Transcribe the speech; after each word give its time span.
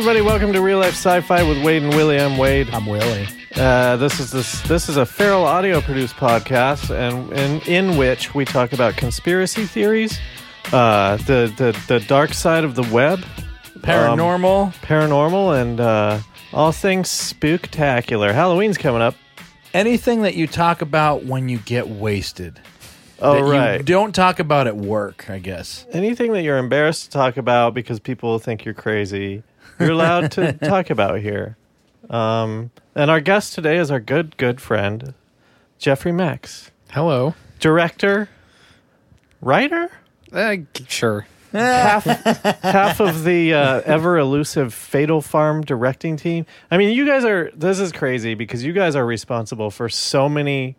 Everybody, 0.00 0.22
welcome 0.22 0.50
to 0.50 0.62
Real 0.62 0.78
Life 0.78 0.94
Sci-Fi 0.94 1.42
with 1.42 1.62
Wade 1.62 1.82
and 1.82 1.92
Willie. 1.94 2.18
I'm 2.18 2.38
Wade. 2.38 2.70
I'm 2.70 2.86
Willie. 2.86 3.28
Uh, 3.54 3.98
this 3.98 4.18
is 4.18 4.30
this 4.30 4.62
this 4.62 4.88
is 4.88 4.96
a 4.96 5.04
feral 5.04 5.44
audio 5.44 5.82
produced 5.82 6.16
podcast, 6.16 6.88
and 6.88 7.30
in 7.34 7.60
in 7.90 7.98
which 7.98 8.34
we 8.34 8.46
talk 8.46 8.72
about 8.72 8.96
conspiracy 8.96 9.66
theories, 9.66 10.18
uh, 10.72 11.18
the 11.18 11.52
the 11.58 11.78
the 11.86 12.00
dark 12.06 12.32
side 12.32 12.64
of 12.64 12.76
the 12.76 12.82
web, 12.84 13.18
Paranormal. 13.80 14.72
paranormal, 14.76 15.60
and 15.60 15.80
uh, 15.80 16.20
all 16.54 16.72
things 16.72 17.10
spooktacular. 17.10 18.32
Halloween's 18.32 18.78
coming 18.78 19.02
up. 19.02 19.16
anything 19.74 20.22
that 20.22 20.34
you 20.34 20.46
talk 20.46 20.80
about 20.80 21.26
when 21.26 21.50
you 21.50 21.58
get 21.58 21.90
wasted. 21.90 22.58
Oh 23.18 23.42
right. 23.42 23.76
You 23.76 23.84
don't 23.84 24.14
talk 24.14 24.38
about 24.40 24.66
at 24.66 24.78
work, 24.78 25.28
I 25.28 25.40
guess. 25.40 25.84
Anything 25.92 26.32
that 26.32 26.42
you're 26.42 26.56
embarrassed 26.56 27.04
to 27.04 27.10
talk 27.10 27.36
about 27.36 27.74
because 27.74 28.00
people 28.00 28.38
think 28.38 28.64
you're 28.64 28.72
crazy, 28.72 29.42
you're 29.80 29.90
allowed 29.90 30.32
to 30.32 30.52
talk 30.64 30.90
about 30.90 31.20
here. 31.20 31.56
Um, 32.08 32.70
and 32.94 33.10
our 33.10 33.20
guest 33.20 33.54
today 33.54 33.76
is 33.78 33.90
our 33.90 34.00
good 34.00 34.36
good 34.36 34.60
friend 34.60 35.14
Jeffrey 35.78 36.12
Max, 36.12 36.70
Hello. 36.90 37.34
director, 37.58 38.28
writer. 39.40 39.90
Uh, 40.32 40.56
sure. 40.88 41.26
half 41.52 42.04
half 42.04 43.00
of 43.00 43.24
the 43.24 43.52
uh, 43.54 43.80
ever 43.84 44.18
elusive 44.18 44.72
Fatal 44.72 45.20
Farm 45.20 45.62
directing 45.62 46.16
team. 46.16 46.46
I 46.70 46.78
mean, 46.78 46.94
you 46.96 47.04
guys 47.06 47.24
are. 47.24 47.50
This 47.54 47.80
is 47.80 47.90
crazy 47.92 48.34
because 48.34 48.62
you 48.64 48.72
guys 48.72 48.94
are 48.94 49.04
responsible 49.04 49.70
for 49.70 49.88
so 49.88 50.28
many 50.28 50.76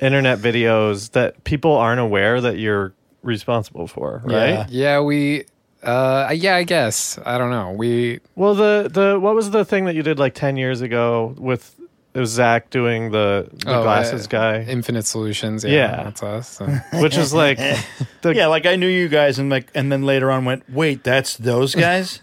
internet 0.00 0.38
videos 0.38 1.10
that 1.12 1.44
people 1.44 1.72
aren't 1.72 2.00
aware 2.00 2.40
that 2.40 2.58
you're 2.58 2.94
responsible 3.22 3.86
for, 3.86 4.22
right? 4.24 4.48
Yeah. 4.50 4.66
Yeah, 4.68 5.00
we. 5.00 5.44
Uh, 5.82 6.32
yeah, 6.34 6.56
I 6.56 6.64
guess. 6.64 7.18
I 7.24 7.38
don't 7.38 7.50
know. 7.50 7.72
We. 7.72 8.20
Well, 8.34 8.54
the 8.54 8.90
the 8.92 9.18
what 9.20 9.34
was 9.34 9.50
the 9.50 9.64
thing 9.64 9.84
that 9.86 9.94
you 9.94 10.02
did 10.02 10.18
like 10.18 10.34
ten 10.34 10.56
years 10.56 10.80
ago 10.80 11.34
with 11.38 11.74
it 12.14 12.20
was 12.20 12.30
Zach 12.30 12.70
doing 12.70 13.10
the 13.12 13.48
the 13.64 13.76
Oh, 13.78 13.82
glasses 13.82 14.24
uh, 14.26 14.28
guy, 14.28 14.62
Infinite 14.62 15.06
Solutions. 15.06 15.62
Yeah, 15.62 15.70
Yeah. 15.70 16.02
that's 16.04 16.22
us. 16.22 16.60
which 16.94 17.16
is 17.16 17.32
like 17.32 17.58
the, 18.22 18.34
Yeah, 18.34 18.46
like 18.48 18.66
I 18.66 18.74
knew 18.76 18.88
you 18.88 19.08
guys, 19.08 19.38
and 19.38 19.50
like, 19.50 19.70
and 19.74 19.92
then 19.92 20.02
later 20.02 20.30
on 20.30 20.44
went, 20.44 20.68
wait, 20.68 21.04
that's 21.04 21.36
those 21.36 21.74
guys. 21.86 22.20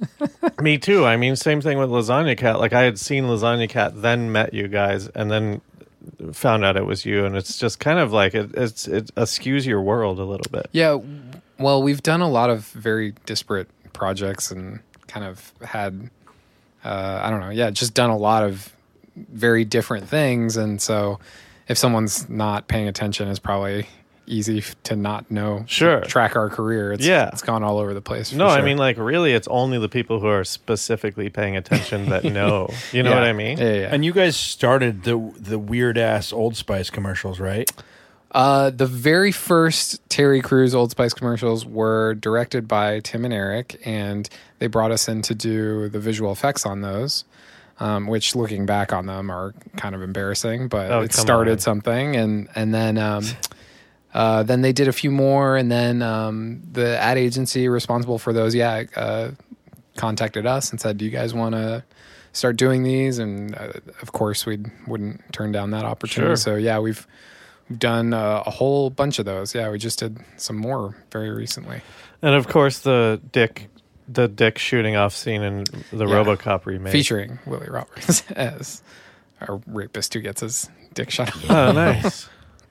Me 0.60 0.78
too. 0.78 1.06
I 1.06 1.16
mean, 1.16 1.36
same 1.38 1.62
thing 1.62 1.78
with 1.78 1.90
Lasagna 1.90 2.38
Cat. 2.38 2.60
Like 2.60 2.74
I 2.74 2.82
had 2.82 3.00
seen 3.00 3.26
Lasagna 3.26 3.70
Cat, 3.70 4.02
then 4.02 4.32
met 4.32 4.54
you 4.54 4.68
guys, 4.68 5.08
and 5.10 5.32
then 5.32 5.62
found 6.34 6.66
out 6.66 6.76
it 6.78 6.86
was 6.86 7.06
you, 7.06 7.26
and 7.26 7.36
it's 7.38 7.58
just 7.58 7.80
kind 7.80 7.98
of 8.00 8.12
like 8.12 8.36
it 8.36 8.52
it's 8.56 8.88
it 8.88 9.14
askews 9.16 9.66
your 9.66 9.82
world 9.82 10.20
a 10.20 10.24
little 10.26 10.52
bit. 10.52 10.68
yeah. 10.72 11.00
Well, 11.58 11.82
we've 11.82 12.04
done 12.04 12.22
a 12.22 12.30
lot 12.30 12.50
of 12.50 12.66
very 12.68 13.14
disparate 13.26 13.68
projects 13.94 14.52
and 14.52 14.80
kind 15.08 15.26
of 15.26 15.54
had. 15.64 16.10
Uh, 16.84 17.20
I 17.24 17.30
don't 17.30 17.40
know. 17.40 17.50
Yeah, 17.50 17.70
just 17.72 17.94
done 17.94 18.10
a 18.10 18.18
lot 18.18 18.44
of 18.44 18.72
very 19.16 19.66
different 19.66 20.08
things, 20.08 20.58
and 20.58 20.82
so 20.82 21.20
if 21.68 21.78
someone's 21.78 22.30
not 22.30 22.68
paying 22.68 22.88
attention, 22.88 23.28
it's 23.28 23.40
probably 23.40 23.88
easy 24.28 24.64
to 24.84 24.96
not 24.96 25.30
know. 25.32 25.64
Sure. 25.68 26.02
Track 26.02 26.36
our 26.36 26.50
career. 26.50 26.92
It's, 26.94 27.06
Yeah. 27.06 27.30
it's 27.32 27.42
gone 27.44 27.64
all 27.64 27.78
over 27.78 27.94
the 27.94 28.02
place. 28.02 28.32
for 28.32 28.38
No, 28.38 28.48
I 28.48 28.62
mean 28.64 28.78
like 28.78 28.98
really, 28.98 29.34
it's 29.34 29.48
only 29.48 29.78
the 29.80 29.88
people 29.90 30.20
who 30.20 30.26
are 30.28 30.44
specifically 30.44 31.30
paying 31.30 31.56
attention 31.56 32.10
that 32.10 32.24
know. 32.40 32.70
You 32.92 33.04
know 33.04 33.12
Yeah. 33.12 33.16
what 33.20 33.24
I 33.24 33.34
mean? 33.34 33.58
Yeah, 33.60 33.64
yeah, 33.66 33.80
yeah. 33.82 33.90
and 33.92 34.04
you 34.04 34.14
guys 34.14 34.36
started 34.36 35.04
the 35.04 35.32
the 35.40 35.58
weird 35.60 35.98
ass 35.98 36.34
Old 36.34 36.56
Spice 36.56 36.90
commercials, 36.90 37.40
right? 37.40 37.72
Uh, 38.32 38.70
the 38.70 38.86
very 38.86 39.32
first 39.32 40.02
Terry 40.10 40.42
Crews 40.42 40.76
Old 40.76 40.92
Spice 40.92 41.14
commercials 41.14 41.66
were 41.66 42.16
directed 42.16 42.68
by 42.68 43.00
Tim 43.00 43.24
and 43.24 43.34
Eric, 43.34 43.80
and 43.86 44.28
they 44.60 44.68
brought 44.68 44.92
us 44.92 45.08
in 45.08 45.22
to 45.24 45.36
do 45.36 45.88
the 45.90 46.00
visual 46.00 46.32
effects 46.32 46.66
on 46.66 46.82
those. 46.82 47.24
Um, 47.78 48.08
which, 48.08 48.38
looking 48.38 48.66
back 48.66 48.94
on 48.94 49.06
them, 49.06 49.30
are 49.30 49.54
kind 49.76 49.96
of 49.96 50.02
embarrassing, 50.02 50.70
but 50.70 50.92
Oh, 50.92 51.02
it 51.02 51.12
started 51.12 51.52
on. 51.54 51.60
something, 51.60 52.16
and 52.16 52.48
and 52.56 52.74
then 52.74 52.98
um, 52.98 53.26
uh, 54.14 54.44
then 54.44 54.62
they 54.62 54.72
did 54.72 54.88
a 54.88 54.94
few 54.94 55.12
more, 55.12 55.58
and 55.58 55.70
then 55.70 56.02
um, 56.02 56.62
the 56.72 56.98
ad 56.98 57.18
agency 57.18 57.68
responsible 57.68 58.18
for 58.18 58.32
those, 58.32 58.56
yeah, 58.56 58.84
uh, 58.96 59.32
contacted 59.98 60.46
us 60.46 60.72
and 60.72 60.80
said, 60.80 60.98
"Do 60.98 61.04
you 61.04 61.12
guys 61.12 61.34
want 61.34 61.54
to 61.56 61.84
start 62.32 62.56
doing 62.56 62.84
these?" 62.84 63.20
And 63.20 63.54
uh, 63.56 63.74
of 64.02 64.14
course, 64.14 64.46
we 64.46 64.60
wouldn't 64.88 65.22
turn 65.34 65.52
down 65.52 65.72
that 65.72 65.84
opportunity. 65.84 66.30
Sure. 66.30 66.36
So 66.38 66.56
yeah, 66.56 66.80
we've 66.80 67.06
we've 67.70 67.80
done 67.80 68.14
uh, 68.14 68.44
a 68.46 68.52
whole 68.52 68.90
bunch 68.90 69.20
of 69.20 69.26
those. 69.26 69.54
Yeah, 69.56 69.70
we 69.70 69.78
just 69.80 70.00
did 70.00 70.18
some 70.38 70.58
more 70.58 70.96
very 71.12 71.30
recently. 71.30 71.82
And 72.22 72.36
of 72.36 72.48
course, 72.48 72.80
the 72.80 73.22
dick, 73.32 73.70
the 74.08 74.28
dick 74.28 74.58
shooting 74.58 74.96
off 74.96 75.14
scene 75.16 75.42
in 75.42 75.64
the 75.92 76.06
Yeah. 76.08 76.14
RoboCop 76.24 76.66
remake. 76.66 76.92
featuring 76.92 77.40
Willie 77.46 77.70
Roberts 77.70 78.24
as 78.36 78.82
a 79.42 79.60
rapist 79.68 80.14
who 80.14 80.22
gets 80.22 80.42
his 80.42 80.70
dick 80.94 81.10
shot 81.12 81.30
off. 81.36 81.50
Oh, 81.52 81.72
nice. 81.74 82.30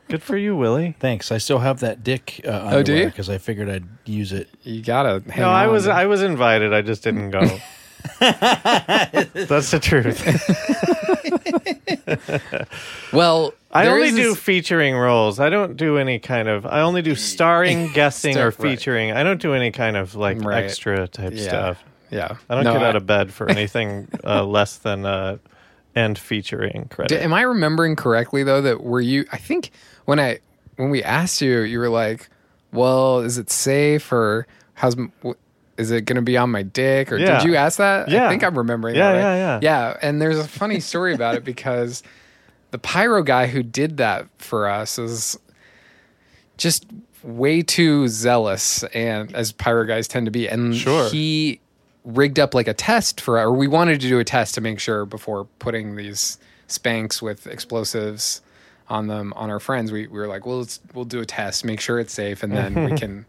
Good 0.09 0.23
for 0.23 0.37
you, 0.37 0.55
Willie. 0.55 0.95
Thanks. 1.01 1.33
I 1.33 1.39
still 1.39 1.61
have 1.61 1.81
that 1.81 2.05
dick 2.05 2.41
uh, 2.45 2.69
Oh, 2.73 2.83
do 2.83 2.95
you? 2.95 3.07
Because 3.07 3.31
I 3.31 3.39
figured 3.39 3.71
I'd 3.71 3.87
use 4.05 4.33
it. 4.33 4.49
You 4.63 4.83
gotta. 4.83 5.23
Hang 5.31 5.41
No, 5.43 5.49
I 5.49 5.67
was 5.67 5.85
to- 5.85 5.93
I 5.93 6.05
was 6.07 6.23
invited. 6.23 6.75
I 6.75 6.83
just 6.83 7.03
didn't 7.03 7.31
go. 7.31 7.41
That's 8.21 9.71
the 9.71 9.81
truth. 9.81 10.23
well, 13.13 13.53
I 13.73 13.87
only 13.89 14.11
do 14.11 14.31
this- 14.31 14.39
featuring 14.39 14.97
roles. 14.97 15.41
I 15.41 15.51
don't 15.51 15.77
do 15.77 15.99
any 15.99 16.19
kind 16.19 16.49
of. 16.49 16.67
I 16.67 16.81
only 16.81 17.03
do 17.03 17.15
starring, 17.15 17.89
guessing, 17.95 18.37
or 18.37 18.51
Stuff, 18.51 18.65
right. 18.65 18.71
featuring. 18.71 19.13
I 19.13 19.23
don't 19.23 19.41
do 19.41 19.55
any 19.55 19.71
kind 19.71 19.97
of 19.97 20.15
like 20.15 20.41
Right. 20.43 20.65
extra 20.65 21.07
type 21.09 21.33
Yeah. 21.35 21.43
stuff. 21.49 21.85
Yeah, 22.11 22.37
I 22.49 22.55
don't 22.55 22.65
No, 22.65 22.75
get 22.75 22.83
out 22.83 22.97
of 22.97 23.07
bed 23.07 23.33
for 23.33 23.49
anything 23.51 24.09
uh, 24.25 24.45
less 24.45 24.77
than 24.79 25.05
uh, 25.05 25.39
end 25.97 26.19
featuring 26.19 26.87
credit. 26.91 27.23
Am 27.23 27.33
I 27.33 27.43
remembering 27.43 27.97
correctly 27.97 28.43
though 28.45 28.61
that 28.61 28.83
were 28.83 29.01
you? 29.01 29.25
I 29.33 29.39
think 29.39 29.71
when 30.05 30.21
I 30.21 30.39
when 30.77 30.91
we 30.91 31.03
asked 31.03 31.41
you, 31.41 31.61
you 31.61 31.79
were 31.79 31.89
like, 31.89 32.29
"Well, 32.73 33.21
is 33.21 33.39
it 33.39 33.51
safe 33.51 34.13
or 34.13 34.47
how's 34.75 34.97
is 35.79 35.91
it 35.91 36.03
going 36.07 36.17
to 36.17 36.23
be 36.23 36.37
on 36.37 36.51
my 36.51 36.63
dick?" 36.63 37.11
Or 37.13 37.17
Yeah. 37.17 37.39
did 37.39 37.49
you 37.49 37.57
ask 37.57 37.79
that? 37.79 38.09
Yeah. 38.09 38.27
I 38.27 38.29
think 38.31 38.43
I'm 38.45 38.57
remembering. 38.57 38.95
Yeah, 38.97 39.13
that, 39.13 39.19
right? 39.19 39.37
yeah, 39.37 39.37
yeah. 39.37 39.59
yeah. 39.63 39.97
And 40.03 40.21
there's 40.21 40.39
a 40.39 40.47
funny 40.49 40.81
story 40.81 41.15
about 41.15 41.35
it 41.35 41.45
because 41.53 42.03
the 42.71 42.79
pyro 42.79 43.23
guy 43.23 43.47
who 43.47 43.63
did 43.63 43.97
that 43.99 44.27
for 44.39 44.69
us 44.69 44.99
is 44.99 45.39
just 46.57 46.87
way 47.23 47.63
too 47.63 48.07
zealous, 48.09 48.83
and 48.95 49.35
as 49.35 49.53
pyro 49.53 49.85
guys 49.85 50.07
tend 50.09 50.27
to 50.27 50.31
be, 50.33 50.47
and 50.49 50.75
Sure. 50.77 51.09
he 51.09 51.61
rigged 52.05 52.39
up 52.39 52.53
like 52.55 52.69
a 52.69 52.75
test 52.75 53.21
for 53.21 53.39
or 53.41 53.51
we 53.51 53.67
wanted 53.67 53.99
to 54.01 54.09
do 54.09 54.19
a 54.19 54.25
test 54.25 54.55
to 54.55 54.61
make 54.61 54.79
sure 54.79 55.07
before 55.07 55.45
putting 55.59 55.97
these 55.97 56.37
Spanx 56.69 57.23
with 57.23 57.47
explosives 57.47 58.43
on 58.89 59.07
them 59.07 59.33
on 59.37 59.49
our 59.49 59.59
friends 59.59 59.91
we, 59.91 60.07
we 60.09 60.19
were 60.19 60.27
like 60.27 60.45
well 60.45 60.59
let's 60.59 60.81
we'll 60.93 61.07
do 61.07 61.21
a 61.21 61.25
test 61.25 61.65
make 61.65 61.81
sure 61.81 61.99
it's 61.99 62.13
safe 62.13 62.43
and 62.43 62.53
then 62.53 62.75
we 62.91 62.95
can 62.99 63.25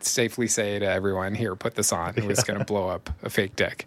safely 0.00 0.46
say 0.46 0.78
to 0.78 0.86
everyone 0.86 1.34
here 1.34 1.54
put 1.56 1.74
this 1.74 1.92
on. 1.92 2.14
It 2.16 2.24
was 2.24 2.42
going 2.42 2.58
to 2.58 2.64
blow 2.64 2.88
up 2.88 3.10
a 3.22 3.30
fake 3.30 3.56
dick. 3.56 3.86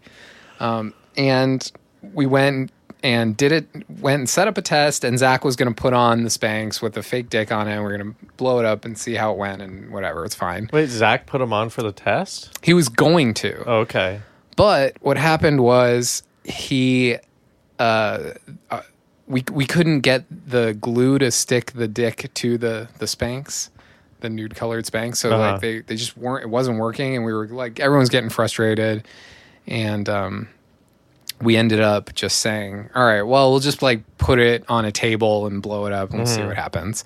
Um, 0.60 0.94
and 1.16 1.72
we 2.14 2.26
went 2.26 2.72
and 3.04 3.38
did 3.38 3.52
it 3.52 3.68
went 4.02 4.20
and 4.22 4.30
set 4.30 4.48
up 4.48 4.58
a 4.58 4.62
test 4.62 5.04
and 5.04 5.20
zach 5.20 5.46
was 5.46 5.56
going 5.56 5.72
to 5.72 5.80
put 5.80 5.94
on 5.94 6.24
the 6.24 6.30
Spanx 6.30 6.82
with 6.82 6.98
a 6.98 7.04
fake 7.04 7.30
dick 7.30 7.52
on 7.52 7.68
it 7.68 7.74
and 7.74 7.84
we're 7.84 7.96
going 7.96 8.14
to 8.14 8.26
blow 8.38 8.58
it 8.58 8.66
up 8.66 8.86
and 8.86 8.98
see 8.98 9.14
how 9.14 9.32
it 9.34 9.38
went 9.38 9.62
and 9.62 9.92
whatever 9.92 10.26
it's 10.26 10.34
fine. 10.34 10.68
Wait, 10.74 10.90
Zach 10.90 11.28
put 11.28 11.40
him 11.40 11.54
on 11.54 11.70
for 11.70 11.84
the 11.84 11.92
test. 11.92 12.58
he 12.64 12.74
was 12.74 12.90
going 12.90 13.36
to. 13.36 13.56
Okay. 13.70 14.22
but 14.56 14.96
what 15.02 15.16
happened 15.18 15.62
was 15.62 16.24
he, 16.44 17.18
uh, 17.78 18.32
uh, 18.72 18.82
we 19.28 19.44
we 19.52 19.66
couldn't 19.68 20.00
get 20.00 20.26
the 20.30 20.74
glue 20.74 21.20
to 21.20 21.30
stick 21.32 21.74
the 21.74 21.88
dick 21.88 22.32
to 22.34 22.58
the 22.58 22.88
the 22.98 23.06
Spanx, 23.06 23.70
the 24.22 24.30
nude 24.30 24.56
colored 24.56 24.86
Spanx. 24.86 25.18
So 25.18 25.30
Uh-huh. 25.32 25.52
like 25.54 25.62
they 25.62 25.80
they 25.82 25.96
just 25.96 26.18
weren't. 26.18 26.44
It 26.44 26.50
wasn't 26.50 26.80
working, 26.80 27.16
and 27.16 27.26
we 27.26 27.34
were 27.34 27.48
like 27.48 27.80
everyone's 27.80 28.10
getting 28.10 28.30
frustrated, 28.30 29.08
and 29.68 30.08
um, 30.10 30.48
we 31.42 31.56
ended 31.58 31.80
up 31.82 32.14
just 32.16 32.40
saying, 32.40 32.90
all 32.96 33.06
right, 33.06 33.22
well 33.22 33.52
we'll 33.52 33.60
just 33.60 33.82
like 33.82 34.02
put 34.18 34.40
it 34.40 34.64
on 34.70 34.86
a 34.86 34.92
table 34.92 35.46
and 35.48 35.62
blow 35.62 35.86
it 35.86 35.94
up, 35.94 36.10
and 36.10 36.20
we'll 36.20 36.26
see 36.28 36.44
what 36.44 36.56
happens. 36.56 37.04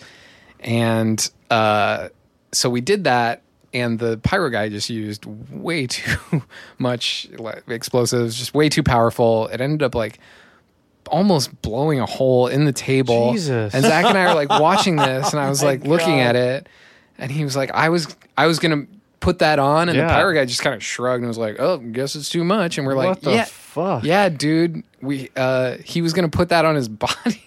And 0.59 1.29
uh, 1.49 2.09
so 2.51 2.69
we 2.69 2.81
did 2.81 3.03
that. 3.05 3.41
And 3.73 3.99
the 3.99 4.17
pyro 4.17 4.49
guy 4.49 4.67
just 4.67 4.89
used 4.89 5.25
way 5.25 5.87
too 5.87 6.43
much 6.77 7.29
explosives, 7.69 8.37
just 8.37 8.53
way 8.53 8.67
too 8.67 8.83
powerful. 8.83 9.47
It 9.47 9.61
ended 9.61 9.81
up 9.81 9.95
like 9.95 10.19
almost 11.07 11.61
blowing 11.61 11.99
a 12.01 12.05
hole 12.05 12.47
in 12.47 12.65
the 12.65 12.73
table. 12.73 13.31
Jesus. 13.31 13.73
And 13.73 13.83
Zach 13.83 14.05
and 14.05 14.17
I 14.17 14.25
are 14.25 14.35
like 14.35 14.49
watching 14.61 14.97
this, 14.97 15.31
and 15.31 15.39
I 15.41 15.47
was 15.47 15.63
like 15.63 15.85
looking 15.85 16.19
at 16.19 16.35
it, 16.35 16.67
and 17.17 17.31
he 17.31 17.43
was 17.43 17.55
like, 17.55 17.71
I 17.71 17.89
was 17.89 18.15
I 18.37 18.47
was 18.47 18.59
gonna 18.59 18.85
put 19.19 19.39
that 19.39 19.59
on, 19.59 19.89
and 19.89 19.97
Yeah. 19.97 20.07
the 20.07 20.13
pyro 20.13 20.33
guy 20.33 20.45
just 20.45 20.61
kind 20.63 20.75
of 20.75 20.83
shrugged 20.83 21.21
and 21.21 21.27
was 21.27 21.37
like, 21.37 21.57
Oh, 21.59 21.77
guess 21.77 22.15
it's 22.15 22.29
too 22.29 22.43
much. 22.43 22.77
And 22.77 22.87
we're 22.87 22.95
like, 22.95 23.07
what 23.09 23.21
the 23.21 23.31
Yeah, 23.31 23.45
fuck? 23.45 24.03
yeah, 24.03 24.29
dude. 24.29 24.83
We 25.01 25.29
uh 25.35 25.77
he 25.83 26.01
was 26.01 26.13
gonna 26.13 26.29
put 26.29 26.49
that 26.49 26.65
on 26.65 26.75
his 26.75 26.89
body. 27.05 27.43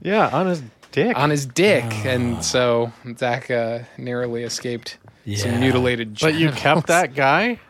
Yeah, 0.00 0.28
on 0.32 0.46
his 0.46 0.62
dick. 0.90 1.16
on 1.16 1.30
his 1.30 1.46
dick, 1.46 1.84
and 2.04 2.44
so 2.44 2.92
Zach 3.16 3.50
uh, 3.50 3.80
narrowly 3.98 4.42
escaped 4.42 4.98
some 5.36 5.60
mutilated. 5.60 6.18
but 6.20 6.34
you 6.34 6.48
genitals. 6.48 6.60
kept 6.60 6.86
that 6.88 7.14
guy, 7.14 7.60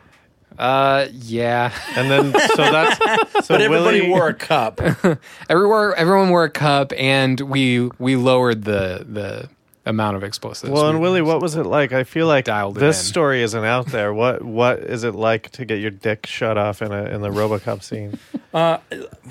Uh, 0.58 1.06
yeah. 1.12 1.70
and 1.96 2.10
then 2.10 2.32
so 2.32 2.56
that's 2.70 2.98
so 3.46 3.54
But 3.54 3.60
everybody 3.62 4.00
Willie, 4.00 4.08
wore 4.10 4.28
a 4.28 4.34
cup. 4.34 4.80
Everywhere, 5.50 5.94
everyone 5.94 6.30
wore 6.30 6.44
a 6.44 6.50
cup, 6.50 6.92
and 6.96 7.38
we 7.40 7.90
we 7.98 8.16
lowered 8.16 8.64
the 8.64 9.04
the 9.08 9.48
amount 9.84 10.16
of 10.16 10.22
explosives. 10.24 10.70
Well, 10.72 10.88
and 10.88 11.00
Willie, 11.00 11.22
what 11.22 11.40
was 11.40 11.56
it 11.56 11.64
like? 11.64 11.92
I 11.92 12.04
feel 12.04 12.26
like 12.26 12.44
Dialed 12.44 12.76
this 12.76 13.00
in. 13.00 13.06
story 13.06 13.42
isn't 13.42 13.64
out 13.64 13.86
there. 13.88 14.12
What 14.14 14.42
what 14.42 14.78
is 14.80 15.02
it 15.04 15.14
like 15.14 15.50
to 15.52 15.64
get 15.64 15.80
your 15.80 15.90
dick 15.90 16.26
shut 16.26 16.56
off 16.56 16.82
in 16.82 16.92
a 16.92 17.04
in 17.06 17.20
the 17.20 17.30
RoboCop 17.30 17.82
scene? 17.82 18.18
Uh, 18.54 18.76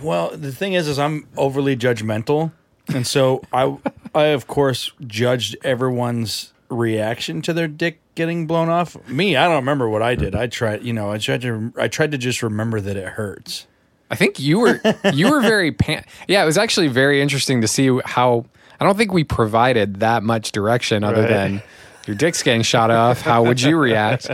well, 0.02 0.32
the 0.36 0.52
thing 0.52 0.74
is, 0.74 0.88
is 0.88 0.98
I'm 0.98 1.28
overly 1.38 1.78
judgmental, 1.78 2.52
and 2.88 3.06
so 3.06 3.44
I, 3.54 3.78
I 4.16 4.24
of 4.30 4.48
course 4.48 4.92
judged 5.06 5.56
everyone's 5.64 6.54
reaction 6.70 7.44
to 7.44 7.54
their 7.54 7.68
dick 7.68 8.00
getting 8.16 8.48
blown 8.48 8.68
off. 8.68 8.98
Me, 9.08 9.36
I 9.36 9.46
don't 9.46 9.58
remember 9.58 9.88
what 9.88 10.02
I 10.02 10.16
did. 10.16 10.34
I 10.34 10.48
tried, 10.48 10.82
you 10.82 10.92
know, 10.92 11.12
I 11.12 11.20
tried 11.20 11.42
to, 11.42 11.72
I 11.78 11.88
tried 11.88 12.10
to 12.14 12.18
just 12.18 12.42
remember 12.42 12.82
that 12.82 12.98
it 12.98 13.10
hurts. 13.10 13.68
I 14.10 14.16
think 14.16 14.40
you 14.40 14.58
were 14.58 14.82
you 15.14 15.30
were 15.30 15.42
very 15.42 15.72
pan- 15.72 16.04
yeah. 16.28 16.42
It 16.42 16.46
was 16.48 16.58
actually 16.58 16.88
very 16.88 17.22
interesting 17.22 17.62
to 17.62 17.68
see 17.68 17.96
how. 18.06 18.46
I 18.82 18.84
don't 18.84 18.98
think 18.98 19.14
we 19.14 19.24
provided 19.24 20.00
that 20.00 20.24
much 20.24 20.52
direction 20.52 21.04
other 21.04 21.22
Right. 21.22 21.30
than 21.30 21.64
your 22.08 22.16
dick's 22.16 22.42
getting 22.42 22.64
shot 22.64 22.90
off. 22.90 23.22
How 23.22 23.44
would 23.44 23.62
you 23.62 23.78
react? 23.78 24.28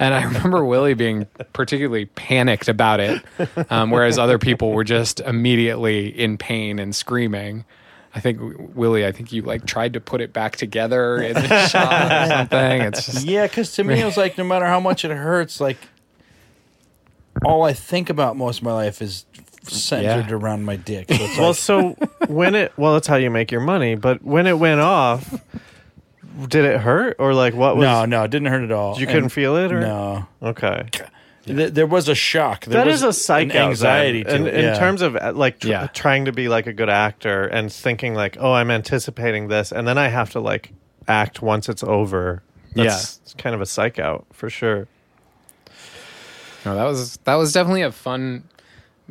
And 0.00 0.12
I 0.12 0.24
remember 0.24 0.64
Willie 0.64 0.94
being 0.94 1.28
particularly 1.52 2.06
panicked 2.06 2.66
about 2.68 2.98
it, 2.98 3.22
um, 3.70 3.92
whereas 3.92 4.18
other 4.18 4.38
people 4.40 4.72
were 4.72 4.82
just 4.82 5.20
immediately 5.20 6.08
in 6.08 6.36
pain 6.36 6.80
and 6.80 6.96
screaming. 6.96 7.64
I 8.12 8.18
think 8.18 8.40
Willie, 8.74 9.06
I 9.06 9.12
think 9.12 9.32
you 9.32 9.42
like 9.42 9.66
tried 9.66 9.92
to 9.92 10.00
put 10.00 10.20
it 10.20 10.32
back 10.32 10.56
together 10.56 11.22
in 11.22 11.34
the 11.34 11.66
shot 11.68 11.92
or 12.10 12.26
something. 12.26 12.80
It's 12.82 13.06
just 13.06 13.24
Yeah, 13.24 13.46
because 13.46 13.72
to 13.76 13.84
me, 13.84 14.00
it 14.00 14.04
was 14.04 14.16
like 14.16 14.36
no 14.36 14.42
matter 14.42 14.66
how 14.66 14.80
much 14.80 15.04
it 15.04 15.12
hurts, 15.12 15.60
like 15.60 15.78
all 17.44 17.62
I 17.62 17.72
think 17.72 18.10
about 18.10 18.36
most 18.36 18.58
of 18.58 18.64
my 18.64 18.72
life 18.72 19.00
is 19.00 19.24
centered 19.64 20.28
Yeah. 20.30 20.34
around 20.36 20.64
my 20.64 20.76
dick. 20.76 21.06
So 21.12 21.14
it's 21.24 21.38
Well, 21.38 21.48
like, 21.48 21.56
so 21.56 21.96
when 22.28 22.54
it 22.54 22.72
well, 22.76 22.94
that's 22.94 23.06
how 23.06 23.16
you 23.16 23.30
make 23.30 23.50
your 23.52 23.60
money. 23.60 23.94
But 23.94 24.22
when 24.24 24.46
it 24.46 24.58
went 24.58 24.80
off, 24.80 25.40
did 26.48 26.64
it 26.64 26.80
hurt 26.80 27.16
or 27.18 27.34
like 27.34 27.54
what 27.54 27.76
was? 27.76 27.84
no, 27.84 28.04
no, 28.04 28.24
it 28.24 28.30
didn't 28.30 28.48
hurt 28.48 28.62
at 28.64 28.72
all. 28.72 28.98
you 28.98 29.06
couldn't 29.06 29.28
feel 29.30 29.56
it 29.56 29.72
or 29.72 29.80
No, 29.80 30.26
Okay, 30.42 30.88
Th- 31.44 31.72
there 31.72 31.86
was 31.86 32.08
a 32.08 32.14
shock. 32.14 32.64
There 32.66 32.80
that 32.84 32.86
was 32.86 32.96
is 32.96 33.02
a 33.02 33.12
psych 33.12 33.50
an 33.50 33.56
anxiety 33.56 34.22
to 34.24 34.34
in, 34.34 34.46
it. 34.46 34.54
in 34.54 34.64
yeah. 34.66 34.78
terms 34.78 35.02
of 35.02 35.14
like 35.36 35.58
tr- 35.58 35.68
Yeah. 35.68 35.86
trying 35.88 36.24
to 36.26 36.32
be 36.32 36.48
like 36.48 36.66
a 36.66 36.72
good 36.72 36.88
actor 36.88 37.44
and 37.46 37.72
thinking 37.72 38.14
like, 38.14 38.36
oh, 38.40 38.52
I'm 38.52 38.70
anticipating 38.70 39.48
this, 39.48 39.72
and 39.72 39.86
then 39.86 39.98
I 39.98 40.08
have 40.08 40.30
to 40.30 40.40
like 40.40 40.72
act 41.08 41.42
once 41.42 41.68
it's 41.68 41.82
over. 41.82 42.42
That's 42.74 43.18
it's 43.24 43.34
kind 43.34 43.54
of 43.54 43.60
a 43.60 43.66
psych 43.66 43.98
out 43.98 44.24
for 44.32 44.48
sure. 44.48 44.86
no. 46.64 46.74
That 46.76 46.84
was 46.84 47.16
that 47.24 47.34
was 47.34 47.52
definitely 47.52 47.82
a 47.82 47.92
fun. 47.92 48.44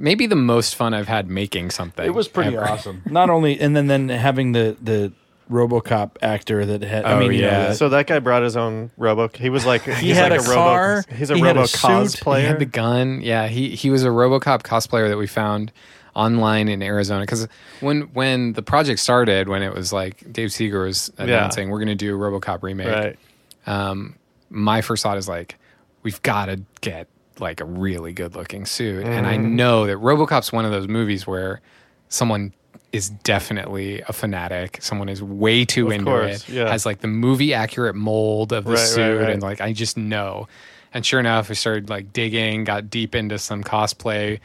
Maybe 0.01 0.25
the 0.25 0.35
most 0.35 0.75
fun 0.75 0.93
I've 0.93 1.07
had 1.07 1.29
making 1.29 1.71
something. 1.71 2.05
It 2.05 2.13
was 2.13 2.27
pretty 2.27 2.55
ever. 2.55 2.67
awesome. 2.67 3.01
Not 3.05 3.29
only 3.29 3.59
and 3.59 3.75
then 3.75 3.87
then 3.87 4.09
having 4.09 4.51
the 4.51 4.75
the 4.81 5.13
RoboCop 5.49 6.11
actor 6.21 6.65
that 6.65 6.81
had. 6.81 7.05
I 7.05 7.13
Oh, 7.13 7.19
mean, 7.19 7.33
you 7.33 7.41
know, 7.41 7.47
yeah. 7.47 7.73
So 7.73 7.89
that 7.89 8.07
guy 8.07 8.19
brought 8.19 8.41
his 8.43 8.55
own 8.55 8.89
robo. 8.97 9.27
He 9.27 9.49
was 9.49 9.65
like 9.65 9.81
He 9.85 10.07
he's 10.07 10.15
had 10.17 10.31
like 10.31 10.39
a 10.39 10.43
robo. 10.43 10.53
car, 10.55 11.03
He's 11.13 11.29
a 11.29 11.35
he 11.35 11.41
had 11.41 11.55
robo 11.57 11.67
cosplayer. 11.67 12.39
He 12.39 12.45
had 12.45 12.59
the 12.59 12.65
gun. 12.65 13.21
Yeah, 13.21 13.47
he 13.47 13.75
he 13.75 13.89
was 13.89 14.03
a 14.03 14.07
RoboCop 14.09 14.61
cosplayer 14.63 15.09
that 15.09 15.17
we 15.17 15.27
found 15.27 15.71
online 16.15 16.67
in 16.69 16.81
Arizona. 16.81 17.21
Because 17.23 17.47
when 17.81 18.01
when 18.13 18.53
the 18.53 18.61
project 18.61 18.99
started, 19.01 19.49
when 19.49 19.61
it 19.61 19.73
was 19.73 19.91
like 19.91 20.31
Dave 20.31 20.51
Seeger 20.53 20.83
was 20.83 21.11
announcing 21.17 21.69
we're 21.69 21.79
going 21.79 21.87
to 21.89 21.95
do 21.95 22.15
a 22.15 22.17
RoboCop 22.17 22.63
remake, 22.63 22.87
right. 22.87 23.19
um, 23.67 24.15
my 24.49 24.81
first 24.81 25.03
thought 25.03 25.17
is 25.17 25.27
like, 25.27 25.55
we've 26.03 26.21
got 26.21 26.45
to 26.45 26.61
get 26.81 27.07
like 27.41 27.59
a 27.61 27.65
really 27.65 28.13
good 28.13 28.35
looking 28.35 28.65
suit. 28.65 29.05
And 29.05 29.25
I 29.27 29.35
Mm-hmm. 29.37 29.55
know 29.55 29.85
that 29.87 29.97
RoboCop's 29.97 30.51
one 30.51 30.65
of 30.65 30.71
those 30.71 30.87
movies 30.87 31.25
where 31.27 31.61
someone 32.09 32.53
is 32.91 33.09
definitely 33.09 34.01
a 34.01 34.13
fanatic. 34.13 34.77
Someone 34.81 35.09
is 35.09 35.23
way 35.23 35.63
too 35.65 35.87
Of 35.87 35.93
into 35.93 36.05
course, 36.05 36.47
it. 36.47 36.53
yeah. 36.55 36.69
Has 36.69 36.85
like 36.85 36.99
the 36.99 37.07
movie 37.07 37.53
accurate 37.53 37.95
mold 37.95 38.51
of 38.53 38.65
the 38.65 38.71
Right, 38.71 38.77
right, 38.79 38.87
suit, 38.87 39.17
right. 39.21 39.29
and 39.31 39.41
like 39.41 39.61
I 39.61 39.73
just 39.73 39.97
know. 39.97 40.47
And 40.93 41.05
sure 41.05 41.19
enough, 41.21 41.47
we 41.49 41.55
started 41.55 41.89
like 41.89 42.11
digging, 42.11 42.65
got 42.65 42.89
deep 42.89 43.15
into 43.15 43.39
some 43.39 43.63
cosplay 43.63 44.39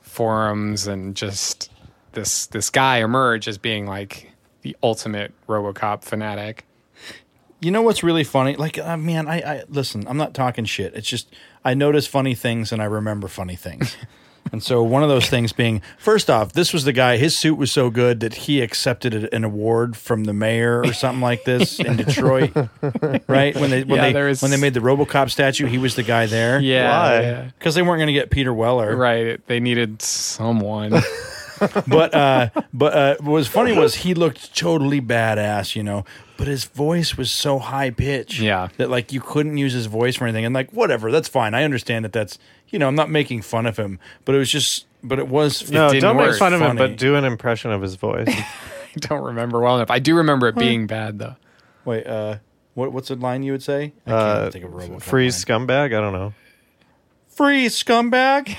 forums, 0.00 0.86
and 0.86 1.14
just 1.14 1.70
this 2.12 2.46
this 2.46 2.70
guy 2.70 2.98
emerged 3.02 3.48
as 3.48 3.58
being 3.58 3.86
like 3.86 4.32
the 4.62 4.76
ultimate 4.82 5.32
RoboCop 5.46 6.02
fanatic. 6.02 6.64
You 7.60 7.70
know 7.70 7.82
what's 7.82 8.02
really 8.02 8.24
funny? 8.24 8.56
Like, 8.56 8.78
uh, 8.78 8.96
man, 8.96 9.28
I, 9.28 9.40
I 9.40 9.62
listen. 9.68 10.04
I'm 10.08 10.16
not 10.16 10.32
talking 10.32 10.64
shit. 10.64 10.94
It's 10.94 11.06
just 11.08 11.28
I 11.64 11.74
notice 11.74 12.06
funny 12.06 12.34
things 12.34 12.72
and 12.72 12.80
I 12.80 12.86
remember 12.86 13.28
funny 13.28 13.56
things. 13.56 13.96
and 14.52 14.62
so 14.62 14.82
one 14.82 15.02
of 15.02 15.08
those 15.10 15.28
things 15.28 15.52
being, 15.52 15.82
first 15.98 16.30
off, 16.30 16.52
this 16.54 16.72
was 16.72 16.84
the 16.84 16.92
guy. 16.94 17.18
His 17.18 17.36
suit 17.36 17.56
was 17.56 17.70
so 17.70 17.90
good 17.90 18.20
that 18.20 18.32
he 18.34 18.62
accepted 18.62 19.28
an 19.34 19.44
award 19.44 19.96
from 19.96 20.24
the 20.24 20.32
mayor 20.32 20.80
or 20.82 20.92
something 20.94 21.20
like 21.20 21.44
this 21.44 21.78
in 21.78 21.96
Detroit, 21.96 22.52
right? 23.28 23.54
When 23.54 23.68
they 23.70 23.84
when 23.84 23.96
Yeah, 23.98 24.06
they 24.06 24.12
there 24.14 24.28
is- 24.28 24.40
when 24.40 24.50
they 24.50 24.56
made 24.56 24.72
the 24.74 24.80
RoboCop 24.80 25.30
statue, 25.30 25.66
he 25.66 25.76
was 25.78 25.94
the 25.96 26.02
guy 26.02 26.24
there. 26.26 26.58
Yeah, 26.60 26.88
Why? 26.88 27.20
yeah. 27.20 27.42
because 27.58 27.74
they 27.74 27.82
weren't 27.82 27.98
going 27.98 28.06
to 28.06 28.12
get 28.14 28.30
Peter 28.30 28.52
Weller, 28.54 28.96
Right. 28.96 29.46
They 29.46 29.60
needed 29.60 30.00
someone. 30.02 30.94
but 31.86 32.14
uh, 32.14 32.48
but 32.72 32.92
uh, 32.94 33.16
what 33.20 33.32
was 33.32 33.48
funny 33.48 33.72
was 33.72 33.94
he 33.96 34.14
looked 34.14 34.56
totally 34.56 35.00
badass, 35.00 35.76
you 35.76 35.82
know. 35.82 36.04
But 36.36 36.46
his 36.48 36.64
voice 36.64 37.16
was 37.18 37.30
so 37.30 37.58
high 37.58 37.90
pitched, 37.90 38.40
Yeah. 38.40 38.68
that 38.78 38.88
like 38.88 39.12
you 39.12 39.20
couldn't 39.20 39.58
use 39.58 39.74
his 39.74 39.84
voice 39.86 40.16
for 40.16 40.24
anything. 40.24 40.46
And 40.46 40.54
like 40.54 40.70
whatever, 40.72 41.12
that's 41.12 41.28
fine. 41.28 41.52
I 41.52 41.64
understand 41.64 42.04
that. 42.06 42.12
That's 42.14 42.38
you 42.68 42.78
know, 42.78 42.88
I'm 42.88 42.94
not 42.94 43.10
making 43.10 43.42
fun 43.42 43.66
of 43.66 43.76
him, 43.76 43.98
but 44.24 44.34
it 44.34 44.38
was 44.38 44.50
just, 44.50 44.86
but 45.02 45.18
it 45.18 45.28
was. 45.28 45.70
No, 45.70 45.88
didn't 45.90 46.02
don't 46.02 46.16
make 46.16 46.28
work. 46.28 46.38
fun 46.38 46.54
of 46.54 46.60
him, 46.62 46.76
but 46.76 46.96
do 46.96 47.14
an 47.16 47.24
impression 47.24 47.70
of 47.72 47.82
his 47.82 47.96
voice. 47.96 48.26
I 48.28 48.98
don't 49.00 49.22
remember 49.22 49.60
well 49.60 49.76
enough. 49.76 49.90
I 49.90 49.98
do 49.98 50.16
remember 50.16 50.48
it 50.48 50.56
being 50.56 50.86
bad 50.86 51.18
though. 51.18 51.36
Wait, 51.84 52.06
uh, 52.06 52.36
what 52.74 52.92
what's 52.92 53.08
the 53.08 53.16
line 53.16 53.42
you 53.42 53.52
would 53.52 53.62
say? 53.62 53.92
I 54.06 54.10
can't 54.10 54.20
uh, 54.20 54.50
think 54.50 54.64
of 54.64 54.70
RoboCop 54.70 55.02
freeze 55.02 55.48
line. 55.48 55.66
scumbag. 55.66 55.86
I 55.86 56.00
don't 56.00 56.12
know. 56.14 56.32
freeze 57.28 57.80
scumbag. 57.82 58.56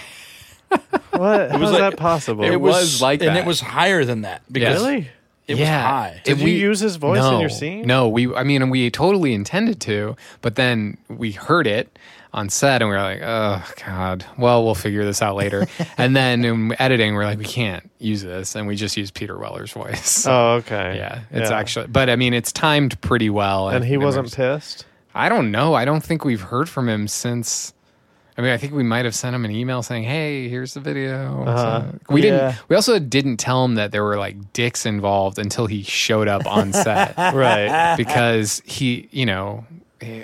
What? 1.21 1.51
How 1.51 1.57
was 1.59 1.69
is 1.69 1.79
like- 1.79 1.91
that 1.91 1.97
possible? 1.97 2.43
It 2.43 2.55
was 2.59 3.01
like 3.01 3.21
and 3.21 3.35
that. 3.35 3.37
it 3.37 3.45
was 3.45 3.61
higher 3.61 4.03
than 4.05 4.21
that 4.21 4.41
because 4.51 4.81
really? 4.83 5.07
it 5.47 5.55
was 5.59 5.67
high. 5.67 6.21
Did 6.23 6.39
we, 6.39 6.51
you 6.51 6.57
use 6.69 6.79
his 6.79 6.95
voice 6.95 7.23
in 7.23 7.39
your 7.39 7.49
scene? 7.49 7.85
No, 7.85 8.07
we. 8.09 8.33
I 8.33 8.43
mean, 8.43 8.69
we 8.69 8.89
totally 8.89 9.33
intended 9.33 9.79
to, 9.81 10.15
but 10.41 10.55
then 10.55 10.97
we 11.09 11.31
heard 11.31 11.67
it 11.67 11.97
on 12.33 12.47
set, 12.47 12.81
and 12.81 12.89
we 12.89 12.95
were 12.95 13.01
like, 13.01 13.19
"Oh 13.21 13.61
God, 13.85 14.25
well, 14.37 14.63
we'll 14.63 14.75
figure 14.75 15.03
this 15.03 15.21
out 15.21 15.35
later." 15.35 15.67
and 15.97 16.15
then 16.15 16.45
in 16.45 16.75
editing, 16.79 17.13
we're 17.13 17.25
like, 17.25 17.37
"We 17.39 17.43
can't 17.45 17.89
use 17.99 18.21
this," 18.23 18.55
and 18.55 18.67
we 18.67 18.75
just 18.75 18.95
used 18.97 19.13
Peter 19.13 19.37
Weller's 19.37 19.71
voice. 19.73 20.25
Oh, 20.25 20.53
okay. 20.59 20.95
yeah, 20.97 21.21
it's 21.31 21.51
actually, 21.51 21.87
but 21.87 22.09
I 22.09 22.15
mean, 22.15 22.33
it's 22.33 22.51
timed 22.53 22.99
pretty 23.01 23.29
well, 23.29 23.69
And 23.69 23.83
he 23.83 23.97
wasn't 23.97 24.23
was- 24.25 24.35
pissed. 24.35 24.85
I 25.13 25.27
don't 25.27 25.51
know. 25.51 25.73
I 25.73 25.83
don't 25.83 26.01
think 26.01 26.23
we've 26.23 26.39
heard 26.41 26.69
from 26.69 26.87
him 26.87 27.09
since. 27.09 27.73
I 28.41 28.45
mean, 28.45 28.53
I 28.53 28.57
think 28.57 28.73
we 28.73 28.81
might 28.83 29.05
have 29.05 29.13
sent 29.13 29.35
him 29.35 29.45
an 29.45 29.51
email 29.51 29.83
saying, 29.83 30.03
"Hey, 30.03 30.49
here's 30.49 30.73
the 30.73 30.79
video." 30.79 31.43
Uh-huh. 31.45 31.83
We 32.09 32.23
Yeah. 32.23 32.31
didn't. 32.49 32.55
We 32.69 32.75
also 32.75 32.97
didn't 32.97 33.37
tell 33.37 33.63
him 33.63 33.75
that 33.75 33.91
there 33.91 34.03
were 34.03 34.17
like 34.17 34.51
dicks 34.53 34.85
involved 34.85 35.37
until 35.37 35.67
he 35.67 35.83
showed 35.83 36.27
up 36.27 36.47
on 36.47 36.73
set 36.73 37.15
Right. 37.17 37.95
because 37.97 38.63
he, 38.65 39.07
you 39.11 39.25
know, 39.27 39.65
he, 40.01 40.23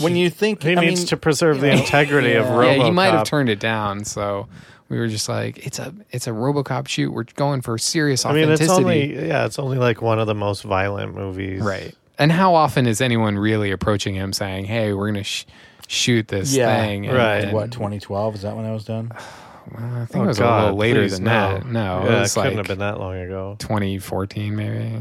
when 0.00 0.14
you 0.14 0.28
think 0.28 0.62
He 0.62 0.72
I 0.76 0.80
needs 0.80 1.00
mean, 1.00 1.06
to 1.08 1.16
preserve 1.16 1.60
the 1.62 1.70
integrity 1.70 2.34
of 2.34 2.44
Yeah. 2.44 2.50
RoboCop. 2.52 2.76
yeah, 2.78 2.84
he 2.84 2.90
might 2.90 3.12
have 3.12 3.24
turned 3.26 3.48
it 3.48 3.60
down. 3.60 4.04
So 4.04 4.46
we 4.90 4.98
were 4.98 5.08
just 5.08 5.28
like, 5.28 5.64
it's 5.66 5.78
a 5.78 5.94
it's 6.10 6.26
a 6.26 6.30
RoboCop 6.32 6.86
shoot. 6.86 7.12
We're 7.12 7.24
going 7.34 7.62
for 7.62 7.78
serious 7.78 8.26
I 8.26 8.32
mean, 8.34 8.50
it's 8.50 8.68
only 8.68 9.14
yeah, 9.28 9.46
it's 9.46 9.58
only 9.58 9.78
like 9.78 10.02
one 10.02 10.18
of 10.18 10.26
the 10.26 10.34
most 10.34 10.64
violent 10.64 11.14
movies. 11.14 11.62
right. 11.62 11.94
And 12.18 12.30
how 12.30 12.54
often 12.54 12.86
is 12.86 13.00
anyone 13.00 13.36
really 13.38 13.72
approaching 13.72 14.14
him 14.14 14.32
saying, 14.32 14.66
"Hey, 14.66 14.92
we're 14.92 15.06
gonna 15.08 15.24
sh- 15.24 15.46
shoot 15.94 16.28
this 16.28 16.54
Yeah, 16.54 16.80
thing"? 16.82 17.06
And- 17.06 17.16
right. 17.16 17.44
and- 17.44 17.52
what 17.52 17.70
2012 17.70 18.34
is 18.36 18.42
that 18.42 18.54
when 18.56 18.64
that 18.64 18.72
was 18.72 18.84
done? 18.84 19.12
I 19.14 20.04
think 20.04 20.16
Oh, 20.16 20.24
it 20.24 20.26
was 20.26 20.38
a 20.40 20.44
little 20.60 20.76
later 20.76 21.08
than 21.08 21.24
no. 21.24 21.30
that. 21.30 21.66
No, 21.66 22.02
yeah, 22.04 22.16
it 22.16 22.20
was 22.20 22.34
couldn't 22.34 22.50
like 22.50 22.56
have 22.58 22.66
been 22.66 22.78
that 22.80 23.00
long 23.00 23.16
ago. 23.16 23.56
2014 23.60 24.54
maybe. 24.54 25.00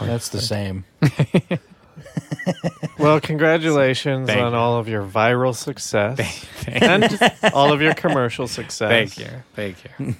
That's 0.00 0.28
the 0.30 0.40
same. 0.40 0.84
Well, 2.98 3.20
congratulations 3.20 4.26
Thank 4.28 4.40
on 4.40 4.52
you. 4.52 4.58
all 4.58 4.76
of 4.78 4.88
your 4.88 5.04
viral 5.04 5.54
success 5.54 6.46
and 6.66 7.04
all 7.54 7.72
of 7.72 7.80
your 7.80 7.94
commercial 7.94 8.48
success. 8.48 9.14
Thank 9.14 9.18
you, 9.18 9.28
thank 9.54 9.76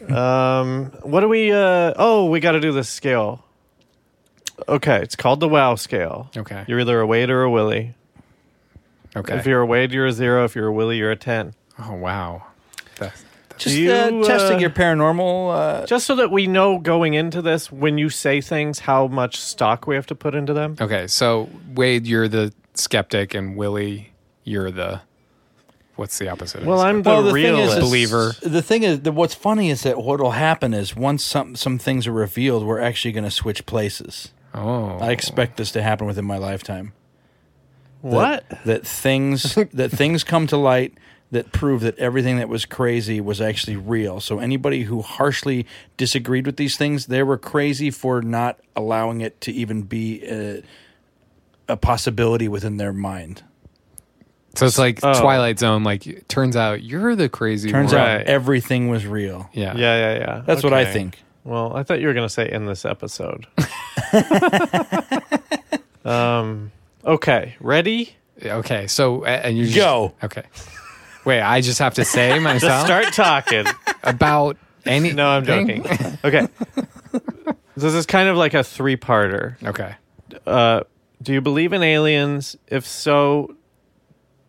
you. 0.09 0.15
Um, 0.15 0.93
what 1.03 1.21
do 1.21 1.29
we? 1.29 1.51
Uh, 1.53 1.95
oh, 1.97 2.27
we 2.27 2.39
got 2.41 2.53
to 2.53 2.61
do 2.61 2.71
this 2.73 2.89
scale. 2.89 3.45
Okay, 4.69 5.01
it's 5.03 5.17
called 5.17 5.41
the 5.41 5.49
WoW 5.49 5.75
scale. 5.75 6.31
Okay, 6.37 6.65
You're 6.69 6.81
either 6.81 7.01
a 7.01 7.07
Wade 7.07 7.31
or 7.31 7.43
a 7.43 7.51
Willie. 7.51 7.95
Okay. 9.19 9.37
If 9.37 9.47
you're 9.47 9.61
a 9.61 9.67
Wade, 9.67 9.93
you're 9.93 10.07
a 10.07 10.13
zero. 10.13 10.45
If 10.45 10.55
you're 10.55 10.69
a 10.69 10.73
Willie, 10.73 10.97
you're 10.99 11.11
a 11.11 11.17
ten. 11.17 11.55
oh 11.79 11.95
wow, 11.95 12.45
That's- 12.99 13.25
Just 13.57 13.77
you, 13.77 13.91
uh, 13.93 14.11
testing 14.25 14.57
uh, 14.59 14.61
your 14.61 14.71
paranormal. 14.71 15.83
Uh, 15.83 15.87
Just 15.87 16.07
so 16.07 16.15
that 16.17 16.31
we 16.31 16.47
know 16.47 16.79
going 16.79 17.15
into 17.15 17.43
this, 17.43 17.73
when 17.73 17.99
you 17.99 18.09
say 18.09 18.41
things, 18.41 18.79
how 18.81 19.09
much 19.09 19.37
stock 19.41 19.87
we 19.87 19.95
have 19.97 20.07
to 20.07 20.15
put 20.15 20.35
into 20.35 20.53
them. 20.53 20.77
okay. 20.81 21.07
So 21.09 21.49
Wade, 21.75 22.07
you're 22.07 22.29
the 22.29 22.53
skeptic, 22.75 23.35
and 23.35 23.57
Willie, 23.57 24.13
you're 24.45 24.71
the 24.71 25.01
what's 25.97 26.19
the 26.19 26.29
opposite? 26.29 26.61
of 26.61 26.67
Well, 26.69 26.81
I'm 26.81 27.03
the 27.03 27.11
well, 27.11 27.23
the 27.25 27.33
thing 27.33 27.35
realist. 27.55 27.79
is, 27.79 27.83
is, 27.83 27.89
Believer. 27.91 28.33
The 28.43 28.63
thing 28.63 28.85
is, 28.85 29.01
that 29.01 29.13
what's 29.13 29.35
funny 29.35 29.71
is 29.71 29.83
that 29.83 29.99
what 29.99 30.21
will 30.21 30.31
happen 30.31 30.73
is 30.73 30.95
once 30.95 31.25
some 31.25 31.57
some 31.57 31.79
things 31.79 32.07
are 32.07 32.13
revealed, 32.13 32.65
we're 32.65 32.81
actually 32.81 33.11
going 33.13 33.25
to 33.25 33.31
switch 33.31 33.67
places. 33.67 34.33
oh, 34.55 34.99
I 35.01 35.11
expect 35.11 35.57
this 35.57 35.73
to 35.73 35.83
happen 35.83 36.07
within 36.07 36.25
my 36.25 36.39
lifetime. 36.39 36.93
That- 38.03 38.45
What? 38.49 38.65
That, 38.65 38.87
things 38.87 39.55
that 39.73 39.91
things 39.91 40.25
come 40.25 40.47
to 40.49 40.57
light 40.57 40.95
that 41.31 41.53
prove 41.53 41.83
that 41.83 41.99
everything 41.99 42.39
that 42.39 42.49
was 42.49 42.65
crazy 42.65 43.21
was 43.21 43.39
actually 43.41 43.77
real. 43.77 44.19
So 44.19 44.39
anybody 44.39 44.85
who 44.85 45.03
harshly 45.03 45.67
disagreed 45.99 46.47
with 46.47 46.57
these 46.57 46.79
things, 46.79 47.05
they 47.07 47.23
were 47.23 47.37
crazy 47.37 47.91
for 47.91 48.23
not 48.23 48.59
allowing 48.75 49.21
it 49.21 49.39
to 49.43 49.53
even 49.53 49.83
be 49.83 50.23
a, 50.25 50.63
a 51.69 51.77
possibility 51.77 52.49
within 52.49 52.79
their 52.79 52.95
mind. 52.95 53.43
So 54.55 54.65
it's 54.65 54.79
like 54.79 55.01
Oh. 55.03 55.21
Twilight 55.21 55.59
Zone. 55.59 55.85
Like, 55.85 56.27
turns 56.29 56.57
out 56.57 56.83
you're 56.83 57.15
the 57.15 57.29
crazy. 57.29 57.71
Turns 57.71 57.93
one. 57.93 58.01
Right. 58.01 58.21
out 58.23 58.27
everything 58.27 58.89
was 58.89 59.07
real. 59.07 59.51
yeah, 59.53 59.77
Yeah, 59.77 59.97
yeah, 59.99 60.19
yeah. 60.19 60.43
That's 60.47 60.63
what 60.65 60.73
I 60.73 60.87
think. 60.87 61.23
Well, 61.45 61.77
I 61.77 61.83
thought 61.83 62.01
you 62.01 62.07
were 62.07 62.15
going 62.15 62.27
to 62.27 62.33
say 62.33 62.51
in 62.51 62.65
this 62.65 62.87
episode. 62.87 63.47
um. 66.05 66.73
Okay, 67.05 67.57
ready? 67.61 68.15
Okay, 68.45 68.87
so 68.87 69.25
and 69.25 69.57
you 69.57 69.65
just, 69.65 69.77
Go. 69.77 70.15
Okay, 70.23 70.43
wait. 71.25 71.41
I 71.41 71.61
just 71.61 71.79
have 71.79 71.95
to 71.95 72.05
say 72.05 72.39
myself 72.41 72.85
Start 72.87 73.13
talking. 73.13 73.67
about 74.03 74.57
any. 74.85 75.13
No, 75.13 75.29
I'm 75.29 75.45
thing? 75.45 75.83
joking. 75.83 76.19
Okay. 76.25 76.49
This 77.77 77.95
is 77.95 78.07
kind 78.07 78.29
of 78.29 78.37
like 78.37 78.55
a 78.55 78.65
three-parter. 78.65 79.55
Okay. 79.65 79.95
Uh, 80.45 80.81
do 81.23 81.33
you 81.33 81.41
believe 81.41 81.73
in 81.73 81.83
aliens? 81.85 82.57
If 82.67 82.85
so, 82.87 83.55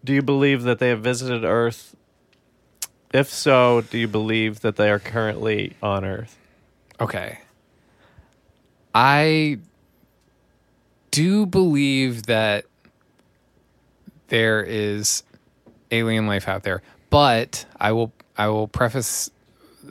do 0.04 0.14
you 0.14 0.24
believe 0.24 0.64
that 0.64 0.80
they 0.80 0.90
have 0.90 1.02
visited 1.02 1.44
Earth? 1.44 1.96
If 3.14 3.30
so, 3.30 3.82
do 3.82 3.98
you 4.00 4.08
believe 4.08 4.62
that 4.62 4.78
they 4.78 4.90
are 4.90 4.98
currently 5.00 5.76
on 5.82 6.06
Earth? 6.06 6.38
Okay. 7.00 7.40
I 8.94 9.60
do 11.20 11.46
believe 11.46 12.24
that 12.28 12.64
there 14.30 14.64
is 14.64 15.24
alien 15.92 16.28
life 16.28 16.48
out 16.48 16.64
there, 16.64 16.82
but 17.10 17.66
I 17.80 17.92
will 17.92 18.14
I 18.38 18.48
will 18.48 18.68
preface 18.70 19.30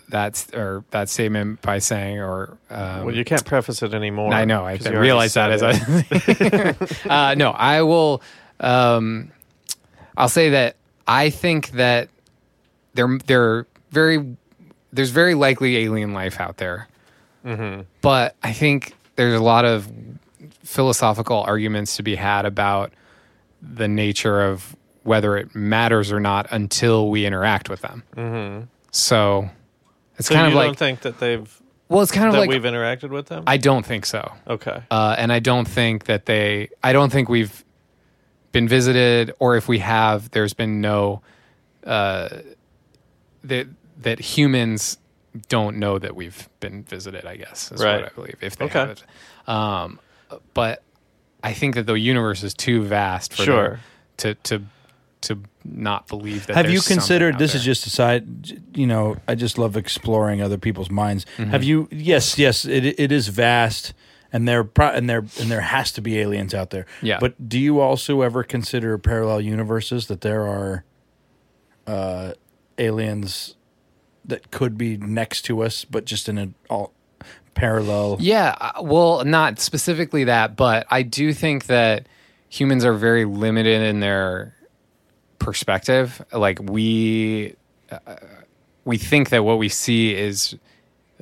that 0.09 0.47
or 0.55 0.85
that 0.91 1.11
statement 1.11 1.61
by 1.61 1.81
saying 1.81 2.19
or 2.19 2.57
um, 2.71 3.05
Well, 3.05 3.15
you 3.15 3.25
can't 3.25 3.45
preface 3.45 3.83
it 3.83 3.93
anymore. 3.93 4.33
I 4.33 4.47
know. 4.47 4.65
i 4.65 4.77
realize 4.77 5.35
that 5.35 5.51
as. 5.51 5.63
I. 5.63 6.75
uh, 7.31 7.35
no, 7.35 7.51
I 7.51 7.83
will. 7.83 8.23
Um, 8.61 9.31
I'll 10.17 10.31
say 10.31 10.51
that 10.51 10.77
I 11.07 11.29
think 11.31 11.73
that 11.73 12.09
there, 12.95 13.19
there, 13.27 13.67
very, 13.91 14.37
there's 14.93 15.11
very 15.11 15.35
likely 15.35 15.77
alien 15.77 16.13
life 16.15 16.41
out 16.41 16.57
there, 16.57 16.89
Mm-hmm. 17.45 17.83
but 18.01 18.35
I 18.43 18.53
think 18.53 18.95
there's 19.17 19.39
a 19.39 19.43
lot 19.43 19.65
of 19.65 19.89
philosophical 20.65 21.43
arguments 21.43 21.97
to 21.97 22.03
be 22.03 22.15
had 22.17 22.45
about 22.47 22.93
the 23.61 23.89
nature 23.89 24.41
of 24.43 24.77
whether 25.03 25.37
it 25.37 25.55
matters 25.55 26.13
or 26.13 26.21
not 26.21 26.47
until 26.51 27.11
we 27.11 27.25
interact 27.27 27.69
with 27.69 27.81
them. 27.81 28.03
Mm-hmm. 28.17 28.65
So 28.91 29.49
it's 30.19 30.29
So 30.29 30.35
kind 30.35 30.45
you 30.53 30.57
of 30.59 30.63
don't 30.63 30.71
like, 30.71 30.79
think 30.79 31.01
that 31.01 31.19
they've 31.19 31.61
well, 31.89 32.03
it's 32.03 32.13
kind 32.13 32.27
of 32.27 32.35
that 32.35 32.41
like 32.41 32.51
we've 32.51 32.63
interacted 32.63 33.09
with 33.09 33.29
them? 33.29 33.45
I 33.47 33.57
don't 33.57 33.85
think 33.87 34.05
so. 34.05 34.31
okay. 34.47 34.83
uh, 34.91 35.15
and 35.19 35.33
I 35.33 35.39
don't 35.39 35.67
think 35.67 36.05
that 36.05 36.27
they. 36.27 36.69
I 36.83 36.93
don't 36.93 37.11
think 37.11 37.31
we've 37.31 37.65
been 38.53 38.69
visited, 38.69 39.33
or 39.39 39.57
if 39.57 39.69
we 39.69 39.79
have, 39.79 40.31
there's 40.33 40.53
been 40.53 40.83
no 40.83 41.23
uh, 41.85 42.29
that 43.45 43.69
that 44.03 44.19
humans 44.21 44.99
don't 45.49 45.79
know 45.79 45.99
that 45.99 46.15
we've 46.15 46.47
been 46.61 46.83
visited. 46.85 47.25
I 47.25 47.37
guess 47.37 47.73
is 47.73 47.83
Right. 47.83 48.03
what 48.03 48.13
I 48.13 48.15
believe. 48.15 48.37
If 48.43 48.57
they 48.59 48.67
Okay. 48.67 48.79
have 48.81 48.91
it, 48.91 49.49
um, 49.49 49.99
but 50.55 50.83
I 51.43 51.53
think 51.53 51.75
that 51.77 51.87
the 51.87 51.95
universe 51.95 52.43
is 52.43 52.55
too 52.55 52.83
vast 52.83 53.33
for 53.35 53.43
Sure. 53.45 53.69
them 53.71 53.81
to 54.19 54.35
to 54.35 54.63
to 55.21 55.39
not 55.65 56.07
believe 56.07 56.47
that. 56.47 56.57
Have 56.57 56.71
you 56.71 56.81
considered 56.81 57.39
this 57.39 57.53
there. 57.53 57.59
is 57.59 57.65
just 57.65 57.87
a 57.87 57.91
side 57.91 58.77
you 58.77 58.87
know 58.87 59.17
i 59.27 59.35
just 59.35 59.59
love 59.59 59.77
exploring 59.77 60.41
other 60.41 60.57
people's 60.59 60.91
minds 60.91 61.27
Mm-hmm. 61.37 61.51
have 61.51 61.65
you 61.65 61.89
yes 61.91 62.39
yes 62.39 62.65
it, 62.65 62.85
it 62.85 63.11
is 63.13 63.27
vast 63.29 63.93
and 64.33 64.47
there 64.47 64.63
pro- 64.63 64.91
and 64.93 65.11
there 65.11 65.19
and 65.41 65.51
there 65.51 65.61
has 65.61 65.91
to 65.93 66.01
be 66.01 66.19
aliens 66.21 66.55
out 66.55 66.71
there 66.71 66.87
Yeah. 67.03 67.19
but 67.21 67.49
do 67.49 67.59
you 67.59 67.81
also 67.81 68.23
ever 68.23 68.45
consider 68.45 68.97
parallel 68.97 69.41
universes 69.41 70.07
that 70.07 70.21
there 70.21 70.47
are 70.47 70.85
uh 71.87 72.33
aliens 72.79 73.57
that 74.25 74.51
could 74.51 74.79
be 74.79 74.97
next 74.97 75.43
to 75.43 75.63
us 75.63 75.85
but 75.85 76.05
just 76.05 76.29
in 76.29 76.39
an 76.39 76.55
all 76.71 76.93
parallel 77.59 78.17
Yeah, 78.21 78.55
uh, 78.61 78.83
well, 78.83 79.25
not 79.25 79.59
specifically 79.61 80.25
that, 80.25 80.57
but 80.57 80.87
I 80.91 81.03
do 81.03 81.33
think 81.33 81.67
that 81.67 82.07
humans 82.49 82.85
are 82.85 82.95
very 82.95 83.25
limited 83.25 83.83
in 83.83 84.01
their 84.01 84.55
perspective. 85.39 86.23
Like 86.33 86.59
we 86.63 87.55
uh, 87.91 88.17
we 88.85 88.97
think 88.99 89.31
that 89.31 89.45
what 89.45 89.59
we 89.59 89.69
see 89.69 90.15
is 90.15 90.57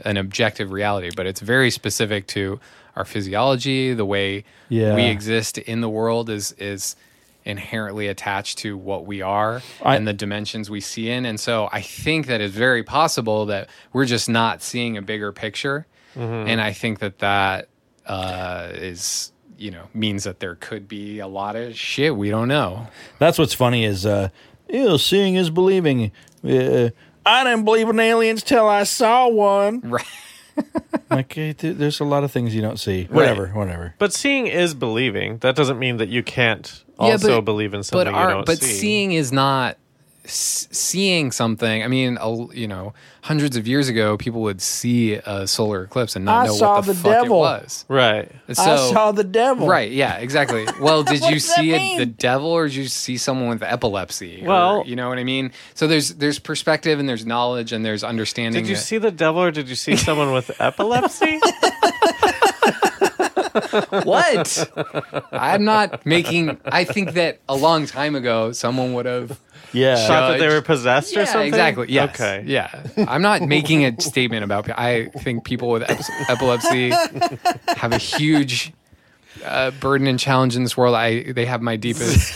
an 0.04 0.16
objective 0.16 0.70
reality, 0.72 1.10
but 1.16 1.26
it's 1.26 1.40
very 1.40 1.70
specific 1.70 2.26
to 2.28 2.60
our 2.96 3.04
physiology, 3.04 3.92
the 3.94 4.04
way 4.04 4.44
Yeah. 4.68 4.94
we 4.94 5.04
exist 5.04 5.58
in 5.58 5.80
the 5.80 5.88
world 5.88 6.30
is 6.30 6.52
is 6.52 6.96
inherently 7.44 8.08
attached 8.08 8.58
to 8.58 8.76
what 8.76 9.06
we 9.06 9.22
are 9.22 9.62
I- 9.84 9.94
and 9.94 10.06
the 10.08 10.12
dimensions 10.12 10.68
we 10.68 10.80
see 10.80 11.08
in. 11.10 11.24
And 11.24 11.38
so 11.38 11.68
I 11.72 11.80
think 11.80 12.26
that 12.26 12.40
it's 12.40 12.54
very 12.54 12.82
possible 12.82 13.46
that 13.46 13.68
we're 13.92 14.04
just 14.06 14.28
not 14.28 14.62
seeing 14.62 14.96
a 14.96 15.02
bigger 15.02 15.30
picture. 15.30 15.86
And 16.16 16.60
I 16.60 16.72
think 16.72 16.98
that 17.00 17.18
that 17.18 17.68
uh, 18.06 18.68
is, 18.72 19.32
you 19.58 19.70
know, 19.70 19.88
means 19.94 20.24
that 20.24 20.40
there 20.40 20.54
could 20.56 20.88
be 20.88 21.18
a 21.18 21.26
lot 21.26 21.56
of 21.56 21.76
shit 21.76 22.16
we 22.16 22.30
don't 22.30 22.48
know. 22.48 22.88
That's 23.18 23.38
what's 23.38 23.54
funny 23.54 23.84
is, 23.84 24.06
uh, 24.06 24.28
ew, 24.68 24.96
seeing 24.98 25.34
is 25.34 25.50
believing. 25.50 26.12
Uh, 26.44 26.90
I 27.24 27.44
didn't 27.44 27.64
believe 27.64 27.88
in 27.88 27.98
aliens 28.00 28.42
till 28.42 28.68
I 28.68 28.84
saw 28.84 29.28
one. 29.28 29.80
Right. 30.56 30.72
like, 31.10 31.36
eh, 31.36 31.52
th- 31.52 31.76
there's 31.76 32.00
a 32.00 32.04
lot 32.04 32.24
of 32.24 32.32
things 32.32 32.54
you 32.54 32.62
don't 32.62 32.78
see. 32.78 33.04
Whatever, 33.10 33.48
whatever. 33.48 33.94
But 33.98 34.14
seeing 34.14 34.46
is 34.46 34.72
believing. 34.72 35.36
That 35.38 35.54
doesn't 35.54 35.78
mean 35.78 35.98
that 35.98 36.08
you 36.08 36.22
can't 36.22 36.82
Yeah, 36.98 37.12
also 37.12 37.36
but- 37.38 37.44
believe 37.44 37.74
in 37.74 37.82
something 37.82 38.10
But 38.10 38.18
you 38.22 38.28
don't 38.30 38.46
see. 38.48 38.52
but 38.54 38.62
seeing 38.62 39.12
is 39.12 39.32
not 39.32 39.76
s- 40.26 40.68
seeing 40.70 41.32
something. 41.32 41.82
I 41.82 41.88
mean, 41.88 42.18
a, 42.20 42.46
you 42.54 42.68
know, 42.68 42.92
hundreds 43.22 43.56
of 43.56 43.66
years 43.66 43.88
ago, 43.88 44.16
people 44.16 44.42
would 44.42 44.60
see 44.60 45.14
a 45.14 45.46
solar 45.46 45.82
eclipse 45.84 46.14
and 46.16 46.24
not 46.24 46.44
I 46.44 46.46
know 46.46 46.52
saw 46.54 46.74
what 46.76 46.84
the, 46.86 46.92
the 46.92 46.98
fuck 46.98 47.12
devil. 47.22 47.36
it 47.38 47.40
was. 47.62 47.84
right. 47.88 48.30
So, 48.52 48.62
I 48.62 48.76
saw 48.92 49.12
the 49.12 49.24
devil. 49.24 49.66
Right. 49.66 49.90
Yeah. 49.90 50.16
Exactly. 50.18 50.66
Well, 50.80 51.02
did 51.02 51.20
you 51.24 51.30
does 51.34 51.46
that 51.48 51.56
see 51.56 51.72
it, 51.72 51.98
the 51.98 52.06
devil, 52.06 52.48
or 52.50 52.66
did 52.68 52.76
you 52.76 52.86
see 52.88 53.16
someone 53.16 53.48
with 53.48 53.62
epilepsy? 53.62 54.42
Or, 54.44 54.48
Well- 54.48 54.82
you 54.86 54.94
know 54.96 55.08
what 55.08 55.18
I 55.18 55.24
mean. 55.24 55.52
So 55.74 55.86
there's 55.86 56.14
there's 56.14 56.38
perspective 56.38 57.00
and 57.00 57.08
there's 57.08 57.24
knowledge 57.26 57.72
and 57.72 57.84
there's 57.84 58.04
understanding. 58.04 58.62
Did 58.62 58.68
you 58.68 58.76
that- 58.76 58.82
see 58.82 58.98
the 58.98 59.10
devil 59.10 59.42
or 59.42 59.50
did 59.50 59.68
you 59.68 59.74
see 59.74 59.96
someone 59.96 60.32
with 60.32 60.50
epilepsy? 60.60 61.40
what? 64.04 64.70
I'm 65.32 65.64
not 65.64 66.04
making. 66.06 66.58
I 66.64 66.84
think 66.84 67.12
that 67.12 67.40
a 67.48 67.54
long 67.56 67.86
time 67.86 68.14
ago, 68.14 68.52
someone 68.52 68.94
would 68.94 69.06
have. 69.06 69.40
Yeah. 69.76 69.96
Thought 70.06 70.30
that 70.32 70.38
they 70.40 70.48
were 70.48 70.62
possessed 70.62 71.14
or 71.16 71.20
Yeah, 71.20 71.24
something. 71.26 71.48
exactly. 71.48 71.86
Yes. 71.90 72.10
Okay. 72.20 72.44
Yeah. 72.46 72.68
I'm 73.08 73.22
not 73.22 73.42
making 73.42 73.84
a 73.84 74.00
statement 74.00 74.42
about. 74.44 74.68
I 74.70 75.06
think 75.06 75.44
people 75.44 75.68
with 75.70 75.82
ep- 75.88 76.00
epilepsy 76.30 76.90
have 77.76 77.92
a 77.92 77.98
huge 77.98 78.72
uh, 79.44 79.70
burden 79.72 80.06
and 80.06 80.18
challenge 80.18 80.56
in 80.56 80.62
this 80.62 80.76
world. 80.76 80.94
I 80.94 81.32
they 81.32 81.44
have 81.46 81.60
my 81.62 81.76
deepest 81.76 82.32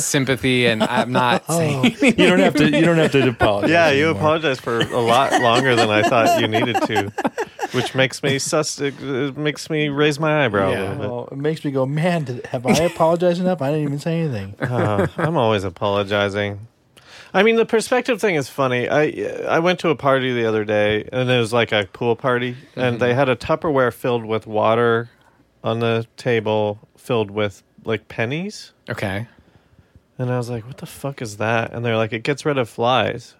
sympathy, 0.00 0.66
and 0.66 0.82
I'm 0.82 1.12
not 1.12 1.46
saying. 1.46 1.96
You 2.00 2.12
don't 2.12 2.38
have 2.40 2.54
to. 2.56 2.64
You 2.70 2.84
don't 2.84 2.96
have 2.98 3.12
to 3.12 3.28
apologize. 3.36 3.70
Yeah, 3.70 3.90
you 3.90 4.04
anymore. 4.06 4.20
apologized 4.20 4.60
for 4.60 4.80
a 4.80 5.00
lot 5.00 5.40
longer 5.40 5.76
than 5.76 5.90
I 5.90 6.02
thought 6.02 6.40
you 6.40 6.48
needed 6.48 6.76
to, 6.82 7.12
which 7.72 7.94
makes 7.94 8.22
me 8.22 8.38
sus. 8.38 8.80
It 8.80 8.94
it 9.00 9.36
makes 9.36 9.68
me 9.70 9.88
raise 9.88 10.18
my 10.18 10.44
eyebrow 10.44 10.68
a 10.68 10.70
little 10.70 10.88
bit. 10.96 10.98
Well, 11.10 11.28
it 11.32 11.38
makes 11.38 11.64
me 11.64 11.70
go, 11.70 11.86
man. 11.86 12.24
Did, 12.24 12.46
have 12.46 12.66
I 12.66 12.72
apologized 12.82 13.40
enough? 13.40 13.60
I 13.62 13.70
didn't 13.70 13.84
even 13.84 13.98
say 13.98 14.20
anything. 14.20 14.54
Uh, 14.70 15.06
I'm 15.18 15.36
always 15.36 15.64
apologizing. 15.64 16.66
I 17.32 17.42
mean, 17.42 17.56
the 17.56 17.66
perspective 17.66 18.20
thing 18.20 18.34
is 18.34 18.48
funny. 18.48 18.88
I 18.88 19.12
I 19.48 19.58
went 19.60 19.78
to 19.80 19.90
a 19.90 19.96
party 19.96 20.32
the 20.32 20.46
other 20.46 20.64
day, 20.64 21.08
and 21.12 21.30
it 21.30 21.38
was 21.38 21.52
like 21.52 21.72
a 21.72 21.88
pool 21.92 22.16
party, 22.16 22.56
and 22.76 23.00
they 23.00 23.10
mm-hmm. 23.10 23.18
had 23.18 23.28
a 23.28 23.36
Tupperware 23.36 23.92
filled 23.92 24.24
with 24.24 24.46
water 24.46 25.10
on 25.62 25.80
the 25.80 26.06
table, 26.16 26.80
filled 26.96 27.30
with 27.30 27.62
like 27.84 28.08
pennies. 28.08 28.72
Okay. 28.88 29.26
And 30.18 30.30
I 30.30 30.36
was 30.36 30.50
like, 30.50 30.66
"What 30.66 30.78
the 30.78 30.86
fuck 30.86 31.22
is 31.22 31.36
that?" 31.36 31.72
And 31.72 31.84
they're 31.84 31.96
like, 31.96 32.12
"It 32.12 32.22
gets 32.22 32.44
rid 32.44 32.58
of 32.58 32.68
flies." 32.68 33.36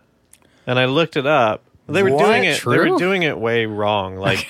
And 0.67 0.79
I 0.79 0.85
looked 0.85 1.17
it 1.17 1.27
up. 1.27 1.65
They 1.89 2.03
were 2.03 2.13
What? 2.13 2.27
doing 2.27 2.45
it. 2.45 2.55
They 2.55 2.59
True? 2.59 2.93
were 2.93 2.99
doing 2.99 3.23
it 3.25 3.39
way 3.39 3.67
wrong. 3.67 4.17
Like, 4.17 4.47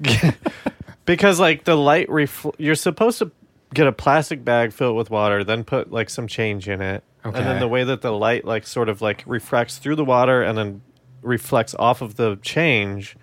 because 1.04 1.40
like 1.40 1.64
the 1.64 1.76
light 1.76 2.08
refl- 2.08 2.54
you're 2.58 2.74
supposed 2.76 3.18
to 3.18 3.32
get 3.74 3.86
a 3.86 3.92
plastic 3.92 4.44
bag 4.44 4.72
filled 4.72 4.96
with 4.96 5.10
water, 5.10 5.42
then 5.44 5.64
put 5.64 5.90
like 5.92 6.10
some 6.10 6.26
change 6.26 6.68
in 6.68 6.80
it, 6.80 7.02
and 7.34 7.46
then 7.46 7.60
the 7.60 7.68
way 7.68 7.84
that 7.84 8.00
the 8.02 8.12
light 8.12 8.44
like 8.44 8.66
sort 8.66 8.88
of 8.88 9.00
like 9.02 9.22
refracts 9.26 9.78
through 9.78 9.96
the 9.96 10.04
water 10.04 10.42
and 10.42 10.56
then 10.58 10.82
reflects 11.22 11.74
off 11.78 12.00
of 12.02 12.16
the 12.16 12.36
change, 12.42 13.16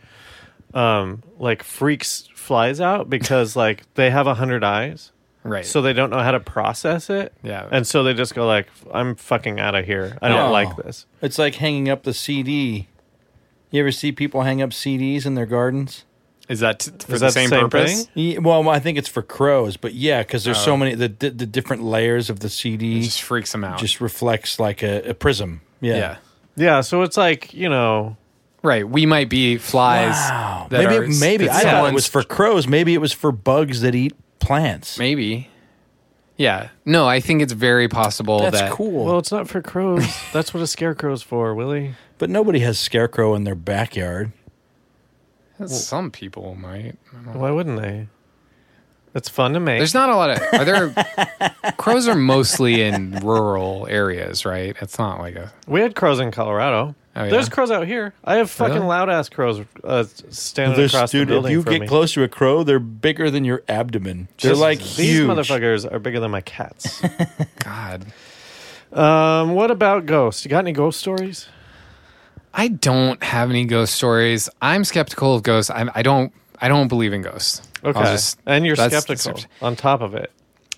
um, 0.73 1.23
like 1.39 1.63
freaks 1.63 2.29
flies 2.35 2.81
out 2.81 3.09
because 3.09 3.55
like 3.63 3.83
they 3.95 4.09
have 4.09 4.27
a 4.27 4.33
hundred 4.35 4.63
eyes 4.63 5.11
Right. 5.43 5.65
so 5.65 5.81
they 5.83 5.93
don't 5.93 6.09
know 6.09 6.19
how 6.19 6.31
to 6.31 6.39
process 6.39 7.09
it. 7.09 7.31
Yeah. 7.43 7.67
And 7.71 7.85
so 7.85 8.03
they 8.03 8.13
just 8.15 8.33
go 8.33 8.47
like, 8.47 8.67
"I'm 8.91 9.15
fucking 9.15 9.59
out 9.59 9.75
of 9.75 9.85
here. 9.85 10.17
I 10.21 10.27
don't 10.29 10.49
Oh. 10.49 10.51
like 10.51 10.75
this." 10.75 11.05
It's 11.21 11.37
like 11.37 11.55
hanging 11.55 11.87
up 11.87 12.01
the 12.03 12.13
CD. 12.15 12.87
You 13.69 13.79
ever 13.81 13.91
see 13.91 14.11
people 14.11 14.41
hang 14.41 14.61
up 14.61 14.71
CDs 14.71 15.25
in 15.25 15.35
their 15.35 15.45
gardens? 15.45 16.03
Is 16.47 16.59
that 16.59 16.79
t- 16.79 16.91
for 16.91 17.13
Is 17.15 17.19
the 17.21 17.25
that 17.25 17.25
the 17.27 17.31
same, 17.31 17.49
same 17.49 17.69
purpose? 17.69 18.05
thing? 18.05 18.11
Yeah, 18.31 18.39
well, 18.39 18.69
I 18.69 18.79
think 18.79 18.97
it's 18.97 19.07
for 19.09 19.21
crows, 19.21 19.77
but 19.77 19.93
yeah, 19.93 20.21
because 20.21 20.43
there's 20.43 20.57
Oh. 20.59 20.61
so 20.65 20.77
many 20.77 20.95
the, 20.95 21.07
the 21.09 21.29
the 21.31 21.45
different 21.45 21.83
layers 21.83 22.29
of 22.29 22.39
the 22.39 22.47
It 22.47 22.51
CD 22.51 23.01
just 23.01 23.21
freaks 23.21 23.51
them 23.51 23.63
out. 23.63 23.79
just 23.79 23.99
reflects 24.01 24.59
like 24.59 24.83
a, 24.83 25.09
a 25.09 25.13
prism. 25.13 25.61
Yeah. 25.81 25.95
yeah. 25.97 26.17
Yeah. 26.55 26.81
So 26.81 27.01
it's 27.01 27.17
like 27.17 27.53
you 27.53 27.69
know, 27.69 28.17
Right. 28.63 28.87
We 28.89 29.05
might 29.05 29.29
be 29.29 29.57
flies. 29.57 30.13
Wow. 30.15 30.67
that 30.71 30.83
Maybe 30.83 30.95
are- 30.97 31.03
it- 31.03 31.19
maybe 31.19 31.45
that 31.45 31.51
I 31.55 31.59
thought 31.59 31.67
it 31.67 31.71
someone's- 31.71 31.93
was 31.93 32.07
for 32.07 32.23
crows. 32.23 32.67
Maybe 32.67 32.93
it 32.95 33.01
was 33.01 33.13
for 33.13 33.31
bugs 33.31 33.81
that 33.81 33.93
eat 33.93 34.13
plants. 34.39 34.97
Maybe. 34.97 35.49
Yeah. 36.37 36.69
No, 36.83 37.07
I 37.07 37.19
think 37.19 37.41
it's 37.41 37.53
very 37.53 37.87
possible 37.87 38.39
That's 38.39 38.59
that. 38.59 38.71
cool. 38.71 39.05
well, 39.05 39.19
it's 39.19 39.31
not 39.31 39.47
for 39.47 39.61
crows. 39.61 40.05
That's 40.33 40.53
what 40.53 40.61
a 40.63 40.67
scarecrow's 40.67 41.21
for, 41.21 41.53
Willie. 41.55 41.93
but 42.17 42.29
nobody 42.29 42.59
has 42.59 42.77
scarecrow 42.79 43.35
in 43.35 43.43
their 43.45 43.55
backyard. 43.55 44.31
Some 45.67 46.11
people 46.11 46.55
might. 46.55 46.97
Why 47.33 47.51
wouldn't 47.51 47.81
they? 47.81 48.07
It's 49.13 49.29
fun 49.29 49.53
to 49.53 49.61
make. 49.61 49.79
There's 49.79 49.93
not 49.93 50.09
a 50.09 50.15
lot 50.15 50.29
of. 50.31 50.41
Are 50.59 50.65
there. 50.65 51.71
crows 51.77 52.07
are 52.09 52.15
mostly 52.15 52.81
in 52.81 53.11
rural 53.23 53.87
areas, 53.89 54.45
right? 54.45 54.75
It's 54.81 54.99
not 54.99 55.19
like 55.19 55.35
a. 55.35 55.53
we 55.67 55.79
had 55.79 55.95
crows 55.95 56.19
in 56.19 56.31
Colorado. 56.31 56.95
Oh, 57.17 57.23
yeah? 57.23 57.29
There's 57.29 57.47
crows 57.47 57.71
out 57.71 57.87
here. 57.87 58.13
I 58.25 58.35
have 58.35 58.51
fucking 58.51 58.73
Really? 58.75 58.87
loud 58.87 59.09
ass 59.09 59.29
crows 59.29 59.61
uh, 59.85 60.03
standing 60.31 60.75
There's- 60.75 60.93
across 60.93 61.11
dude, 61.11 61.29
the 61.29 61.31
building 61.31 61.51
if 61.51 61.53
you 61.53 61.61
from 61.63 61.71
get 61.71 61.81
me. 61.83 61.87
close 61.87 62.11
to 62.11 62.23
a 62.23 62.27
crow, 62.27 62.63
they're 62.63 62.77
bigger 62.77 63.31
than 63.31 63.45
your 63.45 63.63
abdomen. 63.69 64.27
They're 64.41 64.51
Just- 64.51 64.59
like 64.61 64.79
these 64.79 64.97
huge. 64.97 65.29
motherfuckers 65.29 65.89
are 65.89 65.99
bigger 65.99 66.19
than 66.19 66.31
my 66.31 66.41
cats. 66.41 67.01
God. 67.63 68.07
um, 68.91 69.53
what 69.53 69.71
about 69.71 70.05
ghosts? 70.05 70.43
You 70.43 70.49
got 70.49 70.59
any 70.59 70.73
ghost 70.73 70.99
stories? 70.99 71.47
I 72.57 72.69
don't 72.69 73.21
have 73.23 73.49
any 73.49 73.65
ghost 73.65 73.93
stories. 73.95 74.49
I'm 74.61 74.83
skeptical 74.85 75.35
of 75.35 75.43
ghosts. 75.43 75.69
I'm, 75.69 75.91
I 75.93 76.01
don't. 76.01 76.31
I 76.59 76.69
don't 76.69 76.87
believe 76.87 77.11
in 77.13 77.21
ghosts. 77.21 77.61
Okay, 77.83 77.99
just- 78.01 78.39
and 78.45 78.65
you're 78.65 78.75
skeptical 78.77 79.39
on 79.61 79.75
top 79.75 80.01
of 80.01 80.15
it. 80.15 80.31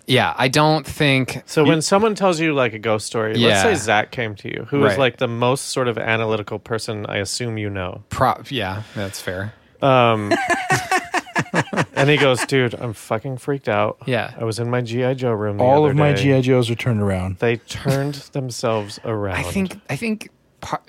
yeah, 0.08 0.34
I 0.38 0.48
don't 0.48 0.86
think. 0.88 1.44
So 1.46 1.64
when 1.64 1.82
someone 1.84 2.16
tells 2.16 2.40
you 2.40 2.54
like 2.56 2.74
a 2.74 2.80
ghost 2.80 3.06
story, 3.06 3.36
let's 3.36 3.62
say 3.62 3.76
Zach 3.76 4.10
came 4.12 4.34
to 4.36 4.48
you, 4.50 4.66
who 4.70 4.80
is 4.86 4.92
Right. 4.92 5.00
like 5.00 5.18
the 5.18 5.28
most 5.28 5.66
sort 5.70 5.88
of 5.88 5.98
analytical 6.00 6.58
person 6.60 7.06
I 7.06 7.18
assume 7.18 7.58
you 7.60 7.70
know, 7.70 8.04
Pro- 8.10 8.42
yeah, 8.50 8.82
that's 8.96 9.22
fair. 9.22 9.54
um, 9.84 10.34
and 11.96 12.10
he 12.10 12.18
goes, 12.18 12.46
"Dude, 12.46 12.74
I'm 12.74 12.94
fucking 12.94 13.38
freaked 13.38 13.70
out. 13.70 13.98
Yeah. 14.06 14.34
I 14.40 14.44
was 14.44 14.60
in 14.60 14.70
my 14.70 14.82
GI 14.82 15.16
Joe 15.16 15.32
room. 15.32 15.58
The 15.58 15.64
All 15.64 15.84
other 15.84 15.92
of 15.92 15.98
my. 15.98 16.14
GI 16.14 16.42
Joes 16.42 16.70
are 16.70 16.76
turned 16.76 17.02
around. 17.02 17.38
They 17.38 17.58
turned 17.58 18.16
themselves 18.34 19.00
around. 19.06 19.38
I 19.38 19.44
think. 19.44 19.80
I 19.90 19.96
think. 19.96 20.30
Par- 20.60 20.82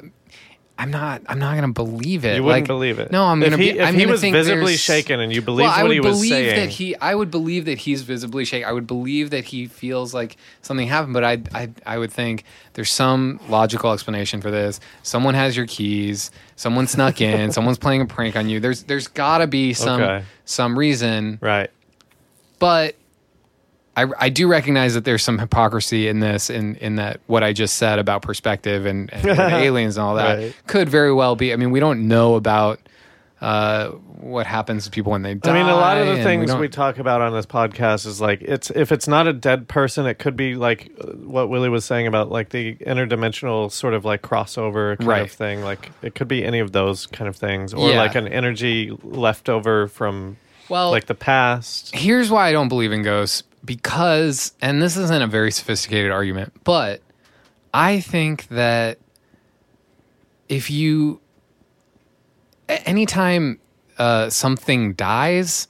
I'm 0.81 0.93
not. 0.93 1.23
I'm 1.27 1.41
not 1.41 1.57
gonna 1.57 1.73
believe 1.73 2.25
it. 2.25 2.37
you 2.37 2.45
wouldn't 2.45 2.63
Like, 2.63 2.67
believe 2.69 3.01
it. 3.01 3.11
No, 3.11 3.25
I'm 3.25 3.41
gonna 3.41 3.57
he, 3.57 3.73
be. 3.73 3.79
If 3.81 3.89
I'm 3.89 3.95
he 3.97 4.07
was 4.07 4.21
visibly 4.23 4.77
shaken 4.77 5.19
and 5.19 5.33
you 5.33 5.43
believed 5.43 5.69
well, 5.71 5.83
what 5.83 5.91
he 5.93 5.99
was 5.99 6.17
believe 6.19 6.31
saying, 6.31 6.55
that 6.55 6.69
he. 6.69 6.95
I 6.97 7.17
would 7.17 7.33
believe 7.33 7.65
that 7.65 7.79
he's 7.79 8.03
visibly 8.03 8.45
shaken. 8.45 8.69
I 8.69 8.73
would 8.73 8.87
believe 8.87 9.31
that 9.31 9.45
he 9.45 9.67
feels 9.67 10.15
like 10.15 10.37
something 10.63 10.87
happened. 10.87 11.15
But 11.15 11.25
I, 11.25 11.43
I, 11.53 11.71
I 11.85 11.99
would 11.99 12.13
think 12.13 12.45
there's 12.75 12.93
some 12.93 13.41
logical 13.49 13.93
explanation 13.93 14.41
for 14.41 14.53
this. 14.53 14.79
Someone 15.03 15.35
has 15.35 15.57
your 15.57 15.67
keys. 15.67 16.31
Someone 16.55 16.87
snuck 16.87 17.21
in. 17.21 17.51
someone's 17.59 17.79
playing 17.79 18.03
a 18.03 18.07
prank 18.07 18.37
on 18.37 18.49
you. 18.49 18.61
There's, 18.61 18.85
there's 18.85 19.09
got 19.09 19.39
to 19.39 19.49
be 19.49 19.73
some, 19.75 20.01
Okay. 20.01 20.25
some 20.45 20.79
reason. 20.79 21.39
right? 21.41 21.71
But 22.61 22.95
I, 24.05 24.07
I 24.19 24.29
do 24.29 24.47
recognize 24.49 24.95
that 24.95 25.05
there's 25.05 25.23
some 25.23 25.39
hypocrisy 25.39 26.09
in 26.09 26.21
this, 26.21 26.51
in 26.51 26.77
in 26.77 26.97
that 26.97 27.21
what 27.27 27.43
I 27.43 27.53
just 27.53 27.75
said 27.77 27.99
about 27.99 28.23
perspective 28.23 28.87
and, 28.87 29.13
and 29.13 29.27
aliens 29.39 29.97
and 29.97 30.05
all 30.07 30.15
that 30.17 30.39
Right. 30.39 30.55
could 30.67 30.89
very 30.89 31.13
well 31.13 31.37
be. 31.37 31.53
I 31.53 31.57
mean, 31.57 31.71
we 31.71 31.81
don't 31.81 32.07
know 32.09 32.35
about 32.35 32.81
uh, 33.41 33.91
what 33.91 34.47
happens 34.47 34.85
to 34.85 34.91
people 34.91 35.13
when 35.13 35.23
they 35.23 35.35
die. 35.35 35.51
I 35.51 35.55
mean, 35.55 35.67
a 35.71 35.77
lot 35.77 35.97
of 35.97 36.09
the 36.09 36.23
things 36.25 36.51
don't- 36.51 36.59
we, 36.61 36.69
talk 36.69 36.99
about 36.99 37.21
on 37.21 37.33
this 37.33 37.47
podcast 37.47 38.05
is 38.07 38.21
like 38.21 38.43
it's 38.43 38.69
if 38.71 38.91
it's 38.91 39.07
not 39.07 39.29
a 39.29 39.33
dead 39.33 39.69
person, 39.69 40.07
it 40.07 40.19
could 40.19 40.37
be 40.37 40.57
like 40.57 40.91
what 41.25 41.49
Willie 41.49 41.69
was 41.69 41.85
saying 41.85 42.07
about 42.09 42.31
like 42.31 42.49
the 42.51 42.75
interdimensional 42.77 43.71
sort 43.71 43.95
of 43.95 44.05
like 44.05 44.23
crossover 44.23 44.99
kind 44.99 45.09
Right. 45.09 45.23
of 45.23 45.31
thing. 45.31 45.63
Like 45.63 45.93
it 46.03 46.15
could 46.17 46.27
be 46.29 46.45
any 46.45 46.59
of 46.59 46.73
those 46.73 47.07
kind 47.07 47.29
of 47.29 47.37
things, 47.37 47.73
or 47.73 47.91
Yeah. 47.91 47.99
like 47.99 48.17
an 48.17 48.27
energy 48.29 48.91
left 49.05 49.49
over 49.49 49.87
from 49.87 50.37
well, 50.69 50.91
like 50.91 51.07
the 51.07 51.15
past. 51.15 51.95
here's 51.95 52.31
why 52.31 52.49
I 52.49 52.53
don't 52.53 52.69
believe 52.69 52.93
in 52.93 53.03
ghosts 53.03 53.45
because, 53.65 54.53
and 54.61 54.81
this 54.83 54.97
isn't 54.97 55.23
a 55.23 55.27
very 55.27 55.51
sophisticated 55.51 56.11
argument, 56.11 56.53
but 56.65 57.03
I 57.73 58.01
think 58.01 58.49
that 58.49 58.99
if 60.49 60.71
you, 60.71 61.21
anytime 62.69 63.61
uh, 63.99 64.31
something 64.31 64.95
dies, 64.95 65.69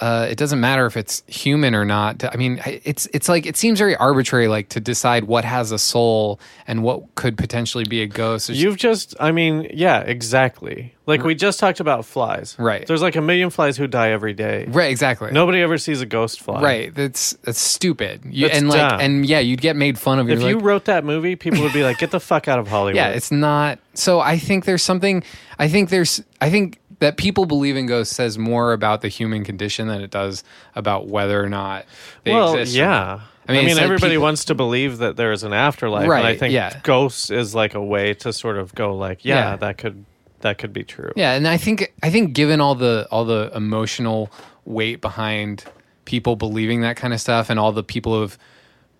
uh, 0.00 0.26
it 0.30 0.36
doesn't 0.36 0.60
matter 0.60 0.86
if 0.86 0.96
it's 0.96 1.22
human 1.26 1.74
or 1.74 1.84
not. 1.84 2.24
I 2.24 2.36
mean, 2.36 2.60
it's 2.66 3.06
it's 3.12 3.28
like 3.28 3.46
it 3.46 3.56
seems 3.56 3.78
very 3.78 3.94
arbitrary, 3.96 4.48
like 4.48 4.68
to 4.70 4.80
decide 4.80 5.24
what 5.24 5.44
has 5.44 5.70
a 5.72 5.78
soul 5.78 6.40
and 6.66 6.82
what 6.82 7.14
could 7.14 7.38
potentially 7.38 7.84
be 7.84 8.02
a 8.02 8.06
ghost. 8.06 8.50
It's- 8.50 8.62
You've 8.62 8.76
just, 8.76 9.14
I 9.20 9.30
mean, 9.32 9.70
yeah, 9.72 10.00
exactly. 10.00 10.94
Like 11.06 11.22
we 11.22 11.34
just 11.34 11.60
talked 11.60 11.80
about 11.80 12.06
flies. 12.06 12.56
Right. 12.58 12.86
There's 12.86 13.02
like 13.02 13.14
a 13.14 13.20
million 13.20 13.50
flies 13.50 13.76
who 13.76 13.86
die 13.86 14.10
every 14.10 14.32
day. 14.32 14.64
right, 14.68 14.90
exactly. 14.90 15.30
Nobody 15.32 15.60
ever 15.60 15.76
sees 15.76 16.00
a 16.00 16.06
ghost 16.06 16.40
fly. 16.40 16.62
Right, 16.62 16.94
that's 16.94 17.32
that's 17.42 17.60
stupid. 17.60 18.22
You, 18.24 18.46
That's 18.48 18.58
and 18.58 18.68
like, 18.70 18.78
dumb. 18.90 19.00
and 19.00 19.26
yeah, 19.26 19.38
you'd 19.40 19.60
get 19.60 19.76
made 19.76 19.98
fun 19.98 20.18
of. 20.18 20.30
If 20.30 20.40
You're 20.40 20.48
you 20.48 20.56
like, 20.56 20.64
wrote 20.64 20.84
that 20.86 21.04
movie, 21.04 21.36
people 21.36 21.60
would 21.62 21.74
be 21.74 21.82
like, 21.82 21.98
"Get 21.98 22.10
the 22.10 22.20
fuck 22.20 22.48
out 22.48 22.58
of 22.58 22.68
Hollywood." 22.74 22.96
Yeah, 22.96 23.08
it's 23.10 23.30
not. 23.30 23.78
So 23.92 24.20
I 24.20 24.38
think 24.38 24.64
there's 24.64 24.82
something. 24.82 25.22
I 25.58 25.68
think 25.68 25.90
there's. 25.90 26.22
I 26.40 26.48
think 26.48 26.80
that 27.00 27.16
people 27.16 27.44
believe 27.46 27.76
in 27.76 27.86
ghosts 27.86 28.14
says 28.14 28.38
more 28.38 28.72
about 28.72 29.00
the 29.00 29.08
human 29.08 29.44
condition 29.44 29.88
than 29.88 30.00
it 30.00 30.10
does 30.10 30.44
about 30.74 31.08
whether 31.08 31.42
or 31.42 31.48
not 31.48 31.84
they 32.24 32.32
well, 32.32 32.54
exist. 32.54 32.76
yeah. 32.76 33.20
I 33.46 33.52
mean, 33.52 33.66
it's 33.66 33.74
like 33.74 33.84
everybody 33.84 34.12
people- 34.12 34.22
wants 34.22 34.46
to 34.46 34.54
believe 34.54 34.98
that 34.98 35.16
there 35.16 35.32
is 35.32 35.42
an 35.42 35.52
afterlife, 35.52 36.04
and 36.04 36.12
I 36.12 36.36
think 36.36 36.54
yeah. 36.54 36.80
ghosts 36.82 37.30
is 37.30 37.54
like 37.54 37.74
a 37.74 37.82
way 37.82 38.14
to 38.14 38.32
sort 38.32 38.56
of 38.56 38.74
go 38.74 38.96
like, 38.96 39.24
yeah, 39.24 39.50
Yeah. 39.50 39.56
that 39.56 39.78
could 39.78 40.04
that 40.40 40.58
could 40.58 40.72
be 40.72 40.84
true. 40.84 41.10
Yeah, 41.16 41.32
and 41.32 41.46
I 41.48 41.56
think 41.56 41.92
I 42.02 42.10
think 42.10 42.32
given 42.34 42.60
all 42.60 42.74
the 42.74 43.06
all 43.10 43.24
the 43.24 43.50
emotional 43.54 44.30
weight 44.64 45.00
behind 45.00 45.64
people 46.06 46.36
believing 46.36 46.82
that 46.82 46.96
kind 46.96 47.12
of 47.12 47.20
stuff, 47.20 47.50
and 47.50 47.58
all 47.58 47.72
the 47.72 47.82
people 47.82 48.14
who've 48.18 48.38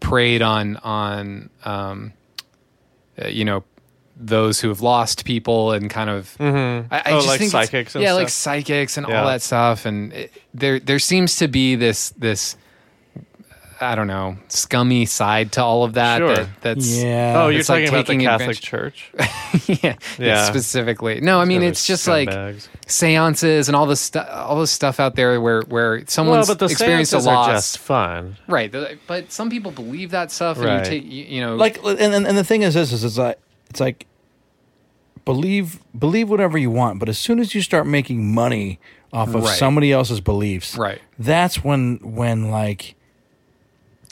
preyed 0.00 0.42
on 0.42 0.76
on 0.78 1.48
um, 1.64 2.12
uh, 3.22 3.28
you 3.28 3.44
know 3.44 3.62
those 4.16 4.60
who 4.60 4.68
have 4.68 4.80
lost 4.80 5.24
people 5.24 5.72
and 5.72 5.90
kind 5.90 6.08
of 6.08 6.36
mm-hmm. 6.38 6.92
I, 6.92 6.98
I 6.98 7.02
Oh, 7.12 7.16
just 7.16 7.26
like 7.28 7.38
think 7.40 7.50
psychics 7.50 7.94
and 7.94 8.04
yeah 8.04 8.12
like 8.12 8.28
psychics 8.28 8.96
and 8.96 9.06
Yeah. 9.08 9.20
all 9.20 9.26
that 9.26 9.42
stuff 9.42 9.86
and 9.86 10.12
it, 10.12 10.32
there 10.54 10.78
there 10.78 10.98
seems 11.00 11.36
to 11.36 11.48
be 11.48 11.74
this 11.74 12.10
this 12.10 12.56
I 13.80 13.96
don't 13.96 14.06
know 14.06 14.36
scummy 14.48 15.04
side 15.04 15.50
to 15.52 15.62
all 15.62 15.82
of 15.82 15.94
that, 15.94 16.18
Sure. 16.18 16.36
that 16.36 16.48
that's 16.60 16.96
Yeah. 16.96 17.34
oh, 17.36 17.48
you're 17.48 17.58
it's 17.60 17.68
like 17.68 17.84
talking 17.90 17.94
about 17.94 18.06
the 18.06 18.16
Catholic 18.24 18.56
advantage- 18.56 18.60
Church. 18.62 19.12
yeah, 19.66 19.76
yeah 19.82 19.94
Yeah. 20.18 20.44
specifically 20.44 21.20
no 21.20 21.40
I 21.40 21.44
mean 21.44 21.60
They're 21.60 21.70
it's 21.70 21.84
just 21.84 22.06
like 22.06 22.28
scumbags. 22.30 22.68
seances 22.86 23.68
and 23.68 23.74
all 23.74 23.86
this 23.86 24.00
stuff 24.00 24.28
all 24.30 24.60
this 24.60 24.70
stuff 24.70 25.00
out 25.00 25.16
there 25.16 25.40
where 25.40 25.62
where 25.62 25.96
well, 25.96 26.04
someone's 26.06 26.46
but 26.46 26.60
the 26.60 26.66
experienced 26.66 27.12
a 27.12 27.16
seances 27.16 27.26
loss 27.26 27.48
are 27.48 27.52
just 27.54 27.78
fun. 27.78 28.36
right 28.46 28.72
but 29.08 29.32
some 29.32 29.50
people 29.50 29.72
believe 29.72 30.12
that 30.12 30.30
stuff 30.30 30.56
and 30.58 30.66
Right. 30.66 30.78
you 30.84 30.90
take 31.00 31.04
you, 31.04 31.24
you 31.24 31.40
know 31.40 31.56
like 31.56 31.82
and, 31.84 31.98
and 32.14 32.26
and 32.28 32.38
the 32.38 32.44
thing 32.44 32.62
is 32.62 32.74
this 32.74 32.92
is 32.92 33.02
it's 33.02 33.18
like 33.18 33.38
it's 33.74 33.80
like 33.80 34.06
believe 35.24 35.80
believe 35.98 36.28
whatever 36.30 36.56
you 36.58 36.70
want 36.70 36.98
but 37.00 37.08
as 37.08 37.18
soon 37.18 37.38
as 37.40 37.54
you 37.54 37.62
start 37.62 37.86
making 37.86 38.32
money 38.32 38.78
off 39.12 39.28
of 39.34 39.42
Right. 39.44 39.56
somebody 39.58 39.90
else's 39.92 40.20
beliefs 40.20 40.76
Right. 40.76 41.00
that's 41.18 41.64
when 41.64 41.98
when 42.02 42.50
like 42.50 42.94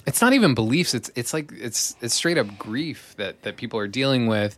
it's 0.07 0.20
not 0.20 0.33
even 0.33 0.55
beliefs 0.55 0.94
it's 0.94 1.11
it's 1.14 1.33
like 1.33 1.53
it's 1.53 1.94
it's 2.01 2.14
straight 2.14 2.38
up 2.38 2.59
grief 2.59 3.14
that 3.18 3.42
that 3.42 3.57
people 3.57 3.79
are 3.79 3.87
dealing 3.88 4.27
with 4.27 4.57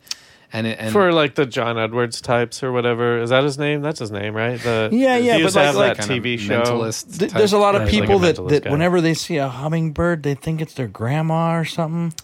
and 0.53 0.67
it, 0.69 0.79
and 0.79 0.93
For 0.93 1.13
like 1.13 1.35
the 1.35 1.45
John 1.47 1.77
Edwards 1.77 2.21
types 2.21 2.63
or 2.63 2.71
whatever. 2.71 3.19
Is 3.21 3.31
that 3.31 3.43
his 3.43 3.59
name? 3.59 3.83
That's 3.83 3.99
his 3.99 4.13
name, 4.13 4.35
right? 4.37 4.61
The, 4.61 4.89
Yeah, 4.93 5.17
yeah, 5.17 5.43
but 5.43 5.53
like- 5.57 5.75
like 5.75 5.97
that 5.97 6.07
TV 6.07 6.39
show. 6.39 6.63
th- 6.93 7.33
there's 7.33 7.53
a 7.53 7.59
lot 7.59 7.75
of 7.75 7.81
Right, 7.81 7.93
like 7.93 8.01
people 8.03 8.19
that, 8.21 8.37
that 8.49 8.63
guy. 8.65 8.71
whenever 8.71 9.01
they 9.01 9.15
see 9.15 9.37
a 9.39 9.49
hummingbird 9.49 10.23
they 10.23 10.35
think 10.37 10.61
it's 10.61 10.75
their 10.75 10.87
grandma 10.87 11.57
or 11.57 11.65
something 11.65 12.15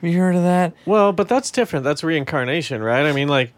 have 0.00 0.10
you 0.10 0.18
heard 0.18 0.36
of 0.36 0.42
that 0.42 0.74
Well, 0.86 1.12
but 1.12 1.28
that's 1.28 1.50
different. 1.50 1.84
That's 1.84 2.04
reincarnation, 2.04 2.82
right? 2.82 3.06
I 3.06 3.12
mean, 3.12 3.28
like 3.28 3.52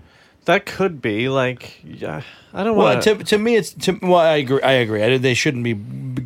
that 0.47 0.67
could 0.67 1.03
be 1.03 1.29
like. 1.29 1.81
Yeah, 1.85 2.23
I 2.53 2.65
don't 2.65 2.77
well 2.77 2.95
want 2.95 3.03
to, 3.03 3.17
to 3.17 3.39
me 3.39 3.57
it's 3.57 3.73
to, 3.75 3.99
well 4.03 4.17
i 4.17 4.37
agree 4.37 4.63
i 4.63 4.73
agree 4.73 5.03
I, 5.03 5.19
they 5.19 5.35
shouldn't 5.35 5.63
be 5.63 5.75
b- 5.75 6.23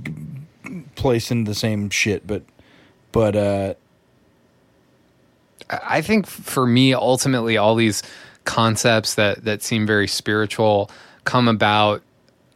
b- 0.62 0.82
placed 0.94 1.30
in 1.30 1.44
the 1.44 1.54
same 1.54 1.90
shit 1.90 2.26
but 2.26 2.42
but 3.12 3.36
uh 3.36 3.74
I 5.70 6.02
think 6.02 6.26
for 6.26 6.66
me, 6.66 6.94
ultimately, 6.94 7.56
all 7.56 7.74
these 7.74 8.02
concepts 8.44 9.14
that 9.14 9.44
that 9.44 9.62
seem 9.62 9.86
very 9.86 10.06
spiritual 10.06 10.90
come 11.24 11.48
about 11.48 12.02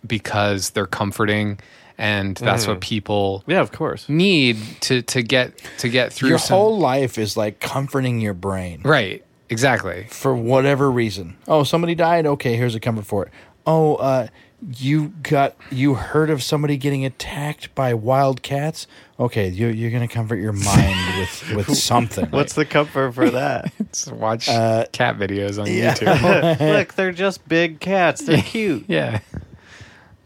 because 0.07 0.71
they're 0.71 0.87
comforting, 0.87 1.59
and 1.99 2.37
that's 2.37 2.67
what 2.67 2.81
people 2.81 3.43
Yeah, 3.47 3.61
of 3.61 3.73
course. 3.73 4.09
need 4.09 4.57
to 4.83 5.03
to 5.03 5.23
get 5.23 5.61
to 5.79 5.89
get 5.89 6.13
through. 6.13 6.29
your 6.31 6.39
some- 6.39 6.57
whole 6.57 6.79
life 6.79 7.19
is 7.19 7.37
like 7.37 7.61
comforting 7.61 8.21
your 8.21 8.35
brain 8.35 8.81
right, 8.85 9.25
exactly. 9.51 10.07
for 10.11 10.35
whatever 10.35 10.91
reason. 10.91 11.37
Oh, 11.49 11.65
somebody 11.65 11.95
died. 11.95 12.27
Okay, 12.27 12.57
here's 12.57 12.75
a 12.75 12.81
comfort 12.81 13.07
for 13.07 13.27
it. 13.27 13.33
Oh, 13.67 13.97
uh, 13.97 14.29
you 14.77 15.09
got 15.23 15.55
you 15.71 15.95
heard 15.95 16.31
of 16.31 16.43
somebody 16.43 16.77
getting 16.77 17.05
attacked 17.05 17.73
by 17.77 17.95
wild 17.95 18.43
cats. 18.43 18.87
Okay, 19.21 19.49
you, 19.49 19.69
you're 19.69 19.91
gonna 19.93 20.09
comfort 20.09 20.37
your 20.37 20.53
mind 20.53 20.97
with 21.19 21.53
with 21.69 21.77
something. 21.77 22.27
What's 22.31 22.55
the 22.55 22.65
comfort 22.65 23.13
for 23.13 23.31
that? 23.31 23.73
Just 23.93 24.11
watch 24.13 24.49
Uh, 24.49 24.87
cat 24.93 25.17
videos 25.17 25.61
on 25.61 25.67
YouTube. 25.69 26.61
Look, 26.79 26.95
they're 26.95 27.13
just 27.13 27.47
big 27.49 27.79
cats. 27.81 28.23
They're 28.23 28.43
cute. 28.43 28.85
yeah, 28.89 29.21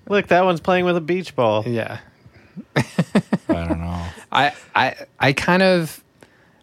Look, 0.09 0.29
that 0.29 0.45
one's 0.45 0.61
playing 0.61 0.85
with 0.85 0.97
a 0.97 1.01
beach 1.01 1.35
ball. 1.37 1.65
yeah. 1.67 1.99
I 2.77 2.85
don't 3.49 3.81
know. 3.81 4.07
I 4.33 4.53
I 4.75 4.95
I 5.19 5.33
kind 5.33 5.63
of 5.63 6.03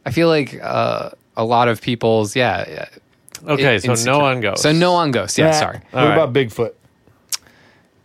I 0.06 0.12
feel 0.12 0.28
like 0.28 0.60
uh, 0.62 1.12
a 1.38 1.44
lot 1.44 1.68
of 1.68 1.82
people's 1.82 2.36
yeah. 2.36 2.66
yeah, 2.70 2.86
Okay, 3.48 3.76
in- 3.76 3.82
so 3.82 3.92
insecure- 3.92 4.14
no 4.14 4.22
on 4.26 4.42
ghosts. 4.42 4.64
So 4.64 4.72
no 4.72 4.94
on 4.96 5.12
ghosts. 5.12 5.38
Yeah, 5.38 5.48
Nah, 5.48 5.52
sorry. 5.54 5.80
What 5.92 6.02
All 6.04 6.10
right. 6.10 6.14
about 6.18 6.34
Bigfoot? 6.34 6.74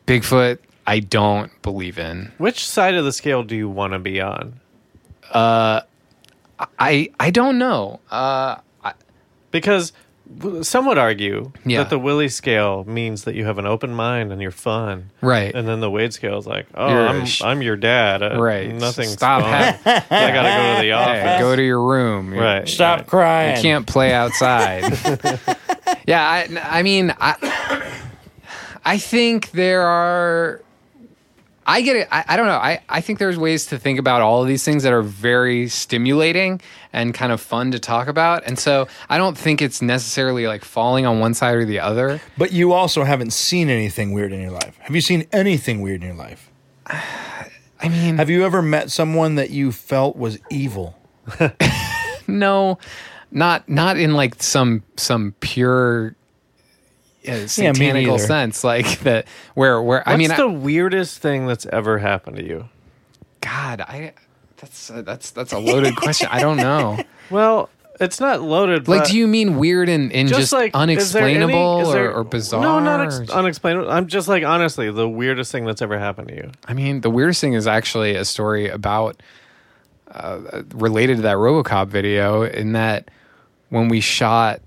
Bigfoot, 0.07 0.59
I 0.87 1.01
don't 1.01 1.51
believe 1.63 1.99
in. 1.99 2.31
Which 2.39 2.65
side 2.67 2.95
of 2.95 3.05
the 3.05 3.13
scale 3.13 3.43
do 3.43 3.57
you 3.57 3.69
want 3.69 3.93
to 3.95 3.99
be 3.99 4.21
on? 4.21 4.61
Uh, 5.33 5.81
I 6.79 7.11
I 7.19 7.31
don't 7.31 7.59
know. 7.59 8.01
Uh, 8.11 8.57
I, 8.85 8.93
Because 9.51 9.91
w- 9.91 10.04
some 10.63 10.87
would 10.87 10.97
argue 10.99 11.53
Yeah. 11.67 11.79
that 11.79 11.91
the 11.91 11.99
Willie 11.99 12.29
scale 12.31 12.85
means 12.85 13.25
that 13.25 13.35
you 13.35 13.45
have 13.45 13.59
an 13.59 13.67
open 13.67 13.93
mind 13.95 14.33
and 14.33 14.41
you're 14.41 14.51
fun. 14.51 15.11
right. 15.21 15.55
And 15.55 15.69
then 15.69 15.81
the 15.81 15.91
Wade 15.91 16.13
scale 16.15 16.39
is 16.39 16.47
like, 16.47 16.67
oh, 16.75 16.89
You're 16.89 17.07
a 17.07 17.09
I'm, 17.11 17.27
sh- 17.27 17.43
I'm 17.43 17.61
your 17.63 17.77
dad. 17.77 18.23
Uh, 18.23 18.41
Right. 18.41 18.73
Nothing. 18.75 19.09
Stop 19.09 19.43
fun. 19.43 19.51
ha- 19.53 19.79
I 20.11 20.31
got 20.33 20.43
to 20.43 20.63
go 20.63 20.77
to 20.77 20.83
the 20.83 20.93
office. 20.93 21.23
Hey, 21.23 21.39
go 21.41 21.55
to 21.57 21.63
your 21.63 21.83
room. 21.83 22.33
You- 22.35 22.41
Right. 22.41 22.69
Stop 22.69 22.99
right. 23.01 23.07
crying. 23.07 23.57
You 23.57 23.63
can't 23.63 23.87
play 23.87 24.13
outside. 24.15 24.83
yeah, 26.07 26.23
I, 26.29 26.79
I 26.79 26.83
mean, 26.83 27.15
I, 27.21 27.93
I 28.85 28.99
think 28.99 29.51
there 29.53 29.83
are. 29.83 30.61
I 31.67 31.81
get 31.81 31.97
it. 31.97 32.09
I, 32.11 32.25
I 32.29 32.37
don't 32.37 32.47
know. 32.47 32.57
I, 32.57 32.81
I 32.89 33.01
think 33.01 33.19
there's 33.19 33.39
ways 33.39 33.67
to 33.67 33.79
think 33.79 33.99
about 33.99 34.21
all 34.21 34.43
of 34.43 34.49
these 34.49 34.65
things 34.65 34.83
that 34.83 34.93
are 34.93 35.03
very 35.03 35.69
stimulating 35.69 36.61
and 36.93 37.15
kind 37.15 37.33
of 37.33 37.41
fun 37.41 37.71
to 37.73 37.79
talk 37.79 38.09
about. 38.09 38.43
And 38.47 38.59
so 38.59 38.89
I 39.09 39.19
don't 39.19 39.37
think 39.37 39.63
it's 39.63 39.81
necessarily 39.81 40.47
like 40.47 40.65
falling 40.65 41.07
on 41.07 41.21
one 41.21 41.35
side 41.35 41.55
or 41.55 41.65
the 41.65 41.81
other. 41.81 42.21
But 42.37 42.53
you 42.53 42.73
also 42.73 43.05
haven't 43.05 43.33
seen 43.33 43.71
anything 43.71 44.13
weird 44.13 44.33
in 44.33 44.41
your 44.41 44.51
life. 44.51 44.77
Have 44.81 44.95
you 44.95 45.01
seen 45.01 45.27
anything 45.33 45.81
weird 45.81 46.03
in 46.03 46.09
your 46.09 46.17
life? 46.17 46.51
I 46.87 47.89
mean, 47.89 48.17
Have 48.17 48.31
you 48.31 48.45
ever 48.45 48.63
met 48.63 48.91
someone 48.91 49.35
that 49.35 49.51
you 49.51 49.73
felt 49.73 50.17
was 50.17 50.39
evil? 50.51 50.97
no, 52.27 52.79
not 53.31 53.69
not 53.69 53.99
in 53.99 54.15
like 54.15 54.43
some 54.43 54.83
some 54.97 55.35
pure 55.41 56.17
Yeah, 57.25 57.41
me 57.41 57.47
satanical 57.47 58.13
neither. 58.17 58.19
sense, 58.27 58.63
like 58.65 59.01
that. 59.01 59.27
Where 59.55 59.81
where 59.83 60.07
I 60.07 60.13
What's 60.13 60.19
mean, 60.19 60.31
I- 60.33 60.37
the 60.37 60.49
weirdest 60.49 61.19
thing 61.21 61.47
that's 61.47 61.67
ever 61.67 61.99
happened 61.99 62.37
to 62.37 62.45
you? 62.45 62.69
God, 63.41 63.81
I 63.81 64.13
that's 64.59 64.91
uh, 64.91 65.03
that's 65.03 65.31
that's 65.31 65.53
a 65.53 65.59
loaded 65.59 65.97
question. 65.97 66.29
I 66.31 66.41
don't 66.41 66.57
know. 66.59 66.99
Well, 67.31 67.71
it's 68.01 68.21
not 68.21 68.43
loaded. 68.43 68.87
Like, 68.87 69.09
do 69.09 69.17
you 69.17 69.27
mean 69.27 69.57
weird 69.57 69.89
and, 69.89 70.13
and 70.13 70.29
just, 70.29 70.41
is 70.41 70.51
there 70.51 70.61
any- 70.65 70.71
unexplainable 70.75 71.81
is 71.81 71.93
there- 71.95 72.11
or, 72.11 72.17
or 72.17 72.25
bizarre? 72.25 72.61
No, 72.61 72.79
not 72.81 73.01
ex- 73.01 73.31
unexplainable. 73.31 73.91
I'm 73.91 74.09
just 74.09 74.29
like 74.29 74.45
honestly 74.45 74.91
the 74.91 75.09
weirdest 75.09 75.51
thing 75.51 75.65
that's 75.65 75.81
ever 75.81 75.99
happened 75.99 76.29
to 76.29 76.35
you. 76.35 76.51
I 76.69 76.75
mean, 76.75 77.01
the 77.01 77.09
weirdest 77.09 77.41
thing 77.41 77.55
is 77.55 77.67
actually 77.67 78.15
a 78.15 78.27
story 78.27 78.69
about 78.69 79.23
uh, 80.11 80.63
related 80.75 81.17
to 81.17 81.23
that 81.23 81.37
RoboCop 81.39 81.89
video. 81.89 82.43
In 82.43 82.73
that, 82.73 83.11
when 83.71 83.89
we 83.89 84.01
shot 84.01 84.61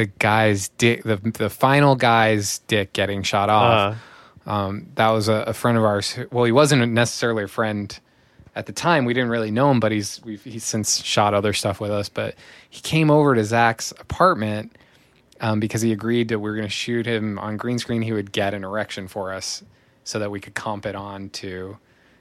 the 0.00 0.06
guy's 0.18 0.68
dick, 0.70 1.02
the 1.02 1.16
the 1.16 1.50
final 1.50 1.94
guy's 1.94 2.58
dick 2.60 2.92
getting 2.92 3.22
shot 3.22 3.50
off. 3.50 3.96
Uh, 4.46 4.50
Um, 4.50 4.86
that 4.94 5.10
was 5.10 5.28
a, 5.28 5.44
a 5.46 5.52
friend 5.52 5.76
of 5.76 5.84
ours. 5.84 6.12
who- 6.12 6.26
Well, 6.32 6.44
he 6.44 6.52
wasn't 6.52 6.90
necessarily 6.92 7.44
a 7.44 7.48
friend 7.48 7.86
at 8.56 8.64
the 8.66 8.72
time. 8.72 9.04
We 9.04 9.12
didn't 9.14 9.28
really 9.30 9.50
know 9.50 9.70
him, 9.70 9.78
but 9.80 9.92
he's 9.92 10.20
we've, 10.24 10.42
he's 10.42 10.64
since 10.64 11.02
shot 11.04 11.34
other 11.34 11.52
stuff 11.52 11.78
with 11.80 11.90
us. 11.90 12.08
But 12.08 12.34
he 12.68 12.80
came 12.80 13.10
over 13.10 13.34
to 13.34 13.44
Zach's 13.44 13.92
apartment 13.92 14.76
um, 15.40 15.60
because 15.60 15.82
he 15.82 15.92
agreed 15.92 16.28
that 16.30 16.38
we 16.38 16.48
were 16.50 16.56
going 16.56 16.66
to 16.68 16.72
shoot 16.74 17.06
him 17.06 17.38
on 17.38 17.58
green 17.58 17.78
screen. 17.78 18.00
He 18.02 18.12
would 18.14 18.32
get 18.32 18.54
an 18.54 18.64
erection 18.64 19.08
for 19.08 19.32
us 19.32 19.62
so 20.04 20.18
that 20.18 20.30
we 20.30 20.40
could 20.40 20.54
comp 20.54 20.86
it 20.86 20.94
on 20.96 21.28
to 21.42 21.76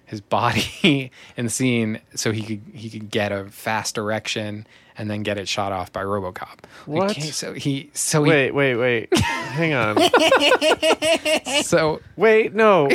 his 0.05 0.19
body 0.37 1.11
in 1.37 1.45
the 1.45 1.51
scene, 1.51 2.01
so 2.15 2.31
he 2.33 2.41
could 2.43 2.61
he 2.75 2.89
could 2.89 3.09
get 3.09 3.31
a 3.31 3.45
fast 3.49 3.97
erection 3.97 4.67
and 4.99 5.09
then 5.09 5.23
get 5.23 5.37
it 5.39 5.47
shot 5.47 5.71
off 5.71 5.91
by 5.91 6.03
RoboCop. 6.03 6.59
What? 6.85 7.11
Okay, 7.11 7.31
so 7.31 7.53
he 7.53 7.89
so 7.93 8.23
he 8.23 8.29
wait, 8.29 8.51
wait, 8.51 8.75
wait. 8.75 9.17
Hang 9.17 9.73
on. 9.73 9.97
so 11.63 12.01
Wait, 12.17 12.53
no. 12.53 12.89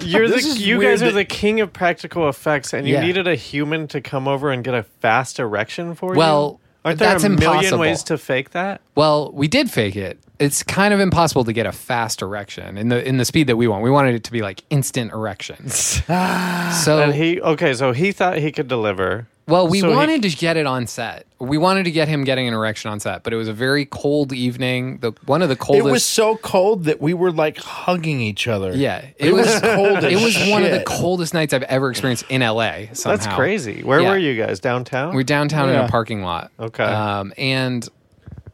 You're 0.00 0.28
the, 0.28 0.40
you 0.58 0.80
guys 0.80 1.02
are 1.02 1.12
the 1.12 1.26
king 1.26 1.60
of 1.60 1.72
practical 1.72 2.28
effects, 2.28 2.72
and 2.72 2.88
you 2.88 2.94
Yeah. 2.94 3.04
needed 3.04 3.26
a 3.28 3.34
human 3.34 3.86
to 3.88 4.00
come 4.00 4.26
over 4.26 4.50
and 4.50 4.64
get 4.64 4.74
a 4.74 4.82
fast 4.82 5.38
erection 5.38 5.94
for 5.94 6.14
you. 6.14 6.18
Well, 6.18 6.60
aren't 6.84 6.98
there 6.98 7.08
that's 7.10 7.24
a 7.24 7.28
million 7.28 7.56
impossible. 7.56 7.78
ways 7.80 8.02
to 8.04 8.16
fake 8.16 8.50
that? 8.50 8.80
Well, 8.94 9.30
we 9.32 9.46
did 9.46 9.70
fake 9.70 9.96
it. 9.96 10.18
It's 10.38 10.62
kind 10.62 10.94
of 10.94 11.00
impossible 11.00 11.44
to 11.44 11.52
get 11.52 11.66
a 11.66 11.72
fast 11.72 12.22
erection 12.22 12.78
in 12.78 12.88
the 12.88 13.06
in 13.06 13.18
the 13.18 13.24
speed 13.24 13.48
that 13.48 13.56
we 13.56 13.68
want. 13.68 13.82
We 13.82 13.90
wanted 13.90 14.14
it 14.14 14.24
to 14.24 14.32
be 14.32 14.40
like 14.40 14.62
instant 14.70 15.12
erections. 15.12 15.74
so 16.06 17.02
And 17.02 17.14
he 17.14 17.40
okay, 17.40 17.74
so 17.74 17.92
he 17.92 18.12
thought 18.12 18.38
he 18.38 18.50
could 18.52 18.68
deliver. 18.68 19.26
Well, 19.48 19.66
we 19.68 19.80
so 19.80 19.88
he- 19.90 19.94
wanted 19.96 20.22
to 20.22 20.30
get 20.30 20.56
it 20.56 20.66
on 20.66 20.86
set. 20.86 21.26
We 21.40 21.56
wanted 21.58 21.84
to 21.84 21.90
get 21.90 22.08
him 22.08 22.24
getting 22.24 22.48
an 22.48 22.54
erection 22.54 22.90
on 22.90 23.00
set, 23.00 23.22
but 23.22 23.32
it 23.32 23.36
was 23.36 23.48
a 23.48 23.52
very 23.52 23.84
cold 23.86 24.32
evening. 24.32 24.98
The 24.98 25.12
one 25.26 25.40
of 25.42 25.48
the 25.48 25.56
coldest. 25.56 25.86
It 25.88 25.90
was 25.90 26.04
so 26.04 26.36
cold 26.36 26.84
that 26.84 27.00
we 27.00 27.14
were 27.14 27.30
like 27.32 27.58
hugging 27.58 28.20
each 28.20 28.46
other. 28.48 28.72
yeah, 28.74 29.04
it 29.16 29.32
was 29.32 29.46
cold. 29.60 30.04
It 30.04 30.12
as 30.12 30.22
was 30.22 30.50
one 30.50 30.64
of 30.64 30.70
the 30.70 30.82
coldest 30.84 31.34
nights 31.34 31.52
I've 31.54 31.62
ever 31.64 31.90
experienced 31.90 32.24
in 32.28 32.40
LA. 32.42 32.86
Somehow. 32.92 33.16
That's 33.16 33.26
crazy. 33.34 33.82
Where 33.82 34.00
Yeah. 34.00 34.10
were 34.10 34.18
you 34.18 34.36
guys? 34.40 34.60
Downtown? 34.60 35.14
We're 35.14 35.22
downtown 35.22 35.68
in 35.70 35.76
a 35.76 35.88
parking 35.88 36.22
lot. 36.22 36.50
Okay. 36.58 36.84
Um, 36.84 37.32
and 37.38 37.88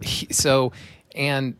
he, 0.01 0.27
so, 0.33 0.73
and 1.15 1.55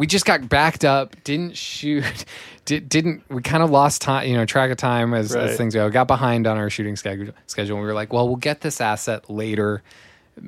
we 0.00 0.06
just 0.06 0.24
got 0.24 0.48
backed 0.48 0.82
up. 0.84 1.14
Didn't 1.24 1.56
shoot. 1.58 2.24
Did, 2.64 2.88
didn't 2.88 3.22
we 3.28 3.42
kind 3.42 3.62
of 3.62 3.68
lost 3.70 4.00
time? 4.00 4.26
You 4.28 4.34
know, 4.36 4.46
track 4.46 4.70
of 4.70 4.76
time 4.78 5.12
as, 5.12 5.34
Right. 5.34 5.48
as 5.50 5.56
things 5.58 5.74
go. 5.74 5.90
Got 5.90 6.06
behind 6.06 6.46
on 6.46 6.56
our 6.56 6.70
shooting 6.70 6.96
schedule. 6.96 7.34
Schedule. 7.46 7.76
And 7.76 7.82
we 7.82 7.86
were 7.86 7.94
like, 7.94 8.12
well, 8.12 8.26
we'll 8.26 8.36
get 8.36 8.62
this 8.62 8.80
asset 8.80 9.28
later. 9.28 9.82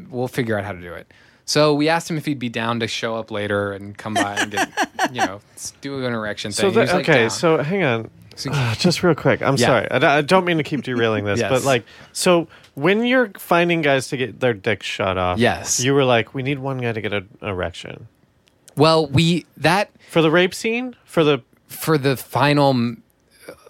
We'll 0.08 0.28
figure 0.28 0.56
out 0.58 0.64
how 0.64 0.72
to 0.72 0.80
do 0.80 0.94
it. 0.94 1.12
So 1.44 1.74
we 1.74 1.88
asked 1.90 2.08
him 2.10 2.16
if 2.16 2.24
he'd 2.24 2.38
be 2.38 2.48
down 2.48 2.80
to 2.80 2.86
show 2.88 3.16
up 3.16 3.30
later 3.30 3.72
and 3.72 3.98
come 3.98 4.14
by 4.14 4.36
and 4.36 4.50
get, 4.52 4.70
you 5.12 5.20
know, 5.26 5.40
do 5.82 6.06
an 6.06 6.14
erection 6.14 6.52
So 6.52 6.62
thing. 6.62 6.70
He 6.70 6.74
the, 6.76 6.80
was 6.80 6.92
like, 6.92 7.08
okay, 7.08 7.20
down. 7.22 7.30
so 7.30 7.62
hang 7.62 7.82
on. 7.82 8.10
So- 8.36 8.50
Ah, 8.54 8.74
just 8.78 9.02
real 9.02 9.14
quick. 9.14 9.42
I'm 9.42 9.56
Yeah. 9.56 9.66
sorry. 9.66 9.90
I, 9.90 10.18
I 10.18 10.22
don't 10.22 10.46
mean 10.46 10.56
to 10.58 10.62
keep 10.62 10.82
derailing 10.82 11.24
this, 11.26 11.40
Yes. 11.40 11.50
but 11.50 11.64
like, 11.64 11.84
so 12.12 12.48
when 12.74 13.04
you're 13.04 13.30
finding 13.36 13.82
guys 13.82 14.08
to 14.08 14.16
get 14.16 14.40
their 14.40 14.54
dicks 14.54 14.86
shot 14.86 15.18
off, 15.18 15.38
Yes. 15.38 15.80
you 15.80 15.92
were 15.92 16.04
like, 16.04 16.32
we 16.32 16.42
need 16.42 16.58
one 16.58 16.78
guy 16.78 16.92
to 16.92 17.00
get 17.02 17.12
an 17.12 17.28
erection 17.42 18.06
well, 18.76 19.06
we 19.06 19.46
that 19.58 19.90
for 20.08 20.22
the 20.22 20.30
rape 20.30 20.54
scene 20.54 20.96
for 21.04 21.24
the 21.24 21.40
for 21.68 21.98
the 21.98 22.16
final 22.16 22.70
m- 22.70 23.02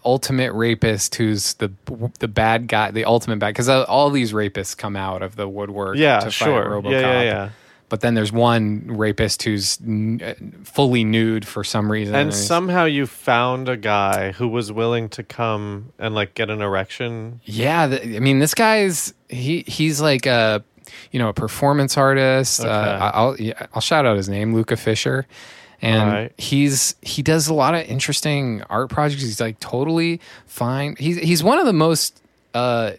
ultimate 0.04 0.52
rapist 0.52 1.14
who's 1.14 1.54
the 1.54 1.70
the 2.18 2.28
bad 2.28 2.66
guy, 2.68 2.90
the 2.90 3.04
ultimate 3.04 3.38
bad 3.38 3.50
because 3.50 3.68
all 3.68 4.10
these 4.10 4.32
rapists 4.32 4.76
come 4.76 4.96
out 4.96 5.22
of 5.22 5.36
the 5.36 5.48
woodwork. 5.48 5.96
yeah, 5.96 6.18
to 6.20 6.26
fight 6.26 6.32
sure, 6.32 6.64
RoboCop. 6.66 6.90
yeah, 6.92 7.00
yeah, 7.00 7.22
yeah. 7.22 7.50
But 7.88 8.00
then 8.00 8.14
there's 8.14 8.32
one 8.32 8.86
rapist 8.86 9.42
who's 9.42 9.78
n- 9.86 10.22
uh, 10.24 10.32
fully 10.64 11.04
nude 11.04 11.46
for 11.46 11.62
some 11.62 11.92
reason. 11.92 12.14
And 12.14 12.32
somehow 12.32 12.84
you 12.86 13.06
found 13.06 13.68
a 13.68 13.76
guy 13.76 14.32
who 14.32 14.48
was 14.48 14.72
willing 14.72 15.10
to 15.10 15.22
come 15.22 15.92
and 15.98 16.14
like 16.14 16.32
get 16.32 16.48
an 16.48 16.62
erection. 16.62 17.40
Yeah, 17.44 17.88
th 17.88 18.16
I 18.16 18.18
mean, 18.18 18.38
this 18.38 18.54
guy's 18.54 19.12
he 19.28 19.60
he's 19.66 20.00
like 20.00 20.24
a 20.24 20.64
you 21.10 21.18
know 21.18 21.28
a 21.28 21.32
performance 21.32 21.96
artist. 21.96 22.60
Uh, 22.60 22.64
Okay. 22.64 22.74
I- 23.04 23.10
I'll 23.10 23.36
yeah, 23.40 23.66
I'll 23.74 23.80
shout 23.82 24.06
out 24.06 24.16
his 24.16 24.28
name, 24.28 24.54
Luca 24.54 24.76
Fisher, 24.76 25.26
and 25.80 26.02
Alright. 26.02 26.32
he's 26.38 26.94
he 27.02 27.22
does 27.22 27.48
a 27.48 27.54
lot 27.54 27.74
of 27.74 27.82
interesting 27.86 28.62
art 28.70 28.88
projects. 28.90 29.22
He's 29.22 29.40
like 29.40 29.58
totally 29.60 30.20
fine. 30.46 30.96
He's 30.98 31.16
he's 31.18 31.42
one 31.42 31.58
of 31.58 31.66
the 31.66 31.72
most 31.72 32.20
uh 32.54 32.92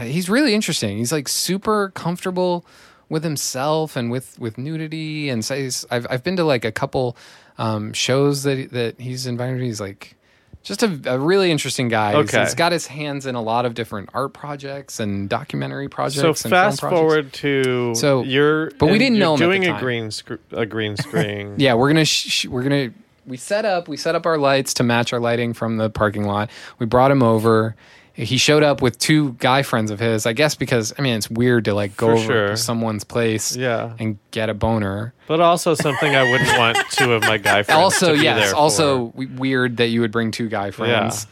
he's 0.00 0.30
really 0.30 0.54
interesting. 0.54 0.98
He's 0.98 1.12
like 1.12 1.28
super 1.28 1.90
comfortable 1.90 2.64
with 3.08 3.24
himself 3.24 3.96
and 3.96 4.10
with 4.10 4.38
with 4.38 4.56
nudity 4.56 5.28
and 5.28 5.44
so 5.44 5.56
he's, 5.56 5.84
I've 5.90 6.06
I've 6.08 6.22
been 6.24 6.36
to 6.36 6.44
like 6.44 6.64
a 6.64 6.72
couple 6.72 7.16
um 7.58 7.92
shows 7.92 8.44
that 8.44 8.70
that 8.70 9.00
he's 9.00 9.26
invited. 9.26 9.60
He's 9.60 9.80
like 9.80 10.14
just 10.62 10.82
a, 10.82 11.00
a 11.06 11.18
really 11.18 11.50
interesting 11.50 11.88
guy. 11.88 12.12
He's- 12.12 12.24
Okay. 12.34 12.40
he's 12.44 12.54
got 12.54 12.72
his 12.72 12.86
hands 12.86 13.26
in 13.26 13.34
a 13.34 13.40
lot 13.42 13.64
of 13.64 13.74
different 13.74 14.10
art 14.12 14.32
projects 14.34 15.00
and 15.00 15.28
documentary 15.28 15.88
projects. 15.88 16.20
So 16.20 16.28
and 16.28 16.38
film 16.38 16.50
fast 16.50 16.80
projects. 16.80 16.98
forward 17.00 17.32
to 17.34 17.94
So- 17.94 18.22
you're 18.22 18.70
but 18.72 18.86
we 18.86 18.92
and 18.92 18.98
didn't 19.00 19.16
you're 19.16 19.26
know 19.26 19.34
him 19.34 19.42
at 19.42 19.46
the 19.46 19.46
doing 19.46 19.64
a 19.64 19.72
time. 19.72 19.80
green 19.80 20.10
sc- 20.10 20.30
a 20.52 20.66
green 20.66 20.96
screen. 20.96 21.54
Yeah, 21.58 21.74
we're 21.74 21.88
gonna 21.88 22.04
sh- 22.04 22.28
sh- 22.30 22.46
we're 22.46 22.62
gonna 22.62 22.90
we 23.26 23.36
set 23.36 23.64
up 23.64 23.88
we 23.88 23.96
set 23.96 24.14
up 24.14 24.26
our 24.26 24.38
lights 24.38 24.74
to 24.74 24.82
match 24.82 25.12
our 25.12 25.20
lighting 25.20 25.52
from 25.54 25.76
the 25.76 25.88
parking 25.90 26.24
lot. 26.24 26.50
We 26.78 26.86
brought 26.86 27.10
him 27.10 27.22
over. 27.22 27.74
He 28.14 28.36
showed 28.36 28.62
up 28.62 28.82
with 28.82 28.98
two 28.98 29.32
guy 29.38 29.62
friends 29.62 29.90
of 29.90 29.98
his. 30.00 30.26
I 30.26 30.32
guess 30.34 30.54
because 30.54 30.92
I 30.98 31.02
mean 31.02 31.16
it's 31.16 31.30
weird 31.30 31.64
to 31.66 31.74
like 31.74 31.96
go 31.96 32.08
For 32.08 32.12
over 32.12 32.22
sure. 32.24 32.48
to 32.48 32.56
someone's 32.56 33.04
place 33.04 33.56
Yeah. 33.56 33.94
and 33.98 34.18
get 34.30 34.50
a 34.50 34.54
boner. 34.54 35.14
But 35.26 35.40
also 35.40 35.74
something 35.74 36.14
I 36.14 36.30
wouldn't 36.30 36.58
want 36.58 36.78
two 36.90 37.12
of 37.14 37.22
my 37.22 37.38
guy 37.38 37.62
friends 37.62 37.78
also, 37.80 38.08
to 38.12 38.18
be 38.18 38.24
yes, 38.24 38.46
there 38.48 38.54
also 38.56 39.10
for. 39.12 39.26
weird 39.36 39.78
that 39.78 39.86
you 39.88 40.00
would 40.02 40.12
bring 40.12 40.32
two 40.32 40.48
guy 40.48 40.70
friends. 40.70 41.26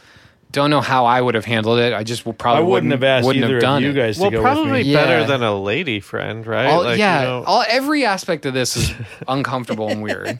Don't 0.51 0.71
know 0.71 0.81
how 0.81 1.05
I 1.05 1.21
would 1.21 1.35
have 1.35 1.45
handled 1.45 1.77
it. 1.77 1.93
I 1.93 2.03
just 2.03 2.25
will 2.25 2.33
probably 2.33 2.63
I 2.63 2.67
wouldn't 2.67 2.91
have 2.91 3.03
asked 3.03 3.27
wouldn't 3.27 3.45
either 3.45 3.55
have 3.55 3.61
done 3.61 3.77
of 3.77 3.83
you 3.83 3.89
it. 3.91 4.03
guys 4.03 4.15
to 4.17 4.21
well, 4.23 4.31
go 4.31 4.41
probably 4.41 4.71
with 4.71 4.87
me. 4.87 4.93
Yeah. 4.93 5.03
better 5.05 5.25
than 5.27 5.43
a 5.43 5.53
lady 5.59 5.99
friend, 5.99 6.47
right? 6.47 6.65
all, 6.65 6.83
Like, 6.85 6.97
yeah, 6.97 7.19
you 7.21 7.25
know- 7.27 7.43
all 7.45 7.63
every 7.69 8.03
aspect 8.03 8.47
of 8.47 8.55
this 8.55 8.75
is 8.75 8.91
uncomfortable 9.27 9.89
and 9.89 10.01
weird. 10.01 10.39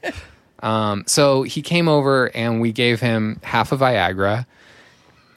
Um, 0.64 1.04
so 1.06 1.44
he 1.44 1.62
came 1.62 1.88
over 1.88 2.36
and 2.36 2.60
we 2.60 2.72
gave 2.72 3.00
him 3.02 3.40
half 3.44 3.72
a 3.72 3.78
Viagra. 3.78 4.48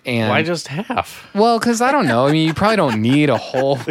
And 0.05 0.29
why 0.31 0.43
just 0.43 0.67
half? 0.69 1.29
well, 1.35 1.59
because 1.59 1.81
I 1.81 1.93
don't 1.93 2.07
know. 2.07 2.27
I 2.27 2.33
mean, 2.33 2.47
you 2.49 2.55
probably 2.55 2.77
don't 2.77 3.01
need 3.01 3.31
a 3.31 3.37
whole 3.38 3.77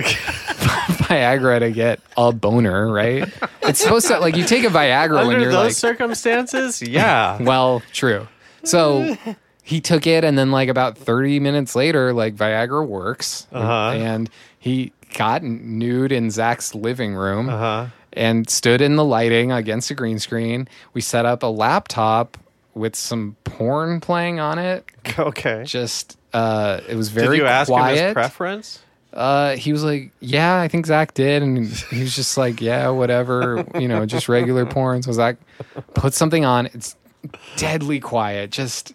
Viagra 0.65 1.59
to 1.59 1.71
get 1.71 1.99
a 2.17 2.31
boner, 2.31 2.91
right? 2.91 3.27
It's 3.61 3.79
supposed 3.81 4.07
to 4.07 4.19
like 4.19 4.35
you 4.35 4.43
take 4.43 4.63
a 4.63 4.67
Viagra 4.67 5.17
when 5.25 5.27
Under 5.35 5.39
you're 5.41 5.51
those 5.51 5.65
like, 5.67 5.73
circumstances, 5.73 6.81
yeah. 6.81 7.37
well, 7.41 7.81
true. 7.93 8.27
So 8.63 9.15
he 9.63 9.81
took 9.81 10.05
it, 10.07 10.23
and 10.23 10.37
then 10.37 10.51
like 10.51 10.69
about 10.69 10.97
30 10.97 11.39
minutes 11.39 11.75
later, 11.75 12.13
like 12.13 12.35
Viagra 12.35 12.85
works, 12.85 13.47
Uh-huh. 13.51 13.91
and 13.95 14.29
he 14.59 14.93
got 15.17 15.43
nude 15.43 16.11
in 16.11 16.29
Zach's 16.29 16.73
living 16.75 17.13
room 17.15 17.49
Uh 17.49 17.57
huh. 17.57 17.87
and 18.13 18.49
stood 18.49 18.81
in 18.81 18.95
the 18.95 19.03
lighting 19.05 19.51
against 19.51 19.91
a 19.91 19.95
green 19.95 20.19
screen. 20.19 20.67
We 20.93 21.01
set 21.01 21.25
up 21.25 21.43
a 21.43 21.47
laptop 21.47 22.37
with 22.73 22.95
some 22.95 23.35
porn 23.43 23.99
playing 23.99 24.39
on 24.39 24.59
it. 24.59 24.85
Okay. 25.19 25.63
Just 25.65 26.17
uh, 26.33 26.79
it 26.87 26.95
was 26.95 27.09
very 27.09 27.37
Did 27.37 27.43
you 27.43 27.47
ask 27.47 27.69
him 27.69 27.75
his 27.77 27.99
quiet. 27.99 28.13
preference? 28.13 28.79
Uh, 29.13 29.55
he 29.55 29.73
was 29.73 29.83
like, 29.83 30.11
"Yeah, 30.21 30.59
I 30.61 30.67
think 30.69 30.85
Zach 30.85 31.13
did," 31.13 31.43
and 31.43 31.67
he 31.67 32.01
was 32.01 32.15
just 32.15 32.37
like, 32.37 32.61
"Yeah, 32.61 32.89
whatever, 32.89 33.65
you 33.77 33.87
know, 33.89 34.05
just 34.05 34.29
regular 34.29 34.65
porn." 34.67 35.01
So 35.03 35.11
Zach 35.11 35.37
put 35.95 36.13
something 36.13 36.45
on. 36.45 36.67
It's 36.67 36.95
deadly 37.57 37.99
quiet, 37.99 38.51
just 38.51 38.93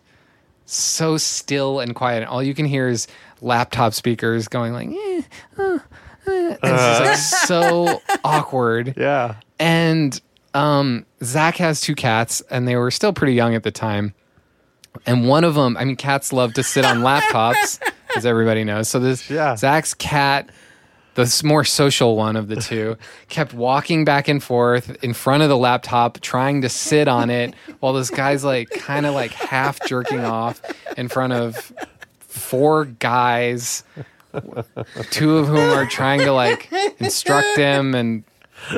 so 0.64 1.16
still 1.16 1.80
and 1.80 1.94
quiet. 1.94 2.18
And 2.22 2.26
all 2.26 2.42
you 2.42 2.54
can 2.54 2.64
hear 2.66 2.88
is 2.88 3.06
laptop 3.40 3.92
speakers 3.94 4.48
going 4.48 4.72
like, 4.72 4.88
eh, 4.88 5.22
uh, 5.58 5.62
uh. 5.62 5.78
And 6.26 6.58
it's 6.62 6.62
just 6.62 7.00
like 7.02 7.46
so 7.48 8.00
awkward. 8.24 8.94
Yeah. 8.98 9.36
And 9.58 10.18
um, 10.54 11.05
Zach 11.26 11.56
has 11.56 11.80
two 11.80 11.94
cats, 11.94 12.40
and 12.50 12.66
they 12.66 12.76
were 12.76 12.90
still 12.90 13.12
pretty 13.12 13.34
young 13.34 13.54
at 13.54 13.62
the 13.62 13.70
time. 13.70 14.14
And 15.04 15.28
one 15.28 15.44
of 15.44 15.54
them, 15.54 15.76
I 15.76 15.84
mean, 15.84 15.96
cats 15.96 16.32
love 16.32 16.54
to 16.54 16.62
sit 16.62 16.84
on 16.84 16.98
laptops, 17.02 17.80
as 18.16 18.24
everybody 18.24 18.64
knows. 18.64 18.88
So 18.88 18.98
this 18.98 19.28
Yeah. 19.30 19.56
Zach's 19.56 19.92
cat, 19.94 20.48
the 21.14 21.42
more 21.44 21.64
social 21.64 22.16
one 22.16 22.36
of 22.36 22.48
the 22.48 22.56
two, 22.56 22.96
kept 23.28 23.52
walking 23.52 24.04
back 24.04 24.28
and 24.28 24.42
forth 24.42 24.96
in 25.04 25.12
front 25.12 25.42
of 25.42 25.48
the 25.48 25.56
laptop, 25.56 26.20
trying 26.20 26.62
to 26.62 26.68
sit 26.68 27.08
on 27.08 27.28
it, 27.30 27.54
while 27.80 27.92
this 27.92 28.10
guy's 28.10 28.44
like 28.44 28.70
kind 28.70 29.04
of 29.06 29.14
like 29.14 29.32
half 29.32 29.78
jerking 29.86 30.20
off 30.24 30.60
in 30.96 31.08
front 31.08 31.32
of 31.34 31.72
four 32.20 32.84
guys, 32.86 33.82
two 35.10 35.38
of 35.38 35.46
whom 35.46 35.58
are 35.58 35.86
trying 35.86 36.20
to 36.20 36.32
like 36.32 36.70
instruct 36.98 37.56
him 37.56 37.94
and 37.94 38.24
sh- 38.24 38.35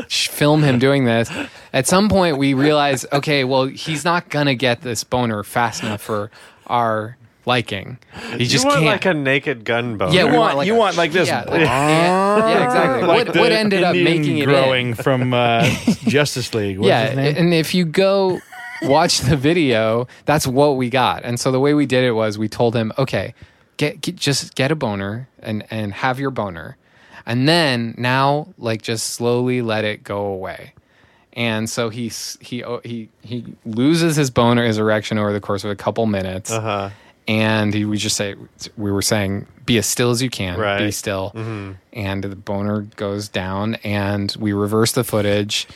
film 0.09 0.63
him 0.63 0.79
doing 0.79 1.05
this. 1.05 1.31
At 1.73 1.87
some 1.87 2.09
point, 2.09 2.39
we 2.39 2.55
realize, 2.55 3.07
okay, 3.13 3.45
well, 3.45 3.65
he's 3.67 4.05
not 4.05 4.29
gonna 4.29 4.55
get 4.55 4.83
this 4.83 5.05
boner 5.05 5.43
fast 5.43 5.83
enough 5.83 6.03
for 6.03 6.31
our 6.67 7.17
liking. 7.47 7.99
He 8.37 8.45
just 8.45 8.65
you 8.65 8.69
want 8.69 8.81
can't. 8.81 8.87
like 8.93 9.05
a 9.07 9.15
naked 9.15 9.65
gun 9.65 9.97
boner. 9.97 10.13
yeah, 10.13 10.25
You 10.27 10.33
we 10.33 10.39
want- 10.39 10.57
like 10.59 10.67
you 10.67 10.75
a- 10.75 10.79
want 10.79 10.97
like 10.97 11.13
this. 11.13 11.29
Yeah, 11.29 11.45
like, 11.45 11.61
yeah, 11.61 12.37
yeah, 12.49 12.65
exactly. 12.65 13.09
Like 13.09 13.27
what, 13.29 13.37
what 13.37 13.53
ended 13.53 13.83
up 13.83 13.95
Indian 13.95 14.19
making 14.19 14.39
it 14.39 14.43
in- 14.43 14.49
growing 14.49 14.95
from 14.95 15.33
uh, 15.33 15.63
Justice 16.07 16.53
League. 16.55 16.79
What's 16.79 16.89
yeah, 16.89 17.07
his 17.09 17.17
name? 17.17 17.35
and 17.37 17.55
if 17.55 17.75
you 17.75 17.85
go 17.87 18.41
watch 18.83 19.21
the 19.21 19.37
video, 19.37 20.07
that's 20.27 20.47
what 20.47 20.77
we 20.77 20.91
got. 20.91 21.25
And 21.25 21.41
so 21.41 21.51
the 21.51 21.61
way 21.61 21.73
we 21.75 21.87
did 21.87 22.05
it 22.05 22.13
was 22.13 22.37
we 22.39 22.49
told 22.49 22.77
him, 22.77 22.93
okay, 22.99 23.35
get, 23.79 24.01
get 24.03 24.17
just 24.17 24.55
get 24.55 24.71
a 24.71 24.77
boner 24.77 25.29
and 25.41 25.65
and 25.71 25.93
have 25.95 26.21
your 26.21 26.31
boner, 26.31 26.77
and 27.29 27.49
then 27.49 27.95
now 27.97 28.49
like 28.59 28.83
just 28.83 29.11
slowly 29.11 29.63
let 29.63 29.85
it 29.85 30.03
go 30.03 30.27
away. 30.27 30.73
And 31.35 31.71
so 31.71 31.89
he 31.91 32.11
he 32.41 32.65
oh, 32.65 32.81
he 32.83 33.09
he 33.23 33.45
loses 33.65 34.17
his 34.17 34.31
boner, 34.31 34.65
his 34.67 34.79
erection 34.79 35.19
over 35.19 35.33
the 35.33 35.41
course 35.41 35.63
of 35.63 35.71
a 35.71 35.77
couple 35.77 36.05
minutes, 36.07 36.51
Uh-huh. 36.51 36.91
and 37.29 37.73
he 37.73 37.85
we 37.85 37.97
just 37.97 38.17
say 38.17 38.35
we 38.77 38.91
were 38.91 39.03
saying 39.03 39.47
be 39.65 39.79
as 39.79 39.87
still 39.87 40.11
as 40.11 40.21
you 40.23 40.31
can, 40.31 40.59
Right. 40.59 40.79
be 40.79 40.91
still, 40.91 41.31
and 41.93 42.25
the 42.25 42.35
boner 42.35 42.81
goes 42.97 43.29
down, 43.29 43.77
and 43.85 44.35
we 44.41 44.53
reverse 44.53 44.93
the 44.93 45.05
footage, 45.05 45.69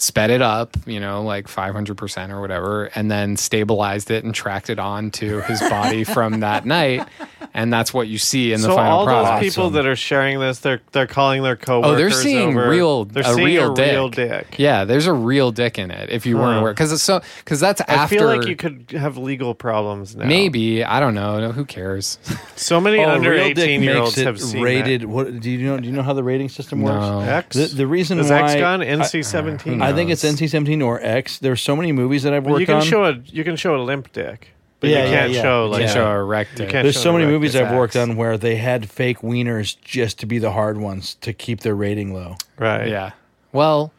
sped 0.00 0.30
it 0.30 0.40
up, 0.42 0.76
you 0.86 0.98
know, 1.00 1.22
like 1.22 1.46
five 1.48 1.74
hundred 1.74 1.96
percent 1.96 2.32
or 2.32 2.40
whatever, 2.40 2.86
and 2.94 3.10
then 3.10 3.36
stabilized 3.36 4.10
it 4.10 4.24
and 4.24 4.34
tracked 4.34 4.70
it 4.70 4.78
on 4.78 5.10
to 5.12 5.40
his 5.42 5.60
body 5.60 6.04
from 6.16 6.40
that 6.40 6.64
night, 6.66 7.06
and 7.54 7.72
that's 7.72 7.92
what 7.92 8.08
you 8.08 8.18
see 8.18 8.52
in 8.52 8.60
the 8.62 8.68
so 8.68 8.74
final 8.76 8.98
all 9.00 9.04
product. 9.06 9.42
those 9.42 9.52
people 9.54 9.70
that 9.70 9.86
are 9.86 9.96
sharing 9.96 10.38
this, 10.40 10.60
they're 10.60 10.80
they're 10.92 11.06
calling 11.06 11.42
their 11.42 11.56
coworkers. 11.56 11.92
Oh, 11.92 11.96
they're 11.96 12.10
seeing 12.10 12.50
over- 12.56 12.68
real, 12.68 13.04
They're 13.04 13.22
a 13.22 13.34
seeing 13.34 13.46
real 13.46 13.72
a 13.72 13.76
dick. 13.76 13.92
real 13.92 14.08
dick. 14.08 14.54
Yeah, 14.58 14.84
there's 14.84 15.06
a 15.06 15.12
real 15.12 15.52
dick 15.52 15.78
in 15.78 15.90
it. 15.90 16.10
If 16.10 16.26
you 16.26 16.36
weren't 16.38 16.60
aware, 16.60 16.72
because 16.72 16.92
it's 16.92 17.02
so, 17.02 17.20
because 17.44 17.60
that's 17.60 17.80
I 17.82 17.84
after. 17.94 18.16
feel 18.18 18.26
like 18.26 18.46
you 18.46 18.56
could 18.56 18.86
have 18.92 19.16
legal 19.18 19.54
problems 19.54 20.16
now. 20.16 20.26
Maybe 20.26 20.82
I 20.84 21.00
don't 21.00 21.14
know. 21.14 21.40
No, 21.40 21.52
Who 21.52 21.64
cares? 21.64 22.18
so 22.56 22.80
many 22.80 22.98
Oh, 23.00 23.10
under 23.10 23.34
eighteen 23.34 23.82
year 23.82 23.98
olds 23.98 24.16
have 24.16 24.40
seen 24.40 24.62
rated. 24.62 25.04
What 25.04 25.40
do 25.40 25.50
you 25.50 25.66
know? 25.66 25.78
Do 25.78 25.86
you 25.86 25.92
know 25.92 26.02
how 26.02 26.12
the 26.14 26.22
rating 26.24 26.48
system 26.48 26.82
works? 26.82 26.94
No. 27.00 27.20
X. 27.20 27.56
The, 27.56 27.66
the 27.66 27.86
reason 27.86 28.18
is 28.18 28.30
why 28.30 28.42
X 28.52 28.60
gone 28.60 28.80
NC 28.80 29.24
seventeen. 29.24 29.82
I, 29.90 29.94
think 29.94 30.10
it's 30.10 30.24
NC-17 30.24 30.84
or 30.84 31.00
X. 31.02 31.38
There's 31.38 31.60
so 31.62 31.76
many 31.76 31.92
movies 31.92 32.22
that 32.22 32.32
I've 32.32 32.44
worked 32.46 32.60
you 32.60 32.66
can 32.66 32.76
on. 32.76 32.82
show 32.82 33.04
a 33.04 33.12
you 33.26 33.44
can 33.44 33.56
show 33.56 33.76
a 33.76 33.82
limp 33.82 34.12
dick, 34.12 34.50
but 34.80 34.90
Yeah, 34.90 35.04
you 35.04 35.10
can't 35.10 35.32
yeah. 35.32 35.42
show 35.42 35.64
You 35.64 35.70
like 35.70 35.80
can't 35.82 35.92
show 35.92 36.06
a 36.10 36.14
erect 36.20 36.56
dick. 36.56 36.70
There's 36.70 37.00
so 37.00 37.12
many 37.12 37.26
movies 37.26 37.54
It's 37.54 37.64
I've 37.68 37.76
worked 37.76 37.96
on 37.96 38.16
where 38.16 38.38
they 38.38 38.56
had 38.56 38.88
fake 38.90 39.18
wieners 39.20 39.76
just 39.82 40.18
to 40.20 40.26
be 40.26 40.38
the 40.38 40.52
hard 40.52 40.78
ones 40.78 41.14
to 41.22 41.32
keep 41.32 41.60
their 41.60 41.74
rating 41.74 42.14
low. 42.14 42.36
right. 42.58 42.88
Yeah. 42.88 43.12
Well, 43.52 43.92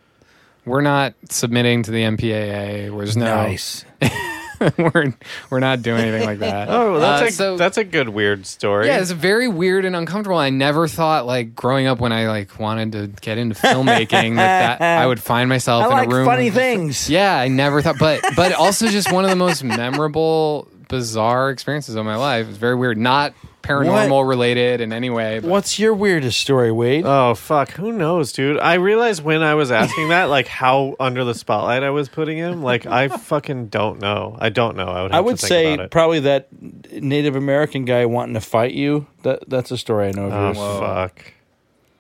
we're 0.66 0.82
not 0.82 1.14
submitting 1.30 1.84
to 1.84 1.92
the 1.92 2.04
MPAA. 2.04 2.96
There's 2.96 3.18
no. 3.18 3.26
Nice. 3.26 3.84
we're 4.78 5.14
we're 5.50 5.60
not 5.60 5.82
doing 5.82 6.02
anything 6.02 6.26
like 6.26 6.40
that. 6.40 6.70
Oh, 6.72 6.94
well, 6.94 7.00
that's 7.02 7.22
Uh, 7.22 7.26
a 7.26 7.32
so- 7.32 7.58
that's 7.58 7.78
a 7.78 7.84
good 7.84 8.10
weird 8.10 8.46
story. 8.46 8.88
Yeah, 8.88 9.00
it's 9.00 9.12
very 9.12 9.48
weird 9.48 9.86
and 9.86 9.96
uncomfortable. 9.96 10.38
I 10.38 10.50
never 10.50 10.88
thought 10.88 11.26
like 11.26 11.56
growing 11.56 11.88
up 11.88 12.00
when 12.00 12.12
I 12.14 12.28
like 12.28 12.60
wanted 12.60 12.92
to 12.94 13.08
get 13.22 13.38
into 13.38 13.56
filmmaking 13.56 14.36
that, 14.38 14.80
that 14.80 15.02
I 15.02 15.06
would 15.08 15.20
find 15.22 15.50
myself 15.50 15.84
I 15.86 15.88
in 15.88 15.92
like 15.94 16.08
a 16.10 16.16
room. 16.16 16.26
funny 16.26 16.50
things. 16.50 17.10
Yeah, 17.10 17.36
I 17.36 17.48
never 17.48 17.82
thought, 17.82 17.98
but 18.00 18.22
but 18.36 18.54
also 18.54 18.88
just 18.88 19.12
one 19.12 19.24
of 19.24 19.30
the 19.30 19.36
most 19.36 19.64
memorable, 19.64 20.68
bizarre 20.90 21.50
experiences 21.50 21.96
of 21.96 22.06
my 22.06 22.16
life. 22.16 22.48
It's 22.50 22.58
very 22.58 22.76
weird, 22.76 22.98
not 22.98 23.34
paranormal 23.62 24.28
related 24.28 24.82
in 24.82 24.92
any 24.94 25.10
way. 25.10 25.40
But 25.40 25.50
What's 25.50 25.80
your 25.80 25.94
weirdest 25.94 26.40
story, 26.40 26.72
Wade? 26.72 27.06
Oh 27.06 27.34
fuck, 27.36 27.72
who 27.72 27.92
knows, 27.92 28.32
dude? 28.32 28.60
I 28.60 28.76
realized 28.76 29.24
when 29.24 29.42
I 29.44 29.56
was 29.56 29.72
asking 29.72 30.10
that, 30.10 30.26
like 30.26 30.48
how 30.48 30.96
under 31.00 31.24
the 31.24 31.34
spotlight 31.36 31.84
I 31.84 31.90
was 31.90 32.10
putting 32.10 32.38
him. 32.38 32.64
Like 32.64 32.86
I 32.86 33.08
fucking 33.08 33.68
don't 33.68 34.00
know. 34.00 34.36
I 34.40 34.50
don't 34.50 34.76
know. 34.76 34.88
I 34.88 35.04
would. 35.04 35.12
Have 35.12 35.18
I 35.18 35.22
would 35.22 35.38
to 35.38 35.42
think 35.42 35.48
say 35.50 35.74
about 35.76 35.86
it. 35.86 35.92
probably 35.92 36.20
that 36.22 36.48
Native 36.92 37.36
American 37.36 37.86
guy 37.86 38.06
wanting 38.06 38.34
to 38.36 38.42
fight 38.42 38.72
you. 38.74 39.08
That 39.24 39.50
that's 39.50 39.72
a 39.72 39.78
story 39.78 40.08
I 40.08 40.12
know 40.12 40.26
of 40.28 40.34
Oh 40.34 40.46
yours. 40.46 40.80
fuck, 40.80 41.34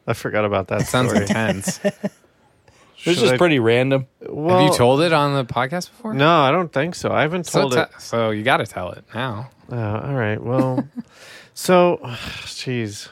I 0.08 0.14
forgot 0.14 0.46
about 0.46 0.68
that. 0.70 0.88
sounds 0.88 1.10
story. 1.10 1.24
intense. 1.24 1.80
It's 3.04 3.16
Should 3.16 3.18
just 3.18 3.34
I- 3.34 3.38
pretty 3.38 3.58
random. 3.58 4.06
Well, 4.30 4.60
Have 4.60 4.72
you 4.72 4.78
told 4.78 5.02
it 5.02 5.12
on 5.12 5.34
the 5.34 5.44
podcast 5.44 5.90
before? 5.90 6.14
No, 6.14 6.42
I 6.42 6.52
don't 6.52 6.72
think 6.72 6.94
so. 6.94 7.12
I 7.12 7.24
haven't 7.24 7.48
So, 7.48 7.62
told 7.62 7.74
te- 7.74 7.80
it. 7.80 7.90
so 7.98 8.30
you 8.30 8.44
got 8.44 8.58
to 8.58 8.68
tell 8.68 8.92
it 8.92 9.04
now. 9.16 9.50
Oh, 9.72 9.76
all 9.76 10.14
right. 10.14 10.40
Well, 10.40 10.88
so, 11.54 12.00
jeez. 12.04 13.10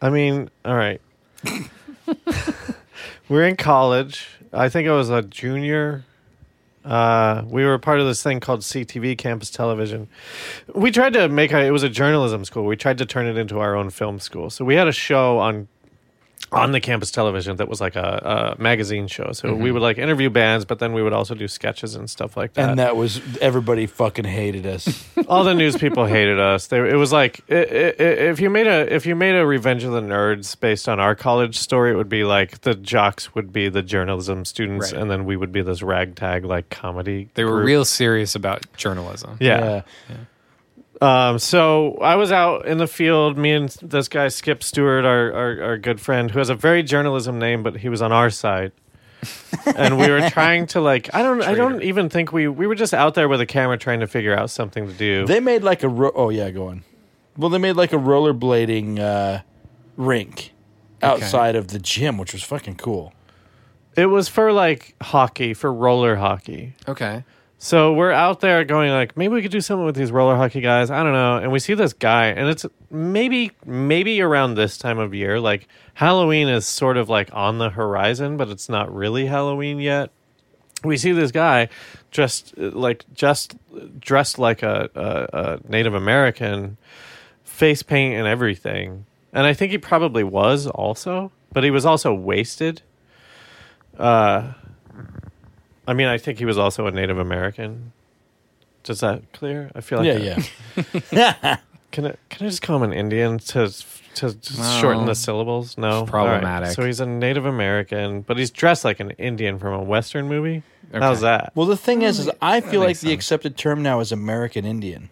I 0.00 0.10
mean, 0.10 0.50
all 0.64 0.76
right. 0.76 1.00
We're 3.28 3.46
in 3.46 3.56
college. 3.56 4.28
I 4.52 4.68
think 4.68 4.88
I 4.88 4.92
was 4.92 5.10
a 5.10 5.22
junior. 5.22 6.04
Uh, 6.84 7.42
we 7.46 7.64
were 7.64 7.78
part 7.78 7.98
of 7.98 8.06
this 8.06 8.22
thing 8.22 8.38
called 8.38 8.60
CTV 8.60 9.18
Campus 9.18 9.50
Television. 9.50 10.08
We 10.72 10.92
tried 10.92 11.14
to 11.14 11.28
make 11.28 11.52
a, 11.52 11.64
it 11.64 11.72
was 11.72 11.82
a 11.82 11.88
journalism 11.88 12.44
school. 12.44 12.64
We 12.64 12.76
tried 12.76 12.98
to 12.98 13.06
turn 13.06 13.26
it 13.26 13.36
into 13.36 13.58
our 13.58 13.74
own 13.74 13.90
film 13.90 14.20
school. 14.20 14.50
So 14.50 14.64
we 14.64 14.76
had 14.76 14.86
a 14.86 14.92
show 14.92 15.38
on 15.38 15.66
on 16.56 16.72
the 16.72 16.80
campus 16.80 17.10
television 17.10 17.56
that 17.56 17.68
was 17.68 17.80
like 17.80 17.96
a, 17.96 18.54
a 18.58 18.62
magazine 18.62 19.06
show. 19.06 19.32
So 19.32 19.48
we 19.52 19.54
mm-hmm. 19.64 19.74
would 19.74 19.82
like 19.82 19.98
interview 19.98 20.30
bands, 20.30 20.64
but 20.64 20.78
then 20.78 20.92
we 20.92 21.02
would 21.02 21.12
also 21.12 21.34
do 21.34 21.48
sketches 21.48 21.94
and 21.94 22.08
stuff 22.10 22.36
like 22.36 22.54
that 22.54 22.70
And 22.70 22.78
that 22.78 22.96
was 22.96 23.20
everybody 23.40 23.86
fucking 23.86 24.24
hated 24.24 24.66
us. 24.66 25.04
all 25.28 25.44
the 25.44 25.54
news 25.54 25.76
people 25.76 26.06
hated 26.06 26.38
us. 26.40 26.66
They, 26.68 26.78
it 26.78 26.96
was 26.96 27.12
like 27.12 27.40
i- 27.50 27.54
i- 27.54 27.58
i- 27.58 28.18
if 28.30 28.40
you 28.40 28.50
made 28.50 28.66
a 28.66 28.92
if 28.94 29.06
you 29.06 29.14
made 29.14 29.36
a 29.36 29.46
Revenge 29.46 29.84
of 29.84 29.92
the 29.92 30.00
Nerds 30.00 30.58
based 30.58 30.88
on 30.88 30.98
our 31.00 31.14
college 31.14 31.56
story, 31.58 31.92
it 31.92 31.96
would 31.96 32.08
be 32.08 32.24
like 32.24 32.60
the 32.62 32.74
jocks 32.74 33.34
would 33.34 33.52
be 33.52 33.68
the 33.68 33.82
journalism 33.82 34.44
students, 34.44 34.92
Right. 34.92 35.00
and 35.00 35.10
then 35.10 35.24
we 35.24 35.36
would 35.36 35.52
be 35.52 35.62
this 35.62 35.82
ragtag 35.82 36.44
like 36.44 36.70
comedy. 36.70 37.28
They 37.34 37.44
were 37.44 37.52
group. 37.56 37.66
real 37.66 37.84
serious 37.84 38.34
about 38.34 38.64
journalism. 38.76 39.36
Yeah. 39.40 39.82
Um, 41.00 41.38
so 41.38 41.98
I 41.98 42.16
was 42.16 42.32
out 42.32 42.66
in 42.66 42.78
the 42.78 42.86
field. 42.86 43.36
Me 43.36 43.52
and 43.52 43.68
this 43.82 44.08
guy 44.08 44.28
Skip 44.28 44.62
Stewart, 44.62 45.04
our, 45.04 45.32
our 45.32 45.62
our 45.62 45.78
good 45.78 46.00
friend, 46.00 46.30
who 46.30 46.38
has 46.38 46.48
a 46.48 46.54
very 46.54 46.82
journalism 46.82 47.38
name, 47.38 47.62
but 47.62 47.78
he 47.78 47.88
was 47.88 48.00
on 48.00 48.12
our 48.12 48.30
side. 48.30 48.72
and 49.76 49.98
we 49.98 50.10
were 50.10 50.28
trying 50.30 50.66
to 50.68 50.80
like 50.80 51.12
I 51.14 51.22
don't 51.22 51.42
I 51.42 51.54
don't 51.54 51.82
even 51.82 52.08
think 52.08 52.32
we 52.32 52.48
we 52.48 52.66
were 52.66 52.74
just 52.74 52.94
out 52.94 53.14
there 53.14 53.28
with 53.28 53.40
a 53.40 53.46
camera 53.46 53.76
trying 53.78 54.00
to 54.00 54.06
figure 54.06 54.36
out 54.36 54.50
something 54.50 54.86
to 54.86 54.92
do. 54.92 55.26
They 55.26 55.40
made 55.40 55.62
like 55.62 55.82
a 55.82 55.88
ro- 55.88 56.12
oh 56.14 56.28
yeah, 56.30 56.50
go 56.50 56.68
on. 56.68 56.84
Well, 57.36 57.50
they 57.50 57.58
made 57.58 57.72
like 57.72 57.92
a 57.92 57.96
rollerblading 57.96 58.98
uh, 58.98 59.42
rink 59.96 60.52
outside 61.02 61.56
of 61.56 61.68
the 61.68 61.78
gym, 61.78 62.18
which 62.18 62.32
was 62.32 62.42
fucking 62.42 62.76
cool. 62.76 63.12
It 63.96 64.06
was 64.06 64.28
for 64.28 64.52
like 64.52 64.94
hockey, 65.02 65.54
for 65.54 65.72
roller 65.72 66.16
hockey. 66.16 66.74
Okay. 66.88 67.24
So 67.58 67.94
we're 67.94 68.12
out 68.12 68.40
there 68.40 68.64
going 68.64 68.90
like, 68.90 69.16
maybe 69.16 69.32
we 69.34 69.42
could 69.42 69.50
do 69.50 69.62
something 69.62 69.86
with 69.86 69.96
these 69.96 70.12
roller 70.12 70.36
hockey 70.36 70.60
guys. 70.60 70.90
I 70.90 71.02
don't 71.02 71.14
know. 71.14 71.38
And 71.38 71.50
we 71.50 71.58
see 71.58 71.72
this 71.74 71.94
guy, 71.94 72.26
and 72.26 72.48
it's 72.48 72.66
maybe 72.90 73.50
maybe 73.64 74.20
around 74.20 74.54
this 74.54 74.76
time 74.76 74.98
of 74.98 75.14
year, 75.14 75.40
like 75.40 75.66
Halloween 75.94 76.48
is 76.48 76.66
sort 76.66 76.98
of 76.98 77.08
like 77.08 77.30
on 77.32 77.58
the 77.58 77.70
horizon, 77.70 78.36
but 78.36 78.50
it's 78.50 78.68
not 78.68 78.94
really 78.94 79.26
Halloween 79.26 79.80
yet. 79.80 80.10
We 80.84 80.98
see 80.98 81.12
this 81.12 81.32
guy 81.32 81.70
uh, 82.18 82.28
like 82.56 83.04
just 83.14 83.56
dressed 83.98 84.38
like 84.38 84.62
a, 84.62 84.90
a, 84.94 85.38
a 85.38 85.60
Native 85.68 85.94
American, 85.94 86.76
face 87.44 87.82
paint 87.82 88.16
and 88.16 88.26
everything. 88.26 89.06
And 89.32 89.46
I 89.46 89.54
think 89.54 89.72
he 89.72 89.78
probably 89.78 90.24
was 90.24 90.66
also, 90.66 91.32
but 91.52 91.64
he 91.64 91.70
was 91.70 91.86
also 91.86 92.12
wasted. 92.12 92.82
Uh, 93.98 94.52
I 95.86 95.92
mean, 95.94 96.06
I 96.08 96.18
think 96.18 96.38
he 96.38 96.44
was 96.44 96.58
also 96.58 96.86
a 96.86 96.90
Native 96.90 97.18
American. 97.18 97.92
Does 98.82 99.00
that 99.00 99.32
clear? 99.32 99.70
I 99.74 99.80
feel 99.80 99.98
like 99.98 100.06
yeah, 100.06 100.38
I- 100.76 100.84
yeah. 101.12 101.56
Can 101.92 102.06
I 102.06 102.14
can 102.28 102.46
I 102.46 102.50
just 102.50 102.60
call 102.62 102.76
him 102.76 102.82
an 102.82 102.92
Indian 102.92 103.38
to 103.38 103.68
to 104.16 104.34
just 104.34 104.58
No. 104.58 104.78
shorten 104.80 105.06
the 105.06 105.14
syllables? 105.14 105.78
No, 105.78 106.02
It's 106.02 106.10
problematic. 106.10 106.46
All 106.48 106.60
right. 106.62 106.72
So 106.74 106.84
he's 106.84 107.00
a 107.00 107.06
Native 107.06 107.46
American, 107.46 108.20
but 108.22 108.36
he's 108.38 108.50
dressed 108.50 108.84
like 108.84 109.00
an 109.00 109.12
Indian 109.12 109.58
from 109.58 109.72
a 109.74 109.82
Western 109.82 110.28
movie. 110.28 110.62
Okay. 110.90 110.98
How's 110.98 111.20
that? 111.22 111.52
Well, 111.54 111.66
the 111.66 111.76
thing 111.76 112.02
is, 112.02 112.18
is 112.18 112.30
I 112.42 112.60
feel 112.60 112.80
like 112.80 112.88
makes 112.90 113.00
the 113.00 113.12
accepted 113.12 113.56
term 113.56 113.82
now 113.82 114.00
is 114.00 114.12
American 114.12 114.64
Indian 114.66 115.08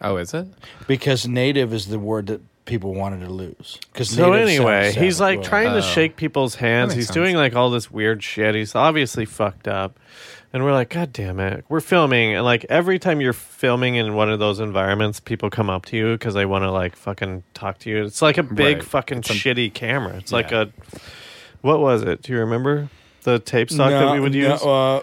Oh, 0.00 0.16
is 0.18 0.34
it? 0.34 0.46
because 0.86 1.26
native 1.26 1.72
is 1.72 1.86
the 1.86 1.98
word 1.98 2.26
that 2.26 2.40
people 2.64 2.94
wanted 2.94 3.20
to 3.20 3.28
lose. 3.32 3.78
Because 3.92 4.10
So 4.10 4.32
anyway, 4.32 4.92
he's 4.92 5.20
like 5.20 5.42
trying 5.42 5.70
to 5.70 5.78
Oh. 5.78 5.80
shake 5.80 6.16
people's 6.16 6.56
hands. 6.56 6.92
He's 6.94 7.08
makes 7.08 7.14
doing 7.14 7.36
like 7.36 7.54
all 7.56 7.70
this 7.70 7.90
weird 7.90 8.22
shit. 8.22 8.54
He's 8.54 8.74
obviously 8.74 9.24
fucked 9.24 9.66
up. 9.68 9.98
And 10.52 10.64
we're 10.64 10.72
like, 10.72 10.90
God 10.90 11.12
damn 11.12 11.38
it. 11.38 11.64
We're 11.68 11.80
filming. 11.80 12.34
And 12.34 12.44
like 12.44 12.66
every 12.68 12.98
time 12.98 13.20
you're 13.20 13.32
filming 13.32 13.94
in 13.94 14.14
one 14.14 14.30
of 14.30 14.38
those 14.40 14.58
environments, 14.58 15.20
people 15.20 15.48
come 15.48 15.70
up 15.70 15.86
to 15.86 15.96
you 15.96 16.12
because 16.12 16.34
they 16.34 16.44
want 16.44 16.64
to 16.64 16.70
like 16.72 16.96
fucking 16.96 17.44
talk 17.54 17.78
to 17.80 17.90
you. 17.90 18.04
It's 18.04 18.20
like 18.20 18.36
a 18.38 18.42
big 18.42 18.78
Right. 18.78 18.84
fucking 18.84 19.18
It's 19.18 19.30
a- 19.30 19.34
shitty 19.34 19.72
camera. 19.74 20.16
It's 20.16 20.32
like 20.32 20.50
Yeah. 20.50 20.62
a, 20.62 20.66
what 21.60 21.80
was 21.80 22.02
it? 22.02 22.22
Do 22.22 22.32
you 22.32 22.38
remember 22.40 22.88
the 23.22 23.38
tape 23.38 23.70
stock 23.70 23.90
that 23.90 24.12
we 24.12 24.18
would 24.20 24.34
use? 24.34 24.60
uh, 24.62 25.00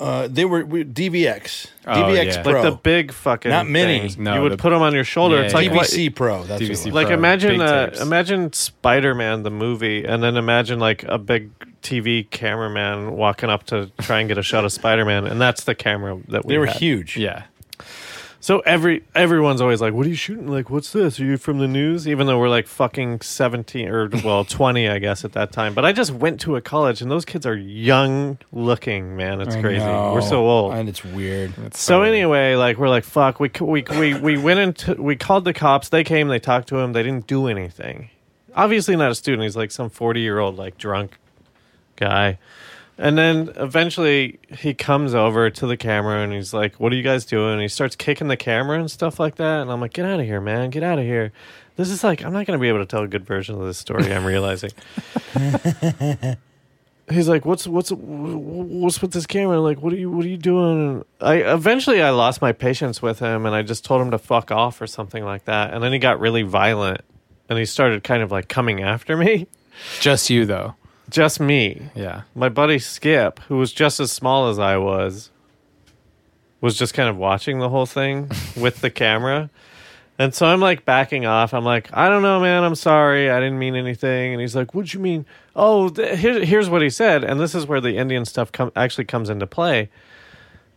uh, 0.00 0.26
they 0.28 0.44
were 0.44 0.64
we, 0.64 0.84
DVX, 0.84 1.66
Oh, 1.86 1.92
DVX 1.92 2.24
yeah. 2.26 2.42
Pro, 2.42 2.52
Like 2.54 2.62
the 2.62 2.78
big 2.82 3.12
fucking 3.12 3.50
Not 3.50 3.68
mini. 3.68 4.00
things. 4.00 4.18
No, 4.18 4.34
you 4.34 4.40
would 4.42 4.52
the- 4.52 4.56
put 4.56 4.70
them 4.70 4.82
on 4.82 4.94
your 4.94 5.04
shoulder. 5.04 5.36
Yeah, 5.36 5.42
it's 5.42 5.54
like 5.54 5.68
yeah. 5.68 5.76
what- 5.76 5.86
DVC 5.86 6.14
Pro. 6.14 6.42
That's 6.44 6.60
DVC 6.62 6.68
what 6.68 6.68
it 6.68 6.84
was. 6.86 6.94
like 6.94 7.10
imagine 7.10 7.50
big 7.58 7.60
uh, 7.60 7.90
imagine 8.00 8.52
Spider-Man 8.52 9.42
the 9.42 9.50
movie 9.50 10.04
and 10.04 10.22
then 10.22 10.36
imagine 10.36 10.78
like 10.80 11.04
a 11.04 11.18
big 11.18 11.50
TV 11.82 12.28
cameraman 12.30 13.12
walking 13.12 13.48
up 13.50 13.64
to 13.66 13.90
try 14.00 14.20
and 14.20 14.28
get 14.28 14.36
a 14.38 14.42
shot 14.42 14.64
of 14.64 14.72
Spider-Man 14.72 15.26
and 15.26 15.40
that's 15.40 15.64
the 15.64 15.74
camera 15.74 16.18
that 16.28 16.44
we 16.44 16.54
They 16.54 16.58
were 16.58 16.66
had. 16.66 16.76
huge. 16.76 17.16
Yeah. 17.16 17.44
So 18.42 18.60
every 18.60 19.04
everyone's 19.14 19.60
always 19.60 19.82
like 19.82 19.92
what 19.92 20.06
are 20.06 20.08
you 20.08 20.14
shooting 20.14 20.48
like 20.48 20.70
what's 20.70 20.92
this 20.92 21.20
are 21.20 21.24
you 21.24 21.36
from 21.36 21.58
the 21.58 21.68
news 21.68 22.08
even 22.08 22.26
though 22.26 22.38
we're 22.38 22.48
like 22.48 22.66
fucking 22.66 23.20
17 23.20 23.86
or 23.86 24.08
well 24.24 24.44
20 24.46 24.88
I 24.88 24.98
guess 24.98 25.26
at 25.26 25.32
that 25.32 25.52
time 25.52 25.74
but 25.74 25.84
I 25.84 25.92
just 25.92 26.10
went 26.10 26.40
to 26.42 26.56
a 26.56 26.62
college 26.62 27.02
and 27.02 27.10
those 27.10 27.26
kids 27.26 27.44
are 27.44 27.54
young 27.54 28.38
looking 28.50 29.14
man 29.14 29.42
it's 29.42 29.54
I 29.56 29.60
crazy 29.60 29.84
know. 29.84 30.14
we're 30.14 30.22
so 30.22 30.46
old 30.48 30.72
and 30.72 30.88
it's 30.88 31.04
weird. 31.04 31.52
That's 31.56 31.78
so 31.78 32.00
weird. 32.00 32.14
anyway, 32.14 32.54
like 32.54 32.78
we're 32.78 32.88
like 32.88 33.04
fuck. 33.04 33.40
We 33.40 33.50
we 33.60 33.82
we 33.98 34.14
we 34.14 34.38
went 34.38 34.58
into 34.60 34.94
we 35.02 35.16
called 35.16 35.44
the 35.44 35.52
cops. 35.52 35.90
They 35.90 36.02
came. 36.02 36.28
They 36.28 36.38
talked 36.38 36.68
to 36.68 36.78
him. 36.78 36.94
They 36.94 37.02
didn't 37.02 37.26
do 37.26 37.46
anything. 37.46 38.08
Obviously 38.56 38.96
not 38.96 39.10
a 39.10 39.14
student. 39.14 39.42
He's 39.42 39.56
like 39.56 39.70
some 39.70 39.90
forty 39.90 40.20
year 40.20 40.38
old 40.38 40.56
like 40.56 40.78
drunk 40.78 41.18
guy. 41.96 42.38
And 43.00 43.16
then 43.16 43.50
eventually 43.56 44.38
he 44.58 44.74
comes 44.74 45.14
over 45.14 45.48
to 45.48 45.66
the 45.66 45.78
camera 45.78 46.22
and 46.22 46.34
he's 46.34 46.52
like, 46.52 46.74
"What 46.78 46.92
are 46.92 46.96
you 46.96 47.02
guys 47.02 47.24
doing?" 47.24 47.54
And 47.54 47.62
he 47.62 47.68
starts 47.68 47.96
kicking 47.96 48.28
the 48.28 48.36
camera 48.36 48.78
and 48.78 48.90
stuff 48.90 49.18
like 49.18 49.36
that. 49.36 49.62
And 49.62 49.72
I'm 49.72 49.80
like, 49.80 49.94
"Get 49.94 50.04
out 50.04 50.20
of 50.20 50.26
here, 50.26 50.38
man! 50.42 50.68
Get 50.68 50.82
out 50.82 50.98
of 50.98 51.06
here!" 51.06 51.32
This 51.76 51.88
is 51.88 52.04
like 52.04 52.22
I'm 52.22 52.34
not 52.34 52.44
going 52.44 52.58
to 52.58 52.60
be 52.60 52.68
able 52.68 52.80
to 52.80 52.86
tell 52.86 53.02
a 53.02 53.08
good 53.08 53.24
version 53.24 53.58
of 53.58 53.66
this 53.66 53.78
story. 53.78 54.12
I'm 54.12 54.26
realizing. 54.26 54.72
he's 57.10 57.26
like, 57.26 57.46
"What's 57.46 57.66
what's 57.66 57.90
what's 57.90 59.00
with 59.00 59.12
this 59.12 59.24
camera? 59.24 59.58
Like, 59.62 59.80
what 59.80 59.94
are 59.94 59.96
you 59.96 60.10
what 60.10 60.26
are 60.26 60.28
you 60.28 60.36
doing?" 60.36 60.80
And 60.80 61.04
I 61.22 61.36
eventually 61.36 62.02
I 62.02 62.10
lost 62.10 62.42
my 62.42 62.52
patience 62.52 63.00
with 63.00 63.18
him, 63.18 63.46
and 63.46 63.54
I 63.54 63.62
just 63.62 63.82
told 63.82 64.02
him 64.02 64.10
to 64.10 64.18
fuck 64.18 64.50
off 64.50 64.78
or 64.78 64.86
something 64.86 65.24
like 65.24 65.46
that. 65.46 65.72
And 65.72 65.82
then 65.82 65.94
he 65.94 65.98
got 65.98 66.20
really 66.20 66.42
violent, 66.42 67.00
and 67.48 67.58
he 67.58 67.64
started 67.64 68.04
kind 68.04 68.22
of 68.22 68.30
like 68.30 68.48
coming 68.48 68.82
after 68.82 69.16
me, 69.16 69.46
Just 70.00 70.28
you 70.28 70.44
though. 70.44 70.74
Just 71.10 71.40
me. 71.40 71.90
Yeah. 71.94 72.22
My 72.34 72.48
buddy 72.48 72.78
Skip, 72.78 73.40
who 73.48 73.58
was 73.58 73.72
just 73.72 74.00
as 74.00 74.10
small 74.12 74.48
as 74.48 74.58
I 74.58 74.76
was, 74.76 75.30
was 76.60 76.76
just 76.76 76.94
kind 76.94 77.08
of 77.08 77.16
watching 77.16 77.58
the 77.58 77.68
whole 77.68 77.86
thing 77.86 78.30
with 78.56 78.80
the 78.80 78.90
camera. 78.90 79.50
And 80.18 80.34
so 80.34 80.46
I'm 80.46 80.60
like 80.60 80.84
backing 80.84 81.24
off. 81.24 81.54
I'm 81.54 81.64
like, 81.64 81.88
I 81.96 82.10
don't 82.10 82.20
know, 82.20 82.40
man. 82.40 82.62
I'm 82.62 82.74
sorry. 82.74 83.30
I 83.30 83.40
didn't 83.40 83.58
mean 83.58 83.74
anything. 83.74 84.32
And 84.32 84.40
he's 84.40 84.54
like, 84.54 84.74
What'd 84.74 84.92
you 84.92 85.00
mean? 85.00 85.24
Oh, 85.56 85.88
th- 85.88 86.18
here, 86.18 86.44
here's 86.44 86.68
what 86.68 86.82
he 86.82 86.90
said. 86.90 87.24
And 87.24 87.40
this 87.40 87.54
is 87.54 87.66
where 87.66 87.80
the 87.80 87.96
Indian 87.96 88.26
stuff 88.26 88.52
com- 88.52 88.72
actually 88.76 89.06
comes 89.06 89.30
into 89.30 89.46
play. 89.46 89.88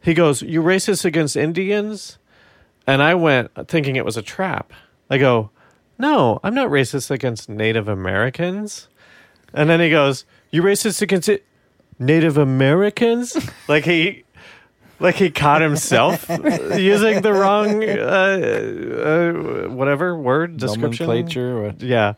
He 0.02 0.14
goes, 0.14 0.42
You 0.42 0.62
racist 0.64 1.04
against 1.04 1.36
Indians? 1.36 2.18
And 2.88 3.04
I 3.04 3.16
went 3.16 3.52
thinking 3.68 3.98
it 3.98 4.06
was 4.06 4.16
a 4.16 4.22
trap. 4.22 4.72
I 5.10 5.18
go, 5.18 5.50
No, 6.00 6.40
I'm 6.42 6.56
not 6.56 6.70
racist 6.70 7.12
against 7.12 7.50
Native 7.50 7.90
Americans. 7.90 8.88
And 9.54 9.70
then 9.70 9.80
he 9.80 9.90
goes, 9.90 10.26
"You 10.52 10.64
racist 10.64 11.02
against 11.02 11.30
it, 11.30 11.46
Native 12.00 12.38
Americans?" 12.38 13.38
like 13.68 13.86
he, 13.86 14.24
like 15.00 15.16
he 15.16 15.30
caught 15.30 15.62
himself 15.62 16.28
using 16.30 17.22
the 17.22 17.34
wrong 17.34 17.84
uh, 17.84 19.66
uh, 19.68 19.70
whatever 19.70 20.16
word 20.18 20.58
description. 20.58 21.08
Nomenclature. 21.08 21.66
Or, 21.66 21.74
Yeah. 21.80 22.14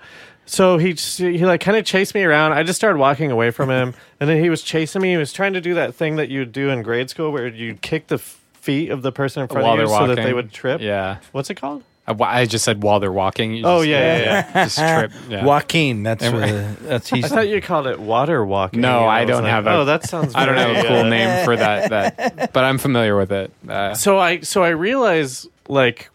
So 0.45 0.77
he 0.77 0.93
he 0.93 1.45
like 1.45 1.61
kind 1.61 1.75
of 1.75 1.85
chased 1.85 2.13
me 2.13 2.23
around. 2.23 2.53
I 2.53 2.63
just 2.63 2.77
started 2.77 2.99
walking 2.99 3.31
away 3.31 3.49
from 3.51 3.69
him, 3.69 3.95
and 4.19 4.29
then 4.29 4.41
he 4.41 4.49
was 4.49 4.61
chasing 4.61 5.01
me. 5.01 5.11
He 5.11 5.17
was 5.17 5.33
trying 5.33 5.53
to 5.53 5.61
do 5.61 5.73
that 5.73 5.95
thing 5.95 6.17
that 6.17 6.29
you 6.29 6.45
do 6.45 6.69
in 6.69 6.83
grade 6.83 7.09
school, 7.09 7.31
where 7.31 7.47
you 7.47 7.75
kick 7.75 8.07
the 8.07 8.19
feet 8.19 8.91
of 8.91 9.01
the 9.01 9.11
person 9.11 9.43
in 9.43 9.47
front 9.47 9.63
While 9.63 9.73
of 9.73 9.79
you 9.79 9.87
they're 9.87 9.97
so 9.97 10.07
that 10.07 10.21
they 10.23 10.33
would 10.33 10.51
trip. 10.51 10.81
Yeah. 10.81 11.17
What's 11.31 11.49
it 11.49 11.55
called? 11.55 11.83
I, 12.07 12.13
I 12.19 12.45
just 12.45 12.63
said 12.65 12.83
while 12.83 12.99
they're 12.99 13.11
walking. 13.11 13.53
you 13.55 13.63
Oh 13.65 13.79
just- 13.79 13.87
yeah, 13.89 14.17
yeah, 14.17 14.23
yeah. 14.53 14.63
Just 14.65 14.77
trip. 14.77 15.11
Yeah. 15.29 15.43
Joaquin. 15.45 16.03
That's 16.03 16.23
And- 16.23 16.35
uh, 16.35 16.87
that's 16.87 17.09
he's. 17.09 17.25
I 17.25 17.27
thought 17.29 17.47
you 17.47 17.61
called 17.61 17.87
it 17.87 17.99
water 17.99 18.45
walking. 18.45 18.81
No, 18.81 18.99
and 19.01 19.09
I 19.09 19.25
don't 19.25 19.43
like, 19.43 19.51
have 19.51 19.65
a- 19.67 19.71
Oh, 19.71 19.85
that 19.85 20.03
sounds. 20.03 20.33
I 20.35 20.45
don't 20.45 20.55
have 20.57 20.85
a 20.85 20.87
cool 20.87 21.03
name 21.05 21.45
for 21.45 21.55
that, 21.57 21.89
that, 21.89 22.53
but 22.53 22.63
I'm 22.63 22.77
familiar 22.77 23.17
with 23.17 23.31
it. 23.31 23.51
Uh, 23.67 23.93
So 23.95 24.19
I 24.19 24.41
so 24.41 24.63
I 24.63 24.69
realize 24.69 25.47
like, 25.67 26.09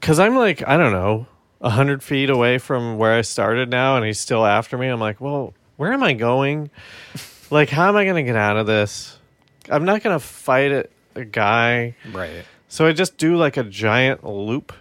because 0.00 0.18
I'm 0.18 0.36
like 0.36 0.66
I 0.68 0.76
don't 0.76 0.92
know, 0.92 1.26
a 1.62 1.70
hundred 1.70 2.02
feet 2.02 2.28
away 2.30 2.58
from 2.58 2.98
where 2.98 3.14
I 3.16 3.22
started 3.22 3.70
now, 3.70 3.96
and 3.96 4.04
he's 4.04 4.20
still 4.20 4.44
after 4.44 4.76
me. 4.76 4.88
I'm 4.88 5.00
like, 5.00 5.20
well, 5.20 5.54
where 5.76 5.92
am 5.92 6.02
I 6.02 6.12
going? 6.12 6.70
Like, 7.50 7.70
how 7.70 7.88
am 7.88 7.96
I 7.96 8.04
going 8.04 8.16
to 8.16 8.22
get 8.24 8.36
out 8.36 8.58
of 8.58 8.66
this? 8.66 9.16
I'm 9.70 9.86
not 9.86 10.02
going 10.02 10.14
to 10.14 10.20
fight 10.24 10.70
a, 10.70 10.88
a 11.14 11.24
guy. 11.24 11.94
right. 12.12 12.44
So 12.68 12.84
I 12.86 12.92
just 12.92 13.16
do 13.16 13.36
like 13.36 13.56
a 13.56 13.62
giant 13.64 14.22
loop. 14.22 14.74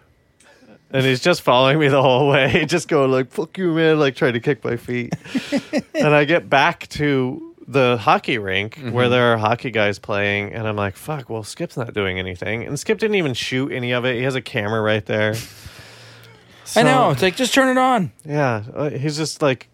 And 0.89 1.05
he's 1.05 1.19
just 1.19 1.41
following 1.41 1.79
me 1.79 1.89
the 1.89 2.01
whole 2.01 2.29
way, 2.29 2.63
just 2.67 2.87
going 2.87 3.11
like 3.11 3.29
"fuck 3.31 3.57
you, 3.57 3.73
man!" 3.73 3.99
Like 3.99 4.15
trying 4.15 4.33
to 4.33 4.39
kick 4.39 4.63
my 4.63 4.77
feet. 4.77 5.13
and 5.93 6.07
I 6.15 6.23
get 6.25 6.49
back 6.49 6.87
to 6.89 7.55
the 7.67 7.97
hockey 7.97 8.37
rink 8.37 8.79
where 8.91 9.09
there 9.09 9.33
are 9.33 9.37
hockey 9.37 9.71
guys 9.71 9.99
playing, 9.99 10.53
and 10.53 10.65
I'm 10.67 10.77
like, 10.77 10.95
"Fuck!" 10.95 11.29
Well, 11.29 11.43
Skip's 11.43 11.75
not 11.75 11.93
doing 11.93 12.19
anything, 12.19 12.63
and 12.63 12.79
Skip 12.79 12.99
didn't 12.99 13.15
even 13.15 13.33
shoot 13.33 13.71
any 13.73 13.91
of 13.91 14.05
it. 14.05 14.15
He 14.15 14.23
has 14.23 14.35
a 14.35 14.41
camera 14.41 14.81
right 14.81 15.05
there. 15.05 15.35
I 16.75 16.83
know. 16.83 17.11
It's 17.11 17.21
like 17.21 17.35
just 17.35 17.53
turn 17.53 17.69
it 17.69 17.79
on. 17.79 18.11
Yeah, 18.25 18.63
uh, 18.73 18.89
he's 18.89 19.17
just 19.17 19.41
like, 19.41 19.69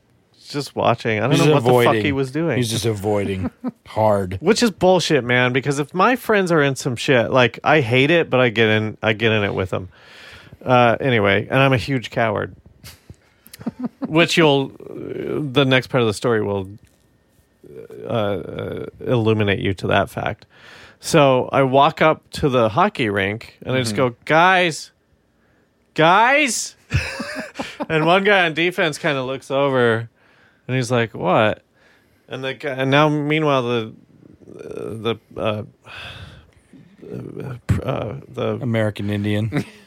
just 0.47 0.76
watching. 0.76 1.18
I 1.20 1.22
don't 1.22 1.32
He's 1.32 1.45
know 1.45 1.53
what 1.53 1.57
avoiding. 1.59 1.91
the 1.93 1.99
fuck 1.99 2.05
he 2.05 2.11
was 2.11 2.32
doing. 2.32 2.57
He's 2.57 2.70
just 2.70 2.86
avoiding 2.86 3.49
hard. 3.88 4.38
which 4.41 4.61
is 4.61 4.72
bullshit, 4.72 5.24
man. 5.24 5.53
Because 5.53 5.80
if 5.80 5.93
my 5.93 6.16
friends 6.16 6.51
are 6.51 6.61
in 6.61 6.76
some 6.76 6.95
shit, 6.95 7.32
like 7.32 7.59
I 7.64 7.82
hate 7.82 8.11
it, 8.11 8.30
but 8.30 8.39
I 8.39 8.49
get 8.49 8.70
in, 8.70 8.97
I 9.01 9.14
get 9.14 9.32
in 9.32 9.43
it 9.43 9.53
with 9.53 9.72
them. 9.72 9.89
Uh, 10.64 10.97
anyway, 10.99 11.47
and 11.49 11.59
I'm 11.59 11.74
a 11.74 11.78
huge 11.78 12.09
coward, 12.09 12.55
which 13.99 14.38
you'll, 14.38 14.72
uh, 14.89 15.41
the 15.51 15.66
next 15.66 15.88
part 15.88 16.01
of 16.01 16.07
the 16.07 16.14
story 16.14 16.41
will 16.41 16.70
uh, 18.05 18.07
uh, 18.07 18.86
illuminate 19.01 19.59
you 19.59 19.74
to 19.74 19.88
that 19.88 20.09
fact. 20.09 20.45
So 20.99 21.49
I 21.51 21.64
walk 21.64 22.01
up 22.01 22.30
to 22.32 22.49
the 22.49 22.70
hockey 22.70 23.09
rink 23.09 23.57
and 23.66 23.76
I 23.76 23.80
just 23.80 23.95
go, 23.95 24.16
guys, 24.24 24.91
guys, 25.95 26.76
and 27.89 28.05
one 28.05 28.24
guy 28.24 28.45
on 28.45 28.53
defense 28.53 28.97
kind 28.97 29.18
of 29.18 29.26
looks 29.26 29.51
over, 29.51 30.09
and 30.68 30.76
he's 30.76 30.91
like, 30.91 31.14
what? 31.14 31.61
And 32.30 32.43
the 32.43 32.53
guy, 32.53 32.72
and 32.72 32.89
now 32.89 33.09
meanwhile 33.09 33.64
the 33.64 33.93
the 34.45 35.16
uh, 35.36 35.64
uh, 37.84 38.16
the 38.30 38.59
American 38.61 39.09
Indian. 39.09 39.66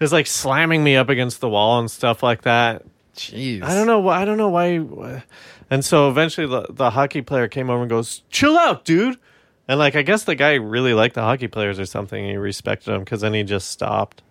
is 0.00 0.12
like 0.12 0.26
slamming 0.26 0.82
me 0.82 0.96
up 0.96 1.08
against 1.08 1.40
the 1.40 1.48
wall 1.48 1.78
and 1.78 1.90
stuff 1.90 2.22
like 2.22 2.42
that. 2.42 2.82
Jeez. 3.16 3.62
I 3.62 3.74
don't 3.74 3.86
know 3.86 4.00
why. 4.00 4.22
I 4.22 4.24
don't 4.24 4.38
know 4.38 4.48
why. 4.48 5.22
And 5.70 5.84
so 5.84 6.10
eventually, 6.10 6.46
the, 6.46 6.66
the 6.70 6.90
hockey 6.90 7.22
player 7.22 7.48
came 7.48 7.70
over 7.70 7.82
and 7.82 7.90
goes, 7.90 8.22
"Chill 8.30 8.56
out, 8.58 8.84
dude." 8.84 9.18
And 9.66 9.78
like, 9.78 9.96
I 9.96 10.02
guess 10.02 10.24
the 10.24 10.34
guy 10.34 10.54
really 10.54 10.92
liked 10.94 11.14
the 11.14 11.22
hockey 11.22 11.48
players 11.48 11.78
or 11.78 11.86
something. 11.86 12.22
He 12.22 12.36
respected 12.36 12.90
them 12.90 13.00
because 13.00 13.20
then 13.22 13.32
he 13.32 13.42
just 13.44 13.70
stopped, 13.70 14.22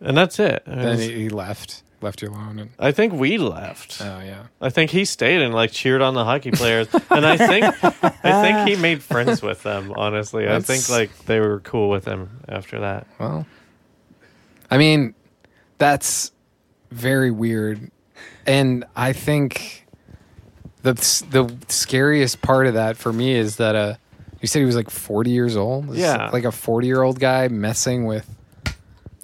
and 0.00 0.16
that's 0.16 0.38
it. 0.38 0.62
It 0.66 0.76
Then 0.76 0.98
he, 0.98 1.12
he 1.12 1.28
left, 1.30 1.82
left 2.00 2.22
you 2.22 2.28
alone. 2.28 2.58
And, 2.60 2.70
I 2.78 2.92
think 2.92 3.12
we 3.14 3.38
left. 3.38 4.00
oh 4.00 4.20
yeah. 4.20 4.44
I 4.60 4.70
think 4.70 4.90
he 4.92 5.04
stayed 5.04 5.40
and 5.42 5.52
like 5.54 5.72
cheered 5.72 6.00
on 6.02 6.14
the 6.14 6.24
hockey 6.24 6.52
players, 6.52 6.86
and 7.10 7.26
I 7.26 7.36
think 7.36 7.64
I 7.82 8.42
think 8.42 8.68
he 8.68 8.76
made 8.76 9.02
friends 9.02 9.42
with 9.42 9.62
them. 9.62 9.92
Honestly, 9.96 10.48
I 10.48 10.60
think 10.60 10.88
like 10.88 11.24
they 11.24 11.40
were 11.40 11.60
cool 11.60 11.88
with 11.88 12.04
him 12.04 12.40
after 12.48 12.80
that. 12.80 13.06
Well, 13.18 13.46
I 14.70 14.78
mean, 14.78 15.14
that's 15.78 16.32
very 16.90 17.30
weird, 17.30 17.90
and 18.46 18.84
I 18.96 19.12
think 19.12 19.86
the 20.82 20.94
the 21.30 21.54
scariest 21.68 22.42
part 22.42 22.66
of 22.66 22.74
that 22.74 22.96
for 22.96 23.12
me 23.12 23.34
is 23.34 23.56
that 23.56 23.74
uh, 23.74 23.94
you 24.40 24.48
said 24.48 24.60
he 24.60 24.66
was 24.66 24.76
like 24.76 24.90
forty 24.90 25.30
years 25.30 25.56
old. 25.56 25.88
This 25.88 25.96
is 25.96 26.02
Yeah. 26.02 26.30
like 26.32 26.44
a 26.44 26.52
forty 26.52 26.86
year 26.86 27.02
old 27.02 27.18
guy 27.20 27.48
messing 27.48 28.04
with, 28.06 28.28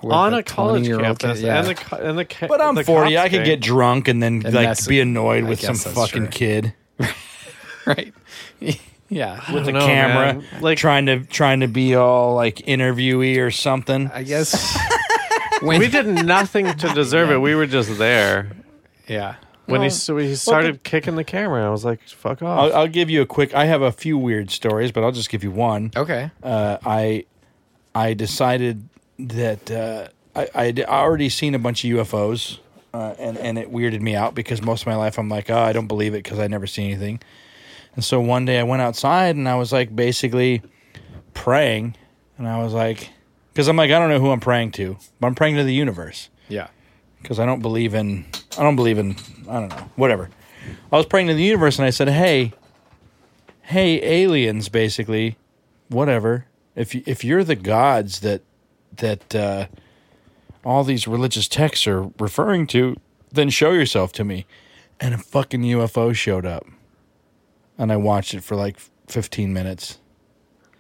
with 0.03 0.13
on 0.13 0.35
a 0.35 0.43
college 0.43 0.83
20-year-old 0.85 1.05
campus, 1.21 1.39
kid. 1.41 1.47
Yeah. 1.47 1.59
and 1.65 1.77
the 1.77 1.97
and 2.09 2.19
the 2.19 2.25
ca- 2.25 2.47
But 2.49 2.61
I'm 2.61 2.75
the 2.75 2.85
40. 2.85 3.17
I 3.19 3.29
could 3.29 3.45
get 3.45 3.61
drunk 3.61 4.09
and 4.09 4.23
then 4.23 4.35
And 4.35 4.45
like 4.45 4.53
that's- 4.53 4.87
be 4.87 5.01
annoyed 5.01 5.45
I 5.45 5.49
with 5.49 5.61
some 5.61 5.77
fucking 5.77 6.29
true. 6.29 6.31
kid 6.31 6.75
right. 7.87 8.13
yeah, 9.09 9.53
with 9.53 9.67
the 9.67 9.73
camera, 9.73 10.35
man. 10.35 10.45
Like- 10.61 10.79
trying 10.79 11.07
to 11.07 11.21
trying 11.25 11.61
to 11.61 11.69
be 11.69 11.95
all 11.95 12.35
like 12.35 12.57
interviewee 12.57 13.39
or 13.39 13.51
something. 13.51 14.11
I 14.13 14.23
guess 14.25 14.53
when 15.63 15.79
We 15.81 15.89
did 15.89 16.07
nothing 16.07 16.67
to 16.67 16.89
deserve 16.95 17.31
it. 17.31 17.39
We 17.39 17.55
were 17.55 17.67
just 17.67 17.99
there. 17.99 18.53
yeah. 19.07 19.37
When 19.67 19.81
he 19.83 19.91
so 19.91 20.17
he 20.19 20.35
started 20.35 20.83
kicking 20.83 21.15
the 21.17 21.25
camera, 21.25 21.65
I 21.65 21.71
was 21.71 21.85
like, 21.85 22.07
"Fuck 22.09 22.43
off!" 22.43 22.59
I'll, 22.59 22.81
I'll 22.81 22.89
give 22.89 23.09
you 23.09 23.23
a 23.23 23.27
quick. 23.27 23.55
I 23.55 23.65
have 23.67 23.81
a 23.81 23.93
few 23.93 24.19
weird 24.19 24.51
stories, 24.51 24.91
but 24.93 25.03
I'll 25.05 25.13
just 25.13 25.31
give 25.31 25.43
you 25.45 25.51
one. 25.53 25.93
Okay. 25.97 26.31
uh, 26.43 26.79
I 26.85 27.25
I 27.95 28.13
decided 28.15 28.89
that 29.19 29.71
uh, 29.71 30.09
I 30.35 30.49
I'd 30.55 30.81
already 30.81 31.29
seen 31.29 31.55
a 31.55 31.59
bunch 31.61 31.85
of 31.85 31.91
UFOs, 31.91 32.59
uh, 32.93 33.15
and 33.19 33.39
and 33.39 33.57
it 33.57 33.73
weirded 33.73 34.01
me 34.01 34.15
out 34.17 34.35
because 34.35 34.61
most 34.61 34.83
of 34.83 34.89
my 34.89 34.97
life 34.97 35.17
I'm 35.17 35.29
like, 35.29 35.49
oh, 35.49 35.57
I 35.59 35.73
don't 35.73 35.87
believe 35.87 36.13
it 36.13 36.25
because 36.25 36.41
I 36.41 36.49
never 36.49 36.67
see 36.67 36.85
anything. 36.85 37.21
And 37.95 38.05
so 38.05 38.21
one 38.21 38.45
day 38.45 38.59
I 38.59 38.65
went 38.65 38.83
outside 38.83 39.37
and 39.37 39.49
I 39.49 39.55
was 39.55 39.73
like 39.73 39.95
basically 39.95 40.61
praying, 41.35 41.95
and 42.37 42.49
I 42.49 42.63
was 42.63 42.73
like, 42.73 43.11
because 43.53 43.69
I'm 43.69 43.77
like 43.77 43.91
I 43.91 43.99
don't 43.99 44.09
know 44.09 44.19
who 44.21 44.31
I'm 44.31 44.41
praying 44.41 44.73
to, 44.73 44.97
but 45.21 45.27
I'm 45.27 45.35
praying 45.35 45.57
to 45.57 45.65
the 45.65 45.75
universe 45.75 46.29
Yeah. 46.49 46.69
because 47.21 47.39
I 47.39 47.47
don't 47.47 47.61
believe 47.61 47.95
in 47.95 48.25
I 48.59 48.63
don't 48.63 48.77
believe 48.77 48.99
in 48.99 49.17
I 49.49 49.61
don't 49.61 49.69
know 49.71 49.91
whatever. 49.97 50.31
I 50.93 50.97
was 50.97 51.07
praying 51.07 51.27
to 51.29 51.35
the 51.35 51.43
universe 51.43 51.79
and 51.79 51.87
I 51.87 51.91
said, 51.91 52.09
"Hey, 52.09 52.53
hey 53.63 54.03
aliens, 54.23 54.69
basically, 54.69 55.37
whatever. 55.89 56.47
If 56.77 56.95
you, 56.95 57.03
if 57.07 57.25
you're 57.25 57.45
the 57.45 57.57
gods 57.57 58.21
that 58.21 58.43
that 58.97 59.35
uh, 59.35 59.67
all 60.65 60.85
these 60.85 61.09
religious 61.09 61.49
texts 61.49 61.87
are 61.87 62.11
referring 62.19 62.67
to, 62.69 62.97
then 63.33 63.51
show 63.51 63.73
yourself 63.73 64.13
to 64.15 64.25
me." 64.25 64.47
And 65.01 65.15
a 65.15 65.19
fucking 65.19 65.63
UFO 65.63 66.15
showed 66.15 66.47
up, 66.47 66.65
and 67.77 67.91
I 67.91 67.97
watched 67.97 68.35
it 68.35 68.45
for 68.45 68.55
like 68.55 68.77
15 69.09 69.53
minutes, 69.53 69.99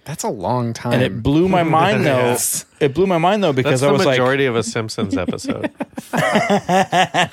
That's 0.05 0.25
a 0.25 0.29
long 0.29 0.73
time. 0.73 0.95
and 0.95 1.03
it 1.03 1.23
blew 1.23 1.49
my 1.49 1.63
mind 1.79 2.05
though. 2.05 2.17
Yes. 2.17 2.65
It 2.81 2.93
blew 2.95 3.07
my 3.07 3.19
mind 3.19 3.43
though 3.45 3.53
because 3.53 3.83
the 3.83 3.89
I 3.89 3.93
was 3.93 4.05
like, 4.05 4.17
the 4.17 4.23
majority 4.23 4.47
of 4.47 4.57
a 4.57 4.63
Simpsons 4.63 5.17
episode. 5.17 5.71
I 6.13 7.29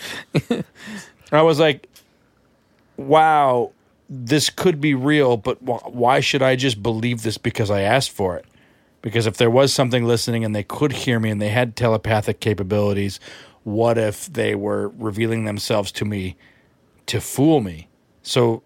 was 1.32 1.60
like, 1.60 1.88
wow, 2.98 3.72
this 4.10 4.50
could 4.50 4.82
be 4.82 4.94
real, 4.96 5.38
but 5.38 5.58
wh- 5.60 5.94
why 5.94 6.20
should 6.20 6.42
I 6.42 6.56
just 6.56 6.82
believe 6.82 7.24
this 7.24 7.38
because 7.38 7.70
I 7.72 7.82
asked 7.82 8.12
for 8.12 8.36
it? 8.38 8.46
Because 9.02 9.26
if 9.28 9.38
there 9.38 9.50
was 9.50 9.74
something 9.74 10.04
listening 10.06 10.44
and 10.44 10.56
they 10.56 10.64
could 10.64 10.92
hear 10.92 11.20
me 11.20 11.30
and 11.30 11.42
they 11.42 11.50
had 11.50 11.76
telepathic 11.76 12.40
capabilities, 12.40 13.20
what 13.64 13.98
if 13.98 14.26
they 14.32 14.56
were 14.56 14.90
revealing 14.90 15.46
themselves 15.46 15.92
to 15.94 16.06
me 16.06 16.36
to 17.06 17.22
fool 17.22 17.62
me? 17.62 17.88
So 18.24 18.62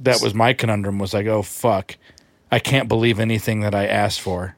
that 0.00 0.20
was 0.20 0.34
my 0.34 0.52
conundrum 0.52 0.98
was 0.98 1.14
like, 1.14 1.26
oh, 1.26 1.42
fuck. 1.42 1.96
I 2.50 2.58
can't 2.58 2.88
believe 2.88 3.18
anything 3.18 3.60
that 3.60 3.74
I 3.74 3.86
asked 3.86 4.20
for. 4.20 4.56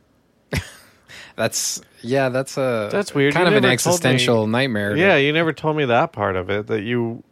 That's 1.36 1.80
yeah. 2.02 2.28
That's 2.30 2.56
a 2.56 2.88
That's 2.90 3.14
weird. 3.14 3.32
Kind 3.34 3.44
You 3.44 3.52
of 3.52 3.56
an 3.58 3.62
never 3.62 3.76
told 3.76 4.02
me- 4.02 4.10
existential 4.10 4.46
nightmare. 4.48 4.94
to- 4.94 5.00
yeah, 5.00 5.16
you 5.16 5.32
never 5.32 5.52
told 5.52 5.76
me 5.76 5.84
that 5.84 6.12
part 6.12 6.34
of 6.36 6.50
it. 6.50 6.66
That 6.66 6.82
you. 6.82 7.22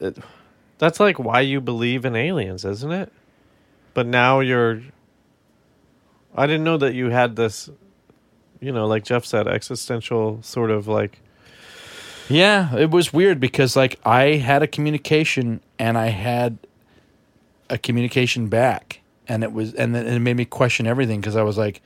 It, 0.00 0.16
that's 0.78 0.98
like 0.98 1.18
why 1.18 1.40
you 1.42 1.60
believe 1.60 2.06
in 2.06 2.16
aliens, 2.16 2.64
isn't 2.64 2.90
it? 2.90 3.12
But 3.92 4.06
now 4.06 4.40
you're. 4.40 4.80
I 6.34 6.46
didn't 6.46 6.64
know 6.64 6.78
that 6.78 6.94
you 6.94 7.10
had 7.10 7.36
this. 7.36 7.68
You 8.60 8.72
know, 8.72 8.86
like 8.86 9.04
Jeff 9.04 9.26
said, 9.26 9.46
existential 9.46 10.42
sort 10.42 10.70
of 10.70 10.88
like. 10.88 11.20
Yeah, 12.30 12.74
it 12.76 12.90
was 12.90 13.12
weird 13.12 13.40
because 13.40 13.76
like 13.76 13.98
I 14.06 14.36
had 14.36 14.62
a 14.62 14.66
communication 14.66 15.60
and 15.78 15.98
I 15.98 16.06
had 16.08 16.56
a 17.68 17.76
communication 17.76 18.48
back, 18.48 18.99
and 19.28 19.42
it 19.42 19.52
was 19.52 19.74
and 19.74 19.94
then 19.94 20.06
it 20.06 20.18
made 20.20 20.36
me 20.36 20.44
question 20.44 20.86
everything 20.86 21.20
because 21.20 21.36
I 21.36 21.42
was 21.42 21.58
like, 21.58 21.82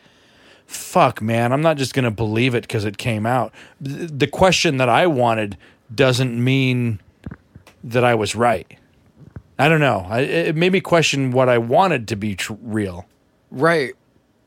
"Fuck, 0.66 1.20
man, 1.20 1.53
I'm 1.53 1.62
not 1.62 1.76
just 1.76 1.95
gonna 1.95 2.11
believe 2.11 2.55
it 2.55 2.62
because 2.62 2.85
it 2.85 2.99
came 2.99 3.26
out." 3.26 3.53
The 3.80 4.26
question 4.26 4.78
that 4.78 4.89
I 4.89 5.07
wanted 5.07 5.57
doesn't 5.95 6.43
mean 6.43 7.01
that 7.82 8.05
I 8.05 8.14
was 8.14 8.35
right. 8.35 8.78
I 9.59 9.68
don't 9.68 9.80
know. 9.80 10.07
I, 10.09 10.20
it 10.20 10.57
made 10.57 10.72
me 10.72 10.80
question 10.80 11.30
what 11.30 11.49
I 11.49 11.59
wanted 11.59 12.09
to 12.09 12.16
be 12.16 12.35
tr- 12.35 12.55
real. 12.61 13.07
Right. 13.51 13.95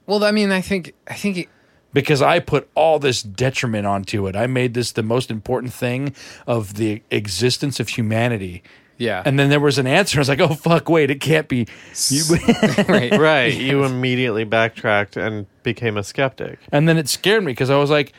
Well, 0.06 0.24
I 0.24 0.32
mean, 0.32 0.52
I 0.52 0.62
think 0.62 0.94
I 1.08 1.14
think 1.14 1.38
it, 1.38 1.50
because 1.94 2.22
I 2.22 2.40
put 2.40 2.70
all 2.76 3.00
this 3.00 3.22
detriment 3.24 3.88
onto 3.88 4.28
it. 4.28 4.36
I 4.36 4.48
made 4.48 4.74
this 4.74 4.92
the 4.92 5.04
most 5.04 5.32
important 5.32 5.74
thing 5.74 6.14
of 6.46 6.76
the 6.76 7.02
existence 7.10 7.80
of 7.80 7.90
humanity. 7.90 8.64
Yeah. 8.98 9.22
And 9.26 9.38
then 9.40 9.50
there 9.50 9.60
was 9.60 9.78
an 9.78 9.88
answer. 9.88 10.18
I 10.18 10.22
was 10.22 10.30
like, 10.30 10.40
oh, 10.42 10.56
fuck, 10.56 10.90
wait, 10.90 11.10
it 11.12 11.22
can't 11.22 11.48
be. 11.48 11.68
You, 12.10 12.24
right. 12.88 13.12
Right. 13.12 13.54
You 13.68 13.84
immediately 13.84 14.44
backtracked 14.44 15.18
and 15.18 15.46
became 15.64 15.98
a 15.98 16.04
skeptic. 16.04 16.60
and 16.72 16.88
then 16.90 16.98
it 16.98 17.08
scared 17.10 17.44
me 17.44 17.52
because 17.52 17.70
I 17.70 17.78
was 17.78 17.90
like, 17.90 18.14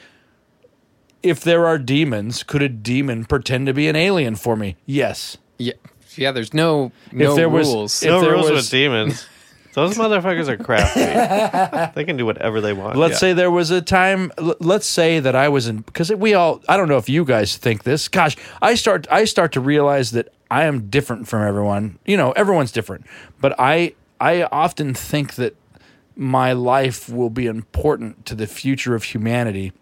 if 1.22 1.41
there 1.41 1.66
are 1.66 1.79
demons, 1.79 2.43
could 2.43 2.62
a 2.62 2.68
demon 2.68 3.24
pretend 3.24 3.66
to 3.66 3.74
be 3.74 3.89
an 3.89 3.97
alien 3.97 4.37
for 4.37 4.57
me? 4.57 4.76
Yes. 4.87 5.37
Yeah. 5.59 5.72
Yeah. 6.16 6.33
There's 6.33 6.55
no 6.55 6.93
no 7.12 7.35
there 7.35 7.49
was- 7.49 7.68
rules. 7.68 8.03
if 8.03 8.09
no 8.09 8.20
there 8.20 8.33
rules 8.33 8.51
was- 8.51 8.62
with 8.64 8.70
demons. 8.70 9.26
Those 9.79 9.97
motherfuckers 10.03 10.49
are 10.49 10.57
crafty. 10.57 11.01
they 11.95 12.05
can 12.05 12.16
do 12.16 12.26
whatever 12.26 12.61
they 12.61 12.72
want. 12.72 12.97
Let's 12.97 13.18
say 13.18 13.33
there 13.33 13.51
was 13.51 13.70
a 13.70 13.81
time. 13.81 14.33
l- 14.39 14.57
Let's 14.61 14.87
say 14.87 15.20
that 15.20 15.35
I 15.37 15.49
was 15.49 15.68
in 15.68 15.79
because 15.79 16.11
we 16.12 16.35
all. 16.35 16.62
I 16.68 16.76
don't 16.76 16.89
know 16.89 16.97
if 16.99 17.09
you 17.09 17.24
guys 17.24 17.57
think 17.57 17.85
this. 17.85 18.09
Gosh, 18.09 18.37
I 18.61 18.74
start. 18.74 19.07
I 19.11 19.24
start 19.24 19.53
to 19.53 19.61
realize 19.61 20.11
that 20.12 20.33
I 20.51 20.64
am 20.64 20.89
different 20.89 21.29
from 21.29 21.47
everyone. 21.47 21.99
You 22.07 22.16
know, 22.16 22.33
everyone's 22.33 22.72
different, 22.72 23.07
but 23.41 23.55
I. 23.59 23.95
I 24.20 24.43
often 24.51 24.95
think 24.95 25.37
that 25.37 25.55
my 26.16 26.53
life 26.53 27.09
will 27.09 27.31
be 27.31 27.47
important 27.47 28.26
to 28.26 28.35
the 28.35 28.49
future 28.49 28.97
of 28.97 29.05
humanity. 29.05 29.72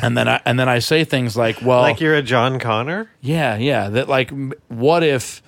And 0.00 0.16
then 0.16 0.28
I 0.28 0.40
and 0.44 0.60
then 0.60 0.68
I 0.68 0.78
say 0.78 1.02
things 1.02 1.36
like, 1.36 1.60
"Well, 1.60 1.80
like 1.82 2.00
you're 2.00 2.14
a 2.14 2.22
John 2.22 2.60
Connor. 2.60 3.10
yeah, 3.20 3.56
yeah. 3.56 3.88
That 3.88 4.08
like, 4.08 4.30
what 4.68 5.02
if 5.02 5.42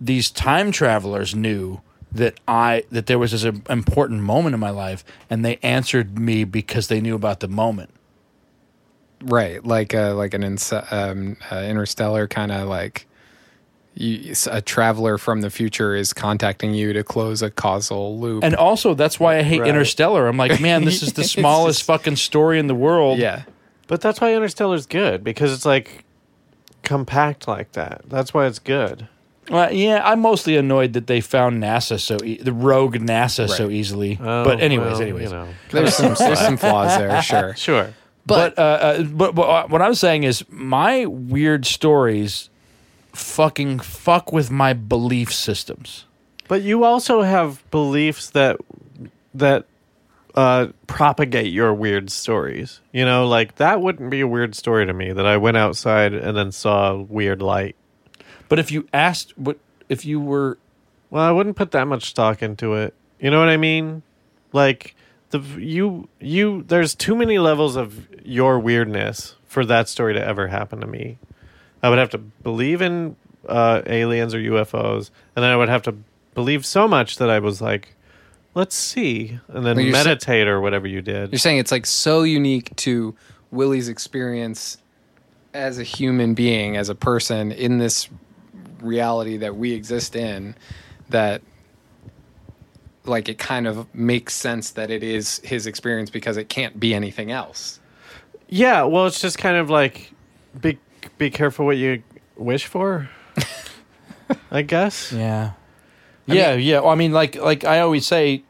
these 0.00 0.30
time 0.30 0.70
travelers 0.70 1.34
knew 1.34 1.80
that 2.12 2.38
I 2.48 2.84
that 2.90 3.06
there 3.06 3.18
was 3.18 3.32
this 3.32 3.44
important 3.44 4.22
moment 4.22 4.54
in 4.54 4.60
my 4.60 4.70
life, 4.70 5.04
and 5.28 5.44
they 5.44 5.58
answered 5.62 6.18
me 6.18 6.44
because 6.44 6.88
they 6.88 7.00
knew 7.00 7.14
about 7.14 7.40
the 7.40 7.48
moment. 7.48 7.90
right. 9.22 9.64
Like 9.64 9.94
uh 9.94 10.14
like 10.14 10.34
an 10.34 10.42
ins- 10.44 10.72
um, 10.72 11.36
uh, 11.50 11.56
interstellar 11.56 12.26
kind 12.28 12.52
of 12.52 12.68
like. 12.68 13.06
You, 14.00 14.32
a 14.48 14.62
traveler 14.62 15.18
from 15.18 15.40
the 15.40 15.50
future 15.50 15.92
is 15.96 16.12
contacting 16.12 16.72
you 16.72 16.92
to 16.92 17.02
close 17.02 17.42
a 17.42 17.50
causal 17.50 18.16
loop. 18.20 18.44
And 18.44 18.54
also, 18.54 18.94
that's 18.94 19.18
why 19.18 19.38
I 19.38 19.42
hate 19.42 19.58
Right. 19.62 19.68
Interstellar. 19.68 20.28
I'm 20.28 20.36
like, 20.36 20.60
man, 20.60 20.84
this 20.84 21.02
is 21.02 21.12
the 21.14 21.24
smallest 21.24 21.80
just- 21.80 21.86
fucking 21.88 22.14
story 22.14 22.60
in 22.60 22.68
the 22.68 22.76
world. 22.76 23.18
yeah. 23.18 23.42
But 23.88 24.00
that's 24.00 24.20
why 24.20 24.32
Interstellar's 24.36 24.86
good 24.86 25.24
because 25.24 25.52
it's 25.52 25.64
like 25.66 26.04
compact 26.84 27.48
like 27.48 27.72
that. 27.72 28.02
That's 28.08 28.32
why 28.32 28.46
it's 28.46 28.60
good. 28.60 29.08
Well, 29.50 29.72
yeah. 29.72 30.02
I'm 30.04 30.20
mostly 30.20 30.56
annoyed 30.56 30.92
that 30.92 31.06
they 31.06 31.20
found 31.20 31.62
NASA 31.62 31.98
so 31.98 32.18
e- 32.24 32.38
the 32.38 32.52
rogue 32.52 32.96
NASA 32.96 33.48
so 33.48 33.70
easily. 33.70 34.18
Oh, 34.20 34.44
but 34.44 34.60
anyways, 34.60 34.92
well, 34.92 35.02
anyways. 35.02 35.24
you 35.24 35.36
know. 35.36 35.48
There's 35.70 35.94
some 35.94 36.14
there's 36.14 36.40
some 36.40 36.56
flaws 36.56 36.96
there, 36.98 37.22
sure. 37.22 37.56
Sure. 37.56 37.94
But 38.26 38.58
uh, 38.58 38.62
uh, 38.62 39.02
but, 39.04 39.34
but 39.34 39.70
what 39.70 39.80
I'm 39.80 39.94
saying 39.94 40.24
is 40.24 40.44
my 40.50 41.06
weird 41.06 41.64
stories 41.64 42.50
fucking 43.14 43.80
fuck 43.80 44.32
with 44.32 44.50
my 44.50 44.74
belief 44.74 45.32
systems. 45.32 46.04
But 46.46 46.62
you 46.62 46.84
also 46.84 47.22
have 47.22 47.68
beliefs 47.70 48.30
that 48.30 48.58
that 49.34 49.64
uh, 50.34 50.68
propagate 50.86 51.52
your 51.52 51.74
weird 51.74 52.10
stories. 52.10 52.80
You 52.92 53.04
know, 53.04 53.26
like 53.26 53.56
that 53.56 53.80
wouldn't 53.80 54.10
be 54.10 54.20
a 54.20 54.26
weird 54.26 54.54
story 54.54 54.86
to 54.86 54.92
me 54.92 55.12
that 55.12 55.26
I 55.26 55.36
went 55.36 55.56
outside 55.56 56.14
and 56.14 56.36
then 56.36 56.52
saw 56.52 56.92
a 56.92 57.02
weird 57.02 57.42
light. 57.42 57.76
But 58.48 58.58
if 58.58 58.70
you 58.70 58.88
asked 58.92 59.36
what 59.38 59.58
if 59.88 60.04
you 60.04 60.20
were 60.20 60.58
Well, 61.10 61.22
I 61.22 61.30
wouldn't 61.30 61.56
put 61.56 61.70
that 61.72 61.86
much 61.86 62.08
stock 62.10 62.42
into 62.42 62.74
it. 62.74 62.94
You 63.20 63.30
know 63.30 63.38
what 63.38 63.48
I 63.48 63.56
mean? 63.56 64.02
Like 64.52 64.94
the 65.30 65.40
you 65.40 66.08
you 66.20 66.62
there's 66.66 66.94
too 66.94 67.14
many 67.14 67.38
levels 67.38 67.76
of 67.76 68.08
your 68.24 68.58
weirdness 68.58 69.34
for 69.46 69.64
that 69.66 69.88
story 69.88 70.14
to 70.14 70.24
ever 70.24 70.48
happen 70.48 70.80
to 70.80 70.86
me. 70.86 71.18
I 71.82 71.88
would 71.88 71.98
have 71.98 72.10
to 72.10 72.18
believe 72.18 72.82
in 72.82 73.16
uh, 73.48 73.82
aliens 73.86 74.34
or 74.34 74.38
UFOs, 74.38 75.10
and 75.36 75.42
then 75.42 75.50
I 75.50 75.56
would 75.56 75.68
have 75.68 75.82
to 75.82 75.94
believe 76.34 76.66
so 76.66 76.88
much 76.88 77.16
that 77.18 77.30
I 77.30 77.38
was 77.38 77.62
like, 77.62 77.94
"Let's 78.54 78.74
see," 78.74 79.38
and 79.48 79.64
then 79.64 79.76
Well, 79.76 79.84
you're 79.84 79.94
sa- 79.94 80.04
meditate 80.04 80.48
or 80.48 80.60
whatever 80.60 80.86
you 80.86 81.02
did. 81.02 81.32
You're 81.32 81.38
saying 81.38 81.58
it's 81.58 81.72
like 81.72 81.86
so 81.86 82.22
unique 82.22 82.74
to 82.76 83.14
Willie's 83.50 83.88
experience 83.88 84.78
as 85.54 85.78
a 85.78 85.84
human 85.84 86.34
being, 86.34 86.76
as 86.76 86.88
a 86.88 86.94
person 86.94 87.52
in 87.52 87.78
this 87.78 88.08
reality 88.80 89.36
that 89.38 89.56
we 89.56 89.72
exist 89.72 90.16
in, 90.16 90.54
that 91.10 91.42
like 93.04 93.28
it 93.28 93.38
kind 93.38 93.66
of 93.66 93.92
makes 93.94 94.34
sense 94.34 94.72
that 94.72 94.90
it 94.90 95.02
is 95.02 95.38
his 95.44 95.66
experience 95.66 96.10
because 96.10 96.36
it 96.36 96.48
can't 96.48 96.78
be 96.78 96.94
anything 96.94 97.30
else. 97.30 97.80
Yeah, 98.48 98.82
well, 98.84 99.06
it's 99.06 99.20
just 99.20 99.38
kind 99.38 99.56
of 99.56 99.70
like 99.70 100.12
be 100.60 100.78
be 101.16 101.30
careful 101.30 101.66
what 101.66 101.76
you 101.76 102.02
wish 102.36 102.66
for. 102.66 103.08
I 104.50 104.62
guess. 104.62 105.12
Yeah. 105.12 105.52
yeah, 106.26 106.52
yeah. 106.54 106.80
Well, 106.80 106.90
I 106.90 106.94
mean, 106.96 107.12
like, 107.12 107.36
like 107.36 107.64
I 107.64 107.80
always 107.80 108.06
say, 108.06 108.42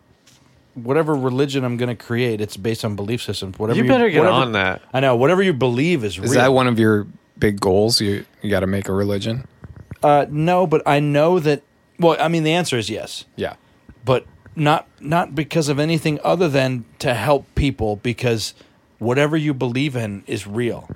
whatever 0.75 1.15
religion 1.15 1.65
I'm 1.65 1.77
going 1.77 1.89
to 1.89 1.95
create, 2.05 2.41
it's 2.41 2.57
based 2.57 2.85
on 2.85 2.97
belief 2.97 3.23
systems. 3.23 3.59
Whatever 3.59 3.79
You 3.79 3.89
better 3.89 4.11
get 4.11 4.19
whatever- 4.21 4.35
on 4.37 4.53
that. 4.53 4.83
I 4.93 4.99
know. 5.01 5.15
Whatever 5.15 5.43
you 5.43 5.53
believe 5.53 6.03
is, 6.05 6.15
Is 6.15 6.19
real. 6.19 6.33
that 6.35 6.53
one 6.53 6.67
of 6.67 6.79
your 6.81 7.07
big 7.39 7.61
goals? 7.61 8.01
You 8.01 8.25
you 8.43 8.51
got 8.51 8.61
to 8.61 8.67
make 8.67 8.89
a 8.89 8.93
religion. 8.93 9.47
Uh, 10.03 10.27
no, 10.31 10.67
but 10.67 10.83
I 10.87 11.01
know 11.01 11.39
that. 11.41 11.63
Well, 11.99 12.17
I 12.21 12.29
mean, 12.29 12.45
the 12.45 12.53
answer 12.53 12.77
is 12.79 12.89
yes, 12.89 13.25
Yeah. 13.37 13.55
but 14.05 14.25
not 14.55 14.87
not 15.01 15.35
because 15.35 15.69
of 15.69 15.79
anything 15.79 16.19
other 16.23 16.49
than 16.49 16.85
to 17.01 17.15
help 17.15 17.47
people. 17.55 17.97
Because 17.97 18.55
whatever 18.99 19.37
you 19.37 19.53
believe 19.55 19.97
in 19.97 20.23
is 20.27 20.47
real, 20.47 20.89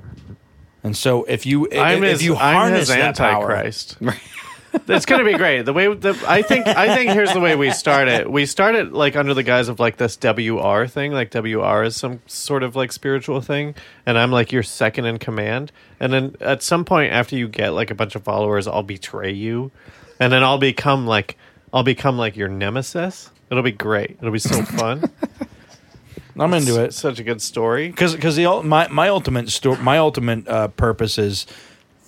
and 0.84 0.96
so 0.96 1.24
if 1.24 1.44
you 1.46 1.66
if, 1.70 1.78
I'm 1.78 2.04
if 2.04 2.10
his, 2.12 2.24
you 2.24 2.34
I'm 2.36 2.54
harness 2.56 2.80
his 2.80 2.88
that 2.88 3.16
power, 3.16 3.50
antichrist. 3.52 3.96
It's 4.88 5.06
gonna 5.06 5.24
be 5.24 5.34
great. 5.34 5.62
The 5.62 5.72
way 5.72 5.92
the, 5.94 6.18
I 6.26 6.42
think 6.42 6.66
I 6.66 6.94
think 6.94 7.10
here's 7.10 7.32
the 7.32 7.40
way 7.40 7.56
we 7.56 7.70
start 7.70 8.08
it. 8.08 8.30
We 8.30 8.46
start 8.46 8.74
it 8.74 8.92
like 8.92 9.16
under 9.16 9.34
the 9.34 9.42
guise 9.42 9.68
of 9.68 9.78
like 9.78 9.96
this 9.96 10.16
WR 10.16 10.86
thing. 10.86 11.12
Like 11.12 11.32
WR 11.34 11.82
is 11.82 11.96
some 11.96 12.20
sort 12.26 12.62
of 12.62 12.74
like 12.74 12.92
spiritual 12.92 13.40
thing, 13.40 13.74
and 14.06 14.18
I'm 14.18 14.30
like 14.30 14.50
your 14.52 14.62
second 14.62 15.04
in 15.04 15.18
command. 15.18 15.72
And 16.00 16.12
then 16.12 16.36
at 16.40 16.62
some 16.62 16.84
point 16.84 17.12
after 17.12 17.36
you 17.36 17.48
get 17.48 17.70
like 17.70 17.90
a 17.90 17.94
bunch 17.94 18.14
of 18.14 18.24
followers, 18.24 18.66
I'll 18.66 18.82
betray 18.82 19.32
you, 19.32 19.70
and 20.18 20.32
then 20.32 20.42
I'll 20.42 20.58
become 20.58 21.06
like 21.06 21.36
I'll 21.72 21.84
become 21.84 22.16
like 22.18 22.36
your 22.36 22.48
nemesis. 22.48 23.30
It'll 23.50 23.62
be 23.62 23.72
great. 23.72 24.16
It'll 24.20 24.32
be 24.32 24.38
so 24.38 24.62
fun. 24.62 25.10
I'm 26.38 26.54
into 26.54 26.82
it. 26.82 26.94
Such 26.94 27.18
a 27.18 27.24
good 27.24 27.42
story. 27.42 27.88
because 27.88 28.14
because 28.14 28.36
the 28.36 28.62
my 28.62 28.88
my 28.88 29.08
ultimate 29.08 29.50
sto- 29.50 29.76
my 29.76 29.98
ultimate 29.98 30.48
uh, 30.48 30.68
purpose 30.68 31.18
is 31.18 31.46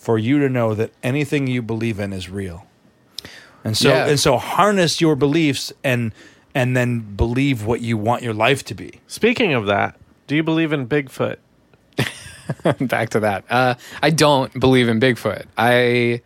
for 0.05 0.19
you 0.19 0.39
to 0.41 0.49
know 0.49 0.75
that 0.75 0.91
anything 1.03 1.47
you 1.47 1.63
believe 1.63 1.99
in 1.99 2.13
is 2.13 2.29
real, 2.29 2.67
and 3.65 3.77
so 3.77 3.89
Yeah. 3.89 4.07
and 4.07 4.21
so 4.21 4.37
harness 4.39 5.01
your 5.01 5.17
beliefs 5.17 5.73
and 5.83 6.13
and 6.55 6.77
then 6.77 7.01
believe 7.17 7.65
what 7.65 7.81
you 7.81 7.97
want 7.97 8.23
your 8.23 8.35
life 8.35 8.63
to 8.67 8.75
be. 8.75 9.01
Speaking 9.09 9.55
of 9.55 9.67
that, 9.67 9.97
do 10.27 10.37
you 10.37 10.43
believe 10.43 10.73
in 10.73 10.87
Bigfoot? 10.87 11.37
Back 12.81 13.09
to 13.11 13.21
that. 13.21 13.45
Uh, 13.51 13.75
I 14.03 14.11
don't 14.11 14.53
believe 14.61 14.89
in 14.89 15.01
Bigfoot. 15.01 15.47
I 15.59 16.21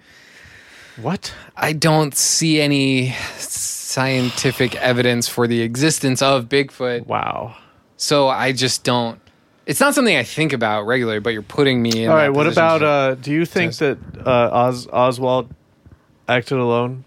What? 1.01 1.33
I 1.57 1.73
don't 1.73 2.15
see 2.17 2.61
any 2.61 3.15
scientific 3.39 4.75
evidence 4.77 5.29
for 5.29 5.47
the 5.47 5.63
existence 5.63 6.21
of 6.21 6.49
Bigfoot. 6.49 7.07
Wow. 7.07 7.57
So 7.97 8.29
I 8.29 8.53
just 8.53 8.85
don't. 8.85 9.21
It's 9.69 9.81
not 9.81 9.95
something 9.95 10.17
I 10.17 10.23
think 10.25 10.53
about 10.53 10.87
regularly. 10.87 11.21
But 11.21 11.35
you're 11.35 11.43
putting 11.43 11.81
me 11.83 12.05
in. 12.05 12.11
All 12.11 12.17
that 12.17 12.23
right. 12.23 12.29
What 12.31 12.47
about? 12.49 12.83
Uh, 12.83 13.15
do 13.15 13.31
you 13.31 13.45
think 13.45 13.75
that 13.77 13.99
uh, 14.27 14.51
Oz, 14.51 14.89
Oswald 14.93 15.51
acted 16.27 16.59
alone? 16.59 17.05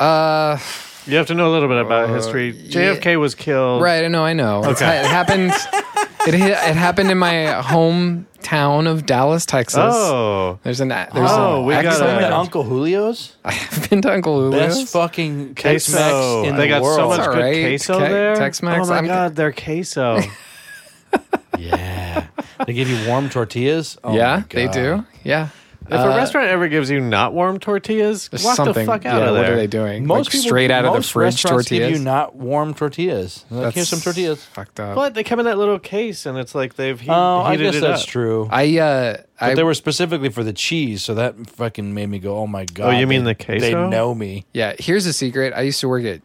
Uh, 0.00 0.58
You 1.06 1.16
have 1.18 1.26
to 1.26 1.34
know 1.34 1.50
a 1.50 1.52
little 1.52 1.68
bit 1.68 1.78
about 1.84 2.08
Uh, 2.10 2.14
history. 2.14 2.50
yeah. 2.50 2.94
JFK 2.94 3.20
was 3.20 3.34
killed. 3.34 3.82
right. 3.82 4.04
I 4.04 4.08
know. 4.08 4.24
I 4.24 4.32
know. 4.32 4.60
It's- 4.60 4.80
Okay. 4.82 4.98
It 5.00 5.06
happened. 5.06 5.52
It 6.26 6.32
hi- 6.40 6.70
it 6.70 6.74
happened 6.74 7.10
in 7.10 7.18
my 7.18 7.34
hometown 7.62 8.86
of 8.90 9.04
Dallas, 9.04 9.44
Texas. 9.44 9.76
Oh. 9.78 10.58
There's 10.62 10.80
an 10.80 10.90
a- 10.90 11.06
there's 11.12 11.30
Oh, 11.30 11.60
an 11.60 11.66
we 11.66 11.74
got 11.74 11.84
excellent- 11.84 12.22
a- 12.22 12.34
Uncle 12.34 12.64
Julio's 12.64 13.36
I've 13.44 13.90
been 13.90 14.00
to 14.00 14.10
Uncle 14.10 14.40
Julio's. 14.50 14.78
best 14.78 14.92
fucking 14.94 15.54
Tex-Mex 15.54 15.90
Queso. 15.92 16.44
in 16.44 16.56
they 16.56 16.62
the 16.62 16.68
got 16.68 16.82
world. 16.82 16.96
so 16.98 17.08
much 17.08 17.18
It's 17.18 17.28
all 17.28 17.34
good 17.34 17.40
right. 17.42 17.62
queso 17.66 17.98
Ke- 17.98 18.08
there. 18.08 18.36
Tex-Mex. 18.36 18.86
Oh 18.86 18.88
my 18.88 18.94
I'm- 18.96 19.06
god, 19.06 19.36
their 19.36 19.52
queso. 19.52 20.20
Yeah, 21.58 22.26
they 22.66 22.72
give 22.72 22.88
you 22.88 23.06
warm 23.08 23.28
tortillas. 23.28 23.98
Oh 24.04 24.14
yeah, 24.14 24.36
my 24.36 24.44
they 24.48 24.64
God. 24.66 24.72
do. 24.72 25.06
Yeah. 25.22 25.48
if 25.86 25.92
a 25.92 25.98
Uh, 26.12 26.16
restaurant 26.16 26.48
ever 26.48 26.66
gives 26.68 26.88
you 26.90 26.98
not 26.98 27.34
warm 27.34 27.58
tortillas, 27.60 28.28
There's 28.28 28.42
walk 28.42 28.56
the 28.56 28.64
something. 28.64 28.86
fuck 28.86 29.04
out 29.04 29.20
yeah, 29.20 29.28
of 29.28 29.34
there. 29.34 29.42
What 29.42 29.52
are 29.52 29.56
they 29.56 29.66
doing? 29.66 30.06
Most 30.06 30.26
like 30.28 30.32
people, 30.32 30.48
straight 30.48 30.70
out 30.70 30.84
of 30.86 30.92
the 30.92 30.96
most 30.98 31.12
fridge 31.12 31.34
restaurants 31.34 31.68
tortillas. 31.68 31.90
give 31.90 31.98
you 31.98 32.04
not 32.04 32.34
warm 32.36 32.72
tortillas. 32.72 33.44
Like, 33.50 33.64
That's 33.64 33.74
Here's 33.74 33.88
some 33.90 34.00
tortillas. 34.00 34.42
Fucked 34.46 34.80
up. 34.80 34.94
But 34.94 35.12
they 35.14 35.22
come 35.24 35.40
in 35.40 35.44
that 35.44 35.58
little 35.58 35.78
case, 35.78 36.24
and 36.24 36.38
it's 36.38 36.54
like 36.54 36.76
they've 36.76 36.98
he- 36.98 37.10
Oh, 37.10 37.40
I 37.40 37.50
heated 37.52 37.64
guess 37.64 37.74
it 37.76 37.80
that's 37.82 38.02
up. 38.04 38.08
true. 38.08 38.48
I 38.50 38.78
uh, 38.78 39.16
But 39.38 39.50
I 39.50 39.54
they 39.54 39.62
were 39.62 39.74
specifically 39.74 40.30
for 40.30 40.42
the 40.42 40.54
cheese, 40.54 41.04
so 41.04 41.14
that 41.16 41.34
fucking 41.50 41.92
made 41.92 42.08
me 42.08 42.18
go, 42.18 42.38
"Oh 42.38 42.46
my 42.46 42.64
god!" 42.64 42.94
Oh, 42.94 42.98
you 42.98 43.06
mean 43.06 43.24
they, 43.24 43.34
the 43.34 43.44
queso? 43.44 43.60
They 43.60 43.74
know 43.74 44.14
me. 44.14 44.46
yeah. 44.54 44.72
Here's 44.78 45.04
a 45.04 45.12
secret. 45.12 45.52
I 45.54 45.60
used 45.62 45.80
to 45.80 45.88
work 45.88 46.04
at 46.04 46.22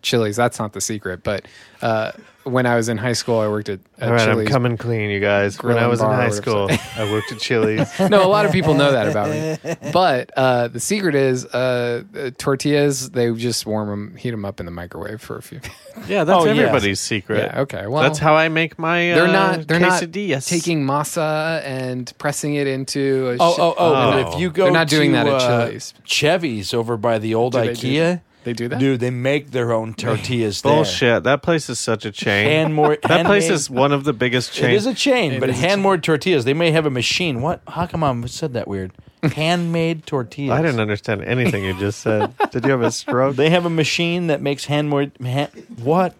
Chili's. 0.00 0.36
That's 0.36 0.58
not 0.58 0.72
the 0.72 0.80
secret. 0.80 1.22
But 1.22 1.44
uh, 1.82 2.12
when 2.44 2.66
I 2.66 2.76
was 2.76 2.88
in 2.88 2.98
high 2.98 3.12
school, 3.12 3.38
I 3.38 3.48
worked 3.48 3.68
at, 3.68 3.80
at 3.98 4.08
All 4.08 4.14
right, 4.14 4.28
I'm 4.28 4.46
coming 4.46 4.76
clean, 4.76 5.10
you 5.10 5.20
guys. 5.20 5.62
When 5.62 5.78
I 5.78 5.86
was 5.86 6.00
in 6.00 6.06
high 6.06 6.30
school, 6.30 6.68
I 6.96 7.10
worked 7.10 7.32
at 7.32 7.38
Chili's. 7.38 7.88
no, 8.10 8.24
a 8.24 8.28
lot 8.28 8.46
of 8.46 8.52
people 8.52 8.74
know 8.74 8.92
that 8.92 9.08
about 9.08 9.30
me. 9.30 9.76
But 9.92 10.30
uh, 10.36 10.68
the 10.68 10.80
secret 10.80 11.14
is 11.14 11.44
uh, 11.46 12.04
uh, 12.16 12.30
tortillas. 12.38 13.10
They 13.10 13.32
just 13.34 13.66
warm 13.66 13.88
them, 13.88 14.16
heat 14.16 14.30
them 14.30 14.44
up 14.44 14.58
in 14.60 14.66
the 14.66 14.72
microwave 14.72 15.20
for 15.20 15.36
a 15.36 15.42
few. 15.42 15.60
Yeah, 16.08 16.24
that's 16.24 16.42
Oh, 16.42 16.46
yes. 16.46 16.58
everybody's 16.58 17.00
secret. 17.00 17.50
yeah. 17.52 17.60
Okay. 17.60 17.86
Well, 17.86 18.02
that's 18.02 18.18
how 18.18 18.34
I 18.34 18.48
make 18.48 18.78
my. 18.78 19.12
Uh, 19.12 19.14
they're 19.16 19.26
not. 19.28 19.68
They're 19.68 19.80
not 19.80 20.00
taking 20.00 20.86
masa 20.86 21.62
and 21.64 22.12
pressing 22.18 22.54
it 22.54 22.66
into. 22.66 23.28
A 23.30 23.36
Oh, 23.38 23.54
shi- 23.54 23.60
oh, 23.62 23.74
oh! 23.76 23.94
Oh. 23.94 24.32
If 24.32 24.40
you 24.40 24.50
go, 24.50 24.64
They're 24.64 24.72
not 24.72 24.88
doing 24.88 25.10
to, 25.10 25.16
that 25.16 25.26
at 25.26 25.32
uh, 25.34 25.66
Chili's. 25.66 25.94
Chevy's 26.04 26.72
over 26.74 26.96
by 26.96 27.18
the 27.18 27.34
old 27.34 27.52
Do 27.52 27.60
they 27.60 27.74
do 27.74 27.86
IKEA. 27.86 28.20
They 28.44 28.52
do 28.52 28.68
that. 28.68 28.78
Dude, 28.80 29.00
they 29.00 29.10
make 29.10 29.50
their 29.52 29.72
own 29.72 29.94
tortillas. 29.94 30.62
there. 30.62 30.72
bullshit. 30.74 31.24
That 31.24 31.42
place 31.42 31.68
is 31.68 31.78
such 31.78 32.04
a 32.04 32.10
chain. 32.12 32.46
Hand 32.46 32.74
more. 32.74 32.96
that 32.96 33.02
place 33.26 33.44
handmade- 33.44 33.50
is 33.50 33.70
one 33.70 33.92
of 33.92 34.04
the 34.04 34.12
biggest 34.12 34.52
chains. 34.52 34.72
It 34.72 34.76
is 34.76 34.86
a 34.86 34.94
chain, 34.94 35.32
It 35.32 35.40
but 35.40 35.50
is 35.50 35.56
a 35.62 35.66
hand 35.66 35.82
moored 35.82 36.02
tortillas. 36.02 36.44
They 36.44 36.54
may 36.54 36.70
have 36.72 36.86
a 36.86 36.90
machine. 36.90 37.40
What? 37.40 37.60
How 37.68 37.86
come 37.86 38.02
I 38.02 38.26
said 38.26 38.52
that 38.54 38.66
weird? 38.68 38.92
Handmade 39.22 40.04
tortillas. 40.04 40.58
I 40.58 40.62
didn't 40.62 40.80
understand 40.80 41.22
anything 41.22 41.62
you 41.64 41.78
just 41.78 42.00
said. 42.00 42.34
Did 42.50 42.64
you 42.64 42.72
have 42.72 42.82
a 42.82 42.90
stroke? 42.90 43.36
They 43.36 43.50
have 43.50 43.64
a 43.64 43.70
machine 43.70 44.26
that 44.26 44.42
makes 44.42 44.64
hand 44.64 44.90
moored. 44.90 45.12
Ha- 45.22 45.46
what? 45.80 46.16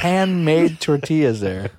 Handmade 0.00 0.80
tortillas 0.80 1.40
there. 1.40 1.70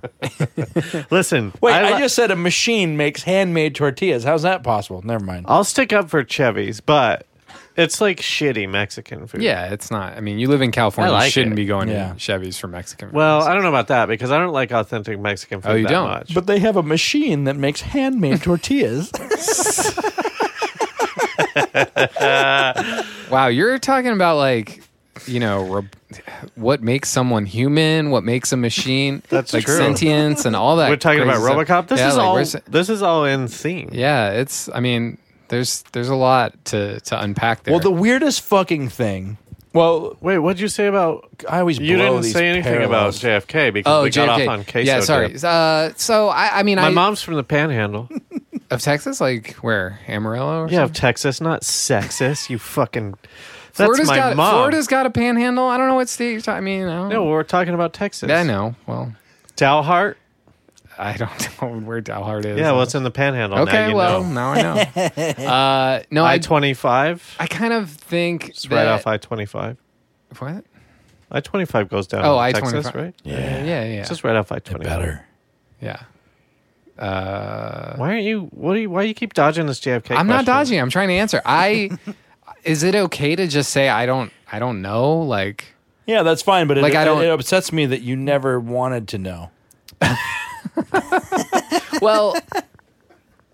Listen, 1.12 1.52
Wait, 1.62 1.74
I, 1.74 1.90
I, 1.90 1.94
li- 1.96 2.00
just 2.00 2.16
said 2.16 2.32
a 2.32 2.36
machine 2.38 2.96
makes 2.96 3.24
handmade 3.24 3.76
tortillas. 3.76 4.24
How's 4.24 4.44
that 4.44 4.64
possible? 4.64 5.02
Never 5.04 5.24
mind. 5.24 5.46
I'll 5.50 5.66
stick 5.66 5.92
up 5.92 6.10
for 6.10 6.24
Chevy's, 6.24 6.80
but 6.80 7.26
it's 7.76 8.00
like 8.02 8.20
shitty 8.20 8.70
Mexican 8.70 9.26
food. 9.28 9.42
Yeah, 9.42 9.72
it's 9.74 9.90
not. 9.92 10.16
I 10.16 10.20
mean, 10.22 10.40
you 10.40 10.48
live 10.48 10.62
in 10.62 10.72
California. 10.72 11.12
I 11.14 11.18
like 11.18 11.26
you 11.26 11.32
shouldn't 11.32 11.54
it. 11.54 11.58
be 11.58 11.66
going 11.66 11.90
Yeah. 11.90 12.14
to 12.14 12.20
Chevy's 12.20 12.58
for 12.60 12.68
Mexican. 12.68 13.12
Well. 13.12 13.42
I 13.44 13.54
don't 13.54 13.64
know 13.64 13.70
about 13.70 13.88
that 13.88 14.08
because 14.08 14.32
I 14.32 14.38
don't 14.40 14.54
like 14.54 14.72
authentic 14.72 15.20
Mexican 15.20 15.62
food 15.62 15.70
Oh, 15.72 15.76
you 15.76 15.84
that 15.84 15.90
don't? 15.92 16.08
much. 16.10 16.34
But 16.34 16.48
they 16.48 16.60
have 16.60 16.76
a 16.78 16.84
machine 16.84 17.44
that 17.46 17.56
makes 17.56 17.82
handmade 17.82 18.42
tortillas. 18.44 19.12
wow, 23.30 23.48
you're 23.48 23.80
talking 23.80 24.12
about 24.12 24.38
like, 24.38 24.82
you 25.26 25.40
know, 25.40 25.64
re- 25.82 25.90
what 26.56 26.82
makes 26.82 27.10
someone 27.10 27.46
human, 27.46 28.12
what 28.12 28.24
makes 28.24 28.52
a 28.52 28.58
machine, 28.58 29.22
That's 29.30 29.54
like 29.54 29.66
true. 29.66 29.78
sentience 29.78 30.46
and 30.46 30.56
all 30.56 30.78
that. 30.78 30.90
We're 30.90 30.96
talking 30.96 31.22
about 31.22 31.38
crazy 31.42 31.66
stuff. 31.66 31.86
RoboCop. 31.86 31.88
This 31.88 32.00
Yeah, 32.00 32.10
is 32.10 32.18
like, 32.18 32.26
all. 32.26 32.34
where's- 32.36 32.56
This 32.68 32.90
is 32.90 33.02
all 33.02 33.26
in 33.26 33.48
theme. 33.48 33.90
Yeah, 33.92 34.32
it's. 34.32 34.70
I 34.74 34.80
mean, 34.80 35.18
there's 35.54 35.84
there's 35.94 36.10
a 36.10 36.16
lot 36.16 36.66
to 36.66 37.00
to 37.02 37.22
unpack 37.22 37.64
there. 37.64 37.74
well, 37.74 37.82
the 37.82 37.92
weirdest 37.92 38.42
fucking 38.42 38.90
thing. 38.90 39.38
Well, 39.74 40.18
Wait, 40.22 40.38
what 40.38 40.56
did 40.56 40.62
you 40.62 40.68
say 40.68 40.86
about? 40.86 41.28
I 41.50 41.60
always 41.60 41.80
You 41.80 41.96
blow 41.96 42.10
didn't 42.10 42.22
these 42.24 42.34
say 42.34 42.48
anything 42.48 42.74
parallels. 42.74 43.24
about 43.24 43.44
JFK 43.48 43.74
because 43.74 43.92
oh, 43.92 44.04
we 44.04 44.12
got 44.12 44.30
off 44.30 44.48
on 44.48 44.64
queso. 44.66 44.80
yeah, 44.82 45.00
sorry. 45.00 45.30
dip. 45.30 45.44
Uh, 45.44 45.94
so 45.96 46.28
I, 46.28 46.60
I 46.60 46.64
mean, 46.64 46.76
My 46.78 46.88
I 46.88 46.90
mom's 46.92 47.24
from 47.24 47.36
the 47.36 47.44
Panhandle. 47.44 48.08
of 48.70 48.82
Texas, 48.82 49.20
like 49.20 49.54
where 49.56 50.00
Amarillo 50.08 50.62
or 50.62 50.66
yeah, 50.70 50.78
something? 50.78 50.84
of 50.92 50.94
Texas, 50.94 51.42
not 51.42 51.62
sexist. 51.62 52.50
You 52.52 52.60
fucking. 52.60 53.16
That's 53.76 53.78
Florida's 53.88 54.08
my 54.08 54.16
got 54.16 54.36
mom. 54.36 54.54
Florida's 54.54 54.86
got 54.86 55.08
a 55.08 55.10
panhandle. 55.10 55.66
I 55.68 55.78
don't 55.78 55.88
know 55.88 55.96
what 55.96 56.08
state 56.08 56.34
you're 56.34 56.42
talking. 56.42 56.58
I 56.58 56.62
mean, 56.62 56.88
I 56.88 57.10
no, 57.10 57.26
we're 57.26 57.42
talking 57.44 57.74
about 57.74 57.94
Texas. 57.94 58.30
Yeah, 58.30 58.42
I 58.42 58.44
know. 58.44 58.76
Well, 58.86 59.14
Dalhart. 59.58 60.16
I 60.98 61.18
don't 61.18 61.62
know 61.62 61.80
where 61.86 62.02
Dalhart 62.02 62.46
is. 62.46 62.58
Yeah, 62.58 62.72
well, 62.74 62.84
it's 62.84 62.96
in 62.96 63.04
the 63.04 63.12
Panhandle. 63.12 63.58
now 63.58 63.64
okay. 63.64 63.90
you 63.90 63.96
well, 63.96 64.24
know. 64.24 64.30
now 64.32 64.50
I 64.52 64.62
know. 64.62 65.44
uh, 65.48 66.04
no, 66.12 66.24
I 66.24 66.34
I 66.34 66.38
twenty 66.40 66.74
five. 66.74 67.36
I 67.40 67.48
kind 67.48 67.74
of 67.74 67.90
think 67.90 68.50
It's 68.50 68.64
that, 68.64 68.76
right 68.76 68.88
off 68.88 69.08
I 69.08 69.18
twenty 69.18 69.46
five. 69.46 69.78
what? 70.40 70.64
I 71.32 71.42
twenty 71.42 71.66
five 71.66 71.90
goes 71.90 72.08
down. 72.08 72.26
Oh, 72.26 72.34
to 72.36 72.40
I 72.40 72.52
Texas, 72.52 72.72
25. 72.84 72.96
right? 72.96 73.16
Yeah, 73.24 73.38
yeah, 73.40 73.64
yeah. 73.64 74.00
It's 74.02 74.10
just 74.10 74.24
right 74.24 74.36
off 74.36 74.52
I 74.52 74.60
twenty 74.60 74.86
five. 74.86 75.00
Better. 75.00 75.26
yeah. 75.82 76.02
Uh, 76.98 77.96
Why 77.96 78.10
aren't 78.12 78.24
you? 78.24 78.42
What 78.52 78.76
do 78.76 78.80
you? 78.82 78.90
Why 78.90 79.02
do 79.02 79.08
you 79.08 79.16
keep 79.16 79.34
dodging 79.34 79.66
this 79.66 79.80
JFK? 79.80 80.12
I'm 80.16 80.28
not 80.28 80.46
question? 80.46 80.46
dodging. 80.46 80.80
I'm 80.80 80.90
trying 80.92 81.08
to 81.08 81.16
answer. 81.16 81.42
I 81.44 81.90
is 82.64 82.84
it 82.84 82.94
okay 82.96 83.36
to 83.36 83.48
just 83.48 83.72
say 83.72 83.90
I 83.90 84.06
don't 84.06 84.32
I 84.52 84.60
don't 84.60 84.82
know? 84.84 85.22
Like 85.22 85.66
Yeah, 86.06 86.22
that's 86.22 86.44
fine, 86.44 86.68
but 86.68 86.78
it, 86.78 86.82
Like, 86.82 86.94
I 86.96 87.04
don't- 87.04 87.24
it 87.24 87.30
upsets 87.30 87.72
me 87.74 87.88
that 87.88 88.02
you 88.02 88.16
never 88.16 88.60
wanted 88.60 89.08
to 89.10 89.18
know. 89.18 89.50
well. 92.02 92.36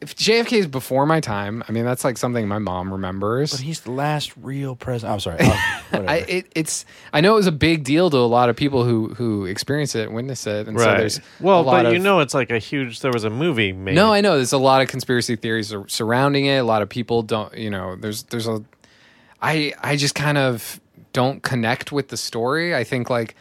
If 0.01 0.15
JFK 0.15 0.53
is 0.53 0.65
before 0.67 1.05
my 1.05 1.19
time, 1.19 1.61
I 1.67 1.73
mean 1.73 1.83
that's 1.83 2.05
like 2.05 2.17
something 2.17 2.47
my 2.47 2.57
mom 2.57 2.89
remembers. 2.93 3.51
But 3.51 3.59
he's 3.59 3.81
the 3.81 3.91
last 3.91 4.31
real 4.41 4.73
president. 4.77 5.13
I'm 5.13 5.19
sorry. 5.19 5.39
Uh, 5.41 5.97
I'll- 5.97 6.01
whatever. 6.03 6.09
I 6.09 6.15
it, 6.19 6.45
it's 6.55 6.85
I 7.11 7.19
know 7.19 7.33
it 7.33 7.35
was 7.35 7.47
a 7.47 7.51
big 7.51 7.83
deal 7.83 8.09
to 8.09 8.15
a 8.15 8.19
lot 8.19 8.47
of 8.47 8.55
people 8.55 8.85
who 8.85 9.13
who 9.15 9.43
experienced 9.45 9.97
it 9.97 10.03
and 10.07 10.15
witnessed 10.15 10.47
it, 10.47 10.69
and 10.69 10.79
so 10.79 10.85
Right. 10.85 10.99
there's 10.99 11.19
well, 11.41 11.59
a 11.59 11.63
lot 11.63 11.83
but 11.83 11.91
you 11.91 11.97
of- 11.97 12.03
know, 12.03 12.21
it's 12.21 12.33
like 12.33 12.49
a 12.49 12.59
huge. 12.59 13.01
There 13.01 13.11
was 13.11 13.25
a 13.25 13.29
movie 13.29 13.73
made. 13.73 13.95
No, 13.95 14.13
I 14.13 14.21
know 14.21 14.35
there's 14.37 14.53
a 14.53 14.57
lot 14.57 14.81
of 14.81 14.87
conspiracy 14.87 15.35
theories 15.35 15.67
sur- 15.67 15.87
surrounding 15.89 16.45
it. 16.45 16.59
A 16.59 16.63
lot 16.63 16.81
of 16.81 16.87
people 16.87 17.21
don't, 17.21 17.53
you 17.57 17.69
know, 17.69 17.97
there's 17.97 18.23
there's 18.23 18.47
a 18.47 18.63
I 19.41 19.73
I 19.81 19.97
just 19.97 20.15
kind 20.15 20.37
of 20.37 20.79
don't 21.11 21.43
connect 21.43 21.91
with 21.91 22.07
the 22.07 22.15
story. 22.17 22.73
I 22.73 22.85
think 22.85 23.09
like 23.09 23.35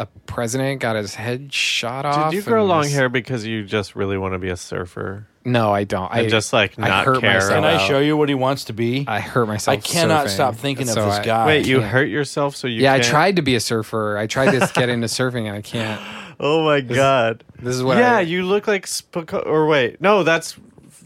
a 0.00 0.06
president 0.26 0.80
got 0.80 0.96
his 0.96 1.14
head 1.14 1.52
shot 1.52 2.04
off. 2.06 2.30
Did 2.30 2.36
you 2.38 2.42
grow 2.42 2.64
long 2.64 2.78
was- 2.80 2.92
hair 2.92 3.08
because 3.08 3.44
you 3.46 3.64
just 3.64 3.94
really 3.94 4.16
want 4.18 4.34
to 4.34 4.38
be 4.38 4.48
a 4.48 4.56
surfer? 4.56 5.26
No, 5.44 5.72
I 5.72 5.84
don't. 5.84 6.12
I 6.12 6.20
And 6.20 6.30
just, 6.30 6.52
like, 6.52 6.78
I 6.78 6.86
not 6.88 7.04
hurt 7.06 7.20
care 7.20 7.34
myself. 7.34 7.54
Can 7.54 7.64
I 7.64 7.78
show 7.86 7.98
you 7.98 8.14
what 8.16 8.28
he 8.28 8.34
wants 8.34 8.64
to 8.64 8.74
be? 8.74 9.06
I 9.08 9.20
hurt 9.20 9.46
myself. 9.46 9.78
I 9.78 9.80
cannot 9.80 10.26
surfing. 10.26 10.30
stop 10.30 10.56
thinking 10.56 10.88
of 10.88 10.94
this 10.96 11.04
I- 11.18 11.24
guy. 11.24 11.46
Wait, 11.46 11.66
you 11.66 11.78
can't. 11.78 11.90
hurt 11.90 12.08
yourself 12.08 12.56
so 12.56 12.66
you? 12.66 12.76
Can 12.78 12.84
Yeah, 12.84 12.92
I 12.92 12.98
can't- 12.98 13.08
tried 13.10 13.36
to 13.36 13.42
be 13.42 13.54
a 13.54 13.60
surfer. 13.60 14.18
I 14.18 14.26
tried 14.26 14.50
to 14.58 14.70
get 14.74 14.88
into 14.90 15.06
surfing, 15.18 15.46
and 15.46 15.56
I 15.56 15.62
can't. 15.62 16.00
Oh 16.38 16.64
my 16.64 16.80
god! 16.80 17.44
This 17.58 17.74
is 17.74 17.82
what. 17.82 17.96
yeah, 17.98 18.16
I, 18.16 18.20
you 18.20 18.42
look 18.44 18.66
like 18.66 18.86
Spoko- 18.86 19.46
or 19.46 19.66
wait, 19.66 20.00
no, 20.00 20.22
that's 20.24 20.56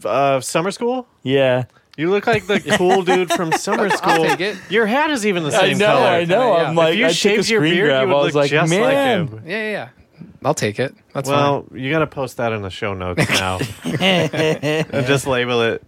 uh, 0.03 0.39
summer 0.41 0.71
school. 0.71 1.07
yeah. 1.23 1.63
You 1.97 2.09
look 2.11 2.27
like 2.27 2.45
the 2.47 2.59
cool 2.77 3.03
dude 3.03 3.31
from 3.31 3.51
summer 3.53 3.89
school. 3.89 4.25
take 4.25 4.41
it. 4.41 4.57
Your 4.69 4.85
hat 4.85 5.11
is 5.11 5.25
even 5.25 5.43
the 5.43 5.49
I 5.55 5.61
same 5.61 5.77
know, 5.77 5.85
color. 5.87 6.05
I 6.07 6.25
know. 6.25 6.57
Yeah. 6.57 6.63
I'm 6.63 6.71
If 6.71 6.77
like, 6.77 6.93
if 6.93 6.99
you 6.99 7.05
I 7.05 7.07
took 7.09 7.11
a 7.11 7.15
shaved 7.17 7.49
your 7.49 7.59
screen 7.61 7.73
beard, 7.73 7.87
grab. 7.89 8.01
you 8.01 8.07
would 8.13 8.19
I 8.19 8.23
was 8.23 8.33
look 8.35 8.41
like, 8.41 8.51
just 8.51 8.69
man. 8.69 8.81
like 8.81 9.31
him. 9.33 9.43
Yeah, 9.45 9.57
yeah, 9.57 9.71
yeah. 9.71 9.89
I'll 10.43 10.53
take 10.53 10.79
it. 10.79 10.93
That's 11.13 11.29
Well, 11.29 11.63
fine. 11.63 11.79
you 11.79 11.91
got 11.91 11.99
to 11.99 12.07
post 12.07 12.37
that 12.37 12.51
in 12.51 12.61
the 12.61 12.69
show 12.69 12.93
notes 12.93 13.27
now, 13.29 13.59
and 13.99 14.87
just 15.07 15.25
label 15.27 15.61
it 15.61 15.83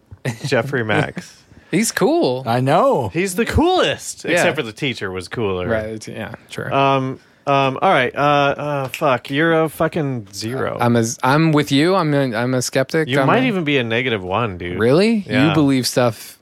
Jeffrey 0.45 0.84
Max. 0.84 1.43
He's 1.70 1.91
cool. 1.91 2.43
I 2.45 2.62
know. 2.62 3.10
He's 3.10 3.36
the 3.36 3.45
coolest, 3.45 4.24
Yeah. 4.24 4.32
except 4.32 4.55
for 4.55 4.64
the 4.64 4.72
teacher 4.74 5.12
was 5.12 5.28
cooler. 5.28 5.68
Right. 5.68 6.05
Yeah. 6.08 6.36
True. 6.49 6.72
Um. 6.72 7.20
Um. 7.47 7.79
All 7.81 7.91
right. 7.91 8.13
Uh. 8.15 8.19
uh 8.57 8.87
fuck. 8.89 9.29
You're 9.29 9.63
a 9.63 9.69
fucking 9.69 10.27
zero. 10.33 10.77
I'm 10.79 10.95
a, 10.95 11.03
I'm 11.23 11.51
with 11.53 11.71
you. 11.71 11.95
I'm 11.95 12.13
a, 12.13 12.35
I'm 12.35 12.53
a 12.53 12.61
skeptic. 12.61 13.07
you 13.07 13.19
I'm 13.21 13.27
might 13.27 13.43
a- 13.43 13.47
even 13.47 13.63
be 13.63 13.77
a 13.77 13.83
negative 13.83 14.23
one, 14.23 14.57
dude. 14.57 14.77
really. 14.79 15.23
Yeah. 15.27 15.47
You 15.49 15.53
believe 15.53 15.87
stuff. 15.87 16.39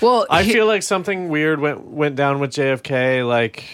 Well, 0.00 0.26
I 0.30 0.42
he- 0.42 0.52
feel 0.52 0.66
like 0.66 0.82
something 0.82 1.28
weird 1.28 1.60
went 1.60 1.84
went 1.86 2.16
down 2.16 2.40
with 2.40 2.50
JFK. 2.52 3.26
Like, 3.26 3.64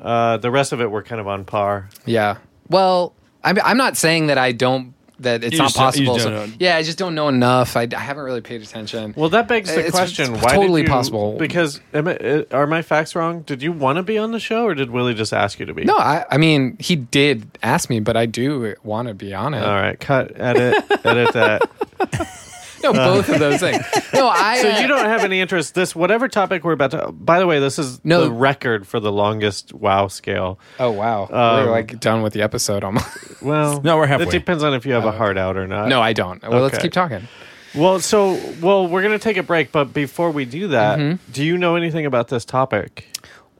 uh, 0.00 0.36
the 0.36 0.50
rest 0.50 0.72
of 0.72 0.80
it 0.80 0.90
were 0.90 1.02
kind 1.02 1.20
of 1.20 1.26
on 1.26 1.44
par. 1.44 1.88
Yeah. 2.06 2.36
Well, 2.68 3.14
I'm 3.42 3.58
I'm 3.64 3.76
not 3.76 3.96
saying 3.96 4.28
that 4.28 4.38
I 4.38 4.52
don't 4.52 4.94
that 5.22 5.42
it's 5.44 5.52
You 5.52 5.58
not 5.58 5.74
possible. 5.74 6.18
So- 6.18 6.48
yeah, 6.58 6.76
I 6.76 6.82
just 6.82 6.98
don't 6.98 7.14
know 7.14 7.28
enough. 7.28 7.76
I, 7.76 7.88
I 7.94 7.98
haven't 8.00 8.24
really 8.24 8.40
paid 8.40 8.62
attention. 8.62 9.14
Well, 9.16 9.30
that 9.30 9.48
begs 9.48 9.74
the 9.74 9.80
It's 9.80 9.90
question: 9.90 10.34
Why 10.34 10.54
totally 10.54 10.82
you, 10.82 10.88
possible. 10.88 11.36
Because 11.38 11.80
I, 11.94 12.44
are 12.50 12.66
my 12.66 12.82
facts 12.82 13.14
wrong? 13.14 13.42
Did 13.42 13.62
you 13.62 13.72
want 13.72 13.96
to 13.96 14.02
be 14.02 14.18
on 14.18 14.32
the 14.32 14.40
show, 14.40 14.64
or 14.64 14.74
did 14.74 14.90
Willie 14.90 15.14
just 15.14 15.32
ask 15.32 15.58
you 15.58 15.66
to 15.66 15.74
be? 15.74 15.84
no, 15.84 15.96
I 15.96 16.24
I 16.30 16.36
mean 16.38 16.76
he 16.78 16.96
did 16.96 17.46
ask 17.62 17.88
me, 17.90 18.00
but 18.00 18.16
I 18.16 18.26
do 18.26 18.74
want 18.82 19.08
to 19.08 19.14
be 19.14 19.34
on 19.34 19.54
it. 19.54 19.62
All 19.62 19.74
right. 19.74 19.98
Cut. 19.98 20.38
Edit. 20.38 20.84
edit 21.04 21.32
that. 21.34 22.38
No, 22.92 22.92
both 22.92 23.28
of 23.28 23.38
those 23.38 23.60
things. 23.60 23.84
No, 24.12 24.28
I. 24.32 24.60
So 24.60 24.70
uh, 24.70 24.78
you 24.80 24.88
don't 24.88 25.04
have 25.06 25.22
any 25.24 25.40
interest. 25.40 25.74
This 25.74 25.94
whatever 25.94 26.28
topic 26.28 26.64
we're 26.64 26.72
about 26.72 26.90
to. 26.92 27.12
By 27.12 27.38
the 27.38 27.46
way, 27.46 27.60
this 27.60 27.78
is 27.78 28.00
No. 28.04 28.24
the 28.24 28.30
record 28.32 28.86
for 28.86 28.98
the 29.00 29.12
longest 29.12 29.72
WoW 29.72 30.08
scale. 30.08 30.58
Oh 30.80 30.90
wow, 30.90 31.22
Um, 31.24 31.64
we're 31.66 31.70
like 31.70 31.98
done 32.00 32.22
with 32.22 32.32
the 32.32 32.42
episode 32.42 32.84
almost. 32.84 33.06
Well, 33.42 33.80
No, 33.82 33.96
we're 33.96 34.06
halfway. 34.06 34.26
It 34.26 34.30
depends 34.30 34.62
on 34.62 34.72
if 34.74 34.86
you 34.86 34.92
have 34.92 35.04
a 35.04 35.10
heart 35.12 35.36
out 35.36 35.56
or 35.56 35.66
not. 35.66 35.88
no, 35.88 36.00
I 36.00 36.12
don't. 36.12 36.40
Well, 36.42 36.60
let's 36.62 36.74
Okay. 36.76 36.82
keep 36.84 36.92
talking. 36.92 37.26
Well, 37.74 38.00
so 38.00 38.38
well, 38.60 38.86
we're 38.86 39.02
gonna 39.02 39.18
take 39.18 39.36
a 39.36 39.42
break, 39.42 39.72
but 39.72 39.92
before 39.94 40.30
we 40.30 40.44
do 40.44 40.68
that, 40.68 40.98
Mm-hmm. 40.98 41.32
do 41.32 41.42
you 41.44 41.56
know 41.58 41.74
anything 41.76 42.04
about 42.06 42.28
this 42.28 42.44
topic? 42.44 43.08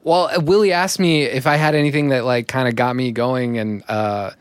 Well, 0.03 0.29
uh, 0.35 0.39
Willie 0.41 0.71
asked 0.73 0.99
me 0.99 1.23
if 1.23 1.47
I 1.47 1.55
had 1.55 1.75
anything 1.75 2.09
that 2.09 2.23
like 2.25 2.47
kind 2.47 2.67
of 2.67 2.75
got 2.75 2.95
me 2.95 3.11
going 3.11 3.57
and 3.57 3.83
uh, 3.89 4.31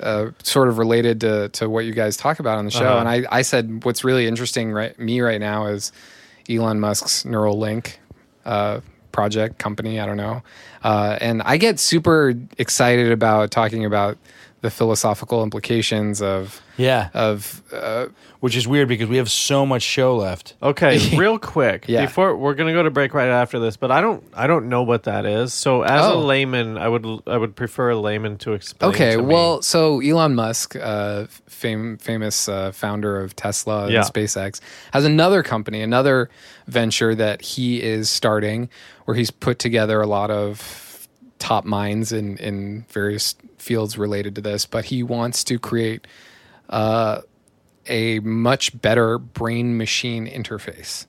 uh, 0.00 0.30
sort 0.42 0.68
of 0.68 0.78
related 0.78 1.20
to, 1.20 1.48
to 1.50 1.68
what 1.68 1.84
you 1.84 1.92
guys 1.92 2.16
talk 2.16 2.38
about 2.38 2.58
on 2.58 2.64
the 2.64 2.70
show. 2.70 2.86
Uh-huh. 2.86 2.98
And 2.98 3.08
I, 3.08 3.24
I 3.30 3.42
said 3.42 3.84
what's 3.84 4.04
really 4.04 4.26
interesting 4.26 4.72
right 4.72 4.98
me 4.98 5.20
right 5.20 5.40
now 5.40 5.66
is 5.66 5.92
Elon 6.48 6.80
Musk's 6.80 7.24
Neuralink 7.24 7.96
uh, 8.44 8.80
project 9.12 9.58
company. 9.58 10.00
I 10.00 10.06
don't 10.06 10.16
know, 10.16 10.42
uh, 10.82 11.18
and 11.20 11.42
I 11.42 11.56
get 11.56 11.78
super 11.78 12.34
excited 12.56 13.12
about 13.12 13.50
talking 13.50 13.84
about 13.84 14.18
the 14.60 14.70
philosophical 14.70 15.42
implications 15.42 16.20
of 16.22 16.60
Yeah, 16.78 17.08
of 17.12 17.60
uh, 17.72 18.06
which 18.40 18.56
is 18.56 18.66
weird 18.68 18.86
because 18.88 19.08
we 19.08 19.16
have 19.16 19.30
so 19.30 19.66
much 19.66 19.82
show 19.82 20.16
left. 20.16 20.54
Okay, 20.62 20.98
real 21.16 21.38
quick 21.38 21.86
Yeah. 21.88 22.06
before 22.06 22.36
we're 22.36 22.54
gonna 22.54 22.72
go 22.72 22.84
to 22.84 22.90
break 22.90 23.12
right 23.14 23.28
after 23.28 23.58
this, 23.58 23.76
but 23.76 23.90
I 23.90 24.00
don't 24.00 24.22
I 24.32 24.46
don't 24.46 24.68
know 24.68 24.82
what 24.84 25.02
that 25.02 25.26
is. 25.26 25.52
So 25.52 25.82
as 25.82 26.06
a 26.06 26.12
Oh. 26.12 26.20
layman, 26.20 26.78
I 26.78 26.88
would 26.88 27.04
I 27.26 27.36
would 27.36 27.56
prefer 27.56 27.90
a 27.90 27.96
layman 27.98 28.38
to 28.38 28.52
explain. 28.52 28.90
Okay, 28.94 29.16
to 29.16 29.22
well, 29.22 29.60
so 29.60 30.00
Elon 30.00 30.34
Musk, 30.36 30.76
uh, 30.80 31.26
fame, 31.48 31.96
famous 31.98 32.48
uh, 32.48 32.70
founder 32.70 33.20
of 33.20 33.34
Tesla 33.34 33.84
and 33.84 33.92
Yeah. 33.92 34.02
SpaceX, 34.02 34.60
has 34.92 35.04
another 35.04 35.42
company, 35.42 35.82
another 35.82 36.30
venture 36.68 37.14
that 37.16 37.42
he 37.42 37.82
is 37.82 38.08
starting, 38.08 38.68
where 39.04 39.16
he's 39.16 39.32
put 39.32 39.58
together 39.58 40.00
a 40.00 40.06
lot 40.06 40.30
of 40.30 41.08
top 41.40 41.64
minds 41.64 42.12
in 42.12 42.36
in 42.38 42.84
various 42.90 43.34
fields 43.58 43.98
related 43.98 44.36
to 44.36 44.40
this. 44.40 44.64
But 44.64 44.84
he 44.86 45.02
wants 45.02 45.42
to 45.44 45.58
create 45.58 46.06
uh, 46.68 47.20
a 47.86 48.20
much 48.20 48.78
better 48.80 49.18
brain 49.18 49.76
machine 49.76 50.26
interface, 50.26 51.06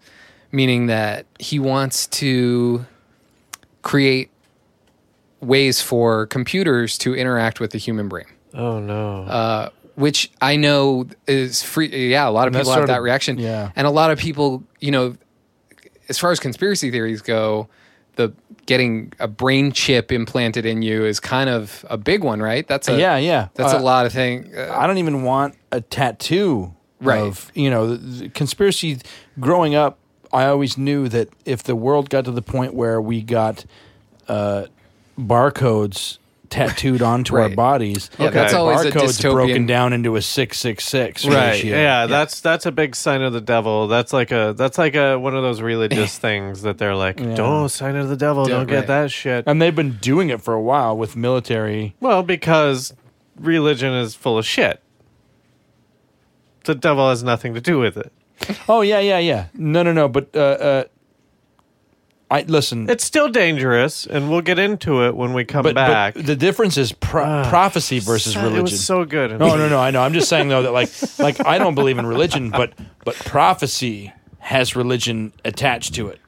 meaning 0.51 0.87
that 0.87 1.25
he 1.39 1.59
wants 1.59 2.07
to 2.07 2.85
create 3.81 4.29
ways 5.41 5.81
for 5.81 6.25
computers 6.27 6.97
to 6.99 7.15
interact 7.15 7.59
with 7.59 7.71
the 7.71 7.77
human 7.77 8.07
brain, 8.07 8.25
oh 8.53 8.79
no, 8.79 9.23
uh, 9.23 9.69
which 9.95 10.31
I 10.41 10.55
know 10.55 11.07
is 11.27 11.61
free. 11.63 12.09
Yeah, 12.09 12.27
a 12.27 12.31
lot 12.31 12.47
of 12.47 12.53
people 12.53 12.71
have 12.71 12.87
that 12.87 12.97
of- 12.97 13.03
reaction. 13.03 13.37
yeah. 13.37 13.71
and 13.75 13.85
a 13.87 13.89
lot 13.91 14.11
of 14.11 14.19
people, 14.19 14.63
you 14.79 14.91
know, 14.91 15.15
as 16.09 16.17
far 16.17 16.31
as 16.31 16.39
conspiracy 16.39 16.91
theories 16.91 17.21
go, 17.21 17.67
the 18.15 18.33
getting 18.65 19.11
a 19.19 19.27
brain 19.27 19.71
chip 19.71 20.11
implanted 20.11 20.65
in 20.65 20.81
you 20.81 21.05
is 21.05 21.19
kind 21.19 21.49
of 21.49 21.85
a 21.89 21.97
big 21.97 22.23
one, 22.23 22.41
right? 22.41 22.67
That's 22.67 22.87
a 22.87 22.99
yeah, 22.99 23.17
yeah. 23.17 23.47
That's 23.55 23.73
Uh, 23.73 23.79
a 23.79 23.81
lot 23.81 24.05
of 24.05 24.13
thing. 24.13 24.51
Uh, 24.55 24.73
I 24.77 24.85
don't 24.87 24.97
even 24.99 25.23
want 25.23 25.55
a 25.71 25.81
tattoo 25.81 26.73
Right. 27.01 27.21
of 27.21 27.49
you 27.55 27.69
know 27.69 27.87
the, 27.87 27.97
the 27.97 28.29
conspiracy. 28.29 28.99
Growing 29.39 29.73
up, 29.73 29.97
I 30.33 30.45
always 30.45 30.77
knew 30.77 31.07
that 31.09 31.29
if 31.45 31.63
the 31.63 31.75
world 31.75 32.09
got 32.09 32.25
to 32.25 32.31
the 32.31 32.41
point 32.41 32.73
where 32.73 33.01
we 33.01 33.21
got 33.21 33.65
uh, 34.27 34.65
barcodes 35.17 36.18
tattooed 36.49 37.01
onto 37.01 37.37
our 37.37 37.49
bodies, 37.49 38.09
Yeah, 38.19 38.29
that's 38.29 38.53
always 38.53 38.81
a 38.85 38.91
barcodes 38.91 39.19
dystopian- 39.19 39.31
broken 39.33 39.65
down 39.65 39.93
into 39.93 40.15
a 40.15 40.21
six 40.21 40.57
six 40.59 40.83
six. 40.85 41.25
right? 41.25 41.63
Yeah, 41.63 42.05
that's 42.07 42.41
that's 42.41 42.65
a 42.65 42.71
big 42.71 42.95
sign 42.95 43.21
of 43.21 43.33
the 43.33 43.41
devil. 43.41 43.87
That's 43.87 44.11
like 44.13 44.31
a 44.31 44.53
that's 44.57 44.77
like 44.77 44.95
a 44.95 45.17
one 45.17 45.35
of 45.35 45.43
those 45.43 45.61
religious 45.61 46.17
things 46.25 46.61
that 46.63 46.77
they're 46.77 46.95
like, 46.95 47.17
don't 47.35 47.69
sign 47.69 47.95
of 47.95 48.09
the 48.09 48.17
devil, 48.17 48.47
Yeah, 48.49 48.55
don't 48.57 48.67
get 48.67 48.77
right. 48.79 48.87
that 48.87 49.11
shit. 49.11 49.43
and 49.47 49.61
they've 49.61 49.75
been 49.75 49.97
doing 49.97 50.29
it 50.29 50.41
for 50.41 50.53
a 50.53 50.61
while 50.61 50.97
with 50.97 51.15
military. 51.15 51.95
Well, 51.99 52.23
because 52.23 52.93
religion 53.37 53.93
is 53.93 54.15
full 54.15 54.37
of 54.37 54.45
shit. 54.45 54.81
The 56.65 56.75
devil 56.75 57.09
has 57.09 57.23
nothing 57.23 57.53
to 57.53 57.61
do 57.61 57.79
with 57.79 57.97
it. 57.97 58.11
Oh 58.67 58.81
yeah, 58.81 58.99
yeah, 58.99 59.19
yeah. 59.19 59.47
No, 59.53 59.83
no, 59.83 59.91
no. 59.93 60.07
But 60.07 60.29
uh, 60.35 60.39
uh, 60.39 60.83
I 62.31 62.43
listen. 62.43 62.89
It's 62.89 63.03
still 63.03 63.29
dangerous, 63.29 64.05
and 64.05 64.29
we'll 64.29 64.41
get 64.41 64.59
into 64.59 65.03
it 65.05 65.15
when 65.15 65.33
we 65.33 65.45
come 65.45 65.63
but, 65.63 65.73
back. 65.73 66.13
but 66.13 66.25
the 66.27 66.35
difference 66.35 66.77
is 66.77 66.91
pro- 66.91 67.43
prophecy 67.49 67.99
versus 67.99 68.33
So- 68.33 68.41
religion. 68.41 68.59
It 68.59 68.71
was 68.71 68.85
so 68.85 69.03
good. 69.05 69.31
No, 69.39 69.55
no, 69.57 69.67
no. 69.67 69.79
I 69.79 69.89
know. 69.91 70.01
I'm 70.01 70.13
just 70.13 70.29
saying 70.29 70.49
though 70.49 70.61
that 70.63 70.71
like 70.71 70.89
like 71.19 71.43
I 71.45 71.57
don't 71.57 71.75
believe 71.75 71.97
in 71.97 72.05
religion, 72.05 72.51
but 72.51 72.73
but 73.03 73.15
prophecy 73.15 74.13
has 74.39 74.75
religion 74.75 75.33
attached 75.43 75.95
to 75.95 76.07
it. 76.07 76.19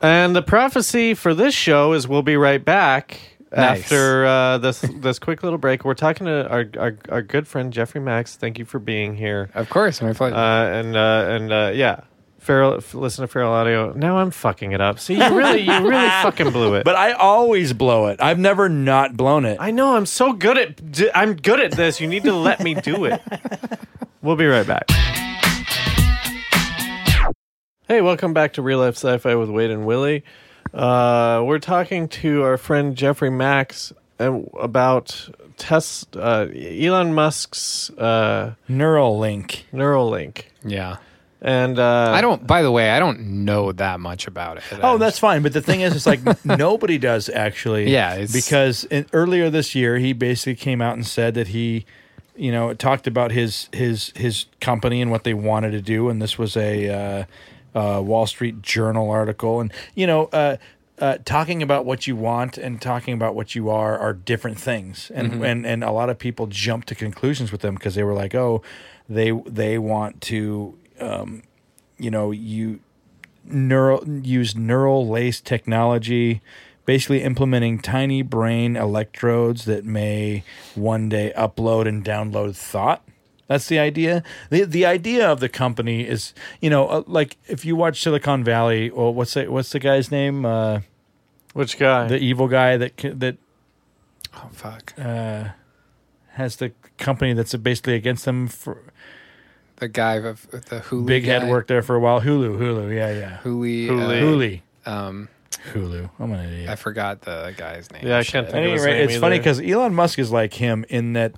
And 0.00 0.36
the 0.36 0.42
prophecy 0.42 1.14
for 1.14 1.34
this 1.34 1.54
show 1.54 1.92
is 1.94 2.06
we'll 2.06 2.22
be 2.22 2.36
right 2.36 2.62
back 2.62 3.18
Nice. 3.54 3.80
after 3.82 4.26
uh, 4.26 4.58
this 4.58 4.80
this 4.96 5.18
quick 5.18 5.42
little 5.42 5.58
break. 5.58 5.84
We're 5.84 5.94
talking 5.94 6.26
to 6.26 6.48
our, 6.48 6.66
our 6.78 6.98
our 7.08 7.22
good 7.22 7.46
friend 7.48 7.72
Jeffrey 7.72 8.00
Max. 8.00 8.36
Thank 8.36 8.58
you 8.58 8.64
for 8.64 8.78
being 8.78 9.14
here. 9.16 9.50
of 9.54 9.70
course, 9.70 10.02
my 10.02 10.12
pleasure. 10.12 10.34
Uh, 10.36 10.64
and 10.66 10.96
uh, 10.96 11.24
and 11.28 11.52
uh, 11.52 11.70
yeah, 11.74 12.00
Feral. 12.42 12.80
Listen 12.92 13.22
to 13.22 13.28
Feral 13.28 13.52
Audio. 13.52 13.92
Now 13.92 14.18
I'm 14.18 14.32
fucking 14.32 14.72
it 14.72 14.80
up. 14.80 14.98
See, 14.98 15.14
you 15.14 15.36
really 15.36 15.60
you 15.60 15.72
really 15.88 16.08
fucking 16.22 16.50
blew 16.50 16.74
it. 16.74 16.84
But 16.84 16.96
I 16.96 17.12
always 17.12 17.72
blow 17.72 18.08
it. 18.08 18.20
I've 18.20 18.38
never 18.38 18.68
not 18.68 19.16
blown 19.16 19.44
it. 19.44 19.58
I 19.60 19.70
know 19.70 19.96
I'm 19.96 20.06
so 20.06 20.32
good 20.32 20.58
at 20.58 20.80
I'm 21.14 21.34
good 21.36 21.60
at 21.60 21.72
this. 21.72 22.00
You 22.00 22.08
need 22.08 22.24
to 22.24 22.32
let 22.34 22.60
me 22.60 22.74
do 22.74 23.04
it. 23.04 23.22
We'll 24.22 24.36
be 24.36 24.46
right 24.46 24.66
back. 24.66 24.88
Hey, 27.88 28.00
welcome 28.00 28.32
back 28.32 28.54
to 28.54 28.62
Real 28.62 28.78
Life 28.78 28.96
Sci-Fi 28.96 29.34
with 29.34 29.50
Wade 29.50 29.70
and 29.70 29.86
Willie. 29.86 30.24
Uh, 30.72 31.42
we're 31.44 31.58
talking 31.58 32.08
to 32.08 32.42
our 32.42 32.56
friend 32.56 32.96
Jeffrey 32.96 33.30
Max 33.30 33.92
about 34.18 35.28
Tes- 35.58 36.06
uh, 36.16 36.46
Elon 36.54 37.12
Musk's 37.14 37.90
uh, 37.98 38.54
Neuralink. 38.70 39.64
Neuralink, 39.72 40.44
yeah. 40.64 40.96
And 41.42 41.78
uh, 41.78 42.12
I 42.14 42.20
don't. 42.20 42.46
By 42.46 42.62
the 42.62 42.70
way, 42.70 42.90
I 42.90 42.98
don't 43.00 43.44
know 43.44 43.72
that 43.72 43.98
much 44.00 44.26
about 44.28 44.58
it. 44.58 44.62
Oh, 44.80 44.96
that's 44.96 45.18
fine. 45.18 45.42
But 45.42 45.52
the 45.52 45.60
thing 45.60 45.80
is, 45.80 45.94
it's 45.94 46.06
like 46.06 46.20
nobody 46.44 46.98
does 46.98 47.28
actually. 47.28 47.90
Yeah, 47.90 48.14
it's- 48.14 48.32
because 48.32 48.84
in, 48.84 49.06
earlier 49.12 49.50
this 49.50 49.74
year, 49.74 49.98
he 49.98 50.12
basically 50.12 50.54
came 50.54 50.80
out 50.80 50.94
and 50.94 51.04
said 51.06 51.34
that 51.34 51.48
he, 51.48 51.84
you 52.36 52.52
know, 52.52 52.72
talked 52.74 53.06
about 53.08 53.32
his 53.32 53.68
his 53.72 54.12
his 54.16 54.46
company 54.60 55.02
and 55.02 55.10
what 55.10 55.24
they 55.24 55.34
wanted 55.34 55.72
to 55.72 55.80
do, 55.82 56.08
and 56.08 56.22
this 56.22 56.38
was 56.38 56.56
a 56.56 57.26
uh, 57.74 57.78
uh, 57.78 58.00
Wall 58.00 58.26
Street 58.26 58.62
Journal 58.62 59.10
article, 59.10 59.60
and 59.60 59.72
you 59.94 60.06
know. 60.06 60.26
Uh, 60.26 60.56
uh, 60.98 61.18
talking 61.24 61.62
about 61.64 61.84
what 61.84 62.06
you 62.06 62.14
want 62.14 62.56
and 62.56 62.80
talking 62.80 63.12
about 63.12 63.34
what 63.34 63.56
you 63.56 63.68
are 63.70 63.98
are 63.98 64.12
different 64.12 64.56
things, 64.60 65.10
and 65.12 65.44
and 65.44 65.66
and 65.66 65.82
a 65.82 65.90
lot 65.90 66.08
of 66.08 66.16
people 66.16 66.46
jump 66.46 66.84
to 66.84 66.94
conclusions 66.94 67.50
with 67.50 67.60
them 67.60 67.74
because 67.74 67.96
they 67.96 68.04
were 68.04 68.12
like, 68.12 68.36
oh, 68.36 68.62
they 69.08 69.32
they 69.46 69.78
want 69.78 70.20
to, 70.20 70.78
um, 71.00 71.42
you 71.98 72.10
know, 72.10 72.30
you 72.30 72.80
neural 73.44 74.06
use 74.06 74.54
neural 74.54 75.08
lace 75.08 75.40
technology 75.40 76.40
basically 76.84 77.22
implementing 77.22 77.78
tiny 77.80 78.22
brain 78.22 78.76
electrodes 78.76 79.64
that 79.64 79.84
may 79.84 80.44
one 80.74 81.08
day 81.08 81.32
upload 81.36 81.86
and 81.88 82.04
download 82.04 82.56
thought 82.56 83.02
that's 83.48 83.66
the 83.66 83.78
idea 83.78 84.22
the 84.50 84.62
the 84.64 84.86
idea 84.86 85.28
of 85.28 85.40
the 85.40 85.48
company 85.48 86.06
is 86.06 86.32
you 86.60 86.70
know 86.70 86.86
uh, 86.86 87.02
like 87.06 87.36
if 87.48 87.64
you 87.64 87.74
watch 87.74 88.00
silicon 88.00 88.44
valley 88.44 88.88
or 88.90 89.12
what's 89.12 89.34
the, 89.34 89.46
what's 89.50 89.70
the 89.70 89.80
guy's 89.80 90.10
name 90.10 90.44
uh, 90.44 90.80
which 91.52 91.78
guy? 91.78 92.06
the 92.06 92.18
evil 92.18 92.48
guy 92.48 92.76
that 92.76 92.96
that 92.96 93.36
Oh 94.34 94.48
fuck. 94.52 94.94
uh, 94.98 95.48
has 96.34 96.56
the 96.56 96.72
company 96.96 97.32
that's 97.32 97.54
basically 97.56 97.94
against 97.94 98.24
them 98.24 98.48
for 98.48 98.91
The 99.82 99.88
guy 99.88 100.14
of 100.14 100.46
with 100.52 100.66
the 100.66 100.78
Hooli. 100.78 101.06
big 101.06 101.24
head 101.24 101.42
guy. 101.42 101.48
worked 101.50 101.66
there 101.66 101.82
for 101.82 101.96
a 101.96 102.00
while 102.00 102.20
Hooli 102.20 102.56
Hooli 102.56 102.94
yeah 102.94 103.10
yeah 103.18 103.38
Hooli. 103.42 103.86
Hooli. 103.88 104.60
Uh, 104.86 104.88
Hooli 104.88 105.08
um, 105.08 105.28
Hooli 105.72 106.08
i'm 106.20 106.30
an 106.32 106.46
idiot 106.46 106.68
I 106.70 106.76
forgot 106.76 107.22
the 107.22 107.52
guy's 107.56 107.90
name. 107.90 108.06
Yeah, 108.06 108.18
I 108.18 108.22
can't 108.24 108.48
think 108.48 108.64
of 108.64 108.72
his 108.72 108.82
Anyway, 108.84 108.98
name 109.00 109.08
it's 109.10 109.18
funny 109.18 109.38
because 109.38 109.60
Elon 109.60 109.92
Musk 109.94 110.18
is 110.20 110.30
like 110.30 110.54
him 110.54 110.84
in 110.88 111.14
that 111.14 111.32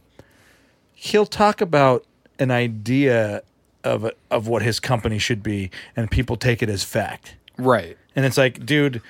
he'll 0.93 1.25
talk 1.27 1.61
about 1.63 2.05
an 2.39 2.51
idea 2.51 3.43
of 3.83 4.11
of 4.31 4.47
what 4.47 4.61
his 4.63 4.79
company 4.81 5.19
should 5.19 5.43
be, 5.43 5.71
and 5.97 6.11
people 6.11 6.37
take 6.37 6.63
it 6.63 6.69
as 6.69 6.85
fact. 6.85 7.37
Right. 7.59 7.97
And 8.17 8.25
it's 8.27 8.37
like, 8.39 8.65
dude, 8.67 9.01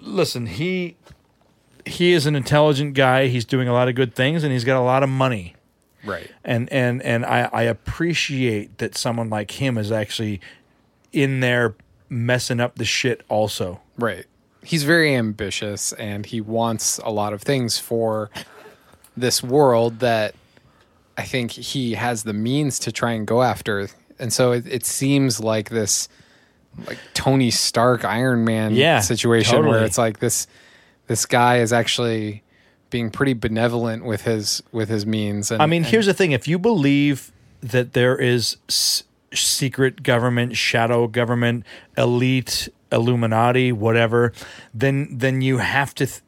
listen, 0.00 0.46
he 0.46 0.96
he 1.86 2.12
is 2.12 2.26
an 2.26 2.34
intelligent 2.36 2.94
guy. 2.94 3.28
He's 3.28 3.44
doing 3.44 3.68
a 3.68 3.72
lot 3.72 3.88
of 3.88 3.94
good 3.94 4.14
things, 4.14 4.42
and 4.44 4.52
he's 4.52 4.64
got 4.64 4.78
a 4.78 4.84
lot 4.84 5.02
of 5.02 5.08
money. 5.08 5.54
Right. 6.04 6.30
And 6.44 6.70
and 6.72 7.02
and 7.02 7.24
I, 7.24 7.48
I 7.52 7.62
appreciate 7.62 8.78
that 8.78 8.96
someone 8.96 9.30
like 9.30 9.52
him 9.52 9.78
is 9.78 9.92
actually 9.92 10.40
in 11.12 11.40
there 11.40 11.74
messing 12.08 12.60
up 12.60 12.76
the 12.76 12.84
shit. 12.84 13.22
Also, 13.28 13.80
Right. 13.98 14.26
He's 14.64 14.84
very 14.84 15.14
ambitious 15.16 15.92
and 15.94 16.24
he 16.24 16.40
wants 16.40 16.98
a 16.98 17.10
lot 17.10 17.32
of 17.32 17.42
things 17.42 17.78
for 17.78 18.30
this 19.16 19.42
world 19.42 19.98
that 19.98 20.34
I 21.18 21.22
think 21.24 21.50
he 21.50 21.94
has 21.94 22.22
the 22.22 22.32
means 22.32 22.78
to 22.80 22.92
try 22.92 23.12
and 23.12 23.26
go 23.26 23.42
after. 23.42 23.88
And 24.20 24.32
so 24.32 24.52
it, 24.52 24.66
it 24.66 24.86
seems 24.86 25.40
like 25.40 25.68
this 25.70 26.08
like 26.86 26.98
Tony 27.12 27.50
Stark 27.50 28.04
Iron 28.04 28.44
Man 28.44 28.74
Yeah, 28.74 29.00
situation 29.00 29.56
totally. 29.56 29.70
where 29.74 29.84
it's 29.84 29.98
like 29.98 30.20
this 30.20 30.46
this 31.08 31.26
guy 31.26 31.58
is 31.58 31.72
actually 31.72 32.42
being 32.92 33.10
pretty 33.10 33.32
benevolent 33.32 34.04
with 34.04 34.22
his 34.22 34.62
with 34.70 34.88
his 34.88 35.04
means 35.04 35.50
and 35.50 35.60
I 35.60 35.66
mean, 35.66 35.82
and- 35.82 35.90
here's 35.90 36.06
the 36.06 36.14
thing: 36.14 36.30
if 36.30 36.46
you 36.46 36.60
believe 36.60 37.32
that 37.60 37.92
there 37.94 38.16
is 38.16 38.56
s- 38.68 39.02
secret 39.32 40.02
government, 40.04 40.56
shadow 40.56 41.08
government, 41.08 41.64
elite, 41.98 42.68
Illuminati, 42.92 43.72
whatever, 43.72 44.32
then 44.72 45.08
then 45.10 45.40
you 45.42 45.58
have 45.58 45.94
to. 45.96 46.06
Th- 46.06 46.20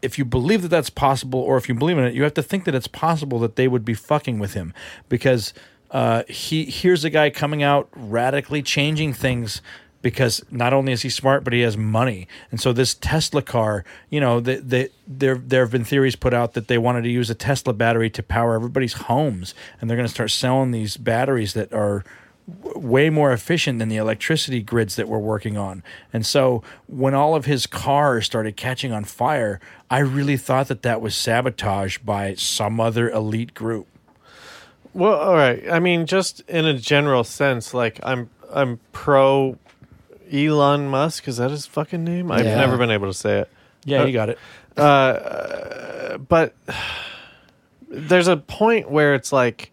if 0.00 0.18
you 0.18 0.24
believe 0.26 0.60
that 0.62 0.68
that's 0.68 0.90
possible, 0.90 1.40
or 1.40 1.56
if 1.56 1.66
you 1.68 1.74
believe 1.74 1.96
in 1.98 2.04
it, 2.04 2.12
you 2.14 2.22
have 2.24 2.34
to 2.34 2.42
think 2.42 2.64
that 2.64 2.74
it's 2.74 2.86
possible 2.86 3.38
that 3.40 3.56
they 3.56 3.66
would 3.66 3.84
be 3.86 3.94
fucking 3.94 4.38
with 4.38 4.52
him, 4.54 4.72
because 5.08 5.54
uh, 5.90 6.22
he 6.28 6.64
here's 6.66 7.04
a 7.04 7.10
guy 7.10 7.30
coming 7.30 7.62
out 7.62 7.88
radically 7.96 8.62
changing 8.62 9.12
things 9.14 9.62
because 10.04 10.44
not 10.50 10.74
only 10.74 10.92
is 10.92 11.00
he 11.00 11.08
smart, 11.08 11.44
but 11.44 11.54
he 11.54 11.62
has 11.62 11.78
money. 11.78 12.28
And 12.50 12.60
so 12.60 12.74
this 12.74 12.92
Tesla 12.92 13.40
car, 13.40 13.86
you 14.10 14.20
know, 14.20 14.38
the, 14.38 14.56
the, 14.56 14.90
there 15.08 15.36
there 15.36 15.62
have 15.62 15.72
been 15.72 15.82
theories 15.82 16.14
put 16.14 16.34
out 16.34 16.52
that 16.52 16.68
they 16.68 16.76
wanted 16.76 17.04
to 17.04 17.08
use 17.08 17.30
a 17.30 17.34
Tesla 17.34 17.72
battery 17.72 18.10
to 18.10 18.22
power 18.22 18.54
everybody's 18.54 18.92
homes, 18.92 19.54
and 19.80 19.88
they're 19.88 19.96
going 19.96 20.06
to 20.06 20.12
start 20.12 20.30
selling 20.30 20.72
these 20.72 20.98
batteries 20.98 21.54
that 21.54 21.72
are 21.72 22.04
way 22.46 23.08
more 23.08 23.32
efficient 23.32 23.78
than 23.78 23.88
the 23.88 23.96
electricity 23.96 24.60
grids 24.60 24.96
that 24.96 25.08
we're 25.08 25.18
working 25.18 25.56
on. 25.56 25.82
And 26.12 26.26
so 26.26 26.62
when 26.86 27.14
all 27.14 27.34
of 27.34 27.46
his 27.46 27.66
cars 27.66 28.26
started 28.26 28.58
catching 28.58 28.92
on 28.92 29.04
fire, 29.04 29.58
I 29.90 30.00
really 30.00 30.36
thought 30.36 30.68
that 30.68 30.82
that 30.82 31.00
was 31.00 31.16
sabotage 31.16 31.96
by 31.96 32.34
some 32.34 32.78
other 32.78 33.08
elite 33.08 33.54
group. 33.54 33.86
Well, 34.92 35.14
all 35.14 35.34
right. 35.34 35.64
I 35.70 35.80
mean, 35.80 36.04
just 36.04 36.40
in 36.40 36.66
a 36.66 36.78
general 36.78 37.24
sense, 37.24 37.72
like 37.72 37.98
I'm 38.02 38.28
I'm 38.52 38.80
pro 38.92 39.58
Elon 40.32 40.88
Musk. 40.88 41.28
Is 41.28 41.36
that 41.38 41.50
his 41.50 41.66
fucking 41.66 42.04
name? 42.04 42.30
I've 42.30 42.44
Yeah. 42.44 42.56
never 42.56 42.76
been 42.76 42.90
able 42.90 43.06
to 43.08 43.14
say 43.14 43.40
it. 43.40 43.50
Yeah, 43.84 44.02
Uh, 44.02 44.06
you 44.06 44.12
got 44.12 44.28
it. 44.30 44.38
but 46.28 46.54
there's 47.88 48.28
a 48.28 48.36
point 48.36 48.90
where 48.90 49.14
it's 49.14 49.32
like 49.32 49.70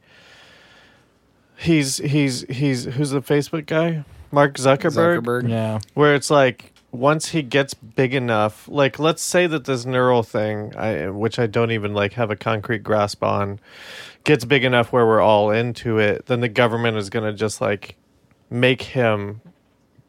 he's 1.57 1.97
he's 1.97 2.41
he's 2.49 2.85
who's 2.85 3.11
the 3.11 3.21
Facebook 3.21 3.65
guy? 3.65 4.03
Mark 4.31 4.55
Zuckerberg. 4.55 5.21
Zuckerberg. 5.23 5.49
Yeah. 5.49 5.79
Where 5.93 6.15
it's 6.15 6.29
like 6.29 6.73
once 6.91 7.29
he 7.29 7.41
gets 7.41 7.73
big 7.73 8.13
enough, 8.13 8.67
like 8.67 8.99
let's 8.99 9.21
say 9.21 9.47
that 9.47 9.65
this 9.65 9.85
neural 9.85 10.23
thing, 10.23 10.75
I, 10.75 11.07
which 11.09 11.39
I 11.39 11.47
don't 11.47 11.71
even 11.71 11.93
like 11.93 12.13
have 12.13 12.31
a 12.31 12.35
concrete 12.35 12.83
grasp 12.83 13.23
on, 13.23 13.59
gets 14.23 14.43
big 14.45 14.63
enough 14.63 14.91
where 14.91 15.05
we're 15.05 15.21
all 15.21 15.51
into 15.51 15.99
it, 15.99 16.25
then 16.27 16.41
the 16.41 16.49
government 16.49 16.97
is 16.97 17.09
going 17.09 17.25
to 17.25 17.33
just 17.37 17.61
like 17.61 17.95
make 18.49 18.81
him 18.81 19.41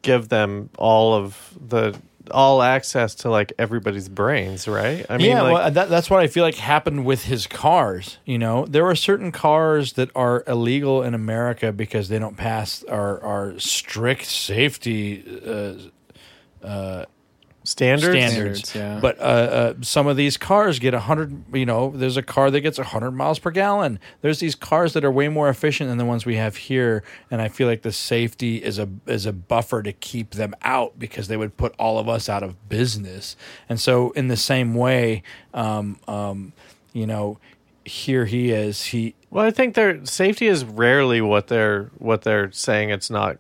give 0.03 0.29
them 0.29 0.71
all 0.79 1.15
of 1.15 1.57
the 1.61 1.97
all 2.31 2.63
access 2.63 3.15
to 3.17 3.31
like 3.31 3.53
everybody's 3.59 4.09
brains, 4.09 4.69
right? 4.69 5.05
I 5.09 5.19
mean, 5.19 5.31
yeah, 5.31 5.43
like, 5.43 5.53
well, 5.55 5.71
that, 5.71 5.89
that's 5.89 6.09
what 6.09 6.21
I 6.21 6.29
feel 6.29 6.45
like 6.45 6.55
happened 6.55 7.05
with 7.05 7.25
his 7.25 7.47
cars. 7.47 8.19
You 8.25 8.39
know, 8.39 8.65
there 8.67 8.87
are 8.87 8.95
certain 8.95 9.33
cars 9.33 9.95
that 9.95 10.11
are 10.15 10.45
illegal 10.47 11.03
in 11.03 11.15
America 11.15 11.73
because 11.73 12.09
they 12.09 12.19
don't 12.19 12.37
pass 12.37 12.85
our 12.85 13.21
our 13.23 13.59
strict 13.59 14.27
safety 14.27 15.25
uh, 15.45 15.75
standards. 16.63 17.07
Standards. 17.65 18.19
Standards, 18.19 18.75
yeah. 18.75 18.99
But 19.01 19.19
uh, 19.19 19.23
uh, 19.23 19.75
some 19.83 20.07
of 20.07 20.17
these 20.17 20.37
cars 20.37 20.79
get 20.79 20.95
100, 20.95 21.55
you 21.55 21.67
know, 21.67 21.93
there's 21.95 22.17
a 22.17 22.23
car 22.23 22.51
that 22.51 22.61
gets 22.61 22.79
100 22.79 23.13
miles 23.13 23.39
per 23.39 23.51
gallon. 23.51 23.99
There's 24.21 24.41
these 24.41 24.55
cars 24.55 24.93
that 24.95 25.05
are 25.05 25.11
way 25.11 25.29
more 25.29 25.49
efficient 25.49 25.89
than 25.89 25.99
the 25.99 26.05
ones 26.05 26.27
we 26.27 26.37
have 26.37 26.57
here. 26.57 27.03
And 27.31 27.41
I 27.41 27.49
feel 27.49 27.69
like 27.69 27.83
the 27.83 27.93
safety 27.93 28.63
is 28.63 28.79
a, 28.79 28.89
is 29.07 29.27
a 29.27 29.33
buffer 29.33 29.83
to 29.83 29.93
keep 29.93 30.33
them 30.33 30.55
out 30.63 30.99
because 30.99 31.29
they 31.29 31.37
would 31.37 31.57
put 31.57 31.75
all 31.79 31.99
of 31.99 32.09
us 32.09 32.29
out 32.29 32.43
of 32.43 32.69
business. 32.69 33.37
And 33.69 33.81
so, 33.81 34.11
in 34.13 34.29
the 34.29 34.37
same 34.37 34.75
way, 34.75 35.23
um, 35.55 35.99
um, 36.09 36.53
you 36.93 37.07
know, 37.07 37.39
here 37.85 38.27
he 38.27 38.51
is. 38.51 38.85
He, 38.87 39.15
Well, 39.31 39.45
I 39.45 39.51
think 39.51 39.75
their 39.75 40.05
safety 40.07 40.47
is 40.47 40.65
rarely 40.65 41.21
what 41.21 41.49
they're 41.49 41.91
what 41.99 42.23
they're 42.23 42.53
saying. 42.53 42.91
It's 42.91 43.11
not. 43.11 43.39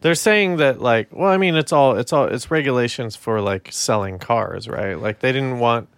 They're 0.00 0.14
saying 0.14 0.56
that 0.58 0.80
like, 0.80 1.08
well, 1.12 1.30
I 1.30 1.36
mean, 1.38 1.56
it's 1.56 1.72
all 1.72 1.96
it's 1.96 2.12
all 2.12 2.24
it's 2.26 2.50
regulations 2.50 3.16
for 3.16 3.40
like 3.40 3.68
selling 3.72 4.18
cars, 4.18 4.68
right? 4.68 4.94
Like 4.98 5.20
they 5.20 5.32
didn't 5.32 5.58
want 5.58 5.88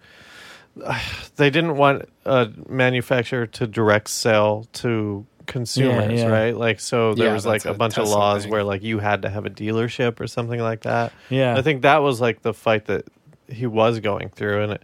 they 1.35 1.49
didn't 1.49 1.77
want 1.77 2.07
a 2.25 2.49
manufacturer 2.69 3.45
to 3.47 3.67
direct 3.67 4.09
sell 4.09 4.67
to 4.73 5.25
consumers, 5.47 6.19
Yeah, 6.19 6.27
yeah. 6.27 6.31
right? 6.31 6.55
Like 6.57 6.79
so 6.79 7.13
there 7.13 7.27
Yeah, 7.27 7.33
was 7.33 7.45
like 7.45 7.65
a 7.65 7.71
a 7.71 7.73
bunch 7.73 7.97
of 7.97 8.07
laws 8.07 8.43
thing. 8.43 8.51
where 8.51 8.63
like 8.63 8.83
you 8.83 8.99
had 8.99 9.23
to 9.23 9.29
have 9.29 9.45
a 9.45 9.49
dealership 9.49 10.19
or 10.19 10.27
something 10.27 10.59
like 10.59 10.81
that. 10.81 11.11
Yeah. 11.29 11.55
I 11.57 11.61
think 11.61 11.81
that 11.81 11.97
was 12.01 12.21
like 12.21 12.41
the 12.41 12.53
fight 12.53 12.85
that 12.85 13.05
he 13.47 13.65
was 13.67 13.99
going 13.99 14.29
through 14.29 14.63
and 14.63 14.71
it, 14.73 14.83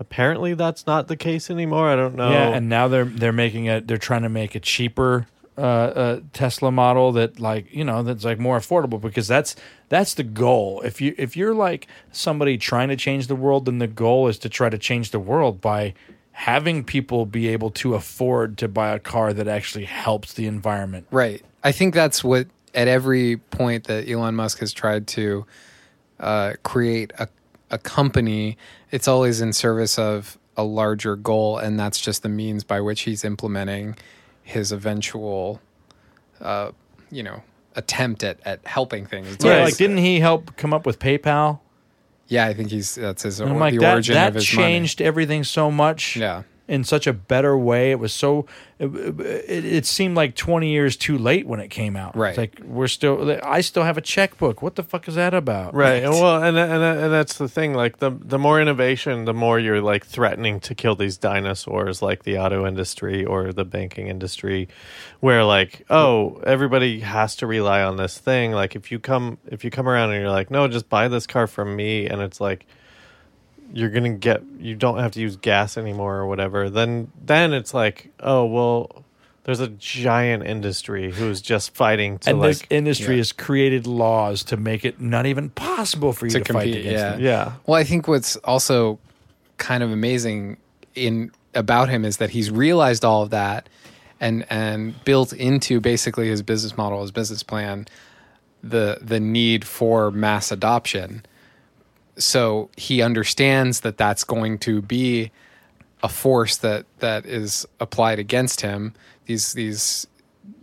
apparently 0.00 0.54
that's 0.54 0.86
not 0.86 1.06
the 1.08 1.16
case 1.16 1.48
anymore. 1.50 1.88
I 1.88 1.96
don't 1.96 2.16
know. 2.16 2.30
Yeah, 2.30 2.48
and 2.48 2.68
now 2.68 2.88
they're 2.88 3.04
they're 3.04 3.32
making 3.32 3.66
it 3.66 3.86
they're 3.86 3.98
trying 3.98 4.22
to 4.22 4.28
make 4.28 4.54
a 4.54 4.60
cheaper 4.60 5.26
uh, 5.62 6.20
Tesla 6.32 6.70
model 6.70 7.12
that 7.12 7.40
like 7.40 7.72
you 7.72 7.84
know 7.84 8.02
that's 8.02 8.24
like 8.24 8.38
more 8.38 8.58
affordable 8.58 9.00
because 9.00 9.28
that's 9.28 9.56
that's 9.88 10.14
the 10.14 10.22
goal. 10.22 10.80
If 10.82 11.00
you 11.00 11.14
if 11.18 11.36
you're 11.36 11.54
like 11.54 11.86
somebody 12.12 12.58
trying 12.58 12.88
to 12.88 12.96
change 12.96 13.26
the 13.26 13.36
world, 13.36 13.66
then 13.66 13.78
the 13.78 13.86
goal 13.86 14.28
is 14.28 14.38
to 14.38 14.48
try 14.48 14.68
to 14.68 14.78
change 14.78 15.10
the 15.10 15.18
world 15.18 15.60
by 15.60 15.94
having 16.32 16.84
people 16.84 17.26
be 17.26 17.48
able 17.48 17.70
to 17.70 17.94
afford 17.94 18.56
to 18.58 18.68
buy 18.68 18.90
a 18.94 18.98
car 18.98 19.32
that 19.32 19.48
actually 19.48 19.84
helps 19.84 20.32
the 20.32 20.46
environment. 20.46 21.06
Right. 21.10 21.42
I 21.62 21.72
think 21.72 21.92
that's 21.92 22.24
what 22.24 22.46
at 22.74 22.88
every 22.88 23.36
point 23.36 23.84
that 23.84 24.08
Elon 24.08 24.36
Musk 24.36 24.60
has 24.60 24.72
tried 24.72 25.06
to 25.08 25.44
uh, 26.18 26.54
create 26.62 27.12
a 27.18 27.28
a 27.70 27.78
company, 27.78 28.58
it's 28.90 29.06
always 29.06 29.40
in 29.40 29.52
service 29.52 29.98
of 29.98 30.36
a 30.56 30.64
larger 30.64 31.16
goal, 31.16 31.58
and 31.58 31.78
that's 31.78 32.00
just 32.00 32.22
the 32.22 32.28
means 32.28 32.64
by 32.64 32.80
which 32.80 33.02
he's 33.02 33.24
implementing 33.24 33.96
his 34.42 34.72
eventual, 34.72 35.60
uh, 36.40 36.70
you 37.10 37.22
know, 37.22 37.42
attempt 37.76 38.22
at 38.24 38.38
at 38.44 38.64
helping 38.66 39.06
things. 39.06 39.32
It's 39.34 39.44
Yeah, 39.44 39.58
always- 39.58 39.72
like 39.74 39.78
didn't 39.78 39.98
he 39.98 40.20
help 40.20 40.56
come 40.56 40.72
up 40.74 40.86
with 40.86 40.98
PayPal? 40.98 41.60
yeah, 42.28 42.46
I 42.46 42.54
think 42.54 42.70
he's 42.70 42.94
that's 42.94 43.22
his 43.24 43.40
or, 43.40 43.46
like 43.46 43.72
the 43.74 43.78
that 43.80 43.94
origin 43.94 44.14
that 44.14 44.28
of 44.28 44.34
his 44.36 44.44
changed 44.44 45.00
everything 45.02 45.44
so 45.44 45.70
much. 45.70 46.16
Yeah. 46.16 46.42
In 46.70 46.84
such 46.84 47.08
a 47.08 47.12
better 47.12 47.58
way. 47.58 47.90
It 47.90 47.98
was 47.98 48.14
so. 48.14 48.46
It, 48.78 48.86
it, 49.20 49.64
it 49.64 49.86
seemed 49.86 50.16
like 50.16 50.36
twenty 50.36 50.70
years 50.70 50.96
too 50.96 51.18
late 51.18 51.46
when 51.46 51.58
it 51.58 51.68
came 51.68 51.96
out. 51.96 52.16
Right. 52.16 52.30
It's 52.30 52.38
like 52.38 52.60
we're 52.64 52.86
still. 52.86 53.38
I 53.42 53.60
still 53.60 53.82
have 53.82 53.98
a 53.98 54.00
checkbook. 54.00 54.62
What 54.62 54.76
the 54.76 54.84
fuck 54.84 55.08
is 55.08 55.16
that 55.16 55.34
about? 55.34 55.74
Right. 55.74 56.04
And 56.04 56.12
well, 56.12 56.42
and, 56.42 56.56
and 56.56 56.82
and 56.82 57.12
that's 57.12 57.36
the 57.38 57.48
thing. 57.48 57.74
Like 57.74 57.98
the 57.98 58.10
the 58.10 58.38
more 58.38 58.60
innovation, 58.60 59.24
the 59.24 59.34
more 59.34 59.58
you're 59.58 59.82
like 59.82 60.06
threatening 60.06 60.60
to 60.60 60.74
kill 60.74 60.94
these 60.94 61.18
dinosaurs, 61.18 62.02
like 62.02 62.22
the 62.22 62.38
auto 62.38 62.64
industry 62.64 63.24
or 63.24 63.52
the 63.52 63.64
banking 63.64 64.06
industry, 64.06 64.68
where 65.18 65.44
like, 65.44 65.84
oh, 65.90 66.40
everybody 66.46 67.00
has 67.00 67.34
to 67.36 67.48
rely 67.48 67.82
on 67.82 67.96
this 67.96 68.16
thing. 68.16 68.52
Like 68.52 68.76
if 68.76 68.92
you 68.92 69.00
come 69.00 69.38
if 69.48 69.64
you 69.64 69.72
come 69.72 69.88
around 69.88 70.12
and 70.12 70.22
you're 70.22 70.30
like, 70.30 70.52
no, 70.52 70.68
just 70.68 70.88
buy 70.88 71.08
this 71.08 71.26
car 71.26 71.48
from 71.48 71.74
me, 71.74 72.06
and 72.06 72.22
it's 72.22 72.40
like 72.40 72.64
you're 73.72 73.90
gonna 73.90 74.10
get 74.10 74.42
you 74.58 74.74
don't 74.74 74.98
have 74.98 75.12
to 75.12 75.20
use 75.20 75.36
gas 75.36 75.76
anymore 75.76 76.16
or 76.16 76.26
whatever. 76.26 76.70
Then 76.70 77.10
then 77.24 77.52
it's 77.52 77.74
like, 77.74 78.12
oh 78.20 78.44
well. 78.44 79.04
There's 79.44 79.58
a 79.60 79.68
giant 79.68 80.44
industry 80.46 81.10
who's 81.10 81.40
just 81.40 81.74
fighting 81.74 82.18
to 82.20 82.30
And 82.30 82.40
like 82.40 82.48
this 82.58 82.62
industry 82.68 83.14
yeah. 83.14 83.20
has 83.20 83.32
created 83.32 83.86
laws 83.86 84.44
to 84.44 84.58
make 84.58 84.84
it 84.84 85.00
not 85.00 85.24
even 85.24 85.48
possible 85.48 86.12
for 86.12 86.26
you 86.26 86.30
to, 86.32 86.40
To 86.40 86.52
fight 86.52 86.64
compete, 86.64 86.76
against 86.86 86.92
yeah. 86.92 87.10
them. 87.12 87.20
yeah 87.20 87.52
Well, 87.66 87.80
I 87.80 87.82
think 87.82 88.06
what's 88.06 88.36
also 88.36 88.98
kind 89.56 89.82
of 89.82 89.90
amazing 89.90 90.58
in 90.94 91.32
about 91.54 91.88
him 91.88 92.04
is 92.04 92.18
that 92.18 92.30
he's 92.30 92.50
realized 92.50 93.02
all 93.02 93.22
of 93.22 93.30
that 93.30 93.68
and 94.20 94.44
and 94.50 95.02
built 95.04 95.32
into 95.32 95.80
basically 95.80 96.28
his 96.28 96.42
business 96.42 96.76
model, 96.76 97.00
his 97.00 97.10
business 97.10 97.42
plan, 97.42 97.86
the 98.62 98.98
the 99.00 99.18
need 99.18 99.64
for 99.64 100.10
mass 100.10 100.52
adoption. 100.52 101.24
So 102.22 102.70
he 102.76 103.02
understands 103.02 103.80
that 103.80 103.96
that's 103.98 104.24
going 104.24 104.58
to 104.60 104.82
be 104.82 105.30
a 106.02 106.08
force 106.08 106.56
that 106.58 106.86
that 107.00 107.26
is 107.26 107.66
applied 107.80 108.18
against 108.18 108.60
him. 108.62 108.94
These 109.26 109.52
these 109.54 110.06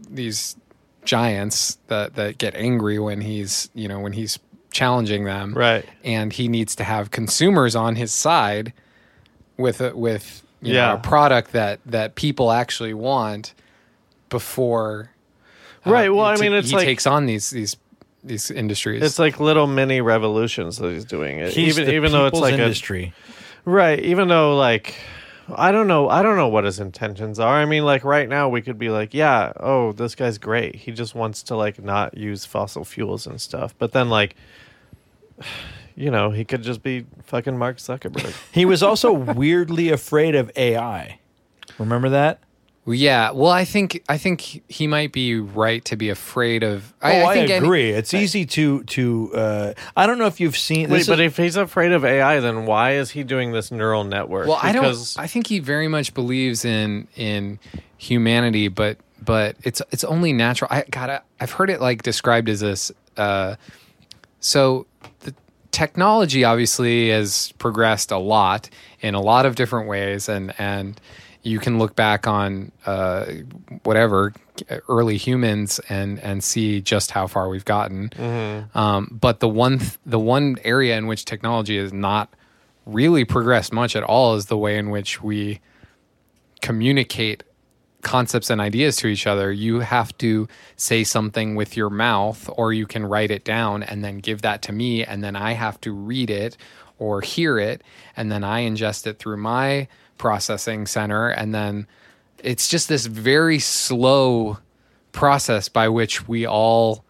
these 0.09 0.55
giants 1.03 1.77
that 1.87 2.15
that 2.15 2.37
get 2.37 2.55
angry 2.55 2.99
when 2.99 3.21
he's 3.21 3.69
you 3.73 3.87
know 3.87 3.99
when 3.99 4.13
he's 4.13 4.39
challenging 4.71 5.23
them 5.23 5.53
Right. 5.53 5.85
and 6.03 6.33
he 6.33 6.47
needs 6.49 6.75
to 6.75 6.83
have 6.83 7.11
consumers 7.11 7.75
on 7.75 7.95
his 7.95 8.13
side 8.13 8.73
with 9.57 9.79
a, 9.81 9.95
with 9.95 10.43
you 10.61 10.73
Yeah. 10.73 10.89
know, 10.89 10.93
a 10.95 10.97
product 10.97 11.53
that 11.53 11.79
that 11.85 12.15
people 12.15 12.51
actually 12.51 12.93
want 12.93 13.53
before 14.29 15.11
uh, 15.85 15.91
Right, 15.91 16.09
well, 16.13 16.25
he 16.27 16.37
I 16.37 16.41
mean, 16.41 16.51
ta- 16.51 16.57
it's 16.57 16.69
he 16.69 16.75
like- 16.75 16.85
takes 16.85 17.07
on 17.07 17.25
these 17.25 17.49
these 17.51 17.77
these 18.23 18.51
industries 18.51 19.03
It's 19.03 19.19
like 19.19 19.39
little 19.39 19.67
mini 19.67 20.01
revolutions 20.01 20.77
that 20.77 20.91
he's 20.91 21.05
doing. 21.05 21.39
It 21.39 21.53
He's 21.53 21.77
even 21.77 21.85
the 21.89 21.95
even 21.95 22.11
though 22.11 22.25
it's 22.27 22.39
like 22.39 22.53
industry. 22.53 23.13
a 23.65 23.69
right, 23.69 23.99
even 23.99 24.27
though 24.27 24.55
like 24.57 24.95
I 25.55 25.71
don't 25.71 25.87
know, 25.87 26.09
I 26.09 26.23
don't 26.23 26.35
know 26.35 26.49
what 26.49 26.65
his 26.65 26.79
intentions 26.79 27.39
are. 27.39 27.55
I 27.55 27.65
mean, 27.65 27.85
like 27.85 28.03
right 28.03 28.27
now 28.27 28.49
we 28.49 28.61
could 28.61 28.77
be 28.77 28.89
like, 28.89 29.13
yeah, 29.13 29.53
oh, 29.57 29.93
this 29.93 30.13
guy's 30.13 30.37
great. 30.37 30.75
He 30.75 30.91
just 30.91 31.15
wants 31.15 31.41
to 31.43 31.55
like 31.55 31.81
not 31.81 32.17
use 32.17 32.45
fossil 32.45 32.83
fuels 32.83 33.25
and 33.25 33.39
stuff. 33.39 33.73
But 33.77 33.93
then 33.93 34.09
like 34.09 34.35
you 35.95 36.11
know, 36.11 36.31
he 36.31 36.45
could 36.45 36.61
just 36.63 36.83
be 36.83 37.05
fucking 37.23 37.57
Mark 37.57 37.77
Zuckerberg. 37.77 38.35
He 38.51 38.65
was 38.65 38.83
also 38.83 39.11
weirdly 39.11 39.89
afraid 39.89 40.35
of 40.35 40.51
AI. 40.55 41.19
Remember 41.79 42.09
that? 42.09 42.39
Well, 42.87 42.95
yeah 42.95 43.31
well 43.31 43.51
i 43.51 43.65
think 43.65 44.01
i 44.07 44.17
think 44.17 44.63
he 44.69 44.87
might 44.87 45.11
be 45.11 45.37
right 45.37 45.83
to 45.85 45.97
be 45.97 46.07
afraid 46.07 46.63
of 46.63 46.93
oh, 47.01 47.09
I, 47.09 47.33
think 47.33 47.49
any- 47.49 47.65
agree. 47.65 47.89
it's 47.89 48.13
easy 48.13 48.45
to 48.45 48.83
to. 48.83 49.35
Uh, 49.35 49.73
I 49.97 50.07
don't 50.07 50.17
know 50.17 50.27
if 50.27 50.39
you've 50.39 50.55
seen. 50.57 50.89
Wait, 50.89 50.99
this 50.99 51.07
but 51.07 51.19
is- 51.19 51.33
if 51.33 51.37
he's 51.37 51.57
afraid 51.57 51.91
of 51.91 52.05
AI, 52.05 52.39
then 52.39 52.65
why 52.65 52.93
is 52.93 53.11
he 53.11 53.23
doing 53.23 53.51
this 53.51 53.71
neural 53.71 54.05
network? 54.05 54.47
Well, 54.47 54.59
I 54.61 54.71
don't. 54.71 55.15
I 55.17 55.27
think 55.27 55.47
he 55.47 55.59
very 55.59 55.89
much 55.89 56.13
believes 56.13 56.63
in 56.63 57.09
in 57.17 57.59
humanity, 57.97 58.69
but 58.69 58.97
but 59.21 59.57
it's 59.63 59.81
it's 59.91 60.05
only 60.05 60.31
natural. 60.31 60.69
I 60.71 60.85
God, 60.89 61.09
I, 61.09 61.19
I've 61.41 61.51
heard 61.51 61.69
it 61.69 61.81
like 61.81 62.03
described 62.03 62.47
as 62.47 62.61
this 62.61 62.89
uh, 63.17 63.55
so 64.39 64.87
the 65.21 65.35
technology 65.71 66.45
obviously 66.45 67.09
has 67.09 67.51
progressed 67.57 68.11
a 68.11 68.17
lot 68.17 68.69
in 69.01 69.13
a 69.13 69.21
lot 69.21 69.45
of 69.45 69.55
different 69.55 69.89
ways, 69.89 70.29
and 70.29 70.53
and 70.57 71.01
you 71.47 71.59
can 71.59 71.79
look 71.79 71.95
back 71.95 72.27
on 72.27 72.71
uh, 72.85 73.25
whatever 73.83 74.33
early 74.89 75.17
humans 75.17 75.79
and 75.89 76.19
and 76.19 76.43
see 76.43 76.81
just 76.81 77.11
how 77.11 77.27
far 77.27 77.49
we've 77.49 77.65
gotten. 77.65 78.11
Um, 78.75 79.17
but 79.19 79.39
the 79.39 79.49
one 79.49 79.79
th- 79.79 79.97
the 80.05 80.19
one 80.19 80.57
area 80.63 80.97
in 80.97 81.07
which 81.07 81.25
technology 81.25 81.77
has 81.77 81.93
not 81.93 82.29
really 82.85 83.25
progressed 83.25 83.73
much 83.73 83.95
at 83.95 84.03
all 84.03 84.35
is 84.35 84.45
the 84.47 84.57
way 84.57 84.77
in 84.77 84.89
which 84.89 85.21
we 85.21 85.59
communicate 86.61 87.43
concepts 88.01 88.49
and 88.49 88.61
ideas 88.61 88.95
to 88.97 89.07
each 89.07 89.27
other, 89.27 89.51
you 89.51 89.79
have 89.81 90.17
to 90.19 90.47
say 90.75 91.03
something 91.03 91.55
with 91.55 91.75
your 91.75 91.89
mouth 91.89 92.49
or 92.55 92.71
you 92.71 92.85
can 92.87 93.05
write 93.05 93.31
it 93.31 93.43
down 93.43 93.83
and 93.83 94.03
then 94.03 94.19
give 94.19 94.41
that 94.41 94.61
to 94.61 94.71
me 94.71 95.03
and 95.03 95.23
then 95.23 95.35
I 95.35 95.53
have 95.53 95.79
to 95.81 95.91
read 95.91 96.29
it 96.29 96.57
or 96.99 97.21
hear 97.21 97.59
it 97.59 97.83
and 98.15 98.31
then 98.31 98.43
I 98.43 98.61
ingest 98.61 99.07
it 99.07 99.19
through 99.19 99.37
my 99.37 99.87
processing 100.17 100.85
center 100.85 101.29
and 101.29 101.53
then 101.53 101.87
it's 102.43 102.67
just 102.67 102.87
this 102.89 103.05
very 103.05 103.59
slow 103.59 104.57
process 105.11 105.69
by 105.69 105.89
which 105.89 106.27
we 106.27 106.45
all 106.45 107.03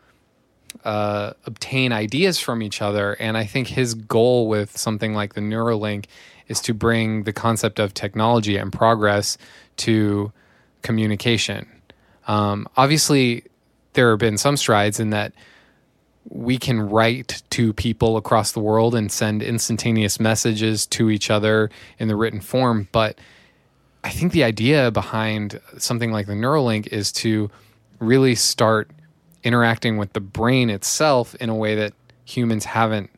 uh, 0.86 1.34
obtain 1.46 1.92
ideas 1.92 2.40
from 2.40 2.62
each 2.62 2.82
other. 2.82 3.14
And 3.14 3.38
I 3.38 3.46
think 3.46 3.68
his 3.68 3.94
goal 3.94 4.48
with 4.48 4.78
something 4.78 5.14
like 5.14 5.34
the 5.34 5.42
Neuralink 5.42 6.06
is 6.48 6.62
to 6.62 6.74
bring 6.74 7.24
the 7.24 7.34
concept 7.34 7.80
of 7.80 7.94
technology 7.94 8.56
and 8.56 8.72
progress 8.72 9.38
to 9.78 10.32
communication. 10.82 11.68
Um, 12.28 12.68
obviously, 12.78 13.44
there 13.94 14.12
have 14.12 14.20
been 14.20 14.38
some 14.38 14.56
strides 14.56 15.00
in 15.00 15.10
that 15.10 15.34
we 16.30 16.58
can 16.58 16.82
write 16.82 17.42
to 17.52 17.74
people 17.74 18.18
across 18.18 18.52
the 18.52 18.60
world 18.60 18.96
and 18.96 19.12
send 19.12 19.42
instantaneous 19.42 20.20
messages 20.20 20.86
to 20.88 21.10
each 21.10 21.30
other 21.30 21.70
in 22.00 22.08
the 22.08 22.16
written 22.16 22.42
form. 22.42 22.88
But 22.92 23.18
I 24.04 24.10
think 24.10 24.32
the 24.32 24.44
idea 24.44 24.92
behind 24.92 25.60
something 25.78 26.12
like 26.12 26.28
the 26.28 26.34
Neuralink 26.34 26.88
is 26.88 27.12
to 27.14 27.50
really 28.00 28.36
start 28.36 28.92
interacting 29.44 29.98
with 29.98 30.14
the 30.14 30.20
brain 30.20 30.70
itself 30.70 31.36
in 31.36 31.50
a 31.50 31.56
way 31.56 31.76
that 31.76 31.94
humans 32.26 32.66
haven't 32.66 33.10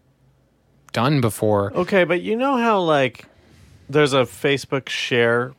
done 0.93 1.21
before. 1.21 1.73
Okay, 1.73 2.03
but 2.03 2.21
you 2.21 2.35
know 2.35 2.57
how 2.57 2.79
like 2.81 3.25
there's 3.89 4.13
a 4.13 4.21
Facebook 4.21 4.89
share 4.89 5.53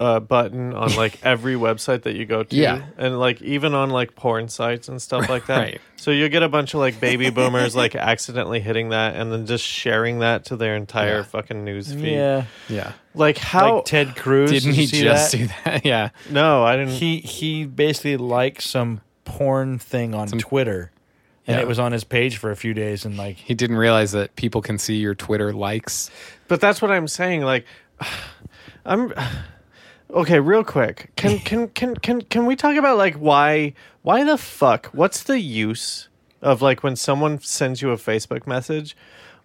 uh, 0.00 0.18
button 0.20 0.74
on 0.74 0.94
like 0.96 1.24
every 1.24 1.54
website 1.54 2.02
that 2.02 2.16
you 2.16 2.24
go 2.26 2.42
to, 2.42 2.56
Yeah. 2.56 2.82
and 2.98 3.18
like 3.20 3.40
even 3.42 3.74
on 3.74 3.90
like 3.90 4.14
porn 4.16 4.48
sites 4.48 4.88
and 4.88 5.00
stuff 5.00 5.28
like 5.28 5.46
that. 5.46 5.58
Right. 5.58 5.80
So 5.96 6.10
you'll 6.10 6.28
get 6.30 6.42
a 6.42 6.48
bunch 6.48 6.74
of 6.74 6.80
like 6.80 6.98
baby 6.98 7.30
boomers 7.30 7.76
like 7.76 7.94
accidentally 7.94 8.58
hitting 8.60 8.88
that 8.88 9.14
and 9.14 9.30
then 9.30 9.46
just 9.46 9.64
sharing 9.64 10.18
that 10.18 10.46
to 10.46 10.56
their 10.56 10.74
entire 10.74 11.18
Yeah. 11.18 11.22
fucking 11.22 11.64
news 11.64 11.92
feed. 11.92 12.12
Yeah, 12.14 12.44
Yeah. 12.68 12.92
Like 13.14 13.38
how? 13.38 13.76
like 13.76 13.84
Ted 13.84 14.16
Cruz. 14.16 14.50
Didn't 14.50 14.70
Did 14.70 14.74
he 14.74 14.80
you 14.82 14.86
see 14.88 15.02
just 15.02 15.32
that? 15.32 15.38
do 15.38 15.46
that? 15.64 15.84
Yeah. 15.84 16.08
no, 16.30 16.64
I 16.64 16.76
didn't. 16.76 16.94
He 16.94 17.18
he 17.18 17.64
basically 17.66 18.16
liked 18.16 18.62
some 18.62 19.00
porn 19.24 19.78
thing 19.78 20.14
on 20.14 20.26
Twitter, 20.26 20.90
and 21.46 21.56
Yeah. 21.56 21.62
it 21.62 21.68
was 21.68 21.78
on 21.78 21.92
his 21.92 22.02
page 22.02 22.38
for 22.38 22.50
a 22.50 22.56
few 22.56 22.74
days, 22.74 23.04
and 23.04 23.16
like 23.16 23.36
He 23.36 23.54
didn't 23.54 23.76
realize 23.76 24.10
that 24.12 24.34
people 24.34 24.62
can 24.62 24.78
see 24.78 24.96
your 24.96 25.14
Twitter 25.14 25.52
likes. 25.52 26.10
But 26.48 26.60
that's 26.60 26.82
what 26.82 26.90
I'm 26.90 27.06
saying. 27.06 27.42
Like, 27.42 27.64
I'm 28.84 29.12
okay. 30.12 30.40
Real 30.40 30.64
quick, 30.64 31.10
can 31.16 31.38
can 31.44 31.68
can 31.68 31.94
can 31.96 32.22
can 32.22 32.46
we 32.46 32.56
talk 32.56 32.76
about 32.76 32.98
like 32.98 33.14
why 33.16 33.74
why 34.02 34.24
the 34.24 34.38
fuck? 34.38 34.86
What's 34.92 35.22
the 35.22 35.40
use 35.40 36.08
of 36.40 36.62
like 36.62 36.82
when 36.82 36.96
someone 36.96 37.38
sends 37.40 37.82
you 37.82 37.90
a 37.90 37.96
Facebook 37.96 38.46
message? 38.46 38.96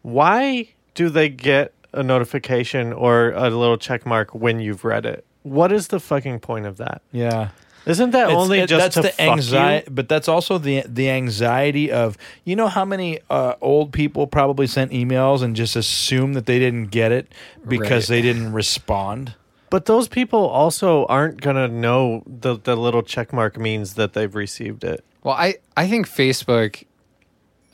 Why 0.01 0.69
do 0.93 1.09
they 1.09 1.29
get 1.29 1.73
a 1.93 2.03
notification 2.03 2.93
or 2.93 3.31
a 3.31 3.49
little 3.49 3.77
check 3.77 4.05
mark 4.05 4.33
when 4.33 4.59
you've 4.59 4.83
read 4.83 5.05
it? 5.05 5.25
What 5.43 5.71
is 5.71 5.87
the 5.87 5.99
fucking 5.99 6.39
point 6.41 6.65
of 6.65 6.77
that? 6.77 7.01
yeah. 7.11 7.49
Isn't 7.85 8.11
that 8.11 8.23
It's- 8.27 8.37
only 8.37 8.59
it- 8.59 8.67
just 8.67 8.83
that's 8.83 8.95
to 8.95 9.01
the 9.03 9.21
anxiety, 9.21 9.87
but 9.89 10.09
that's 10.09 10.27
also 10.27 10.57
the 10.57 10.83
the 10.85 11.09
anxiety 11.09 11.89
of 11.89 12.17
you 12.43 12.53
know 12.57 12.67
how 12.67 12.83
many 12.83 13.19
uh, 13.29 13.53
old 13.61 13.93
people 13.93 14.27
probably 14.27 14.67
sent 14.67 14.91
emails 14.91 15.41
and 15.41 15.55
just 15.55 15.77
assume 15.77 16.33
that 16.33 16.47
they 16.47 16.59
didn't 16.59 16.87
get 16.87 17.13
it 17.13 17.31
because 17.65 18.09
Right. 18.09 18.17
they 18.17 18.21
didn't 18.21 18.51
respond. 18.51 19.35
But 19.69 19.85
those 19.85 20.07
people 20.07 20.39
also 20.39 21.05
aren't 21.07 21.41
gonna 21.41 21.67
know 21.67 22.23
the 22.25 22.57
the 22.57 22.75
little 22.75 23.03
check 23.03 23.33
mark 23.33 23.57
means 23.57 23.95
that 23.95 24.13
they've 24.13 24.33
received 24.33 24.83
it. 24.83 25.03
Well, 25.23 25.35
I, 25.35 25.55
I 25.75 25.87
think 25.87 26.07
Facebook 26.07 26.85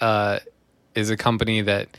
uh, 0.01 0.39
is 0.95 1.11
a 1.11 1.17
company 1.17 1.61
that 1.61 1.95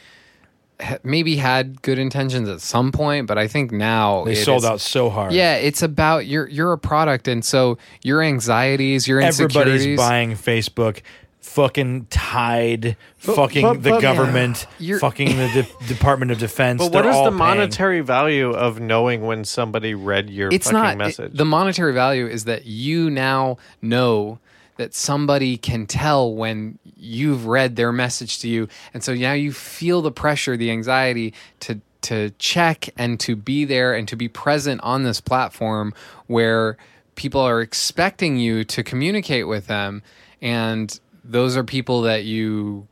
ha- 0.81 0.99
maybe 1.05 1.37
had 1.37 1.81
good 1.83 1.99
intentions 2.01 2.49
at 2.49 2.61
some 2.61 2.91
point, 2.91 3.29
but 3.29 3.39
I 3.39 3.47
think 3.47 3.71
now 3.71 4.25
They 4.25 4.33
it 4.33 4.45
sold 4.45 4.59
is- 4.59 4.65
out 4.65 4.81
so 4.81 5.11
hard. 5.11 5.33
Yeah, 5.33 5.55
it's 5.55 5.83
about 5.83 6.27
you're 6.27 6.49
you're 6.49 6.73
a 6.73 6.79
product, 6.79 7.29
and 7.29 7.45
so 7.45 7.79
your 8.03 8.21
anxieties, 8.21 9.07
your 9.07 9.21
insecurities. 9.21 9.83
everybody's 9.83 9.97
buying 9.97 10.33
Facebook. 10.33 11.03
Fucking 11.45 12.07
Tide, 12.07 12.97
fucking 13.19 13.63
but- 13.63 13.83
the 13.83 13.91
but- 13.91 14.03
government, 14.03 14.67
You're- 14.79 14.99
fucking 14.99 15.29
the 15.37 15.49
De- 15.79 15.87
Department 15.89 16.31
of 16.33 16.39
Defense. 16.39 16.79
But 16.79 16.93
what 16.93 17.03
they're 17.03 17.11
is 17.11 17.17
all 17.17 17.25
the 17.25 17.31
paying. 17.31 17.39
monetary 17.39 18.01
value 18.01 18.51
of 18.51 18.81
knowing 18.81 19.23
when 19.23 19.45
somebody 19.45 19.95
read 19.95 20.31
your 20.31 20.49
it's 20.53 20.67
fucking 20.71 20.79
not 20.81 20.95
it- 20.95 20.97
message? 20.99 21.33
the 21.35 21.45
monetary 21.45 21.93
value 21.93 22.27
is 22.27 22.45
that 22.45 22.65
you 22.65 23.11
now 23.11 23.59
know 23.83 24.39
that 24.79 24.95
somebody 24.95 25.57
can 25.59 25.87
tell 25.87 26.35
when 26.35 26.79
you've 26.97 27.47
read 27.47 27.77
their 27.77 27.93
message 27.93 28.39
to 28.41 28.49
you 28.49 28.67
and 28.95 29.05
so 29.05 29.15
now 29.15 29.35
you 29.35 29.53
feel 29.53 30.01
the 30.03 30.11
pressure 30.11 30.57
the 30.57 30.71
anxiety 30.71 31.33
to 31.61 31.79
to 32.01 32.31
check 32.39 32.89
and 32.97 33.21
to 33.21 33.37
be 33.37 33.65
there 33.67 33.95
and 33.95 34.09
to 34.09 34.17
be 34.17 34.27
present 34.29 34.81
on 34.83 35.05
this 35.05 35.21
platform 35.21 35.93
where 36.27 36.77
people 37.15 37.41
are 37.41 37.61
expecting 37.61 38.37
you 38.39 38.65
to 38.65 38.83
communicate 38.83 39.47
with 39.47 39.67
them 39.69 40.03
and 40.43 40.99
those 41.25 41.57
are 41.57 41.65
people 41.65 42.03
that 42.03 42.25
you 42.25 42.87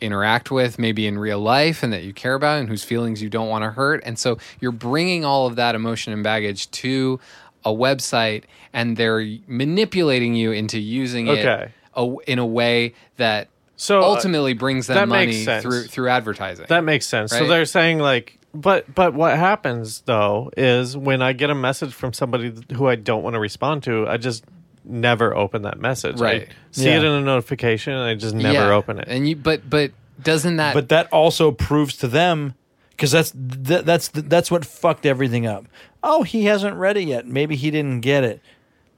interact 0.00 0.50
with 0.50 0.78
maybe 0.78 1.06
in 1.06 1.18
real 1.18 1.40
life 1.40 1.82
and 1.82 1.92
that 1.92 2.04
you 2.04 2.12
care 2.12 2.34
about 2.34 2.60
and 2.60 2.68
whose 2.68 2.84
feelings 2.84 3.20
you 3.20 3.28
don't 3.28 3.48
want 3.48 3.64
to 3.64 3.70
hurt. 3.70 4.00
And 4.04 4.18
so 4.18 4.38
you're 4.60 4.70
bringing 4.72 5.24
all 5.24 5.46
of 5.46 5.56
that 5.56 5.74
emotion 5.74 6.12
and 6.12 6.22
baggage 6.22 6.70
to 6.70 7.18
a 7.64 7.70
website 7.72 8.44
and 8.72 8.96
they're 8.96 9.24
manipulating 9.48 10.34
you 10.34 10.52
into 10.52 10.78
using 10.78 11.28
Okay. 11.28 11.64
it 11.64 11.70
a, 11.96 12.14
in 12.28 12.38
a 12.38 12.46
way 12.46 12.94
that 13.16 13.48
So, 13.76 14.00
uh, 14.00 14.04
ultimately 14.04 14.52
brings 14.54 14.86
them 14.86 14.94
that 14.94 15.08
money 15.08 15.44
through 15.44 15.84
through 15.88 16.08
advertising. 16.10 16.66
that 16.68 16.84
makes 16.84 17.06
sense. 17.06 17.32
So 17.32 17.46
they're 17.48 17.64
saying 17.64 17.98
like, 17.98 18.38
but 18.54 18.94
but 18.94 19.14
what 19.14 19.36
happens 19.36 20.02
though 20.02 20.50
is 20.56 20.96
when 20.96 21.20
I 21.22 21.32
get 21.32 21.50
a 21.50 21.54
message 21.56 21.92
from 21.92 22.12
somebody 22.12 22.54
who 22.74 22.86
I 22.86 22.94
don't 22.94 23.24
want 23.24 23.34
to 23.34 23.40
respond 23.40 23.82
to, 23.84 24.06
I 24.06 24.16
just 24.16 24.44
never 24.84 25.36
open 25.36 25.62
that 25.62 25.78
message. 25.80 26.20
Right. 26.20 26.42
I 26.48 26.52
see 26.70 26.86
Yeah. 26.86 26.96
it 26.98 27.04
in 27.04 27.12
a 27.12 27.20
notification 27.20 27.92
and 27.92 28.02
I 28.02 28.14
just 28.14 28.34
never 28.34 28.52
Yeah. 28.68 28.74
open 28.74 28.98
it. 28.98 29.06
And 29.08 29.28
you 29.28 29.36
but 29.36 29.68
but 29.68 29.92
doesn't 30.22 30.56
that 30.56 30.74
but 30.74 30.88
that 30.88 31.06
also 31.12 31.50
proves 31.52 31.96
to 31.98 32.08
them 32.08 32.54
because 32.90 33.10
that's 33.12 33.32
th- 33.32 33.84
that's 33.84 34.08
that's 34.08 34.50
what 34.50 34.64
fucked 34.64 35.04
everything 35.06 35.46
up. 35.46 35.66
Oh, 36.02 36.22
he 36.22 36.44
hasn't 36.46 36.76
read 36.76 36.96
it 36.96 37.04
yet. 37.04 37.26
Maybe 37.26 37.56
he 37.56 37.70
didn't 37.70 38.00
get 38.00 38.24
it. 38.24 38.40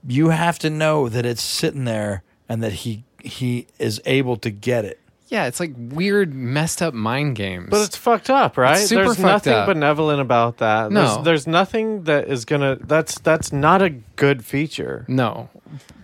You 0.06 0.28
have 0.30 0.58
to 0.60 0.70
know 0.70 1.08
that 1.08 1.26
it's 1.26 1.42
sitting 1.42 1.84
there 1.84 2.22
and 2.48 2.62
that 2.62 2.72
he 2.72 3.04
he 3.22 3.66
is 3.78 4.00
able 4.06 4.36
to 4.36 4.50
get 4.50 4.84
it. 4.84 4.99
Yeah, 5.30 5.46
it's 5.46 5.60
like 5.60 5.72
weird 5.76 6.34
messed 6.34 6.82
up 6.82 6.92
mind 6.92 7.36
games. 7.36 7.68
But 7.70 7.82
it's 7.86 7.96
fucked 7.96 8.28
up, 8.30 8.56
right? 8.58 8.78
It's 8.78 8.88
super 8.88 9.04
There's 9.04 9.16
fucked 9.16 9.46
nothing 9.46 9.52
up. 9.54 9.66
benevolent 9.66 10.20
about 10.20 10.58
that. 10.58 10.90
No. 10.92 11.14
There's, 11.14 11.24
there's 11.24 11.46
nothing 11.46 12.04
that 12.04 12.28
is 12.28 12.44
gonna. 12.44 12.76
That's 12.80 13.18
that's 13.20 13.52
not 13.52 13.80
a 13.80 13.90
good 13.90 14.44
feature. 14.44 15.04
no. 15.08 15.48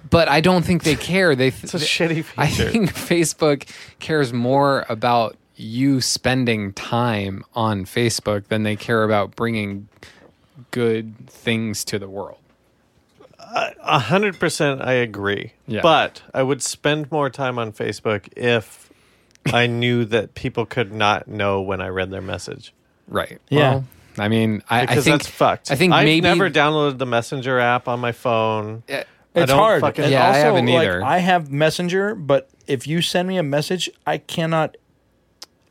But 0.09 0.29
I 0.29 0.41
don't 0.41 0.65
think 0.65 0.85
they 0.85 0.95
care. 0.95 1.35
They 1.35 1.49
It's 1.63 1.75
a 1.75 1.79
shitty 1.79 2.25
feature. 2.25 2.41
I 2.41 2.47
think 2.47 2.95
Facebook 2.95 3.69
cares 3.99 4.33
more 4.33 4.87
about 4.89 5.37
you 5.57 6.01
spending 6.01 6.73
time 6.75 7.45
on 7.55 7.85
Facebook 7.87 8.47
than 8.47 8.63
they 8.63 8.77
care 8.77 9.03
about 9.03 9.35
bringing 9.35 9.89
good 10.71 11.29
things 11.29 11.85
to 11.87 11.99
the 11.99 12.09
world. 12.09 12.39
A 13.39 13.99
hundred 13.99 14.39
percent, 14.39 14.83
I 14.83 14.93
agree. 14.95 15.53
Yeah. 15.67 15.81
But 15.83 16.23
I 16.35 16.43
would 16.43 16.63
spend 16.63 17.11
more 17.11 17.31
time 17.31 17.59
on 17.59 17.73
Facebook 17.73 18.29
if 18.37 18.86
I 19.53 19.67
knew 19.67 20.05
that 20.07 20.35
people 20.35 20.67
could 20.67 20.93
not 20.93 21.29
know 21.29 21.61
when 21.61 21.81
I 21.81 21.89
read 21.89 22.11
their 22.11 22.21
message. 22.23 22.73
Right. 23.09 23.41
Yeah. 23.49 23.71
Well, 23.71 23.85
I 24.19 24.29
mean, 24.29 24.63
I, 24.71 24.81
I 24.83 24.87
Because 24.87 25.05
think 25.05 25.19
that's 25.23 25.31
fucked. 25.31 25.71
I 25.71 25.75
think 25.77 25.93
I've 25.93 26.05
maybe 26.05 26.23
never 26.23 26.51
downloaded 26.51 26.99
the 26.99 27.07
Messenger 27.07 27.59
app 27.59 27.87
on 27.89 28.01
my 28.01 28.13
phone. 28.13 28.83
Uh, 28.89 28.93
I 28.95 29.05
It's 29.43 29.51
don't 29.51 29.59
hard. 29.59 29.81
fucking- 29.83 30.05
And 30.05 30.13
Yeah, 30.13 30.29
I 30.29 30.37
haven't 30.39 30.67
like, 30.67 30.75
either. 30.89 31.05
I 31.05 31.19
have 31.19 31.51
Messenger, 31.51 32.15
but 32.15 32.49
if 32.67 32.87
you 32.87 33.03
send 33.03 33.29
me 33.29 33.37
a 33.37 33.43
message, 33.43 33.91
I 34.07 34.19
cannot 34.19 34.77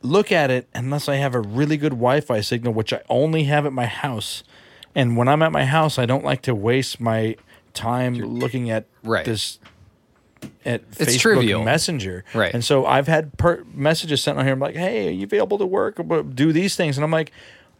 look 0.02 0.30
at 0.30 0.50
it 0.50 0.68
unless 0.74 1.08
I 1.08 1.16
have 1.16 1.34
a 1.34 1.40
really 1.40 1.76
good 1.76 1.90
Wi-Fi 1.92 2.40
signal, 2.40 2.72
which 2.74 2.92
I 2.92 3.00
only 3.08 3.44
have 3.44 3.66
at 3.66 3.72
my 3.72 3.86
house. 3.86 4.44
And 4.94 5.16
when 5.16 5.26
I'm 5.28 5.42
at 5.42 5.50
my 5.52 5.64
house, 5.64 5.98
I 5.98 6.06
don't 6.06 6.24
like 6.24 6.42
to 6.42 6.54
waste 6.54 7.00
my 7.00 7.36
time 7.74 8.14
looking 8.14 8.70
at 8.70 8.86
Right. 9.02 9.24
this 9.24 9.58
at 10.64 10.82
It's 10.98 11.16
Facebook 11.16 11.20
trivial. 11.20 11.64
Messenger. 11.64 12.24
Right. 12.34 12.52
And 12.52 12.64
so 12.64 12.86
I've 12.86 13.06
had 13.06 13.36
per- 13.38 13.64
messages 13.72 14.22
sent 14.22 14.38
on 14.38 14.44
here. 14.44 14.54
I'm 14.54 14.60
like, 14.60 14.74
hey, 14.76 15.08
are 15.08 15.12
you 15.12 15.24
available 15.24 15.58
to 15.58 15.66
work? 15.66 16.00
Do 16.34 16.52
these 16.52 16.76
things. 16.76 16.96
And 16.98 17.04
I'm 17.04 17.10
like, 17.10 17.32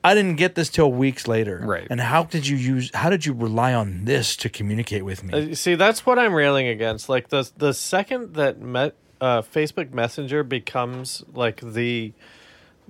I 0.05 0.15
didn't 0.15 0.37
get 0.37 0.55
this 0.55 0.69
till 0.69 0.93
weeks 0.93 1.27
later. 1.27 1.61
Right. 1.65 1.87
And 1.91 2.01
how 2.01 2.25
did 2.25 2.47
you 2.47 2.57
use? 2.57 2.93
How 2.95 3.11
did 3.11 3.27
you 3.27 3.33
rely 3.33 3.75
on 3.75 4.05
this 4.05 4.37
to 4.37 4.49
communicate 4.49 5.05
with 5.05 5.25
me? 5.25 5.53
Uh, 5.53 5.55
see, 5.55 5.75
that's 5.75 6.07
what 6.07 6.19
I'm 6.19 6.33
railing 6.33 6.69
against. 6.69 7.09
Like 7.09 7.29
the 7.29 7.51
the 7.57 7.75
second 7.75 8.35
that 8.35 8.61
met, 8.61 8.95
uh, 9.21 9.43
Facebook 9.43 9.93
Messenger 9.93 10.45
becomes 10.45 11.25
like 11.35 11.61
the 11.61 12.13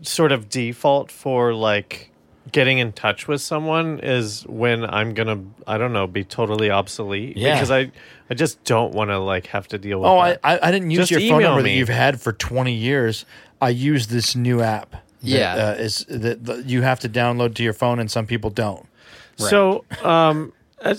sort 0.02 0.30
of 0.30 0.50
default 0.50 1.10
for 1.10 1.54
like 1.54 2.10
getting 2.52 2.78
in 2.78 2.92
touch 2.92 3.26
with 3.28 3.40
someone 3.40 3.98
is 4.02 4.42
when 4.46 4.84
I'm 4.84 5.14
gonna 5.14 5.40
I 5.66 5.78
don't 5.78 5.92
know 5.92 6.06
be 6.06 6.24
totally 6.24 6.70
obsolete. 6.70 7.36
Yeah. 7.36 7.54
Because 7.54 7.70
I 7.70 7.90
I 8.30 8.34
just 8.34 8.62
don't 8.64 8.92
want 8.94 9.10
to 9.10 9.18
like 9.18 9.46
have 9.48 9.68
to 9.68 9.78
deal 9.78 10.00
with. 10.00 10.08
oh, 10.08 10.18
I, 10.18 10.30
that. 10.30 10.40
I 10.44 10.58
I 10.68 10.70
didn't 10.70 10.90
use 10.90 11.08
Just 11.08 11.10
your 11.12 11.20
phone 11.20 11.40
email 11.40 11.50
number 11.50 11.62
that 11.62 11.70
you've 11.70 11.88
had 11.88 12.20
for 12.20 12.32
20 12.32 12.72
years. 12.72 13.24
I 13.60 13.70
use 13.70 14.08
this 14.08 14.36
new 14.36 14.60
app. 14.60 14.90
that, 14.90 15.02
Yeah. 15.22 15.54
uh, 15.54 15.72
is 15.82 16.04
that 16.08 16.44
that 16.44 16.66
you 16.66 16.82
have 16.82 17.00
to 17.00 17.08
download 17.08 17.54
to 17.56 17.62
your 17.62 17.72
phone, 17.72 17.98
and 17.98 18.10
some 18.10 18.26
people 18.26 18.50
don't. 18.50 18.86
So, 19.38 19.84
um, 20.02 20.52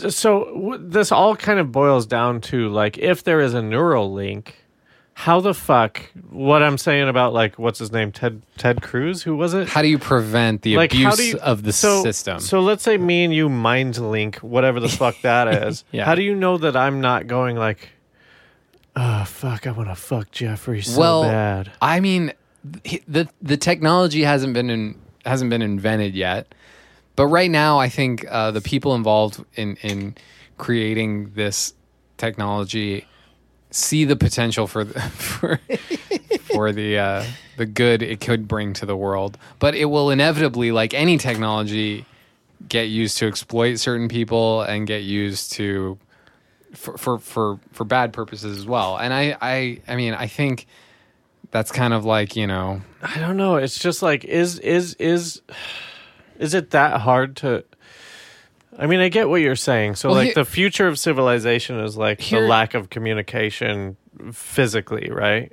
so 0.10 0.46
w- 0.54 0.78
this 0.80 1.12
all 1.12 1.36
kind 1.36 1.60
of 1.60 1.72
boils 1.72 2.06
down 2.06 2.42
to 2.42 2.70
like 2.70 2.98
if 2.98 3.24
there 3.24 3.40
is 3.42 3.54
a 3.54 3.62
neural 3.62 4.12
link, 4.14 4.56
how 5.18 5.40
the 5.40 5.56
fuck? 5.56 6.00
What 6.30 6.62
I'm 6.62 6.78
saying 6.78 7.10
about 7.10 7.34
like 7.34 7.58
what's 7.58 7.80
his 7.80 7.92
name, 7.92 8.12
Ted 8.12 8.44
Ted 8.56 8.84
Cruz? 8.84 9.24
Who 9.24 9.36
was 9.36 9.56
it? 9.56 9.68
How 9.68 9.82
do 9.82 9.88
you 9.88 9.98
prevent 9.98 10.62
the 10.62 10.78
like 10.78 10.94
abuse 10.94 11.34
you, 11.34 11.40
of 11.40 11.64
the 11.64 11.74
so, 11.74 12.04
system? 12.04 12.40
So 12.40 12.60
let's 12.60 12.84
say 12.84 13.00
me 13.00 13.24
and 13.24 13.34
you 13.34 13.50
mind 13.50 13.98
link, 13.98 14.36
whatever 14.38 14.80
the 14.80 14.90
fuck 14.90 15.20
that 15.24 15.48
is. 15.68 15.84
Yeah. 15.92 16.06
How 16.06 16.14
do 16.14 16.22
you 16.22 16.36
know 16.36 16.60
that 16.60 16.76
I'm 16.76 17.02
not 17.02 17.26
going 17.26 17.56
like, 17.56 17.90
oh 18.96 19.24
fuck, 19.26 19.66
I 19.66 19.72
want 19.72 19.90
to 19.90 19.96
fuck 19.96 20.30
Jeffrey 20.30 20.84
so 20.84 21.00
well, 21.00 21.24
bad. 21.24 21.72
I 21.82 22.00
mean, 22.00 22.32
the 22.64 23.28
the 23.42 23.58
technology 23.58 24.22
hasn't 24.22 24.54
been 24.54 24.70
in, 24.70 25.02
hasn't 25.26 25.50
been 25.50 25.64
invented 25.64 26.14
yet, 26.14 26.54
but 27.16 27.26
right 27.26 27.50
now, 27.50 27.80
I 27.80 27.90
think 27.90 28.24
uh, 28.30 28.52
the 28.52 28.62
people 28.62 28.94
involved 28.94 29.44
in 29.56 29.78
in 29.78 30.16
creating 30.60 31.32
this 31.32 31.74
technology 32.18 33.08
see 33.72 34.06
the 34.06 34.16
potential 34.16 34.68
for 34.68 34.84
the, 34.84 35.00
for 35.02 35.60
for 36.52 36.72
the 36.72 36.98
uh, 36.98 37.24
the 37.58 37.66
good 37.66 38.02
it 38.02 38.20
could 38.20 38.48
bring 38.48 38.74
to 38.74 38.86
the 38.86 38.96
world, 38.96 39.38
but 39.60 39.76
it 39.76 39.86
will 39.86 40.10
inevitably, 40.10 40.72
like 40.72 40.94
any 40.94 41.18
technology, 41.18 42.06
get 42.68 42.84
used 42.84 43.18
to 43.20 43.28
exploit 43.28 43.76
certain 43.76 44.08
people 44.08 44.62
and 44.62 44.88
get 44.88 45.04
used 45.04 45.54
to 45.54 45.98
for 46.74 46.98
for 46.98 47.20
for, 47.20 47.60
for 47.72 47.84
bad 47.84 48.14
purposes 48.14 48.58
as 48.58 48.66
well. 48.66 48.98
And 48.98 49.14
I, 49.14 49.38
I 49.42 49.82
I 49.88 49.96
mean 49.96 50.14
I 50.14 50.28
think 50.28 50.68
that's 51.52 51.72
kind 51.72 51.94
of 51.94 52.06
like 52.06 52.36
you 52.36 52.48
know 52.48 52.82
I 53.02 53.20
don't 53.20 53.38
know. 53.38 53.58
It's 53.58 53.80
just 53.80 54.02
like 54.02 54.26
is 54.26 54.60
is 54.60 54.94
is 54.96 55.42
is 56.40 56.54
it 56.54 56.72
that 56.72 57.02
hard 57.02 57.36
to 57.38 57.64
I 58.78 58.86
mean, 58.86 59.00
I 59.00 59.10
get 59.10 59.28
what 59.28 59.42
you're 59.42 59.56
saying. 59.56 59.96
So 59.96 60.10
Well, 60.10 60.18
like 60.20 60.26
here- 60.28 60.34
the 60.36 60.46
future 60.46 60.88
of 60.88 61.00
civilization 61.00 61.80
is 61.80 61.98
like 61.98 62.22
Here- 62.22 62.42
the 62.42 62.48
lack 62.48 62.74
of 62.76 62.90
communication 62.90 63.98
physically, 64.32 65.10
right? 65.12 65.52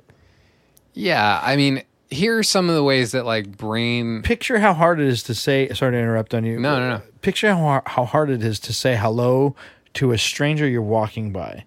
yeah. 0.93 1.39
I 1.43 1.55
mean 1.55 1.83
here 2.11 2.37
are 2.37 2.43
some 2.43 2.69
of 2.69 2.75
the 2.75 2.83
ways 2.83 3.11
that 3.11 3.25
like 3.25 3.57
brain 3.57 4.21
Picture 4.21 4.59
how 4.59 4.73
hard 4.73 4.99
it 4.99 5.07
is 5.07 5.23
to 5.23 5.33
say. 5.35 5.67
Sorry 5.73 5.91
to 5.91 5.97
interrupt 5.97 6.33
on 6.33 6.45
you. 6.45 6.59
No, 6.59 6.79
no, 6.79 6.89
no. 6.97 7.01
Picture 7.21 7.53
how 7.53 7.81
how 7.85 8.05
hard 8.05 8.29
it 8.29 8.43
is 8.43 8.59
to 8.61 8.73
say 8.73 8.95
hello 8.95 9.55
to 9.95 10.11
a 10.11 10.17
stranger 10.17 10.67
you're 10.67 10.81
walking 10.81 11.31
by, 11.31 11.63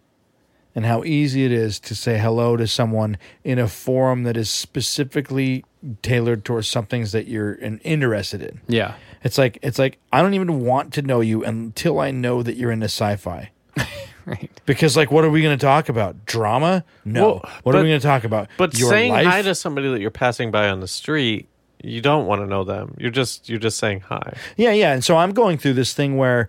and 0.74 0.84
how 0.86 1.02
easy 1.02 1.44
it 1.44 1.50
is 1.52 1.80
to 1.80 1.94
say 1.94 2.18
hello 2.18 2.56
to 2.56 2.66
someone 2.66 3.16
in 3.42 3.58
a 3.58 3.66
forum 3.68 4.22
that 4.22 4.36
is 4.36 4.48
specifically 4.48 5.64
tailored 6.02 6.44
towards 6.44 6.68
some 6.68 6.86
things 6.86 7.12
that 7.12 7.26
you're 7.26 7.54
interested 7.82 8.42
in. 8.42 8.60
yeah 8.68 8.94
It's 9.22 9.38
like 9.38 9.58
it's 9.62 9.78
like 9.78 9.98
I 10.12 10.22
don't 10.22 10.34
even 10.34 10.60
want 10.60 10.92
to 10.94 11.02
know 11.02 11.20
you 11.20 11.44
until 11.44 12.00
I 12.00 12.10
know 12.10 12.42
that 12.42 12.56
you're 12.56 12.70
into 12.70 12.86
sci-fi. 12.86 13.50
right 14.26 14.50
Because 14.66 14.96
like, 14.96 15.10
what 15.10 15.24
are 15.24 15.30
we 15.30 15.42
going 15.42 15.58
to 15.58 15.64
talk 15.64 15.88
about? 15.88 16.26
Drama? 16.26 16.84
No. 17.04 17.22
Well, 17.22 17.50
what 17.62 17.74
are 17.74 17.82
we 17.82 17.88
going 17.88 18.00
to 18.00 18.06
talk 18.06 18.24
about? 18.24 18.48
But 18.56 18.78
Your 18.78 18.90
saying 18.90 19.12
life? 19.12 19.26
hi 19.26 19.42
to 19.42 19.54
somebody 19.54 19.90
that 19.90 20.00
you're 20.00 20.10
passing 20.10 20.50
by 20.50 20.68
on 20.68 20.80
the 20.80 20.88
street, 20.88 21.48
you 21.82 22.00
don't 22.00 22.26
want 22.26 22.42
to 22.42 22.46
know 22.46 22.64
them. 22.64 22.94
You're 22.98 23.10
just 23.10 23.48
you're 23.48 23.58
just 23.58 23.78
saying 23.78 24.00
hi. 24.00 24.36
Yeah, 24.56 24.72
yeah. 24.72 24.92
And 24.92 25.04
so 25.04 25.16
I'm 25.16 25.32
going 25.32 25.58
through 25.58 25.74
this 25.74 25.94
thing 25.94 26.16
where 26.16 26.48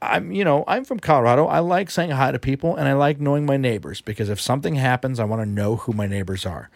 I'm, 0.00 0.30
you 0.30 0.44
know, 0.44 0.64
I'm 0.66 0.84
from 0.84 1.00
Colorado. 1.00 1.46
I 1.46 1.58
like 1.58 1.90
saying 1.90 2.10
hi 2.10 2.30
to 2.30 2.38
people 2.38 2.76
and 2.76 2.88
I 2.88 2.92
like 2.92 3.20
knowing 3.20 3.44
my 3.44 3.56
neighbors 3.56 4.00
because 4.00 4.28
if 4.28 4.40
something 4.40 4.76
happens, 4.76 5.18
I 5.18 5.24
want 5.24 5.42
to 5.42 5.48
know 5.48 5.76
who 5.76 5.92
my 5.92 6.06
neighbors 6.06 6.46
are. 6.46 6.70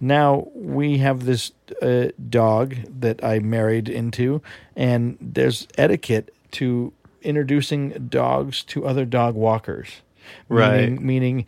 Now, 0.00 0.48
we 0.54 0.98
have 0.98 1.24
this 1.24 1.52
uh, 1.82 2.08
dog 2.28 2.76
that 3.00 3.24
I 3.24 3.40
married 3.40 3.88
into, 3.88 4.42
and 4.76 5.18
there's 5.20 5.66
etiquette 5.76 6.32
to 6.52 6.92
introducing 7.22 8.08
dogs 8.08 8.62
to 8.64 8.86
other 8.86 9.04
dog 9.04 9.34
walkers. 9.34 10.02
Right. 10.48 10.88
Meaning, 10.88 11.06
meaning 11.06 11.46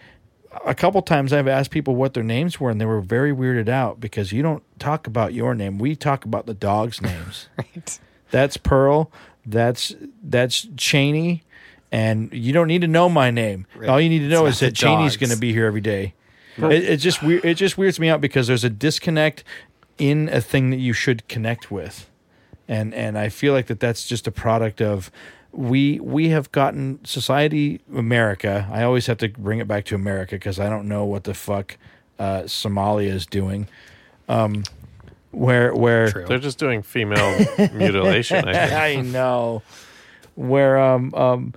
a 0.64 0.74
couple 0.74 1.00
times 1.02 1.32
I've 1.32 1.48
asked 1.48 1.70
people 1.70 1.94
what 1.94 2.14
their 2.14 2.24
names 2.24 2.58
were, 2.58 2.70
and 2.70 2.80
they 2.80 2.86
were 2.86 3.00
very 3.00 3.32
weirded 3.32 3.68
out 3.68 4.00
because 4.00 4.32
you 4.32 4.42
don't 4.42 4.62
talk 4.78 5.06
about 5.06 5.32
your 5.32 5.54
name. 5.54 5.78
We 5.78 5.94
talk 5.94 6.24
about 6.24 6.46
the 6.46 6.54
dog's 6.54 7.00
names. 7.00 7.48
right 7.58 7.98
That's 8.30 8.56
Pearl. 8.56 9.10
That's 9.46 9.94
that's 10.22 10.66
Cheney, 10.76 11.42
and 11.90 12.32
you 12.32 12.52
don't 12.52 12.68
need 12.68 12.82
to 12.82 12.88
know 12.88 13.08
my 13.08 13.30
name. 13.30 13.66
All 13.88 14.00
you 14.00 14.08
need 14.08 14.20
to 14.20 14.28
know 14.28 14.46
is 14.46 14.60
that 14.60 14.74
Cheney's 14.74 15.16
going 15.16 15.30
to 15.30 15.38
be 15.38 15.52
here 15.52 15.66
every 15.66 15.80
day. 15.80 16.14
It, 16.56 16.84
it 16.84 16.96
just 16.98 17.22
weir- 17.22 17.40
it 17.42 17.54
just 17.54 17.78
weirds 17.78 17.98
me 17.98 18.08
out 18.08 18.20
because 18.20 18.46
there's 18.46 18.64
a 18.64 18.70
disconnect 18.70 19.44
in 19.98 20.28
a 20.30 20.40
thing 20.40 20.70
that 20.70 20.78
you 20.78 20.92
should 20.92 21.26
connect 21.28 21.70
with, 21.70 22.10
and 22.68 22.92
and 22.94 23.16
I 23.16 23.28
feel 23.30 23.52
like 23.54 23.66
that 23.68 23.80
that's 23.80 24.06
just 24.06 24.26
a 24.26 24.30
product 24.30 24.82
of 24.82 25.10
we 25.52 25.98
we 26.00 26.28
have 26.28 26.52
gotten 26.52 27.02
society 27.04 27.80
America. 27.94 28.68
I 28.70 28.82
always 28.82 29.06
have 29.06 29.18
to 29.18 29.28
bring 29.28 29.58
it 29.58 29.66
back 29.68 29.84
to 29.86 29.94
America 29.94 30.36
because 30.36 30.60
I 30.60 30.68
don't 30.68 30.86
know 30.86 31.04
what 31.04 31.24
the 31.24 31.34
fuck 31.34 31.76
uh, 32.18 32.42
Somalia 32.42 33.08
is 33.08 33.26
doing. 33.26 33.66
Um, 34.28 34.64
where 35.30 35.74
where 35.74 36.10
True. 36.10 36.26
They're 36.26 36.38
just 36.38 36.58
doing 36.58 36.82
female 36.82 37.38
mutilation. 37.72 38.48
I. 38.48 38.92
I 38.92 38.96
know. 38.96 39.62
Where 40.34 40.78
um 40.78 41.14
um 41.14 41.54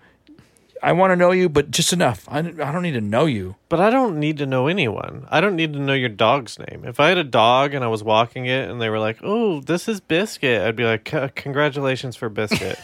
I 0.84 0.92
want 0.92 1.12
to 1.12 1.16
know 1.16 1.32
you, 1.32 1.48
but 1.48 1.72
just 1.72 1.94
enough. 1.94 2.28
I, 2.28 2.40
I 2.40 2.42
don't 2.42 2.82
need 2.82 2.92
to 2.92 3.02
know 3.02 3.26
you. 3.26 3.56
But 3.70 3.80
I 3.80 3.90
don't 3.90 4.20
need 4.20 4.38
to 4.40 4.46
know 4.46 4.68
anyone. 4.68 5.26
I 5.32 5.40
don't 5.40 5.56
need 5.56 5.72
to 5.74 5.80
know 5.80 5.94
your 5.94 6.10
dog's 6.10 6.60
name. 6.60 6.84
If 6.84 7.00
I 7.00 7.08
had 7.08 7.18
a 7.18 7.24
dog 7.24 7.74
and 7.74 7.86
I 7.86 7.88
was 7.88 8.04
walking 8.04 8.48
it 8.48 8.70
and 8.70 8.82
they 8.82 8.90
were 8.90 9.00
like, 9.00 9.20
"Oh, 9.24 9.62
this 9.62 9.88
is 9.88 10.02
Biscuit," 10.02 10.62
I'd 10.62 10.76
be 10.76 10.84
like, 10.84 11.06
"Congratulations 11.36 12.18
for 12.18 12.28
Biscuit." 12.28 12.78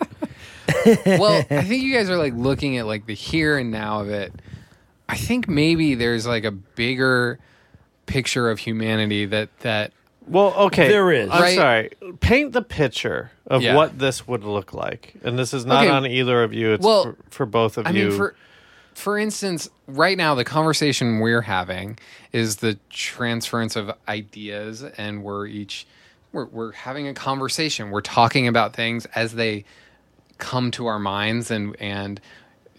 well, 1.06 1.44
I 1.48 1.62
think 1.62 1.84
you 1.84 1.94
guys 1.94 2.10
are 2.10 2.16
like 2.16 2.34
looking 2.34 2.78
at 2.78 2.86
like 2.86 3.06
the 3.06 3.14
here 3.14 3.56
and 3.58 3.70
now 3.70 4.00
of 4.00 4.10
it. 4.10 4.32
I 5.08 5.16
think 5.16 5.46
maybe 5.46 5.94
there's 5.94 6.26
like 6.26 6.44
a 6.44 6.50
bigger 6.50 7.38
picture 8.06 8.50
of 8.50 8.58
humanity 8.58 9.24
that 9.26 9.56
that 9.60 9.92
well, 10.26 10.52
okay, 10.66 10.88
There 10.88 11.10
is. 11.12 11.30
I'm 11.30 11.42
Right. 11.42 11.54
sorry. 11.56 11.90
Paint 12.20 12.52
the 12.52 12.62
picture 12.62 13.30
of 13.46 13.62
Yeah. 13.62 13.74
what 13.74 13.98
this 13.98 14.26
would 14.26 14.44
look 14.44 14.72
like, 14.74 15.14
and 15.24 15.38
this 15.38 15.54
is 15.54 15.64
not 15.64 15.84
Okay. 15.84 15.90
on 15.92 16.06
either 16.06 16.42
of 16.42 16.52
you. 16.52 16.72
It's 16.72 16.84
Well, 16.84 17.02
for, 17.04 17.16
for 17.30 17.46
both 17.46 17.78
of 17.78 17.86
I 17.86 17.90
you. 17.90 18.08
mean 18.08 18.16
for 18.16 18.34
for 18.94 19.18
instance, 19.18 19.68
right 19.86 20.16
now 20.16 20.34
the 20.34 20.44
conversation 20.44 21.20
we're 21.20 21.42
having 21.42 21.98
is 22.32 22.56
the 22.56 22.78
transference 22.88 23.76
of 23.76 23.92
ideas 24.08 24.82
and 24.96 25.22
we're 25.22 25.46
each 25.46 25.86
we're 26.32 26.46
we're 26.46 26.72
having 26.72 27.06
a 27.06 27.12
conversation. 27.14 27.90
We're 27.90 28.00
talking 28.00 28.48
about 28.48 28.74
things 28.74 29.06
as 29.14 29.34
they 29.34 29.64
come 30.38 30.70
to 30.72 30.86
our 30.86 30.98
minds 30.98 31.50
and 31.50 31.76
and 31.80 32.20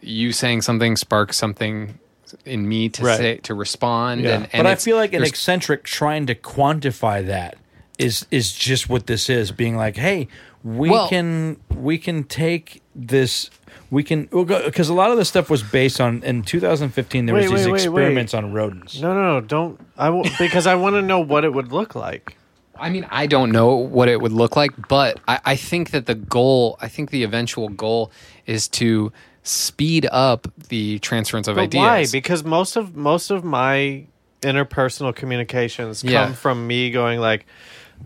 you 0.02 0.32
saying 0.32 0.62
something 0.62 0.96
sparks 0.98 1.38
something 1.38 1.98
in 2.46 2.68
me 2.68 2.90
to 2.90 3.04
Right. 3.04 3.18
say 3.18 3.38
to 3.38 3.54
respond 3.54 4.22
Yeah. 4.22 4.36
and, 4.36 4.44
and 4.54 4.64
but 4.64 4.70
I 4.72 4.76
feel 4.76 4.98
like 4.98 5.14
an 5.14 5.24
eccentric 5.24 5.84
trying 5.84 6.26
to 6.28 6.36
quantify 6.36 7.26
that 7.28 7.58
is 7.98 8.26
is 8.32 8.52
just 8.54 8.90
what 8.90 9.08
this 9.08 9.30
is. 9.30 9.52
Being 9.52 9.76
like, 9.76 9.98
hey, 9.98 10.28
we 10.64 10.90
Well- 10.90 11.10
can 11.10 11.58
we 11.76 11.98
can 11.98 12.24
take 12.24 12.82
this. 12.96 13.50
We 13.90 14.04
can 14.04 14.26
because 14.26 14.90
a 14.90 14.94
lot 14.94 15.12
of 15.12 15.18
this 15.18 15.30
stuff 15.30 15.50
was 15.50 15.64
based 15.64 16.02
on 16.02 16.22
in 16.24 16.44
2015. 16.44 17.26
There 17.26 17.34
was 17.36 17.46
Wait, 17.46 17.56
these 17.56 17.66
wait, 17.66 17.72
wait, 17.72 17.82
experiments 17.84 18.34
on 18.34 18.52
rodents. 18.52 19.00
no, 19.00 19.14
no, 19.14 19.40
no, 19.40 19.42
don't. 19.42 19.80
I 19.98 20.08
w- 20.08 20.30
because 20.38 20.68
I 20.68 20.76
want 20.76 20.96
to 20.96 21.02
know 21.02 21.20
what 21.20 21.46
it 21.46 21.54
would 21.54 21.72
look 21.72 21.96
like. 21.96 22.36
I 22.80 22.90
mean, 22.92 23.08
I 23.10 23.26
don't 23.26 23.52
know 23.52 23.74
what 23.76 24.08
it 24.10 24.22
would 24.22 24.34
look 24.34 24.56
like, 24.56 24.72
but 24.88 25.20
I, 25.28 25.40
I 25.46 25.56
think 25.56 25.90
that 25.92 26.06
the 26.06 26.14
goal, 26.14 26.78
I 26.82 26.88
think 26.90 27.10
the 27.10 27.24
eventual 27.24 27.70
goal 27.70 28.12
is 28.46 28.68
to 28.70 29.12
speed 29.48 30.08
up 30.12 30.48
the 30.70 31.00
transference 31.00 31.48
of 31.48 31.56
But 31.56 31.64
ideas. 31.64 31.82
why? 31.82 32.06
Because 32.12 32.44
most 32.44 32.76
of 32.76 32.96
most 32.96 33.32
of 33.32 33.44
my 33.44 34.06
interpersonal 34.42 35.16
communications 35.16 36.02
come 36.02 36.12
Yeah. 36.12 36.34
from 36.34 36.68
me 36.68 36.92
going 36.92 37.20
like, 37.20 37.46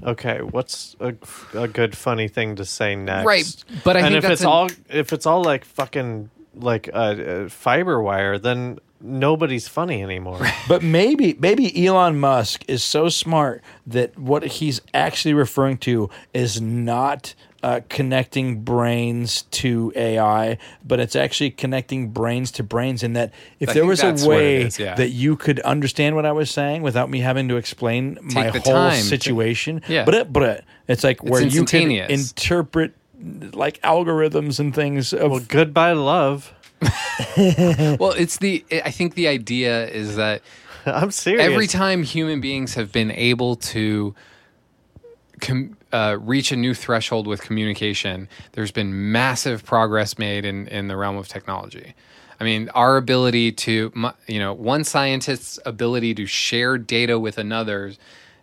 okay, 0.03 0.39
what's 0.41 0.95
a, 0.99 1.13
a 1.53 1.68
good 1.68 1.97
funny 1.97 2.27
thing 2.27 2.55
to 2.57 2.65
say 2.65 2.95
next? 2.95 3.26
Right, 3.26 3.65
but 3.84 3.97
I 3.97 4.01
and 4.01 4.07
think 4.09 4.18
if 4.18 4.22
that's 4.23 4.34
it's 4.34 4.41
an- 4.41 4.47
all 4.47 4.69
if 4.89 5.13
it's 5.13 5.26
all 5.26 5.43
like 5.43 5.65
fucking 5.65 6.30
like 6.55 6.88
a, 6.89 7.45
uh 7.45 7.49
fiber 7.49 8.01
wire, 8.01 8.38
then 8.38 8.80
nobody's 9.01 9.68
funny 9.68 10.03
anymore. 10.03 10.39
But 10.68 10.84
maybe 10.84 11.35
maybe 11.39 11.85
Elon 11.85 12.19
Musk 12.19 12.63
is 12.68 12.84
so 12.84 13.09
smart 13.09 13.61
that 13.88 14.18
what 14.18 14.43
he's 14.43 14.80
actually 14.93 15.34
referring 15.34 15.77
to 15.80 16.09
is 16.34 16.61
not 16.61 17.34
uh, 17.63 17.81
connecting 17.89 18.61
brains 18.61 19.43
to 19.43 19.93
AI, 19.95 20.57
but 20.83 20.99
it's 20.99 21.15
actually 21.15 21.51
connecting 21.51 22.09
brains 22.09 22.51
to 22.51 22.63
brains. 22.63 23.03
And 23.03 23.15
that 23.15 23.33
if 23.59 23.69
I 23.69 23.73
there 23.73 23.85
was 23.85 24.01
a 24.03 24.13
way 24.27 24.63
is, 24.63 24.79
yeah. 24.79 24.95
that 24.95 25.09
you 25.09 25.35
could 25.35 25.59
understand 25.61 26.15
what 26.15 26.25
I 26.25 26.31
was 26.31 26.49
saying 26.49 26.81
without 26.81 27.09
me 27.09 27.19
having 27.19 27.47
to 27.49 27.57
explain 27.57 28.17
my 28.21 28.47
whole 28.47 28.61
time 28.61 29.01
situation, 29.01 29.81
Yeah. 29.88 30.05
but 30.05 30.13
it, 30.15 30.33
but 30.33 30.43
it, 30.43 30.65
it's 30.88 31.03
like 31.03 31.23
where 31.23 31.43
you 31.43 31.65
can 31.65 31.91
interpret 31.91 32.93
like 33.53 33.79
algorithms 33.81 34.59
and 34.59 34.73
things 34.73 35.13
of 35.13 35.31
well, 35.31 35.41
goodbye 35.47 35.93
love. 35.93 36.53
well, 37.38 38.11
it's 38.13 38.38
the. 38.38 38.65
I 38.71 38.89
think 38.89 39.13
the 39.13 39.27
idea 39.27 39.88
is 39.88 40.15
that 40.15 40.41
I'm 40.85 41.11
serious. 41.11 41.45
every 41.45 41.67
time 41.67 42.01
human 42.01 42.41
beings 42.41 42.73
have 42.73 42.91
been 42.91 43.11
able 43.11 43.55
to 43.57 44.15
com- 45.41 45.77
uh, 45.91 46.18
reach 46.19 46.51
a 46.51 46.55
new 46.55 46.73
threshold 46.73 47.27
with 47.27 47.41
communication, 47.41 48.27
there's 48.53 48.72
been 48.72 49.11
massive 49.11 49.63
progress 49.65 50.18
made 50.18 50.45
in, 50.45 50.68
in 50.68 50.88
the 50.88 50.95
realm 50.97 51.18
of 51.18 51.27
technology. 51.27 51.93
I 52.39 52.43
mean, 52.43 52.69
our 52.69 52.97
ability 52.97 53.51
to, 53.51 53.91
you 54.27 54.39
know, 54.39 54.53
one 54.53 54.84
scientist's 54.84 55.59
ability 55.63 56.15
to 56.15 56.26
share 56.26 56.80
data 56.80 57.19
with 57.19 57.38
another 57.38 57.93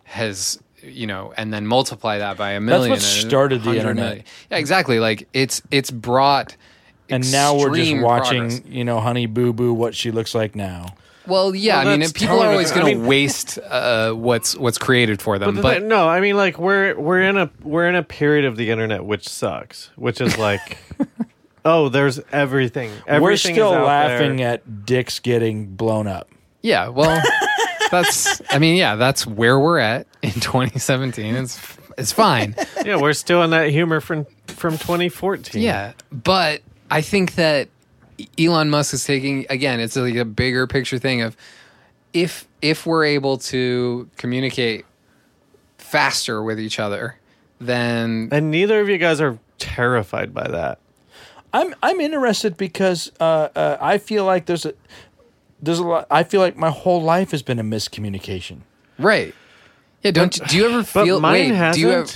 has, 0.05 0.57
you 0.81 1.05
know, 1.05 1.33
and 1.35 1.53
then 1.53 1.67
multiply 1.67 2.17
that 2.19 2.37
by 2.37 2.51
a 2.51 2.61
million. 2.61 2.91
That's 2.91 3.03
what 3.03 3.27
started 3.27 3.63
the 3.63 3.75
internet. 3.75 3.95
million. 3.95 4.23
Yeah, 4.49 4.57
exactly. 4.57 4.99
Like 5.01 5.27
it's 5.33 5.61
it's 5.69 5.91
brought. 5.91 6.55
and 7.09 7.29
now 7.29 7.57
we're 7.57 7.75
just 7.75 8.01
watching, 8.01 8.49
progress. 8.49 8.61
you 8.67 8.85
know, 8.85 9.01
Honey 9.01 9.25
Boo 9.25 9.51
Boo, 9.51 9.73
what 9.73 9.95
she 9.95 10.11
looks 10.11 10.33
like 10.33 10.55
now. 10.55 10.95
Well, 11.27 11.53
yeah, 11.53 11.79
Well, 11.79 11.87
I 11.87 11.91
mean, 11.91 11.99
that's 11.99 12.11
people 12.13 12.35
are 12.35 12.37
totally- 12.37 12.53
always 12.53 12.71
I 12.71 12.75
going 12.75 12.93
to 12.93 12.95
mean- 12.99 13.07
waste 13.07 13.59
uh, 13.59 14.11
what's 14.13 14.55
what's 14.57 14.77
created 14.77 15.21
for 15.21 15.37
them, 15.37 15.55
But, 15.55 15.61
but 15.61 15.83
no, 15.83 16.07
I 16.07 16.19
mean 16.21 16.35
like 16.37 16.57
we're 16.57 16.97
we're 16.99 17.21
in 17.21 17.37
a 17.37 17.49
we're 17.61 17.87
in 17.87 17.95
a 17.95 18.03
period 18.03 18.45
of 18.45 18.55
the 18.57 18.71
internet 18.71 19.05
which 19.05 19.27
sucks, 19.27 19.91
which 19.95 20.21
is 20.21 20.37
like, 20.37 20.77
oh, 21.65 21.89
there's 21.89 22.19
everything. 22.31 22.89
everything 23.05 23.21
we're 23.21 23.31
is 23.33 23.41
still 23.43 23.73
out 23.73 23.85
laughing 23.85 24.37
there. 24.37 24.53
at 24.53 24.85
dicks 24.85 25.19
getting 25.19 25.67
blown 25.75 26.07
up. 26.07 26.29
Yeah, 26.61 26.87
well, 26.89 27.21
that's. 27.91 28.41
I 28.49 28.59
mean, 28.59 28.75
yeah, 28.75 28.95
that's 28.95 29.25
where 29.27 29.59
we're 29.59 29.79
at 29.79 30.07
in 30.21 30.31
2017. 30.33 31.35
It's 31.35 31.77
it's 31.97 32.11
fine. 32.11 32.55
yeah, 32.85 32.95
we're 32.99 33.13
still 33.13 33.43
in 33.43 33.51
that 33.51 33.69
humor 33.69 33.99
from 34.01 34.25
from 34.47 34.73
2014. 34.77 35.61
Yeah, 35.61 35.93
but 36.11 36.61
I 36.89 37.01
think 37.01 37.35
that 37.35 37.69
Elon 38.39 38.69
Musk 38.69 38.93
is 38.93 39.03
taking 39.05 39.45
again. 39.49 39.79
It's 39.79 39.95
like 39.95 40.15
a 40.15 40.25
bigger 40.25 40.67
picture 40.67 40.97
thing 40.97 41.21
of 41.21 41.35
if 42.13 42.47
if 42.61 42.85
we're 42.85 43.05
able 43.05 43.37
to 43.37 44.09
communicate 44.17 44.85
faster 45.77 46.41
with 46.43 46.59
each 46.59 46.79
other, 46.79 47.17
then 47.59 48.29
and 48.31 48.51
neither 48.51 48.79
of 48.81 48.89
you 48.89 48.97
guys 48.97 49.21
are 49.21 49.39
terrified 49.57 50.33
by 50.33 50.47
that. 50.47 50.79
I'm 51.53 51.73
I'm 51.81 51.99
interested 51.99 52.57
because 52.57 53.11
uh, 53.19 53.49
uh, 53.55 53.77
I 53.81 53.97
feel 53.97 54.25
like 54.25 54.45
there's 54.45 54.65
a 54.65 54.73
there's 55.61 55.79
a 55.79 55.83
lot. 55.83 56.07
I 56.11 56.23
feel 56.23 56.41
like 56.41 56.55
my 56.57 56.69
whole 56.69 57.01
life 57.01 57.31
has 57.31 57.41
been 57.41 57.59
a 57.59 57.63
miscommunication. 57.63 58.59
right. 58.97 59.33
Yeah, 60.01 60.11
don't 60.11 60.37
you, 60.37 60.45
do 60.45 60.57
you 60.57 60.65
ever 60.69 60.77
But 60.93 61.03
feel? 61.03 61.19
mine 61.19 61.33
wait, 61.33 61.55
hasn't. 61.55 61.75
do 61.75 61.81
you 61.81 61.93
ever, 61.93 62.09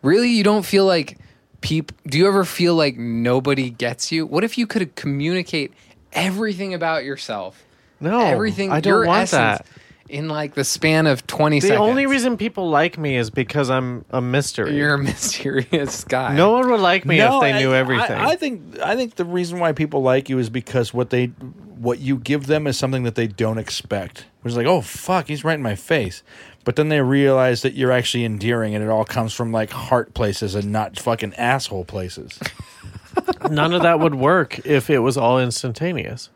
really? 0.00 0.30
You 0.30 0.42
don't 0.42 0.64
feel 0.64 0.86
like 0.86 1.18
peop? 1.62 1.92
Do 2.06 2.18
you 2.18 2.28
ever 2.28 2.44
feel 2.44 2.74
like 2.74 2.96
nobody 2.98 3.70
gets 3.70 4.12
you? 4.12 4.26
What 4.26 4.44
if 4.44 4.58
you 4.58 4.66
could 4.66 4.94
communicate 4.94 5.72
everything 6.12 6.74
about 6.74 7.04
yourself? 7.04 7.64
no, 8.00 8.20
everything 8.20 8.70
I 8.72 8.80
don't 8.80 8.90
your 8.92 9.06
want 9.06 9.22
essence 9.22 9.58
that. 9.60 9.66
in 10.08 10.28
like 10.28 10.54
the 10.54 10.64
span 10.64 11.06
of 11.06 11.24
20 11.28 11.56
The 11.56 11.60
seconds. 11.68 11.78
The 11.78 11.82
only 11.84 12.06
reason 12.06 12.36
people 12.36 12.68
like 12.68 12.98
me 12.98 13.16
is 13.16 13.30
because 13.30 13.70
I'm 13.70 14.04
a 14.10 14.20
mystery. 14.20 14.76
you're 14.76 14.94
a 14.94 14.98
mysterious 15.02 16.02
guy. 16.04 16.34
no 16.34 16.50
one 16.50 16.68
would 16.70 16.80
like 16.80 17.04
me 17.06 17.20
if 17.20 17.40
they 17.40 17.58
knew 17.60 17.72
everything. 17.72 18.18
I, 18.18 18.30
I 18.30 18.36
think 18.36 18.78
I 18.80 18.96
think 18.96 19.14
the 19.14 19.24
reason 19.24 19.60
why 19.60 19.72
people 19.72 20.02
like 20.02 20.28
you 20.28 20.38
is 20.40 20.50
because 20.50 20.92
what 20.92 21.10
they 21.10 21.26
what 21.78 22.00
you 22.00 22.16
give 22.16 22.46
them 22.46 22.66
is 22.66 22.76
something 22.76 23.04
that 23.04 23.14
they 23.14 23.28
don't 23.28 23.58
expect. 23.58 24.26
Which 24.42 24.50
is 24.52 24.56
like, 24.56 24.66
oh 24.66 24.80
fuck, 24.80 25.28
he's 25.28 25.44
right 25.44 25.54
in 25.54 25.62
my 25.62 25.76
face. 25.76 26.24
But 26.64 26.76
then 26.76 26.88
they 26.88 27.00
realize 27.00 27.62
that 27.62 27.74
you're 27.74 27.90
actually 27.90 28.24
endearing, 28.24 28.74
and 28.74 28.84
it 28.84 28.88
all 28.88 29.04
comes 29.04 29.32
from 29.32 29.52
like 29.52 29.70
heart 29.70 30.14
places 30.14 30.54
and 30.54 30.70
not 30.70 30.98
fucking 30.98 31.34
asshole 31.34 31.84
places. 31.84 32.38
None 33.50 33.74
of 33.74 33.82
that 33.82 33.98
would 34.00 34.14
work 34.14 34.64
if 34.64 34.88
it 34.88 35.00
was 35.00 35.16
all 35.16 35.40
instantaneous. 35.40 36.30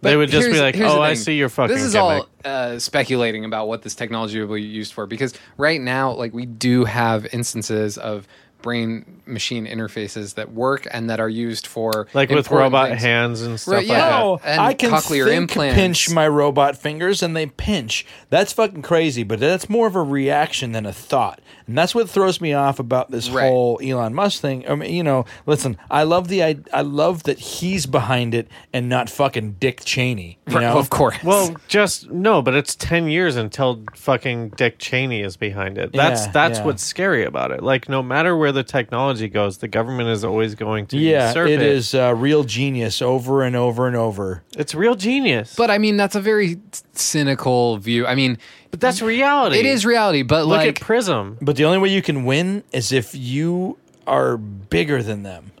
But 0.00 0.10
they 0.10 0.16
would 0.16 0.30
just 0.30 0.50
be 0.50 0.60
like, 0.60 0.78
"Oh, 0.78 1.00
I 1.00 1.14
thing. 1.14 1.16
see 1.16 1.36
your 1.36 1.48
fucking." 1.48 1.74
This 1.74 1.84
is 1.84 1.94
gimmick." 1.94 2.04
all 2.04 2.28
uh, 2.44 2.78
speculating 2.78 3.44
about 3.44 3.66
what 3.66 3.82
this 3.82 3.94
technology 3.94 4.40
will 4.40 4.54
be 4.54 4.62
used 4.62 4.92
for 4.92 5.06
because 5.06 5.34
right 5.56 5.80
now, 5.80 6.12
like 6.12 6.34
we 6.34 6.44
do 6.44 6.84
have 6.84 7.26
instances 7.32 7.96
of 7.96 8.28
brain 8.66 9.22
machine 9.26 9.64
interfaces 9.64 10.34
that 10.34 10.52
work 10.52 10.88
and 10.90 11.08
that 11.08 11.20
are 11.20 11.28
used 11.28 11.68
for 11.68 12.08
like 12.14 12.30
with 12.30 12.50
robot 12.50 12.88
things. 12.90 13.02
hands 13.02 13.42
and 13.42 13.60
stuff 13.60 13.74
Right, 13.74 13.86
like 13.86 13.96
that. 13.96 14.20
Oh, 14.22 14.40
And 14.44 14.60
I 14.60 14.74
can 14.74 14.90
cochlear 14.90 15.26
think, 15.26 15.50
implants. 15.52 15.74
pinch 15.76 16.10
my 16.10 16.26
robot 16.26 16.76
fingers, 16.76 17.22
and 17.22 17.36
they 17.36 17.46
pinch. 17.46 18.04
That's 18.28 18.52
fucking 18.52 18.82
crazy. 18.82 19.22
But 19.22 19.38
that's 19.38 19.68
more 19.70 19.86
of 19.86 19.94
a 19.94 20.02
reaction 20.02 20.72
than 20.72 20.84
a 20.84 20.92
thought, 20.92 21.40
and 21.66 21.76
that's 21.76 21.94
what 21.94 22.08
throws 22.08 22.40
me 22.40 22.52
off 22.52 22.78
about 22.78 23.10
this 23.10 23.28
Right. 23.30 23.48
whole 23.48 23.80
Elon 23.82 24.14
Musk 24.14 24.40
thing. 24.40 24.68
I 24.68 24.74
mean, 24.74 24.94
you 24.94 25.02
know, 25.02 25.24
listen, 25.46 25.76
I 25.90 26.04
love 26.04 26.28
the 26.28 26.42
I, 26.44 26.56
I 26.72 26.82
love 26.82 27.24
that 27.24 27.38
he's 27.38 27.86
behind 27.86 28.34
it 28.34 28.48
and 28.72 28.88
not 28.88 29.10
fucking 29.10 29.56
Dick 29.60 29.82
Cheney. 29.84 30.38
You 30.46 30.54
Right, 30.56 30.62
know, 30.62 30.78
of 30.78 30.90
course. 30.90 31.16
Well, 31.24 31.56
just 31.68 32.10
no, 32.10 32.42
but 32.42 32.54
it's 32.54 32.74
ten 32.74 33.08
years 33.08 33.36
until 33.36 33.82
fucking 33.94 34.50
Dick 34.50 34.78
Cheney 34.78 35.22
is 35.22 35.36
behind 35.36 35.78
it. 35.78 35.92
That's 35.92 36.26
Yeah, 36.26 36.32
that's 36.32 36.58
yeah. 36.58 36.64
what's 36.64 36.82
scary 36.82 37.24
about 37.24 37.50
it. 37.50 37.62
Like, 37.62 37.88
no 37.88 38.02
matter 38.02 38.36
where 38.36 38.52
the 38.52 38.62
technology 38.64 39.28
goes, 39.28 39.58
the 39.58 39.68
government 39.68 40.08
is 40.10 40.24
always 40.24 40.54
going 40.54 40.86
to 40.86 40.98
yeah, 40.98 41.28
usurp 41.28 41.48
it 41.48 41.62
is 41.62 41.94
uh, 41.94 42.14
real 42.16 42.44
genius 42.44 43.02
over 43.02 43.42
and 43.42 43.56
over 43.56 43.86
and 43.86 43.96
over. 43.96 44.42
It's 44.56 44.74
real 44.74 44.94
genius, 44.94 45.54
but 45.56 45.70
I 45.70 45.78
mean, 45.78 45.96
that's 45.96 46.14
a 46.14 46.20
very 46.20 46.58
cynical 46.92 47.78
view. 47.78 48.06
I 48.06 48.14
mean, 48.14 48.38
but 48.76 48.80
that's 48.80 49.02
reality. 49.02 49.58
it 49.58 49.66
is 49.66 49.84
reality, 49.86 50.22
but 50.22 50.46
Look 50.46 50.58
like 50.58 50.68
at 50.68 50.80
Prism. 50.80 51.38
But 51.40 51.56
the 51.56 51.64
only 51.64 51.78
way 51.78 51.88
you 51.88 52.02
can 52.02 52.24
win 52.24 52.62
is 52.72 52.92
if 52.92 53.14
you 53.14 53.78
are 54.06 54.36
bigger 54.36 55.02
than 55.02 55.22
them. 55.22 55.52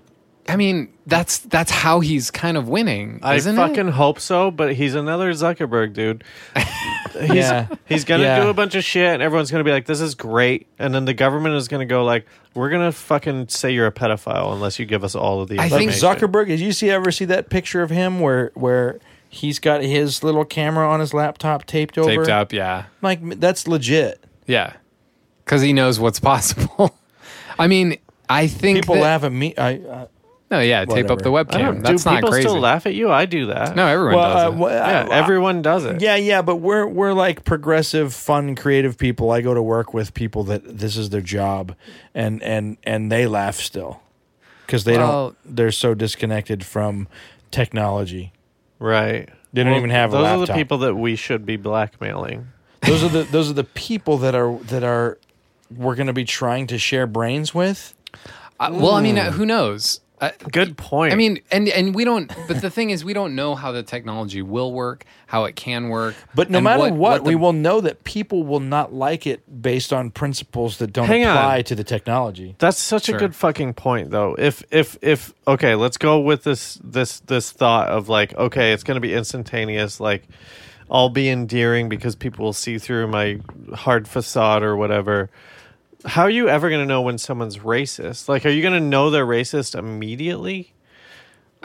I 0.48 0.54
mean, 0.54 0.90
that's 1.08 1.38
that's 1.38 1.72
how 1.72 1.98
he's 1.98 2.30
kind 2.30 2.56
of 2.56 2.68
winning, 2.68 3.18
I 3.22 3.34
isn't 3.34 3.56
fucking 3.56 3.88
it? 3.88 3.94
hope 3.94 4.20
so, 4.20 4.52
but 4.52 4.74
he's 4.74 4.94
another 4.94 5.32
Zuckerberg 5.32 5.92
dude. 5.92 6.22
he's 7.20 7.30
Yeah. 7.34 7.66
he's 7.86 8.04
gonna 8.04 8.22
Yeah. 8.22 8.44
do 8.44 8.48
a 8.48 8.54
bunch 8.54 8.76
of 8.76 8.84
shit, 8.84 9.12
and 9.14 9.22
everyone's 9.24 9.50
gonna 9.50 9.64
be 9.64 9.72
like, 9.72 9.86
"This 9.86 10.00
is 10.00 10.14
great," 10.14 10.68
and 10.78 10.94
then 10.94 11.04
the 11.04 11.14
government 11.14 11.56
is 11.56 11.66
gonna 11.66 11.84
go 11.84 12.04
like, 12.04 12.26
"We're 12.54 12.70
gonna 12.70 12.92
fucking 12.92 13.48
say 13.48 13.72
you're 13.72 13.88
a 13.88 13.92
pedophile 13.92 14.52
unless 14.52 14.78
you 14.78 14.86
give 14.86 15.02
us 15.02 15.16
all 15.16 15.40
of 15.40 15.48
the." 15.48 15.58
I 15.58 15.66
Like 15.66 15.72
think. 15.72 15.90
Zuckerberg, 15.90 16.46
did 16.46 16.60
you 16.60 16.70
see 16.70 16.90
ever 16.90 17.10
see 17.10 17.24
that 17.24 17.50
picture 17.50 17.82
of 17.82 17.90
him 17.90 18.20
where 18.20 18.52
where 18.54 19.00
he's 19.36 19.58
got 19.58 19.82
his 19.82 20.22
little 20.24 20.44
camera 20.44 20.88
on 20.88 21.00
his 21.00 21.14
laptop 21.14 21.66
taped 21.66 21.96
over? 21.98 22.10
Taped 22.10 22.28
up, 22.28 22.52
yeah, 22.52 22.84
Like 23.02 23.20
that's 23.40 23.66
legit. 23.68 24.22
yeah, 24.46 24.74
because 25.44 25.62
he 25.62 25.72
knows 25.72 25.98
what's 26.00 26.20
possible. 26.32 26.98
I 27.58 27.66
mean, 27.68 27.98
I 28.28 28.46
think 28.48 28.78
People 28.78 28.96
that- 28.96 29.02
laugh 29.02 29.24
at 29.24 29.32
me. 29.32 29.54
I 29.56 29.76
uh, 29.78 30.06
No, 30.50 30.60
yeah, 30.60 30.84
tape 30.84 31.10
up 31.10 31.22
the 31.22 31.30
Whatever. 31.30 31.58
I 31.58 31.62
webcam. 31.62 31.64
don't, 31.74 31.82
That's 31.82 32.04
do 32.04 32.10
not 32.10 32.16
people 32.16 32.30
crazy. 32.30 32.48
still 32.48 32.60
laugh 32.60 32.86
at 32.86 32.94
you? 32.94 33.10
I 33.10 33.24
do 33.26 33.46
that. 33.46 33.74
No, 33.74 33.86
everyone 33.86 34.14
well, 34.16 34.34
does. 34.34 34.44
uh, 34.44 34.52
it. 34.52 34.58
wha- 34.58 34.68
yeah, 34.68 35.00
uh, 35.02 35.08
everyone 35.10 35.62
does 35.62 35.84
it. 35.84 36.00
Yeah, 36.00 36.16
yeah, 36.16 36.42
but 36.42 36.56
we're 36.56 36.86
we're 36.86 37.12
like 37.14 37.44
progressive, 37.44 38.12
fun, 38.14 38.54
creative 38.54 38.96
people. 38.98 39.30
I 39.30 39.40
go 39.40 39.54
to 39.54 39.62
work 39.62 39.92
with 39.94 40.12
people 40.14 40.44
that 40.44 40.78
this 40.78 40.96
is 40.96 41.10
their 41.10 41.20
job, 41.20 41.74
and 42.14 42.42
and 42.42 42.76
and 42.84 43.10
they 43.10 43.26
laugh 43.26 43.56
still 43.56 44.00
because 44.66 44.84
they 44.84 44.96
Well- 44.98 45.30
don't. 45.44 45.56
They're 45.56 45.72
so 45.72 45.94
disconnected 45.94 46.64
from 46.64 47.08
technology. 47.50 48.32
Right. 48.78 49.28
They 49.52 49.64
don't 49.64 49.74
even 49.74 49.90
have 49.90 50.12
a 50.12 50.18
Those 50.18 50.26
are 50.26 50.46
the 50.46 50.52
people 50.54 50.78
that 50.78 50.94
we 50.94 51.16
should 51.16 51.46
be 51.46 51.56
blackmailing. 51.56 52.48
Those 52.82 53.02
are 53.02 53.08
the 53.08 53.22
those 53.30 53.50
are 53.50 53.54
the 53.54 53.64
people 53.64 54.18
that 54.18 54.34
are 54.34 54.58
that 54.64 54.84
are 54.84 55.18
we're 55.74 55.94
going 55.94 56.06
to 56.06 56.12
be 56.12 56.24
trying 56.24 56.66
to 56.68 56.78
share 56.78 57.06
brains 57.06 57.54
with. 57.54 57.94
Uh, 58.58 58.70
well, 58.72 58.92
I 58.92 59.02
mean, 59.02 59.18
uh, 59.18 59.32
who 59.32 59.44
knows? 59.44 60.00
Uh, 60.18 60.30
Good 60.50 60.78
point. 60.78 61.12
I 61.12 61.16
mean, 61.16 61.40
and 61.50 61.68
and 61.68 61.94
we 61.94 62.04
don't. 62.04 62.32
But 62.48 62.62
the 62.62 62.70
thing 62.70 62.88
is, 62.90 63.04
we 63.04 63.12
don't 63.12 63.34
know 63.34 63.54
how 63.54 63.72
the 63.72 63.82
technology 63.82 64.40
will 64.40 64.72
work, 64.72 65.04
how 65.26 65.44
it 65.44 65.56
can 65.56 65.90
work. 65.90 66.14
But 66.34 66.48
no 66.48 66.58
matter 66.60 66.90
what, 66.92 67.18
the- 67.24 67.28
we 67.28 67.34
will 67.34 67.52
know 67.52 67.82
that 67.82 68.02
people 68.04 68.42
will 68.44 68.60
not 68.60 68.94
like 68.94 69.26
it 69.26 69.60
based 69.62 69.92
on 69.92 70.10
principles 70.10 70.78
that 70.78 70.92
don't 70.94 71.06
Hang 71.06 71.26
on. 71.26 71.36
apply 71.36 71.62
to 71.62 71.74
the 71.74 71.84
technology. 71.84 72.54
That's 72.58 72.78
such 72.78 73.06
Sure. 73.06 73.16
a 73.16 73.18
good 73.18 73.34
fucking 73.34 73.74
point, 73.74 74.10
though. 74.10 74.34
If 74.38 74.62
if 74.70 74.96
if 75.02 75.34
okay, 75.46 75.74
let's 75.74 75.98
go 75.98 76.18
with 76.20 76.44
this 76.44 76.80
this 76.82 77.20
this 77.20 77.50
thought 77.50 77.88
of 77.88 78.08
like, 78.08 78.34
okay, 78.36 78.72
it's 78.72 78.84
going 78.84 78.94
to 78.96 79.00
be 79.02 79.12
instantaneous. 79.12 80.00
Like, 80.00 80.22
I'll 80.90 81.10
be 81.10 81.28
endearing 81.28 81.90
because 81.90 82.14
people 82.14 82.44
will 82.46 82.52
see 82.54 82.78
through 82.78 83.08
my 83.08 83.40
hard 83.74 84.08
facade 84.08 84.62
or 84.62 84.76
whatever. 84.76 85.28
How 86.04 86.22
are 86.22 86.30
you 86.30 86.48
ever 86.48 86.68
going 86.68 86.82
to 86.82 86.86
know 86.86 87.02
when 87.02 87.18
someone's 87.18 87.58
racist? 87.58 88.28
Like, 88.28 88.44
are 88.46 88.50
you 88.50 88.62
going 88.62 88.74
to 88.74 88.80
know 88.86 89.10
they're 89.10 89.26
racist 89.26 89.76
immediately, 89.78 90.72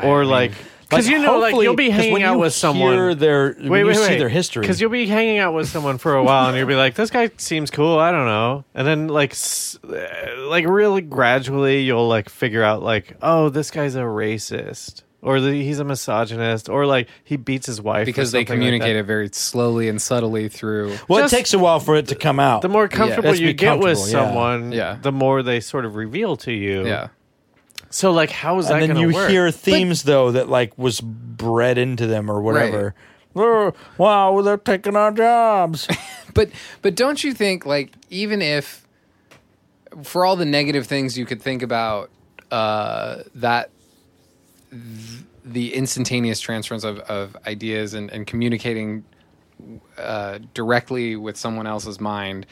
or 0.01 0.25
like? 0.25 0.51
'Cause 0.89 1.07
you 1.07 1.19
know, 1.19 1.39
like, 1.39 1.53
you'll 1.63 1.75
be 1.77 1.89
hanging 1.89 2.23
out 2.23 2.37
with 2.39 2.51
someone- 2.53 3.17
their, 3.19 3.53
when 3.53 3.85
you 3.85 3.93
see 3.93 4.17
their 4.17 4.27
history. 4.27 4.59
Because 4.61 4.81
you'll 4.81 4.89
be 4.89 5.07
hanging 5.07 5.39
out 5.39 5.53
with 5.53 5.69
someone 5.69 5.97
for 5.97 6.15
a 6.15 6.23
while, 6.23 6.49
and 6.49 6.57
you'll 6.57 6.67
be 6.67 6.75
like, 6.75 6.95
"This 6.95 7.09
guy 7.09 7.29
seems 7.37 7.71
cool." 7.71 7.97
I 7.97 8.11
don't 8.11 8.25
know, 8.25 8.65
and 8.75 8.85
then 8.85 9.07
like, 9.07 9.33
like 10.39 10.67
really 10.67 11.01
gradually, 11.01 11.81
you'll 11.83 12.09
like 12.09 12.27
figure 12.27 12.61
out 12.61 12.83
like, 12.83 13.15
"Oh, 13.21 13.47
this 13.47 13.71
guy's 13.71 13.95
a 13.95 13.99
racist." 14.01 15.03
Or 15.23 15.39
the, 15.39 15.52
he's 15.52 15.77
a 15.77 15.84
misogynist, 15.84 16.68
or 16.68 16.88
like 16.88 17.07
he 17.23 17.35
beats 17.38 17.68
his 17.68 17.80
wife 17.80 18.07
because 18.07 18.31
they 18.31 18.39
something 18.39 18.53
like 18.53 18.57
communicate 18.57 18.95
it 18.95 19.03
very 19.03 19.30
slowly 19.31 19.88
and 19.88 20.02
subtly 20.02 20.49
through. 20.49 20.98
well, 21.07 21.22
just- 21.22 21.31
it 21.34 21.38
takes 21.38 21.53
a 21.53 21.60
while 21.60 21.80
for 21.80 21.95
it 21.95 22.07
to 22.07 22.15
come 22.15 22.39
out. 22.39 22.64
The 22.64 22.69
more 22.69 22.88
comfortable 22.88 23.30
Let's 23.30 23.39
you 23.39 23.48
be 23.48 23.53
get 23.53 23.77
with 23.77 23.98
comfortable, 23.99 24.07
yeah. 24.07 24.27
someone, 24.27 24.72
Yeah. 24.72 24.98
the 24.99 25.11
more 25.11 25.43
they 25.43 25.60
sort 25.60 25.85
of 25.85 25.95
reveal 25.95 26.38
to 26.38 26.52
you. 26.52 26.88
Yeah. 26.88 27.10
So 27.91 28.10
like, 28.11 28.31
how 28.31 28.57
is 28.57 28.69
that 28.69 28.81
and 28.81 28.89
then 28.91 28.98
you 28.98 29.14
work? 29.14 29.30
hear 29.30 29.52
themes 29.52 30.03
though 30.03 30.31
that 30.31 30.49
like 30.49 30.76
was 30.77 31.02
bred 31.02 31.77
into 31.77 32.07
them 32.07 32.30
or 32.31 32.41
whatever. 32.41 32.95
Oh, 33.35 33.73
wow, 33.99 34.41
they're 34.41 34.57
taking 34.57 34.95
our 34.95 35.11
jobs. 35.11 35.88
But 36.34 36.49
but 36.81 36.95
don't 36.95 37.22
you 37.23 37.34
think 37.34 37.65
like 37.65 37.91
even 38.10 38.41
if 38.41 38.88
for 40.03 40.26
all 40.26 40.38
the 40.38 40.45
negative 40.45 40.88
things 40.88 41.18
you 41.18 41.26
could 41.26 41.41
think 41.41 41.61
about 41.61 42.10
uh, 42.49 43.23
that 43.35 43.69
th- 43.69 43.80
the 45.43 45.73
instantaneous 45.73 46.39
transference 46.39 46.84
of, 46.84 46.99
of 46.99 47.35
ideas 47.45 47.93
and, 47.93 48.10
and 48.11 48.26
communicating 48.26 49.03
uh, 49.98 50.39
directly 50.53 51.15
with 51.15 51.38
someone 51.38 51.68
else's 51.68 51.99
mind, 51.99 52.45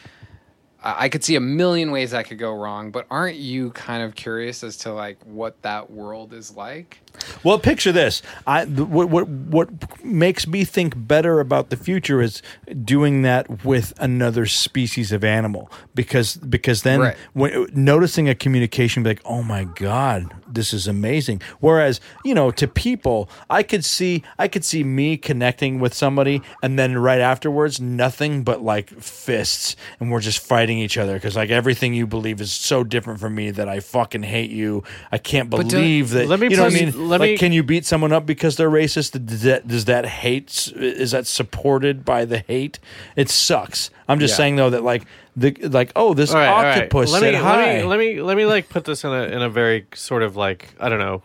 I 0.81 1.09
could 1.09 1.23
see 1.23 1.35
a 1.35 1.41
million 1.41 1.91
ways 1.91 2.11
that 2.11 2.27
could 2.27 2.39
go 2.39 2.53
wrong. 2.53 2.91
But 2.91 3.05
aren't 3.11 3.37
you 3.37 3.71
kind 3.71 4.03
of 4.03 4.15
curious 4.15 4.63
as 4.63 4.77
to 4.77 4.93
like 4.93 5.23
what 5.25 5.61
that 5.61 5.91
world 5.91 6.33
is 6.33 6.55
like? 6.55 7.01
Well, 7.43 7.59
picture 7.59 7.91
this. 7.91 8.21
I 8.47 8.65
what 8.65 9.09
what 9.09 9.27
what 9.27 10.03
makes 10.03 10.47
me 10.47 10.63
think 10.63 10.93
better 10.95 11.39
about 11.39 11.69
the 11.69 11.77
future 11.77 12.21
is 12.21 12.41
doing 12.83 13.21
that 13.23 13.65
with 13.65 13.93
another 13.99 14.45
species 14.45 15.11
of 15.11 15.23
animal 15.23 15.71
because 15.95 16.35
because 16.37 16.83
then 16.83 16.99
Right. 16.99 17.15
when 17.33 17.67
noticing 17.73 18.27
a 18.29 18.35
communication 18.35 19.03
be 19.03 19.11
like, 19.11 19.21
"Oh 19.25 19.43
my 19.43 19.63
god, 19.63 20.33
this 20.47 20.73
is 20.73 20.87
amazing." 20.87 21.41
Whereas, 21.59 21.99
you 22.23 22.33
know, 22.33 22.51
to 22.51 22.67
people, 22.67 23.29
I 23.49 23.63
could 23.63 23.85
see 23.85 24.23
I 24.37 24.47
could 24.47 24.63
see 24.65 24.83
me 24.83 25.17
connecting 25.17 25.79
with 25.79 25.93
somebody 25.93 26.41
and 26.63 26.77
then 26.79 26.97
right 26.97 27.21
afterwards 27.21 27.79
nothing 27.79 28.43
but 28.43 28.61
like 28.61 28.89
fists 29.01 29.75
and 29.99 30.11
we're 30.11 30.19
just 30.19 30.39
fighting 30.39 30.77
each 30.79 30.97
other 30.97 31.19
cuz 31.19 31.35
like 31.35 31.49
everything 31.49 31.93
you 31.93 32.07
believe 32.07 32.41
is 32.41 32.51
so 32.51 32.83
different 32.83 33.19
from 33.19 33.35
me 33.35 33.51
that 33.51 33.67
I 33.69 33.79
fucking 33.79 34.23
hate 34.23 34.51
you. 34.51 34.83
I 35.11 35.17
can't 35.17 35.49
believe 35.49 36.11
that 36.11 36.27
Let 36.27 36.39
me 36.39 36.47
you 36.49 36.57
know 36.57 36.63
what 36.63 36.73
I 36.73 36.75
mean? 36.85 36.98
Let 36.99 37.19
like, 37.21 37.31
me- 37.31 37.37
can 37.37 37.51
you 37.51 37.63
beat 37.63 37.85
someone 37.85 38.11
up 38.11 38.25
because 38.25 38.55
they're 38.57 38.69
racist? 38.69 39.25
Does 39.25 39.41
that 39.43 39.67
does 39.67 39.85
that 39.85 40.05
hate 40.05 40.71
is 40.75 41.11
that 41.11 41.25
supported 41.27 42.03
by 42.05 42.25
the 42.25 42.39
hate? 42.39 42.79
It 43.15 43.29
sucks. 43.29 43.89
I'm 44.07 44.19
just 44.19 44.33
Yeah. 44.33 44.37
saying 44.37 44.55
though 44.57 44.69
that 44.71 44.83
like 44.83 45.05
the 45.35 45.51
like 45.69 45.91
oh 45.95 46.13
this 46.13 46.31
All 46.31 46.37
right, 46.37 46.47
all 46.47 46.63
right. 46.63 46.77
octopus 46.83 47.11
Let 47.11 47.19
said 47.21 47.33
me, 47.33 47.39
hi. 47.39 47.55
Let 47.55 47.75
me, 47.77 47.83
let 47.87 47.99
me 47.99 48.21
let 48.21 48.37
me 48.37 48.45
like 48.45 48.69
put 48.69 48.85
this 48.85 49.03
in 49.03 49.11
a 49.11 49.23
in 49.23 49.41
a 49.41 49.49
very 49.49 49.87
sort 49.95 50.23
of 50.23 50.35
like 50.35 50.73
I 50.79 50.89
don't 50.89 50.99
know 50.99 51.23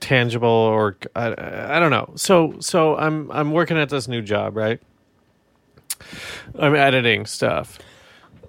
tangible 0.00 0.48
or 0.48 0.96
I, 1.14 1.76
I 1.76 1.78
don't 1.78 1.90
know. 1.90 2.12
So 2.16 2.54
so 2.60 2.96
I'm 2.96 3.30
I'm 3.30 3.52
working 3.52 3.76
at 3.78 3.88
this 3.88 4.08
new 4.08 4.22
job, 4.22 4.56
right? 4.56 4.80
I'm 6.58 6.74
editing 6.74 7.26
stuff. 7.26 7.78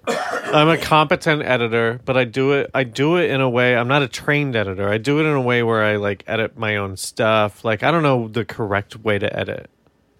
I'm 0.08 0.70
a 0.70 0.78
competent 0.78 1.44
editor, 1.44 2.00
but 2.06 2.18
I 2.18 2.26
do 2.26 2.54
it 2.54 2.70
I 2.74 2.84
do 2.84 3.18
it 3.18 3.32
in 3.32 3.42
a 3.42 3.50
way 3.50 3.76
I'm 3.76 3.88
not 3.88 4.02
a 4.02 4.08
trained 4.08 4.56
editor. 4.56 4.90
I 4.90 4.98
do 4.98 5.20
it 5.20 5.24
in 5.24 5.34
a 5.34 5.42
way 5.42 5.64
where 5.64 5.84
I 5.84 5.96
like 5.96 6.24
edit 6.28 6.58
my 6.58 6.76
own 6.78 6.98
stuff. 6.98 7.64
Like 7.64 7.84
I 7.84 7.92
don't 7.92 8.04
know 8.04 8.28
the 8.28 8.46
correct 8.46 8.98
way 8.98 9.18
to 9.20 9.40
edit. 9.40 9.70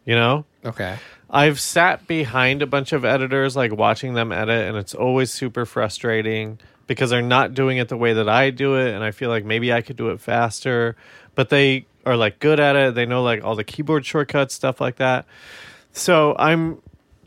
You 0.06 0.16
know? 0.16 0.46
Okay. 0.66 0.98
I've 1.30 1.60
sat 1.60 2.08
behind 2.08 2.62
a 2.62 2.68
bunch 2.68 2.94
of 2.94 3.04
editors, 3.04 3.56
like 3.56 3.72
watching 3.72 4.14
them 4.14 4.32
edit, 4.32 4.68
and 4.68 4.78
it's 4.78 4.94
always 4.94 5.32
super 5.32 5.66
frustrating 5.66 6.60
because 6.86 7.10
they're 7.10 7.22
not 7.22 7.54
doing 7.54 7.78
it 7.78 7.90
the 7.90 7.98
way 7.98 8.14
that 8.14 8.30
I 8.30 8.52
do 8.52 8.76
it, 8.76 8.94
and 8.94 9.04
I 9.04 9.12
feel 9.12 9.30
like 9.30 9.44
maybe 9.44 9.74
I 9.74 9.82
could 9.82 9.96
do 9.96 10.10
it 10.10 10.20
faster, 10.20 10.96
but 11.34 11.50
they 11.50 11.86
are 12.06 12.16
like 12.16 12.40
good 12.40 12.60
at 12.60 12.76
it. 12.76 12.96
They 12.96 13.06
know 13.06 13.24
like 13.24 13.44
all 13.44 13.56
the 13.56 13.64
keyboard 13.64 14.06
shortcuts, 14.06 14.54
stuff 14.54 14.80
like 14.80 14.98
that. 14.98 15.26
So 15.94 16.36
I'm 16.38 16.82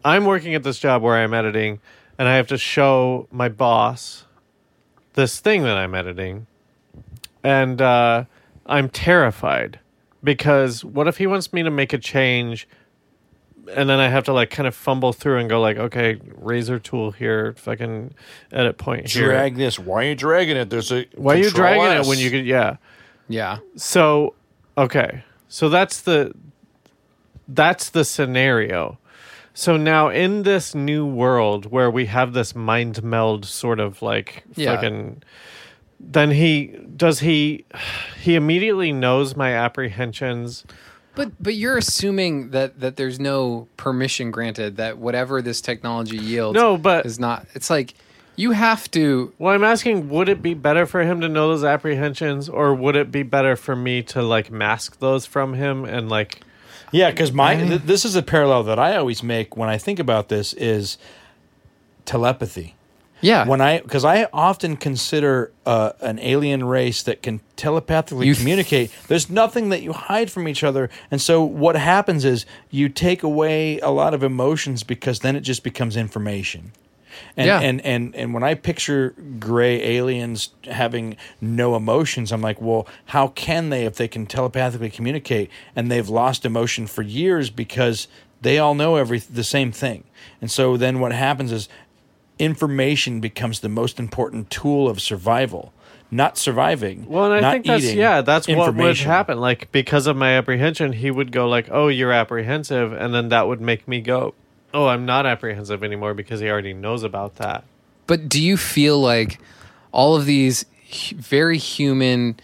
I'm 0.05 0.25
working 0.25 0.55
at 0.55 0.63
this 0.63 0.79
job 0.79 1.03
where 1.03 1.17
I'm 1.17 1.35
editing, 1.35 1.81
and 2.19 2.29
I 2.29 2.37
have 2.37 2.47
to 2.49 2.59
show 2.59 3.29
my 3.31 3.49
boss 3.49 4.25
this 5.15 5.41
thing 5.41 5.63
that 5.63 5.77
I'm 5.77 5.95
editing, 5.95 6.47
and 7.43 7.81
uh, 7.81 8.25
I'm 8.67 8.89
terrified 8.89 9.81
because 10.23 10.85
what 10.85 11.09
if 11.09 11.19
he 11.19 11.27
wants 11.27 11.53
me 11.53 11.63
to 11.63 11.71
make 11.71 11.93
a 11.93 11.99
change 11.99 12.69
and 13.75 13.89
then 13.89 13.99
I 13.99 14.09
have 14.09 14.25
to 14.25 14.33
like 14.33 14.51
kind 14.51 14.67
of 14.67 14.75
fumble 14.75 15.13
through 15.13 15.39
and 15.39 15.49
go 15.49 15.61
like, 15.61 15.77
okay, 15.77 16.21
razor 16.37 16.79
tool 16.79 17.11
here, 17.11 17.55
fucking 17.55 18.15
edit 18.53 18.79
point 18.79 19.09
here. 19.09 19.27
drag 19.27 19.57
this. 19.57 19.79
Why 19.79 20.05
are 20.05 20.09
you 20.11 20.15
dragging 20.15 20.57
it? 20.57 20.71
There's 20.71 20.93
a 20.93 21.07
Why 21.15 21.35
are 21.35 21.39
you 21.39 21.51
dragging 21.51 21.85
S. 21.85 22.07
it 22.07 22.09
when 22.09 22.19
you 22.19 22.31
could? 22.31 22.47
Yeah. 22.47 22.77
Yeah. 23.29 23.59
So 23.77 24.35
okay, 24.79 25.25
so 25.49 25.69
that's 25.69 26.03
the 26.03 26.33
that's 27.49 27.91
the 27.91 28.05
scenario. 28.05 28.99
So 29.59 29.79
now 29.79 30.11
in 30.11 30.43
this 30.43 30.75
new 30.75 31.07
world 31.07 31.73
where 31.73 31.91
we 31.91 32.05
have 32.07 32.35
this 32.35 32.55
mind 32.55 33.03
meld 33.03 33.47
sort 33.47 33.81
of 33.81 34.03
like 34.03 34.45
Yeah. 34.55 34.75
fucking 34.75 35.23
then 35.99 36.31
he 36.31 36.77
does 36.95 37.21
he 37.21 37.65
he 38.23 38.35
immediately 38.35 38.93
knows 38.93 39.35
my 39.35 39.55
apprehensions 39.55 40.63
But 41.15 41.33
but 41.41 41.55
you're 41.55 41.79
assuming 41.79 42.51
that 42.51 42.81
that 42.81 42.97
there's 42.97 43.19
no 43.19 43.67
permission 43.79 44.31
granted 44.31 44.77
that 44.77 44.99
whatever 44.99 45.41
this 45.41 45.63
technology 45.63 46.19
yields 46.19 46.55
No, 46.55 46.77
but- 46.77 47.07
is 47.07 47.19
not. 47.19 47.47
It's 47.55 47.71
like 47.71 47.95
you 48.39 48.51
have 48.51 48.91
to. 48.91 49.33
Well, 49.39 49.55
I'm 49.55 49.65
asking, 49.65 50.11
would 50.11 50.29
it 50.29 50.43
be 50.43 50.53
better 50.53 50.85
for 50.85 51.01
him 51.03 51.23
to 51.23 51.29
know 51.31 51.49
those 51.49 51.65
apprehensions, 51.65 52.51
or 52.51 52.75
would 52.75 52.95
it 52.95 53.11
be 53.11 53.23
better 53.23 53.57
for 53.57 53.75
me 53.75 54.03
to 54.13 54.21
like 54.23 54.51
mask 54.51 54.99
those 54.99 55.25
from 55.25 55.55
him 55.55 55.87
and 55.87 56.11
like? 56.11 56.43
Yeah, 56.93 57.11
because 57.11 57.33
my 57.33 57.57
th- 57.57 57.83
this 57.83 58.05
is 58.05 58.17
a 58.17 58.23
parallel 58.23 58.63
that 58.65 58.79
I 58.79 58.97
always 58.97 59.23
make 59.23 59.57
when 59.57 59.69
I 59.69 59.79
think 59.79 59.99
about 59.99 60.29
this 60.29 60.53
is 60.55 60.99
telepathy. 62.05 62.75
Yeah. 63.21 63.47
When 63.49 63.61
I 63.61 63.81
because 63.81 64.05
I 64.05 64.29
often 64.33 64.77
consider 64.77 65.51
uh, 65.65 65.93
an 66.01 66.19
alien 66.19 66.65
race 66.65 67.03
that 67.03 67.23
can 67.23 67.41
telepathically 67.57 68.27
You 68.27 68.35
th- 68.35 68.43
communicate. 68.43 68.91
There's 69.09 69.31
nothing 69.31 69.71
that 69.71 69.83
you 69.83 69.93
hide 69.93 70.31
from 70.31 70.47
each 70.47 70.63
other, 70.63 70.91
and 71.11 71.21
so 71.21 71.43
what 71.43 71.77
happens 71.77 72.25
is 72.25 72.45
you 72.71 72.89
take 72.89 73.23
away 73.23 73.79
a 73.81 73.91
lot 73.91 74.13
of 74.13 74.23
emotions 74.23 74.83
because 74.83 75.21
then 75.21 75.35
it 75.35 75.41
just 75.41 75.63
becomes 75.63 75.97
information. 75.97 76.73
And, 77.37 77.47
Yeah. 77.47 77.61
and 77.61 77.81
and 77.83 78.15
and 78.15 78.35
when 78.35 78.43
I 78.43 78.55
picture 78.55 79.15
gray 79.39 79.83
aliens 79.97 80.51
having 80.65 81.17
no 81.41 81.77
emotions, 81.77 82.33
I'm 82.33 82.43
like, 82.43 82.61
well, 82.61 82.87
how 83.07 83.29
can 83.29 83.71
they 83.71 83.85
if 83.85 83.97
they 83.97 84.09
can 84.09 84.27
telepathically 84.27 84.91
communicate 84.91 85.51
and 85.75 85.91
they've 85.91 86.09
lost 86.09 86.45
emotion 86.45 86.87
for 86.87 87.03
years 87.03 87.51
because 87.51 88.09
they 88.43 88.59
all 88.59 88.75
know 88.75 88.97
every 88.97 89.19
the 89.19 89.45
same 89.45 89.73
thing. 89.73 90.05
And 90.41 90.51
so 90.51 90.77
then 90.77 91.01
what 91.01 91.13
happens 91.13 91.53
is 91.53 91.69
information 92.39 93.21
becomes 93.21 93.61
the 93.61 93.69
most 93.69 93.99
important 93.99 94.51
tool 94.51 94.89
of 94.89 95.01
survival, 95.01 95.73
not 96.11 96.37
surviving. 96.37 97.07
Well, 97.09 97.33
and 97.33 97.45
I 97.45 97.53
think 97.53 97.67
that's 97.67 97.93
yeah, 97.93 98.21
that's 98.21 98.47
what 98.49 98.75
would 98.75 98.99
happen. 98.99 99.39
Like 99.41 99.73
because 99.73 100.07
of 100.07 100.17
my 100.17 100.37
apprehension, 100.37 100.93
he 100.93 101.11
would 101.11 101.33
go 101.33 101.49
like, 101.49 101.69
"Oh, 101.71 101.89
you're 101.89 102.13
apprehensive," 102.13 102.93
and 102.93 103.15
then 103.15 103.29
that 103.31 103.49
would 103.49 103.61
make 103.61 103.89
me 103.89 104.01
go, 104.01 104.35
"Oh, 104.75 104.87
I'm 104.87 105.07
not 105.07 105.27
apprehensive 105.27 105.83
anymore," 105.83 106.15
because 106.15 106.41
he 106.41 106.49
already 106.49 106.75
knows 106.75 107.03
about 107.03 107.37
that. 107.37 107.65
But 108.07 108.29
do 108.29 108.43
you 108.43 108.57
feel 108.57 109.01
like 109.01 109.39
all 109.93 110.17
of 110.17 110.27
these 110.27 110.65
very 111.15 111.59
human 111.59 112.39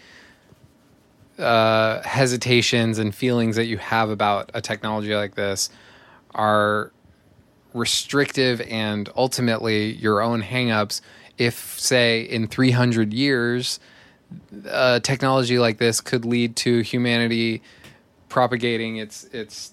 uh, 1.37 2.01
hesitations 2.01 2.99
and 2.99 3.13
feelings 3.13 3.55
that 3.55 3.65
you 3.65 3.77
have 3.77 4.09
about 4.09 4.51
a 4.53 4.61
technology 4.61 5.15
like 5.15 5.35
this 5.35 5.69
are 6.35 6.91
restrictive 7.73 8.61
and 8.61 9.09
ultimately 9.15 9.93
your 9.93 10.21
own 10.21 10.43
hangups 10.43 11.01
if 11.37 11.79
say 11.79 12.21
in 12.21 12.47
300 12.47 13.13
years 13.13 13.79
a 14.65 14.99
technology 15.03 15.57
like 15.57 15.79
this 15.79 15.99
could 16.01 16.23
lead 16.25 16.55
to 16.55 16.81
humanity 16.81 17.61
propagating 18.29 18.97
its 18.97 19.25
its 19.25 19.71
uh, 19.71 19.72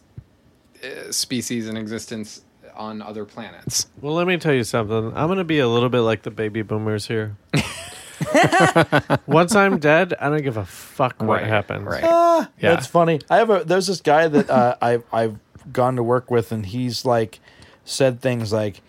species 1.11 1.69
in 1.69 1.77
existence 1.77 2.43
on 2.75 3.03
other 3.03 3.25
planets 3.25 3.87
Well, 4.01 4.15
let 4.15 4.27
me 4.27 4.37
tell 4.39 4.55
you 4.55 4.65
something. 4.65 5.13
I'm 5.15 5.29
gonna 5.29 5.45
be 5.45 5.59
a 5.59 5.69
little 5.69 5.89
bit 5.91 6.01
like 6.01 6.23
the 6.23 6.31
baby 6.31 6.63
boomers 6.63 7.07
here. 7.07 7.37
Once 9.27 9.55
I'm 9.55 9.79
dead, 9.79 10.15
I 10.21 10.29
don't 10.29 10.43
give 10.43 10.57
a 10.57 10.65
fuck 10.65 11.21
what 11.21 11.41
Right, 11.41 11.47
happens. 11.47 11.85
right. 11.87 12.03
Yeah. 12.03 12.47
That's 12.75 12.87
funny. 12.87 13.21
I 13.29 13.37
have 13.39 13.51
a 13.51 13.65
there's 13.65 13.87
this 13.87 14.01
guy 14.01 14.29
that 14.29 14.49
uh, 14.51 14.77
I've 14.81 15.05
I've 15.13 15.39
gone 15.73 15.97
to 15.97 16.03
work 16.03 16.31
with, 16.31 16.53
and 16.53 16.65
he's 16.67 17.05
like 17.05 17.41
said 17.85 18.21
things 18.21 18.53
like, 18.53 18.81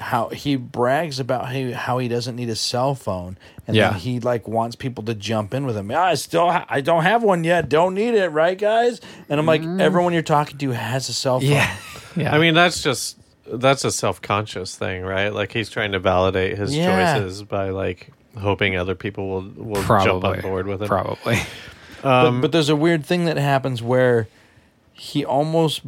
how 0.00 0.28
he 0.28 0.56
brags 0.56 1.18
about 1.18 1.46
how, 1.52 1.72
how 1.72 1.98
he 1.98 2.08
doesn't 2.08 2.36
need 2.36 2.48
a 2.48 2.54
cell 2.56 2.94
phone 2.94 3.36
and 3.66 3.76
Yeah. 3.76 3.90
then 3.90 3.98
he 4.00 4.20
like 4.20 4.46
wants 4.46 4.76
people 4.76 5.04
to 5.04 5.14
jump 5.14 5.52
in 5.54 5.66
with 5.66 5.76
him. 5.76 5.90
I 5.90 6.14
still 6.14 6.50
ha- 6.50 6.66
I 6.68 6.80
don't 6.80 7.02
have 7.02 7.22
one 7.22 7.44
yet. 7.44 7.68
Don't 7.68 7.94
need 7.94 8.14
it, 8.14 8.28
right 8.28 8.56
guys? 8.58 9.00
And 9.28 9.40
I'm 9.40 9.46
like 9.46 9.62
mm. 9.62 9.80
everyone 9.80 10.12
you're 10.12 10.22
talking 10.22 10.58
to 10.58 10.70
has 10.70 11.08
a 11.08 11.12
cell 11.12 11.40
phone. 11.40 11.50
Yeah. 11.50 11.76
Yeah. 12.16 12.34
I 12.34 12.38
mean, 12.38 12.54
that's 12.54 12.82
just 12.82 13.16
that's 13.46 13.84
a 13.84 13.92
self-conscious 13.92 14.74
thing, 14.76 15.02
right? 15.04 15.28
Like 15.28 15.52
he's 15.52 15.70
trying 15.70 15.92
to 15.92 16.00
validate 16.00 16.58
his 16.58 16.74
Yeah. 16.76 17.14
choices 17.18 17.44
by 17.44 17.70
like 17.70 18.10
hoping 18.36 18.76
other 18.76 18.96
people 18.96 19.28
will 19.28 19.42
will 19.56 19.82
jump 19.84 20.24
on 20.24 20.40
board 20.40 20.66
with 20.66 20.82
it. 20.82 20.88
Probably. 20.88 21.38
but, 22.02 22.26
um, 22.26 22.40
but 22.40 22.50
there's 22.50 22.70
a 22.70 22.76
weird 22.76 23.04
thing 23.06 23.26
that 23.26 23.36
happens 23.36 23.82
where 23.82 24.26
he 24.94 25.24
almost 25.24 25.82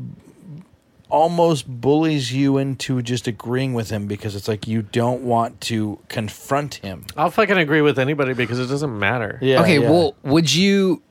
almost 1.11 1.67
bullies 1.69 2.33
you 2.33 2.57
into 2.59 3.03
just 3.03 3.27
agreeing 3.27 3.75
with 3.75 3.91
him 3.91 4.07
because 4.07 4.35
it's 4.35 4.49
like 4.49 4.67
you 4.67 4.83
don't 4.83 5.23
want 5.23 5.61
to 5.63 5.99
confront 6.09 6.77
him. 6.77 7.05
I'll 7.17 7.31
fucking 7.31 7.59
agree 7.59 7.81
with 7.83 7.99
anybody 7.99 8.33
because 8.33 8.59
it 8.59 8.67
doesn't 8.67 8.99
matter. 8.99 9.39
Yeah. 9.43 9.61
okay, 9.63 9.81
yeah. 9.81 9.91
well, 9.91 10.15
would 10.23 10.53
you? 10.55 11.03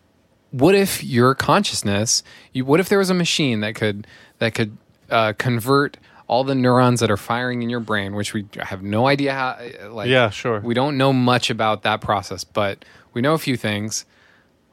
What 0.51 0.73
if 0.73 1.03
your 1.03 1.35
consciousness? 1.35 2.23
You, 2.53 2.65
what 2.65 2.80
if 2.80 2.89
there 2.89 2.97
was 2.97 3.09
a 3.09 3.13
machine 3.13 3.59
that 3.61 3.76
could 3.76 4.07
that 4.39 4.55
could 4.55 4.76
uh, 5.09 5.34
convert 5.38 5.97
all 6.27 6.43
the 6.43 6.55
neurons 6.55 6.99
that 6.99 7.09
are 7.11 7.17
firing 7.17 7.61
in 7.63 7.69
your 7.69 7.80
brain, 7.80 8.15
which 8.15 8.34
we 8.34 8.45
have 8.59 8.81
no 8.84 9.07
idea 9.07 9.34
how. 9.34 9.49
uh, 9.84 9.91
Like, 9.91 10.09
Yeah, 10.09 10.30
sure. 10.30 10.59
We 10.59 10.73
don't 10.76 10.95
know 10.97 11.11
much 11.11 11.49
about 11.49 11.81
that 11.84 12.01
process, 12.01 12.43
but 12.43 12.85
we 13.13 13.21
know 13.21 13.34
a 13.34 13.39
few 13.39 13.57
things. 13.57 14.05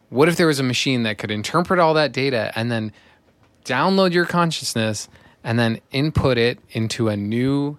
What 0.08 0.28
if 0.28 0.36
there 0.36 0.46
was 0.46 0.60
a 0.60 0.62
machine 0.62 1.02
that 1.02 1.18
could 1.18 1.30
interpret 1.30 1.80
all 1.80 1.94
that 1.94 2.12
data 2.12 2.52
and 2.54 2.70
then 2.70 2.92
download 3.66 4.12
your 4.12 4.24
consciousness 4.26 5.08
and 5.44 5.58
then 5.58 5.80
input 5.92 6.38
it 6.38 6.58
into 6.70 7.08
a 7.08 7.16
new 7.16 7.78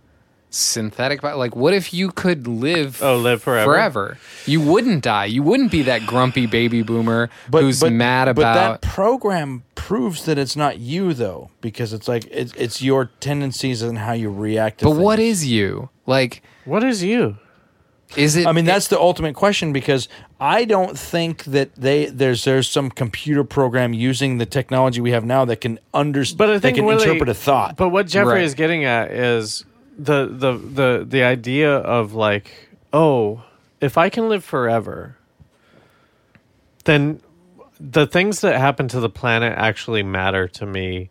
synthetic 0.49 1.21
body? 1.21 1.37
Like, 1.37 1.55
what 1.55 1.73
if 1.73 1.93
you 1.93 2.11
could 2.11 2.47
live? 2.47 3.01
Oh, 3.01 3.17
live 3.17 3.41
forever? 3.43 3.71
Forever. 3.71 4.17
You 4.45 4.61
wouldn't 4.61 5.03
die. 5.03 5.25
You 5.25 5.43
wouldn't 5.43 5.71
be 5.71 5.81
that 5.83 6.05
grumpy 6.05 6.45
baby 6.45 6.81
boomer 6.83 7.29
who's 7.51 7.83
mad 7.83 8.27
about. 8.27 8.81
But 8.81 8.81
that 8.81 8.93
program 8.93 9.63
proves 9.75 10.25
that 10.25 10.37
it's 10.37 10.55
not 10.55 10.79
you 10.79 11.13
though, 11.13 11.49
because 11.61 11.93
it's 11.93 12.07
like 12.07 12.25
it's 12.31 12.53
it's 12.53 12.81
your 12.81 13.05
tendencies 13.19 13.81
and 13.81 13.97
how 13.97 14.13
you 14.13 14.29
react. 14.29 14.79
to 14.79 14.85
but 14.85 14.97
what 14.97 15.17
things. 15.19 15.39
is 15.43 15.47
you? 15.47 15.89
Like, 16.05 16.41
What 16.65 16.83
is 16.83 17.03
you? 17.03 17.37
Is 18.15 18.35
it? 18.35 18.47
I 18.47 18.51
mean, 18.53 18.65
that's 18.65 18.87
the 18.87 18.99
ultimate 18.99 19.35
question 19.35 19.73
because 19.73 20.07
I 20.39 20.63
don't 20.65 20.97
think 20.97 21.43
that 21.45 21.75
they 21.75 22.05
there's 22.05 22.43
there's 22.45 22.69
some 22.69 22.89
computer 22.89 23.43
program 23.43 23.93
using 23.93 24.37
the 24.37 24.45
technology 24.45 25.01
we 25.01 25.11
have 25.11 25.25
now 25.25 25.43
that 25.45 25.61
can 25.61 25.79
understand, 25.93 26.37
But 26.37 26.49
I 26.49 26.53
that 26.53 26.59
think 26.61 26.75
can 26.77 26.85
what 26.85 26.99
they- 26.99 27.03
interpret 27.05 27.29
a 27.29 27.33
thought. 27.33 27.75
But 27.75 27.89
what 27.89 28.07
Jeffrey 28.07 28.33
Right. 28.35 28.43
is 28.43 28.53
getting 28.53 28.85
at 28.85 29.11
is 29.11 29.65
the 29.99 30.27
the 30.27 30.53
the 30.53 31.05
the 31.07 31.23
idea 31.23 31.75
of 31.77 32.13
like, 32.13 32.51
oh, 32.93 33.43
if 33.81 33.97
I 33.97 34.09
can 34.09 34.29
live 34.29 34.43
forever, 34.43 35.17
then 36.85 37.19
the 37.79 38.07
things 38.07 38.41
that 38.41 38.57
happen 38.57 38.87
to 38.87 38.99
the 38.99 39.09
planet 39.09 39.53
actually 39.57 40.03
matter 40.03 40.47
to 40.47 40.65
me. 40.65 41.09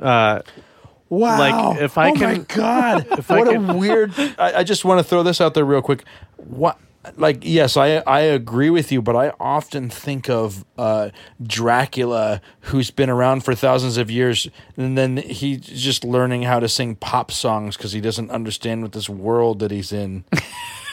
Uh, 0.00 0.40
Wow! 1.12 1.72
Like, 1.72 1.82
if 1.82 1.98
I 1.98 2.08
oh 2.08 2.14
my 2.14 2.18
can- 2.36 2.46
god! 2.48 3.06
if 3.18 3.30
I 3.30 3.38
what 3.38 3.54
a 3.54 3.60
weird. 3.74 4.14
I, 4.38 4.60
I 4.60 4.64
just 4.64 4.82
want 4.82 4.98
to 4.98 5.04
throw 5.04 5.22
this 5.22 5.42
out 5.42 5.52
there 5.52 5.64
real 5.64 5.82
quick. 5.82 6.04
What? 6.38 6.78
Like, 7.16 7.40
yes, 7.42 7.76
I 7.76 7.96
I 8.06 8.20
agree 8.20 8.70
with 8.70 8.90
you, 8.90 9.02
but 9.02 9.14
I 9.14 9.32
often 9.38 9.90
think 9.90 10.30
of 10.30 10.64
uh, 10.78 11.10
Dracula, 11.42 12.40
who's 12.60 12.90
been 12.90 13.10
around 13.10 13.44
for 13.44 13.54
thousands 13.54 13.98
of 13.98 14.10
years, 14.10 14.48
and 14.78 14.96
then 14.96 15.18
he's 15.18 15.60
just 15.60 16.02
learning 16.02 16.44
how 16.44 16.60
to 16.60 16.68
sing 16.68 16.96
pop 16.96 17.30
songs 17.30 17.76
because 17.76 17.92
he 17.92 18.00
doesn't 18.00 18.30
understand 18.30 18.80
what 18.80 18.92
this 18.92 19.10
world 19.10 19.58
that 19.58 19.70
he's 19.70 19.92
in. 19.92 20.24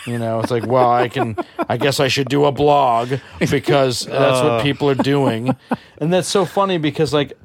You 0.06 0.18
know, 0.18 0.42
it's 0.42 0.52
like, 0.52 0.66
well, 0.66 0.90
I 0.92 1.08
can, 1.08 1.38
I 1.70 1.78
guess 1.78 2.00
I 2.02 2.10
should 2.10 2.28
do 2.28 2.44
a 2.46 2.52
blog 2.52 3.14
because 3.40 4.02
that's 4.06 4.42
what 4.42 4.64
people 4.64 4.90
are 4.90 4.96
doing, 4.96 5.56
and 6.00 6.12
that's 6.12 6.28
so 6.28 6.44
funny 6.44 6.78
because 6.78 7.14
like 7.14 7.38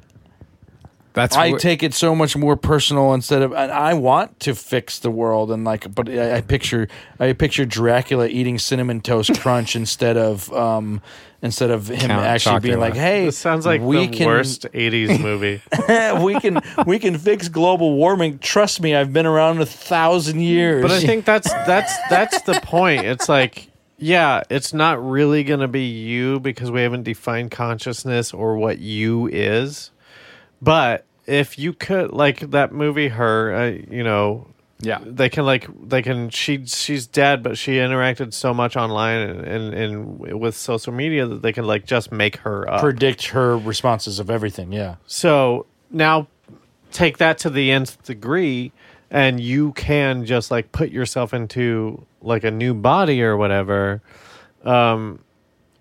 that's 1.15 1.35
I 1.35 1.51
what- 1.51 1.61
take 1.61 1.81
it 1.81 1.93
so 1.95 2.13
much 2.13 2.37
more 2.37 2.55
personal 2.55 3.13
instead 3.13 3.41
of 3.41 3.51
and 3.53 3.71
I 3.71 3.95
want 3.95 4.39
to 4.41 4.53
fix 4.53 4.99
the 4.99 5.09
world 5.09 5.51
and 5.51 5.63
like 5.63 5.93
but 5.95 6.07
I, 6.07 6.37
I 6.37 6.41
picture 6.41 6.87
I 7.19 7.33
picture 7.33 7.65
Dracula 7.65 8.27
eating 8.27 8.59
cinnamon 8.59 9.01
toast 9.01 9.39
crunch 9.41 9.75
instead 9.75 10.17
of 10.17 10.51
um 10.53 11.01
instead 11.41 11.69
of 11.71 11.87
him 11.87 12.09
Count 12.09 12.25
actually 12.25 12.59
being 12.59 12.79
like 12.79 12.95
hey 12.95 13.25
this 13.25 13.37
sounds 13.37 13.65
like 13.65 13.81
we 13.81 14.07
the 14.07 14.17
can 14.17 14.27
worst 14.27 14.65
'80s 14.73 15.19
movie. 15.21 15.61
we 16.23 16.39
can 16.39 16.61
we 16.85 16.99
can 16.99 17.17
fix 17.17 17.47
global 17.49 17.95
warming 17.95 18.39
trust 18.39 18.81
me 18.81 18.95
I've 18.95 19.13
been 19.13 19.25
around 19.25 19.59
a 19.61 19.65
thousand 19.65 20.41
years 20.41 20.81
But 20.81 20.91
I 20.91 20.99
think 21.01 21.25
that's 21.25 21.51
that's 21.51 21.93
that's 22.09 22.41
the 22.43 22.59
point. 22.61 23.05
It's 23.05 23.29
like, 23.29 23.69
yeah, 23.97 24.41
it's 24.49 24.73
not 24.73 25.03
really 25.03 25.43
going 25.43 25.59
to 25.61 25.67
be 25.67 25.85
you 25.85 26.39
because 26.39 26.69
we 26.71 26.81
haven't 26.81 27.03
defined 27.03 27.51
consciousness 27.51 28.33
or 28.33 28.57
what 28.57 28.79
you 28.79 29.27
is. 29.27 29.91
But 30.65 31.05
if 31.27 31.57
you 31.59 31.73
could, 31.73 32.11
like 32.11 32.39
that 32.51 32.71
movie, 32.73 33.07
her, 33.09 33.53
uh, 33.55 33.65
you 33.89 34.03
know, 34.03 34.47
Yeah. 34.81 34.99
they 35.05 35.29
can 35.29 35.45
like 35.45 35.67
they 35.87 36.01
can. 36.01 36.29
She 36.29 36.65
she's 36.65 37.07
dead, 37.07 37.41
but 37.43 37.57
she 37.57 37.73
interacted 37.77 38.33
so 38.33 38.53
much 38.53 38.75
online 38.75 39.19
and 39.29 39.39
and, 39.41 39.73
and 39.73 40.19
with 40.41 40.55
social 40.55 40.91
media 40.93 41.25
that 41.27 41.41
they 41.41 41.53
can 41.53 41.65
like 41.65 41.85
just 41.85 42.11
make 42.11 42.37
her 42.37 42.67
up. 42.69 42.81
predict 42.81 43.27
her 43.27 43.57
responses 43.57 44.19
of 44.19 44.29
everything 44.29 44.71
yeah 44.73 44.95
So 45.07 45.65
now 45.91 46.27
take 46.91 47.17
that 47.19 47.37
to 47.39 47.49
the 47.49 47.71
nth 47.71 48.03
degree, 48.03 48.71
and 49.09 49.39
you 49.39 49.71
can 49.73 50.25
just 50.25 50.51
like 50.51 50.71
put 50.71 50.89
yourself 50.91 51.33
into 51.33 52.05
like 52.21 52.43
a 52.43 52.51
new 52.51 52.73
body 52.73 53.21
or 53.23 53.37
whatever. 53.37 54.01
Um, 54.63 55.19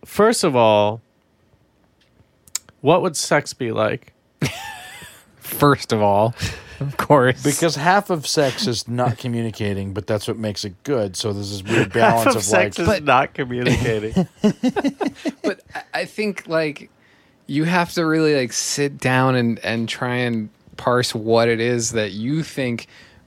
first 0.05 0.44
of 0.44 0.55
all, 0.55 1.01
what 2.81 3.02
would 3.02 3.16
sex 3.16 3.52
be 3.55 3.73
like? 3.73 4.12
First 5.44 5.92
of 5.92 6.00
all, 6.02 6.34
of 6.80 6.96
course, 6.96 7.42
because 7.42 7.76
half 7.76 8.08
of 8.10 8.26
sex 8.26 8.66
is 8.66 8.88
not 8.88 9.18
communicating 9.24 9.92
but 9.92 10.06
that's 10.06 10.26
what 10.26 10.38
makes 10.38 10.64
it 10.64 10.74
good. 10.84 11.16
So 11.16 11.32
there's 11.32 11.50
this 11.50 11.62
weird 11.62 11.92
Half 11.92 12.24
balance 12.24 12.26
of 12.34 12.42
of, 12.42 12.48
like 12.48 12.74
sex 12.74 12.78
is 12.78 13.00
not 13.02 13.34
communicating. 13.34 14.26
but 15.42 15.60
I- 15.74 15.82
I 15.92 16.04
think 16.06 16.46
like 16.48 16.90
you 17.46 17.64
have 17.64 17.92
to 17.92 18.06
really 18.06 18.34
like 18.34 18.52
sit 18.52 18.98
down 18.98 19.36
and 19.36 19.58
and 19.60 19.88
try 19.88 20.16
and 20.16 20.48
parse 20.76 21.14
what 21.14 21.48
it 21.48 21.60
is 21.60 21.92
that 21.92 22.12
you 22.12 22.42
think 22.42 22.86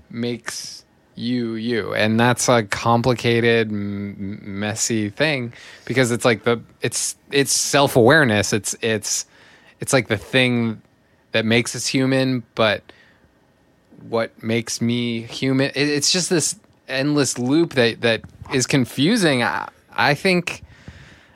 makes 0.09 0.83
you 1.15 1.53
you. 1.53 1.93
And 1.93 2.19
that's 2.19 2.49
a 2.49 2.63
complicated 2.63 3.69
m- 3.69 4.41
messy 4.59 5.09
thing 5.09 5.53
because 5.85 6.11
it's 6.11 6.25
like 6.25 6.43
the 6.43 6.61
it's 6.81 7.15
it's 7.31 7.51
self-awareness. 7.51 8.53
It's 8.53 8.75
it's 8.81 9.25
it's 9.79 9.93
like 9.93 10.07
the 10.07 10.17
thing 10.17 10.81
that 11.37 11.45
makes 11.45 11.75
us 11.75 11.85
human 11.85 12.43
but 12.55 12.81
what 14.09 14.43
makes 14.43 14.81
me 14.81 15.21
human 15.21 15.67
it, 15.67 15.87
it's 15.87 16.11
just 16.11 16.29
this 16.29 16.59
endless 16.87 17.37
loop 17.37 17.73
that 17.73 18.01
that 18.01 18.21
is 18.53 18.67
confusing. 18.67 19.43
I, 19.43 19.69
I 19.91 20.13
think 20.13 20.63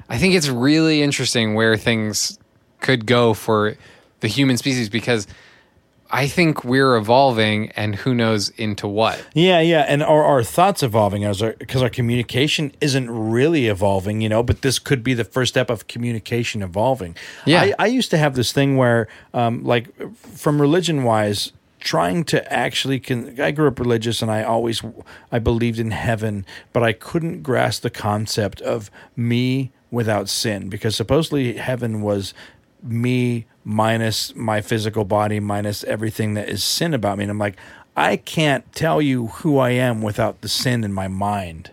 I 0.10 0.18
think 0.18 0.36
it's 0.36 0.50
really 0.50 1.02
interesting 1.02 1.56
where 1.56 1.78
things 1.78 2.38
could 2.80 3.06
go 3.06 3.34
for 3.34 3.76
the 4.22 4.28
human 4.28 4.58
species 4.58 4.90
because 4.90 5.28
I 6.14 6.28
think 6.28 6.64
we're 6.66 6.98
evolving 6.98 7.70
and 7.72 7.96
who 7.96 8.14
knows 8.14 8.50
into 8.50 8.88
what. 8.88 9.24
Yeah, 9.34 9.62
yeah, 9.62 9.86
and 9.88 10.04
our, 10.04 10.24
our 10.24 10.44
thoughts 10.44 10.84
evolving 10.84 11.24
as 11.24 11.42
our 11.42 11.54
because 11.54 11.82
our 11.82 11.90
communication 11.90 12.74
isn't 12.82 13.10
really 13.10 13.68
evolving, 13.68 14.22
you 14.22 14.30
know. 14.30 14.44
But 14.44 14.62
this 14.62 14.78
could 14.78 15.04
be 15.04 15.14
the 15.14 15.24
first 15.24 15.54
step 15.54 15.70
of 15.70 15.88
communication 15.88 16.62
evolving. 16.62 17.16
Yeah. 17.46 17.62
I, 17.62 17.74
I 17.80 17.88
used 17.88 18.12
to 18.12 18.18
have 18.18 18.36
this 18.36 18.52
thing 18.52 18.76
where, 18.76 19.08
um, 19.34 19.64
like, 19.64 19.90
from 20.18 20.60
religion 20.60 21.04
wise, 21.04 21.54
trying 21.80 22.26
to 22.26 22.54
actually. 22.54 23.00
Con- 23.00 23.40
I 23.40 23.52
grew 23.52 23.68
up 23.68 23.80
religious, 23.80 24.22
and 24.22 24.30
I 24.30 24.44
always 24.44 24.84
I 25.32 25.40
believed 25.40 25.80
in 25.80 25.92
heaven, 25.92 26.46
but 26.74 26.84
I 26.84 26.92
couldn't 26.92 27.42
grasp 27.42 27.84
the 27.84 27.90
concept 27.90 28.60
of 28.62 28.92
me 29.16 29.72
without 29.90 30.30
sin 30.30 30.70
because 30.70 30.96
supposedly 30.96 31.58
heaven 31.58 32.02
was 32.02 32.34
me 32.84 33.46
minus 33.64 34.36
my 34.36 34.62
physical 34.62 35.06
body 35.06 35.40
minus 35.40 35.84
everything 35.84 36.34
that 36.34 36.50
is 36.50 36.64
sin 36.64 36.94
about 36.94 37.18
me 37.18 37.24
and 37.24 37.32
i'm 37.32 37.38
like 37.38 37.56
i 37.96 38.16
can't 38.18 38.72
tell 38.74 39.02
you 39.02 39.28
who 39.28 39.58
i 39.58 39.70
am 39.70 40.02
without 40.02 40.42
the 40.42 40.48
sin 40.50 40.84
in 40.84 40.92
my 40.92 41.08
mind 41.08 41.72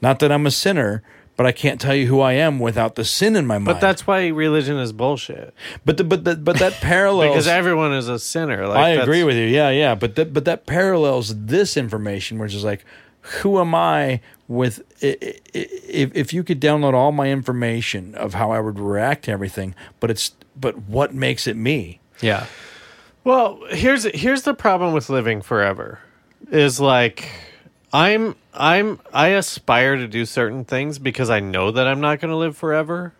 not 0.00 0.18
that 0.18 0.30
i'm 0.30 0.46
a 0.46 0.50
sinner 0.50 1.02
but 1.36 1.46
i 1.46 1.52
can't 1.52 1.80
tell 1.80 1.94
you 1.94 2.06
who 2.08 2.20
i 2.20 2.32
am 2.32 2.58
without 2.58 2.94
the 2.94 3.04
sin 3.06 3.36
in 3.36 3.46
my 3.46 3.56
mind 3.56 3.64
but 3.64 3.80
that's 3.80 4.06
why 4.06 4.26
religion 4.28 4.76
is 4.76 4.92
bullshit 4.92 5.54
but 5.84 5.96
the, 5.96 6.04
but 6.04 6.24
the, 6.24 6.36
but 6.36 6.58
that 6.58 6.72
parallels 6.82 7.30
because 7.30 7.46
everyone 7.48 7.92
is 7.94 8.08
a 8.08 8.18
sinner. 8.18 8.66
Like, 8.66 8.76
I 8.76 8.90
that's- 8.90 9.06
agree 9.06 9.24
with 9.24 9.36
you. 9.36 9.44
Yeah, 9.44 9.70
yeah. 9.70 9.94
But 9.94 10.16
that 10.16 10.32
but 10.34 10.44
that 10.44 10.66
parallels 10.66 11.34
this 11.46 11.76
information, 11.76 12.38
which 12.38 12.54
is 12.54 12.64
like, 12.64 12.84
who 13.40 13.58
am 13.58 13.74
I 13.74 14.20
with? 14.52 14.82
i- 15.02 15.16
i- 15.22 15.34
If 15.54 16.14
if 16.14 16.32
you 16.32 16.42
could 16.44 16.60
download 16.60 16.94
all 16.94 17.12
my 17.12 17.28
information 17.30 18.14
of 18.14 18.34
how 18.34 18.50
I 18.52 18.60
would 18.60 18.78
react 18.78 19.24
to 19.26 19.32
everything, 19.32 19.74
but 20.00 20.10
it's 20.10 20.32
but 20.58 20.76
what 20.88 21.14
makes 21.14 21.46
it 21.46 21.56
me? 21.56 22.00
Yeah. 22.20 22.46
Well, 23.24 23.60
here's 23.70 24.04
here's 24.14 24.42
the 24.42 24.54
problem 24.54 24.92
with 24.94 25.08
living 25.08 25.42
forever. 25.42 26.00
is 26.50 26.80
like 26.80 27.28
I'm 27.92 28.34
I'm 28.52 29.00
I 29.12 29.28
aspire 29.28 29.96
to 29.96 30.08
do 30.08 30.24
certain 30.24 30.64
things 30.64 30.98
because 30.98 31.30
I 31.30 31.40
know 31.40 31.70
that 31.70 31.86
I'm 31.86 32.00
not 32.00 32.20
going 32.20 32.30
to 32.30 32.36
live 32.36 32.56
forever. 32.56 33.12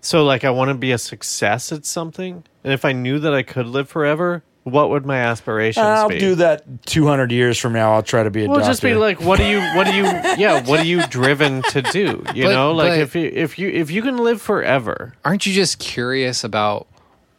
So 0.00 0.24
like 0.24 0.44
I 0.44 0.50
want 0.50 0.68
to 0.70 0.74
be 0.74 0.92
a 0.92 0.98
success 0.98 1.72
at 1.72 1.86
something. 1.86 2.42
And 2.64 2.72
if 2.72 2.84
I 2.84 2.92
knew 2.92 3.18
that 3.20 3.32
I 3.32 3.42
could 3.42 3.66
live 3.66 3.88
forever, 3.88 4.42
what 4.64 4.90
would 4.90 5.06
my 5.06 5.18
aspirations 5.18 5.82
be? 5.84 5.86
I'll 5.86 6.08
be? 6.08 6.18
do 6.18 6.34
that 6.36 6.86
200 6.86 7.30
years 7.30 7.58
from 7.58 7.72
now. 7.74 7.92
I'll 7.94 8.02
try 8.02 8.22
to 8.22 8.30
be 8.30 8.44
a 8.44 8.48
Well, 8.48 8.56
doctor. 8.58 8.70
just 8.70 8.82
be 8.82 8.94
like, 8.94 9.20
what 9.20 9.38
are 9.40 9.48
you, 9.48 9.60
what 9.76 9.86
are 9.86 9.94
you, 9.94 10.04
yeah, 10.38 10.62
what 10.66 10.80
are 10.80 10.84
you 10.86 11.06
driven 11.06 11.62
to 11.70 11.82
do? 11.82 12.24
You 12.34 12.44
But- 12.44 12.52
know, 12.52 12.72
like 12.72 12.90
but- 12.92 12.98
if 12.98 13.14
you, 13.14 13.30
if 13.32 13.58
you, 13.58 13.68
if 13.68 13.90
you 13.90 14.02
can 14.02 14.16
live 14.18 14.40
forever, 14.42 15.14
aren't 15.24 15.46
you 15.46 15.52
just 15.52 15.78
curious 15.78 16.44
about 16.44 16.86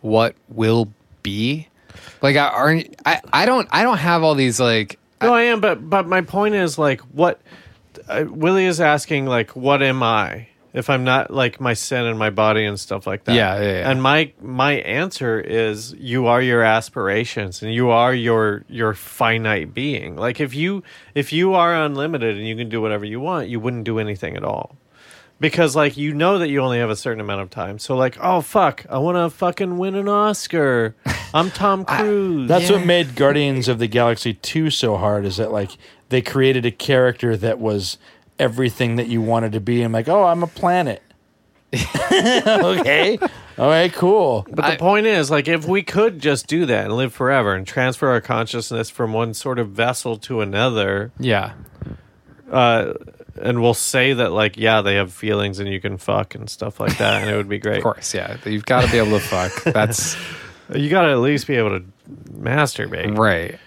what 0.02 0.36
will 0.50 0.92
be? 1.24 1.68
Like, 2.22 2.36
I- 2.36 2.48
aren't 2.50 2.96
I? 3.06 3.22
I 3.34 3.46
don't. 3.46 3.68
I 3.72 3.84
don't 3.84 3.98
have 3.98 4.24
all 4.24 4.36
these 4.36 4.60
like. 4.60 4.98
no, 5.22 5.34
I 5.34 5.44
am, 5.44 5.60
but, 5.62 5.90
but 5.90 6.08
my 6.08 6.22
point 6.22 6.56
is 6.56 6.78
like, 6.78 7.02
what, 7.02 7.40
uh, 8.08 8.26
Willie 8.28 8.66
is 8.66 8.80
asking, 8.80 9.26
like, 9.26 9.56
what 9.56 9.82
am 9.84 10.02
I? 10.04 10.48
If 10.76 10.90
I'm 10.90 11.04
not 11.06 11.32
like 11.32 11.62
my 11.62 11.74
sin 11.74 12.06
and 12.06 12.20
my 12.20 12.30
body 12.30 12.66
and 12.66 12.78
stuff 12.80 13.08
like 13.08 13.24
that. 13.24 13.36
Yeah, 13.36 13.56
yeah, 13.56 13.72
yeah. 13.80 13.90
And 13.90 14.04
my 14.04 14.34
my 14.42 14.74
answer 14.74 15.40
is 15.40 15.94
you 15.98 16.28
are 16.28 16.42
your 16.42 16.62
aspirations 16.64 17.64
and 17.64 17.74
you 17.74 17.90
are 17.90 18.14
your 18.14 18.66
your 18.68 18.94
finite 18.94 19.74
being. 19.74 20.18
Like 20.18 20.40
if 20.42 20.54
you 20.54 20.84
if 21.14 21.32
you 21.32 21.54
are 21.54 21.74
unlimited 21.74 22.38
and 22.38 22.46
you 22.46 22.56
can 22.58 22.70
do 22.70 22.82
whatever 22.82 23.06
you 23.06 23.20
want, 23.22 23.48
you 23.48 23.60
wouldn't 23.60 23.86
do 23.86 24.00
anything 24.00 24.36
at 24.36 24.44
all. 24.44 24.76
because 25.40 25.76
like 25.76 25.98
you 25.98 26.14
know 26.14 26.40
that 26.40 26.50
you 26.50 26.60
only 26.62 26.80
have 26.80 26.90
a 26.90 26.96
certain 26.96 27.22
amount 27.22 27.42
of 27.42 27.50
time. 27.50 27.80
So 27.80 27.96
like, 27.96 28.18
oh 28.22 28.42
fuck, 28.42 28.86
I 28.90 28.98
want 29.00 29.16
to 29.18 29.30
fucking 29.36 29.78
win 29.78 29.96
an 29.96 30.08
Oscar. 30.10 30.96
I'm 31.34 31.52
Tom 31.52 31.86
Cruise. 31.94 32.48
That's 32.48 32.70
what 32.70 32.86
made 32.86 33.16
Guardians 33.16 33.68
of 33.68 33.80
the 33.80 33.88
Galaxy 33.88 34.34
2 34.34 34.70
so 34.70 34.98
hard 34.98 35.26
is 35.26 35.38
that 35.38 35.52
like 35.52 35.72
they 36.10 36.22
created 36.22 36.66
a 36.66 36.72
character 36.72 37.36
that 37.38 37.60
was 37.60 37.98
everything 38.40 38.96
that 38.98 39.08
you 39.08 39.22
wanted 39.22 39.52
to 39.54 39.60
be. 39.60 39.82
I'm 39.82 39.92
like, 39.92 40.08
oh, 40.10 40.24
I'm 40.26 40.44
a 40.44 40.48
planet. 40.48 41.02
okay. 41.74 43.18
All 43.58 43.68
right, 43.70 43.92
cool. 43.94 44.46
but 44.52 44.70
the 44.72 44.78
point 44.78 45.06
is, 45.06 45.32
like, 45.32 45.48
if 45.48 45.66
we 45.66 45.82
could 45.82 46.20
just 46.20 46.48
do 46.48 46.66
that 46.66 46.86
and 46.86 46.94
live 46.96 47.14
forever 47.14 47.54
and 47.56 47.66
transfer 47.66 48.10
our 48.10 48.20
consciousness 48.22 48.90
from 48.90 49.14
one 49.14 49.34
sort 49.34 49.60
of 49.60 49.70
vessel 49.70 50.18
to 50.18 50.42
another, 50.42 51.12
Yeah. 51.20 51.54
uh, 52.52 52.94
and 53.42 53.62
we'll 53.62 53.74
say 53.74 54.14
that, 54.14 54.32
like, 54.32 54.58
yeah, 54.58 54.82
they 54.82 54.96
have 54.96 55.14
feelings 55.14 55.60
and 55.60 55.70
you 55.70 55.80
can 55.80 55.98
fuck 55.98 56.36
and 56.36 56.50
stuff 56.50 56.80
like 56.80 56.98
that, 56.98 57.22
and 57.22 57.30
it 57.30 57.36
would 57.38 57.50
be 57.50 57.60
great. 57.60 57.78
Of 57.80 57.84
course, 57.84 58.14
yeah. 58.14 58.38
You've 58.46 58.66
got 58.66 58.84
to 58.86 58.92
be 58.92 58.98
able 58.98 59.12
to 59.12 59.20
fuck. 59.20 59.64
That's 59.64 60.18
You 60.74 60.90
got 60.90 61.04
to 61.04 61.12
at 61.12 61.20
least 61.20 61.46
be 61.48 61.56
able 61.56 61.80
to 61.80 61.86
masturbate. 62.34 63.18
right. 63.18 63.60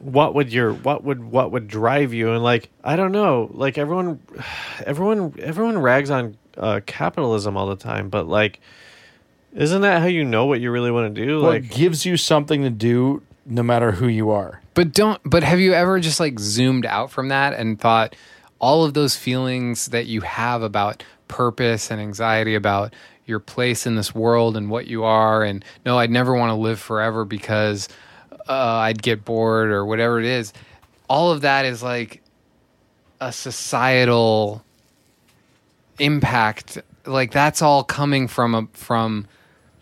What 0.00 0.34
would 0.34 0.52
your 0.52 0.72
what 0.72 1.04
would 1.04 1.22
what 1.22 1.52
would 1.52 1.68
drive 1.68 2.12
you 2.12 2.32
and 2.32 2.42
like 2.42 2.70
i 2.82 2.96
don't 2.96 3.12
know 3.12 3.50
like 3.52 3.78
everyone 3.78 4.18
everyone 4.86 5.34
everyone 5.38 5.78
rags 5.78 6.10
on 6.10 6.36
uh, 6.56 6.80
capitalism 6.86 7.56
all 7.56 7.68
the 7.68 7.76
time 7.76 8.08
but 8.08 8.26
like 8.26 8.60
isn't 9.54 9.82
that 9.82 10.00
how 10.00 10.06
you 10.06 10.24
know 10.24 10.46
what 10.46 10.60
you 10.60 10.70
really 10.70 10.90
want 10.90 11.14
to 11.14 11.26
do 11.26 11.42
What 11.42 11.50
like 11.50 11.70
gives 11.70 12.06
you 12.06 12.16
something 12.16 12.62
to 12.62 12.70
do 12.70 13.22
no 13.46 13.62
matter 13.62 13.92
who 13.92 14.06
you 14.08 14.30
are? 14.30 14.62
But 14.74 14.92
don't. 14.92 15.20
But 15.24 15.42
have 15.42 15.60
you 15.60 15.72
ever 15.74 15.98
just 16.00 16.20
like 16.20 16.38
zoomed 16.38 16.86
out 16.86 17.10
from 17.10 17.28
that 17.28 17.54
and 17.54 17.78
thought 17.80 18.14
all 18.58 18.84
of 18.84 18.94
those 18.94 19.16
feelings 19.16 19.86
that 19.86 20.06
you 20.06 20.20
have 20.20 20.62
about 20.62 21.02
purpose 21.28 21.90
and 21.90 22.00
anxiety 22.00 22.54
about 22.54 22.94
your 23.26 23.40
place 23.40 23.86
in 23.86 23.96
this 23.96 24.14
world 24.14 24.56
and 24.56 24.70
what 24.70 24.86
you 24.86 25.04
are, 25.04 25.42
and 25.42 25.64
no, 25.84 25.98
I'd 25.98 26.10
never 26.10 26.34
want 26.34 26.50
to 26.50 26.54
live 26.54 26.78
forever 26.78 27.24
because 27.24 27.88
uh, 28.50 28.80
I'd 28.82 29.00
get 29.00 29.24
bored 29.24 29.70
or 29.70 29.86
whatever 29.86 30.18
it 30.18 30.26
is. 30.26 30.52
All 31.08 31.30
of 31.30 31.42
that 31.42 31.64
is 31.64 31.82
like 31.82 32.20
a 33.20 33.32
societal 33.32 34.64
impact. 36.00 36.78
Like 37.06 37.30
that's 37.30 37.62
all 37.62 37.84
coming 37.84 38.26
from 38.26 38.54
a 38.54 38.66
from 38.72 39.26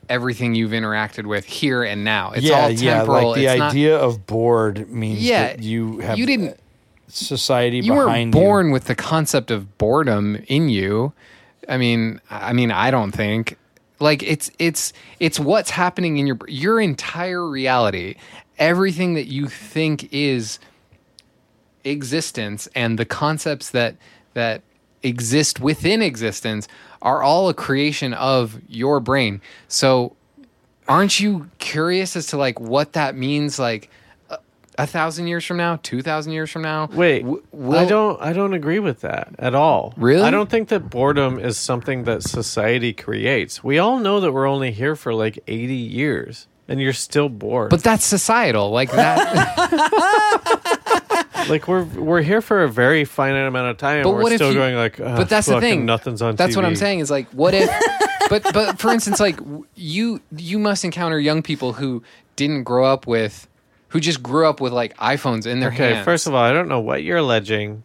everything 0.08 0.54
you've 0.54 0.72
interacted 0.72 1.26
with 1.26 1.46
here 1.46 1.82
and 1.82 2.04
now. 2.04 2.32
It's 2.32 2.44
yeah, 2.44 2.60
all 2.60 2.70
yeah. 2.70 2.98
temporal. 2.98 3.28
Like 3.30 3.36
the 3.36 3.46
it's 3.46 3.58
not- 3.58 3.70
idea 3.70 3.98
of 3.98 4.26
bored 4.26 4.90
means 4.90 5.22
yeah, 5.22 5.48
that 5.48 5.62
you 5.62 6.00
have 6.00 6.18
you 6.18 6.26
didn't 6.26 6.60
society 7.08 7.78
you 7.78 7.94
weren't 7.94 8.32
born 8.32 8.70
with 8.70 8.84
the 8.84 8.94
concept 8.94 9.50
of 9.50 9.78
boredom 9.78 10.44
in 10.46 10.68
you. 10.68 11.14
I 11.66 11.78
mean, 11.78 12.20
I 12.30 12.52
mean, 12.52 12.70
I 12.70 12.90
don't 12.90 13.12
think 13.12 13.56
like 14.00 14.22
it's 14.22 14.50
it's 14.58 14.92
it's 15.20 15.40
what's 15.40 15.70
happening 15.70 16.18
in 16.18 16.26
your 16.26 16.38
your 16.46 16.80
entire 16.80 17.46
reality. 17.46 18.16
Everything 18.58 19.14
that 19.14 19.26
you 19.26 19.46
think 19.48 20.12
is 20.12 20.58
existence 21.84 22.68
and 22.74 22.98
the 22.98 23.04
concepts 23.04 23.70
that 23.70 23.96
that 24.34 24.62
exist 25.02 25.60
within 25.60 26.02
existence 26.02 26.66
are 27.00 27.22
all 27.22 27.48
a 27.48 27.54
creation 27.54 28.12
of 28.14 28.60
your 28.68 29.00
brain. 29.00 29.40
So 29.68 30.16
aren't 30.88 31.20
you 31.20 31.48
curious 31.58 32.16
as 32.16 32.26
to 32.28 32.36
like 32.36 32.58
what 32.58 32.94
that 32.94 33.14
means 33.14 33.58
like 33.58 33.90
a, 34.28 34.38
a 34.76 34.86
thousand 34.86 35.28
years 35.28 35.44
from 35.44 35.56
now, 35.56 35.78
two 35.82 36.02
thousand 36.02 36.32
years 36.32 36.50
from 36.50 36.62
now? 36.62 36.86
wait 36.92 37.22
W- 37.22 37.42
i 37.52 37.56
will- 37.56 37.88
don't 37.88 38.20
i 38.22 38.32
don't 38.32 38.54
agree 38.54 38.78
with 38.80 39.00
that 39.02 39.34
at 39.38 39.54
all 39.54 39.94
Really? 39.96 40.22
i 40.22 40.30
don't 40.30 40.50
think 40.50 40.68
that 40.70 40.90
boredom 40.90 41.38
is 41.38 41.56
something 41.56 42.04
that 42.04 42.22
society 42.22 42.92
creates 42.92 43.62
we 43.62 43.78
all 43.78 43.98
know 43.98 44.18
that 44.20 44.32
we're 44.32 44.46
only 44.48 44.72
here 44.72 44.96
for 44.96 45.12
like 45.14 45.38
80 45.46 45.74
years 45.74 46.46
and 46.68 46.80
you're 46.80 46.92
still 46.92 47.28
bored 47.28 47.70
But 47.70 47.82
that's 47.82 48.04
societal, 48.04 48.70
like 48.70 48.90
that. 48.92 49.16
like 51.48 51.66
we're 51.68 51.84
we're 51.84 52.22
here 52.22 52.40
for 52.40 52.62
a 52.64 52.68
very 52.68 53.04
finite 53.04 53.46
amount 53.46 53.70
of 53.70 53.76
time 53.78 54.02
But 54.02 54.08
and 54.10 54.16
we're 54.18 54.22
what 54.24 54.32
if 54.32 54.38
still 54.38 54.48
you- 54.52 54.58
going 54.58 54.74
like 54.76 55.00
"Ugh, 55.00 55.16
but 55.16 55.28
that's 55.28 55.46
the 55.46 55.60
thing. 55.60 55.84
nothing's 55.86 56.22
on 56.22 56.36
That's 56.36 56.56
what 56.56 56.64
I'm 56.64 56.76
saying. 56.76 57.00
Is 57.00 57.10
like, 57.10 57.28
what 57.30 57.54
if? 57.54 57.70
but 58.28 58.42
but 58.52 58.78
for 58.78 58.90
instance, 58.92 59.20
like 59.20 59.38
you 59.74 60.20
you 60.36 60.58
must 60.58 60.84
encounter 60.84 61.18
young 61.18 61.42
people 61.42 61.72
who 61.74 62.02
didn't 62.36 62.64
grow 62.64 62.84
up 62.84 63.06
with, 63.06 63.48
who 63.88 64.00
just 64.00 64.22
grew 64.22 64.46
up 64.46 64.60
with 64.60 64.72
like 64.72 64.96
iPhones 64.98 65.46
in 65.46 65.60
their 65.60 65.70
Okay, 65.70 65.94
hands. 65.94 66.04
first 66.04 66.26
of 66.26 66.34
all, 66.34 66.42
I 66.42 66.52
don't 66.52 66.68
know 66.68 66.80
what 66.80 67.02
you're 67.02 67.18
alleging. 67.18 67.82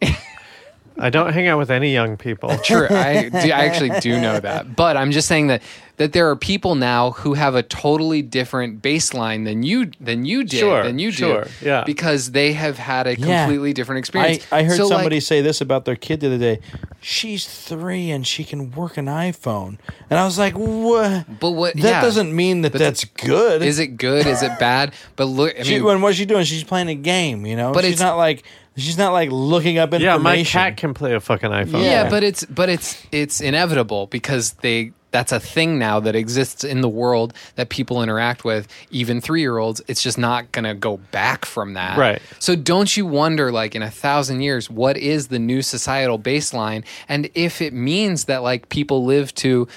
I 0.98 1.10
don't 1.10 1.32
hang 1.32 1.48
out 1.48 1.58
with 1.58 1.70
any 1.70 1.92
young 1.92 2.16
people. 2.16 2.56
True, 2.64 2.86
I 2.88 3.28
do, 3.28 3.36
I 3.38 3.66
actually 3.66 3.90
do 4.00 4.20
know 4.20 4.38
that, 4.40 4.76
but 4.76 4.96
I'm 4.96 5.10
just 5.10 5.26
saying 5.28 5.48
that 5.48 5.62
that 5.96 6.12
there 6.12 6.28
are 6.28 6.34
people 6.34 6.74
now 6.74 7.12
who 7.12 7.34
have 7.34 7.54
a 7.54 7.62
totally 7.62 8.20
different 8.20 8.82
baseline 8.82 9.44
than 9.44 9.62
you 9.62 9.90
than 10.00 10.24
you 10.24 10.42
did 10.44 10.58
Sure, 10.60 10.82
than 10.82 10.98
you 10.98 11.10
sure, 11.12 11.44
do, 11.44 11.50
yeah. 11.62 11.84
because 11.84 12.32
they 12.32 12.52
have 12.52 12.78
had 12.78 13.06
a 13.06 13.16
Yeah. 13.16 13.44
completely 13.44 13.72
different 13.72 14.00
experience. 14.00 14.44
I 14.50 14.64
heard 14.64 14.76
So, 14.76 14.86
like, 14.88 14.96
somebody 14.98 15.20
say 15.20 15.40
this 15.40 15.60
about 15.60 15.84
their 15.84 15.94
kid 15.96 16.20
the 16.20 16.26
other 16.28 16.38
day. 16.38 16.58
She's 17.00 17.46
three 17.46 18.10
and 18.10 18.26
she 18.26 18.42
can 18.44 18.70
work 18.72 18.96
an 18.96 19.06
iPhone, 19.06 19.78
and 20.10 20.18
I 20.18 20.24
was 20.24 20.38
like, 20.38 20.54
"What? 20.54 21.26
But 21.40 21.50
what? 21.52 21.74
That 21.74 21.82
yeah. 21.82 22.00
doesn't 22.02 22.34
mean 22.34 22.62
that 22.62 22.72
But 22.72 22.78
that's 22.80 23.04
good." 23.04 23.62
Is 23.62 23.78
it 23.78 23.96
good? 23.96 24.26
Is 24.26 24.42
it 24.42 24.58
bad? 24.58 24.94
But 25.16 25.26
look, 25.26 25.54
I 25.58 25.62
She, 25.64 25.80
when 25.80 26.00
what's 26.00 26.16
she 26.16 26.24
doing? 26.24 26.44
She's 26.44 26.64
playing 26.64 26.88
a 26.88 26.94
game, 26.94 27.46
you 27.46 27.56
know. 27.56 27.72
But 27.72 27.84
she's 27.84 27.94
it's- 27.94 28.00
not 28.08 28.16
like 28.16 28.42
she's 28.76 28.98
not 28.98 29.12
like 29.12 29.30
looking 29.30 29.78
up 29.78 29.88
information. 29.94 30.06
Yeah, 30.06 30.16
my 30.18 30.42
cat 30.44 30.76
can 30.76 30.94
play 30.94 31.14
a 31.14 31.20
fucking 31.20 31.50
iPhone. 31.50 31.72
yeah, 31.84 32.04
Yeah. 32.04 32.10
but 32.10 32.22
it's 32.24 32.44
but 32.44 32.68
it's 32.68 33.00
it's 33.12 33.40
inevitable 33.40 34.06
because 34.08 34.52
they 34.62 34.92
that's 35.10 35.30
a 35.30 35.38
thing 35.38 35.78
now 35.78 36.00
that 36.00 36.16
exists 36.16 36.64
in 36.64 36.80
the 36.80 36.88
world 36.88 37.32
that 37.54 37.68
people 37.68 38.02
interact 38.02 38.44
with 38.44 38.66
even 38.90 39.20
3-year-olds 39.20 39.80
it's 39.86 40.02
just 40.02 40.18
not 40.18 40.50
going 40.50 40.64
to 40.64 40.74
go 40.74 40.96
back 41.12 41.44
from 41.44 41.74
that 41.74 41.96
Right. 41.96 42.20
so 42.40 42.56
don't 42.56 42.96
you 42.96 43.06
wonder 43.06 43.52
like 43.52 43.76
in 43.76 43.82
a 43.82 43.92
thousand 43.92 44.40
years 44.40 44.68
what 44.68 44.96
is 44.96 45.28
the 45.28 45.38
new 45.38 45.62
societal 45.62 46.18
baseline 46.18 46.84
and 47.08 47.30
if 47.36 47.62
it 47.62 47.72
means 47.72 48.24
that 48.24 48.42
like 48.42 48.70
people 48.70 49.04
live 49.04 49.32
to 49.36 49.68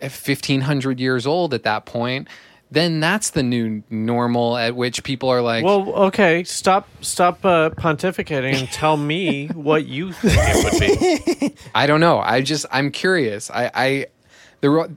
1500 0.00 0.98
years 0.98 1.26
old 1.26 1.52
at 1.54 1.62
that 1.64 1.84
point 1.84 2.26
then 2.70 3.00
that's 3.00 3.30
the 3.30 3.42
new 3.42 3.82
normal 3.90 4.56
at 4.56 4.76
which 4.76 5.02
people 5.02 5.28
are 5.28 5.42
like 5.42 5.64
Well, 5.64 5.92
okay, 6.06 6.44
stop 6.44 6.88
stop 7.00 7.44
uh, 7.44 7.70
pontificating 7.70 8.54
and 8.58 8.68
tell 8.70 8.96
me 8.96 9.46
what 9.54 9.86
you 9.86 10.12
think 10.12 10.34
it 10.38 11.40
would 11.40 11.48
be. 11.50 11.54
I 11.74 11.86
don't 11.86 12.00
know. 12.00 12.18
I 12.20 12.42
just 12.42 12.66
I'm 12.70 12.90
curious. 12.90 13.50
I 13.50 13.70
I 13.74 14.06
the 14.60 14.90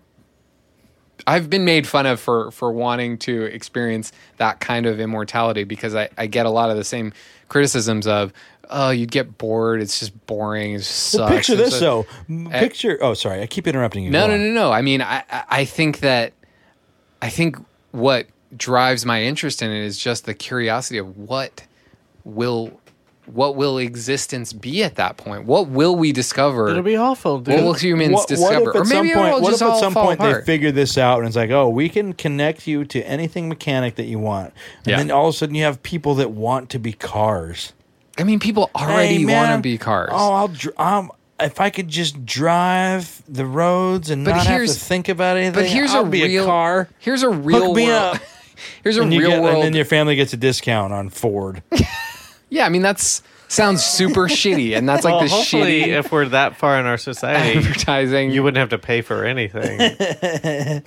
I've 1.26 1.50
been 1.50 1.64
made 1.64 1.88
fun 1.88 2.06
of 2.06 2.20
for 2.20 2.52
for 2.52 2.72
wanting 2.72 3.18
to 3.20 3.44
experience 3.44 4.12
that 4.38 4.60
kind 4.60 4.86
of 4.86 5.00
immortality 5.00 5.64
because 5.64 5.96
I 5.96 6.10
I 6.18 6.28
get 6.28 6.46
a 6.46 6.50
lot 6.50 6.70
of 6.70 6.76
the 6.78 6.84
same 6.84 7.14
criticisms 7.48 8.08
of 8.08 8.34
oh 8.70 8.90
you'd 8.90 9.12
get 9.12 9.38
bored. 9.38 9.82
It's 9.82 10.00
just 10.00 10.26
boring. 10.28 10.74
It 10.74 10.80
just 10.80 11.16
Well, 11.16 11.30
picture 11.30 11.54
And 11.54 11.62
this 11.62 11.80
so- 11.80 12.06
though. 12.30 12.34
M- 12.36 12.50
Picture. 12.50 12.98
Oh, 13.02 13.14
sorry. 13.14 13.42
I 13.42 13.48
keep 13.48 13.68
interrupting 13.68 14.04
you. 14.04 14.10
No, 14.12 14.28
no, 14.28 14.38
no, 14.38 14.52
no. 14.52 14.72
I 14.72 14.82
mean, 14.82 15.02
I 15.02 15.24
I- 15.32 15.44
I 15.50 15.66
think 15.66 16.00
that 16.00 16.34
I 17.24 17.30
think 17.30 17.56
what 17.92 18.28
drives 18.56 19.06
my 19.06 19.24
interest 19.24 19.62
in 19.62 19.72
it 19.72 19.82
is 19.84 19.98
just 19.98 20.26
the 20.26 20.34
curiosity 20.34 20.98
of 20.98 21.18
what 21.18 21.64
will 22.26 22.80
what 23.26 23.56
will 23.56 23.78
existence 23.78 24.52
be 24.52 24.84
at 24.84 24.96
that 24.96 25.16
point? 25.16 25.46
What 25.46 25.70
will 25.70 25.96
we 25.96 26.12
discover? 26.12 26.68
It'll 26.68 26.84
be 26.84 26.98
awful, 26.98 27.40
dude. 27.40 27.56
what 27.56 27.64
will 27.64 27.74
humans 27.74 28.12
What, 28.12 28.20
what 28.20 28.28
discover? 28.28 28.70
if 28.72 28.76
at 28.76 28.82
or 28.82 28.86
some 28.86 28.98
maybe 28.98 29.12
it'll 29.12 29.24
point, 29.30 29.42
what 29.42 29.54
if 29.54 29.62
at 29.62 29.78
some 29.80 29.94
fall 29.94 30.08
point 30.08 30.20
they 30.20 30.42
figure 30.42 30.74
this 30.74 30.98
out 30.98 31.20
and 31.20 31.28
it's 31.28 31.38
like, 31.38 31.50
oh, 31.50 31.70
we 31.70 31.88
can 31.88 32.12
connect 32.12 32.68
you 32.68 32.84
to 32.84 33.02
anything 33.08 33.48
mechanic 33.48 33.96
that 33.96 34.08
you 34.08 34.20
want, 34.20 34.48
and 34.80 34.88
Yeah. 34.88 34.98
then 34.98 35.10
all 35.10 35.30
of 35.30 35.36
a 35.36 35.38
sudden 35.38 35.56
you 35.56 35.64
have 35.64 35.82
people 35.84 36.16
that 36.16 36.32
want 36.32 36.70
to 36.72 36.80
be 36.80 36.92
cars. 36.92 37.72
I 38.18 38.24
mean, 38.26 38.40
people 38.42 38.70
already 38.76 39.20
Hey, 39.24 39.26
want 39.34 39.56
to 39.56 39.62
be 39.62 39.78
cars. 39.78 40.10
Oh, 40.12 40.34
I'll 40.34 40.48
dr- 40.50 40.78
um, 40.78 41.10
if 41.44 41.62
I 41.62 41.70
could 41.70 41.88
just 41.88 42.26
drive 42.26 43.22
the 43.28 43.46
roads 43.46 44.10
and 44.10 44.26
But 44.26 44.32
not 44.38 44.46
have 44.48 44.66
to 44.68 44.74
think 44.74 45.10
about 45.10 45.38
anything. 45.38 45.54
but 45.54 45.66
here's 45.68 45.92
I'll 45.94 46.06
a 46.06 46.10
be 46.10 46.24
real 46.24 46.44
a 46.44 46.48
car. 46.48 46.90
Here's 47.00 47.24
a 47.24 47.30
real 47.30 47.68
Hook 47.68 47.76
me 47.78 47.88
world. 47.88 48.16
up. 48.16 48.22
Here's 48.84 48.98
a 48.98 49.02
And, 49.02 49.12
real 49.12 49.30
get, 49.32 49.42
world. 49.42 49.56
and 49.56 49.64
then 49.64 49.74
your 49.74 49.86
family 49.86 50.16
gets 50.16 50.32
a 50.34 50.38
discount 50.38 50.94
on 50.94 51.10
Ford. 51.10 51.64
yeah, 52.50 52.66
I 52.66 52.70
mean 52.70 52.82
that's 52.82 53.22
sounds 53.48 53.84
super 53.84 54.22
shitty, 54.28 54.78
and 54.78 54.88
that's 54.88 55.04
like 55.04 55.14
well, 55.16 55.24
the 55.24 55.30
hopefully, 55.30 55.82
shitty 55.84 55.88
if 55.88 56.12
we're 56.12 56.28
that 56.30 56.56
far 56.56 56.80
in 56.80 56.86
our 56.86 56.98
society, 56.98 57.58
advertising. 57.60 58.32
you 58.32 58.42
wouldn't 58.44 58.58
have 58.60 58.70
to 58.70 58.78
pay 58.78 59.02
for 59.02 59.26
anything. 59.26 59.78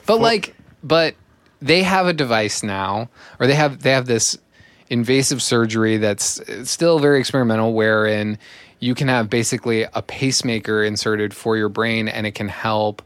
But 0.07 0.21
like, 0.21 0.55
but 0.83 1.17
they 1.61 1.83
have 1.83 2.07
a 2.07 2.13
device 2.13 2.63
now, 2.63 3.11
or 3.41 3.47
they 3.47 3.55
have 3.55 3.83
they 3.83 3.91
have 3.91 4.07
this 4.07 4.39
invasive 4.89 5.43
surgery 5.43 5.97
that's 5.97 6.39
uh, 6.41 6.65
still 6.65 6.99
very 7.01 7.19
experimental, 7.19 7.75
wherein 7.75 8.39
you 8.81 8.95
can 8.95 9.09
have 9.09 9.29
basically 9.31 9.83
a 9.83 10.03
pacemaker 10.03 10.83
inserted 10.85 11.33
for 11.35 11.57
your 11.57 11.69
brain, 11.69 12.09
and 12.09 12.27
it 12.27 12.33
can 12.35 12.49
help 12.49 13.03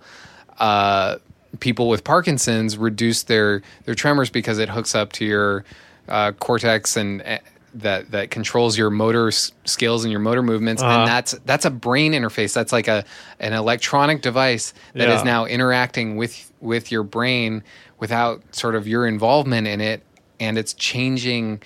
uh, 0.59 1.17
people 1.61 1.89
with 1.89 2.05
Parkinson's 2.05 2.77
reduce 2.79 3.23
their 3.25 3.63
their 3.85 3.95
tremors 3.95 4.31
because 4.31 4.59
it 4.59 4.69
hooks 4.69 4.95
up 4.95 5.13
to 5.15 5.25
your 5.25 5.65
uh, 6.09 6.33
cortex 6.33 6.97
and. 6.97 7.23
uh, 7.23 7.39
that 7.73 8.11
that 8.11 8.33
controls 8.33 8.77
your 8.77 8.91
motor 8.91 9.29
s- 9.29 9.53
skills 9.65 10.03
and 10.03 10.11
your 10.11 10.19
motor 10.19 10.43
movements, 10.43 10.83
Uh-huh. 10.83 10.91
and 11.03 11.09
that's 11.09 11.35
that's 11.47 11.65
a 11.65 11.71
brain 11.71 12.15
interface. 12.15 12.53
That's 12.53 12.73
like 12.73 12.89
a 12.89 13.05
an 13.39 13.53
electronic 13.53 14.23
device 14.23 14.75
that 14.95 15.09
is 15.09 15.21
Yeah. 15.21 15.23
now 15.23 15.45
interacting 15.47 16.17
with 16.17 16.51
with 16.61 16.91
your 16.91 17.05
brain 17.05 17.63
without 18.01 18.43
sort 18.51 18.75
of 18.75 18.89
your 18.89 19.07
involvement 19.07 19.69
in 19.69 19.81
it 19.81 20.03
and 20.41 20.59
it's 20.59 20.75
changing 20.75 21.63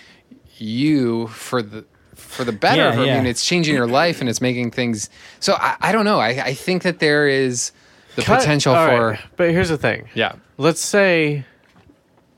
you 0.58 1.26
for 1.28 1.62
the 1.62 1.86
for 2.34 2.44
the 2.44 2.52
better 2.52 2.82
Yeah, 2.82 2.90
i 2.90 2.96
mean 2.96 3.06
yeah. 3.06 3.22
it's 3.24 3.44
changing 3.44 3.74
your 3.74 3.86
life 3.86 4.20
and 4.20 4.28
it's 4.28 4.40
making 4.40 4.70
things 4.72 5.08
so 5.40 5.54
i, 5.58 5.76
I 5.80 5.92
don't 5.92 6.04
know 6.04 6.18
I, 6.20 6.28
I 6.46 6.54
think 6.54 6.82
that 6.82 6.98
there 6.98 7.26
is 7.28 7.72
the 8.16 8.22
Cut- 8.22 8.40
potential 8.40 8.74
for 8.74 9.08
right, 9.10 9.20
But 9.36 9.50
here's 9.50 9.68
the 9.70 9.78
thing. 9.78 10.08
yeah 10.14 10.34
Let's 10.56 10.80
say 10.80 11.44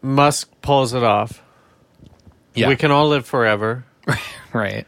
Musk 0.03 0.51
pulls 0.63 0.95
it 0.95 1.03
off. 1.03 1.43
yeah 2.55 2.69
We 2.69 2.77
can 2.77 2.91
all 2.91 3.09
live 3.09 3.27
forever. 3.27 3.85
right 4.55 4.87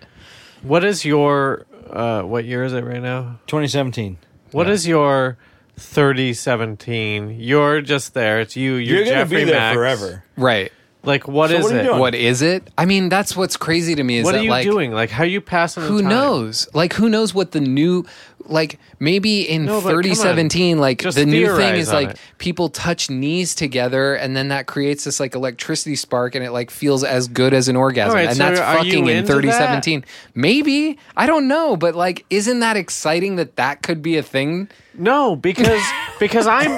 What 0.63 0.85
is 0.85 1.05
your 1.05 1.67
uh, 1.91 2.23
what 2.23 2.45
year 2.45 2.65
is 2.65 2.73
it 2.75 2.85
right 2.85 3.01
now? 3.03 3.39
2017. 3.47 4.19
What 4.53 4.69
is 4.69 4.87
your 4.87 5.37
3017? 5.79 7.37
You're 7.41 7.81
just 7.81 8.15
there. 8.15 8.41
It's 8.41 8.57
you. 8.57 8.75
You're, 8.75 9.05
You're, 9.05 9.15
gonna 9.15 9.27
be 9.27 9.45
there 9.45 9.55
Max. 9.55 9.75
forever. 9.77 10.25
right 10.37 10.73
Like 11.09 11.27
what 11.27 11.51
So 11.51 11.57
is 11.57 11.65
what 11.65 11.73
are 11.73 11.75
you 11.77 11.81
it? 11.81 11.85
doing? 11.85 11.99
what 12.01 12.15
is 12.15 12.43
it 12.43 12.71
i 12.79 12.85
mean 12.85 13.09
that's 13.09 13.35
what's 13.35 13.57
crazy 13.57 13.95
to 13.97 14.05
me 14.05 14.19
is 14.19 14.25
What 14.25 14.33
that 14.33 14.41
are 14.43 14.45
you 14.45 14.51
like 14.51 14.65
doing? 14.65 14.93
Like 14.93 15.11
how 15.11 15.25
you 15.25 15.41
passing 15.41 15.83
the 15.83 15.89
who 15.89 16.01
time? 16.03 16.11
knows 16.11 16.69
like 16.75 16.93
who 16.93 17.09
knows 17.09 17.33
what 17.35 17.53
the 17.53 17.61
new 17.61 18.05
like 18.45 18.79
maybe 18.99 19.43
in 19.49 19.65
No, 19.67 19.81
but 19.81 19.89
come 19.91 19.97
on. 19.97 20.03
3017 20.03 20.79
like 20.79 21.01
Just 21.03 21.17
the 21.17 21.27
new 21.27 21.47
thing 21.49 21.57
theorize 21.57 21.79
is 21.81 21.89
on 21.89 21.95
like 21.95 22.11
it. 22.11 22.21
people 22.39 22.69
touch 22.69 23.11
knees 23.11 23.55
together 23.55 24.15
and 24.15 24.37
then 24.37 24.49
that 24.49 24.67
creates 24.67 25.05
this 25.05 25.21
like 25.21 25.35
electricity 25.35 25.97
spark 25.97 26.35
and 26.35 26.45
it 26.45 26.51
like 26.53 26.71
feels 26.71 27.05
as 27.05 27.29
good 27.29 27.53
as 27.53 27.69
an 27.69 27.77
orgasm 27.77 28.11
All 28.11 28.15
right, 28.17 28.29
and 28.29 28.37
so 28.37 28.43
that's 28.45 28.61
are 28.61 28.85
you 28.85 28.91
fucking 28.93 29.07
in 29.09 29.17
into 29.19 29.35
that? 29.35 29.41
3017 29.41 30.05
maybe 30.35 30.99
i 31.17 31.27
don't 31.27 31.49
know 31.49 31.77
but 31.77 31.95
like 31.95 32.25
isn't 32.31 32.61
that 32.61 32.77
exciting 32.77 33.37
that 33.37 33.57
that 33.57 33.83
could 33.83 34.03
be 34.03 34.17
a 34.17 34.23
thing 34.23 34.69
No, 34.97 35.37
because 35.37 35.83
because 36.19 36.47
I'm 36.47 36.71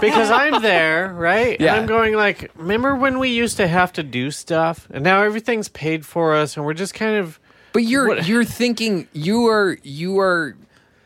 because 0.00 0.30
I'm 0.30 0.62
there, 0.62 1.12
right? 1.14 1.60
Yeah. 1.60 1.72
And 1.74 1.80
I'm 1.82 1.86
going 1.88 2.14
like, 2.14 2.50
remember 2.54 2.94
when 2.94 3.18
we 3.18 3.30
used 3.30 3.56
to 3.56 3.66
have 3.66 3.92
to 3.94 4.04
do 4.04 4.30
stuff, 4.30 4.86
and 4.92 5.02
now 5.02 5.22
everything's 5.24 5.68
paid 5.68 6.06
for 6.06 6.36
us, 6.36 6.56
and 6.56 6.64
we're 6.64 6.74
just 6.74 6.94
kind 6.94 7.16
of 7.16 7.40
but 7.72 7.82
you're 7.82 8.06
What- 8.08 8.28
you're 8.28 8.44
thinking 8.44 9.08
you 9.12 9.46
are 9.48 9.78
you 9.82 10.18
are 10.20 10.54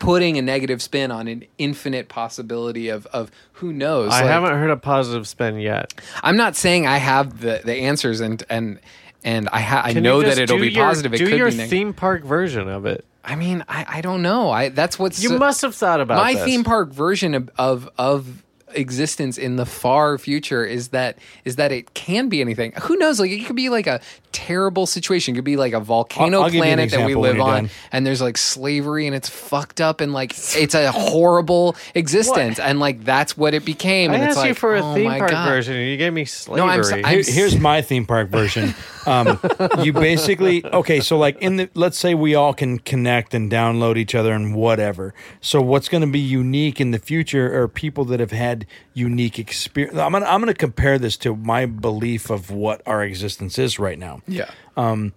putting 0.01 0.37
a 0.37 0.41
negative 0.41 0.81
spin 0.81 1.11
on 1.11 1.27
an 1.27 1.45
infinite 1.59 2.09
possibility 2.09 2.89
of 2.89 3.05
of 3.07 3.31
who 3.53 3.71
knows 3.71 4.11
I 4.11 4.21
Like- 4.21 4.31
haven't 4.31 4.57
heard 4.57 4.71
a 4.71 4.77
positive 4.77 5.27
spin 5.27 5.59
yet. 5.59 5.93
I'm 6.23 6.35
not 6.37 6.55
saying 6.55 6.87
I 6.87 6.97
have 6.97 7.39
the, 7.39 7.61
the 7.63 7.73
answers 7.75 8.19
and 8.19 8.43
and 8.49 8.79
and 9.23 9.47
I 9.49 9.59
ha- 9.61 9.83
I 9.85 9.93
Can 9.93 10.01
know 10.03 10.21
that 10.23 10.39
it'll 10.39 10.57
be 10.57 10.69
your- 10.71 10.83
positive. 10.83 11.13
It 11.13 11.19
do 11.19 11.27
could 11.29 11.37
your 11.37 11.49
be 11.51 11.57
negative. 11.57 11.69
theme 11.69 11.93
park 11.93 12.23
version 12.23 12.67
of 12.67 12.87
it. 12.87 13.05
I 13.23 13.35
mean, 13.35 13.63
I, 13.69 13.85
I 13.87 14.01
don't 14.01 14.23
know. 14.23 14.49
I 14.49 14.69
that's 14.69 14.97
what's 14.97 15.21
You 15.21 15.29
so- 15.29 15.37
must 15.37 15.61
have 15.61 15.75
thought 15.75 16.01
about 16.01 16.17
my 16.17 16.33
this. 16.33 16.43
theme 16.45 16.63
park 16.63 16.91
version 16.91 17.35
of, 17.35 17.49
of 17.59 17.87
of 17.99 18.43
existence 18.73 19.37
in 19.37 19.55
the 19.55 19.65
far 19.65 20.17
future 20.17 20.65
is 20.65 20.89
that 20.89 21.17
is 21.45 21.55
that 21.57 21.71
it 21.71 21.93
can 21.93 22.29
be 22.29 22.41
anything. 22.41 22.73
Who 22.83 22.95
knows? 22.97 23.19
Like 23.19 23.31
it 23.31 23.45
could 23.45 23.55
be 23.55 23.69
like 23.69 23.87
a 23.87 24.01
terrible 24.31 24.85
situation. 24.85 25.33
It 25.33 25.37
could 25.37 25.43
be 25.45 25.57
like 25.57 25.73
a 25.73 25.79
volcano 25.79 26.37
I'll- 26.37 26.43
I'll 26.45 26.49
give 26.49 26.55
you 26.55 26.61
an 26.63 26.67
planet 26.77 26.91
that 26.91 27.05
we 27.05 27.15
live 27.15 27.39
on, 27.41 27.63
done. 27.65 27.69
and 27.91 28.05
there's 28.07 28.21
like 28.21 28.37
slavery 28.37 29.05
and 29.07 29.15
it's 29.15 29.29
fucked 29.29 29.81
up 29.81 29.99
and 30.01 30.13
like 30.13 30.31
it's 30.55 30.73
a 30.75 30.91
horrible 30.91 31.75
existence, 31.95 32.59
and 32.59 32.79
like 32.79 33.03
that's 33.03 33.37
what 33.37 33.53
it 33.53 33.65
became. 33.65 34.11
I 34.11 34.15
and 34.15 34.23
it's 34.23 34.29
asked 34.31 34.37
like, 34.39 34.47
you 34.49 34.53
for 34.55 34.75
a 34.75 34.81
oh 34.81 34.93
theme 34.93 35.09
park 35.09 35.31
God. 35.31 35.47
version, 35.49 35.75
and 35.75 35.89
you 35.89 35.97
gave 35.97 36.13
me 36.13 36.25
slavery. 36.25 36.69
I'm 36.69 36.79
s- 36.79 36.91
I'm 36.91 37.03
Here- 37.05 37.23
here's 37.25 37.59
my 37.59 37.81
theme 37.81 38.05
park 38.05 38.29
version. 38.29 38.73
Um, 39.05 39.39
you 39.83 39.93
basically 39.93 40.65
okay. 40.65 40.99
So 40.99 41.17
like 41.17 41.37
in 41.41 41.57
the 41.57 41.69
let's 41.73 41.97
say 41.97 42.13
we 42.13 42.35
all 42.35 42.53
can 42.53 42.79
connect 42.79 43.33
and 43.33 43.51
download 43.51 43.97
each 43.97 44.15
other 44.15 44.33
and 44.33 44.55
whatever. 44.55 45.13
So 45.41 45.61
what's 45.61 45.89
going 45.89 46.01
to 46.01 46.07
be 46.11 46.19
unique 46.19 46.79
in 46.79 46.91
the 46.91 46.99
future 46.99 47.61
are 47.61 47.67
people 47.67 48.05
that 48.05 48.19
have 48.19 48.31
had 48.31 48.60
unique 48.93 49.39
experience. 49.39 49.97
I'm 49.97 50.11
gonna 50.11 50.25
I'm 50.25 50.39
gonna 50.41 50.53
compare 50.53 50.99
this 50.99 51.17
to 51.17 51.35
my 51.35 51.65
belief 51.65 52.29
of 52.29 52.51
what 52.51 52.81
our 52.85 53.03
existence 53.03 53.57
is 53.59 53.79
right 53.79 53.97
now. 53.97 54.21
Yeah. 54.27 54.49
Um, 54.77 55.13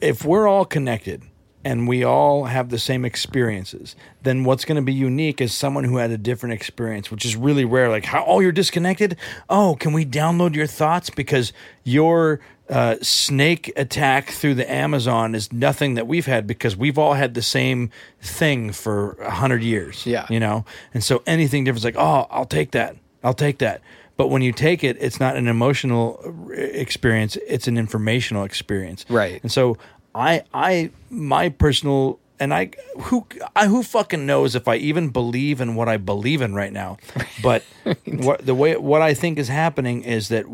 if 0.00 0.24
we're 0.24 0.46
all 0.46 0.64
connected 0.64 1.24
and 1.64 1.88
we 1.88 2.04
all 2.04 2.44
have 2.44 2.68
the 2.68 2.78
same 2.78 3.04
experiences, 3.04 3.96
then 4.22 4.44
what's 4.44 4.64
going 4.64 4.76
to 4.76 4.82
be 4.82 4.92
unique 4.92 5.40
is 5.40 5.52
someone 5.52 5.84
who 5.84 5.96
had 5.96 6.10
a 6.10 6.18
different 6.18 6.52
experience, 6.52 7.10
which 7.10 7.24
is 7.24 7.36
really 7.36 7.64
rare. 7.64 7.88
Like, 7.88 8.04
how, 8.04 8.24
oh, 8.26 8.40
you're 8.40 8.52
disconnected? 8.52 9.16
Oh, 9.50 9.76
can 9.78 9.92
we 9.92 10.06
download 10.06 10.54
your 10.54 10.66
thoughts? 10.66 11.10
Because 11.10 11.52
your 11.82 12.40
uh, 12.68 12.96
snake 13.00 13.72
attack 13.76 14.30
through 14.30 14.54
the 14.54 14.70
Amazon 14.70 15.34
is 15.34 15.52
nothing 15.52 15.94
that 15.94 16.06
we've 16.06 16.26
had 16.26 16.46
because 16.46 16.76
we've 16.76 16.98
all 16.98 17.14
had 17.14 17.34
the 17.34 17.42
same 17.42 17.90
thing 18.20 18.72
for 18.72 19.12
a 19.22 19.30
hundred 19.30 19.62
years. 19.62 20.04
Yeah. 20.06 20.26
You 20.28 20.40
know? 20.40 20.64
And 20.92 21.02
so 21.02 21.22
anything 21.26 21.64
different 21.64 21.80
is 21.80 21.84
like, 21.84 21.96
oh, 21.96 22.26
I'll 22.30 22.44
take 22.44 22.72
that. 22.72 22.96
I'll 23.24 23.34
take 23.34 23.58
that. 23.58 23.80
But 24.16 24.28
when 24.28 24.42
you 24.42 24.52
take 24.52 24.82
it, 24.82 24.96
it's 25.00 25.20
not 25.20 25.36
an 25.36 25.46
emotional 25.46 26.20
uh, 26.24 26.52
experience; 26.52 27.36
it's 27.46 27.68
an 27.68 27.78
informational 27.78 28.42
experience. 28.44 29.06
Right. 29.08 29.40
And 29.42 29.52
so 29.52 29.78
I 30.12 30.42
I 30.52 30.90
my 31.08 31.50
personal 31.50 32.18
and 32.40 32.52
I 32.52 32.72
who 33.02 33.26
I 33.54 33.66
who 33.66 33.84
fucking 33.84 34.26
knows 34.26 34.56
if 34.56 34.66
I 34.66 34.74
even 34.74 35.10
believe 35.10 35.60
in 35.60 35.76
what 35.76 35.88
I 35.88 35.98
believe 35.98 36.42
in 36.42 36.54
right 36.54 36.72
now. 36.72 36.98
But 37.42 37.62
what 38.04 38.44
the 38.44 38.54
way 38.54 38.76
what 38.76 39.00
I 39.00 39.14
think 39.14 39.38
is 39.38 39.46
happening 39.46 40.02
is 40.02 40.28
that 40.28 40.44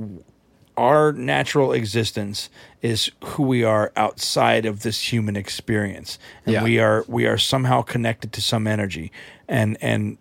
our 0.76 1.12
natural 1.12 1.72
existence 1.72 2.50
is 2.82 3.10
who 3.24 3.44
we 3.44 3.62
are 3.64 3.92
outside 3.96 4.66
of 4.66 4.82
this 4.82 5.12
human 5.12 5.36
experience. 5.36 6.18
And 6.46 6.54
Yeah. 6.54 6.64
we 6.64 6.78
are 6.78 7.04
we 7.08 7.26
are 7.26 7.38
somehow 7.38 7.82
connected 7.82 8.32
to 8.32 8.40
some 8.40 8.66
energy. 8.66 9.12
And 9.48 9.76
and 9.80 10.18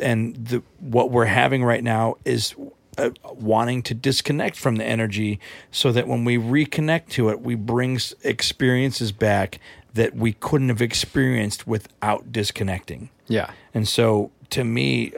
and 0.00 0.34
the 0.36 0.62
what 0.80 1.10
we're 1.10 1.24
having 1.26 1.64
right 1.64 1.82
now 1.82 2.16
is 2.24 2.54
uh, 2.98 3.10
wanting 3.34 3.82
to 3.82 3.94
disconnect 3.94 4.56
from 4.56 4.76
the 4.76 4.84
energy 4.84 5.38
so 5.70 5.92
that 5.92 6.06
when 6.08 6.24
we 6.24 6.36
reconnect 6.38 7.08
to 7.10 7.28
it 7.28 7.40
we 7.42 7.54
bring 7.54 7.98
experiences 8.22 9.12
back 9.12 9.58
that 9.94 10.14
we 10.14 10.32
couldn't 10.32 10.68
have 10.70 10.80
experienced 10.82 11.66
without 11.66 12.32
disconnecting 12.32 13.10
Yeah. 13.28 13.50
and 13.74 13.86
so 13.86 14.30
to 14.50 14.64
me 14.64 15.12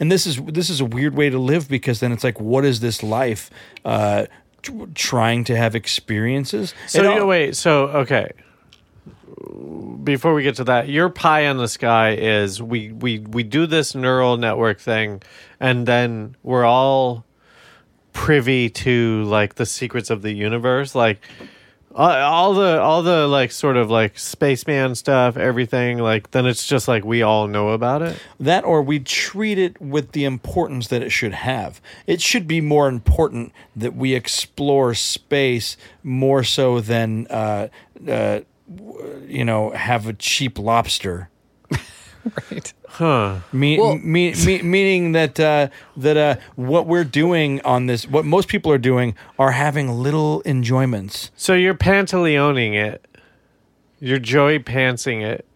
and 0.00 0.10
this 0.12 0.26
is 0.26 0.36
this 0.46 0.70
is 0.70 0.80
a 0.80 0.84
weird 0.84 1.14
way 1.14 1.30
to 1.30 1.38
live 1.38 1.68
because 1.68 2.00
then 2.00 2.12
it's 2.12 2.24
like 2.24 2.40
what 2.40 2.64
is 2.64 2.80
this 2.80 3.02
life 3.02 3.50
uh 3.84 4.26
tr- 4.62 4.84
trying 4.94 5.44
to 5.44 5.56
have 5.56 5.74
experiences 5.74 6.74
So 6.86 7.00
It 7.00 7.14
you 7.14 7.20
all- 7.22 7.26
wait. 7.26 7.56
So 7.56 7.88
okay. 7.88 8.30
Before 10.04 10.34
we 10.34 10.42
get 10.42 10.56
to 10.56 10.64
that, 10.64 10.88
your 10.88 11.08
pie 11.10 11.42
in 11.42 11.58
the 11.58 11.68
sky 11.68 12.14
is 12.14 12.62
we 12.62 12.92
we 12.92 13.18
we 13.20 13.42
do 13.42 13.66
this 13.66 13.94
neural 13.94 14.36
network 14.36 14.80
thing, 14.80 15.22
and 15.60 15.86
then 15.86 16.34
we're 16.42 16.64
all 16.64 17.24
privy 18.12 18.68
to 18.70 19.22
like 19.24 19.54
the 19.56 19.66
secrets 19.66 20.10
of 20.10 20.22
the 20.22 20.32
universe, 20.32 20.94
like 20.94 21.20
uh, 21.94 22.22
all 22.24 22.54
the 22.54 22.80
all 22.80 23.02
the 23.02 23.26
like 23.26 23.50
sort 23.50 23.76
of 23.76 23.90
like 23.90 24.18
spaceman 24.18 24.94
stuff, 24.94 25.36
everything. 25.36 25.98
Like 25.98 26.30
then 26.30 26.46
it's 26.46 26.66
just 26.66 26.86
like 26.86 27.04
we 27.04 27.22
all 27.22 27.48
know 27.48 27.70
about 27.70 28.02
it. 28.02 28.20
that 28.38 28.64
or 28.64 28.82
we 28.82 29.00
treat 29.00 29.58
it 29.58 29.80
with 29.80 30.12
the 30.12 30.24
importance 30.24 30.88
that 30.88 31.02
it 31.02 31.10
should 31.10 31.34
have. 31.34 31.80
It 32.06 32.20
should 32.20 32.46
be 32.46 32.60
more 32.60 32.88
important 32.88 33.52
that 33.74 33.94
we 33.94 34.14
explore 34.14 34.94
space 34.94 35.76
more 36.02 36.44
so 36.44 36.80
than 36.80 37.26
uh, 37.28 37.68
uh, 38.06 38.40
you 39.26 39.44
know, 39.44 39.70
have 39.70 40.06
a 40.06 40.12
cheap 40.12 40.58
lobster. 40.58 41.30
right. 42.50 42.72
Huh. 42.98 43.36
Me, 43.52 43.78
Well- 43.78 43.96
me, 43.96 44.34
me, 44.44 44.60
meaning 44.62 45.12
that 45.12 45.38
uh, 45.38 45.68
that 45.96 46.16
uh, 46.16 46.34
what 46.56 46.88
we're 46.88 47.04
doing 47.04 47.60
on 47.60 47.86
this, 47.86 48.08
what 48.08 48.24
most 48.24 48.48
people 48.48 48.72
are 48.72 48.78
doing, 48.78 49.14
are 49.38 49.52
having 49.52 49.88
little 50.02 50.42
enjoyments. 50.44 51.30
So 51.36 51.54
you're 51.54 51.76
pantaleoning 51.76 52.74
it. 52.74 53.06
You're 54.00 54.18
joy 54.18 54.58
pantsing 54.58 55.22
it. 55.22 55.46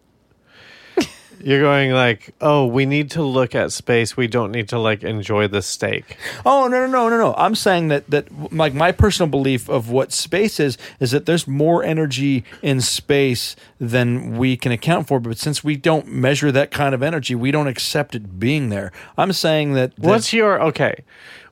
You're 1.43 1.61
going 1.61 1.91
like, 1.91 2.33
oh, 2.39 2.65
we 2.65 2.85
need 2.85 3.11
to 3.11 3.21
look 3.21 3.53
at 3.53 3.73
space. 3.73 4.15
We 4.15 4.27
don't 4.27 4.51
need 4.51 4.69
to 4.69 4.79
like 4.79 5.03
enjoy 5.03 5.49
the 5.49 5.61
steak. 5.61 6.17
Oh 6.45 6.67
no 6.67 6.85
no 6.85 6.87
no 6.87 7.09
no 7.09 7.17
no! 7.17 7.33
I'm 7.37 7.53
saying 7.53 7.89
that 7.89 8.09
that 8.09 8.53
like 8.53 8.73
my 8.73 8.93
personal 8.93 9.29
belief 9.29 9.69
of 9.69 9.89
what 9.89 10.13
space 10.13 10.57
is 10.59 10.77
is 11.01 11.11
that 11.11 11.25
there's 11.25 11.45
more 11.45 11.83
energy 11.83 12.45
in 12.61 12.79
space 12.79 13.57
than 13.77 14.37
we 14.37 14.55
can 14.55 14.71
account 14.71 15.07
for. 15.07 15.19
But 15.19 15.37
since 15.37 15.65
we 15.65 15.75
don't 15.75 16.07
measure 16.07 16.49
that 16.53 16.71
kind 16.71 16.95
of 16.95 17.03
energy, 17.03 17.35
we 17.35 17.51
don't 17.51 17.67
accept 17.67 18.15
it 18.15 18.39
being 18.39 18.69
there. 18.69 18.93
I'm 19.17 19.33
saying 19.33 19.73
that, 19.73 19.95
that 19.97 20.07
What's 20.07 20.31
your 20.31 20.61
okay? 20.61 21.03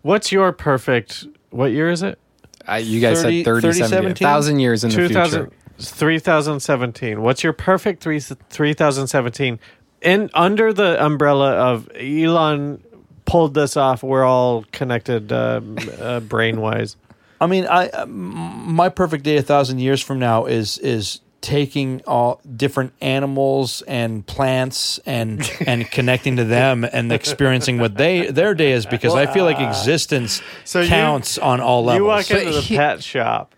What's 0.03 0.31
your 0.31 0.53
perfect? 0.53 1.27
What 1.49 1.73
year 1.73 1.89
is 1.89 2.01
it? 2.01 2.17
Uh, 2.65 2.75
you 2.75 3.01
guys 3.01 3.21
30 3.21 3.39
said 3.39 3.45
30, 3.45 3.61
30, 3.61 3.77
70, 3.79 3.89
17? 3.89 4.25
1,000 4.25 4.59
years 4.59 4.83
in 4.85 4.89
the 4.91 5.07
future. 5.07 5.51
3017. 5.81 7.21
What's 7.21 7.43
your 7.43 7.53
perfect 7.53 8.03
three, 8.03 8.19
3017? 8.19 9.59
In 10.01 10.29
under 10.33 10.73
the 10.73 11.03
umbrella 11.03 11.51
of 11.51 11.89
Elon 11.95 12.83
pulled 13.25 13.53
this 13.53 13.77
off. 13.77 14.01
We're 14.03 14.23
all 14.23 14.65
connected 14.71 15.31
uh, 15.31 15.61
uh, 15.99 16.19
brain 16.33 16.59
wise. 16.59 16.95
I 17.39 17.47
mean, 17.47 17.65
I 17.67 17.89
um, 17.89 18.73
my 18.73 18.89
perfect 18.89 19.23
day 19.23 19.37
a 19.37 19.41
thousand 19.43 19.79
years 19.79 20.01
from 20.01 20.17
now 20.19 20.45
is 20.45 20.77
is 20.79 21.21
taking 21.41 22.01
all 22.05 22.39
different 22.55 22.93
animals 23.01 23.81
and 23.87 24.25
plants 24.27 24.99
and 25.05 25.49
and 25.67 25.89
connecting 25.89 26.35
to 26.37 26.43
them 26.45 26.83
and 26.83 27.11
experiencing 27.11 27.79
what 27.79 27.95
they 27.97 28.29
their 28.31 28.53
day 28.53 28.71
is 28.73 28.85
because 28.85 29.13
I 29.15 29.25
feel 29.25 29.45
like 29.45 29.59
existence 29.59 30.41
So 30.65 30.81
you- 30.81 30.87
counts 30.89 31.37
on 31.37 31.59
all 31.59 31.83
levels. 31.83 31.97
You 31.99 32.05
walk 32.05 32.25
But 32.29 32.41
into 32.41 32.53
the 32.53 32.61
he- 32.61 32.75
pet 32.75 33.03
shop 33.03 33.53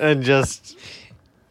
and 0.00 0.22
just 0.24 0.76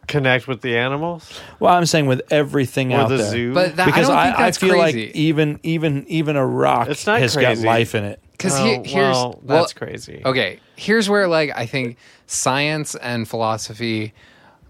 connect 0.06 0.46
with 0.48 0.60
the 0.60 0.76
animals 0.76 1.40
well, 1.58 1.74
I'm 1.74 1.86
saying 1.86 2.06
with 2.06 2.22
everything 2.30 2.92
or 2.92 2.98
out 3.00 3.08
the 3.08 3.16
there. 3.18 3.30
zoo. 3.30 3.54
But 3.54 3.76
that, 3.76 3.86
because 3.86 4.08
I 4.08 4.14
don't 4.14 4.24
think 4.26 4.38
that's 4.38 4.58
feel 4.58 4.70
crazy. 4.78 5.06
like 5.06 5.14
even 5.16 5.60
even 5.62 6.04
even 6.08 6.36
a 6.36 6.46
rock 6.46 6.88
It's 6.88 7.06
not 7.06 7.20
has 7.20 7.34
crazy. 7.34 7.62
got 7.62 7.66
life 7.66 7.94
in 7.94 8.04
it. 8.04 8.20
Because 8.32 8.54
Oh, 8.60 8.82
here's 8.84 9.14
well, 9.14 9.40
well, 9.42 9.58
that's 9.60 9.72
crazy. 9.72 10.22
Okay, 10.24 10.60
here's 10.76 11.08
where 11.08 11.26
like 11.28 11.50
I 11.56 11.66
think 11.66 11.96
science 12.26 12.94
and 12.96 13.26
philosophy 13.28 14.12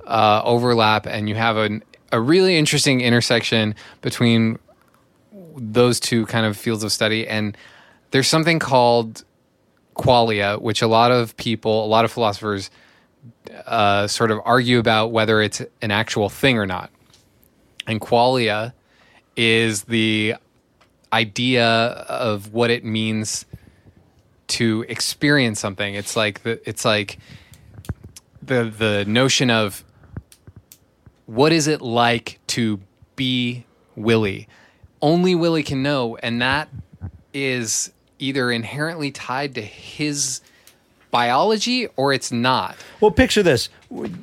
uh, 0.06 0.40
overlap, 0.44 1.06
and 1.06 1.28
you 1.28 1.34
have 1.34 1.56
an, 1.56 1.82
a 2.12 2.20
really 2.20 2.56
interesting 2.56 3.00
intersection 3.00 3.74
between 4.02 4.58
those 5.56 5.98
two 5.98 6.26
kind 6.26 6.46
of 6.46 6.56
fields 6.56 6.84
of 6.84 6.92
study. 6.92 7.26
And 7.26 7.56
there's 8.12 8.28
something 8.28 8.58
called 8.60 9.24
qualia, 9.96 10.60
which 10.60 10.82
a 10.82 10.86
lot 10.86 11.10
of 11.10 11.36
people, 11.36 11.84
a 11.84 11.88
lot 11.88 12.04
of 12.04 12.12
philosophers, 12.12 12.70
uh, 13.66 14.06
sort 14.06 14.30
of 14.30 14.40
argue 14.44 14.78
about 14.78 15.12
whether 15.12 15.40
it's 15.40 15.62
an 15.82 15.90
actual 15.90 16.28
thing 16.28 16.58
or 16.58 16.66
not. 16.66 16.90
And 17.86 18.00
qualia 18.00 18.72
is 19.36 19.84
the 19.84 20.34
idea 21.12 21.66
of 21.66 22.52
what 22.52 22.70
it 22.70 22.84
means 22.84 23.46
to 24.48 24.84
experience 24.88 25.60
something. 25.60 25.94
It's 25.94 26.16
like 26.16 26.42
the 26.42 26.60
it's 26.68 26.84
like 26.84 27.18
the 28.42 28.64
the 28.64 29.04
notion 29.06 29.50
of 29.50 29.84
what 31.26 31.52
is 31.52 31.66
it 31.66 31.80
like 31.80 32.38
to 32.48 32.80
be 33.16 33.64
Willie? 33.96 34.48
Only 35.02 35.34
Willie 35.34 35.62
can 35.62 35.82
know, 35.82 36.16
and 36.16 36.40
that 36.40 36.68
is 37.32 37.92
either 38.18 38.50
inherently 38.50 39.10
tied 39.10 39.54
to 39.54 39.62
his 39.62 40.40
biology 41.20 41.88
or 41.96 42.12
it's 42.12 42.30
not. 42.30 42.76
Well, 43.00 43.10
picture 43.10 43.42
this: 43.42 43.68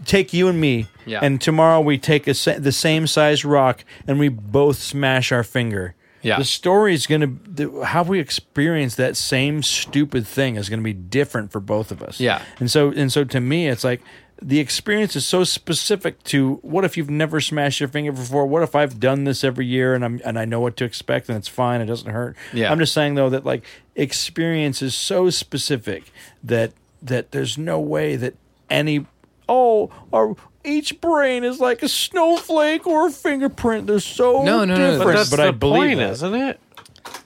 take 0.06 0.34
you 0.34 0.48
and 0.48 0.60
me, 0.61 0.88
Yeah. 1.06 1.20
and 1.26 1.41
tomorrow 1.41 1.80
we 1.82 1.98
take 1.98 2.28
a 2.28 2.34
the 2.60 2.72
same 2.72 3.07
size 3.07 3.44
rock 3.44 3.84
and 4.07 4.20
we 4.20 4.30
both 4.30 4.78
smash 4.78 5.32
our 5.32 5.44
finger. 5.44 5.95
Yeah. 6.22 6.38
the 6.38 6.45
story 6.45 6.94
is 6.94 7.06
going 7.06 7.40
to 7.57 7.82
how 7.82 8.03
we 8.03 8.18
experience 8.22 8.95
that 8.95 9.18
same 9.18 9.61
stupid 9.61 10.26
thing 10.26 10.56
is 10.56 10.70
going 10.70 10.80
to 10.80 10.84
be 10.84 10.94
different 10.94 11.52
for 11.52 11.60
both 11.60 11.91
of 11.91 12.02
us. 12.02 12.18
Yeah. 12.20 12.41
and 12.60 12.72
so 12.72 12.91
and 13.02 13.11
so 13.11 13.26
to 13.26 13.40
me, 13.41 13.68
it's 13.68 13.84
like 13.84 14.02
the 14.41 14.60
experience 14.60 15.15
is 15.18 15.26
so 15.26 15.44
specific 15.44 16.24
to 16.24 16.60
what 16.61 16.86
if 16.86 16.95
you've 16.98 17.10
never 17.10 17.41
smashed 17.41 17.80
your 17.82 17.90
finger 17.90 18.11
before? 18.14 18.45
What 18.45 18.64
if 18.64 18.74
I've 18.74 18.99
done 18.99 19.26
this 19.26 19.44
every 19.44 19.65
year 19.65 19.95
and 19.95 20.03
I'm 20.06 20.22
and 20.24 20.40
I 20.40 20.45
know 20.45 20.61
what 20.61 20.78
to 20.78 20.86
expect 20.86 21.28
and 21.30 21.38
it's 21.38 21.49
fine, 21.49 21.82
it 21.82 21.88
doesn't 21.88 22.10
hurt. 22.11 22.38
Yeah. 22.53 22.72
I'm 22.72 22.80
just 22.80 22.94
saying 22.94 23.15
though 23.15 23.30
that 23.32 23.44
like 23.45 23.64
experience 23.95 24.82
is 24.82 24.95
so 24.95 25.30
specific 25.30 26.03
that 26.44 26.72
that 27.03 27.31
there's 27.31 27.57
no 27.57 27.80
way 27.80 28.15
that 28.15 28.34
any 28.69 29.05
oh 29.49 29.91
our 30.13 30.35
each 30.63 31.01
brain 31.01 31.43
is 31.43 31.59
like 31.59 31.84
a 31.84 31.89
snowflake 31.89 32.88
or 32.88 33.07
a 33.07 33.11
fingerprint. 33.11 33.88
They're 33.88 33.99
so 33.99 34.43
No, 34.43 34.63
no, 34.63 34.75
no, 34.75 34.91
different. 34.91 35.03
but 35.03 35.13
that's 35.17 35.30
but 35.30 35.35
the 35.38 35.43
I 35.43 35.51
believe 35.51 35.80
point, 35.97 35.99
that. 35.99 36.11
isn't 36.11 36.34
it? 36.35 36.59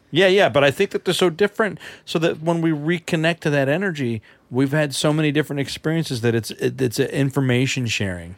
Yeah, 0.09 0.27
yeah, 0.27 0.47
but 0.49 0.63
I 0.63 0.71
think 0.71 0.91
that 0.91 1.03
they're 1.05 1.13
so 1.13 1.29
different, 1.29 1.79
so 2.05 2.17
that 2.19 2.41
when 2.41 2.61
we 2.61 2.71
reconnect 2.71 3.41
to 3.41 3.49
that 3.49 3.67
energy, 3.67 4.21
we've 4.49 4.71
had 4.71 4.95
so 4.95 5.11
many 5.11 5.31
different 5.33 5.59
experiences 5.59 6.21
that 6.21 6.33
it's 6.33 6.49
it, 6.51 6.81
it's 6.81 6.97
a 6.97 7.13
information 7.15 7.85
sharing. 7.87 8.37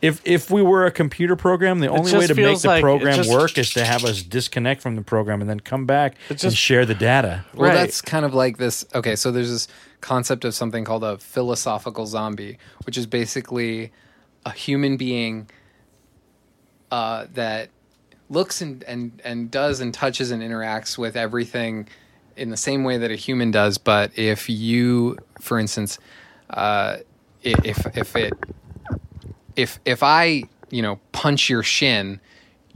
If 0.00 0.20
if 0.24 0.50
we 0.50 0.62
were 0.62 0.86
a 0.86 0.90
computer 0.92 1.36
program, 1.36 1.80
the 1.80 1.88
only 1.88 2.12
way 2.16 2.26
to 2.26 2.34
make 2.34 2.60
the 2.60 2.68
like- 2.68 2.82
program 2.82 3.16
just- 3.16 3.30
work 3.30 3.58
is 3.58 3.72
to 3.72 3.84
have 3.84 4.04
us 4.04 4.22
disconnect 4.22 4.80
from 4.80 4.94
the 4.94 5.02
program 5.02 5.40
and 5.40 5.50
then 5.50 5.58
come 5.60 5.86
back 5.86 6.14
and 6.30 6.54
share 6.56 6.86
the 6.86 6.94
data. 6.94 7.44
Well, 7.54 7.70
Right. 7.70 7.74
that's 7.74 8.00
kind 8.00 8.24
of 8.24 8.32
like 8.32 8.58
this. 8.58 8.84
Okay, 8.94 9.16
so 9.16 9.32
there's 9.32 9.50
this 9.50 9.68
concept 10.06 10.44
of 10.44 10.54
something 10.54 10.84
called 10.84 11.02
a 11.02 11.18
philosophical 11.18 12.06
zombie, 12.06 12.58
which 12.84 12.96
is 12.96 13.06
basically 13.06 13.90
a 14.44 14.52
human 14.52 14.96
being 14.96 15.50
uh, 16.92 17.26
that 17.34 17.70
looks 18.30 18.60
and, 18.60 18.84
and, 18.84 19.20
and 19.24 19.50
does 19.50 19.80
and 19.80 19.92
touches 19.92 20.30
and 20.30 20.44
interacts 20.44 20.96
with 20.96 21.16
everything 21.16 21.88
in 22.36 22.50
the 22.50 22.56
same 22.56 22.84
way 22.84 22.98
that 22.98 23.10
a 23.10 23.16
human 23.16 23.50
does. 23.50 23.78
But 23.78 24.16
if 24.16 24.48
you, 24.48 25.18
for 25.40 25.58
instance, 25.58 25.98
uh, 26.50 26.98
if 27.42 27.84
if 27.96 28.14
it 28.14 28.32
if 29.56 29.80
if 29.84 30.04
I 30.04 30.44
you 30.70 30.82
know 30.82 31.00
punch 31.10 31.50
your 31.50 31.64
shin, 31.64 32.20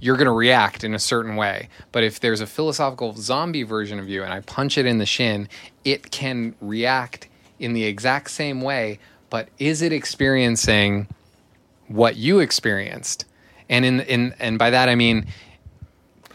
you're 0.00 0.16
going 0.16 0.26
to 0.26 0.32
react 0.32 0.82
in 0.82 0.94
a 0.94 0.98
certain 0.98 1.36
way. 1.36 1.68
But 1.92 2.04
if 2.04 2.20
there's 2.20 2.40
a 2.40 2.46
philosophical 2.46 3.14
zombie 3.14 3.62
version 3.62 3.98
of 3.98 4.08
you 4.08 4.22
and 4.22 4.32
I 4.32 4.40
punch 4.40 4.78
it 4.78 4.86
in 4.86 4.98
the 4.98 5.06
shin, 5.06 5.48
it 5.84 6.10
can 6.10 6.54
react 6.60 7.28
in 7.58 7.74
the 7.74 7.84
exact 7.84 8.30
same 8.30 8.62
way. 8.62 8.98
But 9.28 9.48
is 9.58 9.82
it 9.82 9.92
experiencing 9.92 11.06
what 11.88 12.16
you 12.16 12.40
experienced? 12.40 13.26
And 13.68 13.84
in 13.84 14.00
in 14.00 14.34
and 14.40 14.58
by 14.58 14.70
that 14.70 14.88
I 14.88 14.96
mean, 14.96 15.26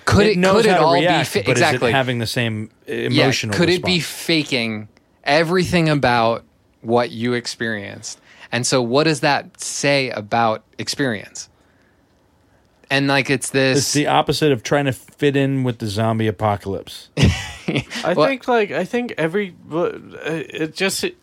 could 0.05 0.27
it, 0.27 0.37
knows 0.37 0.63
could 0.63 0.71
it 0.71 0.77
all 0.77 0.93
react, 0.93 1.33
be 1.33 1.41
fa- 1.41 1.49
exactly 1.49 1.89
it 1.89 1.93
having 1.93 2.19
the 2.19 2.27
same 2.27 2.69
uh, 2.87 2.93
yeah, 2.93 3.23
emotional? 3.23 3.57
could 3.57 3.69
it 3.69 3.83
be 3.83 3.99
faking 3.99 4.87
everything 5.23 5.89
about 5.89 6.43
what 6.81 7.11
you 7.11 7.33
experienced? 7.33 8.21
And 8.51 8.65
so, 8.65 8.81
what 8.81 9.03
does 9.03 9.19
that 9.19 9.59
say 9.59 10.11
about 10.11 10.63
experience? 10.77 11.49
And 12.95 13.07
like, 13.07 13.29
it's 13.29 13.49
this. 13.49 13.77
It's 13.79 13.93
the 13.93 14.07
opposite 14.07 14.51
of 14.51 14.63
trying 14.63 14.85
to 14.85 14.93
fit 14.93 15.35
in 15.35 15.63
with 15.63 15.79
the 15.79 15.87
zombie 15.87 16.27
apocalypse. 16.27 17.09
I 17.17 18.13
Well- 18.15 18.27
think 18.27 18.47
like 18.47 18.71
I 18.71 18.85
think 18.85 19.13
every 19.17 19.55
uh, 19.71 19.91
it 20.25 20.75
just 20.75 21.03
it, 21.03 21.17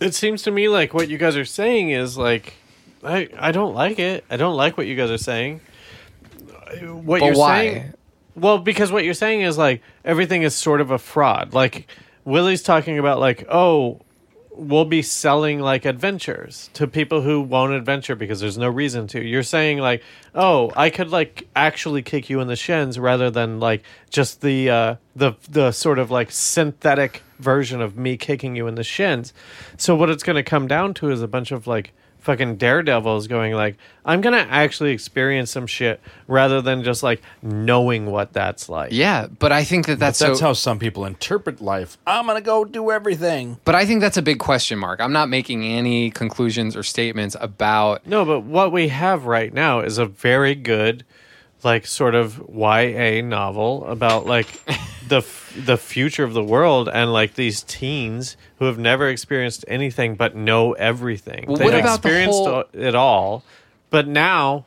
it 0.00 0.14
seems 0.14 0.42
to 0.42 0.50
me 0.50 0.68
like 0.68 0.92
what 0.94 1.08
you 1.08 1.18
guys 1.18 1.36
are 1.36 1.44
saying 1.44 1.90
is 1.90 2.18
like 2.18 2.54
I 3.04 3.28
I 3.38 3.52
don't 3.52 3.74
like 3.74 3.98
it. 3.98 4.24
I 4.30 4.36
don't 4.36 4.56
like 4.56 4.76
what 4.76 4.86
you 4.86 4.96
guys 4.96 5.10
are 5.10 5.18
saying. 5.18 5.60
What 6.82 7.20
But 7.20 7.26
you're 7.26 7.36
why? 7.36 7.58
saying 7.68 7.94
Well, 8.36 8.58
because 8.58 8.92
what 8.92 9.04
you're 9.04 9.14
saying 9.14 9.42
is 9.42 9.58
like 9.58 9.82
everything 10.04 10.42
is 10.42 10.54
sort 10.54 10.80
of 10.80 10.90
a 10.90 10.98
fraud. 10.98 11.52
Like 11.54 11.86
Willie's 12.24 12.62
talking 12.62 12.98
about 12.98 13.18
like, 13.18 13.44
"Oh, 13.50 14.00
we'll 14.60 14.84
be 14.84 15.00
selling 15.00 15.58
like 15.60 15.86
adventures 15.86 16.68
to 16.74 16.86
people 16.86 17.22
who 17.22 17.40
won't 17.40 17.72
adventure 17.72 18.14
because 18.14 18.40
there's 18.40 18.58
no 18.58 18.68
reason 18.68 19.06
to. 19.08 19.24
You're 19.24 19.42
saying 19.42 19.78
like, 19.78 20.02
oh, 20.34 20.70
I 20.76 20.90
could 20.90 21.08
like 21.08 21.48
actually 21.56 22.02
kick 22.02 22.28
you 22.28 22.40
in 22.40 22.46
the 22.46 22.56
shins 22.56 22.98
rather 22.98 23.30
than 23.30 23.58
like 23.58 23.82
just 24.10 24.42
the 24.42 24.68
uh, 24.68 24.96
the 25.16 25.32
the 25.48 25.72
sort 25.72 25.98
of 25.98 26.10
like 26.10 26.30
synthetic 26.30 27.22
version 27.38 27.80
of 27.80 27.96
me 27.96 28.18
kicking 28.18 28.54
you 28.54 28.66
in 28.66 28.74
the 28.74 28.84
shins. 28.84 29.32
So 29.78 29.96
what 29.96 30.10
it's 30.10 30.22
going 30.22 30.36
to 30.36 30.42
come 30.42 30.68
down 30.68 30.92
to 30.94 31.10
is 31.10 31.22
a 31.22 31.28
bunch 31.28 31.52
of 31.52 31.66
like 31.66 31.92
fucking 32.20 32.56
daredevils 32.56 33.26
going 33.26 33.54
like, 33.54 33.76
I'm 34.04 34.20
gonna 34.20 34.46
actually 34.48 34.92
experience 34.92 35.50
some 35.50 35.66
shit 35.66 36.00
rather 36.26 36.60
than 36.62 36.82
just 36.84 37.02
like 37.02 37.22
knowing 37.42 38.06
what 38.06 38.32
that's 38.32 38.68
like. 38.68 38.92
Yeah, 38.92 39.26
but 39.26 39.52
I 39.52 39.64
think 39.64 39.86
that 39.86 39.98
that's, 39.98 40.18
That's 40.18 40.38
so, 40.38 40.46
how 40.46 40.52
some 40.52 40.78
people 40.78 41.04
interpret 41.04 41.60
life. 41.60 41.98
I'm 42.06 42.26
gonna 42.26 42.40
go 42.40 42.64
do 42.64 42.90
everything. 42.90 43.58
But 43.64 43.74
I 43.74 43.84
think 43.86 44.00
that's 44.00 44.16
a 44.16 44.22
big 44.22 44.38
question 44.38 44.78
mark. 44.78 45.00
I'm 45.00 45.12
not 45.12 45.28
making 45.28 45.64
any 45.64 46.10
conclusions 46.10 46.76
or 46.76 46.82
statements 46.82 47.36
about. 47.40 48.06
No, 48.06 48.24
but 48.24 48.40
what 48.40 48.72
we 48.72 48.88
have 48.88 49.26
right 49.26 49.52
now 49.52 49.80
is 49.80 49.98
a 49.98 50.06
very 50.06 50.54
good, 50.54 51.04
like, 51.62 51.86
sort 51.86 52.14
of 52.14 52.42
YA 52.52 53.20
novel 53.22 53.84
about 53.86 54.26
like 54.26 54.46
the 55.08 55.18
f- 55.18 55.39
the 55.56 55.76
future 55.76 56.24
of 56.24 56.32
the 56.34 56.42
world 56.44 56.88
and 56.88 57.12
like 57.12 57.34
these 57.34 57.62
teens 57.62 58.36
who 58.58 58.64
have 58.66 58.78
never 58.78 59.08
experienced 59.08 59.64
anything 59.68 60.14
but 60.14 60.34
know 60.36 60.72
everything. 60.72 61.44
Well, 61.48 61.56
They've 61.56 61.64
what 61.66 61.74
about 61.74 62.02
the 62.02 62.08
experienced 62.08 62.38
whole- 62.38 62.64
it 62.72 62.94
all, 62.94 63.44
but 63.90 64.06
now 64.06 64.66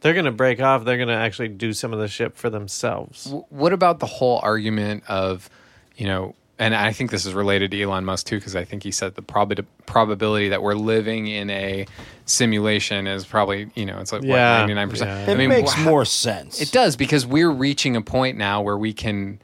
they're 0.00 0.14
gonna 0.14 0.30
break 0.32 0.60
off. 0.60 0.84
They're 0.84 0.98
gonna 0.98 1.12
actually 1.14 1.48
do 1.48 1.72
some 1.72 1.92
of 1.92 1.98
the 1.98 2.08
shit 2.08 2.36
for 2.36 2.50
themselves. 2.50 3.24
w- 3.24 3.44
What 3.48 3.72
about 3.72 4.00
the 4.00 4.06
whole 4.06 4.38
argument 4.42 5.02
of, 5.08 5.48
you 5.96 6.06
know, 6.06 6.34
and 6.58 6.72
I 6.74 6.92
think 6.92 7.10
this 7.10 7.26
is 7.26 7.34
related 7.34 7.72
to 7.72 7.82
Elon 7.82 8.04
Musk 8.04 8.26
too, 8.26 8.36
because 8.38 8.54
I 8.54 8.64
think 8.64 8.84
he 8.84 8.92
said 8.92 9.16
the 9.16 9.22
prob- 9.22 9.66
probability 9.86 10.50
that 10.50 10.62
we're 10.62 10.74
living 10.76 11.26
in 11.26 11.50
a 11.50 11.86
simulation 12.26 13.06
is 13.06 13.24
probably, 13.24 13.70
you 13.74 13.86
know, 13.86 13.98
it's 13.98 14.12
like 14.12 14.22
Yeah, 14.22 14.60
what, 14.60 14.68
99%. 14.68 15.06
yeah. 15.06 15.24
It 15.24 15.30
I 15.30 15.34
mean, 15.34 15.48
makes 15.48 15.76
wha- 15.76 15.82
more 15.84 16.04
sense. 16.04 16.60
It 16.60 16.70
does 16.70 16.96
because 16.96 17.26
we're 17.26 17.50
reaching 17.50 17.96
a 17.96 18.00
point 18.02 18.36
now 18.38 18.60
where 18.62 18.76
we 18.78 18.92
can, 18.92 19.40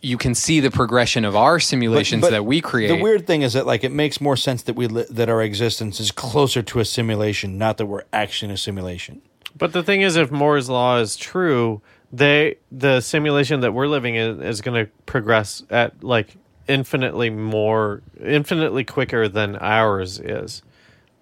you 0.00 0.18
can 0.18 0.34
see 0.34 0.60
the 0.60 0.70
progression 0.70 1.24
of 1.24 1.36
our 1.36 1.60
simulations 1.60 2.22
But 2.22 2.30
that 2.30 2.44
we 2.44 2.60
create. 2.60 2.88
The 2.88 3.02
weird 3.02 3.26
thing 3.26 3.42
is 3.42 3.52
that 3.52 3.66
like 3.66 3.84
it 3.84 3.92
makes 3.92 4.20
more 4.20 4.36
sense 4.36 4.62
that 4.64 4.74
we 4.74 4.86
li- 4.86 5.06
that 5.10 5.28
our 5.28 5.42
existence 5.42 6.00
is 6.00 6.10
closer 6.10 6.62
to 6.62 6.80
a 6.80 6.84
simulation, 6.84 7.58
not 7.58 7.76
that 7.78 7.86
we're 7.86 8.04
actually 8.12 8.48
in 8.48 8.54
a 8.54 8.58
simulation. 8.58 9.22
But 9.56 9.72
the 9.72 9.82
thing 9.82 10.02
is, 10.02 10.16
if 10.16 10.30
Moore's 10.30 10.68
law 10.68 10.98
is 10.98 11.16
true, 11.16 11.80
they 12.12 12.56
the 12.72 13.00
simulation 13.00 13.60
that 13.60 13.72
we're 13.72 13.86
living 13.86 14.14
in 14.14 14.42
is 14.42 14.60
going 14.60 14.86
to 14.86 14.90
progress 15.06 15.62
at 15.70 16.02
like 16.02 16.36
infinitely 16.66 17.30
more, 17.30 18.02
infinitely 18.22 18.84
quicker 18.84 19.28
than 19.28 19.56
ours 19.56 20.18
is. 20.18 20.62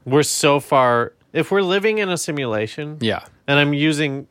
We're 0.05 0.23
so 0.23 0.61
far. 0.61 1.13
If 1.33 1.51
we're 1.51 1.63
living 1.63 1.99
in 1.99 2.09
a 2.09 2.17
simulation, 2.17 2.99
yeah, 3.01 3.25
and 3.47 3.59
I'm 3.59 3.75
using, 3.75 4.29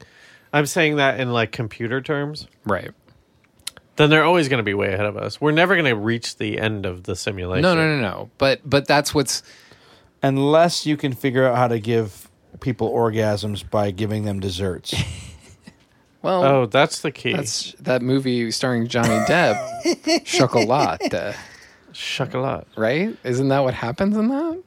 I'm 0.52 0.66
saying 0.66 0.96
that 0.96 1.20
in 1.20 1.32
like 1.32 1.52
computer 1.52 2.02
terms, 2.02 2.48
right. 2.66 2.92
Then 3.96 4.10
they're 4.10 4.24
always 4.24 4.50
going 4.50 4.58
to 4.60 4.64
be 4.64 4.74
way 4.74 4.94
ahead 4.94 5.06
of 5.06 5.18
us. 5.18 5.40
We're 5.40 5.52
never 5.52 5.76
going 5.76 5.86
to 5.86 5.96
reach 5.96 6.38
the 6.38 6.60
end 6.60 6.86
of 6.86 7.04
the 7.04 7.16
simulation. 7.16 7.62
No, 7.62 7.76
no, 7.76 7.96
no, 7.96 8.02
no. 8.02 8.30
But 8.38 8.62
but 8.64 8.88
that's 8.88 9.14
what's 9.14 9.44
Unless 10.26 10.88
you 10.88 10.98
can 10.98 11.14
figure 11.14 11.46
out 11.48 11.56
how 11.56 11.68
to 11.68 11.80
give 11.80 12.30
people 12.60 12.92
orgasms 12.92 13.70
by 13.70 13.92
giving 13.92 14.26
them 14.26 14.40
desserts. 14.40 14.96
well. 16.24 16.44
Oh, 16.44 16.66
that's 16.66 17.02
the 17.02 17.12
key. 17.12 17.34
That's 17.34 17.74
that 17.74 18.02
movie 18.02 18.50
starring 18.50 18.88
Johnny 18.88 19.24
Depp, 19.26 20.26
Chocolat, 20.26 21.36
chocolat. 21.94 22.66
right? 22.76 23.16
Isn't 23.24 23.50
that 23.50 23.60
what 23.60 23.76
happens 23.76 24.18
in 24.18 24.30
that? 24.30 24.64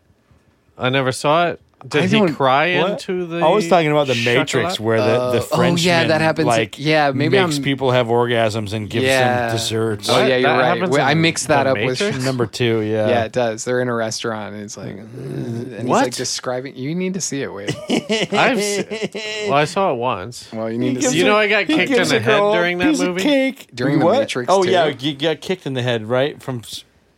I 0.78 0.90
never 0.90 1.10
saw 1.10 1.48
it. 1.48 1.60
Did 1.86 2.12
I 2.12 2.26
he 2.26 2.32
cry 2.34 2.76
What? 2.80 2.90
into 2.92 3.24
the? 3.26 3.36
I 3.38 3.48
was 3.50 3.68
talking 3.68 3.90
about 3.92 4.08
the 4.08 4.14
chocolat? 4.14 4.38
Matrix, 4.54 4.80
where 4.80 4.98
the 4.98 5.04
the 5.06 5.38
Uh, 5.38 5.46
oh, 5.52 5.56
Frenchman, 5.56 5.86
yeah, 5.86 6.04
that 6.08 6.20
happens- 6.20 6.46
Like, 6.48 6.76
yeah, 6.76 7.12
maybe 7.12 7.38
makes 7.38 7.54
I'm- 7.54 7.62
people 7.62 7.92
have 7.92 8.08
orgasms 8.08 8.72
and 8.72 8.90
gives 8.90 9.04
Yeah. 9.04 9.46
them 9.46 9.56
desserts. 9.56 10.08
Oh 10.10 10.18
yeah, 10.18 10.36
you're 10.38 10.50
That 10.50 10.80
right. 10.80 10.90
Wait, 10.90 11.00
I 11.00 11.12
in 11.12 11.20
mixed 11.20 11.46
that 11.48 11.68
up 11.68 11.76
Matrix? 11.76 12.00
with. 12.00 12.24
Number 12.24 12.46
two, 12.46 12.80
yeah. 12.80 13.08
Yeah, 13.08 13.24
it 13.24 13.32
does. 13.32 13.64
They're 13.64 13.80
in 13.80 13.88
a 13.88 13.94
restaurant, 13.94 14.54
and 14.54 14.64
it's 14.64 14.76
like, 14.76 14.96
"Uh," 14.96 15.00
and 15.02 15.72
he's 15.80 15.84
What? 15.84 16.02
like 16.06 16.14
describing. 16.16 16.74
You 16.74 16.96
need 16.96 17.14
to 17.14 17.20
see 17.20 17.42
it, 17.42 17.52
Wade. 17.52 17.76
I've 18.32 18.60
se- 18.60 19.46
well, 19.48 19.54
I 19.58 19.64
saw 19.64 19.92
it 19.92 19.96
once. 19.98 20.48
Well, 20.52 20.70
you 20.72 20.78
need 20.78 20.94
to 20.94 21.00
gives 21.00 21.12
see 21.12 21.18
You 21.18 21.24
know, 21.26 21.36
I 21.36 21.46
got 21.48 21.66
kicked 21.66 21.92
in 21.92 22.08
the 22.08 22.18
head 22.20 22.40
during 22.40 22.78
that 22.78 22.88
piece 22.88 23.00
movie. 23.00 23.22
Cake. 23.22 23.68
During 23.72 24.00
The 24.00 24.04
Matrix, 24.10 24.50
Oh 24.52 24.64
too? 24.64 24.70
yeah, 24.70 24.86
you 24.86 25.14
got 25.14 25.40
kicked 25.40 25.64
in 25.64 25.74
the 25.74 25.82
head, 25.82 26.06
right? 26.06 26.42
From 26.42 26.62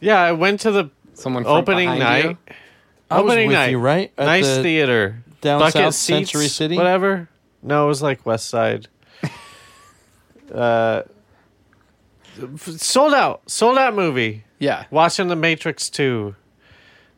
Yeah, 0.00 0.20
I 0.20 0.32
went 0.32 0.60
to 0.60 0.70
the 0.70 0.90
someone 1.14 1.44
from 1.44 1.52
opening 1.52 1.98
night. 1.98 2.24
you. 2.24 2.38
I 3.10 3.20
was 3.20 3.30
opening 3.32 3.48
with 3.48 3.54
night, 3.54 3.70
you, 3.70 3.78
right? 3.78 4.12
At 4.16 4.26
nice 4.26 4.46
the- 4.56 4.62
theater, 4.62 5.22
down 5.40 5.58
bucket 5.60 5.72
south, 5.74 5.94
seats, 5.94 6.30
Century 6.30 6.48
City? 6.48 6.76
whatever. 6.76 7.28
No, 7.62 7.84
it 7.84 7.88
was 7.88 8.02
like 8.02 8.24
West 8.24 8.46
Side. 8.48 8.88
uh, 10.54 11.02
sold 12.76 13.14
out, 13.14 13.42
sold 13.50 13.78
out 13.78 13.94
movie. 13.94 14.44
Yeah, 14.58 14.84
Watching 14.90 15.28
The 15.28 15.36
Matrix 15.36 15.88
Two. 15.88 16.34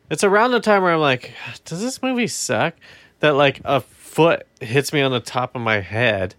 It's 0.09 0.23
around 0.23 0.51
the 0.51 0.59
time 0.59 0.83
where 0.83 0.93
I'm 0.93 0.99
like, 0.99 1.33
does 1.65 1.81
this 1.81 2.01
movie 2.01 2.27
suck? 2.27 2.75
That 3.19 3.31
like 3.35 3.61
a 3.65 3.81
foot 3.81 4.45
hits 4.61 4.93
me 4.93 5.01
on 5.01 5.11
the 5.11 5.19
top 5.19 5.55
of 5.55 5.61
my 5.61 5.79
head. 5.79 6.35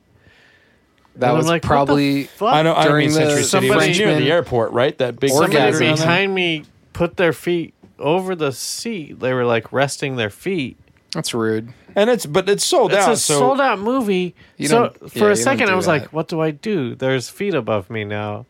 that 1.17 1.29
And 1.29 1.37
was 1.37 1.47
I'm 1.47 1.51
like, 1.51 1.63
what 1.65 1.69
the 1.69 1.69
probably. 1.69 2.25
fuck? 2.25 2.55
I 2.55 2.63
know. 2.63 2.75
I 2.75 2.85
During 2.87 3.09
mean 3.09 3.15
the- 3.19 3.25
Century 3.27 3.43
City. 3.43 3.67
It 3.67 3.71
was 3.71 3.85
somebody- 3.85 3.99
near 3.99 4.21
the 4.21 4.31
airport, 4.33 4.73
right? 4.73 4.97
That 4.99 5.19
big 5.19 5.31
Orgasm. 5.31 5.53
Somebody 5.53 5.79
theater 5.79 5.97
behind 6.03 6.35
me 6.35 6.65
put 6.93 7.17
their 7.17 7.33
feet 7.33 7.75
over 7.99 8.35
the 8.35 8.53
seat. 8.53 9.21
They 9.21 9.33
were 9.33 9.45
like 9.45 9.73
resting 9.73 10.17
their 10.17 10.31
feet. 10.31 10.79
That's 11.13 11.33
rude. 11.33 11.73
and 11.95 12.11
it's 12.11 12.27
but 12.27 12.49
it's 12.49 12.65
sold 12.65 12.93
out. 12.93 12.99
It's 12.99 13.07
out. 13.07 13.13
a 13.13 13.17
so 13.17 13.39
sold 13.39 13.61
out 13.61 13.79
movie. 13.79 14.35
You 14.57 14.67
so 14.69 14.75
don't- 14.89 15.11
for 15.13 15.19
yeah, 15.19 15.25
a 15.27 15.29
you 15.31 15.37
second, 15.37 15.59
don't 15.61 15.69
I 15.69 15.73
do 15.73 15.77
was 15.77 15.87
that. 15.87 15.93
like, 15.93 16.13
"What 16.13 16.27
do 16.29 16.41
I 16.41 16.51
do?" 16.51 16.95
There's 16.97 17.29
feet 17.31 17.55
above 17.55 17.89
me 17.91 18.03
now, 18.05 18.47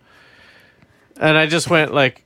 and 1.20 1.36
I 1.36 1.44
just 1.46 1.68
went 1.68 1.92
like, 1.92 2.24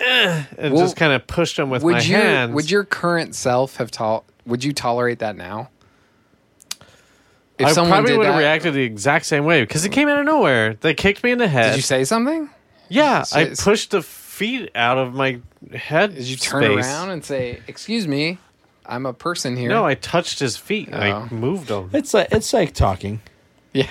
eh, 0.00 0.44
and 0.58 0.74
Well, 0.74 0.82
just 0.82 0.96
kind 0.96 1.12
of 1.14 1.26
pushed 1.26 1.56
them 1.56 1.70
with 1.70 1.82
Would 1.82 1.92
my 1.94 2.00
your 2.02 2.20
hands. 2.20 2.52
would 2.54 2.70
your 2.70 2.84
current 2.84 3.34
self 3.34 3.76
have 3.78 3.90
tol- 3.90 4.24
Would 4.44 4.62
you 4.62 4.72
tolerate 4.74 5.20
that 5.20 5.36
now? 5.36 5.70
If 7.58 7.66
I 7.78 7.86
probably 7.86 8.16
would 8.16 8.26
have 8.26 8.38
reacted 8.38 8.74
the 8.74 8.82
exact 8.82 9.24
same 9.26 9.44
way 9.44 9.62
because 9.62 9.84
it 9.84 9.90
came 9.90 10.08
out 10.08 10.18
of 10.18 10.26
nowhere. 10.26 10.74
They 10.80 10.94
kicked 10.94 11.22
me 11.22 11.30
in 11.30 11.38
the 11.38 11.46
head. 11.48 11.70
Did 11.70 11.76
you 11.76 11.82
say 11.82 12.04
something? 12.04 12.50
yeah, 12.88 13.24
I 13.32 13.44
s- 13.44 13.62
pushed 13.64 13.92
the 13.92 14.02
feet 14.32 14.70
out 14.74 14.98
of 14.98 15.14
my 15.14 15.40
head. 15.74 16.14
Did 16.14 16.24
you 16.24 16.36
turn 16.36 16.64
space. 16.64 16.86
around 16.86 17.10
and 17.10 17.24
say, 17.24 17.60
"Excuse 17.68 18.08
me, 18.08 18.38
I'm 18.86 19.04
a 19.06 19.12
person 19.12 19.56
here"? 19.56 19.68
No, 19.68 19.84
I 19.84 19.94
touched 19.94 20.38
his 20.38 20.56
feet 20.56 20.88
Oh. 20.92 20.98
I 20.98 21.28
moved 21.30 21.68
them. 21.68 21.90
it's 21.92 22.14
like 22.14 22.28
it's 22.32 22.52
like 22.52 22.72
talking. 22.74 23.20
yeah. 23.72 23.88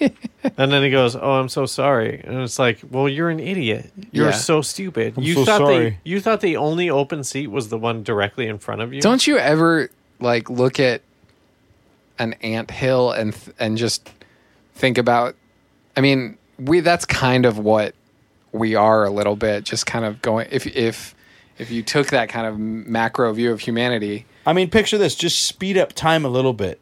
And 0.56 0.70
then 0.70 0.82
he 0.84 0.90
goes, 0.90 1.16
"Oh, 1.16 1.32
I'm 1.32 1.48
so 1.48 1.66
sorry." 1.66 2.20
And 2.24 2.40
it's 2.42 2.58
like, 2.58 2.78
"Well, 2.88 3.08
you're 3.08 3.30
an 3.30 3.40
idiot. 3.40 3.90
You're 4.12 4.26
Yeah. 4.26 4.32
so 4.32 4.62
stupid. 4.62 5.14
you 5.18 5.34
so 5.34 5.44
thought 5.44 5.58
sorry." 5.58 5.90
the 5.90 5.96
you 6.04 6.20
thought 6.20 6.40
the 6.40 6.56
only 6.56 6.88
open 6.88 7.24
seat 7.24 7.48
was 7.48 7.68
the 7.68 7.78
one 7.78 8.04
directly 8.04 8.46
in 8.46 8.58
front 8.58 8.80
of 8.80 8.92
you." 8.94 9.00
Don't 9.00 9.26
you 9.26 9.38
ever 9.38 9.90
like 10.20 10.48
look 10.48 10.78
at 10.78 11.02
an 12.18 12.34
ant 12.42 12.70
hill 12.70 13.10
and 13.10 13.34
th- 13.34 13.56
and 13.58 13.76
just 13.76 14.08
think 14.76 14.98
about? 14.98 15.34
I 15.96 16.00
mean, 16.00 16.38
we 16.60 16.78
that's 16.80 17.04
kind 17.04 17.44
of 17.44 17.58
what 17.58 17.94
we 18.52 18.74
are 18.74 19.04
a 19.04 19.10
little 19.10 19.36
bit. 19.36 19.64
Just 19.64 19.86
kind 19.86 20.04
of 20.04 20.22
going 20.22 20.48
if 20.50 20.66
if 20.66 21.14
if 21.58 21.70
you 21.70 21.82
took 21.82 22.08
that 22.08 22.28
kind 22.28 22.46
of 22.46 22.58
macro 22.58 23.32
view 23.32 23.52
of 23.52 23.60
humanity, 23.60 24.26
I 24.46 24.52
mean, 24.52 24.70
picture 24.70 24.98
this: 24.98 25.14
just 25.14 25.42
speed 25.42 25.76
up 25.76 25.92
time 25.92 26.24
a 26.24 26.28
little 26.28 26.52
bit. 26.52 26.80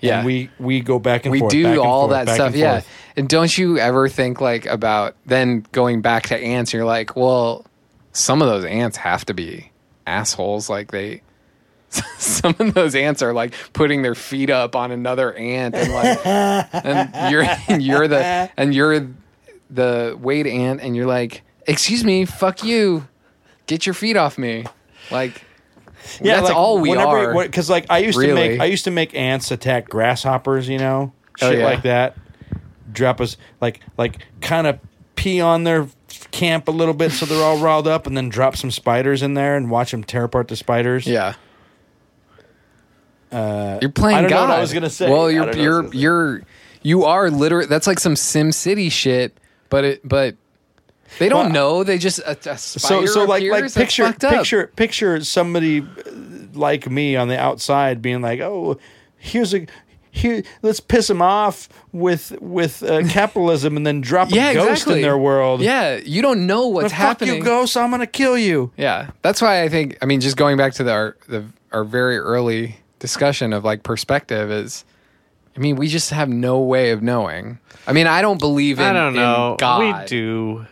yeah, 0.00 0.18
and 0.18 0.26
we 0.26 0.50
we 0.58 0.80
go 0.80 0.98
back 0.98 1.24
and 1.24 1.32
we 1.32 1.40
forth. 1.40 1.52
back 1.52 1.62
do 1.62 1.66
and 1.66 1.78
all 1.78 2.08
forth, 2.08 2.26
that 2.26 2.34
stuff 2.34 2.52
and 2.52 2.56
yeah 2.56 2.82
and 3.16 3.28
don't 3.28 3.56
you 3.58 3.78
ever 3.78 4.08
think 4.08 4.40
like 4.40 4.64
about 4.66 5.14
then 5.26 5.66
going 5.72 6.00
back 6.00 6.24
to 6.28 6.36
ants 6.36 6.72
you're 6.72 6.84
like 6.86 7.16
well 7.16 7.66
some 8.12 8.40
of 8.40 8.48
those 8.48 8.64
ants 8.64 8.96
have 8.96 9.26
to 9.26 9.34
be 9.34 9.70
assholes 10.06 10.70
like 10.70 10.90
they 10.90 11.20
some 12.18 12.54
of 12.58 12.72
those 12.72 12.94
ants 12.94 13.20
are 13.20 13.32
like 13.32 13.52
putting 13.72 14.02
their 14.02 14.14
feet 14.14 14.48
up 14.48 14.76
on 14.76 14.90
another 14.90 15.34
ant 15.34 15.74
and 15.74 15.92
like 15.92 16.24
and 16.24 17.32
you're 17.32 17.44
and 17.68 17.82
you're 17.82 18.08
the 18.08 18.50
and 18.56 18.74
you're 18.74 19.06
the 19.70 20.16
Wade 20.20 20.46
ant 20.46 20.80
and 20.80 20.96
you're 20.96 21.06
like 21.06 21.42
excuse 21.66 22.02
me 22.04 22.24
fuck 22.24 22.64
you 22.64 23.06
get 23.66 23.86
your 23.86 23.94
feet 23.94 24.16
off 24.16 24.36
me 24.38 24.64
like 25.10 25.42
Yeah, 26.20 26.36
that's 26.36 26.48
like, 26.48 26.56
all 26.56 26.80
we 26.80 26.90
whenever- 26.90 27.34
are 27.34 27.42
Because 27.44 27.70
like 27.70 27.86
I 27.90 27.98
used 27.98 28.18
to 28.20 28.34
make 28.34 28.60
I 28.60 28.64
used 28.64 28.84
to 28.84 28.90
make 28.90 29.14
ants 29.14 29.50
attack 29.50 29.88
grasshoppers, 29.88 30.68
you 30.68 30.78
know, 30.78 31.12
Oh, 31.42 31.50
shit 31.50 31.60
yeah. 31.60 31.64
like 31.64 31.82
that. 31.82 32.16
Drop 32.92 33.20
us 33.20 33.36
like 33.60 33.80
like 33.96 34.18
kind 34.40 34.66
of 34.66 34.78
pee 35.14 35.40
on 35.40 35.64
their 35.64 35.86
camp 36.32 36.66
a 36.68 36.70
little 36.70 36.94
bit 36.94 37.12
so 37.12 37.24
they're 37.26 37.42
all 37.44 37.58
riled 37.58 37.86
up, 37.86 38.06
and 38.06 38.16
then 38.16 38.28
drop 38.28 38.56
some 38.56 38.70
spiders 38.70 39.22
in 39.22 39.34
there 39.34 39.56
and 39.56 39.70
watch 39.70 39.90
them 39.92 40.02
tear 40.02 40.24
apart 40.24 40.48
the 40.48 40.56
spiders. 40.56 41.06
Yeah. 41.06 41.34
Uh, 43.32 43.78
You're 43.80 43.90
playing 43.92 44.18
I 44.18 44.20
don't 44.22 44.30
know 44.30 44.36
God. 44.38 44.48
what 44.48 44.58
I 44.58 44.60
was 44.60 44.72
gonna 44.72 44.90
say. 44.90 45.08
Well, 45.08 45.30
you're 45.30 45.44
don't 45.46 45.56
know 45.56 45.58
what 45.58 45.60
I 45.60 45.62
you're 45.62 45.82
was 45.82 45.90
gonna 45.90 45.92
say. 45.92 45.98
you're 46.02 46.42
you 46.82 47.04
are 47.04 47.30
literally 47.30 47.66
that's 47.66 47.86
like 47.86 48.00
some 48.00 48.16
Sim 48.16 48.50
City 48.52 48.88
shit, 48.88 49.38
but 49.70 49.84
it 49.84 50.06
but 50.06 50.36
they 51.18 51.28
don't 51.28 51.46
Well, 51.46 51.52
know. 51.52 51.84
They 51.84 51.98
just 51.98 52.20
a, 52.20 52.36
a 52.50 52.58
so 52.58 53.06
so 53.06 53.24
like 53.24 53.42
like 53.44 53.72
picture 53.72 54.12
picture 54.12 54.66
picture 54.68 55.24
somebody 55.24 55.80
uh, 55.80 56.10
like 56.52 56.88
me 56.90 57.16
on 57.16 57.28
the 57.28 57.38
outside 57.38 58.00
being 58.02 58.20
like, 58.20 58.40
oh, 58.40 58.78
here's 59.18 59.54
a. 59.54 59.66
Here, 60.12 60.42
let's 60.62 60.80
piss 60.80 61.06
them 61.06 61.22
off 61.22 61.68
with 61.92 62.36
with 62.40 62.82
uh, 62.82 63.04
capitalism, 63.08 63.76
and 63.76 63.86
then 63.86 64.00
drop 64.00 64.32
yeah, 64.32 64.50
a 64.50 64.54
ghost 64.54 64.70
exactly. 64.70 64.94
in 64.96 65.02
their 65.02 65.16
world. 65.16 65.60
Yeah, 65.60 66.00
you 66.04 66.20
don't 66.20 66.48
know 66.48 66.66
what's 66.66 66.90
happening. 66.92 67.36
you, 67.36 67.44
ghost! 67.44 67.76
I'm 67.76 67.92
gonna 67.92 68.08
kill 68.08 68.36
you. 68.36 68.72
Yeah, 68.76 69.10
that's 69.22 69.40
why 69.40 69.62
I 69.62 69.68
think. 69.68 69.98
I 70.02 70.06
mean, 70.06 70.20
just 70.20 70.36
going 70.36 70.56
back 70.56 70.72
to 70.74 70.82
the 70.84 70.90
our, 70.90 71.16
the 71.28 71.44
our 71.70 71.84
very 71.84 72.18
early 72.18 72.76
discussion 72.98 73.52
of 73.52 73.62
like 73.64 73.84
perspective 73.84 74.50
is 74.50 74.84
I 75.56 75.60
mean, 75.60 75.76
we 75.76 75.88
just 75.88 76.10
have 76.10 76.28
no 76.28 76.60
way 76.60 76.90
of 76.90 77.02
knowing. 77.02 77.58
I 77.86 77.92
mean, 77.92 78.06
I 78.06 78.22
don't 78.22 78.38
believe 78.38 78.78
in 78.78 78.84
I 78.86 78.92
don't 78.92 79.08
in 79.08 79.14
know. 79.16 79.56
God. 79.58 80.02
We 80.02 80.06
do. 80.06 80.66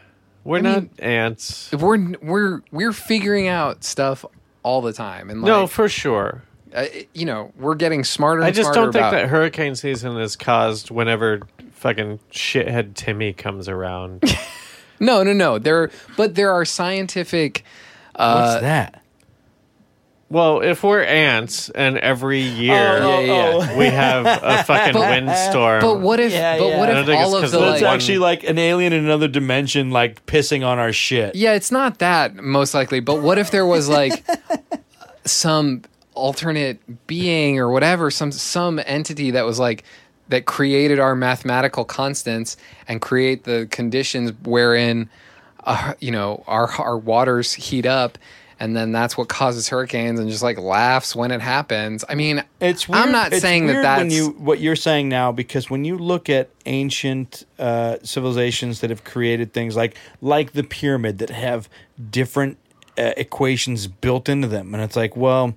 We're 0.44 0.58
I 0.58 0.60
not 0.60 0.82
mean- 0.82 0.90
ants. 0.98 1.70
We're 1.72 2.14
we're 2.22 2.60
we're 2.70 2.92
figuring 2.92 3.48
out 3.48 3.84
stuff 3.84 4.24
all 4.62 4.80
the 4.80 4.92
time 4.92 5.30
and 5.30 5.42
like 5.42 5.48
no, 5.48 5.66
for 5.66 5.88
sure. 5.88 6.42
uh, 6.74 6.86
you 7.14 7.24
know, 7.26 7.52
we're 7.58 7.74
getting 7.74 8.04
smarter 8.04 8.40
and 8.40 8.46
I 8.46 8.50
just 8.50 8.72
smarter 8.72 8.80
don't 8.82 8.92
think 8.92 9.00
about 9.02 9.10
that 9.12 9.28
hurricane 9.28 9.74
season 9.74 10.16
is 10.18 10.36
caused 10.36 10.90
whenever 10.90 11.40
fucking 11.72 12.18
shithead 12.32 12.94
Timmy 12.94 13.32
comes 13.32 13.68
around. 13.68 14.22
No, 15.00 15.22
no, 15.22 15.32
no. 15.32 15.60
There 15.60 15.90
but 16.16 16.34
there 16.34 16.50
are 16.52 16.64
scientific 16.64 17.62
uh 18.16 18.48
What's 18.50 18.62
that? 18.62 19.00
Well, 20.30 20.60
if 20.60 20.82
we're 20.84 21.02
ants 21.02 21.70
and 21.70 21.96
every 21.98 22.40
year 22.40 22.74
yeah, 22.98 23.20
yeah. 23.20 23.78
we 23.78 23.86
have 23.86 24.26
a 24.26 24.62
fucking 24.66 24.94
windstorm. 25.00 25.80
But 25.80 26.00
what 26.00 26.20
if 26.20 26.32
Yeah, 26.32 26.58
but 26.58 26.66
yeah. 26.68 26.78
what 26.78 26.86
don't 26.86 26.98
if 26.98 27.06
think 27.06 27.20
it's 27.20 27.26
all 27.28 27.36
of 27.36 27.42
'cause 27.42 27.52
the 27.52 27.58
of 27.58 27.64
That's 27.64 27.80
like 27.80 27.88
one- 27.88 27.94
actually 27.94 28.18
like 28.18 28.44
an 28.44 28.58
alien 28.58 28.92
in 28.92 29.04
another 29.04 29.28
dimension, 29.28 29.90
like 29.90 30.24
pissing 30.26 30.66
on 30.66 30.78
our 30.78 30.92
shit. 30.92 31.34
Yeah, 31.34 31.54
it's 31.54 31.72
not 31.72 31.98
that 32.00 32.36
most 32.36 32.74
likely, 32.74 33.00
but 33.00 33.22
what 33.22 33.38
if 33.38 33.50
there 33.50 33.64
was 33.66 33.88
like 33.88 34.24
some 35.24 35.82
alternate 36.14 37.06
being 37.06 37.58
or 37.58 37.70
whatever, 37.70 38.10
some 38.10 38.32
some 38.32 38.80
entity 38.86 39.30
that 39.32 39.44
was 39.44 39.58
like 39.58 39.84
that 40.28 40.44
created 40.44 40.98
our 40.98 41.14
mathematical 41.16 41.84
constants 41.84 42.56
and 42.86 43.00
create 43.00 43.44
the 43.44 43.66
conditions 43.70 44.32
wherein 44.44 45.08
uh, 45.64 45.94
you 46.00 46.10
know 46.10 46.44
our 46.46 46.68
our 46.80 46.98
waters 46.98 47.52
heat 47.54 47.86
up 47.86 48.18
and 48.60 48.76
then 48.76 48.92
that's 48.92 49.16
what 49.16 49.28
causes 49.28 49.68
hurricanes 49.68 50.18
and 50.18 50.28
just 50.28 50.42
like 50.42 50.58
laughs 50.58 51.14
when 51.14 51.30
it 51.30 51.40
happens. 51.40 52.04
I 52.08 52.14
mean, 52.14 52.42
It's 52.60 52.88
weird. 52.88 53.04
I'm 53.04 53.12
not 53.12 53.32
it's 53.32 53.42
saying 53.42 53.66
that 53.68 53.82
that's 53.82 54.00
when 54.00 54.10
you 54.10 54.30
what 54.30 54.60
you're 54.60 54.76
saying 54.76 55.08
now 55.08 55.30
because 55.32 55.70
when 55.70 55.84
you 55.84 55.96
look 55.96 56.28
at 56.28 56.50
ancient 56.66 57.44
uh, 57.58 57.96
civilizations 58.02 58.80
that 58.80 58.90
have 58.90 59.04
created 59.04 59.52
things 59.52 59.76
like 59.76 59.96
like 60.20 60.52
the 60.52 60.64
pyramid 60.64 61.18
that 61.18 61.30
have 61.30 61.68
different 62.10 62.58
uh, 62.98 63.12
equations 63.16 63.86
built 63.86 64.28
into 64.28 64.48
them, 64.48 64.74
and 64.74 64.82
it's 64.82 64.96
like, 64.96 65.16
well, 65.16 65.54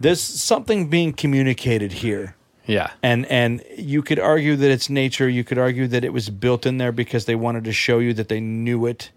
there's 0.00 0.20
something 0.22 0.88
being 0.88 1.12
communicated 1.12 1.92
here. 1.92 2.34
yeah. 2.66 2.90
And 3.02 3.26
and 3.26 3.62
you 3.76 4.02
could 4.02 4.18
argue 4.18 4.56
that 4.56 4.70
it's 4.70 4.88
nature. 4.88 5.28
You 5.28 5.44
could 5.44 5.58
argue 5.58 5.86
that 5.88 6.02
it 6.04 6.12
was 6.12 6.30
built 6.30 6.64
in 6.64 6.78
there 6.78 6.92
because 6.92 7.26
they 7.26 7.34
wanted 7.34 7.64
to 7.64 7.72
show 7.72 7.98
you 7.98 8.14
that 8.14 8.28
they 8.28 8.40
knew 8.40 8.86
it. 8.86 9.10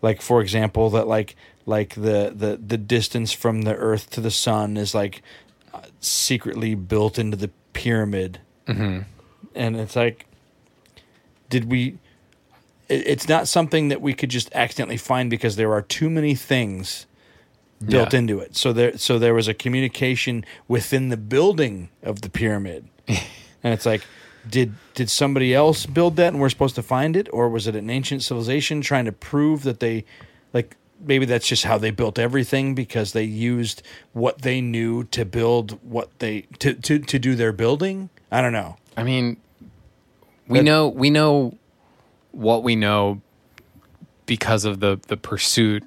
Like 0.00 0.22
for 0.22 0.40
example, 0.40 0.90
that 0.90 1.06
like 1.08 1.36
like 1.68 1.94
the 1.94 2.32
the 2.34 2.58
the 2.64 2.78
distance 2.78 3.30
from 3.32 3.62
the 3.62 3.74
Earth 3.74 4.08
to 4.10 4.20
the 4.20 4.30
sun 4.30 4.76
is 4.76 4.94
like 4.94 5.22
uh, 5.74 5.82
secretly 6.00 6.74
built 6.74 7.18
into 7.18 7.36
the 7.36 7.50
pyramid. 7.72 8.40
Mm-hmm. 8.66 9.00
And 9.54 9.76
it's 9.76 9.94
like, 9.94 10.26
did 11.50 11.70
we? 11.70 11.98
It, 12.88 13.06
it's 13.06 13.28
not 13.28 13.48
something 13.48 13.88
that 13.88 14.00
we 14.00 14.14
could 14.14 14.30
just 14.30 14.50
accidentally 14.54 14.96
find 14.96 15.28
because 15.30 15.56
there 15.56 15.72
are 15.72 15.82
too 15.82 16.08
many 16.10 16.34
things 16.34 17.06
built 17.84 18.12
Yeah. 18.12 18.18
into 18.18 18.38
it. 18.40 18.56
So 18.56 18.72
there 18.72 18.96
so 18.98 19.18
there 19.18 19.34
was 19.34 19.48
a 19.48 19.54
communication 19.54 20.44
within 20.68 21.10
the 21.10 21.16
building 21.16 21.90
of 22.02 22.22
the 22.22 22.30
pyramid. 22.30 22.88
and 23.08 23.74
it's 23.74 23.86
like 23.86 24.02
did 24.48 24.72
did 24.94 25.10
somebody 25.10 25.52
else 25.54 25.84
build 25.86 26.16
that 26.16 26.28
and 26.32 26.40
we're 26.40 26.48
supposed 26.48 26.74
to 26.76 26.82
find 26.82 27.16
it 27.16 27.28
or 27.32 27.48
was 27.50 27.66
it 27.66 27.76
an 27.76 27.90
ancient 27.90 28.22
civilization 28.22 28.80
trying 28.80 29.04
to 29.04 29.12
prove 29.12 29.62
that 29.64 29.80
they 29.80 30.04
like 30.54 30.76
maybe 31.00 31.24
that's 31.26 31.46
just 31.46 31.64
how 31.64 31.78
they 31.78 31.90
built 31.90 32.18
everything 32.18 32.74
because 32.74 33.12
they 33.12 33.24
used 33.24 33.82
what 34.12 34.42
they 34.42 34.60
knew 34.60 35.04
to 35.04 35.24
build 35.24 35.78
what 35.82 36.16
they 36.18 36.42
to 36.58 36.74
to, 36.74 36.98
to 36.98 37.18
do 37.18 37.34
their 37.34 37.52
building? 37.52 38.10
I 38.30 38.40
don't 38.40 38.52
know. 38.52 38.76
I 38.96 39.02
mean, 39.04 39.36
we 40.46 40.58
That- 40.58 40.64
know 40.64 40.88
we 40.88 41.10
know 41.10 41.56
what 42.32 42.62
we 42.62 42.76
know 42.76 43.20
because 44.26 44.64
of 44.64 44.80
the 44.80 45.00
the 45.08 45.16
pursuit 45.16 45.84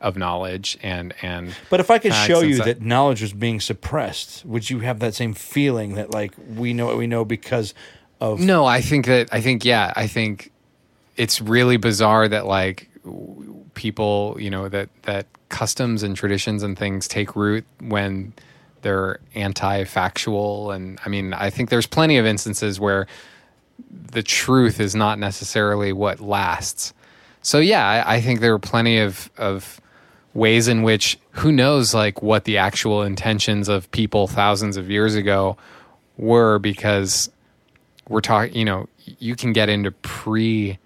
of 0.00 0.16
knowledge 0.16 0.76
and 0.82 1.14
and 1.22 1.54
But 1.70 1.80
if 1.80 1.90
I 1.90 1.98
could 1.98 2.12
show 2.12 2.40
you 2.40 2.58
that 2.58 2.82
knowledge 2.82 3.22
was 3.22 3.32
being 3.32 3.60
suppressed, 3.60 4.44
would 4.44 4.68
you 4.68 4.80
have 4.80 4.98
that 5.00 5.14
same 5.14 5.32
feeling 5.32 5.94
that 5.94 6.12
like 6.12 6.32
we 6.56 6.72
know 6.74 6.86
what 6.86 6.96
we 6.98 7.06
know 7.06 7.24
because 7.24 7.74
of 8.20 8.40
no, 8.40 8.64
I 8.66 8.80
think 8.80 9.06
that 9.06 9.28
I 9.32 9.40
think 9.40 9.64
yeah, 9.64 9.92
I 9.96 10.06
think 10.06 10.50
it's 11.16 11.40
really 11.40 11.76
bizarre 11.76 12.28
that 12.28 12.46
like 12.46 12.88
people, 13.74 14.36
you 14.38 14.50
know, 14.50 14.68
that 14.68 14.88
that 15.02 15.26
customs 15.48 16.02
and 16.02 16.16
traditions 16.16 16.62
and 16.62 16.78
things 16.78 17.06
take 17.06 17.36
root 17.36 17.64
when 17.80 18.32
they're 18.82 19.18
anti-factual 19.34 20.70
and 20.70 20.98
I 21.04 21.08
mean, 21.08 21.32
I 21.32 21.50
think 21.50 21.70
there's 21.70 21.86
plenty 21.86 22.18
of 22.18 22.26
instances 22.26 22.78
where 22.78 23.06
the 23.90 24.22
truth 24.22 24.80
is 24.80 24.94
not 24.94 25.18
necessarily 25.18 25.92
what 25.92 26.20
lasts. 26.20 26.92
So 27.42 27.58
yeah, 27.58 27.86
I, 27.86 28.16
I 28.16 28.20
think 28.20 28.40
there 28.40 28.54
are 28.54 28.58
plenty 28.58 28.98
of 28.98 29.30
of 29.36 29.80
ways 30.34 30.68
in 30.68 30.82
which 30.82 31.18
who 31.30 31.52
knows 31.52 31.94
like 31.94 32.22
what 32.22 32.44
the 32.44 32.58
actual 32.58 33.02
intentions 33.02 33.68
of 33.68 33.90
people 33.92 34.26
thousands 34.26 34.76
of 34.76 34.90
years 34.90 35.14
ago 35.14 35.56
were 36.16 36.58
because 36.58 37.30
we're 38.08 38.20
talking 38.20 38.54
you 38.54 38.64
know 38.64 38.88
you 39.18 39.36
can 39.36 39.52
get 39.52 39.68
into 39.68 39.90
pre 39.90 40.78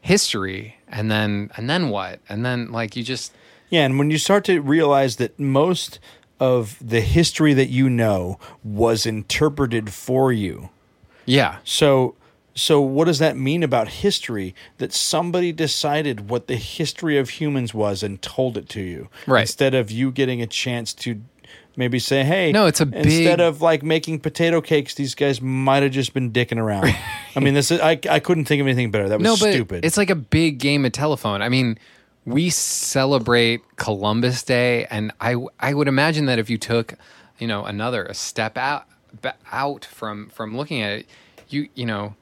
history 0.00 0.75
and 0.88 1.10
then 1.10 1.50
and 1.56 1.68
then 1.68 1.88
what 1.90 2.20
and 2.28 2.44
then 2.44 2.70
like 2.72 2.96
you 2.96 3.02
just 3.02 3.32
Yeah, 3.70 3.84
and 3.84 3.98
when 3.98 4.10
you 4.10 4.18
start 4.18 4.44
to 4.44 4.60
realize 4.60 5.16
that 5.16 5.38
most 5.38 5.98
of 6.38 6.76
the 6.80 7.00
history 7.00 7.54
that 7.54 7.68
you 7.68 7.88
know 7.90 8.38
was 8.62 9.06
interpreted 9.06 9.90
for 9.92 10.32
you. 10.32 10.68
yeah 11.24 11.56
So 11.64 12.14
so 12.54 12.80
what 12.80 13.04
does 13.06 13.18
that 13.18 13.36
mean 13.36 13.62
about 13.62 13.88
history 13.88 14.54
that 14.78 14.92
somebody 14.92 15.52
decided 15.52 16.30
what 16.30 16.46
the 16.46 16.56
history 16.56 17.18
of 17.18 17.28
humans 17.40 17.74
was 17.74 18.02
and 18.02 18.20
told 18.22 18.56
it 18.56 18.68
to 18.70 18.80
you 18.80 19.08
Right. 19.26 19.42
instead 19.42 19.74
of 19.74 19.90
you 19.90 20.10
getting 20.10 20.40
a 20.40 20.46
chance 20.46 20.94
to 21.04 21.20
maybe 21.76 21.98
say 21.98 22.24
hey 22.24 22.52
No, 22.52 22.66
it's 22.66 22.80
a 22.80 22.84
instead 22.84 23.38
big- 23.38 23.40
of 23.40 23.60
like 23.62 23.82
making 23.82 24.20
potato 24.20 24.60
cakes 24.60 24.94
these 24.94 25.14
guys 25.14 25.40
might 25.40 25.82
have 25.82 25.92
just 25.92 26.14
been 26.14 26.32
dicking 26.32 26.58
around. 26.58 26.94
I 27.36 27.40
mean 27.40 27.54
this 27.54 27.70
is 27.70 27.80
I, 27.80 27.98
I 28.10 28.20
couldn't 28.20 28.46
think 28.46 28.60
of 28.60 28.66
anything 28.66 28.90
better. 28.90 29.08
That 29.08 29.18
was 29.20 29.24
no 29.24 29.32
but 29.46 29.52
stupid. 29.52 29.84
it's 29.84 29.96
like 29.96 30.10
a 30.10 30.14
big 30.16 30.58
game 30.58 30.84
of 30.84 30.92
telephone. 30.92 31.42
I 31.42 31.48
mean 31.48 31.78
we 32.24 32.50
celebrate 32.50 33.60
columbus 33.76 34.42
day 34.42 34.84
and 34.86 35.12
i 35.20 35.36
i 35.60 35.72
would 35.72 35.86
imagine 35.86 36.26
that 36.26 36.40
if 36.40 36.50
you 36.50 36.58
took 36.58 36.94
you 37.38 37.46
know 37.46 37.64
another 37.64 38.04
a 38.06 38.14
step 38.14 38.58
out 38.58 38.84
out 39.52 39.84
from 39.84 40.28
from 40.30 40.56
looking 40.56 40.82
at 40.82 40.90
it 40.98 41.06
you 41.48 41.68
you 41.76 41.86
know 41.86 42.16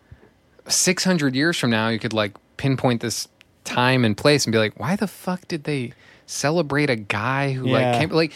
600 0.69 1.35
years 1.35 1.59
from 1.59 1.71
now 1.71 1.89
you 1.89 1.99
could 1.99 2.13
like 2.13 2.33
pinpoint 2.59 3.01
this 3.01 3.29
time 3.65 4.05
and 4.05 4.17
place 4.17 4.45
and 4.45 4.53
be 4.53 4.59
like 4.59 4.79
why 4.79 4.95
the 4.97 5.07
fuck 5.07 5.47
did 5.49 5.65
they 5.65 5.93
celebrate 6.27 6.89
a 6.91 6.97
guy 6.97 7.53
who 7.53 7.69
Yeah. 7.69 7.73
like 7.91 8.01
came 8.01 8.09
like 8.11 8.33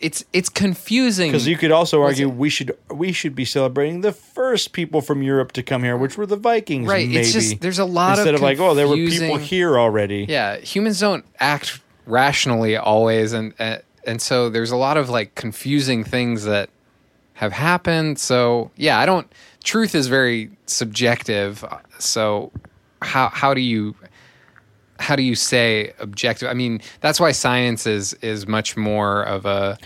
it's 0.00 0.24
it's 0.32 0.48
confusing 0.48 1.30
Because 1.30 1.46
you 1.48 1.56
could 1.56 1.72
also 1.72 2.00
argue 2.02 2.28
we 2.28 2.48
should 2.48 2.76
we 2.90 3.12
should 3.12 3.34
be 3.34 3.44
celebrating 3.44 4.00
the 4.00 4.12
first 4.12 4.72
people 4.72 5.00
from 5.00 5.22
Europe 5.22 5.52
to 5.52 5.62
come 5.62 5.82
here, 5.82 5.96
which 5.96 6.16
were 6.16 6.26
the 6.26 6.36
Vikings. 6.36 6.88
Right, 6.88 7.08
Maybe. 7.08 7.20
it's 7.20 7.32
just- 7.32 7.60
there's 7.60 7.78
a 7.78 7.84
lot 7.84 8.14
of 8.14 8.18
instead 8.20 8.34
of, 8.34 8.40
like 8.42 8.58
oh 8.60 8.74
there 8.74 8.86
were 8.88 8.96
people 8.96 9.36
here 9.38 9.78
already. 9.78 10.26
Yeah, 10.28 10.56
humans 10.58 11.00
don't 11.00 11.24
act 11.40 11.80
rationally 12.06 12.76
always, 12.76 13.32
and 13.32 13.54
uh, 13.58 13.78
and 14.06 14.20
so 14.20 14.48
there's 14.48 14.70
a 14.70 14.76
lot 14.76 14.96
of 14.96 15.08
like 15.10 15.34
confusing 15.34 16.04
things 16.04 16.44
that 16.44 16.70
have 17.34 17.52
happened. 17.52 18.18
So 18.18 18.70
yeah, 18.76 18.98
I 18.98 19.06
don't. 19.06 19.26
Truth 19.64 19.94
is 19.94 20.06
very 20.08 20.50
subjective. 20.66 21.64
So 21.98 22.52
how 23.00 23.28
how 23.28 23.54
do 23.54 23.60
you 23.60 23.94
how 25.02 25.16
do 25.16 25.22
you 25.22 25.34
say 25.34 25.92
objective? 25.98 26.48
I 26.48 26.54
mean, 26.54 26.80
that's 27.00 27.20
why 27.20 27.32
science 27.32 27.86
is 27.86 28.14
is 28.14 28.46
much 28.46 28.76
more 28.76 29.22
of 29.24 29.44
a 29.46 29.76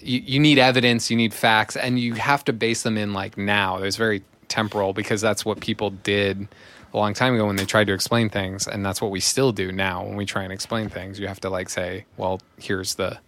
you, 0.00 0.20
you 0.24 0.38
need 0.40 0.58
evidence, 0.58 1.10
you 1.10 1.16
need 1.16 1.32
facts, 1.34 1.76
and 1.76 1.98
you 1.98 2.14
have 2.14 2.44
to 2.44 2.52
base 2.52 2.82
them 2.82 2.96
in 2.98 3.12
like 3.12 3.36
now. 3.38 3.78
There's 3.78 3.96
very 3.96 4.22
temporal 4.48 4.92
because 4.92 5.20
that's 5.20 5.44
what 5.44 5.60
people 5.60 5.90
did 5.90 6.46
a 6.92 6.96
long 6.96 7.14
time 7.14 7.34
ago 7.34 7.46
when 7.46 7.56
they 7.56 7.64
tried 7.64 7.86
to 7.88 7.92
explain 7.94 8.28
things, 8.28 8.68
and 8.68 8.84
that's 8.84 9.00
what 9.02 9.10
we 9.10 9.18
still 9.20 9.50
do 9.50 9.72
now 9.72 10.04
when 10.04 10.14
we 10.16 10.26
try 10.26 10.44
and 10.44 10.52
explain 10.52 10.88
things. 10.90 11.18
You 11.18 11.26
have 11.26 11.40
to 11.40 11.50
like 11.50 11.68
say, 11.70 12.04
well, 12.16 12.40
here's 12.58 12.94
the 12.96 13.18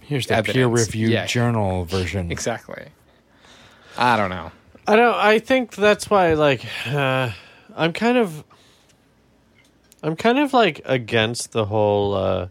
Here's 0.00 0.26
the 0.26 0.34
Evidence. 0.34 0.54
peer 0.56 0.66
reviewed 0.66 1.10
Yeah. 1.12 1.26
journal 1.26 1.84
version. 1.96 2.32
exactly. 2.32 2.86
I 3.96 4.16
don't 4.16 4.30
know. 4.30 4.50
I 4.86 4.96
don't. 4.96 5.14
I 5.14 5.38
think 5.38 5.74
that's 5.76 6.10
why. 6.10 6.34
Like, 6.34 6.64
uh, 6.86 7.30
I'm 7.76 7.92
kind 7.92 8.18
of. 8.18 8.42
I'm 10.02 10.16
kind 10.16 10.38
of 10.38 10.52
like 10.52 10.80
against 10.84 11.52
the 11.52 11.66
whole. 11.66 12.14
Uh, 12.14 12.48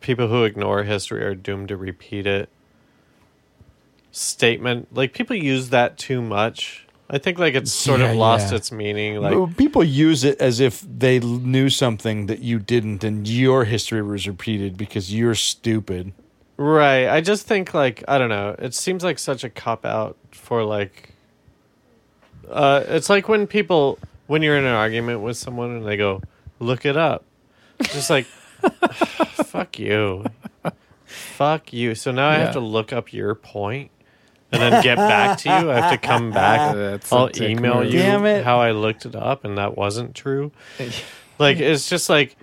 people 0.00 0.28
who 0.28 0.44
ignore 0.44 0.84
history 0.84 1.22
are 1.24 1.34
doomed 1.34 1.68
to 1.68 1.76
repeat 1.76 2.26
it. 2.26 2.48
Statement 4.10 4.94
like 4.94 5.14
people 5.14 5.34
use 5.36 5.70
that 5.70 5.96
too 5.96 6.20
much. 6.20 6.86
I 7.08 7.18
think 7.18 7.38
like 7.38 7.54
it's 7.54 7.72
sort 7.72 8.00
Yeah, 8.00 8.10
of 8.10 8.16
lost 8.16 8.50
yeah. 8.50 8.56
its 8.56 8.70
meaning. 8.72 9.20
Like, 9.20 9.56
people 9.56 9.82
use 9.84 10.24
it 10.24 10.38
as 10.40 10.60
if 10.60 10.80
they 10.82 11.18
knew 11.18 11.68
something 11.68 12.26
that 12.26 12.40
you 12.40 12.58
didn't, 12.58 13.04
and 13.04 13.26
your 13.26 13.64
history 13.64 14.02
was 14.02 14.26
repeated 14.26 14.76
because 14.76 15.14
you're 15.14 15.34
stupid. 15.34 16.12
Right. 16.56 17.08
I 17.08 17.20
just 17.20 17.46
think 17.46 17.74
like 17.74 18.04
I 18.06 18.18
don't 18.18 18.28
know. 18.28 18.54
It 18.58 18.74
seems 18.74 19.02
like 19.02 19.18
such 19.18 19.44
a 19.44 19.50
cop 19.50 19.84
out 19.84 20.16
for 20.30 20.64
like. 20.64 21.10
Uh, 22.50 22.84
it's 22.88 23.08
like 23.08 23.28
when 23.28 23.46
people 23.46 23.98
when 24.26 24.42
you're 24.42 24.56
in 24.56 24.64
an 24.64 24.74
argument 24.74 25.20
with 25.20 25.36
someone 25.36 25.70
and 25.76 25.86
they 25.86 25.96
go, 25.96 26.22
"Look 26.58 26.84
it 26.86 26.96
up," 26.96 27.24
just 27.82 28.10
like, 28.10 28.26
fuck 29.44 29.78
you, 29.78 30.24
fuck 31.04 31.72
you. 31.72 31.94
So 31.94 32.10
now 32.12 32.28
I 32.28 32.34
have 32.36 32.52
to 32.54 32.60
look 32.60 32.92
up 32.92 33.12
your 33.12 33.34
point 33.34 33.90
and 34.50 34.60
then 34.62 34.82
get 34.82 34.96
back 34.96 35.38
to 35.38 35.48
you. 35.48 35.70
I 35.70 35.80
have 35.80 35.92
to 35.92 35.98
come 35.98 36.30
back. 36.30 36.74
That's 36.76 37.10
a 37.10 37.14
I'll 37.14 37.28
dick 37.28 37.50
email 37.50 37.82
move. 37.82 37.92
you 37.92 37.98
Damn 38.00 38.24
it. 38.26 38.44
how 38.44 38.60
I 38.60 38.72
looked 38.72 39.06
it 39.06 39.16
up 39.16 39.44
and 39.44 39.58
that 39.58 39.76
wasn't 39.76 40.14
true. 40.14 40.52
Like 41.38 41.58
it's 41.58 41.88
just 41.88 42.08
like 42.08 42.36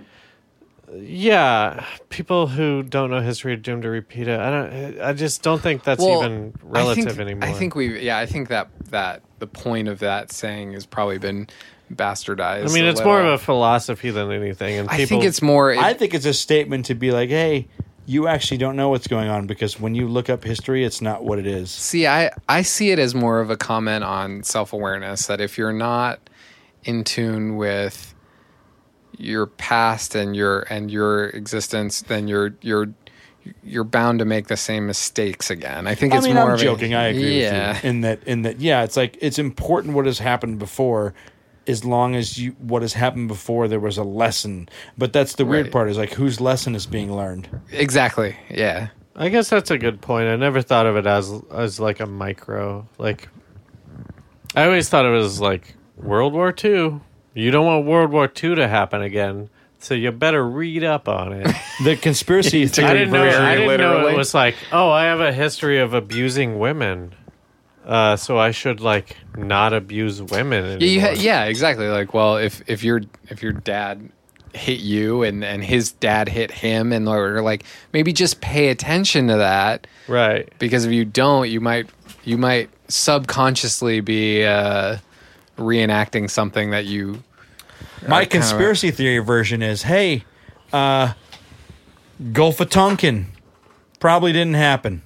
yeah, 0.94 1.86
people 2.10 2.48
who 2.48 2.84
don't 2.84 3.10
know 3.10 3.22
history 3.22 3.54
are 3.54 3.58
doomed 3.58 3.84
to 3.84 3.90
repeat 3.90 4.28
it. 4.28 4.40
I 4.40 4.50
don't. 4.50 5.02
I 5.02 5.14
just 5.14 5.44
don't 5.44 5.62
think 5.62 5.84
that's 5.84 6.02
Well, 6.02 6.24
even 6.24 6.54
I 6.56 6.66
relative 6.66 7.06
think, 7.06 7.20
anymore. 7.20 7.50
I 7.50 7.54
think 7.54 7.76
we, 7.76 8.00
yeah, 8.00 8.18
I 8.18 8.26
think 8.26 8.50
that 8.50 8.70
that 8.90 9.22
the 9.40 9.48
point 9.48 9.88
of 9.88 10.00
that 10.00 10.32
saying 10.32 10.74
has 10.74 10.86
probably 10.86 11.18
been 11.18 11.48
bastardized. 11.94 12.70
I 12.70 12.74
mean, 12.74 12.86
it's 12.86 13.04
more 13.04 13.22
of 13.22 13.28
a 13.28 13.38
philosophy 13.38 14.10
than 14.12 14.32
anything. 14.32 14.78
And 14.78 14.90
people, 14.90 15.04
I 15.04 15.06
think 15.06 15.24
it's 15.24 15.42
more. 15.42 15.74
I 15.74 15.94
think 15.94 16.14
it's 16.14 16.26
a 16.26 16.34
statement 16.34 16.86
to 16.86 16.96
be 16.96 17.12
like, 17.12 17.30
hey, 17.30 17.68
you 18.06 18.28
actually 18.28 18.58
don't 18.58 18.76
know 18.76 18.90
what's 18.90 19.08
going 19.08 19.30
on 19.30 19.46
because 19.46 19.80
when 19.80 19.94
you 19.94 20.08
look 20.08 20.30
up 20.30 20.44
history, 20.44 20.84
it's 20.84 21.02
not 21.02 21.24
what 21.24 21.38
it 21.38 21.46
is. 21.46 21.70
See, 21.70 22.08
I, 22.08 22.32
I 22.48 22.64
see 22.64 22.90
it 22.90 22.98
as 22.98 23.14
more 23.14 23.40
of 23.40 23.52
a 23.52 23.58
comment 23.58 24.04
on 24.04 24.42
self 24.44 24.74
awareness 24.74 25.28
that 25.28 25.40
if 25.40 25.58
you're 25.58 25.74
not 25.74 26.20
in 26.84 27.04
tune 27.04 27.56
with 27.56 28.09
your 29.18 29.46
past 29.48 30.16
and 30.16 30.36
your 30.36 30.62
and 30.70 30.90
your 30.92 31.28
existence, 31.30 32.02
then 32.04 32.28
you're 32.28 32.54
you're 32.62 32.88
you're 33.64 33.84
bound 33.86 34.20
to 34.20 34.26
make 34.26 34.48
the 34.48 34.58
same 34.58 34.86
mistakes 34.86 35.50
again. 35.50 35.88
I 35.88 35.96
think 35.96 36.14
I 36.14 36.18
it's 36.18 36.26
mean, 36.26 36.36
more 36.36 36.46
I'm 36.50 36.54
of 36.54 36.60
a- 36.60 36.64
joking. 36.64 36.94
I 36.94 37.08
agree 37.08 37.42
yeah. 37.42 37.74
with 37.74 37.84
you 37.84 37.90
in 37.90 38.02
that. 38.02 38.24
In 38.26 38.42
that, 38.44 38.60
yeah, 38.60 38.84
it's 38.84 38.98
like 38.98 39.18
it's 39.22 39.40
important 39.40 39.96
what 39.96 40.06
has 40.06 40.20
happened 40.20 40.60
before, 40.60 41.14
as 41.68 41.84
long 41.86 42.16
as 42.16 42.38
you 42.38 42.52
what 42.60 42.82
has 42.82 42.94
happened 42.94 43.28
before 43.28 43.68
there 43.68 43.80
was 43.80 43.98
a 43.98 44.04
lesson. 44.04 44.70
But 44.98 45.14
that's 45.14 45.36
the 45.36 45.46
weird 45.46 45.68
Right. 45.68 45.74
part 45.74 45.90
is 45.90 45.98
like 45.98 46.14
whose 46.14 46.40
lesson 46.42 46.76
is 46.76 46.86
being 46.86 47.16
learned. 47.16 47.48
Exactly. 47.72 48.36
Yeah. 48.50 48.90
I 49.16 49.28
guess 49.30 49.50
that's 49.50 49.70
a 49.72 49.78
good 49.78 50.00
point. 50.02 50.30
I 50.30 50.36
never 50.38 50.62
thought 50.62 50.86
of 50.86 50.96
it 50.96 51.06
as 51.08 51.32
as 51.52 51.80
like 51.80 52.00
a 52.00 52.06
micro. 52.06 52.88
Like, 52.98 53.28
I 54.56 54.66
always 54.66 54.90
thought 54.90 55.06
it 55.06 55.10
was 55.10 55.42
like 55.42 55.76
World 55.98 56.34
War 56.34 56.54
II. 56.64 57.00
You 57.40 57.52
don't 57.52 57.66
want 57.66 57.86
World 57.86 58.12
War 58.12 58.26
II 58.26 58.56
to 58.56 58.68
happen 58.68 59.02
again, 59.02 59.50
so 59.80 59.94
you 59.94 60.12
better 60.12 60.46
read 60.46 60.84
up 60.84 61.08
on 61.08 61.34
it. 61.34 61.48
The 61.82 61.96
conspiracy 61.96 62.68
theory. 62.68 62.88
I 62.88 62.90
theory 62.92 63.00
didn't 63.00 63.14
know. 63.14 63.24
version. 63.24 63.42
I 63.42 63.56
didn't 63.56 63.80
know 63.80 64.08
it 64.08 64.18
was 64.18 64.34
like, 64.34 64.56
oh, 64.74 64.90
I 64.90 65.06
have 65.06 65.22
a 65.22 65.32
history 65.32 65.80
of 65.80 65.94
abusing 65.94 66.60
women, 66.60 67.16
uh, 67.86 68.18
so 68.18 68.38
I 68.38 68.52
should 68.52 68.82
like 68.82 69.16
not 69.38 69.72
abuse 69.72 70.22
women 70.22 70.66
anymore. 70.66 70.80
Yeah, 70.82 71.02
ha- 71.02 71.16
yeah, 71.18 71.46
exactly. 71.46 71.88
Like, 71.88 72.14
well, 72.14 72.36
if 72.36 72.62
if 72.68 72.84
your 72.84 73.02
if 73.30 73.42
your 73.42 73.54
dad 73.54 74.10
hit 74.54 74.82
you 74.82 75.24
and 75.24 75.46
and 75.46 75.64
his 75.64 75.94
dad 75.94 76.28
hit 76.28 76.52
him, 76.52 76.92
and 76.92 77.08
or 77.08 77.42
like 77.42 77.64
maybe 77.94 78.12
just 78.12 78.42
pay 78.42 78.68
attention 78.68 79.28
to 79.30 79.38
that 79.38 79.88
right. 80.10 80.52
because 80.60 80.84
if 80.84 80.92
you 80.92 81.06
don't, 81.06 81.50
you 81.50 81.62
might 81.62 81.90
you 82.26 82.38
might 82.38 82.70
subconsciously 82.90 84.02
be 84.02 84.44
uh, 84.44 84.98
reenacting 85.58 86.30
something 86.30 86.72
that 86.72 86.86
you. 86.86 87.24
My 88.08 88.26
conspiracy 88.26 88.92
theory 88.92 89.20
version 89.20 89.62
is, 89.62 89.84
hey, 89.84 90.24
uh, 90.72 91.14
Gulf 92.34 92.60
of 92.60 92.70
Tonkin 92.70 93.28
probably 94.00 94.32
didn't 94.34 94.56
happen. 94.56 95.02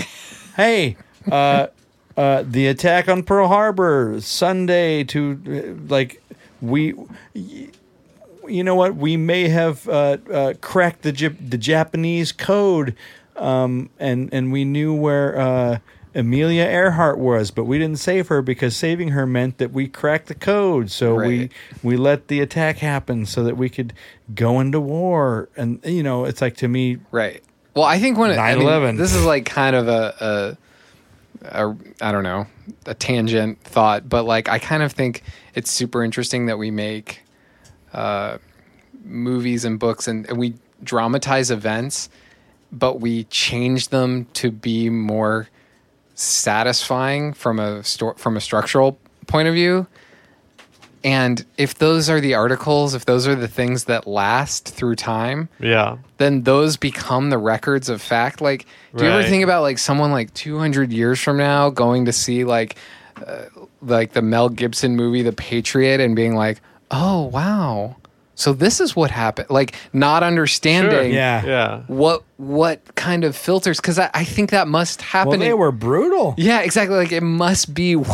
hey, 0.56 0.96
uh, 1.30 1.68
uh, 2.16 2.44
the 2.46 2.66
attack 2.66 3.08
on 3.08 3.22
Pearl 3.22 3.48
Harbor 3.48 4.20
Sunday 4.20 5.04
to 5.04 5.40
uh, 5.46 5.92
like 5.92 6.22
we. 6.60 6.94
You 7.34 8.64
know 8.64 8.74
what? 8.74 8.96
We 8.96 9.18
may 9.18 9.48
have 9.48 9.86
uh, 9.88 10.16
uh, 10.32 10.54
cracked 10.62 11.02
the 11.02 11.12
Jap- 11.12 11.50
the 11.50 11.58
Japanese 11.58 12.32
code, 12.32 12.96
um, 13.36 13.90
and 13.98 14.32
and 14.32 14.50
we 14.50 14.64
knew 14.64 14.94
where 14.94 15.38
uh, 15.38 15.78
Amelia 16.18 16.64
Earhart 16.64 17.18
was, 17.18 17.50
but 17.50 17.64
we 17.64 17.78
didn't 17.78 17.98
save 18.00 18.28
her 18.28 18.42
because 18.42 18.76
saving 18.76 19.10
her 19.10 19.24
meant 19.26 19.58
that 19.58 19.72
we 19.72 19.86
cracked 19.88 20.26
the 20.26 20.34
code. 20.34 20.90
So 20.90 21.14
we 21.14 21.38
Right. 21.40 21.52
we 21.82 21.96
let 21.96 22.28
the 22.28 22.40
attack 22.40 22.78
happen 22.78 23.24
so 23.24 23.44
that 23.44 23.56
we 23.56 23.68
could 23.68 23.92
go 24.34 24.60
into 24.60 24.80
war. 24.80 25.48
And 25.56 25.80
you 25.84 26.02
know, 26.02 26.24
it's 26.24 26.40
like 26.40 26.56
to 26.58 26.68
me, 26.68 26.98
Right. 27.12 27.42
Well, 27.74 27.84
I 27.84 27.98
think 28.00 28.18
when 28.18 28.32
it, 28.32 28.38
I 28.38 28.54
mean, 28.56 28.66
9/11. 28.66 28.96
this 28.98 29.14
is 29.14 29.24
like 29.24 29.44
kind 29.44 29.76
of 29.76 29.86
a, 29.86 30.56
a, 31.42 31.58
a 31.62 31.76
I 32.00 32.10
don't 32.12 32.24
know, 32.24 32.46
a 32.86 32.94
tangent 32.94 33.60
thought, 33.62 34.08
but 34.08 34.24
like 34.24 34.48
I 34.48 34.58
kind 34.58 34.82
of 34.82 34.92
think 34.92 35.22
it's 35.54 35.70
super 35.70 36.02
interesting 36.02 36.46
that 36.46 36.58
we 36.58 36.70
make 36.72 37.20
uh, 37.92 38.38
movies 39.04 39.64
and 39.64 39.78
books 39.78 40.08
and, 40.08 40.28
and 40.28 40.38
we 40.38 40.54
dramatize 40.82 41.50
events, 41.52 42.08
but 42.72 43.00
we 43.00 43.24
change 43.24 43.88
them 43.88 44.26
to 44.34 44.50
be 44.50 44.90
more 44.90 45.48
satisfying 46.18 47.32
from 47.32 47.58
a 47.58 47.82
sto- 47.84 48.14
from 48.14 48.36
a 48.36 48.40
structural 48.40 48.98
point 49.26 49.48
of 49.48 49.54
view. 49.54 49.86
And 51.04 51.44
if 51.56 51.76
those 51.76 52.10
are 52.10 52.20
the 52.20 52.34
articles, 52.34 52.92
if 52.92 53.04
those 53.06 53.28
are 53.28 53.36
the 53.36 53.46
things 53.46 53.84
that 53.84 54.06
last 54.08 54.68
through 54.68 54.96
time, 54.96 55.48
Yeah. 55.60 55.98
then 56.16 56.42
those 56.42 56.76
become 56.76 57.30
the 57.30 57.38
records 57.38 57.88
of 57.88 58.02
fact. 58.02 58.40
Like, 58.40 58.66
do 58.96 59.04
you 59.04 59.10
ever 59.10 59.22
think 59.22 59.44
about 59.44 59.62
like 59.62 59.78
someone 59.78 60.10
like 60.10 60.34
200 60.34 60.92
years 60.92 61.20
from 61.20 61.36
now 61.36 61.70
going 61.70 62.04
to 62.06 62.12
see 62.12 62.42
like, 62.42 62.74
uh, 63.24 63.42
like 63.80 64.12
the 64.12 64.22
Mel 64.22 64.48
Gibson 64.48 64.96
movie, 64.96 65.22
The 65.22 65.32
Patriot, 65.32 66.00
and 66.00 66.16
being 66.16 66.34
like, 66.34 66.60
oh, 66.90 67.22
wow. 67.32 67.94
So 68.38 68.52
this 68.52 68.80
is 68.80 68.94
what 68.94 69.10
happened. 69.10 69.50
Like, 69.50 69.74
not 69.92 70.22
understanding 70.22 71.12
yeah, 71.12 71.44
Yeah. 71.44 71.80
what 71.88 72.22
what 72.36 72.94
kind 72.94 73.24
of 73.24 73.34
filters, 73.34 73.78
because 73.80 73.98
I, 73.98 74.10
I 74.14 74.22
think 74.22 74.50
that 74.50 74.68
must 74.68 75.02
happen. 75.02 75.30
Well, 75.30 75.38
they 75.40 75.54
were 75.54 75.72
brutal. 75.72 76.34
yeah, 76.38 76.60
exactly. 76.60 76.96
Like, 76.96 77.10
it 77.10 77.22
must 77.24 77.74
be. 77.74 77.96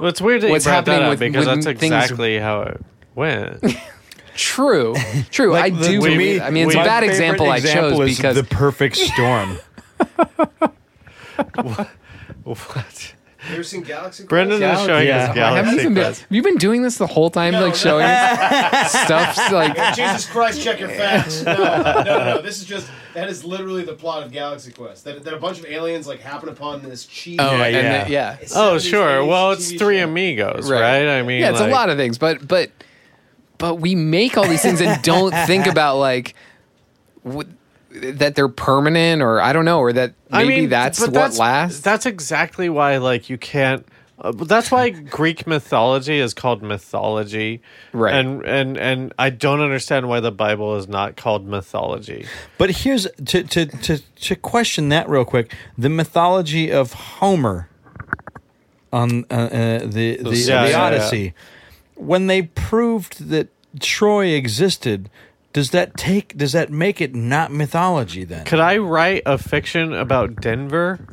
Well, 0.00 0.08
it's 0.08 0.20
weird 0.20 0.42
that 0.42 0.50
What's 0.50 0.64
you 0.64 0.70
brought 0.72 0.84
that 0.86 0.90
happening 0.92 1.06
up 1.06 1.10
with- 1.10 1.20
because 1.20 1.46
when 1.46 1.60
that's 1.60 1.80
things- 1.80 1.92
exactly 1.92 2.38
how 2.38 2.62
it 2.62 2.80
went. 3.16 3.64
True, 4.36 4.94
true. 5.30 5.52
Like, 5.52 5.72
I 5.72 5.76
the- 5.76 5.84
do. 5.86 6.00
to 6.00 6.06
believe- 6.08 6.42
I 6.42 6.50
mean, 6.50 6.66
it's 6.66 6.74
a 6.74 6.78
bad 6.78 7.00
favorite 7.02 7.10
example 7.10 7.50
I 7.50 7.60
chose 7.60 8.00
is 8.10 8.16
because 8.16 8.34
the 8.36 8.42
perfect 8.44 8.96
storm. 8.96 9.58
what? 12.44 13.14
You 13.48 13.54
ever 13.54 13.62
seen 13.62 13.82
Galaxy? 13.82 14.24
Brendan 14.24 14.58
Quest? 14.58 14.80
is 14.80 14.86
showing 14.86 15.06
Yeah. 15.06 15.16
us 15.16 15.22
I 15.22 15.26
haven't 15.26 15.34
Galaxy 15.64 15.74
even 15.80 15.94
been, 15.94 16.02
Quest. 16.04 16.20
have 16.22 16.32
you 16.32 16.42
been 16.42 16.56
doing 16.56 16.82
this 16.82 16.96
the 16.96 17.06
whole 17.06 17.28
time, 17.30 17.52
like 17.52 17.74
showing 17.74 18.06
stuff 18.88 19.52
like 19.52 19.76
Jesus 19.94 20.26
Christ, 20.30 20.62
check 20.62 20.80
your 20.80 20.88
facts. 20.88 21.42
No, 21.42 21.54
no, 21.56 22.02
no, 22.02 22.02
no. 22.36 22.42
This 22.42 22.58
is 22.60 22.64
just 22.64 22.88
that 23.14 23.28
is 23.28 23.44
literally 23.44 23.84
the 23.84 23.92
plot 23.92 24.22
of 24.22 24.32
Galaxy 24.32 24.72
Quest. 24.72 25.04
That, 25.04 25.22
that 25.24 25.34
a 25.34 25.38
bunch 25.38 25.58
of 25.58 25.66
aliens 25.66 26.06
like 26.06 26.20
happen 26.20 26.48
upon 26.48 26.82
this 26.82 27.04
cheap. 27.06 27.40
oh 27.40 27.56
Yeah, 27.56 27.64
and 27.64 27.74
yeah. 27.74 28.04
the- 28.04 28.10
yeah. 28.10 28.36
Oh, 28.56 28.76
70s, 28.76 28.90
sure. 28.90 29.06
80s 29.22 29.28
Well, 29.28 29.50
it's 29.52 29.72
TV 29.72 29.78
Three 29.78 29.98
show. 29.98 30.04
Amigos, 30.04 30.70
right? 30.70 31.06
I 31.18 31.22
mean, 31.22 31.40
yeah, 31.40 31.50
it's 31.50 31.60
like- 31.60 31.68
a 31.70 31.72
lot 31.72 31.90
of 31.90 31.96
things, 31.96 32.18
but 32.18 32.46
but 32.48 32.70
but 33.58 33.76
we 33.76 33.94
make 33.94 34.36
all 34.38 34.48
these 34.48 34.62
things 34.62 34.80
and 34.80 35.00
don't 35.02 35.32
think 35.46 35.66
about 35.70 35.98
like 35.98 36.34
w- 37.24 37.48
that 37.94 38.34
they're 38.34 38.48
permanent 38.48 39.22
or 39.22 39.40
I 39.40 39.52
don't 39.52 39.64
know 39.64 39.78
or 39.78 39.92
that 39.92 40.14
maybe 40.30 40.54
I 40.54 40.56
mean, 40.60 40.68
that's 40.68 41.00
but 41.00 41.08
what 41.08 41.14
that's, 41.14 41.38
lasts. 41.38 41.80
That's 41.80 42.06
exactly 42.06 42.68
why, 42.68 42.98
like, 42.98 43.30
you 43.30 43.38
can't. 43.38 43.86
Uh, 44.18 44.32
that's 44.32 44.70
why 44.70 44.90
Greek 44.90 45.46
mythology 45.46 46.20
is 46.20 46.34
called 46.34 46.62
mythology, 46.62 47.60
Right. 47.92 48.14
And 48.14 48.44
and 48.44 48.78
and 48.78 49.12
I 49.18 49.30
don't 49.30 49.60
understand 49.60 50.08
why 50.08 50.20
the 50.20 50.30
Bible 50.30 50.76
is 50.76 50.86
not 50.86 51.16
called 51.16 51.46
mythology. 51.46 52.26
But 52.56 52.70
here's 52.70 53.08
to, 53.26 53.42
to 53.42 53.66
to 53.66 53.98
to 53.98 54.36
question 54.36 54.88
that 54.90 55.08
real 55.08 55.24
quick. 55.24 55.52
The 55.76 55.88
mythology 55.88 56.70
of 56.70 56.92
Homer 56.92 57.68
on 58.92 59.24
uh, 59.30 59.34
uh, 59.34 59.78
the 59.80 60.16
the, 60.16 60.36
Yeah, 60.36 60.64
the 60.64 60.70
yeah, 60.70 60.82
Odyssey, 60.82 61.34
when 61.96 62.28
they 62.28 62.42
proved 62.42 63.28
that 63.30 63.48
Troy 63.80 64.26
existed, 64.26 65.10
does 65.54 65.70
that 65.70 65.96
take 65.96 66.36
does 66.36 66.52
that 66.52 66.70
make 66.70 67.00
it 67.00 67.14
not 67.14 67.50
mythology 67.50 68.24
then? 68.24 68.44
Could 68.44 68.60
I 68.60 68.76
write 68.76 69.22
a 69.24 69.38
fiction 69.38 69.94
about 69.94 70.36
Denver? 70.42 71.06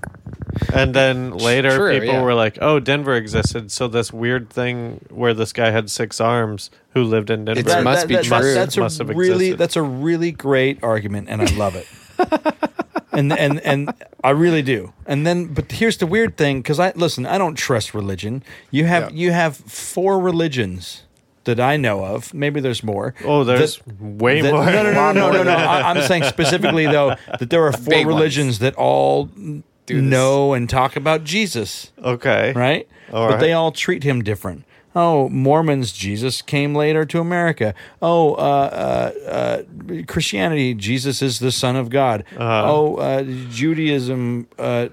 And 0.73 0.93
then 0.93 1.31
later, 1.31 1.77
True, 1.77 1.99
people 1.99 2.15
yeah. 2.15 2.22
were 2.23 2.34
like, 2.34 2.57
"Oh, 2.59 2.80
Denver 2.80 3.15
existed." 3.15 3.72
So 3.72 3.88
this 3.88 4.11
weird 4.11 4.49
thing 4.49 4.99
where 5.09 5.34
this 5.34 5.53
guy 5.53 5.69
had 5.69 5.89
six 5.89 6.19
arms 6.19 6.69
who 6.93 7.03
lived 7.03 7.30
in 7.30 7.45
Denver 7.45 7.61
It 7.61 7.84
must 7.84 8.07
be 8.07 8.15
that's, 8.15 8.27
true. 8.27 8.53
That's 8.53 8.76
Must 8.76 8.99
a 8.99 9.05
really 9.05 9.45
existed. 9.45 9.57
that's 9.59 9.76
a 9.77 9.81
really 9.81 10.31
great 10.31 10.84
argument, 10.84 11.30
and 11.30 11.41
I 11.41 11.45
love 11.55 11.76
it. 11.76 11.88
and 13.13 13.31
and 13.31 13.59
and 13.61 13.93
I 14.23 14.31
really 14.31 14.61
do. 14.61 14.91
And 15.05 15.26
then, 15.26 15.53
but 15.53 15.72
here's 15.72 15.97
the 15.97 16.07
weird 16.07 16.35
thing, 16.35 16.61
because 16.61 16.80
I 16.80 16.91
listen, 16.95 17.26
I 17.26 17.38
don't 17.38 17.55
trust 17.55 17.93
religion. 17.93 18.43
You 18.72 18.85
have 18.85 19.11
Yeah. 19.11 19.18
you 19.26 19.31
have 19.31 19.55
four 19.55 20.19
religions 20.19 21.03
that 21.45 21.59
I 21.59 21.77
know 21.77 22.03
of. 22.05 22.34
Maybe 22.34 22.59
there's 22.59 22.84
more. 22.84 23.13
Oh, 23.26 23.43
there's 23.43 23.77
that- 23.77 24.01
way 24.01 24.41
that- 24.41 24.53
more. 24.53 24.65
No, 24.65 24.84
no, 24.84 24.91
no, 24.93 25.11
no, 25.13 25.31
no, 25.31 25.43
no. 25.43 25.51
I, 25.55 25.89
I'm 25.91 26.01
saying 26.03 26.23
specifically 26.23 26.85
though 26.85 27.15
that 27.39 27.49
there 27.49 27.63
are 27.65 27.72
four 27.72 27.89
Big 27.89 28.05
ones. 28.05 28.15
religions 28.15 28.59
that 28.59 28.76
all 28.76 29.26
Do 29.26 29.63
this. 29.88 29.95
know 30.01 30.53
and 30.53 30.69
talk 30.69 30.95
about 30.95 31.23
Jesus, 31.23 31.91
Okay. 32.03 32.53
right? 32.55 32.88
All 33.11 33.27
but 33.27 33.34
right. 33.34 33.39
they 33.39 33.53
all 33.53 33.72
treat 33.72 34.03
him 34.03 34.22
different. 34.23 34.65
Oh, 34.93 35.30
Mormons, 35.30 35.93
Jesus 35.93 36.41
came 36.41 36.76
later 36.76 37.05
to 37.05 37.19
America. 37.22 37.73
Oh, 38.01 38.34
uh, 38.34 39.11
uh, 39.26 39.30
uh, 39.30 40.03
Christianity, 40.05 40.73
Jesus 40.73 41.22
is 41.22 41.39
the 41.39 41.51
Son 41.51 41.77
of 41.77 41.89
God. 41.89 42.26
Uh-huh. 42.35 42.63
Oh, 42.69 42.95
uh, 42.97 43.23
Judaism, 43.49 44.47
uh, 44.59 44.89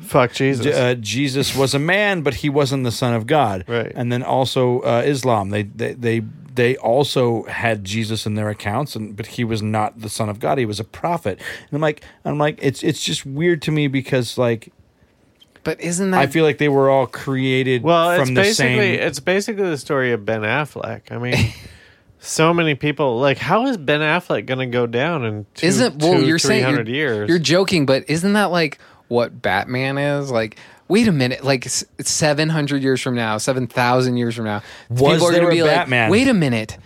Fuck 0.00 0.32
Jesus. 0.32 0.66
Uh, 0.66 0.94
Jesus 0.94 1.56
was 1.56 1.74
a 1.74 1.78
man, 1.78 2.22
but 2.22 2.34
he 2.34 2.48
wasn't 2.48 2.84
the 2.84 2.92
Son 2.92 3.14
of 3.14 3.26
God. 3.26 3.64
Right. 3.66 3.92
And 3.94 4.12
then 4.12 4.22
also 4.22 4.80
uh, 4.80 5.02
Islam, 5.04 5.50
they, 5.50 5.64
they 5.64 5.94
they 5.94 6.22
they 6.54 6.76
also 6.76 7.44
had 7.44 7.84
Jesus 7.84 8.26
in 8.26 8.34
their 8.34 8.48
accounts, 8.48 8.94
and 8.94 9.16
but 9.16 9.26
he 9.26 9.44
was 9.44 9.62
not 9.62 10.00
the 10.00 10.08
Son 10.08 10.28
of 10.28 10.38
God. 10.38 10.58
He 10.58 10.66
was 10.66 10.80
a 10.80 10.84
prophet. 10.84 11.38
And 11.38 11.72
I'm 11.72 11.80
like, 11.80 12.02
I'm 12.24 12.38
like, 12.38 12.58
it's 12.60 12.82
it's 12.82 13.02
just 13.02 13.24
weird 13.24 13.62
to 13.62 13.70
me 13.70 13.88
because 13.88 14.36
like 14.36 14.72
But 15.64 15.80
isn't 15.80 16.10
that 16.10 16.20
I 16.20 16.26
feel 16.26 16.44
like 16.44 16.58
they 16.58 16.68
were 16.68 16.90
all 16.90 17.06
created 17.06 17.82
well, 17.82 18.14
from 18.14 18.22
it's 18.22 18.30
the 18.30 18.34
basically 18.34 18.96
same. 18.96 19.00
it's 19.00 19.20
basically 19.20 19.68
the 19.70 19.78
story 19.78 20.12
of 20.12 20.24
Ben 20.24 20.42
Affleck. 20.42 21.10
I 21.10 21.18
mean, 21.18 21.52
so 22.18 22.54
many 22.54 22.74
people 22.74 23.18
like 23.18 23.38
how 23.38 23.66
is 23.66 23.76
Ben 23.76 24.00
Affleck 24.00 24.46
going 24.46 24.60
to 24.60 24.66
go 24.66 24.86
down 24.86 25.24
in 25.24 25.46
2 25.54 25.66
isn't 25.66 26.02
well 26.02 26.20
two, 26.20 26.26
you're 26.26 26.38
saying 26.38 26.62
300 26.62 26.86
you're, 26.86 26.96
years? 26.96 27.28
you're 27.28 27.40
joking 27.40 27.84
but 27.84 28.04
isn't 28.08 28.34
that 28.34 28.52
like 28.52 28.78
what 29.08 29.42
batman 29.42 29.98
is 29.98 30.30
like 30.30 30.58
wait 30.88 31.08
a 31.08 31.12
minute 31.12 31.44
like 31.44 31.66
s- 31.66 31.84
700 32.00 32.82
years 32.82 33.00
from 33.00 33.14
now 33.14 33.38
7000 33.38 34.16
years 34.16 34.34
from 34.34 34.44
now 34.44 34.62
Was 34.88 35.14
people 35.14 35.28
are 35.28 35.32
gonna 35.32 35.48
a 35.48 35.50
be 35.50 35.62
like 35.62 36.10
wait 36.10 36.28
a 36.28 36.34
minute 36.34 36.78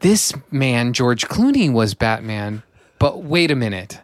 this 0.00 0.32
man 0.50 0.92
george 0.92 1.26
clooney 1.28 1.72
was 1.72 1.94
batman 1.94 2.62
but 2.98 3.22
wait 3.24 3.50
a 3.50 3.54
minute. 3.54 4.00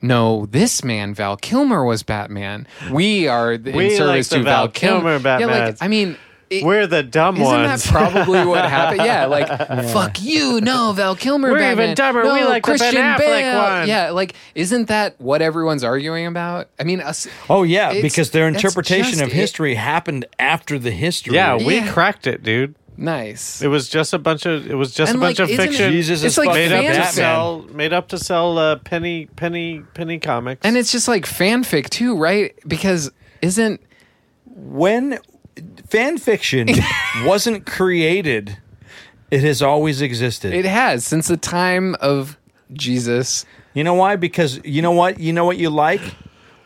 No, 0.00 0.46
this 0.46 0.82
man 0.82 1.12
Val 1.12 1.36
Kilmer 1.36 1.84
was 1.84 2.02
Batman. 2.02 2.66
We 2.90 3.28
are 3.28 3.58
We 3.58 3.90
in 3.92 3.96
service 3.98 4.32
like 4.32 4.38
to 4.38 4.44
Val 4.44 4.62
Val 4.64 4.68
Kilmer. 4.68 5.18
Yeah, 5.18 5.44
like 5.46 5.76
I 5.82 5.88
mean, 5.88 6.16
it, 6.50 6.64
We're 6.64 6.86
the 6.86 7.02
dumb 7.02 7.36
isn't 7.36 7.44
ones. 7.46 7.84
that 7.84 7.90
probably 7.92 8.44
what 8.44 8.64
happened? 8.68 9.02
Yeah, 9.04 9.26
like 9.26 9.46
fuck 9.92 10.20
you, 10.20 10.60
no 10.60 10.92
Val 10.92 11.14
Kilmer. 11.16 11.50
We're 11.52 11.58
Batman. 11.58 11.84
even 11.84 11.94
dumber. 11.94 12.24
No, 12.24 12.34
We 12.34 12.44
like 12.44 12.66
the 12.66 12.74
Ben 12.76 12.94
Affleck 12.94 13.18
Bale. 13.18 13.62
one. 13.62 13.88
Yeah, 13.88 14.10
like 14.10 14.34
isn't 14.54 14.88
that 14.88 15.20
what 15.20 15.42
everyone's 15.42 15.84
arguing 15.84 16.26
about? 16.26 16.68
I 16.78 16.84
mean, 16.84 17.00
us, 17.00 17.28
oh 17.48 17.62
yeah, 17.62 18.00
because 18.02 18.32
their 18.32 18.48
interpretation 18.48 19.12
just 19.12 19.22
of 19.22 19.28
it. 19.28 19.32
history 19.34 19.74
happened 19.76 20.26
after 20.38 20.78
the 20.78 20.90
history. 20.90 21.34
yeah, 21.34 21.56
we 21.56 21.76
Yeah. 21.76 21.92
cracked 21.92 22.26
it, 22.26 22.42
dude. 22.42 22.74
nice. 22.96 23.62
It 23.62 23.68
was 23.68 23.88
just 23.88 24.12
a 24.12 24.18
bunch 24.18 24.44
of 24.44 24.68
it 24.70 24.74
was 24.74 24.92
just 24.92 25.10
And, 25.12 25.22
a 25.22 25.24
bunch 25.24 25.38
of 25.38 25.48
isn't 25.48 25.62
it- 25.64 25.68
fiction. 25.68 25.92
Jesus 25.92 26.22
It's 26.24 26.34
is 26.34 26.38
like 26.38 26.48
made 26.52 26.72
up 26.72 26.84
to 26.84 27.04
sell 27.12 27.62
made 27.72 27.92
up 27.92 28.08
to 28.08 28.18
sell 28.18 28.58
uh, 28.58 28.76
penny 28.76 29.26
penny 29.36 29.82
penny 29.94 30.18
comics. 30.18 30.66
and 30.66 30.76
it's 30.76 30.90
just 30.92 31.06
like 31.08 31.24
fanfic 31.24 31.88
too, 31.90 32.16
right? 32.16 32.54
Because 32.66 33.10
isn't 33.40 33.80
when 34.44 35.18
fan 35.90 36.18
fiction 36.18 36.68
wasn't 37.24 37.66
created, 37.66 38.58
it 39.30 39.42
has 39.42 39.60
always 39.62 40.00
existed. 40.00 40.52
it 40.54 40.64
has 40.64 41.04
since 41.04 41.28
the 41.28 41.36
time 41.36 41.94
of 42.00 42.36
Jesus? 42.72 43.44
You 43.74 43.84
know 43.84 43.94
why? 43.94 44.16
Because 44.16 44.60
you 44.64 44.82
know 44.82 44.92
what? 44.92 45.20
You 45.20 45.32
know 45.32 45.44
what 45.44 45.56
you 45.58 45.70
like? 45.70 46.00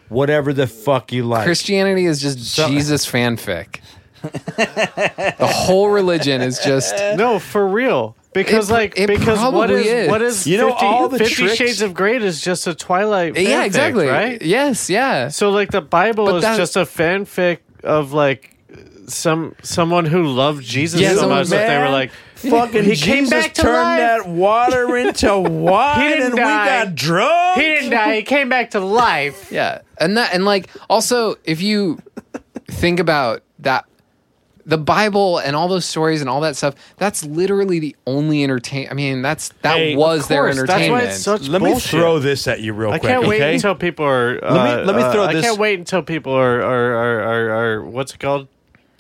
Whatever 0.09 0.53
the 0.53 0.67
fuck 0.67 1.13
you 1.13 1.25
like. 1.25 1.45
Christianity 1.45 2.07
is 2.07 2.21
just 2.21 2.39
Jesus 2.69 3.07
fanfic. 3.11 3.81
the 4.23 5.47
whole 5.47 5.89
religion 5.91 6.41
is 6.41 6.59
just 6.61 6.95
no, 7.17 7.39
for 7.39 7.67
real. 7.67 8.17
Because 8.33 8.69
It 8.69 8.73
pr- 8.73 8.75
like 8.79 8.99
it 8.99 9.07
because 9.07 9.39
what 9.39 9.51
probably 9.69 9.83
is, 9.83 9.87
is. 9.87 10.09
what 10.11 10.23
is 10.23 10.47
You 10.47 10.59
know, 10.59 10.71
50, 10.71 10.87
all 10.87 11.09
the 11.09 11.19
50 11.19 11.35
tricks- 11.35 11.55
Shades 11.55 11.83
of 11.83 11.95
Grey 11.95 12.17
is 12.17 12.41
just 12.41 12.67
a 12.67 12.75
Twilight 12.75 13.37
yeah, 13.39 13.65
exactly. 13.65 14.07
right? 14.09 14.41
Yes, 14.43 14.91
yeah. 14.91 15.29
So 15.29 15.51
like 15.51 15.71
the 15.71 15.81
Bible 15.83 16.25
But 16.27 16.37
is 16.37 16.43
that- 16.43 16.57
just 16.57 16.77
a 16.77 16.81
fanfic 16.81 17.59
of 17.85 18.13
like 18.13 18.54
some 19.07 19.55
someone 19.63 20.05
who 20.07 20.25
loved 20.27 20.65
Jesus 20.65 21.01
Yeah, 21.01 21.11
so 21.11 21.21
someone- 21.21 21.39
much 21.41 21.49
that 21.49 21.67
they 21.69 21.77
were 21.79 21.85
man. 21.85 21.93
like 21.93 22.11
Fucking 22.45 22.85
He 22.85 22.91
Jesus 22.91 23.05
came 23.05 23.29
back 23.31 23.55
to 23.55 23.63
turned 23.63 23.75
life. 23.75 23.99
that 24.01 24.29
water 24.29 24.97
into 24.99 25.39
wine, 25.39 26.01
He 26.03 26.09
didn't 26.09 26.25
and 26.27 26.35
we 26.35 26.41
die. 26.41 26.85
got 26.85 26.95
drunk. 26.95 27.57
he 27.57 27.63
didn't 27.63 27.91
die, 27.91 28.17
he 28.17 28.23
came 28.23 28.49
back 28.51 28.71
to 28.73 28.81
life. 28.81 29.49
Yeah, 29.53 29.81
and 29.99 30.17
that 30.19 30.35
and 30.35 30.45
like 30.45 30.69
also 30.91 31.37
if 31.45 31.63
you 31.63 31.99
think 32.71 33.01
about 33.01 33.43
that, 33.61 33.87
the 34.67 34.79
Bible 34.79 35.39
and 35.39 35.55
all 35.57 35.69
those 35.69 35.85
stories 35.85 36.21
and 36.23 36.29
all 36.31 36.41
that 36.43 36.57
stuff, 36.57 36.75
that's 36.97 37.23
literally 37.25 37.79
the 37.79 37.97
only 38.07 38.43
entertain. 38.43 38.89
I 38.91 38.95
mean, 38.95 39.21
that's 39.23 39.51
that 39.63 39.77
Hey, 39.77 39.95
was 39.97 40.23
Of 40.23 40.29
their 40.29 40.43
course, 40.45 40.57
that's 40.57 40.71
entertainment. 40.71 41.05
why 41.05 41.11
it's 41.11 41.21
such 41.23 41.49
Let 41.49 41.61
bullshit. 41.61 41.93
me 41.95 41.99
throw 42.01 42.19
this 42.19 42.47
at 42.49 42.61
you 42.61 42.73
real 42.73 42.91
quick. 42.91 42.97
I 42.97 42.99
quick. 43.01 43.11
can't 43.21 43.27
wait 43.27 43.41
okay? 43.43 43.55
until 43.55 43.75
people 43.75 44.05
are. 44.07 44.43
Uh, 44.45 44.55
Let 44.55 44.79
me- 44.81 44.85
let 44.85 44.97
me 44.97 45.03
uh, 45.03 45.13
throw 45.13 45.25
I 45.25 45.33
this- 45.35 45.45
can't 45.45 45.59
wait 45.59 45.79
until 45.79 46.03
people 46.03 46.33
are 46.35 46.63
are, 46.63 46.95
are, 46.95 47.21
are, 47.23 47.51
are 47.79 47.85
what's 47.85 48.13
it 48.15 48.21
called? 48.21 48.49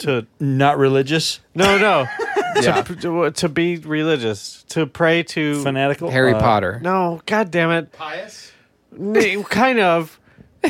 To 0.04 0.26
Not 0.40 0.78
religious, 0.78 1.40
no 1.54 1.76
no 1.78 2.06
Yeah. 2.62 2.82
to, 2.82 2.94
to 2.96 3.30
to 3.30 3.48
be 3.48 3.76
religious 3.76 4.64
to 4.68 4.86
pray 4.86 5.22
to 5.24 5.62
fanatical. 5.62 6.10
Harry 6.10 6.32
Uh, 6.34 6.40
Potter. 6.40 6.78
no 6.82 7.20
god 7.26 7.50
damn 7.50 7.70
it 7.70 7.92
Pious? 7.92 8.52
N- 8.98 9.42
kind 9.44 9.80
of 9.80 10.18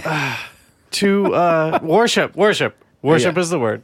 uh, 0.04 0.36
to 0.92 1.34
uh, 1.34 1.78
worship 1.82 2.34
worship 2.36 2.76
worship 3.02 3.34
Yeah. 3.36 3.40
is 3.42 3.50
the 3.50 3.58
word 3.58 3.82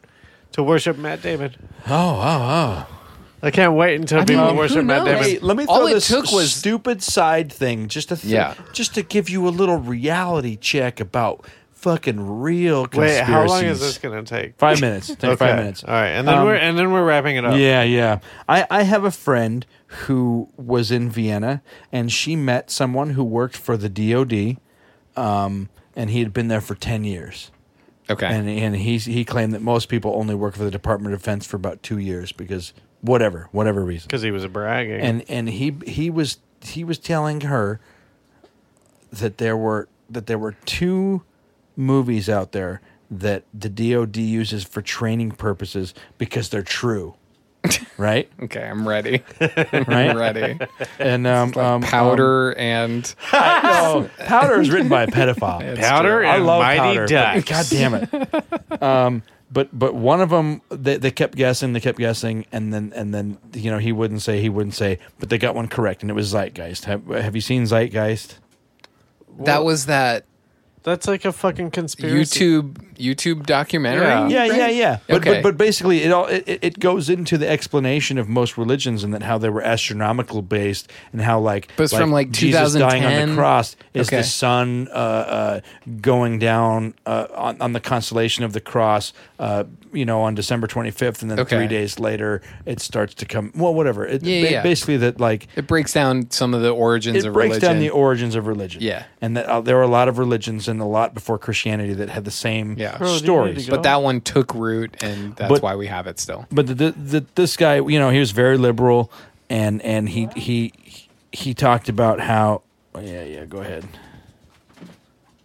to 0.53 0.63
worship 0.63 0.97
Matt 0.99 1.23
Damon. 1.23 1.55
Oh, 1.87 1.93
oh, 1.93 2.23
oh. 2.23 2.97
I 3.43 3.51
can't 3.51 3.75
wait 3.75 3.99
until 4.01 4.25
people 4.25 4.47
mean, 4.49 4.57
worship 4.57 4.77
who 4.79 4.83
Matt 4.83 5.05
knows? 5.05 5.15
Damon. 5.15 5.23
Hey, 5.31 5.39
let 5.41 5.57
me 5.57 5.65
throw 5.65 5.75
All 5.75 5.87
it 5.87 5.95
this 5.95 6.09
took 6.09 6.31
was- 6.33 6.53
stupid 6.53 7.03
side 7.03 7.53
thing 7.53 7.89
just 7.89 8.09
to 8.11 8.17
th- 8.17 8.33
Yeah. 8.33 8.55
just 8.73 8.95
to 8.95 9.03
give 9.03 9.29
you 9.31 9.47
a 9.49 9.51
little 9.51 9.79
reality 9.79 10.57
check 10.57 11.01
about 11.01 11.45
fucking 11.81 12.21
real 12.41 12.87
conspiracies. 12.87 13.19
Wait, 13.21 13.25
how 13.27 13.47
long 13.47 13.65
is 13.65 13.81
this 13.81 13.99
going 13.99 14.25
to 14.25 14.29
take? 14.29 14.57
Five 14.59 14.81
minutes. 14.81 15.09
Take 15.09 15.39
five 15.39 15.57
minutes. 15.57 15.83
All 15.83 15.93
right, 15.95 16.09
and 16.11 16.29
then 16.29 16.39
Um, 16.39 16.45
we're 16.47 16.55
and 16.55 16.79
then 16.79 16.93
we're 16.93 17.05
wrapping 17.05 17.37
it 17.37 17.45
up. 17.45 17.57
Yeah, 17.59 17.83
yeah. 17.83 18.21
I, 18.49 18.67
I 18.71 18.83
have 18.83 19.05
a 19.05 19.11
friend 19.11 19.65
who 20.07 20.49
was 20.57 20.91
in 20.91 21.11
Vienna 21.11 21.63
and 21.91 22.13
she 22.13 22.37
met 22.37 22.71
someone 22.71 23.11
who 23.11 23.25
worked 23.25 23.57
for 23.57 23.77
the 23.77 23.89
DOD, 23.89 24.59
um, 25.17 25.69
and 25.97 26.11
he 26.11 26.21
had 26.21 26.33
been 26.33 26.49
there 26.49 26.61
for 26.61 26.75
10 26.75 27.05
years. 27.05 27.51
Okay, 28.09 28.27
And, 28.27 28.49
and 28.49 28.75
he's, 28.77 29.05
he 29.05 29.25
claimed 29.25 29.53
that 29.53 29.63
most 29.63 29.89
people 29.89 30.13
only 30.17 30.35
work 30.35 30.57
for 30.57 30.65
the 30.65 30.71
Department 30.71 31.15
of 31.15 31.21
Defense 31.21 31.47
for 31.47 31.57
about 31.57 31.81
two 31.83 31.99
years 31.99 32.33
because 32.33 32.73
whatever, 33.03 33.49
whatever 33.53 33.85
reason. 33.85 34.09
because 34.09 34.23
he 34.23 34.33
was 34.33 34.45
bragging. 34.49 35.01
And, 35.01 35.25
and 35.29 35.49
he, 35.49 35.77
he 35.87 36.11
was, 36.11 36.39
he 36.61 36.83
was 36.83 36.99
telling 36.99 37.43
her 37.43 37.81
that 39.13 39.39
there 39.39 39.57
were, 39.57 39.89
that 40.09 40.27
there 40.27 40.39
were 40.39 40.57
two 40.65 41.23
movies 41.77 42.29
out 42.29 42.53
there 42.53 42.81
that 43.11 43.45
the 43.53 43.69
DOD 43.69 44.17
uses 44.19 44.65
for 44.65 44.83
training 44.83 45.33
purposes 45.33 45.95
because 46.19 46.49
they're 46.49 46.63
true. 46.63 47.15
right? 47.99 48.31
okay, 48.43 48.63
I'm 48.63 48.89
ready. 48.89 49.23
Right? 49.41 49.89
I'm 50.11 50.17
ready. 50.17 50.59
And 50.99 51.27
um, 51.27 51.53
um, 51.57 51.83
Powder 51.83 52.53
and 52.57 53.05
Um, 53.33 53.41
no, 54.05 54.11
Powder 54.21 54.61
is 54.61 54.71
written 54.71 54.89
by 54.89 55.03
a 55.03 55.07
pedophile. 55.07 55.61
It's 55.63 55.81
Powder 55.81 56.21
true. 56.21 56.27
I 56.29 56.39
love 56.39 56.63
Mighty 56.63 56.79
Powder. 56.81 57.01
but- 57.03 57.11
Ducks. 57.11 57.49
God 57.51 57.67
damn 57.71 57.95
it. 57.95 58.83
Um, 58.83 59.23
but 59.53 59.77
but 59.77 59.95
one 59.95 60.21
of 60.21 60.31
them 60.31 60.63
they, 60.71 60.97
they 60.97 61.11
kept 61.11 61.35
guessing, 61.35 61.73
they 61.73 61.81
kept 61.81 61.99
guessing, 61.99 62.47
and 62.53 62.73
then 62.73 62.93
and 62.95 63.13
then 63.13 63.37
you 63.53 63.71
know 63.71 63.79
he 63.79 63.91
wouldn't 63.93 64.23
say, 64.23 64.41
he 64.41 64.49
wouldn't 64.49 64.75
say, 64.77 64.99
but 65.19 65.29
they 65.29 65.37
got 65.39 65.55
one 65.57 65.67
correct, 65.69 66.03
and 66.03 66.11
it 66.11 66.15
was 66.15 66.33
Zeitgeist. 66.33 66.85
Have, 66.85 67.05
have 67.09 67.35
you 67.35 67.43
seen 67.43 67.65
Zeitgeist? 67.65 68.39
that 69.41 69.65
was 69.65 69.87
that 69.87 70.25
That's 70.83 71.07
like 71.07 71.25
a 71.27 71.33
fucking 71.33 71.71
conspiracy. 71.73 72.41
YouTube 72.41 72.77
YouTube 73.01 73.47
documentary. 73.47 74.05
Yeah. 74.07 74.29
Yeah, 74.29 74.45
yeah, 74.45 74.63
right? 74.65 74.75
yeah. 74.75 74.99
But, 75.07 75.17
Okay. 75.17 75.35
but 75.35 75.43
but 75.43 75.57
basically, 75.59 76.03
it 76.03 76.13
all 76.13 76.27
it, 76.27 76.45
it- 76.47 76.59
it 76.65 76.79
goes 76.81 77.09
into 77.11 77.37
the 77.39 77.49
explanation 77.49 78.19
of 78.19 78.29
most 78.29 78.57
religions 78.59 79.05
and 79.05 79.13
that 79.15 79.23
how 79.23 79.39
they 79.39 79.49
were 79.49 79.63
astronomical 79.63 80.43
based 80.43 80.91
and 81.13 81.21
how 81.23 81.39
like 81.41 81.69
But 81.77 81.85
it's 81.85 81.97
from, 81.97 82.11
like, 82.13 82.31
Jesus 82.31 82.75
dying 82.75 83.05
on 83.05 83.11
2010? 83.11 83.29
the 83.31 83.35
cross 83.37 83.77
is 83.95 84.09
Okay. 84.09 84.19
the 84.19 84.23
sun 84.25 84.89
uh, 84.89 84.93
uh, 84.95 85.61
going 86.01 86.39
down 86.39 86.95
uh, 87.07 87.27
on, 87.35 87.61
on 87.61 87.73
the 87.73 87.81
constellation 87.81 88.45
of 88.45 88.53
the 88.53 88.61
cross. 88.61 89.13
Uh, 89.39 89.65
you 89.93 90.05
know, 90.05 90.21
on 90.23 90.37
December 90.37 90.69
twenty 90.69 90.93
fifth, 90.93 91.21
and 91.23 91.31
then 91.33 91.41
Okay. 91.41 91.57
three 91.57 91.67
days 91.67 91.99
later, 91.99 92.43
it 92.65 92.81
starts 92.81 93.13
to 93.15 93.27
come. 93.27 93.51
Well, 93.57 93.75
whatever. 93.75 94.07
It, 94.07 94.23
Yeah, 94.23 94.43
ba- 94.45 94.51
yeah. 94.53 94.63
Basically, 94.63 94.99
that 94.99 95.19
like 95.19 95.49
It 95.57 95.67
breaks 95.67 95.93
down 95.93 96.31
some 96.31 96.55
of 96.55 96.63
the 96.63 96.71
origins 96.71 97.17
it 97.17 97.27
of 97.27 97.33
breaks 97.33 97.55
religion. 97.57 97.69
down 97.71 97.79
the 97.81 97.91
origins 97.91 98.35
of 98.37 98.47
religion. 98.47 98.83
Yeah. 98.83 99.05
and 99.21 99.37
that 99.37 99.47
uh, 99.47 99.61
there 99.61 99.79
are 99.79 99.83
a 99.83 99.89
lot 99.89 100.07
of 100.09 100.19
religions 100.19 100.69
and 100.71 100.81
a 100.81 100.85
lot 100.87 101.13
before 101.13 101.39
Christianity 101.39 101.93
that 101.95 102.09
had 102.09 102.25
the 102.25 102.31
same 102.31 102.77
Yeah. 102.79 102.97
Bro, 102.97 103.07
do 103.09 103.13
you 103.13 103.19
need 103.21 103.25
stories. 103.25 103.65
to 103.67 103.71
but 103.73 103.83
that 103.83 104.03
one 104.03 104.21
took 104.23 104.55
root, 104.55 104.97
and 105.03 105.37
that's 105.37 105.51
But- 105.51 105.63
why 105.63 105.77
we 105.77 105.87
have 105.89 106.07
it 106.07 106.19
still. 106.19 106.47
but 106.51 106.67
the, 106.69 106.75
the, 106.75 106.91
the, 106.93 107.27
this 107.35 107.57
guy, 107.57 107.77
you 107.77 107.99
know, 107.99 108.11
he 108.11 108.19
was 108.19 108.31
very 108.31 108.57
liberal, 108.57 109.13
and 109.51 109.83
and 109.83 110.09
he 110.09 110.29
he 110.37 110.73
he 111.33 111.53
talked 111.55 111.89
about 111.89 112.21
how. 112.21 112.63
oh, 112.95 113.01
yeah, 113.01 113.25
yeah. 113.25 113.45
Go 113.45 113.59
ahead. 113.59 113.85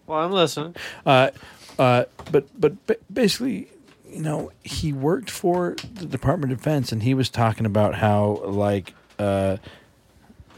Well, 0.08 0.20
I'm 0.20 0.32
listening. 0.32 0.76
Uh, 1.06 1.32
uh, 1.80 2.06
but 2.32 2.48
but 2.60 2.86
ba- 2.88 2.98
basically, 3.12 3.68
you 4.10 4.22
know, 4.22 4.52
he 4.64 4.94
worked 4.94 5.30
for 5.32 5.76
the 5.96 6.06
Department 6.06 6.52
of 6.54 6.60
Defense, 6.60 6.92
and 6.92 7.02
he 7.04 7.14
was 7.14 7.30
talking 7.30 7.66
about 7.66 7.96
how 7.96 8.42
like 8.46 8.94
uh, 9.20 9.58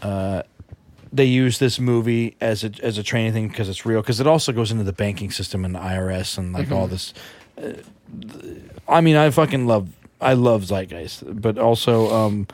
uh, 0.02 0.44
they 1.18 1.26
use 1.26 1.60
this 1.60 1.80
movie 1.80 2.36
as 2.40 2.64
a 2.64 2.72
as 2.82 2.98
a 2.98 3.04
training 3.04 3.34
thing 3.34 3.48
because 3.48 3.70
it's 3.70 3.86
real. 3.86 4.02
Because 4.02 4.20
it 4.20 4.28
also 4.28 4.52
goes 4.52 4.72
into 4.72 4.84
the 4.84 4.94
banking 4.94 5.32
system 5.32 5.66
and 5.66 5.76
the 5.76 5.80
IRS 5.80 6.38
and 6.38 6.54
like 6.54 6.72
all 6.72 6.88
this. 6.88 7.14
Uh, 7.62 7.74
I 8.88 9.02
mean, 9.02 9.16
I 9.16 9.30
fucking 9.30 9.68
love 9.68 9.90
I 10.22 10.34
love 10.34 10.64
Zeitgeist, 10.64 11.42
but 11.42 11.58
also 11.58 12.14
um, 12.14 12.48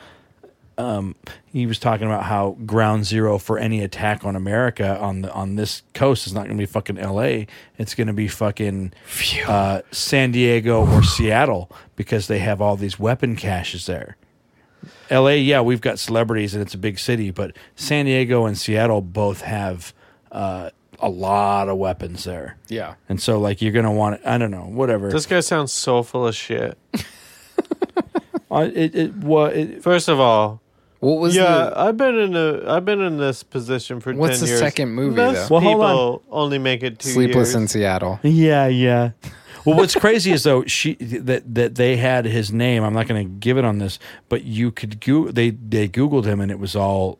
um, 0.76 1.14
he 1.52 1.66
was 1.66 1.78
talking 1.78 2.06
about 2.06 2.24
how 2.24 2.56
ground 2.66 3.06
zero 3.06 3.38
for 3.38 3.58
any 3.58 3.82
attack 3.82 4.24
on 4.24 4.36
America 4.36 4.98
on 4.98 5.22
the 5.22 5.32
on 5.32 5.56
this 5.56 5.82
coast 5.94 6.26
is 6.26 6.32
not 6.32 6.44
going 6.44 6.56
to 6.56 6.62
be 6.62 6.66
fucking 6.66 6.98
L.A. 6.98 7.46
It's 7.78 7.94
going 7.94 8.08
to 8.08 8.12
be 8.12 8.28
fucking 8.28 8.92
uh, 9.46 9.82
San 9.92 10.32
Diego 10.32 10.86
or 10.86 11.02
Seattle 11.02 11.70
because 11.96 12.26
they 12.26 12.40
have 12.40 12.60
all 12.60 12.76
these 12.76 12.98
weapon 12.98 13.36
caches 13.36 13.86
there. 13.86 14.16
L.A. 15.10 15.38
Yeah, 15.38 15.60
we've 15.60 15.80
got 15.80 15.98
celebrities 15.98 16.54
and 16.54 16.62
it's 16.62 16.74
a 16.74 16.78
big 16.78 16.98
city, 16.98 17.30
but 17.30 17.56
San 17.76 18.06
Diego 18.06 18.46
and 18.46 18.56
Seattle 18.56 19.00
both 19.00 19.42
have 19.42 19.92
uh, 20.32 20.70
a 20.98 21.08
lot 21.08 21.68
of 21.68 21.76
weapons 21.78 22.24
there. 22.24 22.56
Yeah. 22.68 22.94
And 23.08 23.20
so, 23.20 23.38
like, 23.38 23.60
you're 23.62 23.72
gonna 23.72 23.92
want 23.92 24.20
I 24.24 24.38
don't 24.38 24.50
know, 24.50 24.62
whatever. 24.64 25.10
This 25.10 25.26
guy 25.26 25.40
sounds 25.40 25.72
so 25.72 26.02
full 26.02 26.26
of 26.26 26.34
shit. 26.34 26.78
Uh, 28.50 28.70
it, 28.72 28.94
it, 28.94 29.16
well, 29.16 29.46
it, 29.46 29.82
First 29.82 30.08
of 30.08 30.20
all, 30.20 30.60
What 31.00 31.18
was 31.18 31.34
yeah, 31.34 31.42
the 31.70 31.72
I've 31.80 31.96
been 31.96 32.14
in 32.16 32.36
a 32.36 32.70
I've 32.72 32.84
been 32.84 33.00
in 33.00 33.16
this 33.16 33.42
position 33.42 33.98
for 33.98 34.12
What's 34.14 34.34
ten 34.38 34.42
the 34.42 34.46
years. 34.46 34.60
second 34.60 34.90
movie, 34.90 35.16
Most 35.16 35.48
though? 35.48 35.54
Well, 35.56 35.60
hold 35.60 35.74
people 35.80 36.22
only 36.30 36.58
make 36.58 36.84
it 36.84 37.00
two 37.00 37.08
Sleepless 37.08 37.48
years. 37.48 37.54
in 37.56 37.66
Seattle? 37.68 38.20
Yeah, 38.22 38.68
yeah. 38.68 39.10
Well, 39.64 39.76
what's 39.76 39.94
crazy 39.94 40.30
is 40.32 40.42
though 40.42 40.64
she 40.66 40.94
that 40.96 41.54
that 41.54 41.74
they 41.76 41.96
had 41.96 42.24
his 42.26 42.52
name. 42.52 42.82
I'm 42.84 42.92
not 42.92 43.08
going 43.08 43.26
to 43.26 43.34
give 43.38 43.56
it 43.58 43.64
on 43.64 43.78
this, 43.78 43.98
but 44.28 44.44
you 44.44 44.70
could 44.70 45.00
go. 45.00 45.28
They 45.30 45.50
they 45.50 45.88
Googled 45.88 46.24
him, 46.26 46.40
and 46.40 46.50
it 46.50 46.58
was 46.58 46.76
all 46.76 47.18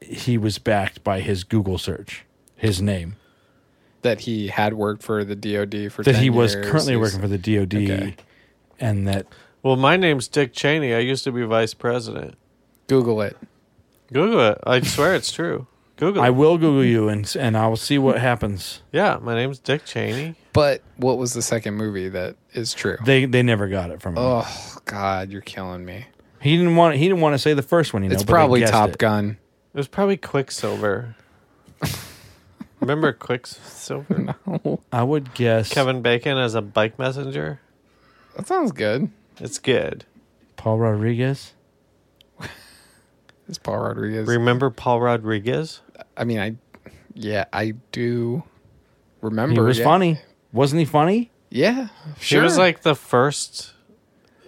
he 0.00 0.36
was 0.36 0.58
backed 0.58 1.04
by 1.04 1.20
his 1.20 1.44
Google 1.44 1.78
search. 1.78 2.24
His 2.56 2.80
name 2.82 3.16
That 4.02 4.20
he 4.20 4.48
had 4.48 4.74
worked 4.74 5.02
for 5.02 5.24
the 5.24 5.34
DoD 5.36 5.90
for 5.92 6.02
that 6.04 6.12
10 6.14 6.22
he 6.22 6.30
was 6.30 6.54
years. 6.54 6.66
currently 6.70 6.92
He's- 6.94 7.00
working 7.02 7.20
for 7.20 7.28
the 7.28 7.38
DoD, 7.38 7.74
Okay. 7.74 8.16
and 8.80 9.06
that 9.08 9.26
Well, 9.64 9.76
my 9.76 9.96
name's 9.96 10.26
Dick 10.28 10.52
Cheney. 10.52 10.92
I 10.94 10.98
used 11.00 11.24
to 11.24 11.32
be 11.32 11.42
vice 11.42 11.74
president. 11.74 12.34
Google 12.88 13.20
it. 13.22 13.36
Google 14.12 14.40
it. 14.50 14.58
I 14.64 14.80
swear 14.80 15.14
it's 15.14 15.32
true. 15.32 15.66
Google 16.02 16.20
I 16.24 16.30
will 16.30 16.58
Google 16.58 16.84
you 16.84 17.08
and 17.08 17.32
and 17.38 17.56
I 17.56 17.68
will 17.68 17.76
see 17.76 17.96
what 17.96 18.18
happens. 18.18 18.82
Yeah, 18.90 19.20
my 19.22 19.36
name's 19.36 19.60
Dick 19.60 19.84
Cheney. 19.84 20.34
But 20.52 20.82
what 20.96 21.16
was 21.16 21.32
the 21.32 21.42
second 21.42 21.74
movie 21.74 22.08
that 22.08 22.34
is 22.54 22.74
true? 22.74 22.96
They 23.04 23.24
they 23.24 23.44
never 23.44 23.68
got 23.68 23.92
it 23.92 24.02
from 24.02 24.16
him. 24.16 24.24
Oh 24.26 24.76
God, 24.84 25.30
you're 25.30 25.42
killing 25.42 25.84
me. 25.84 26.06
He 26.40 26.56
didn't 26.56 26.74
want 26.74 26.96
he 26.96 27.04
didn't 27.04 27.20
want 27.20 27.34
to 27.34 27.38
say 27.38 27.54
the 27.54 27.62
first 27.62 27.94
one. 27.94 28.02
You 28.02 28.08
know, 28.08 28.14
It's 28.14 28.24
but 28.24 28.26
they 28.26 28.32
probably 28.32 28.60
guessed 28.60 28.72
Top 28.72 28.88
it. 28.88 28.98
Gun. 28.98 29.38
It 29.72 29.76
was 29.76 29.86
probably 29.86 30.16
Quicksilver. 30.16 31.14
Remember 32.80 33.12
Quicksilver? 33.12 34.34
No, 34.44 34.80
I 34.92 35.04
would 35.04 35.34
guess 35.34 35.72
Kevin 35.72 36.02
Bacon 36.02 36.36
as 36.36 36.56
a 36.56 36.62
bike 36.62 36.98
messenger. 36.98 37.60
That 38.34 38.48
sounds 38.48 38.72
good. 38.72 39.08
It's 39.38 39.60
good. 39.60 40.04
Paul 40.56 40.78
Rodriguez. 40.78 41.52
It's 43.48 43.58
Paul 43.58 43.78
Rodriguez. 43.80 44.28
Remember 44.28 44.70
Paul 44.70 45.00
Rodriguez? 45.00 45.82
I 46.16 46.24
mean, 46.24 46.38
I 46.38 46.56
yeah, 47.14 47.44
I 47.52 47.74
do 47.92 48.42
remember. 49.20 49.54
He 49.62 49.66
was 49.66 49.78
yeah. 49.78 49.84
funny, 49.84 50.18
wasn't 50.52 50.80
he? 50.80 50.84
Funny. 50.84 51.30
Yeah, 51.50 51.88
sure. 52.18 52.40
He 52.40 52.44
was 52.44 52.56
like 52.58 52.82
the 52.82 52.94
first. 52.94 53.74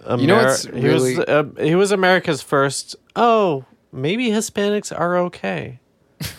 Amer- 0.07 0.21
You 0.21 0.27
know 0.27 0.37
what's 0.37 0.63
he 0.65 0.87
was 0.87 1.19
uh, 1.19 1.43
he 1.59 1.75
was 1.75 1.91
America's 1.91 2.41
first. 2.41 2.95
Oh, 3.15 3.65
maybe 3.91 4.29
Hispanics 4.29 4.97
are 4.97 5.17
okay. 5.17 5.79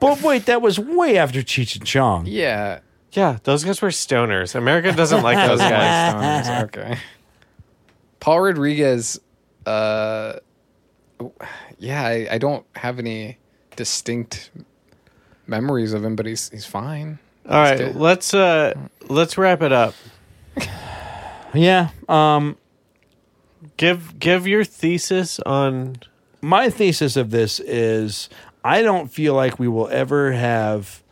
But 0.00 0.22
wait, 0.22 0.46
that 0.46 0.60
was 0.60 0.78
way 0.78 1.16
after 1.18 1.40
Cheech 1.40 1.76
and 1.76 1.86
Chong. 1.86 2.26
yeah. 2.26 2.80
Yeah, 3.12 3.38
those 3.44 3.62
guys 3.62 3.80
were 3.80 3.90
stoners. 3.90 4.56
America 4.56 4.90
doesn't 4.90 5.22
like 5.22 5.36
those 5.48 5.60
Those 5.60 5.68
guys. 5.70 6.12
guys. 6.14 6.46
stoners, 6.48 6.64
okay. 6.64 6.98
Paul 8.18 8.40
Rodriguez. 8.40 9.20
Uh, 9.64 10.34
yeah, 11.78 12.02
I, 12.04 12.26
I 12.32 12.38
don't 12.38 12.66
have 12.74 12.98
any 12.98 13.38
distinct 13.76 14.50
memories 15.46 15.92
of 15.92 16.04
him, 16.04 16.16
but 16.16 16.26
he's 16.26 16.50
he's 16.50 16.66
fine. 16.66 17.18
All 17.48 17.60
right, 17.62 17.78
good. 17.78 17.96
let's 17.96 18.32
uh 18.34 18.74
let's 19.08 19.36
wrap 19.38 19.62
it 19.62 19.72
up. 19.72 19.94
Yeah. 21.56 21.90
Um, 22.08 22.56
Give 23.76 24.18
give 24.18 24.46
your 24.46 24.64
thesis 24.64 25.40
on 25.40 25.96
my 26.40 26.70
thesis 26.70 27.16
of 27.16 27.30
this 27.30 27.60
is 27.60 28.28
I 28.62 28.82
don't 28.82 29.08
feel 29.08 29.34
like 29.34 29.58
we 29.58 29.68
will 29.68 29.88
ever 29.88 30.32
have 30.32 31.02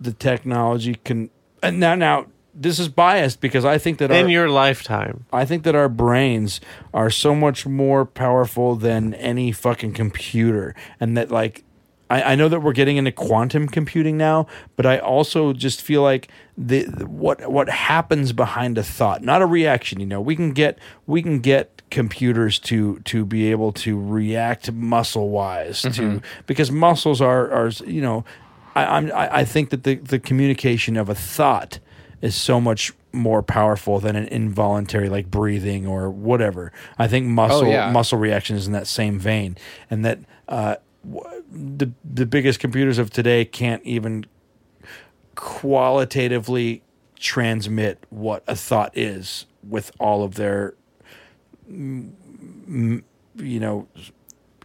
the 0.00 0.12
technology 0.12 0.96
can 1.04 1.30
and 1.62 1.80
now 1.80 1.94
now 1.94 2.26
this 2.54 2.78
is 2.78 2.88
biased 2.88 3.40
because 3.40 3.64
I 3.64 3.78
think 3.78 3.98
that 3.98 4.10
in 4.10 4.26
our, 4.26 4.30
your 4.30 4.48
lifetime. 4.50 5.24
I 5.32 5.46
think 5.46 5.64
that 5.64 5.74
our 5.74 5.88
brains 5.88 6.60
are 6.92 7.08
so 7.08 7.34
much 7.34 7.66
more 7.66 8.04
powerful 8.04 8.76
than 8.76 9.14
any 9.14 9.52
fucking 9.52 9.94
computer 9.94 10.74
and 11.00 11.16
that 11.16 11.30
like 11.30 11.64
I, 12.12 12.32
I 12.32 12.34
know 12.34 12.50
that 12.50 12.60
we're 12.60 12.74
getting 12.74 12.98
into 12.98 13.10
quantum 13.10 13.66
computing 13.66 14.18
now, 14.18 14.46
but 14.76 14.84
I 14.84 14.98
also 14.98 15.54
just 15.54 15.80
feel 15.80 16.02
like 16.02 16.28
the, 16.58 16.82
the- 16.82 17.06
what 17.06 17.50
what 17.50 17.70
happens 17.70 18.34
behind 18.34 18.76
a 18.76 18.82
thought, 18.82 19.22
not 19.22 19.40
a 19.40 19.46
reaction. 19.46 19.98
You 19.98 20.06
know, 20.06 20.20
we 20.20 20.36
can 20.36 20.52
get 20.52 20.78
we 21.06 21.22
can 21.22 21.40
get 21.40 21.80
computers 21.90 22.58
to 22.58 22.98
to 23.00 23.24
be 23.24 23.50
able 23.50 23.72
to 23.72 23.98
react 23.98 24.70
muscle 24.72 25.30
wise 25.30 25.82
to 25.82 26.20
because 26.46 26.70
muscles 26.70 27.22
are 27.22 27.50
are 27.50 27.70
you 27.86 28.02
know, 28.02 28.24
I, 28.74 28.84
I'm 28.84 29.10
I, 29.12 29.36
I 29.38 29.44
think 29.44 29.70
that 29.70 29.84
the 29.84 29.94
the 29.94 30.18
communication 30.18 30.98
of 30.98 31.08
a 31.08 31.14
thought 31.14 31.78
is 32.20 32.34
so 32.34 32.60
much 32.60 32.92
more 33.14 33.42
powerful 33.42 34.00
than 34.00 34.16
an 34.16 34.26
involuntary 34.28 35.08
like 35.08 35.30
breathing 35.30 35.86
or 35.86 36.10
whatever. 36.10 36.72
I 36.98 37.08
think 37.08 37.26
muscle 37.26 37.68
yeah. 37.68 37.90
muscle 37.90 38.18
reaction 38.18 38.56
is 38.56 38.66
in 38.66 38.74
that 38.74 38.86
same 38.86 39.18
vein, 39.18 39.56
and 39.90 40.04
that 40.04 40.18
uh, 40.48 40.76
the 41.04 41.90
the 42.04 42.26
biggest 42.26 42.60
computers 42.60 42.98
of 42.98 43.10
today 43.10 43.44
can't 43.44 43.82
even 43.84 44.26
qualitatively 45.34 46.82
transmit 47.18 48.04
what 48.10 48.42
a 48.46 48.56
thought 48.56 48.96
is 48.96 49.46
with 49.68 49.90
all 49.98 50.22
of 50.22 50.34
their 50.34 50.74
you 51.68 52.22
know 53.36 53.88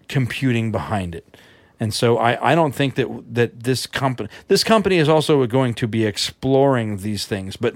computing 0.07 0.71
behind 0.71 1.15
it. 1.15 1.37
And 1.79 1.93
so 1.93 2.17
I, 2.17 2.53
I 2.53 2.55
don't 2.55 2.73
think 2.73 2.95
that 2.95 3.07
that 3.33 3.63
this 3.63 3.85
company 3.85 4.29
this 4.47 4.63
company 4.63 4.97
is 4.97 5.09
also 5.09 5.45
going 5.45 5.73
to 5.75 5.87
be 5.87 6.05
exploring 6.05 6.97
these 6.97 7.25
things, 7.25 7.55
but 7.55 7.75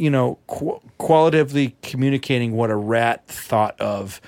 you 0.00 0.08
know, 0.08 0.38
qu- 0.46 0.80
qualitatively 0.98 1.76
communicating 1.82 2.52
what 2.52 2.70
a 2.70 2.76
rat 2.76 3.26
thought 3.26 3.78
of. 3.80 4.20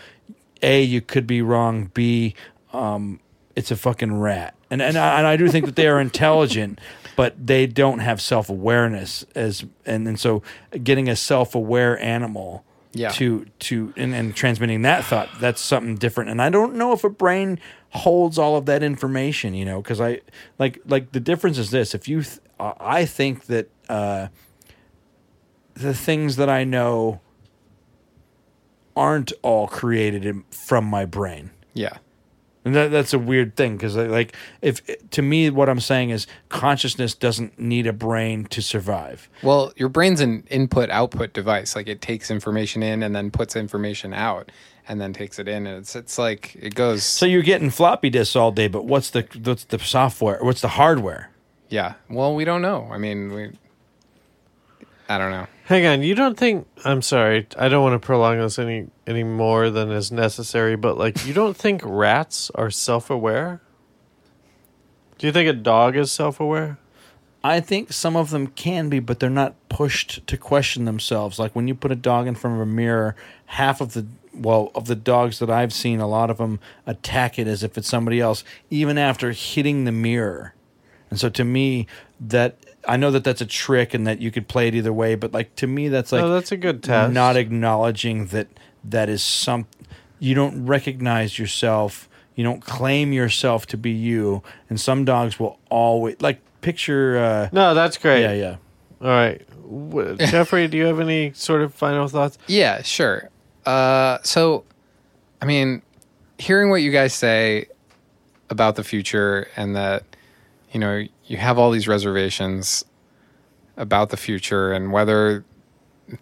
A, 0.60 0.82
you 0.82 1.00
could 1.00 1.26
be 1.26 1.40
wrong. 1.40 1.86
B, 1.94 2.34
um, 2.72 3.20
it's 3.56 3.70
a 3.70 3.76
fucking 3.76 4.18
rat. 4.20 4.54
And 4.70 4.80
and 4.82 4.96
I, 4.96 5.18
and 5.18 5.26
I 5.26 5.36
do 5.36 5.48
think 5.48 5.66
that 5.66 5.76
they 5.76 5.86
are 5.88 6.00
intelligent, 6.00 6.80
but 7.16 7.34
they 7.46 7.66
don't 7.66 7.98
have 8.00 8.20
self 8.20 8.48
awareness 8.48 9.24
as 9.34 9.64
and 9.84 10.06
and 10.08 10.18
so 10.18 10.42
getting 10.82 11.08
a 11.08 11.16
self 11.16 11.54
aware 11.54 11.98
animal 11.98 12.64
Yeah. 12.94 13.10
to 13.10 13.46
to 13.60 13.92
and, 13.96 14.14
and 14.14 14.34
transmitting 14.34 14.82
that 14.82 15.04
thought 15.04 15.28
that's 15.40 15.60
something 15.60 15.96
different 15.96 16.28
and 16.30 16.40
i 16.42 16.50
don't 16.50 16.74
know 16.74 16.92
if 16.92 17.04
a 17.04 17.08
brain 17.10 17.58
holds 17.90 18.38
all 18.38 18.56
of 18.56 18.64
that 18.66 18.82
information 18.82 19.54
you 19.54 19.64
know 19.64 19.80
because 19.82 19.98
i 20.00 20.20
like 20.58 20.78
like 20.86 21.12
the 21.12 21.20
difference 21.20 21.56
is 21.58 21.70
this 21.70 21.94
if 21.94 22.06
you 22.08 22.22
th- 22.22 22.38
i 22.60 23.04
think 23.06 23.46
that 23.46 23.68
uh 23.88 24.28
the 25.74 25.94
things 25.94 26.36
that 26.36 26.48
i 26.50 26.64
know 26.64 27.20
aren't 28.96 29.32
all 29.42 29.66
created 29.66 30.24
in, 30.26 30.44
from 30.50 30.84
my 30.84 31.04
brain 31.04 31.50
Yeah. 31.74 31.96
And 32.64 32.74
that, 32.74 32.90
that's 32.90 33.12
a 33.12 33.18
weird 33.18 33.56
thing 33.56 33.76
because 33.76 33.96
like 33.96 34.34
if 34.60 34.80
to 35.10 35.22
me 35.22 35.50
what 35.50 35.68
i'm 35.68 35.80
saying 35.80 36.10
is 36.10 36.26
consciousness 36.48 37.14
doesn't 37.14 37.58
need 37.58 37.86
a 37.86 37.92
brain 37.92 38.44
to 38.46 38.62
survive 38.62 39.28
Well, 39.42 39.72
your 39.76 39.88
brain's 39.88 40.20
an 40.20 40.44
input 40.50 40.88
output 40.90 41.32
device. 41.32 41.74
Like 41.74 41.88
it 41.88 42.00
takes 42.00 42.30
information 42.30 42.82
in 42.82 43.02
and 43.02 43.14
then 43.14 43.30
puts 43.30 43.56
information 43.56 44.14
out 44.14 44.52
and 44.88 45.00
then 45.00 45.12
takes 45.12 45.38
it 45.38 45.48
in. 45.48 45.66
And 45.66 45.78
it's 45.78 45.96
it's 45.96 46.18
like 46.18 46.54
it 46.54 46.74
goes. 46.74 47.02
so 47.04 47.26
you're 47.26 47.42
getting 47.42 47.70
floppy 47.70 48.10
disks 48.10 48.36
all 48.36 48.52
day 48.52 48.68
but 48.68 48.84
what's 48.84 49.10
the 49.10 49.26
what's 49.42 49.64
the 49.64 49.78
software 49.78 50.38
what's 50.42 50.60
the 50.60 50.68
hardware 50.68 51.30
yeah. 51.68 51.94
Well, 52.10 52.34
we 52.34 52.44
don't 52.44 52.60
know. 52.60 52.86
I 52.92 52.98
mean, 52.98 53.32
we. 53.32 53.50
I 55.12 55.18
don't 55.18 55.30
know. 55.30 55.46
Hang 55.66 55.86
on, 55.86 56.02
you 56.02 56.14
don't 56.14 56.38
think 56.38 56.66
I'm 56.84 57.02
sorry, 57.02 57.46
I 57.58 57.68
don't 57.68 57.82
want 57.82 58.00
to 58.00 58.04
prolong 58.04 58.38
this 58.38 58.58
any 58.58 58.88
any 59.06 59.24
more 59.24 59.68
than 59.68 59.90
is 59.90 60.10
necessary, 60.10 60.74
but 60.74 60.96
like 60.96 61.26
you 61.26 61.34
don't 61.34 61.56
think 61.56 61.82
rats 61.84 62.50
are 62.54 62.70
self 62.70 63.10
aware? 63.10 63.60
Do 65.18 65.26
you 65.26 65.32
think 65.32 65.48
a 65.48 65.52
dog 65.52 65.96
is 65.96 66.10
self 66.10 66.40
aware? 66.40 66.78
I 67.44 67.60
think 67.60 67.92
some 67.92 68.16
of 68.16 68.30
them 68.30 68.46
can 68.46 68.88
be, 68.88 69.00
but 69.00 69.20
they're 69.20 69.28
not 69.28 69.54
pushed 69.68 70.26
to 70.28 70.36
question 70.36 70.84
themselves. 70.84 71.38
Like 71.38 71.54
when 71.54 71.68
you 71.68 71.74
put 71.74 71.92
a 71.92 71.96
dog 71.96 72.26
in 72.26 72.34
front 72.34 72.56
of 72.56 72.62
a 72.62 72.66
mirror, 72.66 73.16
half 73.46 73.80
of 73.80 73.92
the 73.92 74.06
well 74.32 74.70
of 74.74 74.86
the 74.86 74.94
dogs 74.94 75.40
that 75.40 75.50
I've 75.50 75.72
seen, 75.72 76.00
a 76.00 76.08
lot 76.08 76.30
of 76.30 76.38
them 76.38 76.58
attack 76.86 77.38
it 77.38 77.46
as 77.46 77.62
if 77.62 77.76
it's 77.76 77.88
somebody 77.88 78.20
else, 78.20 78.44
even 78.70 78.96
after 78.96 79.32
hitting 79.32 79.84
the 79.84 79.92
mirror. 79.92 80.54
And 81.10 81.20
so 81.20 81.28
to 81.28 81.44
me, 81.44 81.86
that 82.20 82.56
I 82.88 82.96
know 82.96 83.10
that 83.12 83.24
that's 83.24 83.40
a 83.40 83.46
trick 83.46 83.94
and 83.94 84.06
that 84.06 84.20
you 84.20 84.30
could 84.30 84.48
play 84.48 84.68
it 84.68 84.74
either 84.74 84.92
way, 84.92 85.14
but 85.14 85.32
like 85.32 85.54
to 85.56 85.66
me, 85.66 85.88
that's 85.88 86.10
like 86.12 86.22
oh, 86.22 86.30
that's 86.30 86.52
a 86.52 86.56
good 86.56 86.82
test. 86.82 87.12
not 87.12 87.36
acknowledging 87.36 88.26
that 88.26 88.48
that 88.84 89.08
is 89.08 89.22
some 89.22 89.66
you 90.18 90.34
don't 90.34 90.66
recognize 90.66 91.38
yourself 91.38 92.08
you 92.34 92.42
don't 92.42 92.64
claim 92.64 93.12
yourself 93.12 93.66
to 93.66 93.76
be 93.76 93.90
you 93.90 94.42
and 94.70 94.80
some 94.80 95.04
dogs 95.04 95.38
will 95.38 95.58
always 95.70 96.16
like 96.20 96.40
picture 96.62 97.18
uh 97.18 97.48
no, 97.52 97.74
that's 97.74 97.98
great. 97.98 98.22
yeah 98.22 98.32
yeah 98.32 98.56
All 99.00 99.08
right, 99.08 100.18
Jeffrey, 100.30 100.66
do 100.68 100.76
you 100.76 100.86
have 100.86 100.98
any 101.00 101.32
sort 101.34 101.60
of 101.62 101.74
final 101.74 102.08
thoughts? 102.08 102.38
Yeah, 102.46 102.82
sure. 102.82 103.30
Uh, 103.66 104.18
so, 104.22 104.64
I 105.40 105.44
mean, 105.46 105.82
hearing 106.38 106.70
what 106.70 106.82
you 106.82 106.90
guys 106.92 107.14
say 107.14 107.66
about 108.50 108.76
the 108.76 108.84
future 108.84 109.48
and 109.56 109.74
that, 109.76 110.04
you 110.72 110.80
know, 110.80 111.04
you 111.32 111.38
have 111.38 111.58
all 111.58 111.70
these 111.70 111.88
reservations 111.88 112.84
about 113.78 114.10
the 114.10 114.18
future 114.18 114.70
and 114.70 114.92
whether 114.92 115.46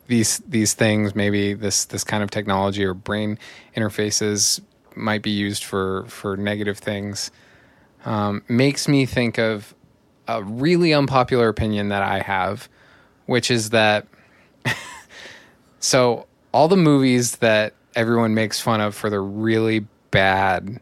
these 0.07 0.39
these 0.47 0.73
things, 0.73 1.17
maybe 1.17 1.53
this 1.53 1.85
this 1.87 2.05
kind 2.05 2.23
of 2.23 2.31
technology 2.31 2.85
or 2.85 2.95
brain 2.95 3.37
interfaces, 3.77 4.61
might 4.95 5.21
be 5.21 5.31
used 5.31 5.65
for 5.65 6.05
for 6.07 6.37
negative 6.37 6.79
things, 6.79 7.33
um, 8.05 8.45
makes 8.47 8.87
me 8.87 9.05
think 9.05 9.37
of 9.37 9.75
a 10.29 10.45
really 10.45 10.95
unpopular 10.95 11.49
opinion 11.49 11.89
that 11.89 12.03
I 12.05 12.21
have, 12.21 12.69
which 13.27 13.51
is 13.51 13.71
that 13.71 14.07
so 15.81 16.29
all 16.53 16.69
the 16.69 16.77
movies 16.77 17.37
that 17.37 17.75
everyone 17.97 18.35
makes 18.35 18.61
fun 18.61 18.81
of 18.81 18.95
for 18.95 19.11
the 19.11 19.19
really 19.19 19.87
bad 20.13 20.81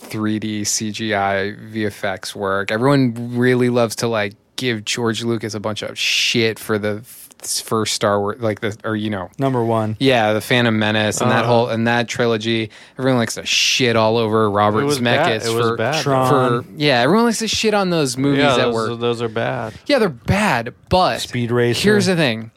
3D 0.00 0.62
CGI 0.62 1.72
VFX 1.72 2.34
work, 2.34 2.70
everyone 2.70 3.36
really 3.36 3.68
loves 3.68 3.96
to 3.96 4.08
like 4.08 4.34
give 4.56 4.84
George 4.84 5.22
Lucas 5.22 5.54
a 5.54 5.60
bunch 5.60 5.82
of 5.82 5.98
shit 5.98 6.58
for 6.58 6.78
the 6.78 7.00
first 7.42 7.94
Star 7.94 8.20
Wars, 8.20 8.38
like 8.40 8.60
the 8.60 8.76
or 8.84 8.94
you 8.94 9.08
know. 9.08 9.30
number 9.38 9.64
one 9.64 9.96
Yeah, 9.98 10.34
the 10.34 10.42
Phantom 10.42 10.78
Menace 10.78 11.22
and 11.22 11.30
that 11.30 11.44
Uh. 11.44 11.48
whole 11.48 11.68
and 11.68 11.86
that 11.86 12.06
trilogy. 12.08 12.70
Everyone 12.98 13.18
likes 13.18 13.36
to 13.36 13.46
shit 13.46 13.96
all 13.96 14.18
over 14.18 14.50
Robert 14.50 14.82
It 14.82 14.84
was 14.84 14.98
Zemeckis 14.98 15.04
bad. 15.04 15.42
It 15.46 15.54
was 15.54 15.68
for, 15.68 15.76
bad. 15.76 16.02
Tron. 16.02 16.62
for 16.64 16.70
yeah. 16.76 17.00
Everyone 17.00 17.24
likes 17.24 17.38
to 17.38 17.48
shit 17.48 17.72
on 17.72 17.88
those 17.90 18.18
movies 18.18 18.40
yeah, 18.40 18.56
that 18.56 18.64
those, 18.66 18.74
were 18.90 18.94
those 18.96 19.22
are 19.22 19.28
bad. 19.28 19.72
yeah, 19.86 19.98
they're 19.98 20.10
bad, 20.10 20.74
but 20.90 21.20
Speed 21.20 21.50
Racer. 21.50 21.80
Here's 21.82 22.04
the 22.06 22.16
thing: 22.16 22.50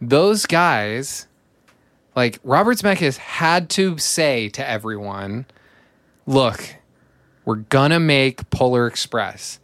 those 0.00 0.46
guys, 0.46 1.26
like 2.14 2.38
Robert 2.44 2.76
Zemeckis, 2.78 3.16
had 3.16 3.68
to 3.70 3.98
say 3.98 4.48
to 4.50 4.64
everyone, 4.68 5.46
"Look, 6.26 6.76
we're 7.48 7.64
gonna 7.70 7.98
make 7.98 8.50
Polar 8.50 8.86
Express. 8.86 9.58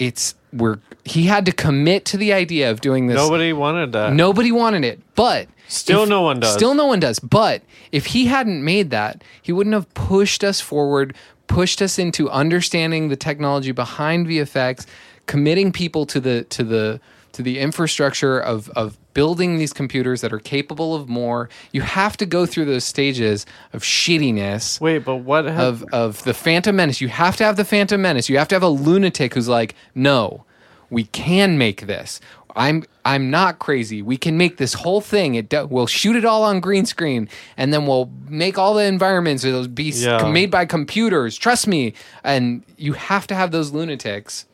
It's 0.00 0.34
we're." 0.52 0.78
He 1.04 1.26
had 1.26 1.46
to 1.46 1.52
commit 1.52 2.04
to 2.06 2.16
the 2.16 2.32
idea 2.32 2.72
of 2.72 2.80
doing 2.80 3.06
this. 3.06 3.14
Nobody 3.14 3.52
wanted 3.52 3.92
that. 3.92 4.12
Nobody 4.12 4.50
wanted 4.50 4.84
it, 4.84 5.00
but 5.14 5.46
Still 5.68 6.06
no 6.06 6.22
one 6.22 6.40
does. 6.40 6.52
Still 6.52 6.74
no 6.74 6.86
one 6.86 6.98
does. 6.98 7.20
But 7.20 7.62
if 7.92 8.06
he 8.06 8.26
hadn't 8.26 8.64
made 8.64 8.90
that, 8.90 9.22
he 9.40 9.52
wouldn't 9.52 9.74
have 9.74 9.92
pushed 9.94 10.42
us 10.42 10.60
forward, 10.60 11.14
pushed 11.46 11.80
us 11.80 12.00
into 12.00 12.28
understanding 12.28 13.10
the 13.10 13.16
technology 13.16 13.70
behind 13.70 14.26
VFX, 14.26 14.84
committing 15.26 15.70
people 15.70 16.06
to 16.06 16.18
the 16.18 16.42
to 16.44 16.64
the 16.64 17.00
to 17.32 17.42
the 17.42 17.60
infrastructure 17.60 18.40
of 18.40 18.68
of 18.70 18.98
building 19.14 19.58
these 19.58 19.72
computers 19.72 20.20
that 20.20 20.32
are 20.32 20.38
capable 20.38 20.94
of 20.94 21.08
more. 21.08 21.48
You 21.72 21.82
have 21.82 22.16
to 22.18 22.26
go 22.26 22.46
through 22.46 22.66
those 22.66 22.84
stages 22.84 23.46
of 23.72 23.82
shittiness 23.82 24.80
Wait, 24.80 24.98
but 24.98 25.16
what 25.16 25.44
have, 25.44 25.82
of 25.82 25.84
of 25.92 26.24
the 26.24 26.34
Phantom 26.34 26.74
Menace. 26.74 27.00
You 27.00 27.08
have 27.08 27.36
to 27.36 27.44
have 27.44 27.56
the 27.56 27.64
Phantom 27.64 28.00
Menace. 28.00 28.28
You 28.28 28.38
have 28.38 28.48
to 28.48 28.54
have 28.54 28.62
a 28.62 28.68
lunatic 28.68 29.34
who's 29.34 29.48
like, 29.48 29.74
no, 29.94 30.44
we 30.90 31.04
can 31.04 31.58
make 31.58 31.86
this. 31.86 32.20
I'm 32.56 32.82
I'm 33.04 33.30
not 33.30 33.60
crazy. 33.60 34.02
We 34.02 34.16
can 34.16 34.36
make 34.36 34.56
this 34.56 34.74
whole 34.74 35.00
thing. 35.00 35.36
It 35.36 35.48
do, 35.48 35.66
we'll 35.66 35.86
shoot 35.86 36.16
it 36.16 36.24
all 36.24 36.42
on 36.42 36.58
green 36.60 36.84
screen, 36.84 37.28
and 37.56 37.72
then 37.72 37.86
we'll 37.86 38.10
make 38.28 38.58
all 38.58 38.74
the 38.74 38.82
environments 38.84 39.44
or 39.44 39.52
those 39.52 39.68
be 39.68 39.90
Yeah. 39.90 40.28
made 40.30 40.50
by 40.50 40.66
computers. 40.66 41.36
Trust 41.38 41.66
me. 41.68 41.94
And 42.24 42.64
you 42.76 42.94
have 42.94 43.26
to 43.28 43.34
have 43.36 43.52
those 43.52 43.70
lunatics 43.70 44.46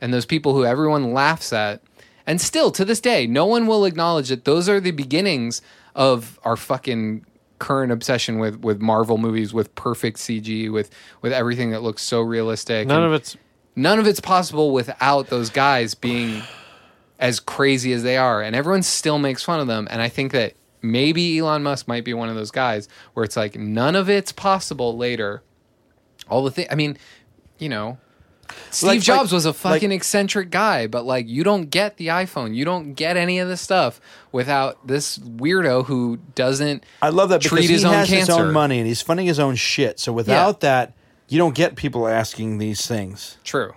and 0.00 0.12
those 0.12 0.26
people 0.26 0.52
who 0.52 0.64
everyone 0.64 1.12
laughs 1.14 1.52
at. 1.52 1.80
And 2.28 2.42
still 2.42 2.70
to 2.72 2.84
this 2.84 3.00
day, 3.00 3.26
no 3.26 3.46
one 3.46 3.66
will 3.66 3.86
acknowledge 3.86 4.28
that 4.28 4.44
those 4.44 4.68
are 4.68 4.80
the 4.80 4.90
beginnings 4.90 5.62
of 5.94 6.38
our 6.44 6.58
fucking 6.58 7.24
current 7.58 7.90
obsession 7.90 8.38
with 8.38 8.60
with 8.60 8.82
Marvel 8.82 9.16
movies 9.16 9.54
with 9.54 9.74
perfect 9.74 10.18
CG 10.18 10.70
with 10.70 10.90
with 11.22 11.32
everything 11.32 11.70
that 11.70 11.82
looks 11.82 12.02
so 12.02 12.20
realistic. 12.20 12.86
none 12.86 12.98
And 12.98 13.06
of 13.06 13.14
it's 13.14 13.36
none 13.74 13.98
of 13.98 14.06
it's 14.06 14.20
possible 14.20 14.72
without 14.72 15.28
those 15.28 15.48
guys 15.48 15.94
being 15.94 16.42
as 17.18 17.40
crazy 17.40 17.94
as 17.94 18.02
they 18.02 18.18
are 18.18 18.42
and 18.42 18.54
everyone 18.54 18.82
still 18.82 19.18
makes 19.18 19.42
fun 19.42 19.58
of 19.58 19.66
them 19.66 19.88
and 19.90 20.02
I 20.02 20.10
think 20.10 20.32
that 20.32 20.52
maybe 20.82 21.38
Elon 21.38 21.62
Musk 21.62 21.88
might 21.88 22.04
be 22.04 22.12
one 22.12 22.28
of 22.28 22.36
those 22.36 22.50
guys 22.50 22.88
where 23.14 23.24
it's 23.24 23.38
like 23.38 23.56
none 23.56 23.96
of 23.96 24.10
it's 24.10 24.32
possible 24.32 24.96
later. 24.96 25.42
All 26.28 26.44
the 26.44 26.50
thing 26.50 26.66
I 26.70 26.74
mean, 26.74 26.98
you 27.58 27.70
know, 27.70 27.98
Steve 28.70 28.88
Like- 28.88 29.00
Jobs 29.00 29.30
like- 29.30 29.36
was 29.36 29.46
a 29.46 29.52
fucking 29.52 29.90
like- 29.90 29.96
eccentric 29.96 30.50
guy, 30.50 30.86
but 30.86 31.04
like 31.04 31.28
you 31.28 31.44
don't 31.44 31.70
get 31.70 31.96
the 31.96 32.08
iPhone, 32.08 32.54
you 32.54 32.64
don't 32.64 32.94
get 32.94 33.16
any 33.16 33.38
of 33.38 33.48
this 33.48 33.60
stuff 33.60 34.00
without 34.32 34.86
this 34.86 35.18
weirdo 35.18 35.84
who 35.86 36.18
doesn't. 36.34 36.84
I 37.02 37.08
love 37.10 37.28
that 37.30 37.42
because 37.42 37.66
treat 37.66 37.70
he 37.70 37.84
own 37.84 37.92
has 37.94 38.08
his 38.08 38.30
own 38.30 38.52
money 38.52 38.78
and 38.78 38.86
he's 38.86 39.02
funding 39.02 39.26
his 39.26 39.38
own 39.38 39.54
shit. 39.56 39.98
So 40.00 40.12
without 40.12 40.60
that, 40.60 40.94
you 41.28 41.38
don't 41.38 41.54
get 41.54 41.76
people 41.76 42.08
asking 42.08 42.58
these 42.58 42.86
things. 42.86 43.36
True, 43.44 43.74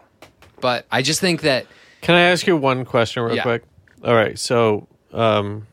but 0.61 0.85
I 0.91 1.01
just 1.01 1.19
think 1.19 1.41
that 1.41 1.65
Can 2.01 2.15
I 2.15 2.21
ask 2.21 2.47
you 2.47 2.55
one 2.57 2.85
question 2.85 3.23
real 3.23 3.35
Yeah. 3.35 3.43
quick? 3.43 3.63
All 4.03 4.15
right, 4.15 4.39
so 4.39 4.87
um, 5.13 5.67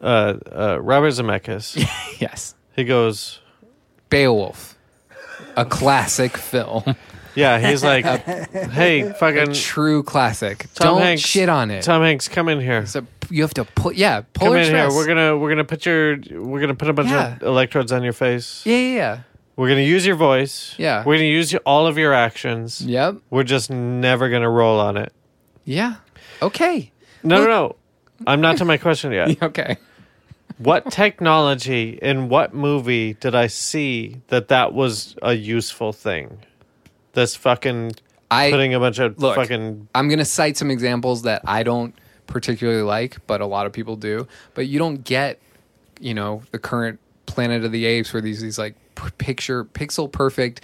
uh, 0.00 0.34
uh, 0.50 0.78
Robert 0.80 1.10
Zemeckis, 1.10 1.76
yes, 2.20 2.54
he 2.74 2.84
goes, 2.84 3.40
Beowulf, 4.10 4.76
a 5.56 5.64
classic 5.64 6.36
film, 6.36 6.96
yeah, 7.34 7.58
he's 7.58 7.82
like, 7.82 8.04
hey, 8.04 9.12
fucking 9.18 9.52
true 9.54 10.02
classic. 10.02 10.66
Tom 10.74 10.94
don't 10.94 11.02
Hanks, 11.02 11.22
shit 11.22 11.48
on 11.48 11.70
it. 11.70 11.82
Tom 11.82 12.02
Hanks, 12.02 12.28
come 12.28 12.48
in 12.48 12.60
here. 12.60 12.86
So 12.86 13.06
you 13.30 13.42
have 13.42 13.54
to 13.54 13.64
put 13.64 13.96
yeah, 13.96 14.22
Come 14.34 14.54
in 14.54 14.60
Express. 14.60 14.92
here. 14.92 14.96
We're 14.98 15.06
gonna 15.06 15.38
we're 15.38 15.48
gonna 15.48 15.64
put 15.64 15.86
your 15.86 16.16
we're 16.30 16.60
gonna 16.60 16.74
put 16.74 16.88
a 16.88 16.92
bunch 16.92 17.10
Yeah. 17.10 17.36
of 17.36 17.42
electrodes 17.42 17.92
on 17.92 18.02
your 18.02 18.12
face. 18.12 18.62
yeah, 18.66 18.76
yeah, 18.76 18.94
yeah. 18.96 19.18
We're 19.56 19.68
gonna 19.68 19.80
use 19.82 20.06
your 20.06 20.16
voice. 20.16 20.74
Yeah. 20.78 21.04
We're 21.04 21.16
gonna 21.16 21.26
use 21.28 21.52
your, 21.52 21.60
all 21.66 21.86
of 21.86 21.98
your 21.98 22.12
actions. 22.14 22.80
Yep. 22.80 23.16
We're 23.30 23.44
just 23.44 23.70
never 23.70 24.28
gonna 24.30 24.50
roll 24.50 24.80
on 24.80 24.96
it. 24.96 25.12
Yeah. 25.64 25.96
Okay. 26.40 26.90
No, 27.22 27.38
no, 27.42 27.46
no. 27.46 27.76
I'm 28.26 28.40
not 28.40 28.56
to 28.58 28.64
my 28.64 28.76
question 28.78 29.12
yet. 29.12 29.42
Okay. 29.42 29.76
what 30.58 30.90
technology 30.90 31.98
in 32.02 32.28
what 32.28 32.54
movie 32.54 33.14
did 33.14 33.34
I 33.34 33.46
see 33.48 34.20
that 34.28 34.48
that 34.48 34.72
was 34.72 35.16
a 35.22 35.32
useful 35.34 35.92
thing? 35.92 36.38
This 37.12 37.36
fucking 37.36 37.92
I 38.30 38.50
putting 38.50 38.74
a 38.74 38.80
bunch 38.80 38.98
of 38.98 39.18
look, 39.18 39.36
fucking 39.36 39.88
I'm 39.94 40.08
going 40.08 40.18
to 40.18 40.24
cite 40.24 40.56
some 40.56 40.70
examples 40.70 41.22
that 41.22 41.42
I 41.44 41.62
don't 41.62 41.94
particularly 42.26 42.82
like, 42.82 43.18
but 43.26 43.40
a 43.40 43.46
lot 43.46 43.66
of 43.66 43.72
people 43.72 43.96
do. 43.96 44.26
But 44.54 44.66
you 44.66 44.78
don't 44.78 45.04
get, 45.04 45.38
you 46.00 46.14
know, 46.14 46.42
the 46.50 46.58
current 46.58 46.98
Planet 47.26 47.64
of 47.64 47.72
the 47.72 47.84
Apes 47.84 48.12
where 48.12 48.22
these 48.22 48.40
these 48.40 48.58
like 48.58 48.74
p- 48.94 49.10
picture 49.18 49.64
pixel 49.64 50.10
perfect 50.10 50.62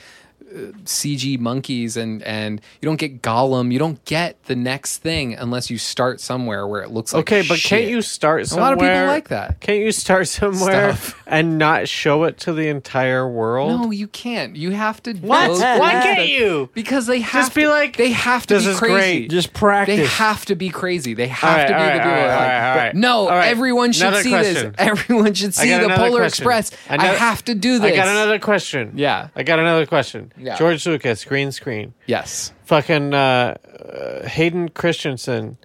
CG 0.85 1.39
monkeys 1.39 1.97
and 1.97 2.23
and 2.23 2.61
you 2.81 2.87
don't 2.87 2.97
get 2.97 3.23
Gollum. 3.23 3.73
You 3.73 3.79
don't 3.79 4.03
get 4.05 4.43
the 4.45 4.57
next 4.57 4.99
thing 4.99 5.35
unless 5.35 5.71
you 5.71 5.79
start 5.79 6.21
somewhere 6.21 6.67
where 6.67 6.83
it 6.83 6.91
looks 6.91 7.13
like 7.13 7.21
Okay, 7.23 7.47
but 7.47 7.59
shit. 7.59 7.69
can't 7.81 7.91
you 7.91 8.03
start 8.03 8.51
A 8.51 8.57
lot 8.57 8.73
of 8.73 8.79
people 8.79 9.07
like 9.07 9.29
that. 9.29 9.61
Can't 9.61 9.81
you 9.81 9.93
start 9.93 10.29
somewhere 10.29 10.95
Stuff. 10.97 11.23
and 11.27 11.59
not 11.59 11.89
show 11.89 12.25
it 12.25 12.39
to 12.41 12.53
the 12.53 12.69
entire 12.69 13.29
world? 13.29 13.71
No, 13.83 13.91
you 13.91 14.09
can't. 14.09 14.57
You 14.57 14.71
have 14.71 15.03
to. 15.05 15.13
What? 15.15 15.51
Why 15.59 16.01
can't 16.03 16.29
you? 16.29 16.71
Because 16.75 17.07
they 17.07 17.21
have 17.21 17.43
Just 17.45 17.55
be 17.55 17.63
to- 17.63 17.69
like, 17.69 17.97
they 17.97 18.11
have 18.11 18.47
to 18.47 18.55
"This 18.55 18.65
be 18.65 18.71
is 18.71 18.79
crazy. 18.79 18.93
great. 18.95 19.31
Just 19.31 19.53
practice. 19.53 19.97
They 19.99 20.07
have 20.07 20.45
to 20.47 20.55
be 20.55 20.71
crazy. 20.71 21.15
They 21.15 21.29
have 21.29 21.57
right, 21.57 21.67
to 21.67 21.69
be 21.69 21.75
all 21.75 21.81
the 21.81 21.89
right, 21.89 21.99
people. 21.99 22.11
all 22.11 22.17
who 22.17 22.23
are 22.23 22.29
right, 22.29 22.37
like, 22.37 22.77
right, 22.77 22.85
right. 22.87 22.95
No, 22.95 23.29
right, 23.29 23.49
everyone 23.49 23.93
should 23.93 24.07
another 24.09 24.23
see 24.23 24.31
question. 24.31 24.55
this. 24.55 24.75
Everyone 24.79 25.35
should 25.35 25.55
see 25.55 25.71
the 25.77 25.89
Polar 25.89 26.21
question. 26.21 26.25
Express. 26.27 26.71
I 26.89 27.07
have 27.07 27.45
to 27.47 27.55
do 27.55 27.79
this. 27.79 27.93
I 27.93 27.97
got 27.97 28.09
another 28.09 28.39
question. 28.39 28.93
Yeah. 28.95 29.29
I 29.37 29.43
got 29.43 29.59
another 29.59 29.87
question. 29.87 30.33
Yeah. 30.39 30.57
George 30.57 30.87
Lucas, 30.87 31.25
green 31.25 31.53
screen. 31.53 31.95
Yes. 32.07 32.53
Fucking 32.65 33.13
uh, 33.15 33.57
uh, 33.57 34.29
Hayden 34.29 34.69
Christensen. 34.69 35.59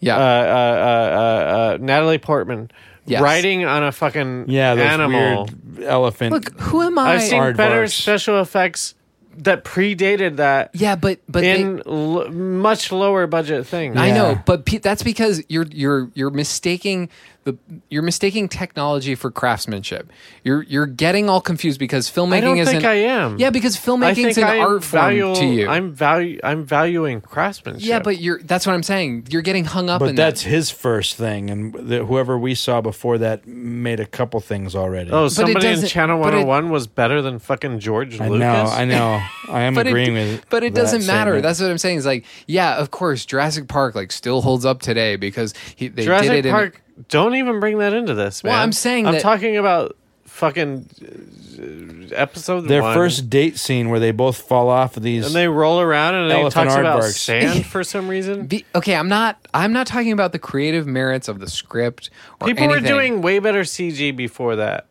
Yeah. 0.00 0.16
Uh, 0.16 0.20
uh, 0.20 0.22
uh, 0.22 0.26
uh, 0.26 1.74
uh, 1.74 1.78
Natalie 1.80 2.18
Portman. 2.18 2.70
Yes. 3.06 3.22
Riding 3.22 3.64
on 3.64 3.84
a 3.84 3.90
fucking 3.92 4.46
Yeah, 4.48 4.74
those 4.74 4.84
animal. 4.86 5.48
weird 5.76 5.84
elephant. 5.88 6.32
Look, 6.32 6.60
who 6.60 6.82
am 6.82 6.98
I? 6.98 7.14
I've 7.14 7.22
seen 7.22 7.40
Aardvarks. 7.40 7.56
better 7.56 7.86
special 7.86 8.40
effects 8.42 8.94
that 9.38 9.64
predated 9.64 10.36
that 10.36 10.70
Yeah, 10.74 10.94
but 10.96 11.20
but 11.28 11.40
they- 11.40 11.60
in 11.60 11.80
l- 11.86 12.28
much 12.30 12.92
lower 12.92 13.26
budget 13.26 13.66
things. 13.66 13.96
I 13.96 14.10
know, 14.10 14.38
but 14.44 14.66
pe- 14.66 14.78
that's 14.78 15.02
because 15.02 15.42
you're 15.48 15.66
you're 15.70 16.10
you're 16.14 16.30
mistaking 16.30 17.08
the 17.52 17.80
you're 17.88 18.02
mistaking 18.02 18.48
technology 18.48 19.14
for 19.14 19.30
craftsmanship. 19.30 20.10
You're 20.44 20.62
you're 20.64 20.86
getting 20.86 21.28
all 21.30 21.40
confused 21.40 21.78
because 21.78 22.10
filmmaking 22.10 22.32
I 22.32 22.40
don't 22.40 22.58
isn't. 22.58 22.72
think 22.74 22.84
I 22.84 22.94
am. 22.94 23.38
Yeah, 23.38 23.50
because 23.50 23.76
I 23.76 23.80
filmmaking's 23.80 24.34
think 24.34 24.38
an 24.38 24.44
I 24.44 24.58
art 24.58 24.84
form 24.84 25.00
value, 25.02 25.34
to 25.34 25.44
you. 25.46 25.68
I'm 25.68 25.92
value. 25.94 26.40
I'm 26.44 26.64
valuing 26.64 27.20
craftsmanship. 27.20 27.88
yeah, 27.88 28.00
but 28.00 28.20
you're 28.20 28.40
that's 28.42 28.66
what 28.66 28.74
I'm 28.74 28.82
saying. 28.82 29.28
You're 29.30 29.42
getting 29.42 29.64
hung 29.64 29.88
up 29.88 30.00
But 30.00 30.10
in 30.10 30.14
that's 30.16 30.42
that. 30.44 30.48
his 30.50 30.70
first 30.70 31.16
thing, 31.16 31.50
and 31.50 31.74
the, 31.74 32.04
whoever 32.04 32.38
we 32.38 32.54
saw 32.54 32.80
before 32.80 33.18
that 33.18 33.46
made 33.46 34.00
a 34.00 34.06
couple 34.06 34.40
things 34.40 34.74
already. 34.74 35.10
oh, 35.10 35.24
it 35.26 35.30
somebody 35.30 35.66
in 35.66 35.84
Channel 35.86 36.18
but 36.22 36.34
it- 36.34 36.46
101 36.46 36.70
was 36.70 36.86
better 36.86 37.22
than 37.22 37.38
fucking 37.38 37.78
George 37.80 38.20
I 38.20 38.28
Lucas. 38.28 38.40
know, 38.40 38.64
I 38.66 38.84
know, 38.84 39.22
I 39.48 39.62
am 39.62 39.78
agreeing 39.78 40.16
it, 40.16 40.32
with. 40.32 40.50
but 40.50 40.62
it 40.64 40.74
that 40.74 40.80
doesn't 40.82 41.06
matter. 41.06 41.30
statement. 41.30 41.42
That's 41.44 41.60
what 41.60 41.70
I'm 41.70 41.78
saying. 41.78 41.98
Is 41.98 42.06
like, 42.06 42.24
yeah, 42.46 42.76
of 42.76 42.90
course, 42.90 43.24
Jurassic 43.24 43.68
Park 43.68 43.94
like 43.94 44.12
still 44.12 44.42
holds 44.42 44.64
up 44.64 44.80
today 44.82 45.16
because 45.16 45.54
he, 45.76 45.88
they 45.88 46.04
Jurassic 46.04 46.30
did 46.30 46.36
it. 46.44 46.46
In, 46.46 46.52
Park. 46.52 46.82
Don't 47.08 47.34
even 47.36 47.60
bring 47.60 47.78
that 47.78 47.92
into 47.92 48.14
this, 48.14 48.42
man. 48.42 48.52
Well, 48.52 48.62
I'm 48.62 48.72
saying 48.72 49.06
I'm 49.06 49.14
that- 49.14 49.22
talking 49.22 49.56
about 49.56 49.96
fucking 50.24 50.88
uh, 52.12 52.14
episode 52.14 52.62
their 52.62 52.82
one. 52.82 52.94
first 52.94 53.28
date 53.28 53.58
scene 53.58 53.88
where 53.90 53.98
they 53.98 54.12
both 54.12 54.36
fall 54.40 54.68
off 54.68 54.96
of 54.96 55.02
these. 55.02 55.26
and 55.26 55.34
they 55.34 55.48
roll 55.48 55.80
around 55.80 56.14
and 56.14 56.30
they 56.30 56.40
Elephant 56.40 56.68
talks 56.70 56.78
about 56.78 57.02
aardvarks. 57.02 57.18
sand 57.18 57.66
for 57.72 57.82
some 57.82 58.08
reason. 58.08 58.46
Be, 58.46 58.64
okay, 58.74 58.94
I'm 58.94 59.08
not. 59.08 59.38
I'm 59.52 59.72
not 59.72 59.86
talking 59.86 60.12
about 60.12 60.32
the 60.32 60.38
creative 60.38 60.86
merits 60.86 61.28
of 61.28 61.40
the 61.40 61.48
script. 61.48 62.10
Or 62.40 62.46
People 62.46 62.64
anything. 62.64 62.82
were 62.82 62.88
doing 62.88 63.22
way 63.22 63.38
better 63.40 63.62
CG 63.62 64.14
before 64.16 64.56
that. 64.56 64.86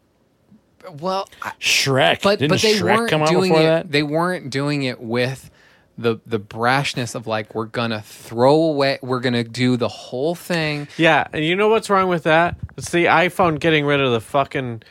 well, 0.99 1.29
I- 1.41 1.51
Shrek, 1.59 2.21
but 2.21 2.39
didn't 2.39 2.49
but 2.51 2.61
they 2.61 2.75
Shrek 2.75 2.97
weren't 2.97 3.09
come 3.09 3.21
out 3.21 3.29
doing 3.29 3.51
before 3.51 3.61
it. 3.61 3.65
that? 3.65 3.91
They 3.91 4.03
weren't 4.03 4.49
doing 4.49 4.83
it 4.83 4.99
with 4.99 5.49
the 5.97 6.17
the 6.25 6.39
brashness 6.39 7.15
of 7.15 7.27
like 7.27 7.55
we're 7.55 7.65
gonna 7.65 8.01
throw 8.01 8.53
away. 8.55 8.99
We're 9.01 9.19
gonna 9.19 9.43
do 9.43 9.77
the 9.77 9.87
whole 9.87 10.35
thing. 10.35 10.87
Yeah, 10.97 11.27
and 11.33 11.43
you 11.43 11.55
know 11.55 11.69
what's 11.69 11.89
wrong 11.89 12.07
with 12.09 12.23
that? 12.23 12.55
It's 12.77 12.91
the 12.91 13.05
iPhone 13.05 13.59
getting 13.59 13.85
rid 13.85 13.99
of 13.99 14.11
the 14.11 14.21
fucking 14.21 14.83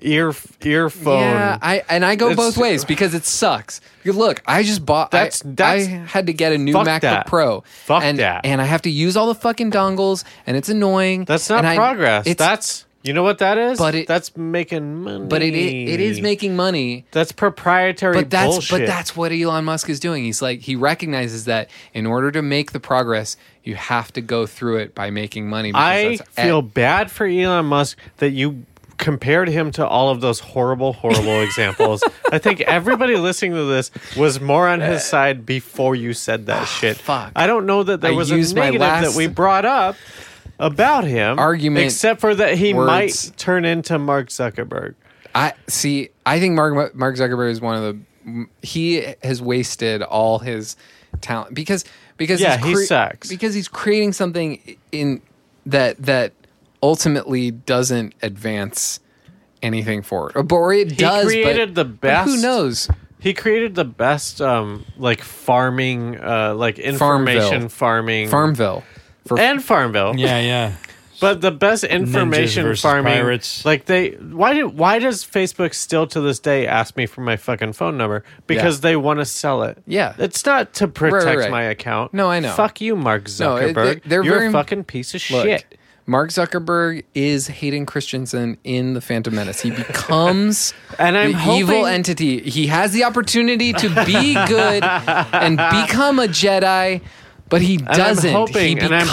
ear 0.00 0.32
earphone. 0.62 1.20
Yeah, 1.20 1.58
I 1.62 1.82
and 1.88 2.04
I 2.04 2.16
go 2.16 2.30
It's- 2.30 2.36
both 2.36 2.56
ways 2.56 2.84
because 2.84 3.14
it 3.14 3.24
sucks. 3.24 3.80
Look, 4.04 4.42
I 4.46 4.62
just 4.62 4.84
bought. 4.84 5.10
That's- 5.10 5.42
I, 5.44 5.48
that's- 5.50 5.86
I 5.86 5.90
had 5.90 6.26
to 6.26 6.32
get 6.32 6.52
a 6.52 6.58
new 6.58 6.74
MacBook 6.74 7.00
that. 7.02 7.26
Pro. 7.26 7.62
Fuck 7.66 8.02
and, 8.02 8.18
that. 8.18 8.44
And 8.44 8.60
I 8.60 8.64
have 8.64 8.82
to 8.82 8.90
use 8.90 9.16
all 9.16 9.26
the 9.28 9.34
fucking 9.34 9.70
dongles, 9.70 10.24
and 10.46 10.56
it's 10.56 10.68
annoying. 10.68 11.24
That's 11.24 11.48
not 11.48 11.64
I- 11.64 11.76
progress. 11.76 12.26
it's- 12.26 12.36
That's 12.46 12.84
you 13.04 13.12
know 13.12 13.22
what 13.22 13.38
that 13.38 13.58
is. 13.58 13.78
But 13.78 13.94
it- 13.94 14.08
that's 14.08 14.36
making 14.36 15.02
money. 15.02 15.26
but 15.26 15.42
it 15.42 15.54
it 15.54 16.00
is 16.00 16.20
making 16.20 16.56
money. 16.56 17.04
that's 17.12 17.30
proprietary 17.32 18.14
But 18.14 18.30
that's 18.30 18.50
bullshit. 18.50 18.80
but 18.80 18.86
that's 18.86 19.14
what 19.16 19.30
Elon 19.30 19.64
Musk 19.64 19.88
is 19.88 20.00
doing. 20.00 20.24
He's 20.24 20.42
like 20.42 20.60
he 20.60 20.74
recognizes 20.74 21.44
that 21.44 21.68
in 21.92 22.06
order 22.06 22.30
to 22.32 22.42
make 22.42 22.72
the 22.72 22.80
progress, 22.80 23.36
you 23.62 23.76
have 23.76 24.12
to 24.14 24.20
go 24.20 24.46
through 24.46 24.78
it 24.78 24.94
by 24.94 25.10
making 25.10 25.48
money. 25.48 25.70
I 25.74 26.16
feel 26.30 26.62
bad 26.62 27.10
for 27.10 27.26
Elon 27.26 27.66
Musk 27.66 27.96
that 28.16 28.30
you 28.30 28.64
compared 28.96 29.48
him 29.48 29.70
to 29.72 29.84
all 29.86 30.08
of 30.10 30.20
those 30.20 30.38
horrible, 30.38 30.92
horrible 30.92 31.40
examples. 31.48 32.02
I 32.30 32.38
think 32.38 32.60
everybody 32.62 33.16
listening 33.16 33.52
to 33.52 33.64
this 33.64 33.90
was 34.16 34.40
more 34.40 34.68
on 34.68 34.80
his 34.80 34.98
uh, 35.02 35.04
side 35.04 35.44
before 35.44 35.96
you 35.96 36.14
said 36.14 36.46
that 36.46 36.64
shit. 36.66 36.96
fuck. 36.96 37.32
I 37.36 37.46
don't 37.48 37.66
know 37.66 37.82
that 37.82 38.00
there 38.00 38.12
I 38.12 38.14
was 38.14 38.30
a 38.30 38.36
negative 38.36 38.80
last- 38.80 39.10
that 39.12 39.18
we 39.18 39.26
brought 39.26 39.64
up 39.64 39.96
about 40.66 41.04
him 41.04 41.38
Argument 41.38 41.84
except 41.86 42.20
for 42.20 42.34
that 42.34 42.56
he 42.56 42.74
words. 42.74 42.86
might 42.86 43.32
turn 43.38 43.64
into 43.64 43.98
Mark 43.98 44.28
Zuckerberg. 44.28 44.94
I 45.34 45.52
see. 45.68 46.10
I 46.24 46.38
think 46.40 46.54
Mark 46.54 46.94
Mark 46.94 47.16
Zuckerberg 47.16 47.50
is 47.50 47.60
one 47.60 47.76
of 47.76 47.82
the. 47.82 48.46
He 48.62 49.14
has 49.22 49.42
wasted 49.42 50.02
all 50.02 50.38
his 50.38 50.76
talent 51.20 51.54
because 51.54 51.84
because 52.16 52.40
Yeah, 52.40 52.56
he's 52.56 52.80
he 52.80 52.86
sucks. 52.86 53.28
because 53.28 53.52
he's 53.54 53.68
creating 53.68 54.12
something 54.12 54.76
in 54.92 55.20
that 55.66 56.00
that 56.02 56.32
ultimately 56.82 57.50
doesn't 57.50 58.14
advance 58.22 59.00
anything 59.62 60.02
forward, 60.02 60.32
or, 60.36 60.46
or 60.50 60.72
it 60.72 60.90
He 60.92 60.96
does. 60.96 61.24
created 61.26 61.74
but, 61.74 61.82
the 61.82 61.84
but 61.84 62.24
who 62.24 62.36
knows? 62.40 62.88
He 63.18 63.32
created 63.34 63.74
the 63.74 63.84
best 63.84 64.40
um 64.40 64.84
like 64.98 65.22
farming 65.22 66.20
uh 66.20 66.54
like 66.54 66.78
information 66.78 67.42
Farmville. 67.50 67.68
farming 67.70 68.28
Farmville. 68.28 68.84
For, 69.26 69.38
and 69.38 69.62
Farmville. 69.62 70.14
yeah, 70.16 70.40
yeah. 70.40 70.72
But 71.20 71.40
the 71.40 71.52
best 71.52 71.84
information 71.84 72.74
farming, 72.76 73.12
pirates. 73.14 73.64
like 73.64 73.86
they, 73.86 74.10
why 74.10 74.52
do 74.52 74.68
why 74.68 74.98
does 74.98 75.24
Facebook 75.24 75.72
still 75.72 76.06
to 76.08 76.20
this 76.20 76.40
day 76.40 76.66
ask 76.66 76.96
me 76.96 77.06
for 77.06 77.20
my 77.22 77.36
fucking 77.36 77.72
phone 77.74 77.96
number? 77.96 78.24
Because 78.46 78.80
they 78.80 78.96
want 78.96 79.20
to 79.20 79.24
sell 79.24 79.62
it. 79.62 79.78
Yeah. 79.86 80.14
it's 80.18 80.44
not 80.44 80.74
to 80.74 80.88
protect 80.88 81.24
right, 81.24 81.38
right. 81.38 81.50
my 81.50 81.62
account. 81.62 82.12
No, 82.12 82.30
I 82.30 82.40
know. 82.40 82.52
Fuck 82.52 82.80
you, 82.80 82.96
Mark 82.96 83.28
No, 83.38 83.56
it- 83.56 83.74
Zuckerberg. 83.74 84.02
they- 84.02 84.08
they're 84.08 84.24
You're 84.24 84.34
very- 84.34 84.48
a 84.48 84.52
fucking 84.52 84.84
piece 84.84 85.14
of 85.14 85.22
Look, 85.30 85.44
shit. 85.46 85.78
Mark 86.06 86.30
Zuckerberg 86.30 87.04
is 87.14 87.46
Hayden 87.46 87.86
Christensen 87.86 88.58
in 88.64 88.92
the 88.92 89.00
Phantom 89.00 89.34
Menace. 89.34 89.60
He 89.60 89.70
becomes 89.70 90.74
And 90.98 91.16
I'm 91.16 91.32
the 91.32 91.38
hoping- 91.38 91.60
evil 91.60 91.86
entity. 91.86 92.40
He 92.42 92.66
has 92.66 92.92
the 92.92 93.04
opportunity 93.04 93.72
to 93.72 93.88
be 94.04 94.34
good 94.46 94.82
and 95.32 95.56
become 95.56 96.18
a 96.18 96.26
Jedi, 96.26 97.00
but 97.54 97.62
he 97.62 97.76
And 97.76 97.88
I'm 97.88 97.96
doesn't. 97.96 98.32
hoping, 98.32 98.78
he 98.78 98.82
and 98.84 98.92
I'm 98.92 99.02
becomes 99.06 99.10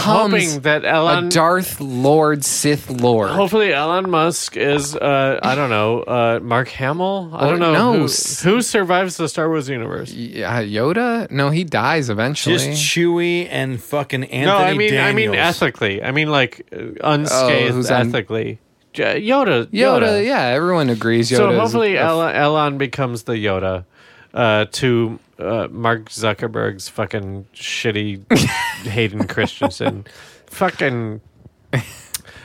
hoping 0.47 0.61
that 0.61 0.83
Elon, 0.83 1.27
a 1.27 1.29
Darth 1.29 1.79
Lord 1.79 2.43
Sith 2.43 2.89
Lord. 2.89 3.29
hopefully 3.29 3.71
Elon 3.71 4.09
Musk 4.09 4.57
is, 4.57 4.95
uh, 4.95 5.39
I 5.43 5.53
don't 5.53 5.69
know, 5.69 5.99
uh, 6.01 6.39
Mark 6.41 6.69
Hamill. 6.69 7.29
I 7.33 7.47
don't 7.47 7.59
know 7.59 7.73
no. 7.73 7.93
who, 7.93 7.99
who 8.01 8.61
survives 8.63 9.17
the 9.17 9.29
Star 9.29 9.47
Wars 9.47 9.69
universe. 9.69 10.11
Yeah, 10.11 10.63
Yoda? 10.63 11.29
No, 11.29 11.51
he 11.51 11.63
dies 11.63 12.09
eventually. 12.09 12.55
Just 12.57 12.69
Chewie 12.81 13.47
and 13.47 13.79
fucking 13.79 14.23
Anthony 14.23 14.45
no, 14.45 14.57
I 14.57 14.73
mean, 14.73 14.97
I 14.97 15.13
mean 15.13 15.35
ethically. 15.35 16.01
I 16.01 16.09
mean, 16.11 16.31
like 16.31 16.67
uh, 16.73 16.77
unscathed 17.03 17.71
Oh, 17.71 17.73
who's 17.75 17.91
ethically. 17.91 18.57
J- 18.93 19.21
Yoda, 19.21 19.67
Yoda, 19.67 20.01
Yoda, 20.01 20.25
yeah, 20.25 20.41
everyone 20.47 20.89
agrees. 20.89 21.29
Yoda 21.29 21.37
So 21.37 21.59
hopefully 21.59 21.95
a- 21.95 22.03
Elon, 22.05 22.35
Elon 22.35 22.77
becomes 22.77 23.23
the 23.23 23.33
Yoda 23.33 23.85
uh, 24.33 24.65
to 24.71 25.19
uh, 25.39 25.67
Mark 25.71 26.09
Zuckerberg's 26.09 26.89
fucking 26.89 27.45
shitty 27.53 28.31
Hayden 28.87 29.27
Christensen. 29.27 30.05
fucking. 30.47 31.21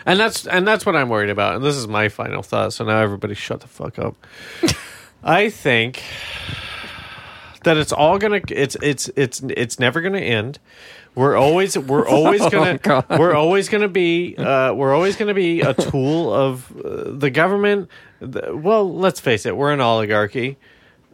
And 0.09 0.21
that's 0.21 0.47
and 0.47 0.67
that's 0.67 0.87
what 0.87 0.95
I'm 0.95 1.09
worried 1.09 1.31
about. 1.31 1.57
And 1.57 1.65
this 1.65 1.75
is 1.75 1.89
my 1.89 2.09
final 2.09 2.43
thought. 2.43 2.73
So 2.73 2.85
now 2.85 3.01
everybody 3.01 3.35
shut 3.35 3.61
the 3.61 3.67
fuck 3.67 3.99
up. 3.99 4.17
I 5.25 5.51
think 5.51 6.03
that 7.65 7.77
it's 7.77 7.91
all 7.93 8.17
gonna 8.19 8.41
it's 8.49 8.77
it's 8.81 9.11
it's 9.17 9.41
it's 9.49 9.81
never 9.81 10.01
gonna 10.01 10.21
end. 10.21 10.61
We're 11.17 11.35
always 11.37 11.77
we're 11.77 12.07
always 12.09 12.41
gonna 12.49 12.79
God. 12.79 13.07
we're 13.19 13.35
always 13.35 13.69
gonna 13.69 13.89
be 13.89 14.37
uh, 14.37 14.73
we're 14.75 14.95
always 14.95 15.17
gonna 15.17 15.35
be 15.35 15.61
a 15.63 15.75
tool 15.75 16.33
of 16.33 16.71
uh, 16.77 17.11
the 17.11 17.31
government. 17.31 17.91
The, 18.21 18.57
well, 18.57 18.89
let's 18.95 19.19
face 19.19 19.45
it, 19.45 19.57
we're 19.57 19.73
an 19.73 19.81
oligarchy. 19.81 20.57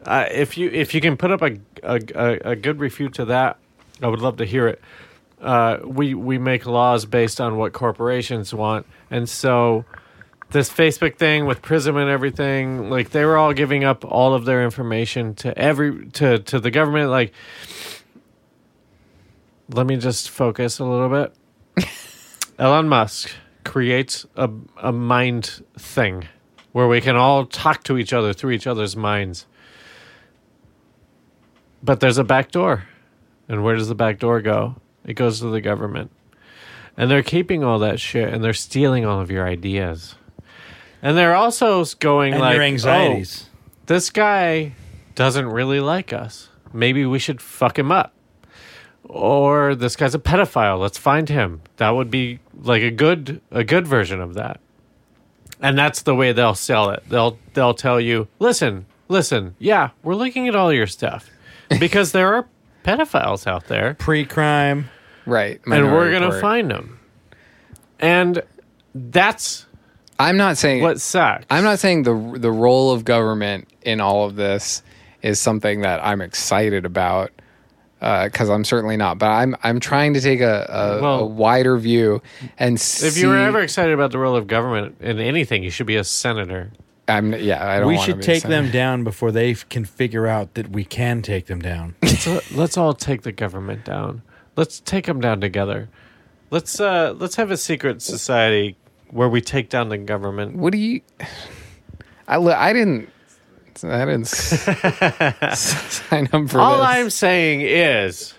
Uh, 0.04 0.26
if 0.30 0.56
you 0.58 0.68
if 0.70 0.94
you 0.94 1.00
can 1.00 1.16
put 1.16 1.30
up 1.30 1.42
a, 1.42 1.58
a 1.82 2.00
a 2.14 2.50
a 2.52 2.56
good 2.56 2.80
refute 2.80 3.14
to 3.14 3.26
that, 3.26 3.58
I 4.02 4.08
would 4.08 4.20
love 4.20 4.38
to 4.38 4.44
hear 4.44 4.68
it. 4.68 4.80
Uh, 5.40 5.78
we 5.84 6.14
we 6.14 6.38
make 6.38 6.66
laws 6.66 7.04
based 7.04 7.40
on 7.40 7.56
what 7.56 7.72
corporations 7.72 8.52
want, 8.52 8.86
and 9.10 9.28
so 9.28 9.84
this 10.52 10.70
Facebook 10.70 11.16
thing 11.16 11.46
with 11.46 11.62
Prism 11.62 11.96
and 11.96 12.10
everything, 12.10 12.90
like 12.90 13.10
they 13.10 13.24
were 13.24 13.36
all 13.36 13.52
giving 13.52 13.84
up 13.84 14.04
all 14.04 14.34
of 14.34 14.44
their 14.44 14.62
information 14.62 15.34
to 15.36 15.56
every 15.58 16.06
to 16.10 16.38
to 16.38 16.60
the 16.60 16.70
government. 16.70 17.10
Like, 17.10 17.32
let 19.68 19.86
me 19.86 19.96
just 19.96 20.30
focus 20.30 20.78
a 20.78 20.84
little 20.84 21.08
bit. 21.08 21.88
Elon 22.58 22.88
Musk 22.88 23.30
creates 23.64 24.26
a 24.36 24.50
a 24.76 24.92
mind 24.92 25.64
thing 25.78 26.28
where 26.72 26.88
we 26.88 27.00
can 27.00 27.16
all 27.16 27.46
talk 27.46 27.82
to 27.84 27.98
each 27.98 28.12
other 28.12 28.32
through 28.32 28.50
each 28.50 28.66
other's 28.66 28.96
minds. 28.96 29.46
But 31.82 32.00
there's 32.00 32.18
a 32.18 32.24
back 32.24 32.50
door. 32.50 32.84
And 33.48 33.64
where 33.64 33.76
does 33.76 33.88
the 33.88 33.94
back 33.94 34.18
door 34.18 34.40
go? 34.40 34.76
It 35.04 35.14
goes 35.14 35.40
to 35.40 35.50
the 35.50 35.60
government. 35.60 36.10
And 36.96 37.10
they're 37.10 37.22
keeping 37.22 37.64
all 37.64 37.78
that 37.80 37.98
shit 37.98 38.32
and 38.32 38.44
they're 38.44 38.52
stealing 38.52 39.04
all 39.04 39.20
of 39.20 39.30
your 39.30 39.46
ideas. 39.46 40.14
And 41.00 41.16
they're 41.16 41.34
also 41.34 41.84
going 41.98 42.34
and 42.34 42.40
like, 42.40 42.54
your 42.54 42.62
anxieties. 42.62 43.46
"Oh, 43.46 43.58
this 43.86 44.10
guy 44.10 44.72
doesn't 45.14 45.46
really 45.46 45.80
like 45.80 46.12
us. 46.12 46.48
Maybe 46.72 47.04
we 47.04 47.18
should 47.18 47.42
fuck 47.42 47.78
him 47.78 47.90
up. 47.90 48.14
Or 49.04 49.74
this 49.74 49.96
guy's 49.96 50.14
a 50.14 50.18
pedophile. 50.18 50.78
Let's 50.78 50.98
find 50.98 51.28
him. 51.28 51.62
That 51.78 51.90
would 51.90 52.10
be 52.10 52.38
like 52.62 52.82
a 52.82 52.90
good 52.90 53.40
a 53.50 53.64
good 53.64 53.86
version 53.86 54.20
of 54.20 54.34
that. 54.34 54.60
And 55.60 55.76
that's 55.76 56.02
the 56.02 56.14
way 56.14 56.32
they'll 56.32 56.54
sell 56.54 56.90
it. 56.90 57.02
They'll 57.08 57.36
they'll 57.52 57.74
tell 57.74 58.00
you, 58.00 58.28
"Listen, 58.38 58.86
listen. 59.08 59.56
Yeah, 59.58 59.90
we're 60.02 60.14
looking 60.14 60.46
at 60.46 60.54
all 60.54 60.72
your 60.72 60.86
stuff 60.86 61.28
because 61.80 62.12
there 62.12 62.34
are 62.34 62.48
pedophiles 62.84 63.46
out 63.46 63.66
there 63.66 63.94
Pre-crime. 63.94 64.88
right, 65.26 65.60
and 65.66 65.92
we're 65.92 66.10
going 66.10 66.22
to 66.22 66.26
Report. 66.28 66.40
find 66.40 66.70
them." 66.70 66.98
And 68.00 68.42
that's 68.94 69.66
I'm 70.18 70.36
not 70.36 70.58
saying 70.58 70.82
what 70.82 71.00
sucks. 71.00 71.46
I'm 71.50 71.64
not 71.64 71.78
saying 71.78 72.02
the 72.02 72.14
the 72.38 72.50
role 72.52 72.90
of 72.90 73.04
government 73.04 73.68
in 73.82 74.00
all 74.00 74.24
of 74.26 74.36
this 74.36 74.82
is 75.22 75.38
something 75.40 75.82
that 75.82 76.04
I'm 76.04 76.20
excited 76.20 76.84
about 76.84 77.30
uh, 78.00 78.24
because 78.24 78.48
I'm 78.50 78.64
certainly 78.64 78.96
not. 78.96 79.18
But 79.18 79.28
I'm 79.30 79.54
I'm 79.62 79.78
trying 79.80 80.14
to 80.14 80.20
take 80.20 80.40
a, 80.40 80.66
a, 80.68 80.98
a 80.98 81.02
Well- 81.02 81.28
wider 81.28 81.76
view 81.78 82.20
and 82.58 82.80
see. 82.80 83.06
If 83.06 83.16
you 83.16 83.28
were 83.28 83.36
ever 83.38 83.60
excited 83.60 83.92
about 83.94 84.10
the 84.10 84.18
role 84.18 84.34
of 84.36 84.46
government 84.48 84.96
in 85.00 85.18
anything, 85.20 85.62
you 85.62 85.70
should 85.70 85.86
be 85.86 85.96
a 85.96 86.04
senator. 86.04 86.72
I'm 87.16 87.34
yeah, 87.34 87.66
I 87.66 87.80
don't. 87.80 87.88
We 87.88 87.98
should 87.98 88.18
be 88.18 88.22
take 88.22 88.42
them 88.42 88.70
down 88.70 89.04
before 89.04 89.32
they 89.32 89.52
f- 89.52 89.68
can 89.68 89.84
figure 89.84 90.26
out 90.26 90.54
that 90.54 90.70
we 90.70 90.84
can 90.84 91.22
take 91.22 91.46
them 91.46 91.60
down. 91.60 91.94
So 92.22 92.40
let's 92.52 92.76
all 92.76 92.94
take 92.94 93.22
the 93.22 93.32
government 93.32 93.84
down. 93.84 94.22
Let's 94.54 94.78
take 94.78 95.06
them 95.06 95.20
down 95.20 95.40
together. 95.40 95.88
Let's 96.50 96.78
uh 96.78 97.14
let's 97.18 97.34
have 97.34 97.50
a 97.50 97.56
secret 97.56 98.00
society 98.00 98.76
where 99.10 99.28
we 99.28 99.40
take 99.40 99.68
down 99.68 99.88
the 99.88 99.98
government. 99.98 100.56
What 100.56 100.72
do 100.72 100.78
you? 100.78 101.00
I 102.28 102.36
I 102.36 102.72
didn't. 102.72 103.08
I 103.82 104.04
didn't 104.04 104.26
sign 105.56 106.28
up 106.32 106.48
for 106.48 106.60
All 106.60 106.76
this. 106.78 106.86
I'm 106.86 107.10
saying 107.10 107.62
is 107.62 108.34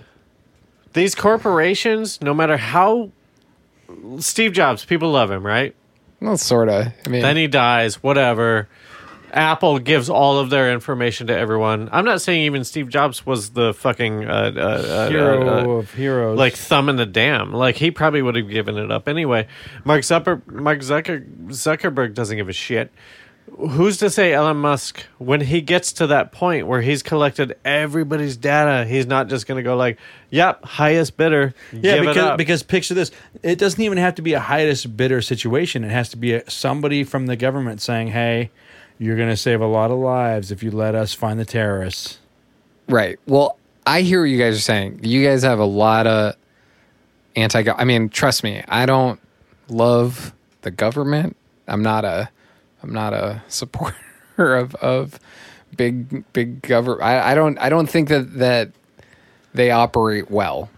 these 0.94 1.14
corporations, 1.16 2.22
no 2.22 2.34
matter 2.34 2.56
how 2.56 3.12
Steve 4.20 4.54
Jobs, 4.54 4.86
people 4.86 5.12
love 5.12 5.30
him, 5.30 5.46
right? 5.46 5.76
Well, 6.24 6.38
sort 6.38 6.70
of. 6.70 6.88
I 7.06 7.10
mean, 7.10 7.22
Then 7.22 7.38
he 7.38 7.48
dies, 7.48 8.02
whatever. 8.02 8.68
Apple 9.32 9.80
gives 9.80 10.10
all 10.12 10.38
of 10.38 10.52
their 10.52 10.72
information 10.72 11.26
to 11.28 11.36
everyone. 11.36 11.90
I'm 11.92 12.06
not 12.06 12.22
saying 12.22 12.44
even 12.44 12.64
Steve 12.64 12.88
Jobs 12.90 13.26
was 13.26 13.50
the 13.50 13.74
fucking 13.74 14.26
uh, 14.30 14.52
uh, 14.56 14.60
uh, 14.60 15.10
Hero 15.10 15.48
uh, 15.48 15.52
uh, 15.52 15.70
of 15.80 15.92
heroes. 15.94 16.38
like 16.38 16.54
thumb 16.54 16.88
in 16.88 16.98
the 16.98 17.08
dam. 17.08 17.52
Like 17.52 17.76
he 17.76 17.90
probably 17.90 18.22
would 18.22 18.36
have 18.36 18.48
given 18.48 18.78
it 18.78 18.92
up 18.92 19.08
anyway. 19.08 19.48
Mark 19.86 20.02
Zucker, 20.02 20.46
Mark 20.52 20.80
Zucker, 20.82 21.28
Zuckerberg 21.48 22.14
doesn't 22.14 22.38
give 22.38 22.48
a 22.48 22.54
shit. 22.54 22.92
Who's 23.58 23.98
to 23.98 24.10
say 24.10 24.34
Elon 24.34 24.58
Musk, 24.58 25.06
when 25.18 25.42
he 25.42 25.62
gets 25.62 25.94
to 25.94 26.08
that 26.08 26.32
point 26.32 26.66
where 26.66 26.82
he's 26.82 27.04
collected 27.04 27.56
everybody's 27.64 28.38
data, 28.38 28.86
he's 28.86 29.06
not 29.06 29.28
just 29.28 29.48
going 29.48 29.58
to 29.58 29.64
go 29.64 29.76
like, 29.76 30.00
"Yep, 30.32 30.64
highest 30.64 31.18
bidder." 31.18 31.54
Yeah, 31.72 31.96
give 31.96 32.04
it 32.04 32.08
because 32.08 32.18
up." 32.18 32.38
because 32.38 32.64
picture 32.64 32.94
this. 32.94 33.12
It 33.44 33.60
doesn't 33.60 33.82
even 33.82 33.98
have 33.98 34.16
to 34.16 34.22
be 34.22 34.34
a 34.34 34.40
highest 34.40 34.96
bidder 34.96 35.22
situation. 35.22 35.84
It 35.84 35.92
has 35.92 36.10
to 36.10 36.18
be 36.18 36.34
a, 36.34 36.50
somebody 36.50 37.04
from 37.04 37.28
the 37.28 37.36
government 37.36 37.82
saying, 37.82 38.08
"Hey, 38.10 38.50
you're 38.98 39.18
going 39.18 39.30
to 39.30 39.38
save 39.38 39.62
a 39.62 39.68
lot 39.68 39.92
of 39.92 39.98
lives 40.00 40.52
if 40.52 40.64
you 40.64 40.72
let 40.72 40.96
us 40.96 41.14
find 41.14 41.40
the 41.40 41.46
terrorists." 41.46 42.20
Right. 42.88 43.20
Well, 43.28 43.58
I 43.86 44.02
hear 44.02 44.22
what 44.22 44.30
you 44.30 44.38
guys 44.38 44.58
are 44.58 44.62
saying. 44.62 45.02
You 45.04 45.26
guys 45.26 45.44
have 45.44 45.60
a 45.60 45.66
lot 45.66 46.08
of 46.08 46.36
anti. 47.36 47.64
I 47.70 47.84
mean, 47.84 48.10
trust 48.10 48.44
me, 48.44 48.64
I 48.68 48.86
don't 48.86 49.20
love 49.68 50.34
the 50.62 50.72
government. 50.72 51.36
I'm 51.68 51.84
not 51.84 52.06
a. 52.06 52.30
I'm 52.84 52.94
not 52.94 53.14
a 53.14 53.42
supporter 53.48 53.96
of 54.38 54.76
of 54.76 55.20
big 55.76 56.32
big 56.34 56.62
government. 56.62 57.02
I, 57.02 57.32
I 57.32 57.36
don't. 57.36 57.58
I 57.58 57.70
don't 57.70 57.90
think 57.90 58.10
that 58.10 58.36
that 58.36 58.72
they 59.54 59.72
operate 59.72 60.30
well, 60.30 60.70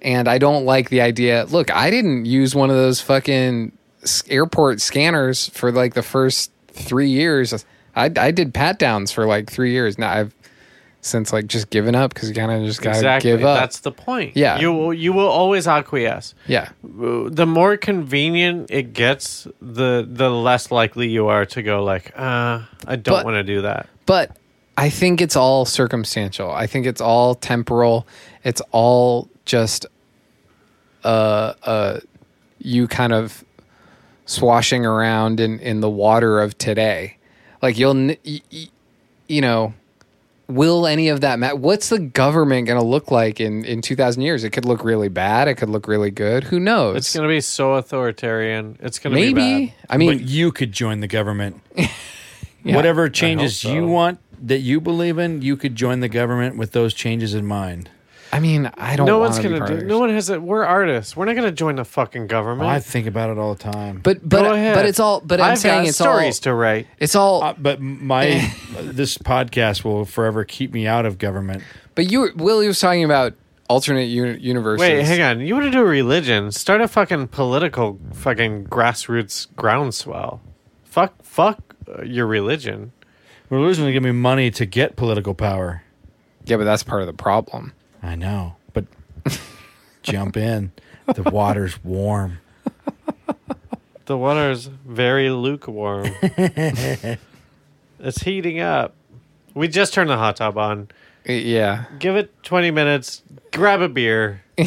and 0.00 0.28
I 0.28 0.38
don't 0.38 0.64
like 0.64 0.88
the 0.88 1.00
idea. 1.00 1.44
Look, 1.46 1.70
I 1.70 1.90
didn't 1.90 2.26
use 2.26 2.54
one 2.54 2.70
of 2.70 2.76
those 2.76 3.00
fucking 3.00 3.72
airport 4.28 4.80
scanners 4.80 5.48
for 5.48 5.72
like 5.72 5.94
the 5.94 6.02
first 6.02 6.50
three 6.68 7.08
years. 7.08 7.64
I 7.94 8.10
I 8.16 8.30
did 8.30 8.54
pat 8.54 8.78
downs 8.78 9.10
for 9.10 9.26
like 9.26 9.50
three 9.50 9.72
years. 9.72 9.98
Now 9.98 10.12
I've 10.12 10.34
since 11.04 11.32
like 11.32 11.48
just 11.48 11.68
giving 11.70 11.94
up 11.96 12.14
because 12.14 12.28
you 12.28 12.34
kind 12.34 12.52
of 12.52 12.64
just 12.64 12.80
gotta 12.80 12.96
exactly, 12.96 13.32
give 13.32 13.44
up. 13.44 13.58
that's 13.58 13.80
the 13.80 13.90
point. 13.92 14.36
Yeah. 14.36 14.60
you 14.60 14.72
will, 14.72 14.94
you 14.94 15.12
will 15.12 15.26
always 15.28 15.66
acquiesce. 15.66 16.34
yeah, 16.46 16.70
the 16.82 17.44
more 17.46 17.76
convenient 17.76 18.70
it 18.70 18.92
gets, 18.94 19.46
the 19.60 20.06
the 20.08 20.30
less 20.30 20.70
likely 20.70 21.08
you 21.08 21.26
are 21.26 21.44
to 21.46 21.62
go 21.62 21.82
like, 21.84 22.12
uh, 22.16 22.60
I 22.86 22.96
don't 22.96 23.24
want 23.24 23.34
to 23.34 23.42
do 23.42 23.62
that. 23.62 23.88
but 24.06 24.36
I 24.78 24.88
think 24.90 25.20
it's 25.20 25.36
all 25.36 25.64
circumstantial. 25.66 26.50
I 26.50 26.66
think 26.66 26.86
it's 26.86 27.00
all 27.00 27.34
temporal. 27.34 28.06
It's 28.44 28.62
all 28.70 29.28
just 29.44 29.84
uh 31.04 31.52
uh 31.64 31.98
you 32.58 32.86
kind 32.86 33.12
of 33.12 33.44
swashing 34.24 34.86
around 34.86 35.40
in 35.40 35.58
in 35.58 35.80
the 35.80 35.90
water 35.90 36.40
of 36.40 36.56
today. 36.58 37.16
Like 37.60 37.76
you'll 37.76 37.90
n- 37.96 38.16
y- 38.24 38.40
y- 38.52 38.68
you 39.28 39.40
know 39.40 39.74
will 40.54 40.86
any 40.86 41.08
of 41.08 41.20
that 41.22 41.38
matter? 41.38 41.56
What's 41.56 41.88
the 41.88 41.98
government 41.98 42.66
going 42.66 42.78
to 42.78 42.86
look 42.86 43.10
like 43.10 43.40
in 43.40 43.64
in 43.64 43.82
2000 43.82 44.22
years? 44.22 44.44
It 44.44 44.50
could 44.50 44.64
look 44.64 44.84
really 44.84 45.08
bad, 45.08 45.48
it 45.48 45.54
could 45.54 45.68
look 45.68 45.88
really 45.88 46.10
good. 46.10 46.44
Who 46.44 46.60
knows? 46.60 46.96
It's 46.96 47.14
going 47.14 47.28
to 47.28 47.32
be 47.32 47.40
so 47.40 47.74
authoritarian. 47.74 48.78
It's 48.80 48.98
going 48.98 49.14
to 49.14 49.20
be 49.20 49.32
Maybe. 49.32 49.74
I 49.88 49.96
mean, 49.96 50.18
but 50.18 50.22
you 50.22 50.52
could 50.52 50.72
join 50.72 51.00
the 51.00 51.08
government. 51.08 51.60
yeah. 51.76 52.76
Whatever 52.76 53.08
changes 53.08 53.58
so. 53.58 53.72
you 53.72 53.86
want 53.86 54.18
that 54.42 54.58
you 54.58 54.80
believe 54.80 55.18
in, 55.18 55.42
you 55.42 55.56
could 55.56 55.74
join 55.76 56.00
the 56.00 56.08
government 56.08 56.56
with 56.56 56.72
those 56.72 56.94
changes 56.94 57.34
in 57.34 57.46
mind. 57.46 57.88
I 58.34 58.40
mean, 58.40 58.70
I 58.78 58.96
don't 58.96 59.06
know. 59.06 59.14
No 59.14 59.18
one's 59.18 59.38
going 59.38 59.52
to 59.52 59.58
part 59.58 59.70
do. 59.72 59.76
of. 59.76 59.82
No 59.84 59.98
one 59.98 60.08
has 60.08 60.30
it. 60.30 60.40
We're 60.42 60.64
artists. 60.64 61.14
We're 61.14 61.26
not 61.26 61.34
going 61.36 61.44
to 61.48 61.52
join 61.52 61.76
the 61.76 61.84
fucking 61.84 62.28
government. 62.28 62.70
I 62.70 62.80
think 62.80 63.06
about 63.06 63.28
it 63.28 63.36
all 63.38 63.54
the 63.54 63.62
time. 63.62 64.00
But 64.02 64.26
but 64.26 64.42
Go 64.44 64.54
ahead. 64.54 64.74
but 64.74 64.86
it's 64.86 64.98
all 64.98 65.20
but 65.20 65.38
I'm 65.40 65.52
I've 65.52 65.58
saying 65.58 65.82
got 65.82 65.88
it's 65.88 65.98
stories 65.98 66.38
all 66.38 66.42
to 66.44 66.54
write. 66.54 66.86
it's 66.98 67.14
all 67.14 67.42
Uh, 67.42 67.54
but 67.58 67.80
my 67.82 68.50
this 68.80 69.18
podcast 69.18 69.84
will 69.84 70.06
forever 70.06 70.44
keep 70.44 70.72
me 70.72 70.86
out 70.86 71.04
of 71.04 71.18
government. 71.18 71.62
But 71.94 72.10
you, 72.10 72.20
were- 72.20 72.32
Willie 72.36 72.66
was 72.68 72.80
talking 72.80 73.04
about 73.04 73.34
alternate 73.68 74.04
uni- 74.06 74.38
universes. 74.40 74.80
Wait, 74.80 75.02
hang 75.04 75.20
on. 75.20 75.40
You 75.40 75.52
want 75.54 75.66
to 75.66 75.70
do 75.70 75.84
religion? 75.84 76.52
Start 76.52 76.80
a 76.80 76.88
fucking 76.88 77.28
political 77.28 77.98
fucking 78.14 78.64
grassroots 78.68 79.48
groundswell. 79.56 80.40
Fuck, 80.84 81.22
fuck 81.22 81.74
uh, 81.86 82.02
your 82.02 82.26
religion. 82.26 82.92
Religion 83.50 83.84
will 83.84 83.92
give 83.92 84.02
me 84.02 84.12
money 84.12 84.50
to 84.52 84.64
get 84.64 84.96
political 84.96 85.34
power. 85.34 85.82
Yeah, 86.46 86.56
but 86.56 86.64
that's 86.64 86.82
part 86.82 87.02
of 87.02 87.06
the 87.06 87.12
problem. 87.12 87.74
I 88.02 88.16
know, 88.16 88.56
but 88.72 88.84
jump 90.02 90.36
in. 90.36 90.72
The 91.14 91.22
water's 91.22 91.82
warm. 91.84 92.38
The 94.06 94.18
water's 94.18 94.66
very 94.66 95.30
lukewarm. 95.30 96.10
it's 96.22 97.18
heating 98.22 98.60
up. 98.60 98.94
We 99.54 99.68
just 99.68 99.94
turned 99.94 100.10
the 100.10 100.16
hot 100.16 100.36
tub 100.36 100.58
on. 100.58 100.88
Yeah. 101.24 101.84
Give 101.98 102.16
it 102.16 102.42
20 102.42 102.70
minutes. 102.72 103.22
Grab 103.52 103.80
a 103.80 103.88
beer. 103.88 104.42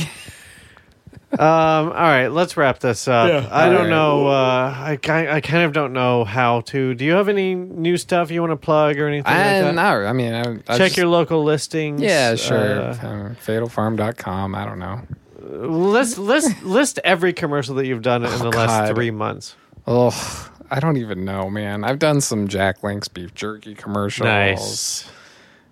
um, 1.40 1.88
all 1.88 1.92
right, 1.92 2.28
let's 2.28 2.56
wrap 2.58 2.80
this 2.80 3.08
up. 3.08 3.28
Yeah. 3.30 3.48
I 3.52 3.66
don't 3.70 3.76
All 3.76 3.82
right. 3.84 3.90
know. 3.90 4.28
Uh, 4.28 4.76
I, 4.78 4.98
ki- 5.02 5.12
I 5.12 5.42
kind 5.42 5.64
of 5.64 5.74
don't 5.74 5.94
know 5.94 6.24
how 6.24 6.62
to. 6.62 6.94
Do 6.94 7.04
you 7.06 7.14
have 7.14 7.28
any 7.30 7.56
new 7.56 7.98
stuff 7.98 8.32
you 8.32 8.42
want 8.42 8.52
to 8.52 8.58
plug 8.58 8.98
or 9.00 9.08
anything 9.08 9.32
I, 9.32 9.62
like 9.62 9.76
that? 9.76 9.76
no, 9.76 10.06
I 10.06 10.14
mean, 10.14 10.34
I, 10.34 10.42
I 10.42 10.78
Check 10.78 10.88
just- 10.88 10.98
your 10.98 11.08
local 11.08 11.44
listings. 11.44 12.02
Yeah, 12.02 12.36
sure. 12.36 12.58
Uh, 12.82 12.86
Uh, 12.96 13.30
fatalfarm.com. 13.46 14.56
I 14.56 14.66
don't 14.66 14.80
know. 14.80 15.02
list 15.42 16.18
list 16.18 16.64
list 16.64 17.00
every 17.04 17.34
commercial 17.34 17.76
that 17.76 17.86
you've 17.86 18.02
done 18.02 18.24
in 18.26 18.32
the 18.40 18.50
last 18.50 18.88
God. 18.88 18.96
three 18.96 19.12
months. 19.12 19.56
Oh, 19.88 20.52
I 20.72 20.80
don't 20.80 20.98
even 20.98 21.26
know, 21.26 21.50
man. 21.50 21.84
I've 21.84 22.00
done 22.00 22.22
some 22.22 22.48
Jack 22.48 22.82
Link's 22.84 23.08
beef 23.08 23.34
jerky 23.36 23.76
commercials. 23.76 24.26
Nice. 24.26 25.10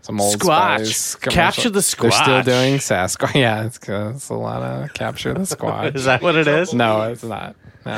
Some 0.03 0.19
old 0.21 0.37
Squatch. 0.37 1.19
Capture 1.29 1.69
the 1.69 1.79
commercials. 1.81 1.95
They're 1.97 2.43
still 2.43 2.43
doing 2.43 2.75
Sasquatch. 2.77 3.33
Yeah, 3.39 3.59
uh, 3.61 4.11
it's, 4.15 4.29
a 4.29 4.33
lot 4.35 4.61
of 4.61 4.93
capture 4.93 5.33
the 5.33 5.39
Squatch. 5.55 5.95
Is 5.95 6.05
that 6.05 6.21
what 6.21 6.35
it 6.35 6.47
is? 6.47 6.73
no, 6.73 7.01
it's 7.03 7.23
not. 7.23 7.55
No, 7.85 7.91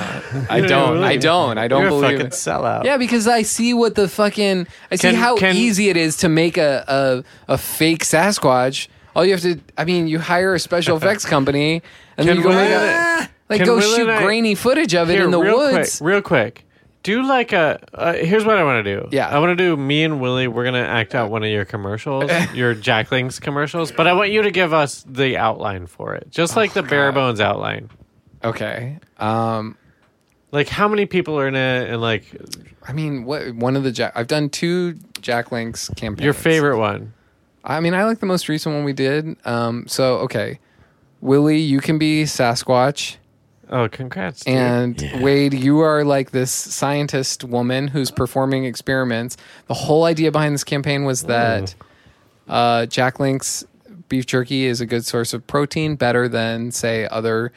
I 0.50 0.62
don't. 0.68 1.04
I 1.04 1.18
don't. 1.18 1.58
I 1.58 1.68
don't 1.68 1.82
You're 1.82 1.88
a 1.90 1.92
believe 1.92 2.12
fucking 2.18 2.26
it. 2.28 2.32
sellout. 2.34 2.86
Yeah, 2.86 2.98
because 2.98 3.28
I 3.28 3.42
see 3.42 3.74
what 3.74 3.96
the 3.96 4.08
fucking 4.08 4.66
I 4.92 4.96
see 4.96 5.10
Can- 5.10 5.16
how 5.16 5.36
can- 5.36 5.56
easy 5.56 5.90
it 5.90 5.98
is 5.98 6.18
to 6.18 6.30
make 6.30 6.58
a, 6.58 7.24
a 7.48 7.54
a 7.54 7.58
fake 7.58 8.04
Sasquatch. 8.04 8.88
All 9.16 9.24
you 9.26 9.32
have 9.32 9.42
to, 9.42 9.60
I 9.78 9.86
mean, 9.86 10.08
you 10.08 10.20
hire 10.20 10.54
a 10.54 10.60
special 10.60 10.98
effects 10.98 11.26
company 11.26 11.82
and 12.18 12.28
then 12.28 12.36
Can 12.36 12.38
you 12.38 12.44
go 12.44 12.50
Will 12.50 12.56
make 12.58 12.70
and 12.70 12.84
a, 12.84 13.24
I- 13.24 13.30
like 13.50 13.60
can 13.60 13.66
go 13.68 13.76
Will 13.76 13.82
shoot 13.96 14.10
and 14.10 14.12
I- 14.12 14.24
grainy 14.24 14.56
footage 14.56 14.94
of 14.94 15.10
it 15.10 15.14
Here, 15.14 15.24
in 15.24 15.32
the 15.32 15.40
real 15.40 15.58
woods. 15.58 15.98
quick, 16.00 16.08
real 16.08 16.22
quick. 16.22 16.65
Do 17.06 17.22
like 17.22 17.54
a. 17.54 17.80
Uh, 17.94 18.14
here's 18.14 18.46
what 18.46 18.58
I 18.58 18.64
want 18.64 18.84
to 18.84 19.00
do. 19.00 19.08
Yeah. 19.12 19.28
I 19.30 19.38
want 19.38 19.56
to 19.56 19.64
do. 19.64 19.78
Me 19.78 20.04
and 20.04 20.20
Willie. 20.20 20.48
We're 20.48 20.64
gonna 20.64 20.80
act 20.80 21.14
out 21.14 21.30
one 21.30 21.44
of 21.44 21.50
your 21.52 21.64
commercials, 21.64 22.32
your 22.56 22.74
Jack 22.74 23.12
Link's 23.12 23.40
commercials. 23.40 23.92
But 23.92 24.08
I 24.08 24.14
want 24.14 24.32
you 24.32 24.42
to 24.42 24.50
give 24.50 24.74
us 24.74 25.06
the 25.08 25.38
outline 25.38 25.86
for 25.86 26.16
it, 26.16 26.32
just 26.32 26.56
like 26.56 26.74
the 26.74 26.82
bare 26.82 27.12
bones 27.12 27.40
outline. 27.40 27.92
Okay. 28.44 28.98
Um, 29.20 29.78
Like 30.52 30.68
how 30.68 30.88
many 30.88 31.06
people 31.06 31.40
are 31.40 31.48
in 31.48 31.54
it, 31.56 31.92
and 31.92 32.02
like 32.02 32.26
I 32.88 32.92
mean, 32.94 33.24
what 33.26 33.54
one 33.54 33.76
of 33.76 33.84
the 33.84 33.92
Jack? 33.92 34.14
I've 34.16 34.26
done 34.28 34.50
two 34.50 34.98
Jack 35.22 35.52
Links 35.52 35.90
campaigns. 35.96 36.24
your 36.26 36.34
favorite 36.34 36.80
one. 36.80 37.14
I 37.64 37.82
mean, 37.82 37.94
I 37.94 38.06
like 38.06 38.20
the 38.20 38.26
most 38.26 38.50
recent 38.50 38.74
one 38.74 38.84
we 38.84 38.94
did. 38.94 39.38
Um, 39.46 39.86
so 39.88 40.16
okay, 40.22 40.58
Willie, 41.22 41.60
you 41.60 41.82
can 41.82 42.00
be 42.00 42.24
Sasquatch. 42.24 43.18
Oh, 43.70 43.90
congrats! 43.90 44.44
Dude. 44.44 44.54
And 44.56 45.22
Wade, 45.24 45.54
you 45.54 45.80
are 45.80 46.04
like 46.04 46.32
this 46.32 46.52
scientist 46.52 47.44
woman 47.44 47.88
who's 47.88 48.12
performing 48.12 48.66
experiments. 48.66 49.38
The 49.68 49.74
whole 49.74 50.04
idea 50.04 50.32
behind 50.32 50.54
this 50.54 50.64
campaign 50.64 51.04
was 51.04 51.24
that 51.24 51.74
uh, 52.48 52.86
Jack 52.86 53.20
Link's 53.20 53.66
beef 54.08 54.26
jerky 54.28 54.66
is 54.66 54.82
a 54.82 54.86
good 54.86 55.04
source 55.06 55.34
of 55.34 55.46
protein, 55.48 55.96
better 55.96 56.28
than 56.28 56.72
say 56.72 57.08
other 57.10 57.52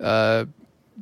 uh, 0.00 0.46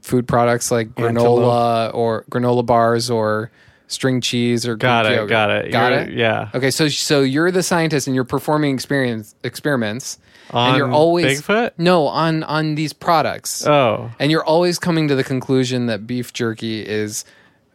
food 0.03 0.29
products 0.29 0.71
like 0.71 0.91
granola 0.95 1.93
or 1.95 2.25
granola 2.31 2.65
bars 2.65 3.09
or 3.11 3.51
string 3.87 4.21
cheese 4.21 4.67
or 4.69 4.77
Got 4.77 5.07
it. 5.07 5.13
yogurt. 5.13 5.29
Got 5.31 5.51
it. 5.51 5.73
Got 5.73 5.93
You're- 5.93 6.03
it. 6.05 6.13
Yeah. 6.13 6.51
Okay, 6.55 6.71
so 6.71 6.89
so 6.89 7.23
you're 7.23 7.51
the 7.51 7.63
scientist 7.63 8.07
and 8.07 8.15
you're 8.15 8.25
performing 8.25 8.75
experience 8.75 9.35
experiments, 9.43 10.19
and 10.53 10.77
you're 10.77 10.91
always 10.91 11.41
Bigfoot? 11.43 11.73
No, 11.79 12.07
on 12.07 12.43
on 12.45 12.75
these 12.75 12.93
products, 12.93 13.67
Oh. 13.67 14.11
and 14.19 14.31
you're 14.31 14.45
always 14.45 14.79
coming 14.79 15.09
to 15.09 15.15
the 15.15 15.25
conclusion 15.25 15.87
that 15.87 16.07
beef 16.07 16.33
jerky 16.33 16.81
is 16.87 17.25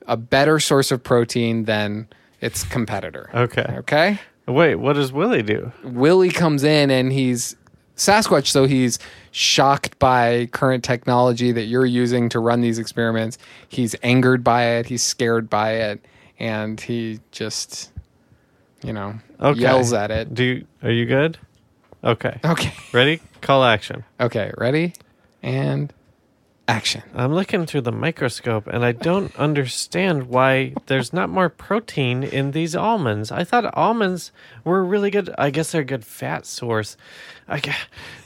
a 0.07 0.17
better 0.17 0.59
source 0.59 0.91
of 0.91 1.03
protein 1.03 1.65
than 1.65 2.07
its 2.41 2.63
competitor. 2.63 3.29
Okay. 3.33 3.65
Okay. 3.79 4.19
Wait. 4.47 4.75
What 4.75 4.93
does 4.93 5.11
Willie 5.11 5.41
do? 5.41 5.71
Willie 5.83 6.29
comes 6.29 6.63
in 6.63 6.91
and 6.91 7.11
he's 7.11 7.55
Sasquatch, 7.97 8.47
so 8.47 8.65
he's 8.65 8.99
shocked 9.31 9.97
by 9.99 10.47
current 10.51 10.83
technology 10.83 11.51
that 11.53 11.63
you're 11.63 11.85
using 11.85 12.27
to 12.29 12.39
run 12.39 12.59
these 12.61 12.77
experiments. 12.77 13.37
He's 13.69 13.95
angered 14.03 14.43
by 14.43 14.65
it, 14.65 14.85
he's 14.85 15.01
scared 15.01 15.49
by 15.49 15.71
it, 15.75 16.05
and 16.37 16.79
he 16.79 17.21
just, 17.31 17.91
you 18.83 18.91
know, 18.91 19.15
Okay. 19.41 19.61
yells 19.61 19.93
at 19.93 20.11
it. 20.11 20.33
Do 20.33 20.43
you, 20.43 20.67
are 20.83 20.91
you 20.91 21.05
good? 21.05 21.37
Okay. 22.05 22.39
Okay. 22.45 22.73
Ready? 22.93 23.19
Call 23.41 23.63
action. 23.63 24.03
Okay, 24.19 24.51
ready? 24.57 24.93
And 25.41 25.91
action. 26.67 27.03
I'm 27.13 27.33
looking 27.33 27.65
through 27.65 27.81
the 27.81 27.91
microscope 27.91 28.67
and 28.67 28.83
I 28.85 28.91
don't 28.91 29.35
understand 29.37 30.27
why 30.27 30.73
there's 30.87 31.13
not 31.13 31.29
more 31.29 31.49
protein 31.49 32.23
in 32.23 32.51
these 32.51 32.75
almonds. 32.75 33.31
I 33.31 33.43
thought 33.43 33.71
almonds 33.75 34.31
were 34.63 34.83
really 34.83 35.09
good. 35.11 35.29
I 35.37 35.49
guess 35.49 35.71
they're 35.71 35.81
a 35.81 35.85
good 35.85 36.05
fat 36.05 36.45
source. 36.45 36.95
I, 37.47 37.59
gu- 37.59 37.71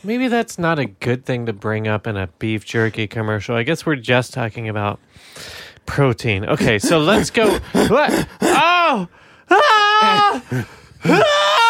maybe 0.04 0.28
that's 0.28 0.58
not 0.60 0.80
a 0.80 0.86
good 0.86 1.26
thing 1.26 1.46
to 1.48 1.54
bring 1.54 1.88
up 1.88 2.08
in 2.08 2.16
a 2.18 2.28
beef 2.40 2.66
jerky 2.66 3.08
commercial. 3.08 3.56
I 3.56 3.64
guess 3.64 3.86
we're 3.86 3.96
just 3.98 4.34
talking 4.34 4.70
about 4.70 5.00
protein. 5.86 6.46
Okay, 6.46 6.80
so 6.80 7.00
let's 7.00 7.30
go. 7.30 7.60
What? 7.74 8.28
Oh! 8.42 9.08
Ah! 9.50 10.44
Ah! 11.06 11.66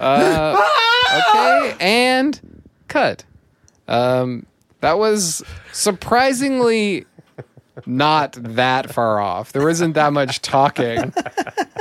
Ah! 0.00 1.28
Okay, 1.30 1.76
and 1.80 2.62
cut. 2.88 3.24
Um, 3.88 4.46
that 4.80 4.98
was 4.98 5.42
surprisingly 5.72 7.06
not 7.86 8.32
that 8.32 8.92
far 8.92 9.20
off. 9.20 9.52
There 9.52 9.64
wasn't 9.64 9.94
that 9.94 10.12
much 10.12 10.40
talking 10.40 11.12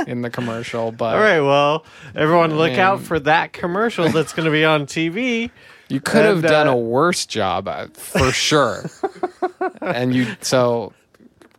in 0.08 0.22
the 0.22 0.30
commercial, 0.30 0.92
but 0.92 1.16
All 1.16 1.22
right, 1.22 1.42
well, 1.42 1.86
everyone 2.16 2.58
look 2.58 2.72
Man. 2.72 2.80
out 2.80 3.02
for 3.02 3.20
that 3.20 3.54
commercial 3.54 4.10
that's 4.10 4.34
going 4.34 4.46
to 4.46 4.52
be 4.52 4.66
on 4.66 4.86
TV. 4.86 5.52
you 5.90 6.00
could 6.00 6.26
have 6.26 6.42
done 6.42 6.68
uh, 6.68 6.74
a 6.74 6.78
worse 6.78 7.26
job 7.26 7.68
uh, 7.68 7.88
for 7.94 8.32
sure. 8.32 8.90
and 9.82 10.14
you 10.16 10.28
so 10.42 10.94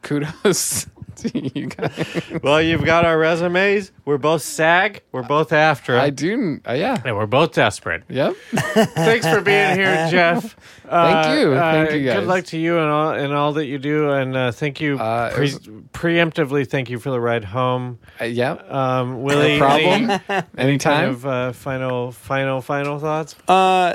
kudos 0.02 0.86
you 1.34 1.66
guys. 1.66 2.22
Well, 2.42 2.60
you've 2.62 2.84
got 2.84 3.04
our 3.04 3.18
resumes. 3.18 3.92
We're 4.04 4.18
both 4.18 4.42
SAG. 4.42 5.02
We're 5.12 5.22
both 5.22 5.52
after 5.52 5.98
I 5.98 6.10
do, 6.10 6.60
uh, 6.68 6.72
yeah. 6.72 7.00
And 7.04 7.16
we're 7.16 7.26
both 7.26 7.52
desperate. 7.52 8.02
Yep. 8.08 8.34
Thanks 8.52 9.26
for 9.26 9.40
being 9.40 9.76
here, 9.76 10.08
Jeff. 10.10 10.56
Thank 10.88 11.40
you. 11.40 11.54
Thank 11.54 11.90
you, 11.92 12.12
Good 12.12 12.26
luck 12.26 12.44
to 12.46 12.58
you 12.58 12.78
and 12.78 12.90
all 12.90 13.10
and 13.12 13.32
all 13.32 13.52
that 13.54 13.66
you 13.66 13.78
do. 13.78 14.10
And 14.10 14.36
uh, 14.36 14.52
thank 14.52 14.80
you 14.80 14.98
Uh, 14.98 15.30
pre- 15.32 15.40
was- 15.44 15.58
preemptively. 15.92 16.66
Thank 16.68 16.90
you 16.90 16.98
for 16.98 17.10
the 17.10 17.20
ride 17.20 17.44
home, 17.44 17.98
Uh, 18.20 18.24
yep. 18.24 18.70
um, 18.70 19.22
Willie. 19.22 19.58
No 19.58 19.66
problem. 19.66 20.10
any- 20.10 20.18
Kind 20.18 20.46
Anytime. 20.58 21.08
of 21.10 21.26
uh, 21.26 21.52
final, 21.52 22.12
final, 22.12 22.60
final 22.60 22.98
thoughts. 22.98 23.36
Uh, 23.48 23.94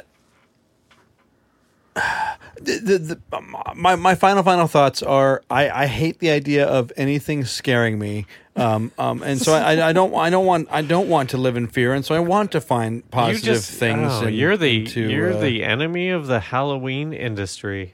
the, 2.62 2.80
the, 2.80 2.98
the, 2.98 3.42
my 3.76 3.96
my 3.96 4.16
final 4.16 4.44
final 4.44 4.68
thoughts 4.68 5.04
are 5.04 5.44
I, 5.50 5.70
I 5.70 5.86
hate 5.88 6.20
the 6.20 6.30
idea 6.32 6.66
of 6.66 6.92
anything 6.98 7.46
scaring 7.46 8.00
me. 8.00 8.26
Um, 8.56 8.92
um, 8.98 9.22
and 9.22 9.40
so 9.40 9.54
I, 9.54 9.90
I 9.90 9.94
don't 9.94 10.14
I 10.16 10.30
don't 10.30 10.46
want 10.46 10.68
I 10.72 10.82
don't 10.82 11.10
want 11.10 11.30
to 11.32 11.38
live 11.38 11.56
in 11.58 11.68
fear. 11.68 11.94
And 11.94 12.04
so 12.04 12.16
I 12.16 12.20
want 12.20 12.52
to 12.54 12.62
find 12.62 13.10
positive 13.12 13.46
you 13.46 13.54
just, 13.54 13.72
things 13.72 14.12
oh, 14.12 14.26
and- 14.26 14.36
you're 14.36 14.58
the 14.58 14.86
to, 14.88 15.10
you're 15.10 15.34
uh, 15.34 15.40
the 15.40 15.64
enemy 15.64 16.10
of 16.10 16.28
the 16.28 16.40
Halloween 16.40 17.14
industry, 17.14 17.94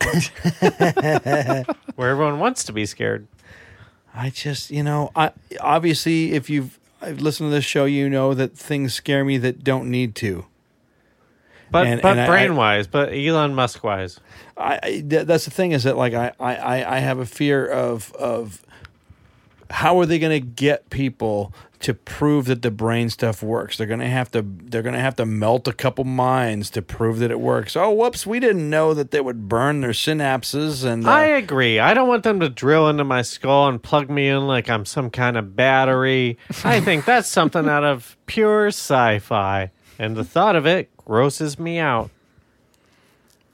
where 1.96 2.10
everyone 2.10 2.38
wants 2.38 2.64
to 2.64 2.72
be 2.72 2.86
scared. 2.86 3.26
I 4.14 4.30
just 4.30 4.70
you 4.70 4.84
know 4.84 5.10
I 5.16 5.32
obviously 5.60 6.32
if 6.32 6.48
you've 6.48 6.78
I've 7.02 7.20
listened 7.20 7.48
to 7.48 7.54
this 7.54 7.64
show 7.64 7.84
you 7.84 8.08
know 8.08 8.32
that 8.34 8.56
things 8.56 8.94
scare 8.94 9.24
me 9.24 9.38
that 9.38 9.64
don't 9.64 9.90
need 9.90 10.14
to 10.16 10.46
But 11.70 11.86
And- 11.86 12.02
but 12.02 12.12
and 12.12 12.20
I- 12.20 12.26
brain 12.26 12.56
wise, 12.56 12.86
but 12.86 13.10
Elon 13.12 13.54
Musk 13.54 13.82
wise. 13.84 14.20
I, 14.56 14.78
I 14.82 15.02
that's 15.04 15.44
the 15.44 15.50
thing 15.50 15.72
is 15.72 15.82
that 15.84 15.96
like 15.96 16.14
I, 16.14 16.32
I, 16.38 16.54
I- 16.56 16.96
I 16.96 16.98
have 17.00 17.18
a 17.18 17.26
fear 17.26 17.66
of 17.66 18.12
of 18.14 18.60
how 19.70 19.98
are 19.98 20.06
they 20.06 20.18
going 20.18 20.40
to 20.40 20.46
get 20.46 20.90
people 20.90 21.52
to 21.80 21.92
prove 21.94 22.46
that 22.46 22.62
the 22.62 22.70
brain 22.70 23.10
stuff 23.10 23.42
works? 23.42 23.76
They're 23.78 23.86
going 23.86 24.00
to 24.00 24.08
have 24.08 24.30
to 24.32 24.42
they're 24.46 24.82
going 24.82 24.94
to 24.94 25.00
have 25.00 25.16
to 25.16 25.26
melt 25.26 25.66
a 25.66 25.72
couple 25.72 26.04
minds 26.04 26.70
to 26.70 26.82
prove 26.82 27.18
that 27.18 27.30
it 27.30 27.40
works. 27.40 27.74
Oh, 27.74 27.90
whoops, 27.90 28.26
we 28.26 28.38
didn't 28.40 28.68
know 28.70 28.94
that 28.94 29.10
they 29.10 29.20
would 29.20 29.48
burn 29.48 29.80
their 29.80 29.90
synapses 29.90 30.84
and 30.84 31.06
uh, 31.06 31.10
I 31.10 31.24
agree. 31.24 31.78
I 31.80 31.92
don't 31.94 32.08
want 32.08 32.22
them 32.22 32.40
to 32.40 32.48
drill 32.48 32.88
into 32.88 33.04
my 33.04 33.22
skull 33.22 33.68
and 33.68 33.82
plug 33.82 34.08
me 34.10 34.28
in 34.28 34.46
like 34.46 34.70
I'm 34.70 34.84
some 34.84 35.10
kind 35.10 35.36
of 35.36 35.56
battery. 35.56 36.38
I 36.62 36.80
think 36.80 37.04
that's 37.06 37.28
something 37.28 37.68
out 37.68 37.84
of 37.84 38.16
pure 38.26 38.68
sci-fi, 38.68 39.70
and 39.98 40.16
the 40.16 40.24
thought 40.24 40.56
of 40.56 40.66
it 40.66 40.94
grosses 40.96 41.58
me 41.58 41.78
out. 41.78 42.10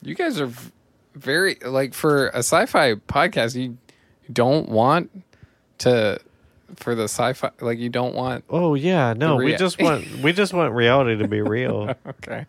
You 0.02 0.14
guys 0.14 0.40
are 0.40 0.50
very 1.14 1.56
like 1.64 1.94
for 1.94 2.28
a 2.28 2.38
sci-fi 2.38 2.94
podcast. 2.94 3.54
You 3.54 3.76
don't 4.32 4.68
want 4.68 5.10
to 5.78 6.20
for 6.76 6.94
the 6.94 7.04
sci-fi 7.04 7.50
like 7.60 7.78
you 7.78 7.88
don't 7.88 8.14
want. 8.14 8.44
Oh 8.48 8.74
yeah, 8.74 9.12
no, 9.16 9.38
The 9.38 9.44
we 9.44 9.56
just 9.56 9.80
want 9.80 10.06
we 10.22 10.32
just 10.32 10.52
want 10.52 10.72
reality 10.74 11.16
to 11.22 11.28
be 11.28 11.42
real. 11.42 11.94
Okay. 12.06 12.46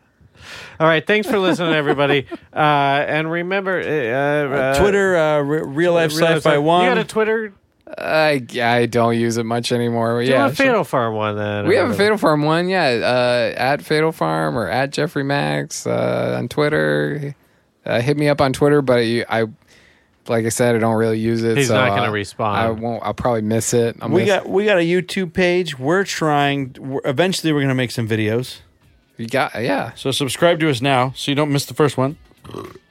All 0.79 0.87
right, 0.87 1.05
thanks 1.05 1.27
for 1.27 1.37
listening, 1.37 1.73
everybody. 1.73 2.25
Uh, 2.51 2.57
and 2.59 3.31
remember, 3.31 3.79
uh, 3.79 4.55
uh, 4.55 4.79
Twitter 4.79 5.15
uh, 5.15 5.39
re- 5.41 5.61
real 5.61 5.93
life 5.93 6.11
Real 6.17 6.19
sci-fi 6.37 6.57
one. 6.57 6.83
You 6.83 6.89
got 6.89 6.97
a 6.97 7.03
Twitter? 7.03 7.53
I 7.97 8.45
I 8.61 8.85
don't 8.85 9.17
use 9.19 9.37
it 9.37 9.45
much 9.45 9.71
anymore. 9.71 10.19
But 10.19 10.25
Do 10.25 10.31
yeah, 10.31 10.45
a 10.45 10.55
sure. 10.55 10.65
Fatal 10.65 10.83
Farm 10.83 11.15
one 11.15 11.35
then. 11.35 11.67
We 11.67 11.77
or 11.77 11.83
have 11.83 11.91
a. 11.91 11.93
Fatal 11.93 12.17
Farm 12.17 12.43
one, 12.43 12.69
yeah. 12.69 12.87
Uh, 12.87 13.53
at 13.57 13.81
Fatal 13.81 14.11
Farm 14.11 14.57
or 14.57 14.67
at 14.67 14.91
Jeffrey 14.91 15.23
Max 15.23 15.85
uh, 15.85 16.35
on 16.37 16.47
Twitter. 16.47 17.35
Uh, 17.85 17.99
hit 17.99 18.17
me 18.17 18.29
up 18.29 18.39
on 18.41 18.53
Twitter, 18.53 18.81
but 18.81 19.05
you, 19.05 19.25
I, 19.27 19.45
like 20.27 20.45
I 20.45 20.49
said, 20.49 20.75
I 20.75 20.79
don't 20.79 20.95
really 20.95 21.19
use 21.19 21.43
it. 21.43 21.57
He's 21.57 21.67
so, 21.67 21.75
not 21.75 21.89
gonna 21.89 22.09
uh, 22.09 22.11
respond. 22.11 22.57
I 22.57 22.69
won't. 22.69 23.03
I'll 23.03 23.13
probably 23.13 23.41
miss 23.41 23.73
it. 23.73 23.97
I'll 24.01 24.09
we 24.09 24.21
miss- 24.21 24.27
got 24.29 24.47
we 24.47 24.65
got 24.65 24.77
a 24.77 24.81
YouTube 24.81 25.33
page. 25.33 25.79
We're 25.79 26.03
trying. 26.03 26.75
We're, 26.79 27.01
eventually, 27.05 27.51
we're 27.51 27.59
going 27.59 27.69
to 27.69 27.75
make 27.75 27.91
some 27.91 28.07
videos. 28.07 28.59
You 29.17 29.27
got 29.27 29.61
yeah. 29.61 29.93
So 29.95 30.11
subscribe 30.11 30.59
to 30.61 30.69
us 30.69 30.81
now, 30.81 31.13
so 31.15 31.31
you 31.31 31.35
don't 31.35 31.51
miss 31.51 31.65
the 31.65 31.73
first 31.73 31.97
one. 31.97 32.17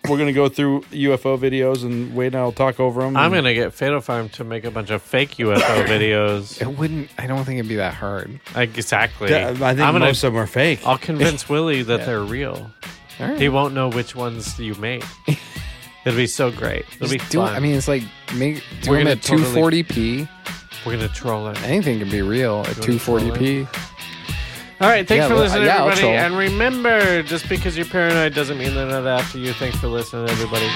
We're 0.09 0.17
going 0.17 0.27
to 0.29 0.33
go 0.33 0.49
through 0.49 0.83
UFO 0.93 1.39
videos, 1.39 1.85
and 1.85 2.15
Wade 2.15 2.29
and 2.35 2.37
I'll 2.43 2.53
talk 2.53 2.81
over 2.81 3.03
them. 3.03 3.17
I'm 3.17 3.33
gonna 3.33 3.53
get 3.55 3.73
Fatal 3.75 4.01
Farm 4.01 4.29
to 4.31 4.45
make 4.45 4.65
a 4.65 4.71
bunch 4.71 4.91
of 4.91 5.03
fake 5.03 5.33
UFO 5.37 5.59
videos. 5.87 6.61
It 6.61 6.67
wouldn't. 6.79 7.11
I 7.19 7.27
don't 7.27 7.45
think 7.45 7.59
it'd 7.59 7.69
be 7.69 7.77
that 7.77 7.95
hard. 7.95 8.41
Exactly. 8.57 9.35
I 9.35 9.49
think 9.55 9.61
I'm 9.63 9.77
gonna, 9.95 10.01
most 10.07 10.25
of 10.25 10.33
them 10.33 10.41
are 10.43 10.47
fake. 10.47 10.81
I'll 10.87 10.99
convince 10.99 11.49
Willie 11.49 11.83
that 11.83 12.07
they're 12.07 12.23
real. 12.23 12.71
All 13.21 13.27
right. 13.29 13.39
He 13.41 13.49
won't 13.49 13.75
know 13.75 13.89
which 13.91 14.17
ones 14.17 14.59
you 14.59 14.75
made. 14.77 15.05
It'll 16.07 16.17
be 16.17 16.27
so 16.27 16.51
great. 16.51 16.87
It'll 16.97 17.11
be 17.11 17.19
Just 17.19 17.31
do 17.31 17.43
it. 17.43 17.47
fun. 17.49 17.55
I 17.57 17.61
mean, 17.61 17.75
it's 17.75 17.87
like 17.89 18.03
make 18.35 18.65
do 18.81 18.91
We're 18.91 18.97
them 18.97 19.05
gonna 19.05 19.11
at 19.11 19.23
totally- 19.23 19.83
240p. 19.85 20.29
we're 20.87 20.93
gonna 20.97 21.09
troll 21.09 21.49
it. 21.49 21.63
Anything 21.63 21.99
can 21.99 22.09
be 22.09 22.23
real 22.23 22.65
at 22.67 22.75
You 22.87 22.99
wanna 23.07 23.33
240p. 23.35 23.69
All 24.81 24.89
right, 24.89 25.07
thanks 25.07 25.25
Yeah, 25.25 25.29
for 25.29 25.35
well, 25.35 25.43
listening, 25.45 25.67
yeah, 25.67 25.85
everybody. 25.85 26.09
And 26.09 26.39
remember, 26.39 27.23
just 27.23 27.49
because 27.51 27.77
you're 27.77 27.85
paranoid 27.87 28.35
doesn't 28.35 28.57
mean 28.57 28.75
they're 28.75 28.87
not 28.87 29.07
after 29.07 29.39
you. 29.39 29.53
Thanks 29.53 29.79
for 29.79 29.89
listening, 29.89 30.31
everybody. 30.31 30.69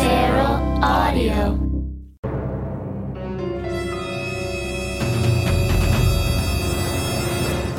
Feral 0.00 0.84
Audio. 0.84 1.73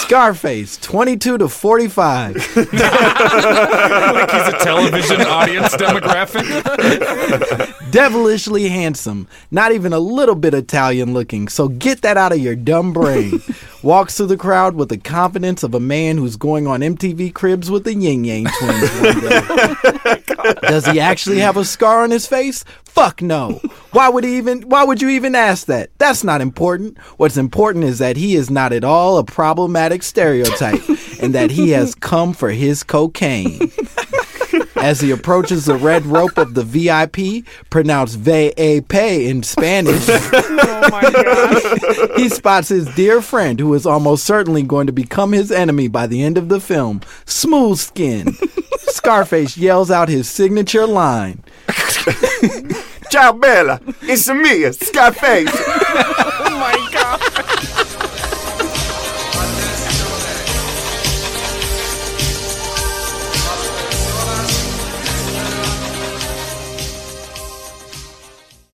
Scarface, 0.00 0.76
22 0.78 1.38
to 1.38 1.48
45. 1.48 2.34
like 2.56 2.70
he's 4.30 4.48
a 4.48 4.58
television 4.60 5.20
audience 5.22 5.74
demographic. 5.74 6.44
Devilishly 7.92 8.70
handsome, 8.70 9.28
not 9.50 9.70
even 9.70 9.92
a 9.92 9.98
little 9.98 10.34
bit 10.34 10.54
Italian 10.54 11.12
looking, 11.12 11.46
so 11.46 11.68
get 11.68 12.00
that 12.00 12.16
out 12.16 12.32
of 12.32 12.38
your 12.38 12.56
dumb 12.56 12.94
brain. 12.94 13.42
Walks 13.82 14.16
through 14.16 14.28
the 14.28 14.38
crowd 14.38 14.76
with 14.76 14.88
the 14.88 14.96
confidence 14.96 15.62
of 15.62 15.74
a 15.74 15.80
man 15.80 16.16
who's 16.16 16.36
going 16.36 16.66
on 16.66 16.80
MTV 16.80 17.34
Cribs 17.34 17.70
with 17.70 17.84
the 17.84 17.94
Ying 17.94 18.24
Yang 18.24 18.46
twins 18.58 18.90
one 18.98 19.20
day. 19.20 20.22
Does 20.62 20.86
he 20.86 21.00
actually 21.00 21.40
have 21.40 21.58
a 21.58 21.66
scar 21.66 22.02
on 22.02 22.10
his 22.10 22.26
face? 22.26 22.64
Fuck 22.84 23.20
no. 23.20 23.60
Why 23.90 24.08
would 24.08 24.24
he 24.24 24.38
even 24.38 24.62
why 24.62 24.84
would 24.84 25.02
you 25.02 25.10
even 25.10 25.34
ask 25.34 25.66
that? 25.66 25.90
That's 25.98 26.24
not 26.24 26.40
important. 26.40 26.96
What's 27.18 27.36
important 27.36 27.84
is 27.84 27.98
that 27.98 28.16
he 28.16 28.36
is 28.36 28.48
not 28.50 28.72
at 28.72 28.84
all 28.84 29.18
a 29.18 29.24
problematic 29.24 30.02
stereotype 30.02 30.80
and 31.20 31.34
that 31.34 31.50
he 31.50 31.70
has 31.70 31.94
come 31.94 32.32
for 32.32 32.50
his 32.50 32.82
cocaine. 32.82 33.70
As 34.82 35.00
he 35.00 35.12
approaches 35.12 35.64
the 35.64 35.76
red 35.76 36.04
rope 36.06 36.36
of 36.36 36.54
the 36.54 36.64
VIP, 36.64 37.46
pronounced 37.70 38.18
VAP 38.18 38.92
in 38.92 39.44
Spanish, 39.44 40.04
Oh 40.08 40.88
my 40.90 41.02
god! 41.02 42.18
he 42.18 42.28
spots 42.28 42.68
his 42.68 42.92
dear 42.96 43.22
friend 43.22 43.60
who 43.60 43.72
is 43.74 43.86
almost 43.86 44.24
certainly 44.24 44.64
going 44.64 44.88
to 44.88 44.92
become 44.92 45.30
his 45.32 45.52
enemy 45.52 45.86
by 45.86 46.08
the 46.08 46.22
end 46.22 46.36
of 46.36 46.48
the 46.48 46.60
film, 46.60 47.00
Smooth 47.26 47.78
Skin. 47.78 48.36
Scarface 48.78 49.56
yells 49.56 49.90
out 49.90 50.08
his 50.08 50.28
signature 50.28 50.86
line. 50.86 51.44
Ciao, 53.10 53.32
Bella. 53.32 53.80
It's 54.02 54.28
me, 54.28 54.70
Scarface. 54.72 55.48